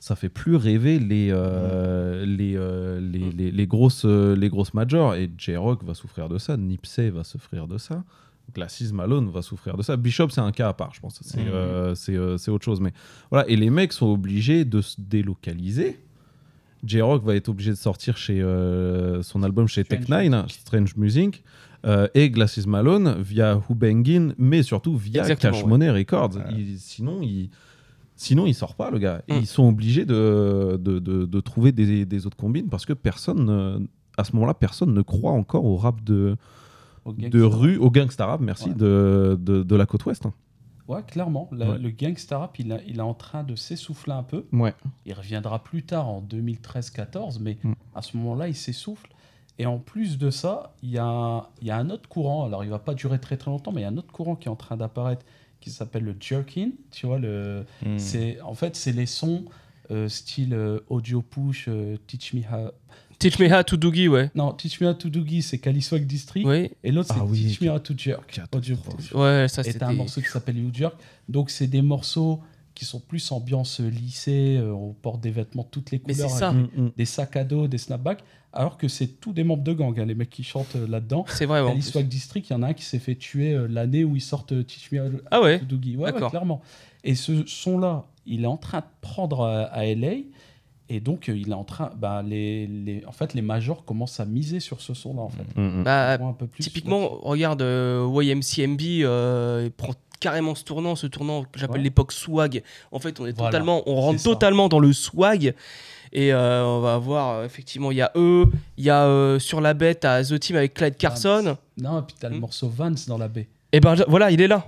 Ça 0.00 0.16
fait 0.16 0.28
plus 0.28 0.56
rêver 0.56 0.98
les, 0.98 1.28
euh, 1.30 2.24
les, 2.24 2.56
euh, 2.56 3.00
les, 3.00 3.30
les, 3.30 3.50
les 3.50 3.66
grosses, 3.66 4.04
les 4.04 4.48
grosses 4.48 4.72
majors. 4.74 5.14
Et 5.14 5.30
J-Rock 5.36 5.84
va 5.84 5.94
souffrir 5.94 6.28
de 6.28 6.38
ça, 6.38 6.56
Nipsey 6.56 7.10
va 7.10 7.22
souffrir 7.22 7.68
de 7.68 7.78
ça, 7.78 8.02
Glasses 8.54 8.92
Malone 8.92 9.30
va 9.30 9.42
souffrir 9.42 9.76
de 9.76 9.82
ça. 9.82 9.96
Bishop, 9.96 10.30
c'est 10.30 10.40
un 10.40 10.52
cas 10.52 10.68
à 10.68 10.72
part, 10.74 10.92
je 10.94 11.00
pense. 11.00 11.18
C'est 11.22 11.40
Mhm. 11.40 11.48
euh, 11.52 11.94
euh, 12.10 12.36
c'est 12.38 12.50
autre 12.50 12.64
chose. 12.64 12.80
Mais 12.80 12.92
voilà, 13.30 13.48
et 13.48 13.56
les 13.56 13.70
mecs 13.70 13.92
sont 13.92 14.06
obligés 14.08 14.64
de 14.64 14.80
se 14.80 14.96
délocaliser. 15.00 15.98
J-Rock 16.84 17.24
va 17.24 17.34
être 17.34 17.48
obligé 17.48 17.70
de 17.70 17.76
sortir 17.76 18.16
chez 18.16 18.40
euh, 18.40 19.22
son 19.22 19.42
album 19.42 19.66
chez 19.66 19.82
Strange 19.84 20.06
Tech 20.06 20.08
Nine, 20.08 20.42
Music. 20.42 20.60
Strange 20.60 20.96
Music, 20.96 21.44
euh, 21.86 22.06
et 22.14 22.30
Glasses 22.30 22.66
Malone 22.66 23.20
via 23.20 23.56
Who 23.56 23.74
Bangin, 23.74 24.32
mais 24.38 24.62
surtout 24.62 24.96
via 24.96 25.22
Exactement, 25.22 25.52
Cash 25.52 25.62
ouais. 25.64 25.68
Money 25.68 25.90
Records. 25.90 26.36
Ouais. 26.36 26.42
Il- 26.56 26.78
sinon, 26.78 27.20
il, 27.22 27.50
sinon, 28.14 28.46
il 28.46 28.54
sort 28.54 28.76
pas, 28.76 28.90
le 28.92 28.98
gars. 29.00 29.22
Et 29.28 29.34
Mm. 29.34 29.38
ils 29.40 29.46
sont 29.46 29.68
obligés 29.68 30.04
de, 30.04 30.78
de, 30.80 31.00
de- 31.00 31.26
de 31.26 31.40
trouver 31.40 31.72
des, 31.72 32.04
des 32.06 32.26
autres 32.26 32.36
combines 32.36 32.68
parce 32.68 32.86
que 32.86 32.92
personne, 32.92 33.44
ne- 33.44 33.86
à 34.16 34.22
ce 34.24 34.32
moment-là, 34.34 34.54
personne 34.54 34.94
ne 34.94 35.02
croit 35.02 35.32
encore 35.32 35.64
au 35.64 35.76
rap 35.76 36.02
de, 36.04 36.36
de 37.06 37.42
rue, 37.42 37.76
au 37.76 37.90
gangsta 37.90 38.26
rap, 38.26 38.40
merci, 38.40 38.68
Ouais. 38.70 38.74
de, 38.74 39.38
de, 39.40 39.62
de 39.62 39.76
la 39.76 39.86
côte 39.86 40.04
ouest. 40.06 40.26
hein. 40.26 40.32
Ouais, 40.86 41.02
clairement. 41.02 41.48
La- 41.52 41.70
Ouais. 41.72 41.78
Le 41.78 41.90
gangsta 41.90 42.38
rap, 42.38 42.58
il, 42.58 42.72
a- 42.72 42.80
il 42.86 42.96
est 42.98 43.02
en 43.02 43.12
train 43.14 43.42
de 43.44 43.54
s'essouffler 43.56 44.14
un 44.14 44.22
peu. 44.22 44.46
Ouais. 44.52 44.74
Il 45.04 45.12
reviendra 45.12 45.62
plus 45.62 45.82
tard 45.82 46.08
en 46.08 46.22
2013-14, 46.22 47.38
mais 47.40 47.58
Mm. 47.62 47.72
à 47.94 48.02
ce 48.02 48.16
moment-là, 48.16 48.48
il 48.48 48.54
s'essouffle. 48.54 49.10
Et 49.58 49.66
en 49.66 49.78
plus 49.78 50.18
de 50.18 50.30
ça, 50.30 50.74
il 50.82 50.90
y, 50.90 50.98
a, 50.98 51.48
il 51.60 51.66
y 51.66 51.70
a 51.70 51.76
un 51.76 51.90
autre 51.90 52.08
courant. 52.08 52.44
Alors, 52.46 52.62
il 52.64 52.70
va 52.70 52.78
pas 52.78 52.94
durer 52.94 53.18
très 53.18 53.36
très 53.36 53.50
longtemps, 53.50 53.72
mais 53.72 53.80
il 53.80 53.84
y 53.84 53.86
a 53.86 53.90
un 53.90 53.96
autre 53.96 54.12
courant 54.12 54.36
qui 54.36 54.48
est 54.48 54.50
en 54.50 54.56
train 54.56 54.76
d'apparaître 54.76 55.26
qui 55.60 55.70
s'appelle 55.70 56.04
le 56.04 56.14
jerkin. 56.18 56.70
Tu 56.92 57.06
vois, 57.06 57.18
le, 57.18 57.64
Hmm. 57.84 57.98
c'est 57.98 58.40
en 58.40 58.54
fait, 58.54 58.76
c'est 58.76 58.92
les 58.92 59.06
sons 59.06 59.44
euh, 59.90 60.06
style 60.08 60.52
euh, 60.54 60.80
audio 60.88 61.22
push, 61.22 61.64
euh, 61.68 61.96
teach 62.06 62.34
me 62.34 62.40
how. 62.42 62.70
Teach 63.18 63.38
Me 63.40 63.52
How 63.52 63.62
to 63.64 63.76
Doogie, 63.76 64.08
ouais. 64.08 64.30
Non, 64.34 64.52
teach 64.52 64.80
me 64.80 64.86
how 64.88 64.94
to 64.94 65.08
doogie, 65.08 65.42
c'est 65.42 65.58
Caliswag 65.58 66.06
District. 66.06 66.46
Oui, 66.46 66.70
Et 66.84 66.92
l'autre, 66.92 67.12
c'est 67.12 67.20
Ah 67.20 67.24
oui, 67.24 67.46
teach 67.46 67.60
me 67.60 67.68
how 67.70 67.78
to 67.78 67.94
jerk. 67.96 68.40
Ouais, 69.14 69.46
ça 69.48 69.64
t'as 69.64 69.88
un 69.88 69.92
morceau 69.92 70.20
qui 70.20 70.28
s'appelle 70.28 70.56
You 70.58 70.70
Jerk. 70.72 70.94
Donc, 71.28 71.50
c'est 71.50 71.66
des 71.66 71.82
morceaux 71.82 72.40
qui 72.74 72.84
sont 72.84 73.00
plus 73.00 73.32
ambiance 73.32 73.80
lycée, 73.80 74.56
euh, 74.56 74.72
on 74.72 74.92
porte 74.92 75.20
des 75.20 75.32
vêtements 75.32 75.64
de 75.64 75.68
toutes 75.68 75.90
les 75.90 75.98
couleurs, 75.98 76.30
c'est 76.30 76.38
ça. 76.38 76.50
avec 76.50 76.76
Mm, 76.76 76.82
mm. 76.84 76.90
des 76.96 77.04
sacs 77.06 77.34
à 77.34 77.42
dos, 77.42 77.66
des 77.66 77.76
snapbacks, 77.78 78.22
alors 78.52 78.78
que 78.78 78.86
c'est 78.86 79.20
tous 79.20 79.32
des 79.32 79.42
membres 79.42 79.64
de 79.64 79.72
gang, 79.72 79.98
hein, 79.98 80.04
les 80.06 80.14
mecs 80.14 80.30
qui 80.30 80.44
chantent 80.44 80.76
euh, 80.76 80.86
là-dedans. 80.86 81.24
C'est 81.28 81.44
vrai. 81.46 81.60
plus. 81.72 81.82
Swag 81.82 82.06
District, 82.06 82.48
il 82.48 82.52
y 82.52 82.56
en 82.56 82.62
a 82.62 82.68
un 82.68 82.72
qui 82.74 82.84
s'est 82.84 83.00
fait 83.00 83.16
tuer 83.16 83.52
euh, 83.52 83.66
l'année 83.68 84.04
où 84.04 84.14
ils 84.14 84.20
sortent 84.22 84.52
euh, 84.52 84.62
Teach 84.62 84.92
Me 84.92 85.00
How 85.00 85.10
to 85.10 85.16
Ah 85.32 85.42
ouais. 85.42 85.58
Doogie. 85.58 85.96
Ouais, 85.96 86.12
ouais, 86.12 86.28
clairement. 86.28 86.62
Et 87.02 87.16
ce 87.16 87.44
son-là, 87.46 88.04
il 88.26 88.44
est 88.44 88.46
en 88.46 88.56
train 88.56 88.78
de 88.78 88.84
prendre 89.00 89.40
à, 89.42 89.62
à 89.64 89.84
LA. 89.84 90.18
Et 90.90 91.00
donc, 91.00 91.28
euh, 91.28 91.36
il 91.36 91.50
est 91.50 91.54
en 91.54 91.64
train. 91.64 91.90
Bah, 91.98 92.22
les, 92.26 92.66
les, 92.66 93.04
en 93.06 93.12
fait, 93.12 93.34
les 93.34 93.42
majors 93.42 93.84
commencent 93.84 94.20
à 94.20 94.24
miser 94.24 94.58
sur 94.60 94.80
ce 94.80 94.94
son-là, 94.94 95.20
en 95.22 95.28
fait. 95.28 95.44
Mm, 95.56 95.80
mm. 95.80 95.84
Bah, 95.84 96.12
un 96.14 96.32
peu 96.32 96.46
plus 96.46 96.62
Typiquement, 96.62 97.08
regarde 97.22 97.60
euh, 97.62 98.08
YMCMB, 98.22 98.80
euh, 99.02 99.62
il 99.66 99.70
prend 99.70 99.92
carrément 100.20 100.54
ce 100.54 100.64
tournant, 100.64 100.96
ce 100.96 101.06
tournant 101.06 101.44
que 101.44 101.58
j'appelle 101.58 101.76
Ouais. 101.78 101.84
l'époque 101.84 102.12
swag. 102.12 102.62
En 102.90 102.98
fait, 102.98 103.20
on 103.20 103.26
est 103.26 103.32
Voilà, 103.36 103.50
totalement, 103.50 103.82
on 103.86 103.94
rentre 103.96 104.22
totalement 104.22 104.68
dans 104.68 104.80
le 104.80 104.92
swag. 104.92 105.54
Et 106.10 106.32
euh, 106.32 106.64
on 106.64 106.80
va 106.80 106.96
voir, 106.96 107.44
effectivement, 107.44 107.90
il 107.90 107.98
y 107.98 108.02
a 108.02 108.10
eux, 108.16 108.46
il 108.78 108.84
y 108.84 108.88
a 108.90 109.04
euh, 109.04 109.38
sur 109.38 109.60
la 109.60 109.74
bête 109.74 110.06
à 110.06 110.24
The 110.24 110.40
Team 110.40 110.56
avec 110.56 110.72
Clyde 110.72 110.96
Carson. 110.96 111.58
Non, 111.76 112.00
et 112.00 112.02
puis 112.02 112.16
t'as 112.18 112.30
le 112.30 112.36
Hmm. 112.36 112.40
morceau 112.40 112.68
Vance 112.68 113.06
dans 113.06 113.18
la 113.18 113.28
baie. 113.28 113.46
Et 113.72 113.80
ben 113.80 113.94
voilà, 114.08 114.30
il 114.30 114.40
est 114.40 114.48
là. 114.48 114.66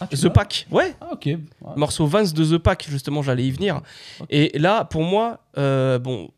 Ah, 0.00 0.06
The 0.08 0.28
Pack, 0.28 0.66
ouais. 0.70 0.94
Ah, 1.00 1.10
ok. 1.12 1.24
Ouais. 1.26 1.38
Morceau 1.76 2.06
Vance 2.06 2.34
de 2.34 2.44
The 2.44 2.58
Pack, 2.58 2.86
justement, 2.88 3.22
j'allais 3.22 3.46
y 3.46 3.50
venir. 3.50 3.80
Et 4.30 4.58
là, 4.58 4.84
pour 4.84 5.02
moi, 5.02 5.40
euh, 5.56 5.98
bon, 5.98 6.30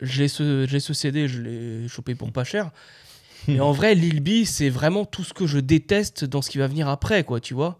j'ai 0.00 0.28
ce, 0.28 0.66
ce 0.66 0.94
CD, 0.94 1.28
je 1.28 1.42
l'ai 1.42 1.88
chopé 1.88 2.14
pour 2.14 2.32
pas 2.32 2.44
cher. 2.44 2.70
Mais 3.48 3.60
en 3.60 3.72
vrai, 3.72 3.94
Lil 3.94 4.20
B, 4.22 4.44
c'est 4.44 4.68
vraiment 4.70 5.04
tout 5.04 5.24
ce 5.24 5.32
que 5.34 5.46
je 5.46 5.58
déteste 5.58 6.24
dans 6.24 6.42
ce 6.42 6.50
qui 6.50 6.58
va 6.58 6.66
venir 6.66 6.88
après, 6.88 7.24
quoi, 7.24 7.40
tu 7.40 7.54
vois. 7.54 7.78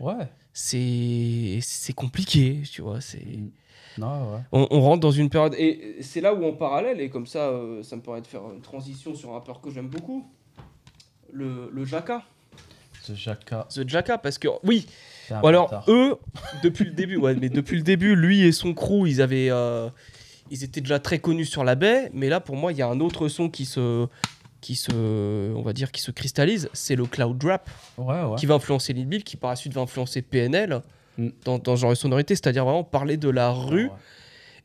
Ouais. 0.00 0.28
c'est 0.52 1.58
c'est 1.62 1.92
compliqué, 1.92 2.62
tu 2.70 2.80
vois. 2.82 3.00
C'est 3.00 3.26
Non, 3.98 4.32
ouais. 4.34 4.40
on, 4.52 4.66
on 4.70 4.80
rentre 4.80 5.00
dans 5.00 5.10
une 5.10 5.28
période 5.30 5.54
et 5.58 5.96
c'est 6.00 6.20
là 6.20 6.32
où 6.34 6.44
en 6.44 6.52
parallèle 6.52 7.00
et 7.00 7.10
comme 7.10 7.26
ça, 7.26 7.48
euh, 7.50 7.82
ça 7.82 7.96
me 7.96 8.02
permet 8.02 8.20
de 8.22 8.26
faire 8.26 8.42
une 8.52 8.62
transition 8.62 9.14
sur 9.14 9.30
un 9.30 9.34
rappeur 9.34 9.60
que 9.60 9.70
j'aime 9.70 9.88
beaucoup, 9.88 10.24
le 11.32 11.70
le 11.72 11.84
Jaka, 11.84 12.22
The 13.06 13.14
Jacka. 13.14 13.66
The 13.74 13.88
Jaka, 13.88 14.18
parce 14.18 14.38
que 14.38 14.48
oui. 14.64 14.86
Ou 15.30 15.46
alors 15.46 15.70
bâtard. 15.70 15.84
eux, 15.88 16.16
depuis 16.62 16.84
le 16.84 16.90
début, 16.90 17.16
ouais, 17.16 17.34
mais 17.34 17.48
depuis 17.48 17.76
le 17.76 17.82
début, 17.82 18.16
lui 18.16 18.42
et 18.42 18.52
son 18.52 18.74
crew, 18.74 19.06
ils 19.06 19.22
avaient, 19.22 19.50
euh, 19.50 19.88
ils 20.50 20.64
étaient 20.64 20.80
déjà 20.80 20.98
très 20.98 21.18
connus 21.20 21.46
sur 21.46 21.62
la 21.62 21.76
baie, 21.76 22.10
mais 22.12 22.28
là 22.28 22.40
pour 22.40 22.56
moi, 22.56 22.72
il 22.72 22.78
y 22.78 22.82
a 22.82 22.88
un 22.88 23.00
autre 23.00 23.28
son 23.28 23.48
qui 23.48 23.64
se 23.64 24.06
qui 24.60 24.74
se, 24.74 25.54
on 25.54 25.62
va 25.62 25.72
dire, 25.72 25.90
qui 25.90 26.02
se 26.02 26.10
cristallise, 26.10 26.68
c'est 26.74 26.94
le 26.96 27.06
cloud 27.06 27.42
rap. 27.44 27.70
Ouais, 27.96 28.22
ouais. 28.22 28.36
qui 28.36 28.44
va 28.44 28.56
influencer 28.56 28.92
Lil 28.92 29.06
Bill, 29.06 29.24
qui 29.24 29.36
par 29.36 29.50
la 29.50 29.56
suite 29.56 29.72
va 29.72 29.80
influencer 29.80 30.20
PNL 30.20 30.82
Mm. 31.20 31.28
dans, 31.44 31.58
dans 31.58 31.76
ce 31.76 31.80
genre 31.82 31.90
de 31.90 31.96
sonorité, 31.96 32.34
c'est-à-dire 32.34 32.64
vraiment 32.64 32.84
parler 32.84 33.16
de 33.16 33.28
la 33.28 33.50
rue 33.50 33.90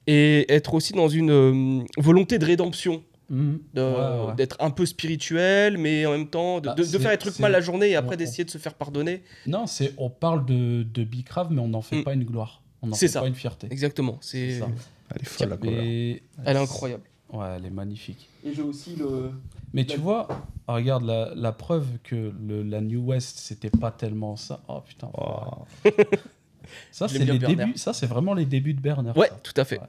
et 0.07 0.45
être 0.53 0.73
aussi 0.73 0.93
dans 0.93 1.07
une 1.07 1.31
euh, 1.31 1.83
volonté 1.97 2.37
de 2.37 2.45
rédemption, 2.45 3.03
De- 3.29 3.59
Ouais, 3.75 4.27
ouais. 4.29 4.35
d'être 4.35 4.55
un 4.59 4.69
peu 4.69 4.85
spirituel, 4.85 5.77
mais 5.79 6.05
en 6.05 6.11
même 6.11 6.27
temps 6.29 6.59
de, 6.59 6.67
Bah, 6.67 6.75
de- 6.75 6.83
faire 6.83 7.09
les 7.11 7.17
trucs 7.17 7.39
mal 7.39 7.51
la 7.51 7.61
journée 7.61 7.89
et 7.89 7.95
après 7.95 8.17
d'essayer 8.17 8.43
de 8.45 8.51
se 8.51 8.57
faire 8.59 8.75
pardonner. 8.75 9.23
Non, 9.47 9.65
c'est 9.67 9.93
on 9.97 10.09
parle 10.11 10.45
de, 10.45 10.83
de 10.83 11.03
Bicrave, 11.03 11.47
mais 11.51 11.59
on 11.61 11.67
n'en 11.69 11.81
fait 11.81 11.97
Mm. 11.97 12.03
pas 12.03 12.13
une 12.13 12.23
gloire. 12.23 12.61
On 12.83 12.87
n'en 12.87 12.93
C'est 12.93 13.07
fait 13.07 13.13
ça. 13.13 13.21
pas 13.21 13.27
une 13.27 13.33
fierté. 13.35 13.67
Exactement, 13.71 14.17
C'est. 14.21 14.59
Elle 15.13 15.21
est 15.21 15.25
folle, 15.25 15.49
la. 15.49 15.57
Mais- 15.61 16.21
elle 16.45 16.57
est 16.57 16.59
incroyable. 16.59 17.03
Ouais, 17.33 17.47
elle 17.57 17.65
est 17.65 17.69
magnifique. 17.71 18.29
Et 18.45 18.53
j'ai 18.53 18.61
aussi 18.61 18.95
le 18.95 19.31
Mais 19.73 19.81
La- 19.83 19.93
tu 19.95 19.99
vois, 19.99 20.27
regarde 20.67 21.03
la, 21.03 21.33
la 21.35 21.51
preuve 21.51 21.85
que 22.03 22.31
le, 22.47 22.61
la 22.63 22.79
New 22.81 23.01
West, 23.07 23.39
c'était 23.39 23.71
pas 23.71 23.91
tellement 23.91 24.35
ça. 24.35 24.61
Oh 24.67 24.81
putain. 24.81 25.09
Oh. 25.17 25.65
Ça, 26.91 27.07
c'est 27.07 27.19
les 27.19 27.25
bien, 27.25 27.35
Bernard. 27.37 27.67
débuts. 27.67 27.77
Ça, 27.77 27.93
c'est 27.93 28.07
vraiment 28.07 28.33
les 28.33 28.45
débuts 28.45 28.73
de 28.73 28.81
Bernard. 28.81 29.15
Ouais, 29.17 29.27
ça. 29.29 29.39
tout 29.43 29.53
à 29.57 29.65
fait. 29.65 29.79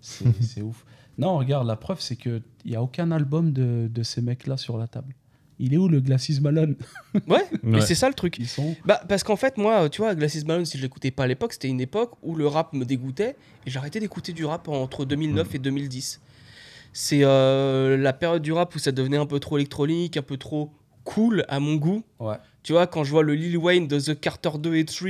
C'est 0.00 0.62
ouf. 0.62 0.84
Non, 1.18 1.38
regarde, 1.38 1.66
la 1.66 1.76
preuve, 1.76 2.00
c'est 2.00 2.16
qu'il 2.16 2.42
n'y 2.66 2.76
a 2.76 2.82
aucun 2.82 3.10
album 3.12 3.52
de, 3.52 3.88
de 3.92 4.02
ces 4.02 4.20
mecs-là 4.22 4.56
sur 4.56 4.76
la 4.78 4.86
table. 4.88 5.14
Il 5.60 5.72
est 5.72 5.76
où 5.76 5.86
le 5.86 6.00
Glacis 6.00 6.40
Malone 6.40 6.74
Ouais, 7.28 7.44
mais 7.62 7.80
c'est 7.80 7.94
ça 7.94 8.08
le 8.08 8.14
truc. 8.14 8.36
Ils 8.40 8.48
sont. 8.48 8.74
Bah, 8.84 9.00
parce 9.08 9.22
qu'en 9.22 9.36
fait, 9.36 9.56
moi, 9.56 9.88
tu 9.88 10.02
vois, 10.02 10.14
Glacis 10.16 10.44
Malone, 10.44 10.64
si 10.64 10.76
je 10.78 10.82
l'écoutais 10.82 11.12
pas 11.12 11.24
à 11.24 11.26
l'époque, 11.28 11.52
c'était 11.52 11.68
une 11.68 11.80
époque 11.80 12.12
où 12.22 12.34
le 12.34 12.48
rap 12.48 12.72
me 12.72 12.84
dégoûtait 12.84 13.36
et 13.64 13.70
j'arrêtais 13.70 14.00
d'écouter 14.00 14.32
du 14.32 14.44
rap 14.44 14.66
entre 14.68 15.04
2009 15.04 15.48
Mm. 15.52 15.56
et 15.56 15.58
2010. 15.60 16.20
C'est 16.92 17.20
euh, 17.22 17.96
la 17.96 18.12
période 18.12 18.42
du 18.42 18.52
rap 18.52 18.74
où 18.74 18.78
ça 18.80 18.90
devenait 18.90 19.16
un 19.16 19.26
peu 19.26 19.38
trop 19.38 19.56
électronique, 19.56 20.16
un 20.16 20.22
peu 20.22 20.36
trop 20.36 20.72
cool 21.04 21.44
à 21.48 21.60
mon 21.60 21.76
goût. 21.76 22.02
Ouais. 22.18 22.36
Tu 22.64 22.72
vois, 22.72 22.88
quand 22.88 23.04
je 23.04 23.10
vois 23.12 23.22
le 23.22 23.34
Lil 23.34 23.56
Wayne 23.56 23.86
de 23.86 24.00
The 24.00 24.18
Carter 24.20 24.50
2 24.58 24.74
et 24.74 24.84
3 24.84 25.08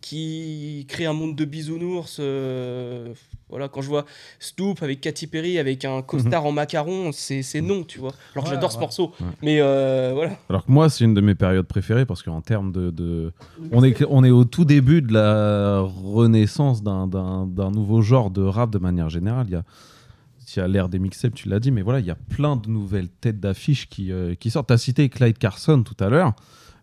qui 0.00 0.84
crée 0.88 1.06
un 1.06 1.12
monde 1.12 1.34
de 1.36 1.44
bisounours, 1.44 2.18
euh, 2.20 3.12
voilà, 3.54 3.68
quand 3.68 3.82
je 3.82 3.88
vois 3.88 4.04
Snoop 4.40 4.82
avec 4.82 5.00
Katy 5.00 5.28
Perry 5.28 5.58
avec 5.58 5.84
un 5.84 6.02
costard 6.02 6.44
en 6.44 6.50
macaron, 6.50 7.10
c'est 7.12 7.60
non, 7.60 7.84
tu 7.84 8.00
vois. 8.00 8.12
Alors 8.34 8.44
que 8.44 8.48
Ouais, 8.50 8.54
j'adore 8.56 8.72
ce 8.72 8.78
morceau. 8.78 9.12
Ouais. 9.20 9.26
Mais 9.42 9.58
euh, 9.60 10.10
voilà. 10.12 10.32
Alors 10.50 10.66
que 10.66 10.72
moi, 10.72 10.88
c'est 10.90 11.04
une 11.04 11.14
de 11.14 11.20
mes 11.20 11.36
périodes 11.36 11.66
préférées 11.66 12.04
parce 12.04 12.22
qu'en 12.24 12.40
termes 12.40 12.72
de, 12.72 12.90
de- 12.90 13.32
On, 13.70 13.84
est, 13.84 14.04
on 14.10 14.24
est 14.24 14.30
au 14.30 14.44
tout 14.44 14.64
début 14.64 15.02
de 15.02 15.12
la 15.12 15.80
renaissance 15.80 16.82
d'un- 16.82 17.06
nouveau 17.70 18.02
genre 18.02 18.30
de 18.30 18.42
rap 18.42 18.70
de 18.70 18.78
manière 18.78 19.08
générale. 19.08 19.46
Il 19.48 19.52
y 19.52 19.56
a, 19.56 19.62
il 20.56 20.58
y 20.58 20.62
a 20.62 20.68
l'ère 20.68 20.88
des 20.88 20.98
mixtapes, 20.98 21.34
tu 21.34 21.48
l'as 21.48 21.60
dit, 21.60 21.70
mais 21.70 21.82
voilà, 21.82 22.00
il 22.00 22.06
y 22.06 22.10
a 22.10 22.14
plein 22.16 22.56
de 22.56 22.68
nouvelles 22.68 23.08
têtes 23.08 23.38
d'affiche 23.40 23.88
qui, 23.88 24.10
euh, 24.12 24.34
qui 24.34 24.50
sortent. 24.50 24.66
Tu 24.68 24.72
as 24.74 24.78
cité 24.78 25.08
Clyde 25.08 25.38
Carson 25.38 25.82
tout 25.82 25.96
à 26.02 26.08
l'heure. 26.08 26.32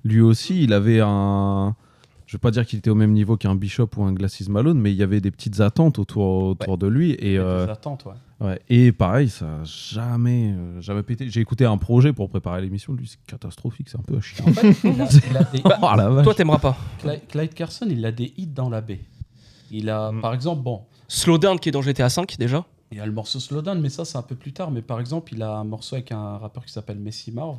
Lui 0.04 0.22
aussi, 0.22 0.64
il 0.64 0.74
avait 0.74 1.00
un. 1.02 1.76
Je 2.32 2.38
veux 2.38 2.40
pas 2.40 2.52
dire 2.52 2.66
qu'il 2.66 2.80
était 2.80 2.90
au 2.90 2.96
même 2.96 3.12
niveau 3.12 3.36
qu'un 3.36 3.56
Bishop 3.56 3.90
ou 3.98 4.04
un 4.04 4.14
Glacis 4.14 4.50
Malone, 4.50 4.80
mais 4.80 4.94
il 4.94 4.96
y 4.96 5.04
avait 5.04 5.20
des 5.20 5.32
petites 5.32 5.60
attentes 5.60 6.00
autour, 6.00 6.46
autour 6.46 6.78
de 6.78 6.88
lui. 6.88 7.12
Et, 7.20 7.38
euh, 7.38 7.66
des 7.66 7.72
attentes, 7.74 8.06
ouais. 8.06 8.14
Ouais, 8.48 8.62
et 8.70 8.94
pareil, 8.94 9.28
ça 9.28 9.46
a 9.46 9.64
jamais, 9.66 10.54
euh, 10.58 10.80
jamais 10.80 11.04
pété. 11.04 11.28
J'ai 11.30 11.42
écouté 11.42 11.66
un 11.66 11.78
projet 11.78 12.14
pour 12.14 12.30
préparer 12.30 12.62
l'émission, 12.62 12.94
lui, 12.94 13.06
c'est 13.06 13.20
catastrophique, 13.28 13.90
c'est 13.90 13.98
un 14.00 14.04
peu 14.04 14.16
à 14.16 14.22
chier. 14.22 14.42
En 14.48 14.54
fait, 14.54 14.70
il 14.82 15.02
a, 15.02 15.10
il 15.30 15.38
a 15.38 15.44
des 15.52 15.62
oh 15.66 16.14
la. 16.16 16.24
Toi, 16.24 16.34
t'aimeras 16.34 16.60
pas. 16.60 16.78
Clyde, 17.00 17.28
Clyde 17.28 17.54
Carson, 17.54 17.88
il 17.90 18.06
a 18.06 18.14
des 18.14 18.34
hits 18.38 18.48
dans 18.48 18.70
la 18.70 18.80
baie. 18.80 19.02
Il 19.70 19.90
a, 19.90 20.14
Mm. 20.14 20.22
par 20.22 20.34
exemple, 20.34 20.62
bon, 20.64 20.84
Slowdown 21.10 21.60
qui 21.60 21.68
est 21.68 21.74
dans 21.74 21.82
GTA 21.82 22.08
5 22.08 22.38
déjà. 22.40 22.64
il 22.94 22.98
y 22.98 23.02
a 23.02 23.06
le 23.06 23.12
morceau 23.12 23.42
Slowdown, 23.42 23.82
mais 23.82 23.90
ça, 23.90 24.06
c'est 24.06 24.18
un 24.18 24.22
peu 24.22 24.36
plus 24.36 24.54
tard. 24.54 24.72
Mais 24.72 24.82
par 24.82 25.02
exemple, 25.02 25.34
il 25.34 25.44
a 25.44 25.58
un 25.58 25.66
morceau 25.66 25.96
avec 25.98 26.14
un 26.14 26.38
rappeur 26.38 26.64
qui 26.64 26.72
s'appelle 26.72 26.98
Messi 26.98 27.34
Marv. 27.34 27.58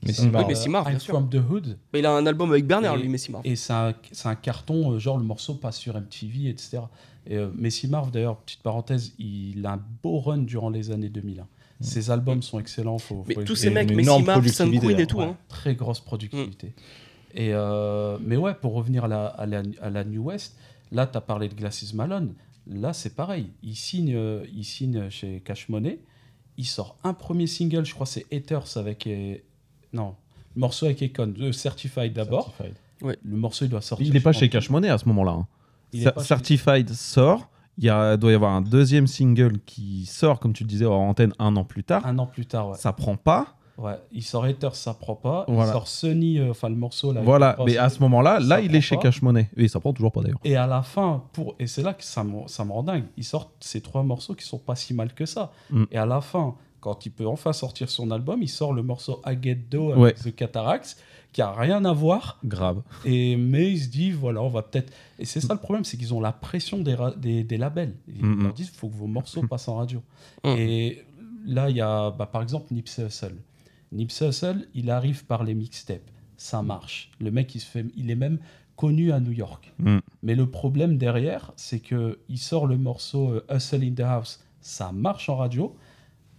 Qui 0.00 0.06
Messi 0.08 0.16
s'appelle, 0.22 0.32
Marv. 0.32 0.44
Oui, 0.46 0.50
Messi 0.54 0.68
Marv, 0.68 0.86
I'm 0.86 0.90
bien 0.92 0.98
sûr. 0.98 1.14
From 1.14 1.28
the 1.28 1.34
Hood. 1.50 1.78
Mais 1.92 1.98
il 2.00 2.06
a 2.06 2.12
un 2.12 2.26
album 2.26 2.50
avec 2.50 2.66
Bernard, 2.66 2.96
Et- 2.96 3.02
lui, 3.02 3.08
Messi 3.08 3.30
Marv. 3.30 3.46
Et 3.46 3.56
c'est 3.56 3.72
un, 3.72 3.94
c'est 4.12 4.28
un 4.28 4.34
carton, 4.34 4.92
euh, 4.92 4.98
genre 4.98 5.18
le 5.18 5.24
morceau 5.24 5.54
passe 5.54 5.76
sur 5.78 5.94
MTV, 5.96 6.48
etc. 6.48 6.78
Et 7.26 7.36
euh, 7.36 7.50
Messi 7.54 7.86
Marv, 7.88 8.10
d'ailleurs, 8.10 8.36
petite 8.38 8.62
parenthèse, 8.62 9.12
il 9.18 9.64
a 9.66 9.72
un 9.74 9.82
beau 10.02 10.20
run 10.20 10.38
durant 10.38 10.70
les 10.70 10.90
années 10.90 11.08
2000. 11.10 11.40
hein. 11.40 11.46
Ses 11.82 12.10
albums 12.10 12.42
sont 12.42 12.58
excellents. 12.58 12.98
Faut, 12.98 13.24
Mais 13.26 13.34
faut 13.34 13.42
tous 13.42 13.56
ces 13.56 13.68
et 13.68 13.70
mecs, 13.70 13.90
une 13.90 13.96
Messi 13.96 14.06
énorme 14.08 14.24
Marv, 14.24 14.46
Sun 14.48 14.66
productivité, 14.68 14.86
Queen 14.94 15.00
et 15.00 15.06
tout. 15.06 15.16
Ouais, 15.18 15.24
hein. 15.24 15.36
Très 15.48 15.74
grosse 15.74 16.00
productivité. 16.00 16.74
Et 17.34 17.54
euh, 17.54 18.18
mais 18.22 18.36
ouais, 18.36 18.54
pour 18.54 18.74
revenir 18.74 19.04
à 19.04 19.08
la, 19.08 19.26
à 19.26 19.46
la, 19.46 19.62
à 19.80 19.88
la 19.90 20.04
New 20.04 20.24
West, 20.24 20.56
là, 20.92 21.06
tu 21.06 21.16
as 21.16 21.20
parlé 21.20 21.48
de 21.48 21.54
Glacis 21.54 21.92
Malone. 21.94 22.34
Là, 22.66 22.92
c'est 22.92 23.14
pareil. 23.14 23.46
Il 23.62 23.76
signe, 23.76 24.14
euh, 24.14 24.44
il 24.54 24.64
signe 24.64 25.08
chez 25.10 25.40
Cash 25.44 25.68
Money. 25.70 26.00
Il 26.58 26.66
sort 26.66 26.98
un 27.04 27.14
premier 27.14 27.46
single, 27.46 27.86
je 27.86 27.94
crois, 27.94 28.06
c'est 28.06 28.26
Haters 28.32 28.76
avec. 28.76 29.06
Non, 29.92 30.14
le 30.56 30.60
morceau 30.60 30.86
avec 30.86 31.02
Econ, 31.02 31.32
euh, 31.40 31.52
Certified 31.52 32.12
d'abord. 32.12 32.52
Certified. 32.56 32.76
Le 33.22 33.36
morceau, 33.36 33.64
il 33.64 33.68
doit 33.70 33.80
sortir. 33.80 34.06
Il 34.06 34.12
n'est 34.12 34.20
pas 34.20 34.32
chez 34.32 34.48
Cash 34.50 34.68
Money 34.70 34.88
à 34.90 34.98
ce 34.98 35.06
moment-là. 35.08 35.32
hein. 35.32 35.46
Il 35.92 36.02
est 36.02 36.04
Cer- 36.06 36.12
pas 36.12 36.20
chez- 36.22 36.26
Certified 36.28 36.90
sort. 36.90 37.48
Il 37.78 37.84
y 37.84 37.88
a, 37.88 38.16
doit 38.18 38.30
y 38.30 38.34
avoir 38.34 38.52
un 38.52 38.60
deuxième 38.60 39.06
single 39.06 39.58
qui 39.64 40.04
sort, 40.04 40.38
comme 40.38 40.52
tu 40.52 40.64
le 40.64 40.68
disais, 40.68 40.84
en 40.84 41.08
antenne 41.08 41.32
un 41.38 41.56
an 41.56 41.64
plus 41.64 41.82
tard. 41.82 42.04
Un 42.04 42.18
an 42.18 42.26
plus 42.26 42.44
tard, 42.44 42.68
ouais. 42.70 42.76
Ça 42.76 42.92
prend 42.92 43.16
pas. 43.16 43.56
ouais. 43.78 43.94
Il 44.12 44.22
sort 44.22 44.44
Haters, 44.44 44.74
ça 44.76 44.92
prend 44.92 45.14
pas. 45.16 45.46
Voilà. 45.48 45.70
Il 45.70 45.72
sort 45.72 45.88
Sunny, 45.88 46.38
euh, 46.38 46.50
enfin 46.50 46.68
le 46.68 46.74
morceau 46.74 47.12
là. 47.14 47.22
voilà. 47.22 47.56
il 47.60 47.64
Mais 47.64 47.76
à 47.78 47.88
ce 47.88 48.00
moment-là, 48.00 48.38
là, 48.38 48.60
il 48.60 48.68
prend 48.68 48.76
est 48.76 48.80
chez 48.82 48.96
pas. 48.96 49.02
Cash 49.02 49.22
Money. 49.22 49.48
Et 49.56 49.66
ça 49.68 49.80
prend 49.80 49.94
toujours 49.94 50.12
pas 50.12 50.20
d'ailleurs. 50.20 50.40
Et 50.44 50.56
à 50.56 50.66
la 50.66 50.82
fin, 50.82 51.24
pour 51.32 51.54
et 51.58 51.66
c'est 51.66 51.82
là 51.82 51.94
que 51.94 52.04
ça 52.04 52.22
me, 52.22 52.46
ça 52.48 52.66
me 52.66 52.72
rend 52.72 52.82
dingue, 52.82 53.04
il 53.16 53.24
sort 53.24 53.50
ces 53.60 53.80
trois 53.80 54.02
morceaux 54.02 54.34
qui 54.34 54.44
sont 54.44 54.58
pas 54.58 54.76
si 54.76 54.92
mal 54.92 55.14
que 55.14 55.24
ça. 55.24 55.50
Mm. 55.70 55.84
Et 55.90 55.96
à 55.96 56.04
la 56.04 56.20
fin, 56.20 56.56
quand 56.80 57.06
il 57.06 57.10
peut 57.10 57.26
enfin 57.26 57.52
sortir 57.52 57.90
son 57.90 58.10
album, 58.10 58.42
il 58.42 58.48
sort 58.48 58.72
le 58.72 58.82
morceau 58.82 59.20
I 59.26 59.36
Get 59.40 59.54
Do 59.70 59.94
Ouais. 59.94 60.10
avec 60.10 60.18
The 60.22 60.34
Cataracts, 60.34 60.96
qui 61.32 61.42
a 61.42 61.52
rien 61.52 61.84
à 61.84 61.92
voir. 61.92 62.38
Grave. 62.44 62.82
Et, 63.04 63.36
mais 63.36 63.70
il 63.72 63.78
se 63.80 63.88
dit, 63.88 64.10
voilà, 64.10 64.42
on 64.42 64.48
va 64.48 64.62
peut-être. 64.62 64.92
Et 65.18 65.24
c'est 65.24 65.40
ça 65.40 65.54
le 65.54 65.60
problème, 65.60 65.84
c'est 65.84 65.96
qu'ils 65.96 66.12
ont 66.14 66.20
la 66.20 66.32
pression 66.32 66.78
des, 66.78 66.96
des, 67.18 67.44
des 67.44 67.56
labels. 67.58 67.94
Ils 68.08 68.24
Mm, 68.24 68.42
leur 68.42 68.52
mm. 68.52 68.54
disent, 68.54 68.70
il 68.72 68.76
faut 68.78 68.88
que 68.88 68.96
vos 68.96 69.06
morceaux 69.06 69.42
passent 69.46 69.68
en 69.68 69.76
radio. 69.76 70.02
Mm. 70.44 70.48
Et 70.58 71.04
là, 71.46 71.70
il 71.70 71.76
y 71.76 71.80
a 71.80 72.10
bah, 72.10 72.26
par 72.26 72.42
exemple 72.42 72.72
Nipsey 72.74 73.04
Hussle. 73.06 73.36
Nipsey 73.92 74.28
Hussle, 74.28 74.66
il 74.74 74.90
arrive 74.90 75.24
par 75.26 75.44
les 75.44 75.54
mixtapes. 75.54 76.10
Ça 76.36 76.62
marche. 76.62 77.10
Le 77.20 77.30
mec, 77.30 77.54
il, 77.54 77.60
se 77.60 77.66
fait, 77.66 77.84
il 77.96 78.10
est 78.10 78.14
même 78.16 78.38
connu 78.76 79.12
à 79.12 79.20
New 79.20 79.32
York. 79.32 79.72
Mm. 79.78 79.98
Mais 80.22 80.34
le 80.34 80.46
problème 80.50 80.96
derrière, 80.96 81.52
c'est 81.56 81.80
que 81.80 82.18
il 82.28 82.38
sort 82.38 82.66
le 82.66 82.78
morceau 82.78 83.30
euh, 83.30 83.44
Hustle 83.54 83.84
in 83.84 83.92
the 83.94 84.00
House. 84.00 84.40
Ça 84.62 84.90
marche 84.92 85.28
en 85.28 85.36
radio. 85.36 85.76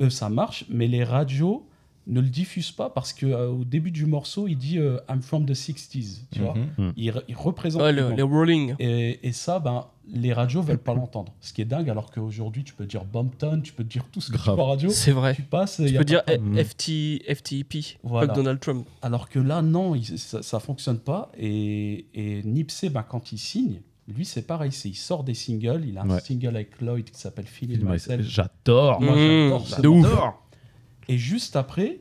Euh, 0.01 0.09
ça 0.09 0.29
marche, 0.29 0.65
mais 0.69 0.87
les 0.87 1.03
radios 1.03 1.65
ne 2.07 2.19
le 2.19 2.27
diffuse 2.29 2.71
pas 2.71 2.89
parce 2.89 3.13
que 3.13 3.27
euh, 3.27 3.49
au 3.49 3.63
début 3.63 3.91
du 3.91 4.05
morceau, 4.07 4.47
il 4.47 4.55
dit 4.57 4.79
euh, 4.79 4.97
I'm 5.07 5.21
from 5.21 5.45
the 5.45 5.51
60s, 5.51 6.21
tu 6.31 6.39
vois. 6.39 6.55
Mhm. 6.77 6.93
Il, 6.97 7.11
re- 7.11 7.23
il 7.27 7.35
représente 7.35 7.81
Ouais, 7.83 7.91
le- 7.93 8.11
les 8.11 8.23
Rolling. 8.23 8.73
Et, 8.79 9.19
et 9.27 9.31
ça, 9.31 9.59
ben, 9.59 9.85
les 10.11 10.33
radios 10.33 10.63
veulent 10.63 10.79
pas 10.79 10.95
l'entendre. 10.95 11.31
Ce 11.41 11.53
qui 11.53 11.61
est 11.61 11.65
dingue, 11.65 11.89
alors 11.91 12.09
qu'aujourd'hui, 12.09 12.63
tu 12.63 12.73
peux 12.73 12.85
dire 12.87 13.05
Bumpton, 13.05 13.61
tu 13.63 13.71
peux 13.71 13.83
dire 13.83 14.03
tout 14.11 14.19
ce 14.19 14.31
que 14.31 14.37
tu 14.37 14.41
Grave. 14.43 14.55
veux 14.57 14.61
en 14.63 14.67
radio. 14.69 14.89
C'est 14.89 15.11
vrai. 15.11 15.35
Tu 15.35 15.43
passes. 15.43 15.77
Tu 15.77 15.93
peux 15.93 16.03
dire 16.03 16.23
FT, 16.27 17.21
FTP, 17.33 17.97
Voilà. 18.03 18.27
fuck 18.27 18.35
Donald 18.35 18.59
Trump. 18.59 18.87
Alors 19.03 19.29
que 19.29 19.37
là, 19.39 19.61
non, 19.61 19.93
il- 19.93 20.17
ça, 20.17 20.41
ça 20.41 20.59
fonctionne 20.59 20.97
pas. 20.99 21.31
Et, 21.37 22.05
et 22.15 22.41
Nipsey, 22.43 22.89
ben, 22.89 23.03
quand 23.07 23.31
il 23.31 23.37
signe, 23.37 23.79
lui, 24.07 24.25
c'est 24.25 24.41
pareil. 24.41 24.71
c'est- 24.71 24.89
Il 24.89 24.95
sort 24.95 25.23
des 25.23 25.33
singles. 25.33 25.83
Il 25.87 25.97
a 25.97 26.03
un 26.03 26.19
single 26.19 26.55
avec 26.55 26.81
Lloyd 26.81 27.09
qui 27.09 27.19
s'appelle 27.19 27.45
Film 27.45 27.89
Myself. 27.89 28.25
J'adore. 28.25 29.01
Moi, 29.01 29.15
Mmh, 29.15 29.43
j'adore 29.49 29.67
ce 29.67 29.81
de 29.81 29.87
ouf. 29.87 30.07
Et 31.07 31.17
juste 31.17 31.55
après, 31.55 31.99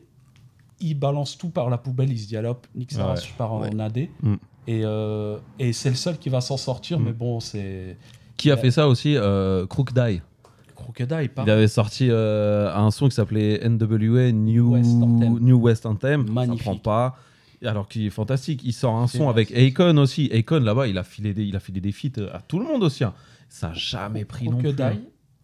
il 0.81 0.95
balance 0.95 1.37
tout 1.39 1.51
par 1.51 1.69
la 1.71 1.79
poubelle. 1.79 2.11
Il 2.11 2.19
se 2.19 2.27
dit, 2.29 2.37
hop, 2.37 2.67
nique 2.75 2.93
ça, 2.93 3.15
je 3.17 3.33
pars 3.37 3.53
en. 3.53 3.63
AD. 3.79 4.09
Mm. 4.23 4.35
Et, 4.67 4.83
euh, 4.85 5.39
et 5.59 5.73
c'est 5.73 5.91
le 5.91 5.97
seul 5.97 6.19
qui 6.19 6.29
va 6.29 6.41
s'en 6.41 6.57
sortir. 6.57 6.99
Mm. 7.01 7.05
Mais 7.05 7.13
bon, 7.13 7.41
c'est. 7.41 7.97
Qui 8.37 8.51
a 8.51 8.57
fait 8.57 8.71
ça 8.71 8.89
aussi 8.89 9.17
euh, 9.17 9.67
Crook 9.67 9.93
Die. 9.93 10.21
Crocodile, 10.75 11.19
il 11.23 11.29
part. 11.29 11.45
Il 11.47 11.51
avait 11.51 11.69
sorti 11.69 12.09
euh, 12.11 12.75
un 12.75 12.91
son 12.91 13.09
qui 13.09 13.15
s'appelait 13.15 13.61
NWA 13.69 14.33
New 14.33 14.73
West 14.73 14.91
Anthem. 14.91 15.39
New 15.39 15.59
West 15.59 15.85
Anthem. 15.85 16.29
Magnifique. 16.31 16.63
Ça 16.63 16.71
prend 16.71 16.77
pas. 16.79 17.17
Alors 17.65 17.89
qu'il 17.89 18.07
est 18.07 18.11
fantastique. 18.11 18.63
Il 18.65 18.73
sort 18.73 18.95
un 18.97 19.07
son 19.07 19.29
avec 19.29 19.51
Akon 19.53 19.97
aussi. 19.99 20.31
Akon 20.33 20.61
là-bas, 20.61 20.87
il 20.89 20.97
a 20.99 21.05
filé 21.05 21.35
des, 21.35 21.45
il 21.45 21.55
a 21.57 21.61
filé 21.61 21.81
des 21.81 21.93
feats 21.93 22.21
à 22.33 22.41
tout 22.41 22.59
le 22.59 22.65
monde 22.65 22.83
aussi. 22.83 23.05
hein. 23.05 23.13
Ça 23.49 23.71
a 23.71 23.73
jamais 23.75 24.25
pris 24.25 24.47
non 24.49 24.57
plus. 24.59 24.75
Crocodile, 24.75 25.03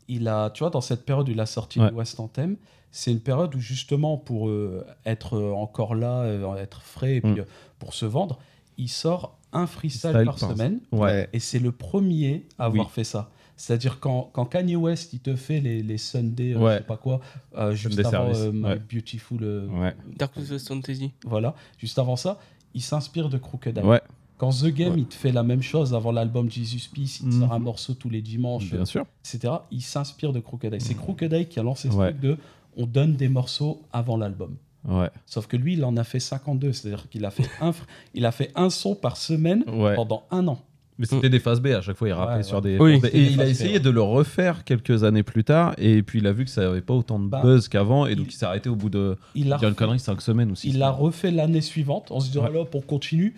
il 0.08 0.28
a, 0.28 0.50
tu 0.50 0.60
vois, 0.60 0.70
dans 0.70 0.80
cette 0.80 1.04
période 1.04 1.28
où 1.28 1.32
il 1.32 1.40
a 1.40 1.46
sorti 1.46 1.80
Ouais. 1.80 1.90
le 1.90 1.94
West 1.96 2.18
Anthem, 2.20 2.56
c'est 2.92 3.10
une 3.12 3.20
période 3.20 3.54
où 3.54 3.58
justement 3.60 4.16
pour 4.16 4.48
euh, 4.48 4.86
être 5.04 5.34
euh, 5.36 5.52
encore 5.52 5.94
là, 5.94 6.20
euh, 6.22 6.56
être 6.56 6.80
frais 6.82 7.16
et 7.16 7.20
puis 7.20 7.32
Mm. 7.32 7.38
euh, 7.40 7.44
pour 7.78 7.92
se 7.92 8.06
vendre, 8.06 8.38
il 8.78 8.88
sort 8.88 9.36
un 9.52 9.66
freestyle 9.66 10.10
Style 10.10 10.24
par 10.24 10.38
semaine 10.38 10.80
Ouais. 10.92 11.28
et 11.32 11.40
c'est 11.40 11.58
le 11.58 11.72
premier 11.72 12.46
à 12.58 12.66
avoir 12.66 12.86
Oui. 12.86 12.92
fait 12.94 13.04
ça. 13.04 13.30
C'est-à-dire 13.56 14.00
quand, 14.00 14.30
quand 14.32 14.44
Kanye 14.44 14.76
West 14.76 15.12
il 15.14 15.20
te 15.20 15.34
fait 15.34 15.60
les, 15.60 15.82
les 15.82 15.98
Sunday, 15.98 16.52
euh, 16.54 16.58
Ouais. 16.58 16.72
je 16.74 16.78
sais 16.78 16.84
pas 16.84 16.96
quoi, 16.98 17.20
euh, 17.56 17.72
juste 17.72 17.94
Sunday 17.94 18.14
avant 18.14 18.34
euh, 18.34 18.52
My 18.52 18.62
ouais. 18.64 18.78
Beautiful, 18.92 19.38
euh, 19.42 19.66
Ouais. 19.68 19.94
Dark 20.16 20.34
Twisted 20.34 20.58
Fantasy. 20.60 21.12
voilà, 21.24 21.54
juste 21.78 21.98
avant 21.98 22.16
ça, 22.16 22.38
il 22.74 22.82
s'inspire 22.82 23.28
de 23.28 23.38
Crocodile. 23.38 23.84
Ouais. 23.84 24.00
Quand 24.38 24.50
The 24.50 24.66
Game 24.66 24.92
Ouais. 24.92 24.98
il 25.00 25.06
te 25.06 25.14
fait 25.14 25.32
la 25.32 25.42
même 25.42 25.62
chose 25.62 25.94
avant 25.94 26.12
l'album 26.12 26.50
Jesus 26.50 26.90
Peace, 26.94 27.20
il 27.22 27.30
te 27.30 27.34
Mhm. 27.34 27.40
sort 27.40 27.52
un 27.54 27.58
morceau 27.58 27.94
tous 27.94 28.10
les 28.10 28.20
dimanches, 28.20 28.70
Bien 28.70 28.84
sûr. 28.84 29.06
etc. 29.24 29.54
Il 29.70 29.80
s'inspire 29.80 30.34
de 30.34 30.40
Crocodile. 30.40 30.80
C'est 30.82 30.94
Crocodile 30.94 31.48
qui 31.48 31.58
a 31.58 31.62
lancé 31.62 31.88
ce 31.90 31.94
truc 31.96 32.20
de 32.20 32.36
on 32.76 32.84
donne 32.84 33.14
des 33.16 33.28
morceaux 33.28 33.80
avant 33.94 34.18
l'album. 34.18 34.56
Ouais. 34.86 35.08
Sauf 35.24 35.46
que 35.46 35.56
lui, 35.56 35.72
il 35.72 35.84
en 35.86 35.96
a 35.96 36.04
fait 36.04 36.20
52, 36.20 36.72
c'est-à-dire 36.74 37.08
qu'il 37.08 37.24
a 37.24 37.30
fait 37.30 37.48
un, 37.62 37.72
il 38.12 38.26
a 38.26 38.30
fait 38.32 38.52
un 38.54 38.68
son 38.68 38.94
par 38.94 39.16
semaine 39.16 39.64
Ouais. 39.66 39.94
pendant 39.96 40.24
un 40.30 40.46
an. 40.46 40.58
Mais 40.98 41.06
c'était 41.06 41.28
des 41.28 41.40
phases 41.40 41.60
B 41.60 41.66
à 41.68 41.82
chaque 41.82 41.96
fois, 41.96 42.08
il 42.08 42.12
rappelait 42.12 42.36
Ouais, 42.38 42.42
sur 42.42 42.56
ouais. 42.56 42.62
des. 42.62 42.78
Oui. 42.78 42.94
Et 42.96 43.10
des 43.10 43.32
il 43.32 43.40
a 43.40 43.44
B, 43.44 43.48
essayé 43.48 43.74
ouais. 43.74 43.80
de 43.80 43.90
le 43.90 44.00
refaire 44.00 44.64
quelques 44.64 45.04
années 45.04 45.22
plus 45.22 45.44
tard, 45.44 45.74
et 45.78 46.02
puis 46.02 46.20
il 46.20 46.26
a 46.26 46.32
vu 46.32 46.44
que 46.44 46.50
ça 46.50 46.62
n'avait 46.62 46.80
pas 46.80 46.94
autant 46.94 47.18
de 47.18 47.28
Bah, 47.28 47.40
buzz 47.42 47.68
qu'avant, 47.68 48.06
et 48.06 48.14
donc 48.16 48.28
il- 48.30 48.36
s'est 48.36 48.46
arrêté 48.46 48.68
au 48.70 48.76
bout 48.76 48.88
de. 48.90 49.16
Il 49.34 49.48
l'a 49.48 49.58
Dire 49.58 49.68
une 49.68 49.74
connerie, 49.74 49.98
5 49.98 50.20
semaines 50.22 50.52
aussi. 50.52 50.68
il 50.70 50.78
l'a 50.78 50.90
refait 50.90 51.30
l'année 51.30 51.60
suivante 51.60 52.10
en 52.12 52.20
se 52.20 52.28
disant 52.28 52.44
Ouais. 52.44 52.52
là, 52.52 52.64
on 52.72 52.80
continue. 52.80 53.34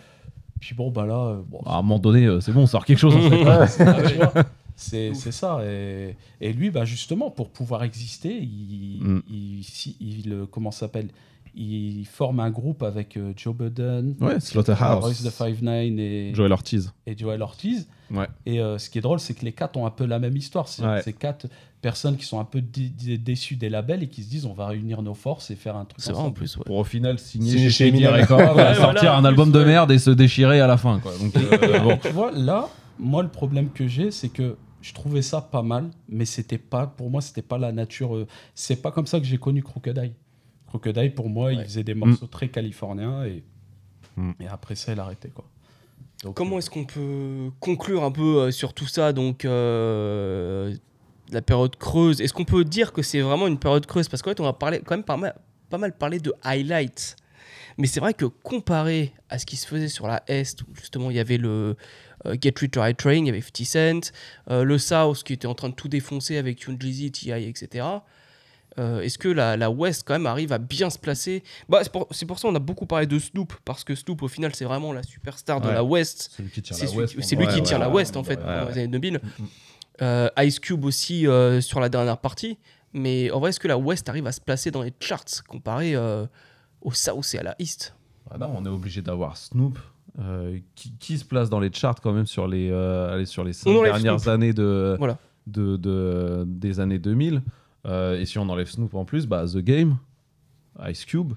Puis 0.60 0.74
bon, 0.74 0.90
bah 0.90 1.06
là, 1.06 1.14
euh, 1.18 1.40
bon, 1.48 1.60
À 1.66 1.74
un 1.78 1.82
moment 1.82 1.98
donné, 2.00 2.26
euh, 2.26 2.40
c'est 2.40 2.50
bon, 2.52 2.62
on 2.62 2.66
sort 2.66 2.84
quelque 2.84 2.98
chose 2.98 3.14
en 3.14 3.20
fait. 3.30 4.44
C'est 4.80 5.12
c'est 5.14 5.32
ça. 5.32 5.58
Et, 5.66 6.14
et 6.40 6.52
lui, 6.52 6.70
bah, 6.70 6.84
justement, 6.84 7.30
pour 7.32 7.48
pouvoir 7.50 7.82
exister, 7.82 8.32
il, 8.40 9.00
Mm. 9.02 9.22
il, 9.28 9.64
si- 9.64 9.96
il, 10.00 10.32
euh, 10.32 10.46
comment 10.48 10.70
ça 10.70 10.80
s'appelle? 10.80 11.08
Il 11.54 12.04
forme 12.06 12.40
un 12.40 12.50
groupe 12.50 12.82
avec 12.82 13.16
euh, 13.16 13.32
Joe 13.36 13.54
Budden, 13.54 14.14
Ouais, 14.20 14.32
Royce 14.32 14.46
Slaughterhouse. 14.46 15.22
de 15.22 15.30
Five 15.30 15.62
Nine 15.62 15.98
et, 15.98 16.34
Joel 16.34 16.52
Ortiz. 16.52 16.92
et 17.06 17.16
Joel 17.16 17.42
Ortiz. 17.42 17.88
Ouais. 18.10 18.26
Et 18.46 18.60
euh, 18.60 18.78
ce 18.78 18.88
qui 18.90 18.98
est 18.98 19.00
drôle, 19.02 19.20
c'est 19.20 19.34
que 19.34 19.44
les 19.44 19.52
quatre 19.52 19.76
ont 19.76 19.86
un 19.86 19.90
peu 19.90 20.06
la 20.06 20.18
même 20.18 20.36
histoire. 20.36 20.68
C'est 20.68 20.84
Ouais. 20.84 21.02
quatre 21.18 21.46
personnes 21.82 22.16
qui 22.16 22.24
sont 22.24 22.40
un 22.40 22.44
peu 22.44 22.60
dé- 22.60 22.88
dé- 22.88 23.18
déçues 23.18 23.56
des 23.56 23.68
labels 23.68 24.02
et 24.02 24.08
qui 24.08 24.22
se 24.22 24.28
disent 24.30 24.46
on 24.46 24.52
va 24.54 24.66
réunir 24.66 25.02
nos 25.02 25.14
forces 25.14 25.50
et 25.50 25.54
faire 25.56 25.76
un 25.76 25.84
truc 25.84 26.00
C'est 26.00 26.12
vrai 26.12 26.22
en 26.22 26.30
plus, 26.32 26.56
ouais. 26.56 26.64
Pour 26.64 26.76
au 26.76 26.84
final 26.84 27.18
signer 27.18 27.70
chez 27.70 27.88
Eminem. 27.88 28.12
Records, 28.14 28.38
sortir 28.76 28.76
voilà, 29.02 29.16
en 29.16 29.20
un 29.20 29.24
album 29.24 29.50
plus, 29.50 29.58
de 29.60 29.64
ouais. 29.64 29.70
merde 29.70 29.90
et 29.92 29.98
se 29.98 30.10
déchirer 30.10 30.60
à 30.60 30.66
la 30.66 30.76
fin. 30.76 30.98
Quoi. 31.00 31.12
Donc, 31.18 31.36
euh, 31.36 31.78
bon. 31.80 31.96
Tu 31.98 32.08
vois, 32.08 32.32
là, 32.32 32.68
moi, 32.98 33.22
le 33.22 33.28
problème 33.28 33.70
que 33.70 33.86
j'ai, 33.86 34.10
c'est 34.10 34.28
que 34.28 34.56
je 34.80 34.92
trouvais 34.94 35.22
ça 35.22 35.40
pas 35.40 35.62
mal, 35.62 35.90
mais 36.08 36.24
c'était 36.24 36.58
pas, 36.58 36.86
pour 36.86 37.10
moi, 37.10 37.20
c'était 37.20 37.42
pas 37.42 37.58
la 37.58 37.70
nature. 37.72 38.16
euh, 38.16 38.26
c'est 38.54 38.80
pas 38.82 38.90
comme 38.90 39.06
ça 39.06 39.20
que 39.20 39.26
j'ai 39.26 39.38
connu 39.38 39.62
Crocodile. 39.62 40.12
Crocodile, 40.68 41.14
pour 41.14 41.28
moi, 41.28 41.52
il 41.52 41.58
Ouais. 41.58 41.64
faisait 41.64 41.84
des 41.84 41.94
morceaux 41.94 42.26
très 42.26 42.48
californiens 42.48 43.24
et, 43.24 43.42
Mm. 44.16 44.32
et 44.40 44.46
après 44.48 44.74
ça, 44.74 44.92
il 44.92 45.00
a 45.00 45.04
arrêté. 45.04 45.28
Quoi. 45.28 45.44
Donc, 46.24 46.34
Comment 46.34 46.56
euh, 46.56 46.58
est-ce 46.58 46.70
qu'on 46.70 46.84
peut 46.84 47.50
conclure 47.60 48.02
un 48.04 48.10
peu 48.10 48.40
euh, 48.42 48.50
sur 48.50 48.74
tout 48.74 48.86
ça 48.86 49.12
Donc, 49.12 49.44
euh, 49.44 50.74
la 51.30 51.42
période 51.42 51.76
creuse? 51.76 52.20
Est-ce 52.20 52.32
qu'on 52.32 52.44
peut 52.44 52.64
dire 52.64 52.92
que 52.92 53.02
c'est 53.02 53.20
vraiment 53.20 53.46
une 53.46 53.58
période 53.58 53.86
creuse? 53.86 54.08
Parce 54.08 54.22
qu'en 54.22 54.30
fait, 54.30 54.40
on 54.40 54.44
va 54.44 54.52
parler, 54.52 54.80
quand 54.84 54.94
même 54.96 55.04
pas 55.04 55.16
mal, 55.16 55.34
pas 55.70 55.78
mal 55.78 55.96
parler 55.96 56.18
de 56.18 56.32
highlights. 56.42 57.16
Mais 57.78 57.86
c'est 57.86 58.00
vrai 58.00 58.12
que 58.12 58.24
comparé 58.24 59.12
à 59.28 59.38
ce 59.38 59.46
qui 59.46 59.56
se 59.56 59.66
faisait 59.66 59.88
sur 59.88 60.08
la 60.08 60.22
Est, 60.26 60.62
où 60.62 60.66
justement 60.74 61.10
il 61.10 61.16
y 61.16 61.20
avait 61.20 61.38
le 61.38 61.76
euh, 62.26 62.36
Get 62.40 62.54
Rich 62.58 62.76
or 62.76 62.86
Die 62.86 62.94
Train, 62.96 63.12
il 63.14 63.26
y 63.26 63.28
avait 63.28 63.40
50 63.40 63.64
Cent, 63.66 64.12
euh, 64.50 64.64
le 64.64 64.78
South 64.78 65.22
qui 65.22 65.32
était 65.34 65.46
en 65.46 65.54
train 65.54 65.68
de 65.68 65.74
tout 65.74 65.86
défoncer 65.88 66.36
avec 66.38 66.60
Young 66.62 66.80
Jeezy, 66.82 67.12
T.I., 67.12 67.44
etc. 67.48 67.86
Euh, 68.78 69.00
Est-ce 69.00 69.18
que 69.18 69.28
la, 69.28 69.56
la 69.56 69.70
West 69.70 70.04
quand 70.06 70.14
même 70.14 70.26
arrive 70.26 70.52
à 70.52 70.58
bien 70.58 70.88
se 70.90 70.98
placer? 70.98 71.42
Bah, 71.68 71.80
C'est 71.82 71.90
pour, 71.92 72.06
c'est 72.12 72.26
pour 72.26 72.38
ça 72.38 72.48
qu'on 72.48 72.54
a 72.54 72.58
beaucoup 72.60 72.86
parlé 72.86 73.06
de 73.06 73.18
Snoop, 73.18 73.52
parce 73.64 73.82
que 73.84 73.94
Snoop 73.94 74.22
au 74.22 74.28
final 74.28 74.54
c'est 74.54 74.64
vraiment 74.64 74.92
la 74.92 75.02
superstar 75.02 75.60
de 75.60 75.66
Ouais. 75.68 75.74
la 75.74 75.82
West. 75.84 76.30
Celui 76.36 76.50
qui 76.50 76.62
tire 76.62 76.76
C'est 76.76 76.86
la 76.86 76.92
West, 76.92 77.16
c'est 77.20 77.36
on 77.36 77.40
lui 77.40 77.46
qui 77.48 77.54
ouais, 77.56 77.62
tire 77.62 77.78
ouais, 77.78 77.84
la 77.84 77.90
West 77.90 78.16
en 78.16 78.22
fait 78.24 78.36
dans 78.36 78.68
les 78.68 78.72
années 78.78 78.88
2000. 78.88 79.20
Euh, 80.00 80.28
Ice 80.38 80.60
Cube 80.60 80.84
aussi 80.84 81.26
euh, 81.26 81.60
sur 81.60 81.80
la 81.80 81.88
dernière 81.88 82.18
partie. 82.18 82.56
Mais 82.92 83.30
en 83.32 83.40
vrai, 83.40 83.50
est-ce 83.50 83.60
que 83.60 83.68
la 83.68 83.76
West 83.76 84.08
arrive 84.08 84.26
à 84.26 84.32
se 84.32 84.40
placer 84.40 84.70
dans 84.70 84.82
les 84.82 84.92
charts 85.00 85.24
comparé 85.46 85.94
au 85.96 86.92
South 86.92 87.34
et 87.34 87.38
à 87.38 87.42
la 87.42 87.54
East? 87.58 87.94
Ah 88.30 88.38
non, 88.38 88.54
on 88.56 88.64
est 88.64 88.68
obligé 88.68 89.02
d'avoir 89.02 89.36
Snoop. 89.36 89.78
euh, 90.20 90.58
qui, 90.74 90.92
qui 90.98 91.16
se 91.18 91.24
place 91.24 91.48
dans 91.50 91.60
les 91.60 91.72
charts 91.72 92.00
quand 92.00 92.12
même 92.12 92.26
sur 92.26 92.48
les, 92.48 92.70
euh, 92.70 93.12
allez, 93.14 93.26
sur 93.26 93.44
les 93.44 93.52
cinq 93.52 93.70
On 93.70 93.82
dernières 93.82 94.26
années 94.28 94.52
de, 94.52 94.96
Voilà. 94.98 95.16
de, 95.46 95.76
de- 95.76 96.44
des 96.46 96.80
années 96.80 96.98
2000. 96.98 97.42
Euh, 97.88 98.20
et 98.20 98.26
si 98.26 98.38
on 98.38 98.48
enlève 98.48 98.68
Snoop 98.68 98.94
en 98.94 99.04
plus, 99.04 99.26
bah, 99.26 99.44
The 99.46 99.58
Game, 99.58 99.96
Ice 100.88 101.04
Cube. 101.04 101.32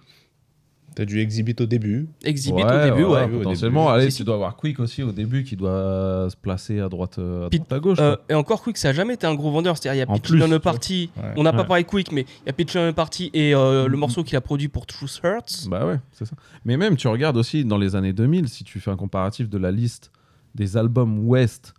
T'as 0.93 1.05
du 1.05 1.21
Exhibit 1.21 1.55
au 1.61 1.65
début. 1.65 2.09
Exhibit 2.25 2.63
au 2.63 2.83
début, 2.83 3.05
ouais. 3.05 3.25
début. 3.25 3.37
potentiellement. 3.37 3.89
Allez, 3.89 4.09
Si, 4.11 4.17
tu 4.17 4.17
si. 4.17 4.23
dois 4.25 4.35
avoir 4.35 4.57
Quick 4.57 4.77
aussi 4.81 5.03
au 5.03 5.13
début 5.13 5.45
qui 5.45 5.55
doit 5.55 6.27
se 6.29 6.35
placer 6.35 6.81
à 6.81 6.89
droite, 6.89 7.17
euh, 7.17 7.45
à, 7.45 7.49
droite, 7.49 7.71
à 7.71 7.79
gauche. 7.79 7.97
Euh, 8.01 8.17
et 8.27 8.33
encore 8.33 8.61
Quick, 8.61 8.75
ça 8.77 8.89
a 8.89 8.93
jamais 8.93 9.13
été 9.13 9.25
un 9.25 9.33
gros 9.33 9.51
vendeur. 9.51 9.77
C'est-à-dire, 9.77 10.03
il 10.03 10.11
y 10.11 10.11
a 10.11 10.19
Pitch 10.19 10.31
Down 10.33 10.59
Party. 10.59 11.09
Ouais. 11.15 11.33
On 11.37 11.43
n'a 11.43 11.53
pas 11.53 11.59
Ouais. 11.61 11.65
parlé 11.67 11.83
Quick, 11.85 12.11
mais 12.11 12.25
il 12.43 12.47
y 12.47 12.49
a 12.49 12.53
Pitch 12.53 12.73
Down 12.73 12.91
the 12.91 12.95
Party 12.95 13.31
et 13.33 13.55
euh, 13.55 13.85
le 13.87 13.93
Mhm. 13.93 13.99
morceau 14.01 14.23
qu'il 14.25 14.35
a 14.35 14.41
produit 14.41 14.67
pour 14.67 14.85
Truth 14.85 15.21
Hurts. 15.23 15.69
Bah 15.69 15.85
ouais, 15.85 15.97
c'est 16.11 16.25
ça. 16.25 16.35
Mais 16.65 16.75
même, 16.75 16.97
tu 16.97 17.07
regardes 17.07 17.37
aussi 17.37 17.63
dans 17.63 17.77
les 17.77 17.95
années 17.95 18.11
2000, 18.11 18.49
si 18.49 18.65
tu 18.65 18.81
fais 18.81 18.91
un 18.91 18.97
comparatif 18.97 19.47
de 19.47 19.57
la 19.57 19.71
liste 19.71 20.11
des 20.55 20.75
albums 20.75 21.25
West 21.25 21.73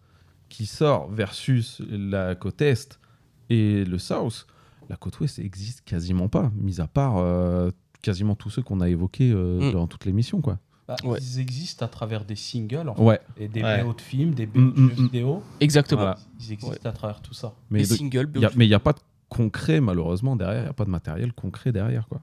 qui 0.49 0.65
sort 0.65 1.11
versus 1.11 1.83
la 1.91 2.35
côte 2.35 2.63
Est 2.63 2.99
et 3.51 3.85
le 3.85 3.99
South, 3.99 4.47
la 4.93 4.97
côte 4.97 5.19
Ouest 5.21 5.39
existe 5.41 5.81
quasiment 5.81 6.29
pas, 6.29 6.53
mis 6.55 6.81
à 6.81 6.87
part 6.87 7.17
euh, 7.17 7.71
quasiment 8.03 8.35
tous 8.37 8.51
ceux 8.51 8.63
qu'on 8.63 8.81
a 8.81 8.89
évoqués 8.89 9.33
euh, 9.33 9.71
Mm. 9.71 9.73
dans 9.73 9.87
toutes 9.87 10.05
l'émission, 10.05 10.41
quoi. 10.41 10.59
bah, 10.87 10.97
Ouais. 11.03 11.19
Ils 11.21 11.41
existent 11.41 11.85
à 11.85 11.89
travers 11.89 12.25
des 12.27 12.37
singles 12.37 12.89
en 12.91 12.95
fait, 12.95 13.03
Ouais, 13.03 13.21
et 13.39 13.49
des 13.49 13.63
Ouais. 13.63 13.83
BO 13.83 13.95
de 13.95 14.01
films, 14.03 14.35
des 14.35 14.45
BO 14.47 14.61
Mm, 14.61 14.73
de 14.75 14.81
mm, 14.81 14.89
jeux 14.91 14.95
mm. 15.03 15.05
vidéo. 15.07 15.43
Exactement. 15.61 16.03
Voilà. 16.03 16.19
Ils 16.41 16.53
existent 16.53 16.89
à 16.89 16.93
travers 16.93 17.23
tout 17.23 17.33
ça. 17.35 17.55
mais 17.71 17.79
Les 17.81 17.87
de- 17.89 17.95
singles, 17.95 18.31
y 18.37 18.45
a- 18.45 18.51
mais 18.55 18.67
il 18.67 18.69
n'y 18.69 18.75
a 18.75 18.81
pas 18.81 18.93
de 18.93 18.99
concret, 19.31 19.81
malheureusement, 19.81 20.37
derrière. 20.37 20.61
Il 20.61 20.65
n'y 20.65 20.69
a 20.71 20.75
pas 20.75 20.85
de 20.85 20.91
matériel 20.91 21.33
concret 21.33 21.73
derrière, 21.73 22.07
quoi. 22.07 22.21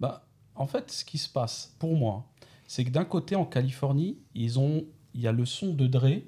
Bah, 0.00 0.24
en 0.54 0.66
fait, 0.66 0.90
ce 0.90 1.04
qui 1.04 1.18
se 1.18 1.28
passe, 1.28 1.74
pour 1.78 1.94
moi, 1.96 2.24
c'est 2.66 2.84
que 2.84 2.90
d'un 2.90 3.04
côté, 3.04 3.36
en 3.36 3.44
Californie, 3.44 4.16
ils 4.34 4.58
ont, 4.58 4.84
il 5.14 5.20
y 5.20 5.26
a 5.28 5.32
le 5.32 5.44
son 5.44 5.74
de 5.74 5.86
Dre 5.86 6.22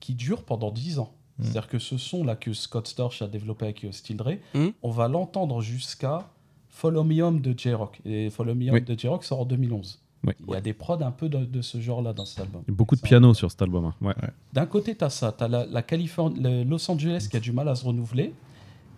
qui 0.00 0.14
dure 0.14 0.44
pendant 0.44 0.70
10 0.70 0.98
ans. 0.98 1.14
Mm. 1.38 1.42
C'est-à-dire 1.42 1.68
que 1.68 1.78
ce 1.78 1.98
son-là 1.98 2.36
que 2.36 2.52
Scott 2.52 2.86
Storch 2.86 3.22
a 3.22 3.26
développé 3.26 3.64
avec 3.66 3.84
euh, 3.84 3.92
Still 3.92 4.16
Dre, 4.16 4.32
Mm. 4.54 4.68
on 4.82 4.90
va 4.90 5.08
l'entendre 5.08 5.60
jusqu'à 5.60 6.28
Follow 6.68 7.04
Me 7.04 7.22
Home 7.22 7.40
de 7.40 7.54
J-Rock. 7.56 8.00
Et 8.04 8.30
Follow 8.30 8.54
Me 8.54 8.68
Home 8.68 8.74
Oui. 8.74 8.82
de 8.82 8.98
J-Rock 8.98 9.24
sort 9.24 9.40
en 9.40 9.44
2011. 9.44 10.00
Oui. 10.26 10.32
Il 10.48 10.54
y 10.54 10.56
a 10.56 10.60
des 10.60 10.72
prods 10.72 11.02
un 11.02 11.10
peu 11.10 11.28
de, 11.28 11.44
de 11.44 11.60
ce 11.60 11.78
genre-là 11.80 12.12
dans 12.14 12.24
cet 12.24 12.40
album. 12.40 12.62
Il 12.66 12.70
y 12.70 12.74
a 12.74 12.76
beaucoup 12.76 12.94
de 12.94 13.00
Ça- 13.00 13.06
piano 13.06 13.34
sur 13.34 13.50
cet 13.50 13.60
album. 13.62 13.84
hein. 13.84 13.94
Ouais. 14.00 14.14
D'un 14.54 14.64
côté, 14.66 14.96
tu 14.96 15.04
as 15.04 15.10
ça, 15.10 15.32
tu 15.36 15.44
as 15.44 15.48
la, 15.48 15.66
la 15.66 15.82
Californie, 15.82 16.40
le 16.40 16.64
Los 16.64 16.90
Angeles 16.90 17.26
qui 17.30 17.36
a 17.36 17.40
du 17.40 17.52
mal 17.52 17.68
à 17.68 17.74
se 17.74 17.84
renouveler, 17.84 18.32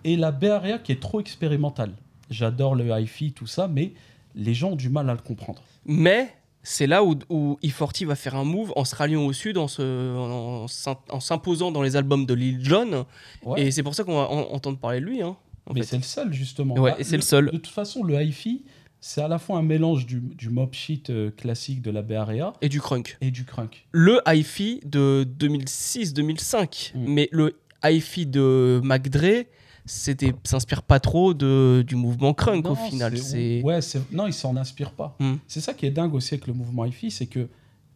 et 0.04 0.16
la 0.16 0.28
Area 0.28 0.78
qui 0.78 0.92
est 0.92 1.00
trop 1.02 1.18
expérimentale. 1.20 1.92
J'adore 2.30 2.74
le 2.76 2.88
hi-fi, 3.00 3.32
tout 3.32 3.46
ça, 3.48 3.66
mais 3.66 3.92
les 4.36 4.54
gens 4.54 4.70
ont 4.72 4.76
du 4.76 4.88
mal 4.88 5.10
à 5.10 5.14
le 5.14 5.20
comprendre. 5.20 5.62
Mais 5.84 6.32
c'est 6.68 6.88
là 6.88 7.05
où, 7.05 7.14
où 7.30 7.59
E40 7.62 8.06
va 8.06 8.16
faire 8.16 8.34
un 8.34 8.43
move 8.44 8.72
en 8.74 8.84
se 8.84 8.94
ralliant 8.97 9.24
au 9.24 9.32
sud, 9.32 9.56
en 9.56 9.68
se- 9.68 10.16
en 10.16 10.66
s'im- 10.66 10.98
en 11.10 11.20
s'imposant 11.20 11.70
dans 11.70 11.82
les 11.82 11.94
albums 11.94 12.26
de 12.26 12.34
Lil 12.34 12.59
Jon. 12.64 13.06
Ouais. 13.44 13.62
Et 13.62 13.70
c'est 13.70 13.84
pour 13.84 13.94
ça 13.94 14.02
qu'on 14.02 14.16
va 14.16 14.28
en- 14.28 14.52
entendre 14.52 14.76
parler 14.78 15.01
de 15.01 15.06
lui. 15.06 15.22
Hein, 15.22 15.36
en 15.66 15.74
mais 15.74 15.80
fait. 15.82 15.86
c'est 15.86 15.97
le 15.98 16.02
seul, 16.02 16.32
justement. 16.32 16.74
Ouais, 16.74 16.90
Bah, 16.93 16.97
et 16.98 17.05
c'est 17.05 17.16
le 17.16 17.22
seul. 17.22 17.47
De 17.47 17.51
toute 17.52 17.68
façon, 17.68 18.02
le 18.02 18.20
hi-fi, 18.20 18.64
c'est 19.01 19.22
à 19.22 19.28
la 19.28 19.38
fois 19.38 19.59
un 19.59 19.62
mélange 19.62 20.06
du, 20.06 20.20
du 20.20 20.48
mob 20.51 20.72
shit 20.74 21.10
euh, 21.10 21.30
classique 21.30 21.82
de 21.82 21.90
la 21.93 22.02
Bay 22.02 22.16
Area 22.16 22.52
Et 22.62 22.68
du 22.68 22.80
crunk. 22.80 23.16
et 23.20 23.30
du 23.30 23.44
crunk. 23.44 23.86
Le 23.93 24.20
hi-fi 24.26 24.80
de 24.84 25.24
2006-2005. 25.38 26.93
Mm. 26.94 27.05
Mais 27.06 27.28
le 27.32 27.59
hi-fi 27.84 28.26
de 28.26 28.80
McDre, 28.82 29.44
c'était 29.86 30.34
s'inspire 30.44 30.82
pas 30.82 31.00
trop 31.00 31.32
de, 31.34 31.82
du 31.86 31.94
mouvement 31.96 32.34
crunk 32.34 32.64
Non, 32.64 32.72
au 32.72 32.74
final. 32.74 33.16
C'est 33.16 33.62
ouais, 33.62 33.80
c'est- 33.80 34.12
non, 34.12 34.26
il 34.26 34.32
s'en 34.32 34.56
inspire 34.56 34.90
pas. 34.92 35.16
Hmm. 35.20 35.36
C'est 35.46 35.60
ça 35.60 35.72
qui 35.74 35.86
est 35.86 35.90
dingue 35.90 36.14
aussi 36.14 36.34
avec 36.34 36.46
le 36.46 36.52
mouvement 36.52 36.84
hi-fi, 36.84 37.10
c'est 37.10 37.26
que 37.26 37.48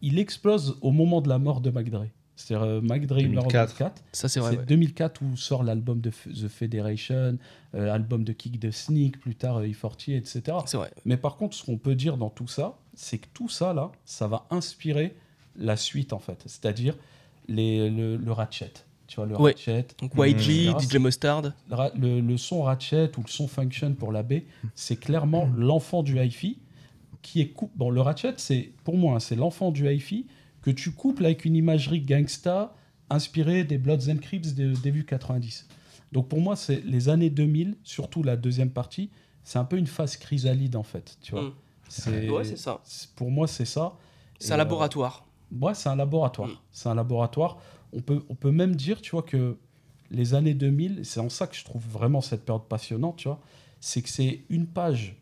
il 0.02 0.18
explose 0.18 0.78
au 0.80 0.92
moment 0.92 1.20
de 1.20 1.28
la 1.28 1.38
mort 1.38 1.60
de 1.60 1.70
McDre. 1.70 2.06
C'est-à-dire 2.36 2.66
euh, 2.66 2.80
McDre 2.80 3.18
il 3.18 3.28
meurt 3.28 3.44
en 3.46 3.48
2004. 3.50 3.78
2004. 3.78 4.02
ça, 4.12 4.28
c'est 4.28 4.40
vrai. 4.40 4.52
C'est 4.52 4.58
ouais. 4.60 4.64
2004 4.64 5.20
où 5.20 5.36
sort 5.36 5.62
l'album 5.62 6.00
de 6.00 6.10
F- 6.10 6.32
The 6.32 6.48
Federation, 6.48 7.36
euh, 7.74 7.92
album 7.92 8.24
de 8.24 8.32
Kick 8.32 8.58
the 8.60 8.70
Sneak, 8.70 9.20
plus 9.20 9.34
tard 9.34 9.58
euh, 9.58 9.66
E40, 9.66 10.16
etc. 10.16 10.56
C'est 10.64 10.78
vrai. 10.78 10.90
Mais 11.04 11.18
par 11.18 11.36
contre, 11.36 11.54
ce 11.54 11.62
qu'on 11.64 11.76
peut 11.76 11.94
dire 11.94 12.16
dans 12.16 12.30
tout 12.30 12.48
ça, 12.48 12.78
c'est 12.94 13.18
que 13.18 13.26
tout 13.34 13.50
ça, 13.50 13.74
là, 13.74 13.92
ça 14.06 14.26
va 14.26 14.46
inspirer 14.50 15.14
la 15.56 15.76
suite, 15.76 16.14
en 16.14 16.18
fait. 16.18 16.42
C'est-à-dire 16.46 16.96
les- 17.48 17.90
le, 17.90 18.16
le 18.16 18.32
Ratchet. 18.32 18.72
Tu 19.10 19.16
vois, 19.16 19.26
le 19.26 19.36
Ouais. 19.40 19.50
Ratchet. 19.52 19.86
Donc. 20.00 20.12
YG, 20.14 20.68
etc. 20.70 20.74
DJ 20.78 20.96
Mustard. 20.98 21.42
Le, 21.96 22.36
son 22.36 22.62
Ratchet 22.62 23.10
ou 23.18 23.22
le 23.22 23.28
son 23.28 23.48
Function 23.48 23.92
pour 23.94 24.12
la 24.12 24.22
B, 24.22 24.34
c'est 24.76 24.94
clairement 24.96 25.50
l'enfant 25.56 26.04
du 26.04 26.16
hi-fi 26.20 26.58
qui 27.20 27.40
est 27.40 27.48
coup- 27.48 27.70
Bon, 27.74 27.90
le 27.90 28.00
Ratchet, 28.00 28.34
c'est 28.36 28.70
pour 28.84 28.96
moi, 28.96 29.16
hein, 29.16 29.18
c'est 29.20 29.34
l'enfant 29.34 29.72
du 29.72 29.88
hi-fi 29.92 30.26
que 30.62 30.70
tu 30.70 30.92
couples 30.92 31.24
avec 31.24 31.44
une 31.44 31.56
imagerie 31.56 32.00
gangsta 32.02 32.72
inspirée 33.10 33.64
des 33.64 33.78
Bloods 33.78 34.08
and 34.08 34.18
Crips 34.18 34.54
de 34.54 34.74
début 34.74 35.04
90. 35.04 35.66
Donc 36.12 36.28
pour 36.28 36.40
moi, 36.40 36.54
c'est 36.54 36.80
les 36.84 37.08
années 37.08 37.30
2000, 37.30 37.76
surtout 37.82 38.22
la 38.22 38.36
deuxième 38.36 38.70
partie, 38.70 39.10
c'est 39.42 39.58
un 39.58 39.64
peu 39.64 39.76
une 39.76 39.88
phase 39.88 40.16
chrysalide 40.18 40.76
en 40.76 40.82
fait. 40.84 41.18
Tu 41.20 41.32
vois, 41.32 41.42
Mm. 41.42 41.52
c'est 41.88 42.30
Ouais, 42.30 42.44
c'est 42.44 42.56
ça. 42.56 42.80
Pour 43.16 43.32
moi, 43.32 43.48
c'est 43.48 43.64
ça. 43.64 43.94
C'est 44.38 44.50
Et, 44.50 44.52
un 44.52 44.54
euh, 44.54 44.58
laboratoire. 44.58 45.26
Ouais, 45.60 45.74
c'est 45.74 45.88
un 45.88 45.96
laboratoire. 45.96 46.48
C'est 46.70 46.88
un 46.88 46.94
laboratoire. 46.94 47.58
On 47.92 48.00
peut, 48.00 48.22
on 48.28 48.34
peut 48.34 48.50
même 48.52 48.74
dire, 48.76 49.00
tu 49.00 49.10
vois, 49.12 49.22
que 49.22 49.56
les 50.10 50.34
années 50.34 50.54
2000, 50.54 51.00
c'est 51.04 51.20
en 51.20 51.28
ça 51.28 51.46
que 51.46 51.56
je 51.56 51.64
trouve 51.64 51.82
vraiment 51.88 52.20
cette 52.20 52.44
période 52.44 52.64
passionnante, 52.68 53.16
tu 53.16 53.28
vois, 53.28 53.40
c'est 53.80 54.02
que 54.02 54.08
c'est 54.08 54.40
une 54.50 54.66
page 54.66 55.16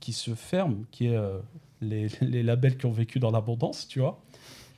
qui 0.00 0.12
se 0.12 0.34
ferme, 0.34 0.84
qui 0.90 1.06
est 1.06 1.16
euh, 1.16 1.38
les, 1.80 2.08
les 2.20 2.42
labels 2.42 2.76
qui 2.76 2.86
ont 2.86 2.92
vécu 2.92 3.18
dans 3.18 3.30
l'abondance, 3.30 3.88
tu 3.88 4.00
vois. 4.00 4.20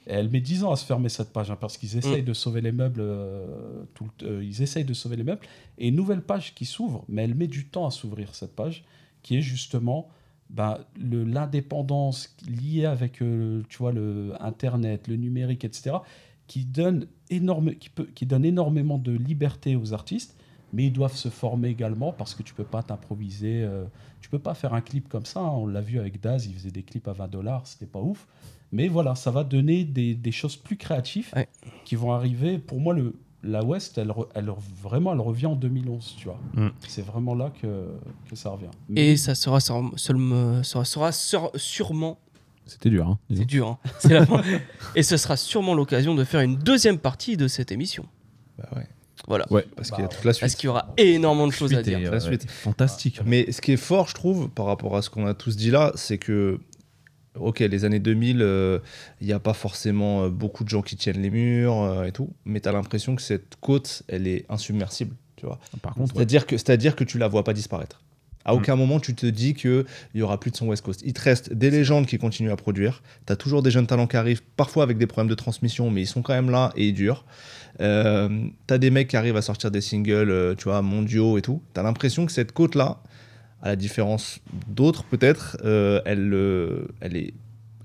Et 0.08 0.12
elle 0.12 0.30
met 0.30 0.40
10 0.40 0.62
ans 0.62 0.70
à 0.70 0.76
se 0.76 0.84
fermer 0.84 1.08
cette 1.08 1.32
page, 1.32 1.50
hein, 1.50 1.58
parce 1.60 1.76
qu'ils 1.76 1.96
essayent 1.96 2.22
Mm. 2.22 2.26
de 2.26 2.32
sauver 2.32 2.60
les 2.60 2.70
meubles, 2.70 3.00
euh, 3.00 3.82
tout 3.94 4.08
le- 4.22 4.28
euh, 4.28 4.44
ils 4.44 4.62
essayent 4.62 4.84
de 4.84 4.94
sauver 4.94 5.16
les 5.16 5.24
meubles. 5.24 5.40
Et 5.78 5.88
une 5.88 5.96
nouvelle 5.96 6.22
page 6.22 6.54
qui 6.54 6.64
s'ouvre, 6.64 7.04
mais 7.08 7.24
elle 7.24 7.34
met 7.34 7.48
du 7.48 7.66
temps 7.66 7.86
à 7.86 7.90
s'ouvrir, 7.90 8.32
cette 8.36 8.54
page, 8.54 8.84
qui 9.22 9.36
est 9.36 9.42
justement 9.42 10.08
ben, 10.48 10.78
le- 10.96 11.24
l'indépendance 11.24 12.36
liée 12.48 12.84
avec 12.86 13.14
tu 13.14 13.78
vois, 13.78 13.90
le 13.90 14.32
Internet, 14.38 15.08
le 15.08 15.16
numérique, 15.16 15.64
etc., 15.64 15.96
qui 16.46 16.64
donne, 16.64 17.06
énorme, 17.30 17.74
qui, 17.74 17.88
peut, 17.88 18.08
qui 18.14 18.26
donne 18.26 18.44
énormément 18.44 18.98
de 18.98 19.12
liberté 19.12 19.76
aux 19.76 19.92
artistes, 19.92 20.36
mais 20.72 20.86
ils 20.86 20.92
doivent 20.92 21.14
se 21.16 21.28
former 21.28 21.68
également 21.68 22.12
parce 22.12 22.34
que 22.34 22.42
tu 22.42 22.54
peux 22.54 22.64
pas 22.64 22.82
t'improviser. 22.82 23.62
euh, 23.62 23.84
tu 24.20 24.28
peux 24.30 24.38
pas 24.38 24.54
faire 24.54 24.74
un 24.74 24.80
clip 24.80 25.08
comme 25.08 25.24
ça. 25.26 25.40
hein. 25.40 25.50
On 25.50 25.66
l'a 25.66 25.80
vu 25.80 25.98
avec 25.98 26.20
Daz, 26.20 26.46
il 26.46 26.54
faisait 26.54 26.70
des 26.72 26.82
clips 26.82 27.06
à 27.08 27.12
20 27.12 27.28
dollars, 27.28 27.66
c'était 27.66 27.86
pas 27.86 28.00
ouf. 28.00 28.26
Mais 28.72 28.88
voilà, 28.88 29.14
ça 29.14 29.30
va 29.30 29.44
donner 29.44 29.84
des, 29.84 30.14
des 30.14 30.32
choses 30.32 30.56
plus 30.56 30.76
créatives 30.76 31.30
Ouais. 31.36 31.48
qui 31.84 31.94
vont 31.94 32.12
arriver. 32.12 32.58
Pour 32.58 32.80
moi, 32.80 32.94
le, 32.94 33.14
la 33.44 33.62
West, 33.64 33.96
elle, 33.98 34.12
elle, 34.34 34.50
vraiment, 34.82 35.12
elle 35.12 35.20
revient 35.20 35.46
en 35.46 35.54
2011, 35.54 36.16
tu 36.18 36.24
vois. 36.24 36.40
Mm. 36.54 36.68
C'est 36.88 37.02
vraiment 37.06 37.34
là 37.36 37.50
que, 37.62 37.88
que 38.28 38.34
ça 38.34 38.50
revient. 38.50 38.70
Mais- 38.88 39.12
Et 39.12 39.16
ça 39.16 39.36
sera, 39.36 39.60
sera, 39.60 39.82
sera 40.74 41.12
sur- 41.12 41.50
sûrement. 41.54 42.18
C'était 42.66 42.90
dur. 42.90 43.06
Hein. 43.06 43.18
C'est 43.34 43.44
dur, 43.44 43.68
hein. 43.68 43.78
C'est 44.00 44.12
la 44.14 44.26
fin. 44.26 44.42
Et 44.94 45.02
ce 45.02 45.16
sera 45.16 45.36
sûrement 45.36 45.74
l'occasion 45.74 46.14
de 46.14 46.24
faire 46.24 46.40
une 46.40 46.56
deuxième 46.56 46.98
partie 46.98 47.36
de 47.36 47.46
cette 47.48 47.70
émission. 47.70 48.04
Bah 48.58 48.68
ouais, 48.76 48.86
Voilà. 49.28 49.46
Ouais. 49.52 49.64
parce 49.76 49.90
qu'il 49.90 50.00
y 50.02 50.04
a 50.04 50.08
toute 50.08 50.24
la 50.24 50.32
suite. 50.32 50.40
Parce 50.40 50.54
qu'il 50.56 50.66
y 50.66 50.68
aura 50.68 50.92
énormément 50.96 51.46
de 51.46 51.52
choses 51.52 51.72
à 51.74 51.82
dire. 51.82 51.98
est, 51.98 52.04
La 52.04 52.14
euh, 52.14 52.20
suite. 52.20 52.50
Fantastique. 52.50 53.20
Mais 53.24 53.50
ce 53.52 53.60
qui 53.60 53.72
est 53.72 53.76
fort, 53.76 54.08
je 54.08 54.14
trouve, 54.14 54.48
par 54.50 54.66
rapport 54.66 54.96
à 54.96 55.02
ce 55.02 55.10
qu'on 55.10 55.26
a 55.26 55.34
tous 55.34 55.56
dit 55.56 55.70
là, 55.70 55.92
c'est 55.94 56.18
que, 56.18 56.58
ok, 57.38 57.60
les 57.60 57.84
années 57.84 58.00
2000, 58.00 58.42
euh, 58.42 58.78
il 59.20 59.26
n'y 59.28 59.32
a 59.32 59.38
pas 59.38 59.54
forcément 59.54 60.24
euh, 60.24 60.28
beaucoup 60.28 60.64
de 60.64 60.68
gens 60.68 60.82
qui 60.82 60.96
tiennent 60.96 61.22
les 61.22 61.30
murs 61.30 61.80
euh, 61.82 62.04
et 62.04 62.12
tout, 62.12 62.30
mais 62.44 62.60
tu 62.60 62.68
as 62.68 62.72
l'impression 62.72 63.14
que 63.14 63.22
cette 63.22 63.56
côte, 63.60 64.02
elle 64.08 64.26
est 64.26 64.44
insubmersible, 64.48 65.14
tu 65.36 65.46
vois. 65.46 65.58
Par 65.82 65.94
contre, 65.94 66.14
ouais. 66.14 66.18
C'est-à-dire 66.18 66.46
que, 66.46 66.56
c'est-à-dire 66.56 66.96
que 66.96 67.04
tu 67.04 67.18
la 67.18 67.28
vois 67.28 67.44
pas 67.44 67.52
disparaître. 67.52 68.00
À 68.46 68.52
Mm. 68.54 68.56
aucun 68.56 68.76
moment 68.76 69.00
tu 69.00 69.14
te 69.14 69.26
dis 69.26 69.52
qu'il 69.54 69.84
y 70.14 70.22
aura 70.22 70.40
plus 70.40 70.50
de 70.52 70.56
son 70.56 70.68
West 70.68 70.82
Coast. 70.84 71.02
Il 71.04 71.12
te 71.12 71.20
reste 71.20 71.52
des 71.52 71.70
légendes 71.70 72.06
qui 72.06 72.16
continuent 72.16 72.52
à 72.52 72.56
produire. 72.56 73.02
Tu 73.26 73.32
as 73.32 73.36
toujours 73.36 73.62
des 73.62 73.70
jeunes 73.70 73.86
talents 73.86 74.06
qui 74.06 74.16
arrivent, 74.16 74.42
parfois 74.56 74.82
avec 74.84 74.96
des 74.98 75.06
problèmes 75.06 75.28
de 75.28 75.34
transmission, 75.34 75.90
mais 75.90 76.02
ils 76.02 76.06
sont 76.06 76.22
quand 76.22 76.32
même 76.34 76.48
là 76.50 76.72
et 76.76 76.88
ils 76.88 76.94
durent. 76.94 77.24
Euh, 77.80 78.28
tu 78.66 78.72
as 78.74 78.78
des 78.78 78.90
mecs 78.90 79.08
qui 79.08 79.16
arrivent 79.16 79.36
à 79.36 79.42
sortir 79.42 79.70
des 79.70 79.80
singles, 79.80 80.30
euh, 80.30 80.54
tu 80.54 80.64
vois, 80.64 80.80
mondiaux 80.80 81.36
et 81.38 81.42
tout. 81.42 81.60
Tu 81.74 81.80
as 81.80 81.82
l'impression 81.82 82.24
que 82.24 82.32
cette 82.32 82.52
côte-là, 82.52 83.02
à 83.62 83.68
la 83.70 83.76
différence 83.76 84.38
d'autres 84.68 85.04
peut-être, 85.04 85.56
euh, 85.64 86.00
elle, 86.04 86.32
euh, 86.32 86.86
elle, 87.00 87.16
est, 87.16 87.34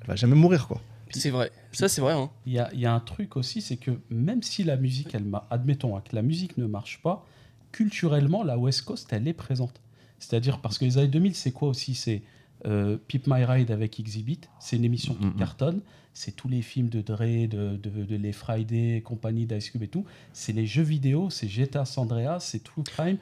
elle 0.01 0.07
va 0.07 0.15
jamais 0.15 0.35
mourir, 0.35 0.67
quoi. 0.67 0.79
C'est 1.13 1.29
vrai. 1.29 1.51
Ça, 1.73 1.89
c'est 1.89 1.99
vrai. 1.99 2.13
hein. 2.13 2.29
Il 2.45 2.53
y 2.53 2.59
a, 2.59 2.69
il 2.73 2.79
y 2.79 2.85
a 2.85 2.93
un 2.93 2.99
truc 3.01 3.35
aussi, 3.35 3.61
c'est 3.61 3.75
que 3.77 3.91
même 4.09 4.43
si 4.43 4.63
la 4.63 4.77
musique, 4.77 5.13
elle 5.13 5.25
admettons 5.49 5.97
hein, 5.97 6.03
que 6.09 6.15
la 6.15 6.21
musique 6.21 6.57
ne 6.57 6.67
marche 6.67 7.01
pas, 7.03 7.25
culturellement, 7.71 8.43
la 8.43 8.57
West 8.57 8.83
Coast, 8.83 9.09
elle 9.11 9.27
est 9.27 9.33
présente. 9.33 9.81
C'est-à-dire 10.21 10.59
parce 10.59 10.77
que 10.77 10.85
les 10.85 10.97
années 10.97 11.07
2000, 11.09 11.35
c'est 11.35 11.51
quoi 11.51 11.67
aussi? 11.67 11.93
C'est 11.95 12.21
euh, 12.65 12.95
Pip 13.07 13.25
My 13.27 13.43
Ride 13.43 13.71
avec 13.71 13.99
Exhibit, 13.99 14.39
c'est 14.59 14.75
une 14.77 14.85
émission 14.85 15.15
qui 15.15 15.25
Mhm. 15.25 15.35
cartonne. 15.35 15.81
C'est 16.13 16.35
tous 16.35 16.47
les 16.47 16.61
films 16.61 16.89
de 16.89 17.01
Dre, 17.01 17.47
de, 17.47 17.77
de, 17.77 18.03
de 18.03 18.15
Les 18.17 18.33
Friday, 18.33 19.01
compagnie 19.03 19.45
d'Ice 19.45 19.69
Cube 19.71 19.81
et 19.83 19.87
tout. 19.87 20.05
C'est 20.33 20.51
les 20.53 20.67
jeux 20.67 20.83
vidéo, 20.83 21.29
c'est 21.29 21.47
GTA 21.47 21.85
San 21.85 22.03
Andreas, 22.03 22.41
c'est 22.41 22.63
True 22.63 22.83
Crime. 22.83 23.17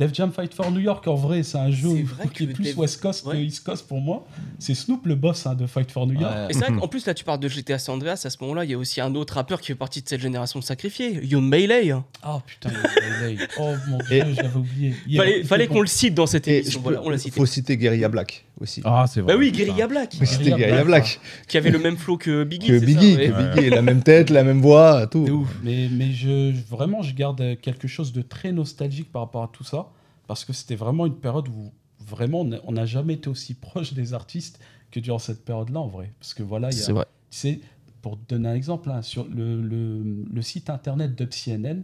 Def 0.00 0.14
Jam 0.14 0.32
Fight 0.32 0.54
for 0.54 0.70
New 0.70 0.80
York, 0.80 1.06
en 1.08 1.14
vrai, 1.14 1.42
c'est 1.42 1.58
un 1.58 1.70
jeu 1.70 1.88
vrai 2.04 2.26
qui 2.32 2.44
est 2.44 2.46
que 2.46 2.52
plus 2.54 2.64
Def- 2.64 2.76
West 2.78 3.00
Coast 3.02 3.26
Ouais. 3.26 3.34
que 3.36 3.40
East 3.42 3.62
Coast 3.62 3.86
pour 3.86 4.00
moi. 4.00 4.26
C'est 4.58 4.74
Snoop 4.74 5.04
le 5.04 5.14
boss 5.14 5.46
hein, 5.46 5.54
de 5.54 5.66
Fight 5.66 5.90
for 5.92 6.06
New 6.06 6.18
York. 6.18 6.34
Et 6.48 6.54
c'est 6.54 6.60
vrai 6.60 6.72
qu'en 6.80 6.88
plus, 6.88 7.04
là, 7.06 7.12
tu 7.12 7.22
parles 7.22 7.38
de 7.40 7.48
GTA 7.48 7.78
San 7.78 7.96
Andreas. 7.96 8.22
À 8.24 8.30
ce 8.30 8.38
moment-là, 8.40 8.64
il 8.64 8.70
y 8.70 8.74
a 8.74 8.78
aussi 8.78 9.00
un 9.02 9.14
autre 9.14 9.34
rappeur 9.34 9.60
qui 9.60 9.66
fait 9.68 9.74
partie 9.74 10.00
de 10.02 10.08
cette 10.08 10.20
génération 10.22 10.58
de 10.58 10.64
sacrifiés, 10.64 11.22
Young 11.24 11.44
Melee. 11.44 11.92
Ah 12.22 12.40
putain, 12.46 12.70
le 12.70 13.26
Melee. 13.28 13.46
oh 13.58 13.74
mon 13.88 13.98
dieu, 13.98 14.24
j'avais 14.34 14.56
oublié. 14.56 14.94
Il 15.06 15.44
Fallait, 15.44 15.66
qu'on 15.66 15.82
le 15.82 15.86
cite 15.86 16.14
dans 16.14 16.26
cette 16.26 16.48
Et 16.48 16.60
émission. 16.60 16.80
Voilà, 16.82 16.98
peux- 17.00 17.06
on 17.06 17.10
l'a 17.10 17.18
cité. 17.18 17.30
faut 17.38 17.44
citer 17.46 17.76
Guerilla 17.76 18.08
Black 18.08 18.46
aussi. 18.60 18.80
Ah, 18.84 19.06
c'est 19.08 19.20
vrai. 19.20 19.32
Bah 19.34 19.38
oui. 19.38 19.52
Guerilla 19.52 19.86
Black, 19.86 20.12
citer 20.12 20.50
Guerilla 20.50 20.84
Black, 20.84 20.86
Black. 20.86 21.20
qui 21.48 21.56
avait 21.58 21.70
le 21.70 21.78
même 21.78 21.96
flow 21.96 22.16
que 22.16 22.44
Biggie. 22.44 22.68
Que 22.68 22.78
c'est 22.78 22.86
Biggie, 22.86 23.14
ça, 23.14 23.18
ouais. 23.20 23.28
que 23.30 23.54
Biggie, 23.56 23.70
la 23.70 23.82
même 23.82 24.02
tête, 24.02 24.30
la 24.30 24.44
même 24.44 24.60
voix, 24.60 25.06
tout. 25.06 25.24
C'est 25.26 25.32
ouf. 25.32 25.48
Mais, 25.62 25.88
mais 25.90 26.12
je, 26.12 26.52
vraiment, 26.68 27.02
je 27.02 27.14
garde 27.14 27.58
quelque 27.60 27.88
chose 27.88 28.12
de 28.12 28.22
très 28.22 28.52
nostalgique 28.52 29.10
par 29.12 29.22
rapport 29.22 29.42
à 29.42 29.50
tout 29.52 29.64
ça. 29.64 29.88
Parce 30.26 30.44
que 30.44 30.52
c'était 30.52 30.76
vraiment 30.76 31.06
une 31.06 31.16
période 31.16 31.48
où 31.48 31.72
vraiment 32.06 32.40
on 32.64 32.72
n'a- 32.72 32.86
jamais 32.86 33.14
été 33.14 33.28
aussi 33.28 33.54
proche 33.60 33.92
des 33.94 34.14
artistes 34.14 34.60
que 34.90 35.00
durant 35.00 35.18
cette 35.18 35.44
période-là 35.44 35.80
en 35.80 35.88
vrai. 35.88 36.12
Parce 36.20 36.34
que 36.34 36.42
voilà, 36.42 36.70
il 36.70 36.76
y 36.76 36.80
a, 36.80 36.84
C'est 36.84 36.92
vrai. 36.92 37.06
tu 37.30 37.36
sais, 37.38 37.60
pour 38.02 38.16
te 38.18 38.34
donner 38.34 38.48
un 38.48 38.54
exemple, 38.54 38.90
hein, 38.90 39.02
sur 39.02 39.26
le, 39.28 39.60
le- 39.60 40.24
le 40.32 40.42
site 40.42 40.70
internet 40.70 41.14
d'UpCNN, 41.16 41.82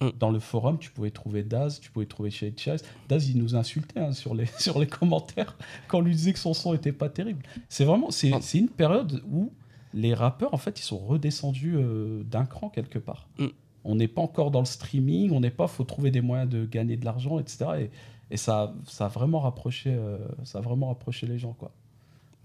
Mm. 0.00 0.08
dans 0.18 0.30
le 0.30 0.38
forum, 0.38 0.78
tu 0.78 0.90
pouvais 0.90 1.10
trouver 1.10 1.42
Daz, 1.42 1.78
tu 1.80 1.90
pouvais 1.90 2.06
trouver 2.06 2.30
Shade 2.30 2.58
Chase. 2.58 2.82
Daz, 3.08 3.28
il 3.28 3.38
nous 3.38 3.54
insultait 3.54 4.00
hein, 4.00 4.12
sur, 4.12 4.34
les, 4.34 4.46
sur 4.58 4.78
les 4.78 4.86
commentaires 4.86 5.56
quand 5.88 5.98
on 5.98 6.02
lui 6.02 6.14
disait 6.14 6.32
que 6.32 6.38
son 6.38 6.54
son 6.54 6.74
était 6.74 6.92
pas 6.92 7.08
terrible. 7.08 7.42
C'est 7.68 7.84
vraiment, 7.84 8.10
c'est 8.10 8.32
c'est 8.40 8.58
une 8.58 8.68
période 8.68 9.22
où 9.30 9.52
les 9.92 10.14
rappeurs, 10.14 10.54
en 10.54 10.58
fait, 10.58 10.78
ils 10.78 10.84
sont 10.84 10.98
redescendus 10.98 11.74
euh, 11.76 12.22
d'un 12.24 12.46
cran 12.46 12.68
quelque 12.68 12.98
part. 12.98 13.28
Mm. 13.38 13.46
On 13.84 13.94
n'est 13.94 14.08
pas 14.08 14.22
encore 14.22 14.50
dans 14.50 14.60
le 14.60 14.66
streaming, 14.66 15.32
on 15.32 15.40
n'est 15.40 15.50
pas, 15.50 15.66
faut 15.66 15.84
trouver 15.84 16.10
des 16.10 16.20
moyens 16.20 16.48
de 16.48 16.64
gagner 16.64 16.96
de 16.96 17.04
l'argent, 17.04 17.38
etc. 17.38 17.66
Et, 17.78 17.90
et 18.30 18.36
ça, 18.36 18.74
ça 18.86 19.06
a 19.06 19.08
vraiment 19.08 19.40
rapproché, 19.40 19.92
euh, 19.92 20.18
ça 20.44 20.58
a 20.58 20.60
vraiment 20.60 20.88
rapproché 20.88 21.26
les 21.26 21.38
gens, 21.38 21.54
quoi. 21.54 21.72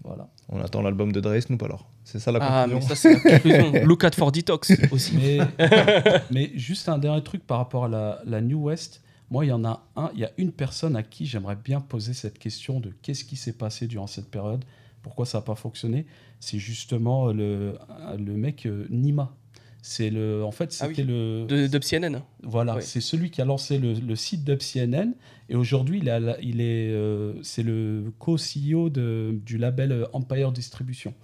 Voilà. 0.02 0.28
On 0.48 0.60
attend 0.60 0.82
l'album 0.82 1.12
de 1.12 1.20
Dre 1.20 1.40
Snoop 1.40 1.62
alors. 1.62 1.86
C'est 2.08 2.20
ça 2.20 2.30
la 2.30 2.38
Ah, 2.40 2.66
mais 2.68 2.74
conclusion. 2.74 2.94
ça, 2.94 3.00
c'est 3.02 3.14
la 3.14 3.38
conclusion. 3.40 3.72
Look 3.84 4.04
at 4.04 4.12
for 4.12 4.30
Detox 4.30 4.72
aussi. 4.92 5.16
Mais, 5.16 5.38
mais 6.30 6.52
juste 6.54 6.88
un 6.88 6.98
dernier 6.98 7.22
truc 7.24 7.44
par 7.44 7.58
rapport 7.58 7.86
à 7.86 7.88
la, 7.88 8.20
la 8.24 8.40
New 8.40 8.62
West. 8.68 9.02
Moi, 9.28 9.44
il 9.44 9.48
y 9.48 9.52
en 9.52 9.64
a 9.64 9.84
un, 9.96 10.10
il 10.14 10.20
y 10.20 10.24
a 10.24 10.30
une 10.38 10.52
personne 10.52 10.94
à 10.94 11.02
qui 11.02 11.26
j'aimerais 11.26 11.56
bien 11.56 11.80
poser 11.80 12.14
cette 12.14 12.38
question 12.38 12.78
de 12.78 12.92
qu'est-ce 13.02 13.24
qui 13.24 13.34
s'est 13.34 13.54
passé 13.54 13.88
durant 13.88 14.06
cette 14.06 14.30
période, 14.30 14.64
pourquoi 15.02 15.26
ça 15.26 15.38
n'a 15.38 15.42
pas 15.42 15.56
fonctionné. 15.56 16.06
C'est 16.38 16.58
justement 16.60 17.32
le, 17.32 17.76
le 18.16 18.32
mec 18.34 18.66
euh, 18.66 18.86
Nima. 18.88 19.34
C'est 19.82 20.10
le, 20.10 20.44
en 20.44 20.52
fait, 20.52 20.76
Ah 20.80 20.86
oui. 20.86 20.94
c'était 20.94 21.08
le, 21.08 21.44
De, 21.48 21.66
de 21.66 21.78
CNN. 21.78 22.20
voilà, 22.44 22.76
Ouais. 22.76 22.80
c'est 22.82 23.00
celui 23.00 23.30
qui 23.32 23.40
a 23.42 23.44
lancé 23.44 23.78
le, 23.78 23.94
le 23.94 24.16
site 24.16 24.44
d'UpCNN 24.44 25.14
et 25.48 25.54
aujourd'hui 25.56 25.98
il, 26.02 26.10
a 26.10 26.36
il 26.40 26.60
est, 26.60 26.90
euh, 26.92 27.34
c'est 27.42 27.62
le 27.64 28.12
co-CEO 28.18 28.90
de- 28.90 29.38
du 29.44 29.58
label 29.58 29.90
euh, 29.92 30.04
Empire 30.12 30.50
Distribution. 30.52 31.14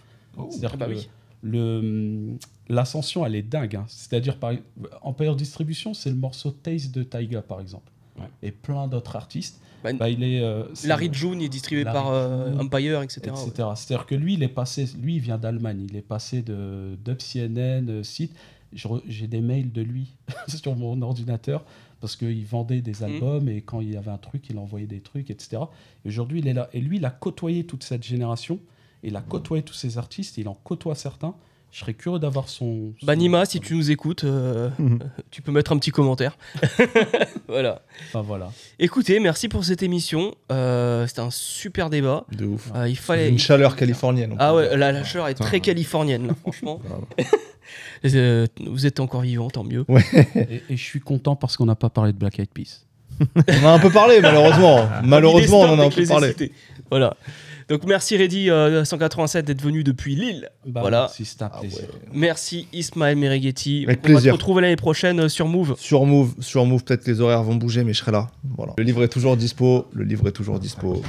C'est-à-dire 0.51 0.71
Ah 0.75 0.77
bah 0.77 0.87
que 0.87 0.93
oui. 0.95 1.09
le, 1.43 1.79
hum, 1.79 2.39
l'ascension 2.69 3.25
elle 3.27 3.35
est 3.35 3.43
dingue. 3.43 3.77
hein. 3.77 3.85
C'est-à-dire 3.89 4.39
par 4.39 4.53
Empire 5.03 5.37
Distribution 5.37 5.95
c'est 5.95 6.11
le 6.11 6.17
morceau 6.17 6.51
Taste 6.51 6.95
de 6.95 7.03
Taiga 7.03 7.43
par 7.43 7.61
exemple. 7.61 7.91
Ouais. 8.19 8.27
Et 8.43 8.51
plein 8.53 8.87
d'autres 8.89 9.17
artistes. 9.17 9.61
Bah, 9.83 9.93
Bah, 9.95 10.09
il 10.11 10.23
est, 10.23 10.41
euh, 10.43 10.65
Larry 10.85 11.09
June 11.13 11.41
est 11.43 11.49
distribué 11.49 11.83
Larry 11.83 11.97
par 11.97 12.11
euh, 12.13 12.57
Empire, 12.59 13.03
etc. 13.03 13.21
etc. 13.29 13.35
ouais. 13.69 13.75
C'est-à-dire 13.75 14.07
que 14.07 14.15
lui, 14.15 14.35
il 14.35 14.43
est 14.45 14.49
passé, 14.49 14.87
lui, 15.01 15.17
il 15.17 15.21
vient 15.21 15.39
d'Allemagne. 15.39 15.87
Il 15.89 15.97
est 15.97 16.03
passé 16.03 16.43
de 16.43 16.97
d'UpCNN, 17.05 17.89
euh, 17.91 18.03
site. 18.05 18.33
J'ai 19.09 19.27
des 19.27 19.41
mails 19.41 19.73
de 19.73 19.83
lui 19.83 20.15
sur 20.49 20.77
mon 20.77 21.03
ordinateur 21.03 21.65
parce 22.01 22.17
qu'il 22.17 22.45
vendait 22.45 22.81
des 22.81 23.03
albums 23.03 23.49
et 23.49 23.61
quand 23.61 23.81
il 23.81 23.93
y 23.93 23.97
avait 23.97 24.11
un 24.11 24.19
truc, 24.19 24.49
il 24.51 24.59
envoyait 24.59 24.87
des 24.87 25.01
trucs, 25.01 25.31
etc. 25.31 25.63
Et 26.05 26.09
aujourd'hui, 26.09 26.39
il 26.41 26.49
est 26.49 26.55
là. 26.55 26.69
Et 26.73 26.81
lui, 26.81 26.97
il 26.99 27.05
a 27.05 27.11
côtoyé 27.11 27.65
toute 27.65 27.83
cette 27.85 28.03
génération. 28.05 28.59
Il 29.03 29.17
a 29.17 29.21
côtoyé 29.21 29.63
tous 29.63 29.75
ces 29.75 29.99
artistes. 29.99 30.39
Il 30.39 30.49
en 30.49 30.55
côtoie 30.55 30.95
certains. 30.95 31.35
Je 31.73 31.79
serais 31.81 31.95
curieux 31.95 32.19
d'avoir 32.19 32.49
son. 32.51 32.93
son- 33.01 33.07
Bah 33.07 33.17
Nima, 33.17 33.47
si 33.47 33.59
tu 33.59 33.75
nous 33.75 33.91
écoutes, 33.91 34.25
euh, 34.25 34.69
Mhm. 34.79 34.99
tu 35.31 35.41
peux 35.41 35.53
mettre 35.53 35.73
un 35.73 35.79
petit 35.79 35.91
commentaire. 35.91 36.37
voilà. 37.49 37.81
Enfin, 38.09 38.21
voilà. 38.21 38.51
Écoutez, 38.79 39.19
merci 39.21 39.49
pour 39.49 39.65
cette 39.65 39.83
émission. 39.83 40.35
Euh, 40.51 41.07
C'était 41.07 41.21
un 41.21 41.31
super 41.31 41.89
débat. 41.89 42.25
De 42.31 42.45
ouf. 42.45 42.71
Euh, 42.75 42.89
il 42.89 42.97
fallait. 42.97 43.29
Une 43.31 43.39
chaleur 43.39 43.75
californienne. 43.77 44.37
Ah 44.39 44.55
ouais, 44.55 44.77
la, 44.77 44.93
la 44.93 45.03
chaleur 45.05 45.29
est 45.29 45.35
très 45.35 45.61
californienne, 45.61 46.27
là, 46.29 46.35
franchement. 46.43 46.81
Euh, 48.05 48.47
vous 48.67 48.87
êtes 48.87 49.01
encore 49.01 49.23
vivant, 49.23 49.49
tant 49.49 49.65
mieux. 49.65 49.85
Et, 50.35 50.63
et 50.71 50.77
je 50.77 50.83
suis 50.83 51.01
content 51.01 51.37
parce 51.37 51.57
qu'on 51.57 51.67
n'a 51.67 51.77
pas 51.77 51.89
parlé 51.91 52.13
de 52.13 52.19
Black 52.19 52.39
Eyed 52.39 52.51
Peas. 52.53 52.85
On 53.21 53.65
en 53.65 53.69
a 53.69 53.73
un 53.73 53.79
peu 53.79 53.91
parlé, 53.91 54.21
malheureusement. 54.21 54.89
malheureusement, 55.05 55.61
on 55.61 55.69
en 55.75 55.79
a 55.79 55.85
un 55.87 55.91
peu 55.91 56.05
parlé. 56.07 56.35
Voilà. 56.91 57.17
Donc 57.69 57.85
merci 57.85 58.17
Reddy 58.17 58.51
euh, 58.51 58.85
187 58.85 59.45
d'être 59.47 59.63
venu 59.63 59.85
depuis 59.85 60.15
Lille. 60.15 60.51
Bah, 60.67 60.81
Voilà. 60.83 61.01
merci, 61.03 61.25
c'était 61.25 61.45
un 61.45 61.51
Ah 61.53 61.61
plaisir. 61.61 61.81
ouais. 61.81 62.09
Merci 62.13 62.67
Ismaël 62.73 63.17
Merighetti. 63.17 63.85
Avec 63.87 63.99
On 63.99 64.03
va 64.03 64.09
se 64.09 64.13
plaisir. 64.15 64.33
retrouver 64.35 64.63
l'année 64.63 64.77
prochaine 64.77 65.21
euh, 65.21 65.29
sur 65.29 65.47
Move. 65.49 65.75
Sur 65.79 66.05
Move, 66.07 66.35
sur 66.41 66.65
Move, 66.65 66.85
peut-être 66.85 67.05
que 67.05 67.11
les 67.11 67.21
horaires 67.21 67.43
vont 67.43 67.55
bouger, 67.57 67.85
mais 67.85 67.93
je 67.93 67.99
serai 67.99 68.13
là. 68.13 68.29
Voilà. 68.57 68.73
Le 68.77 68.85
livre 68.85 69.03
est 69.03 69.09
toujours 69.09 69.37
dispo. 69.37 69.87
Le 69.93 70.05
livre 70.05 70.29
est 70.29 70.33
toujours 70.33 70.59
dispo. 70.59 71.03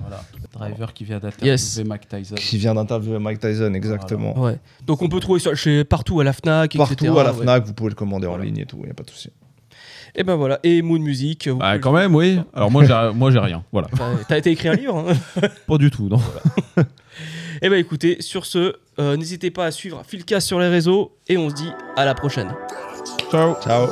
Voilà. 0.00 0.22
Driver 0.52 0.92
qui 0.94 1.04
vient 1.04 1.18
d'interviewer 1.18 1.50
Yes. 1.50 1.80
Mike 1.84 2.08
Tyson. 2.08 2.34
Qui 2.36 2.56
vient 2.56 2.74
d'interviewer 2.74 3.18
Mike 3.18 3.40
Tyson, 3.40 3.74
exactement. 3.74 4.38
Ouais. 4.40 4.58
Donc 4.86 5.02
on 5.02 5.08
peut 5.08 5.20
trouver 5.20 5.38
ça 5.40 5.54
chez 5.54 5.84
partout 5.84 6.20
à 6.20 6.24
la 6.24 6.32
Fnac, 6.32 6.74
Partout 6.76 6.92
etc. 6.94 7.12
à 7.18 7.22
la 7.24 7.32
ouais. 7.34 7.42
Fnac, 7.42 7.66
vous 7.66 7.74
pouvez 7.74 7.90
le 7.90 7.94
commander 7.94 8.26
en 8.26 8.30
Voilà. 8.30 8.44
ligne 8.46 8.58
et 8.58 8.66
tout, 8.66 8.78
il 8.80 8.84
n'y 8.86 8.90
a 8.90 8.94
pas 8.94 9.02
de 9.02 9.10
souci. 9.10 9.30
Et 10.16 10.24
ben 10.24 10.34
voilà. 10.34 10.58
Et 10.62 10.80
Moon 10.82 10.98
Music. 10.98 11.46
vous 11.48 11.56
Bah, 11.58 11.66
pouvez- 11.72 11.80
quand 11.80 11.92
même, 11.92 12.14
oui. 12.14 12.40
Alors 12.54 12.70
moi, 12.70 12.84
j'ai, 12.84 13.10
moi, 13.14 13.30
j'ai 13.30 13.38
rien. 13.38 13.62
Voilà. 13.72 13.88
Bah, 13.96 14.10
T'as 14.28 14.38
été 14.38 14.50
écrit 14.50 14.68
un 14.68 14.74
livre. 14.74 14.96
hein 15.08 15.42
Pas 15.66 15.76
du 15.78 15.90
tout, 15.90 16.08
non. 16.08 16.20
Et 17.62 17.68
ben 17.70 17.76
écoutez, 17.78 18.16
sur 18.20 18.44
ce, 18.44 18.74
euh, 18.98 19.16
n'hésitez 19.16 19.50
pas 19.50 19.64
à 19.66 19.70
suivre 19.70 20.02
Philcast 20.06 20.46
sur 20.46 20.60
les 20.60 20.68
réseaux 20.68 21.16
et 21.28 21.38
on 21.38 21.48
se 21.48 21.54
dit 21.54 21.70
à 21.96 22.04
la 22.04 22.14
prochaine. 22.14 22.52
Ciao. 23.30 23.54
Ciao. 23.62 23.88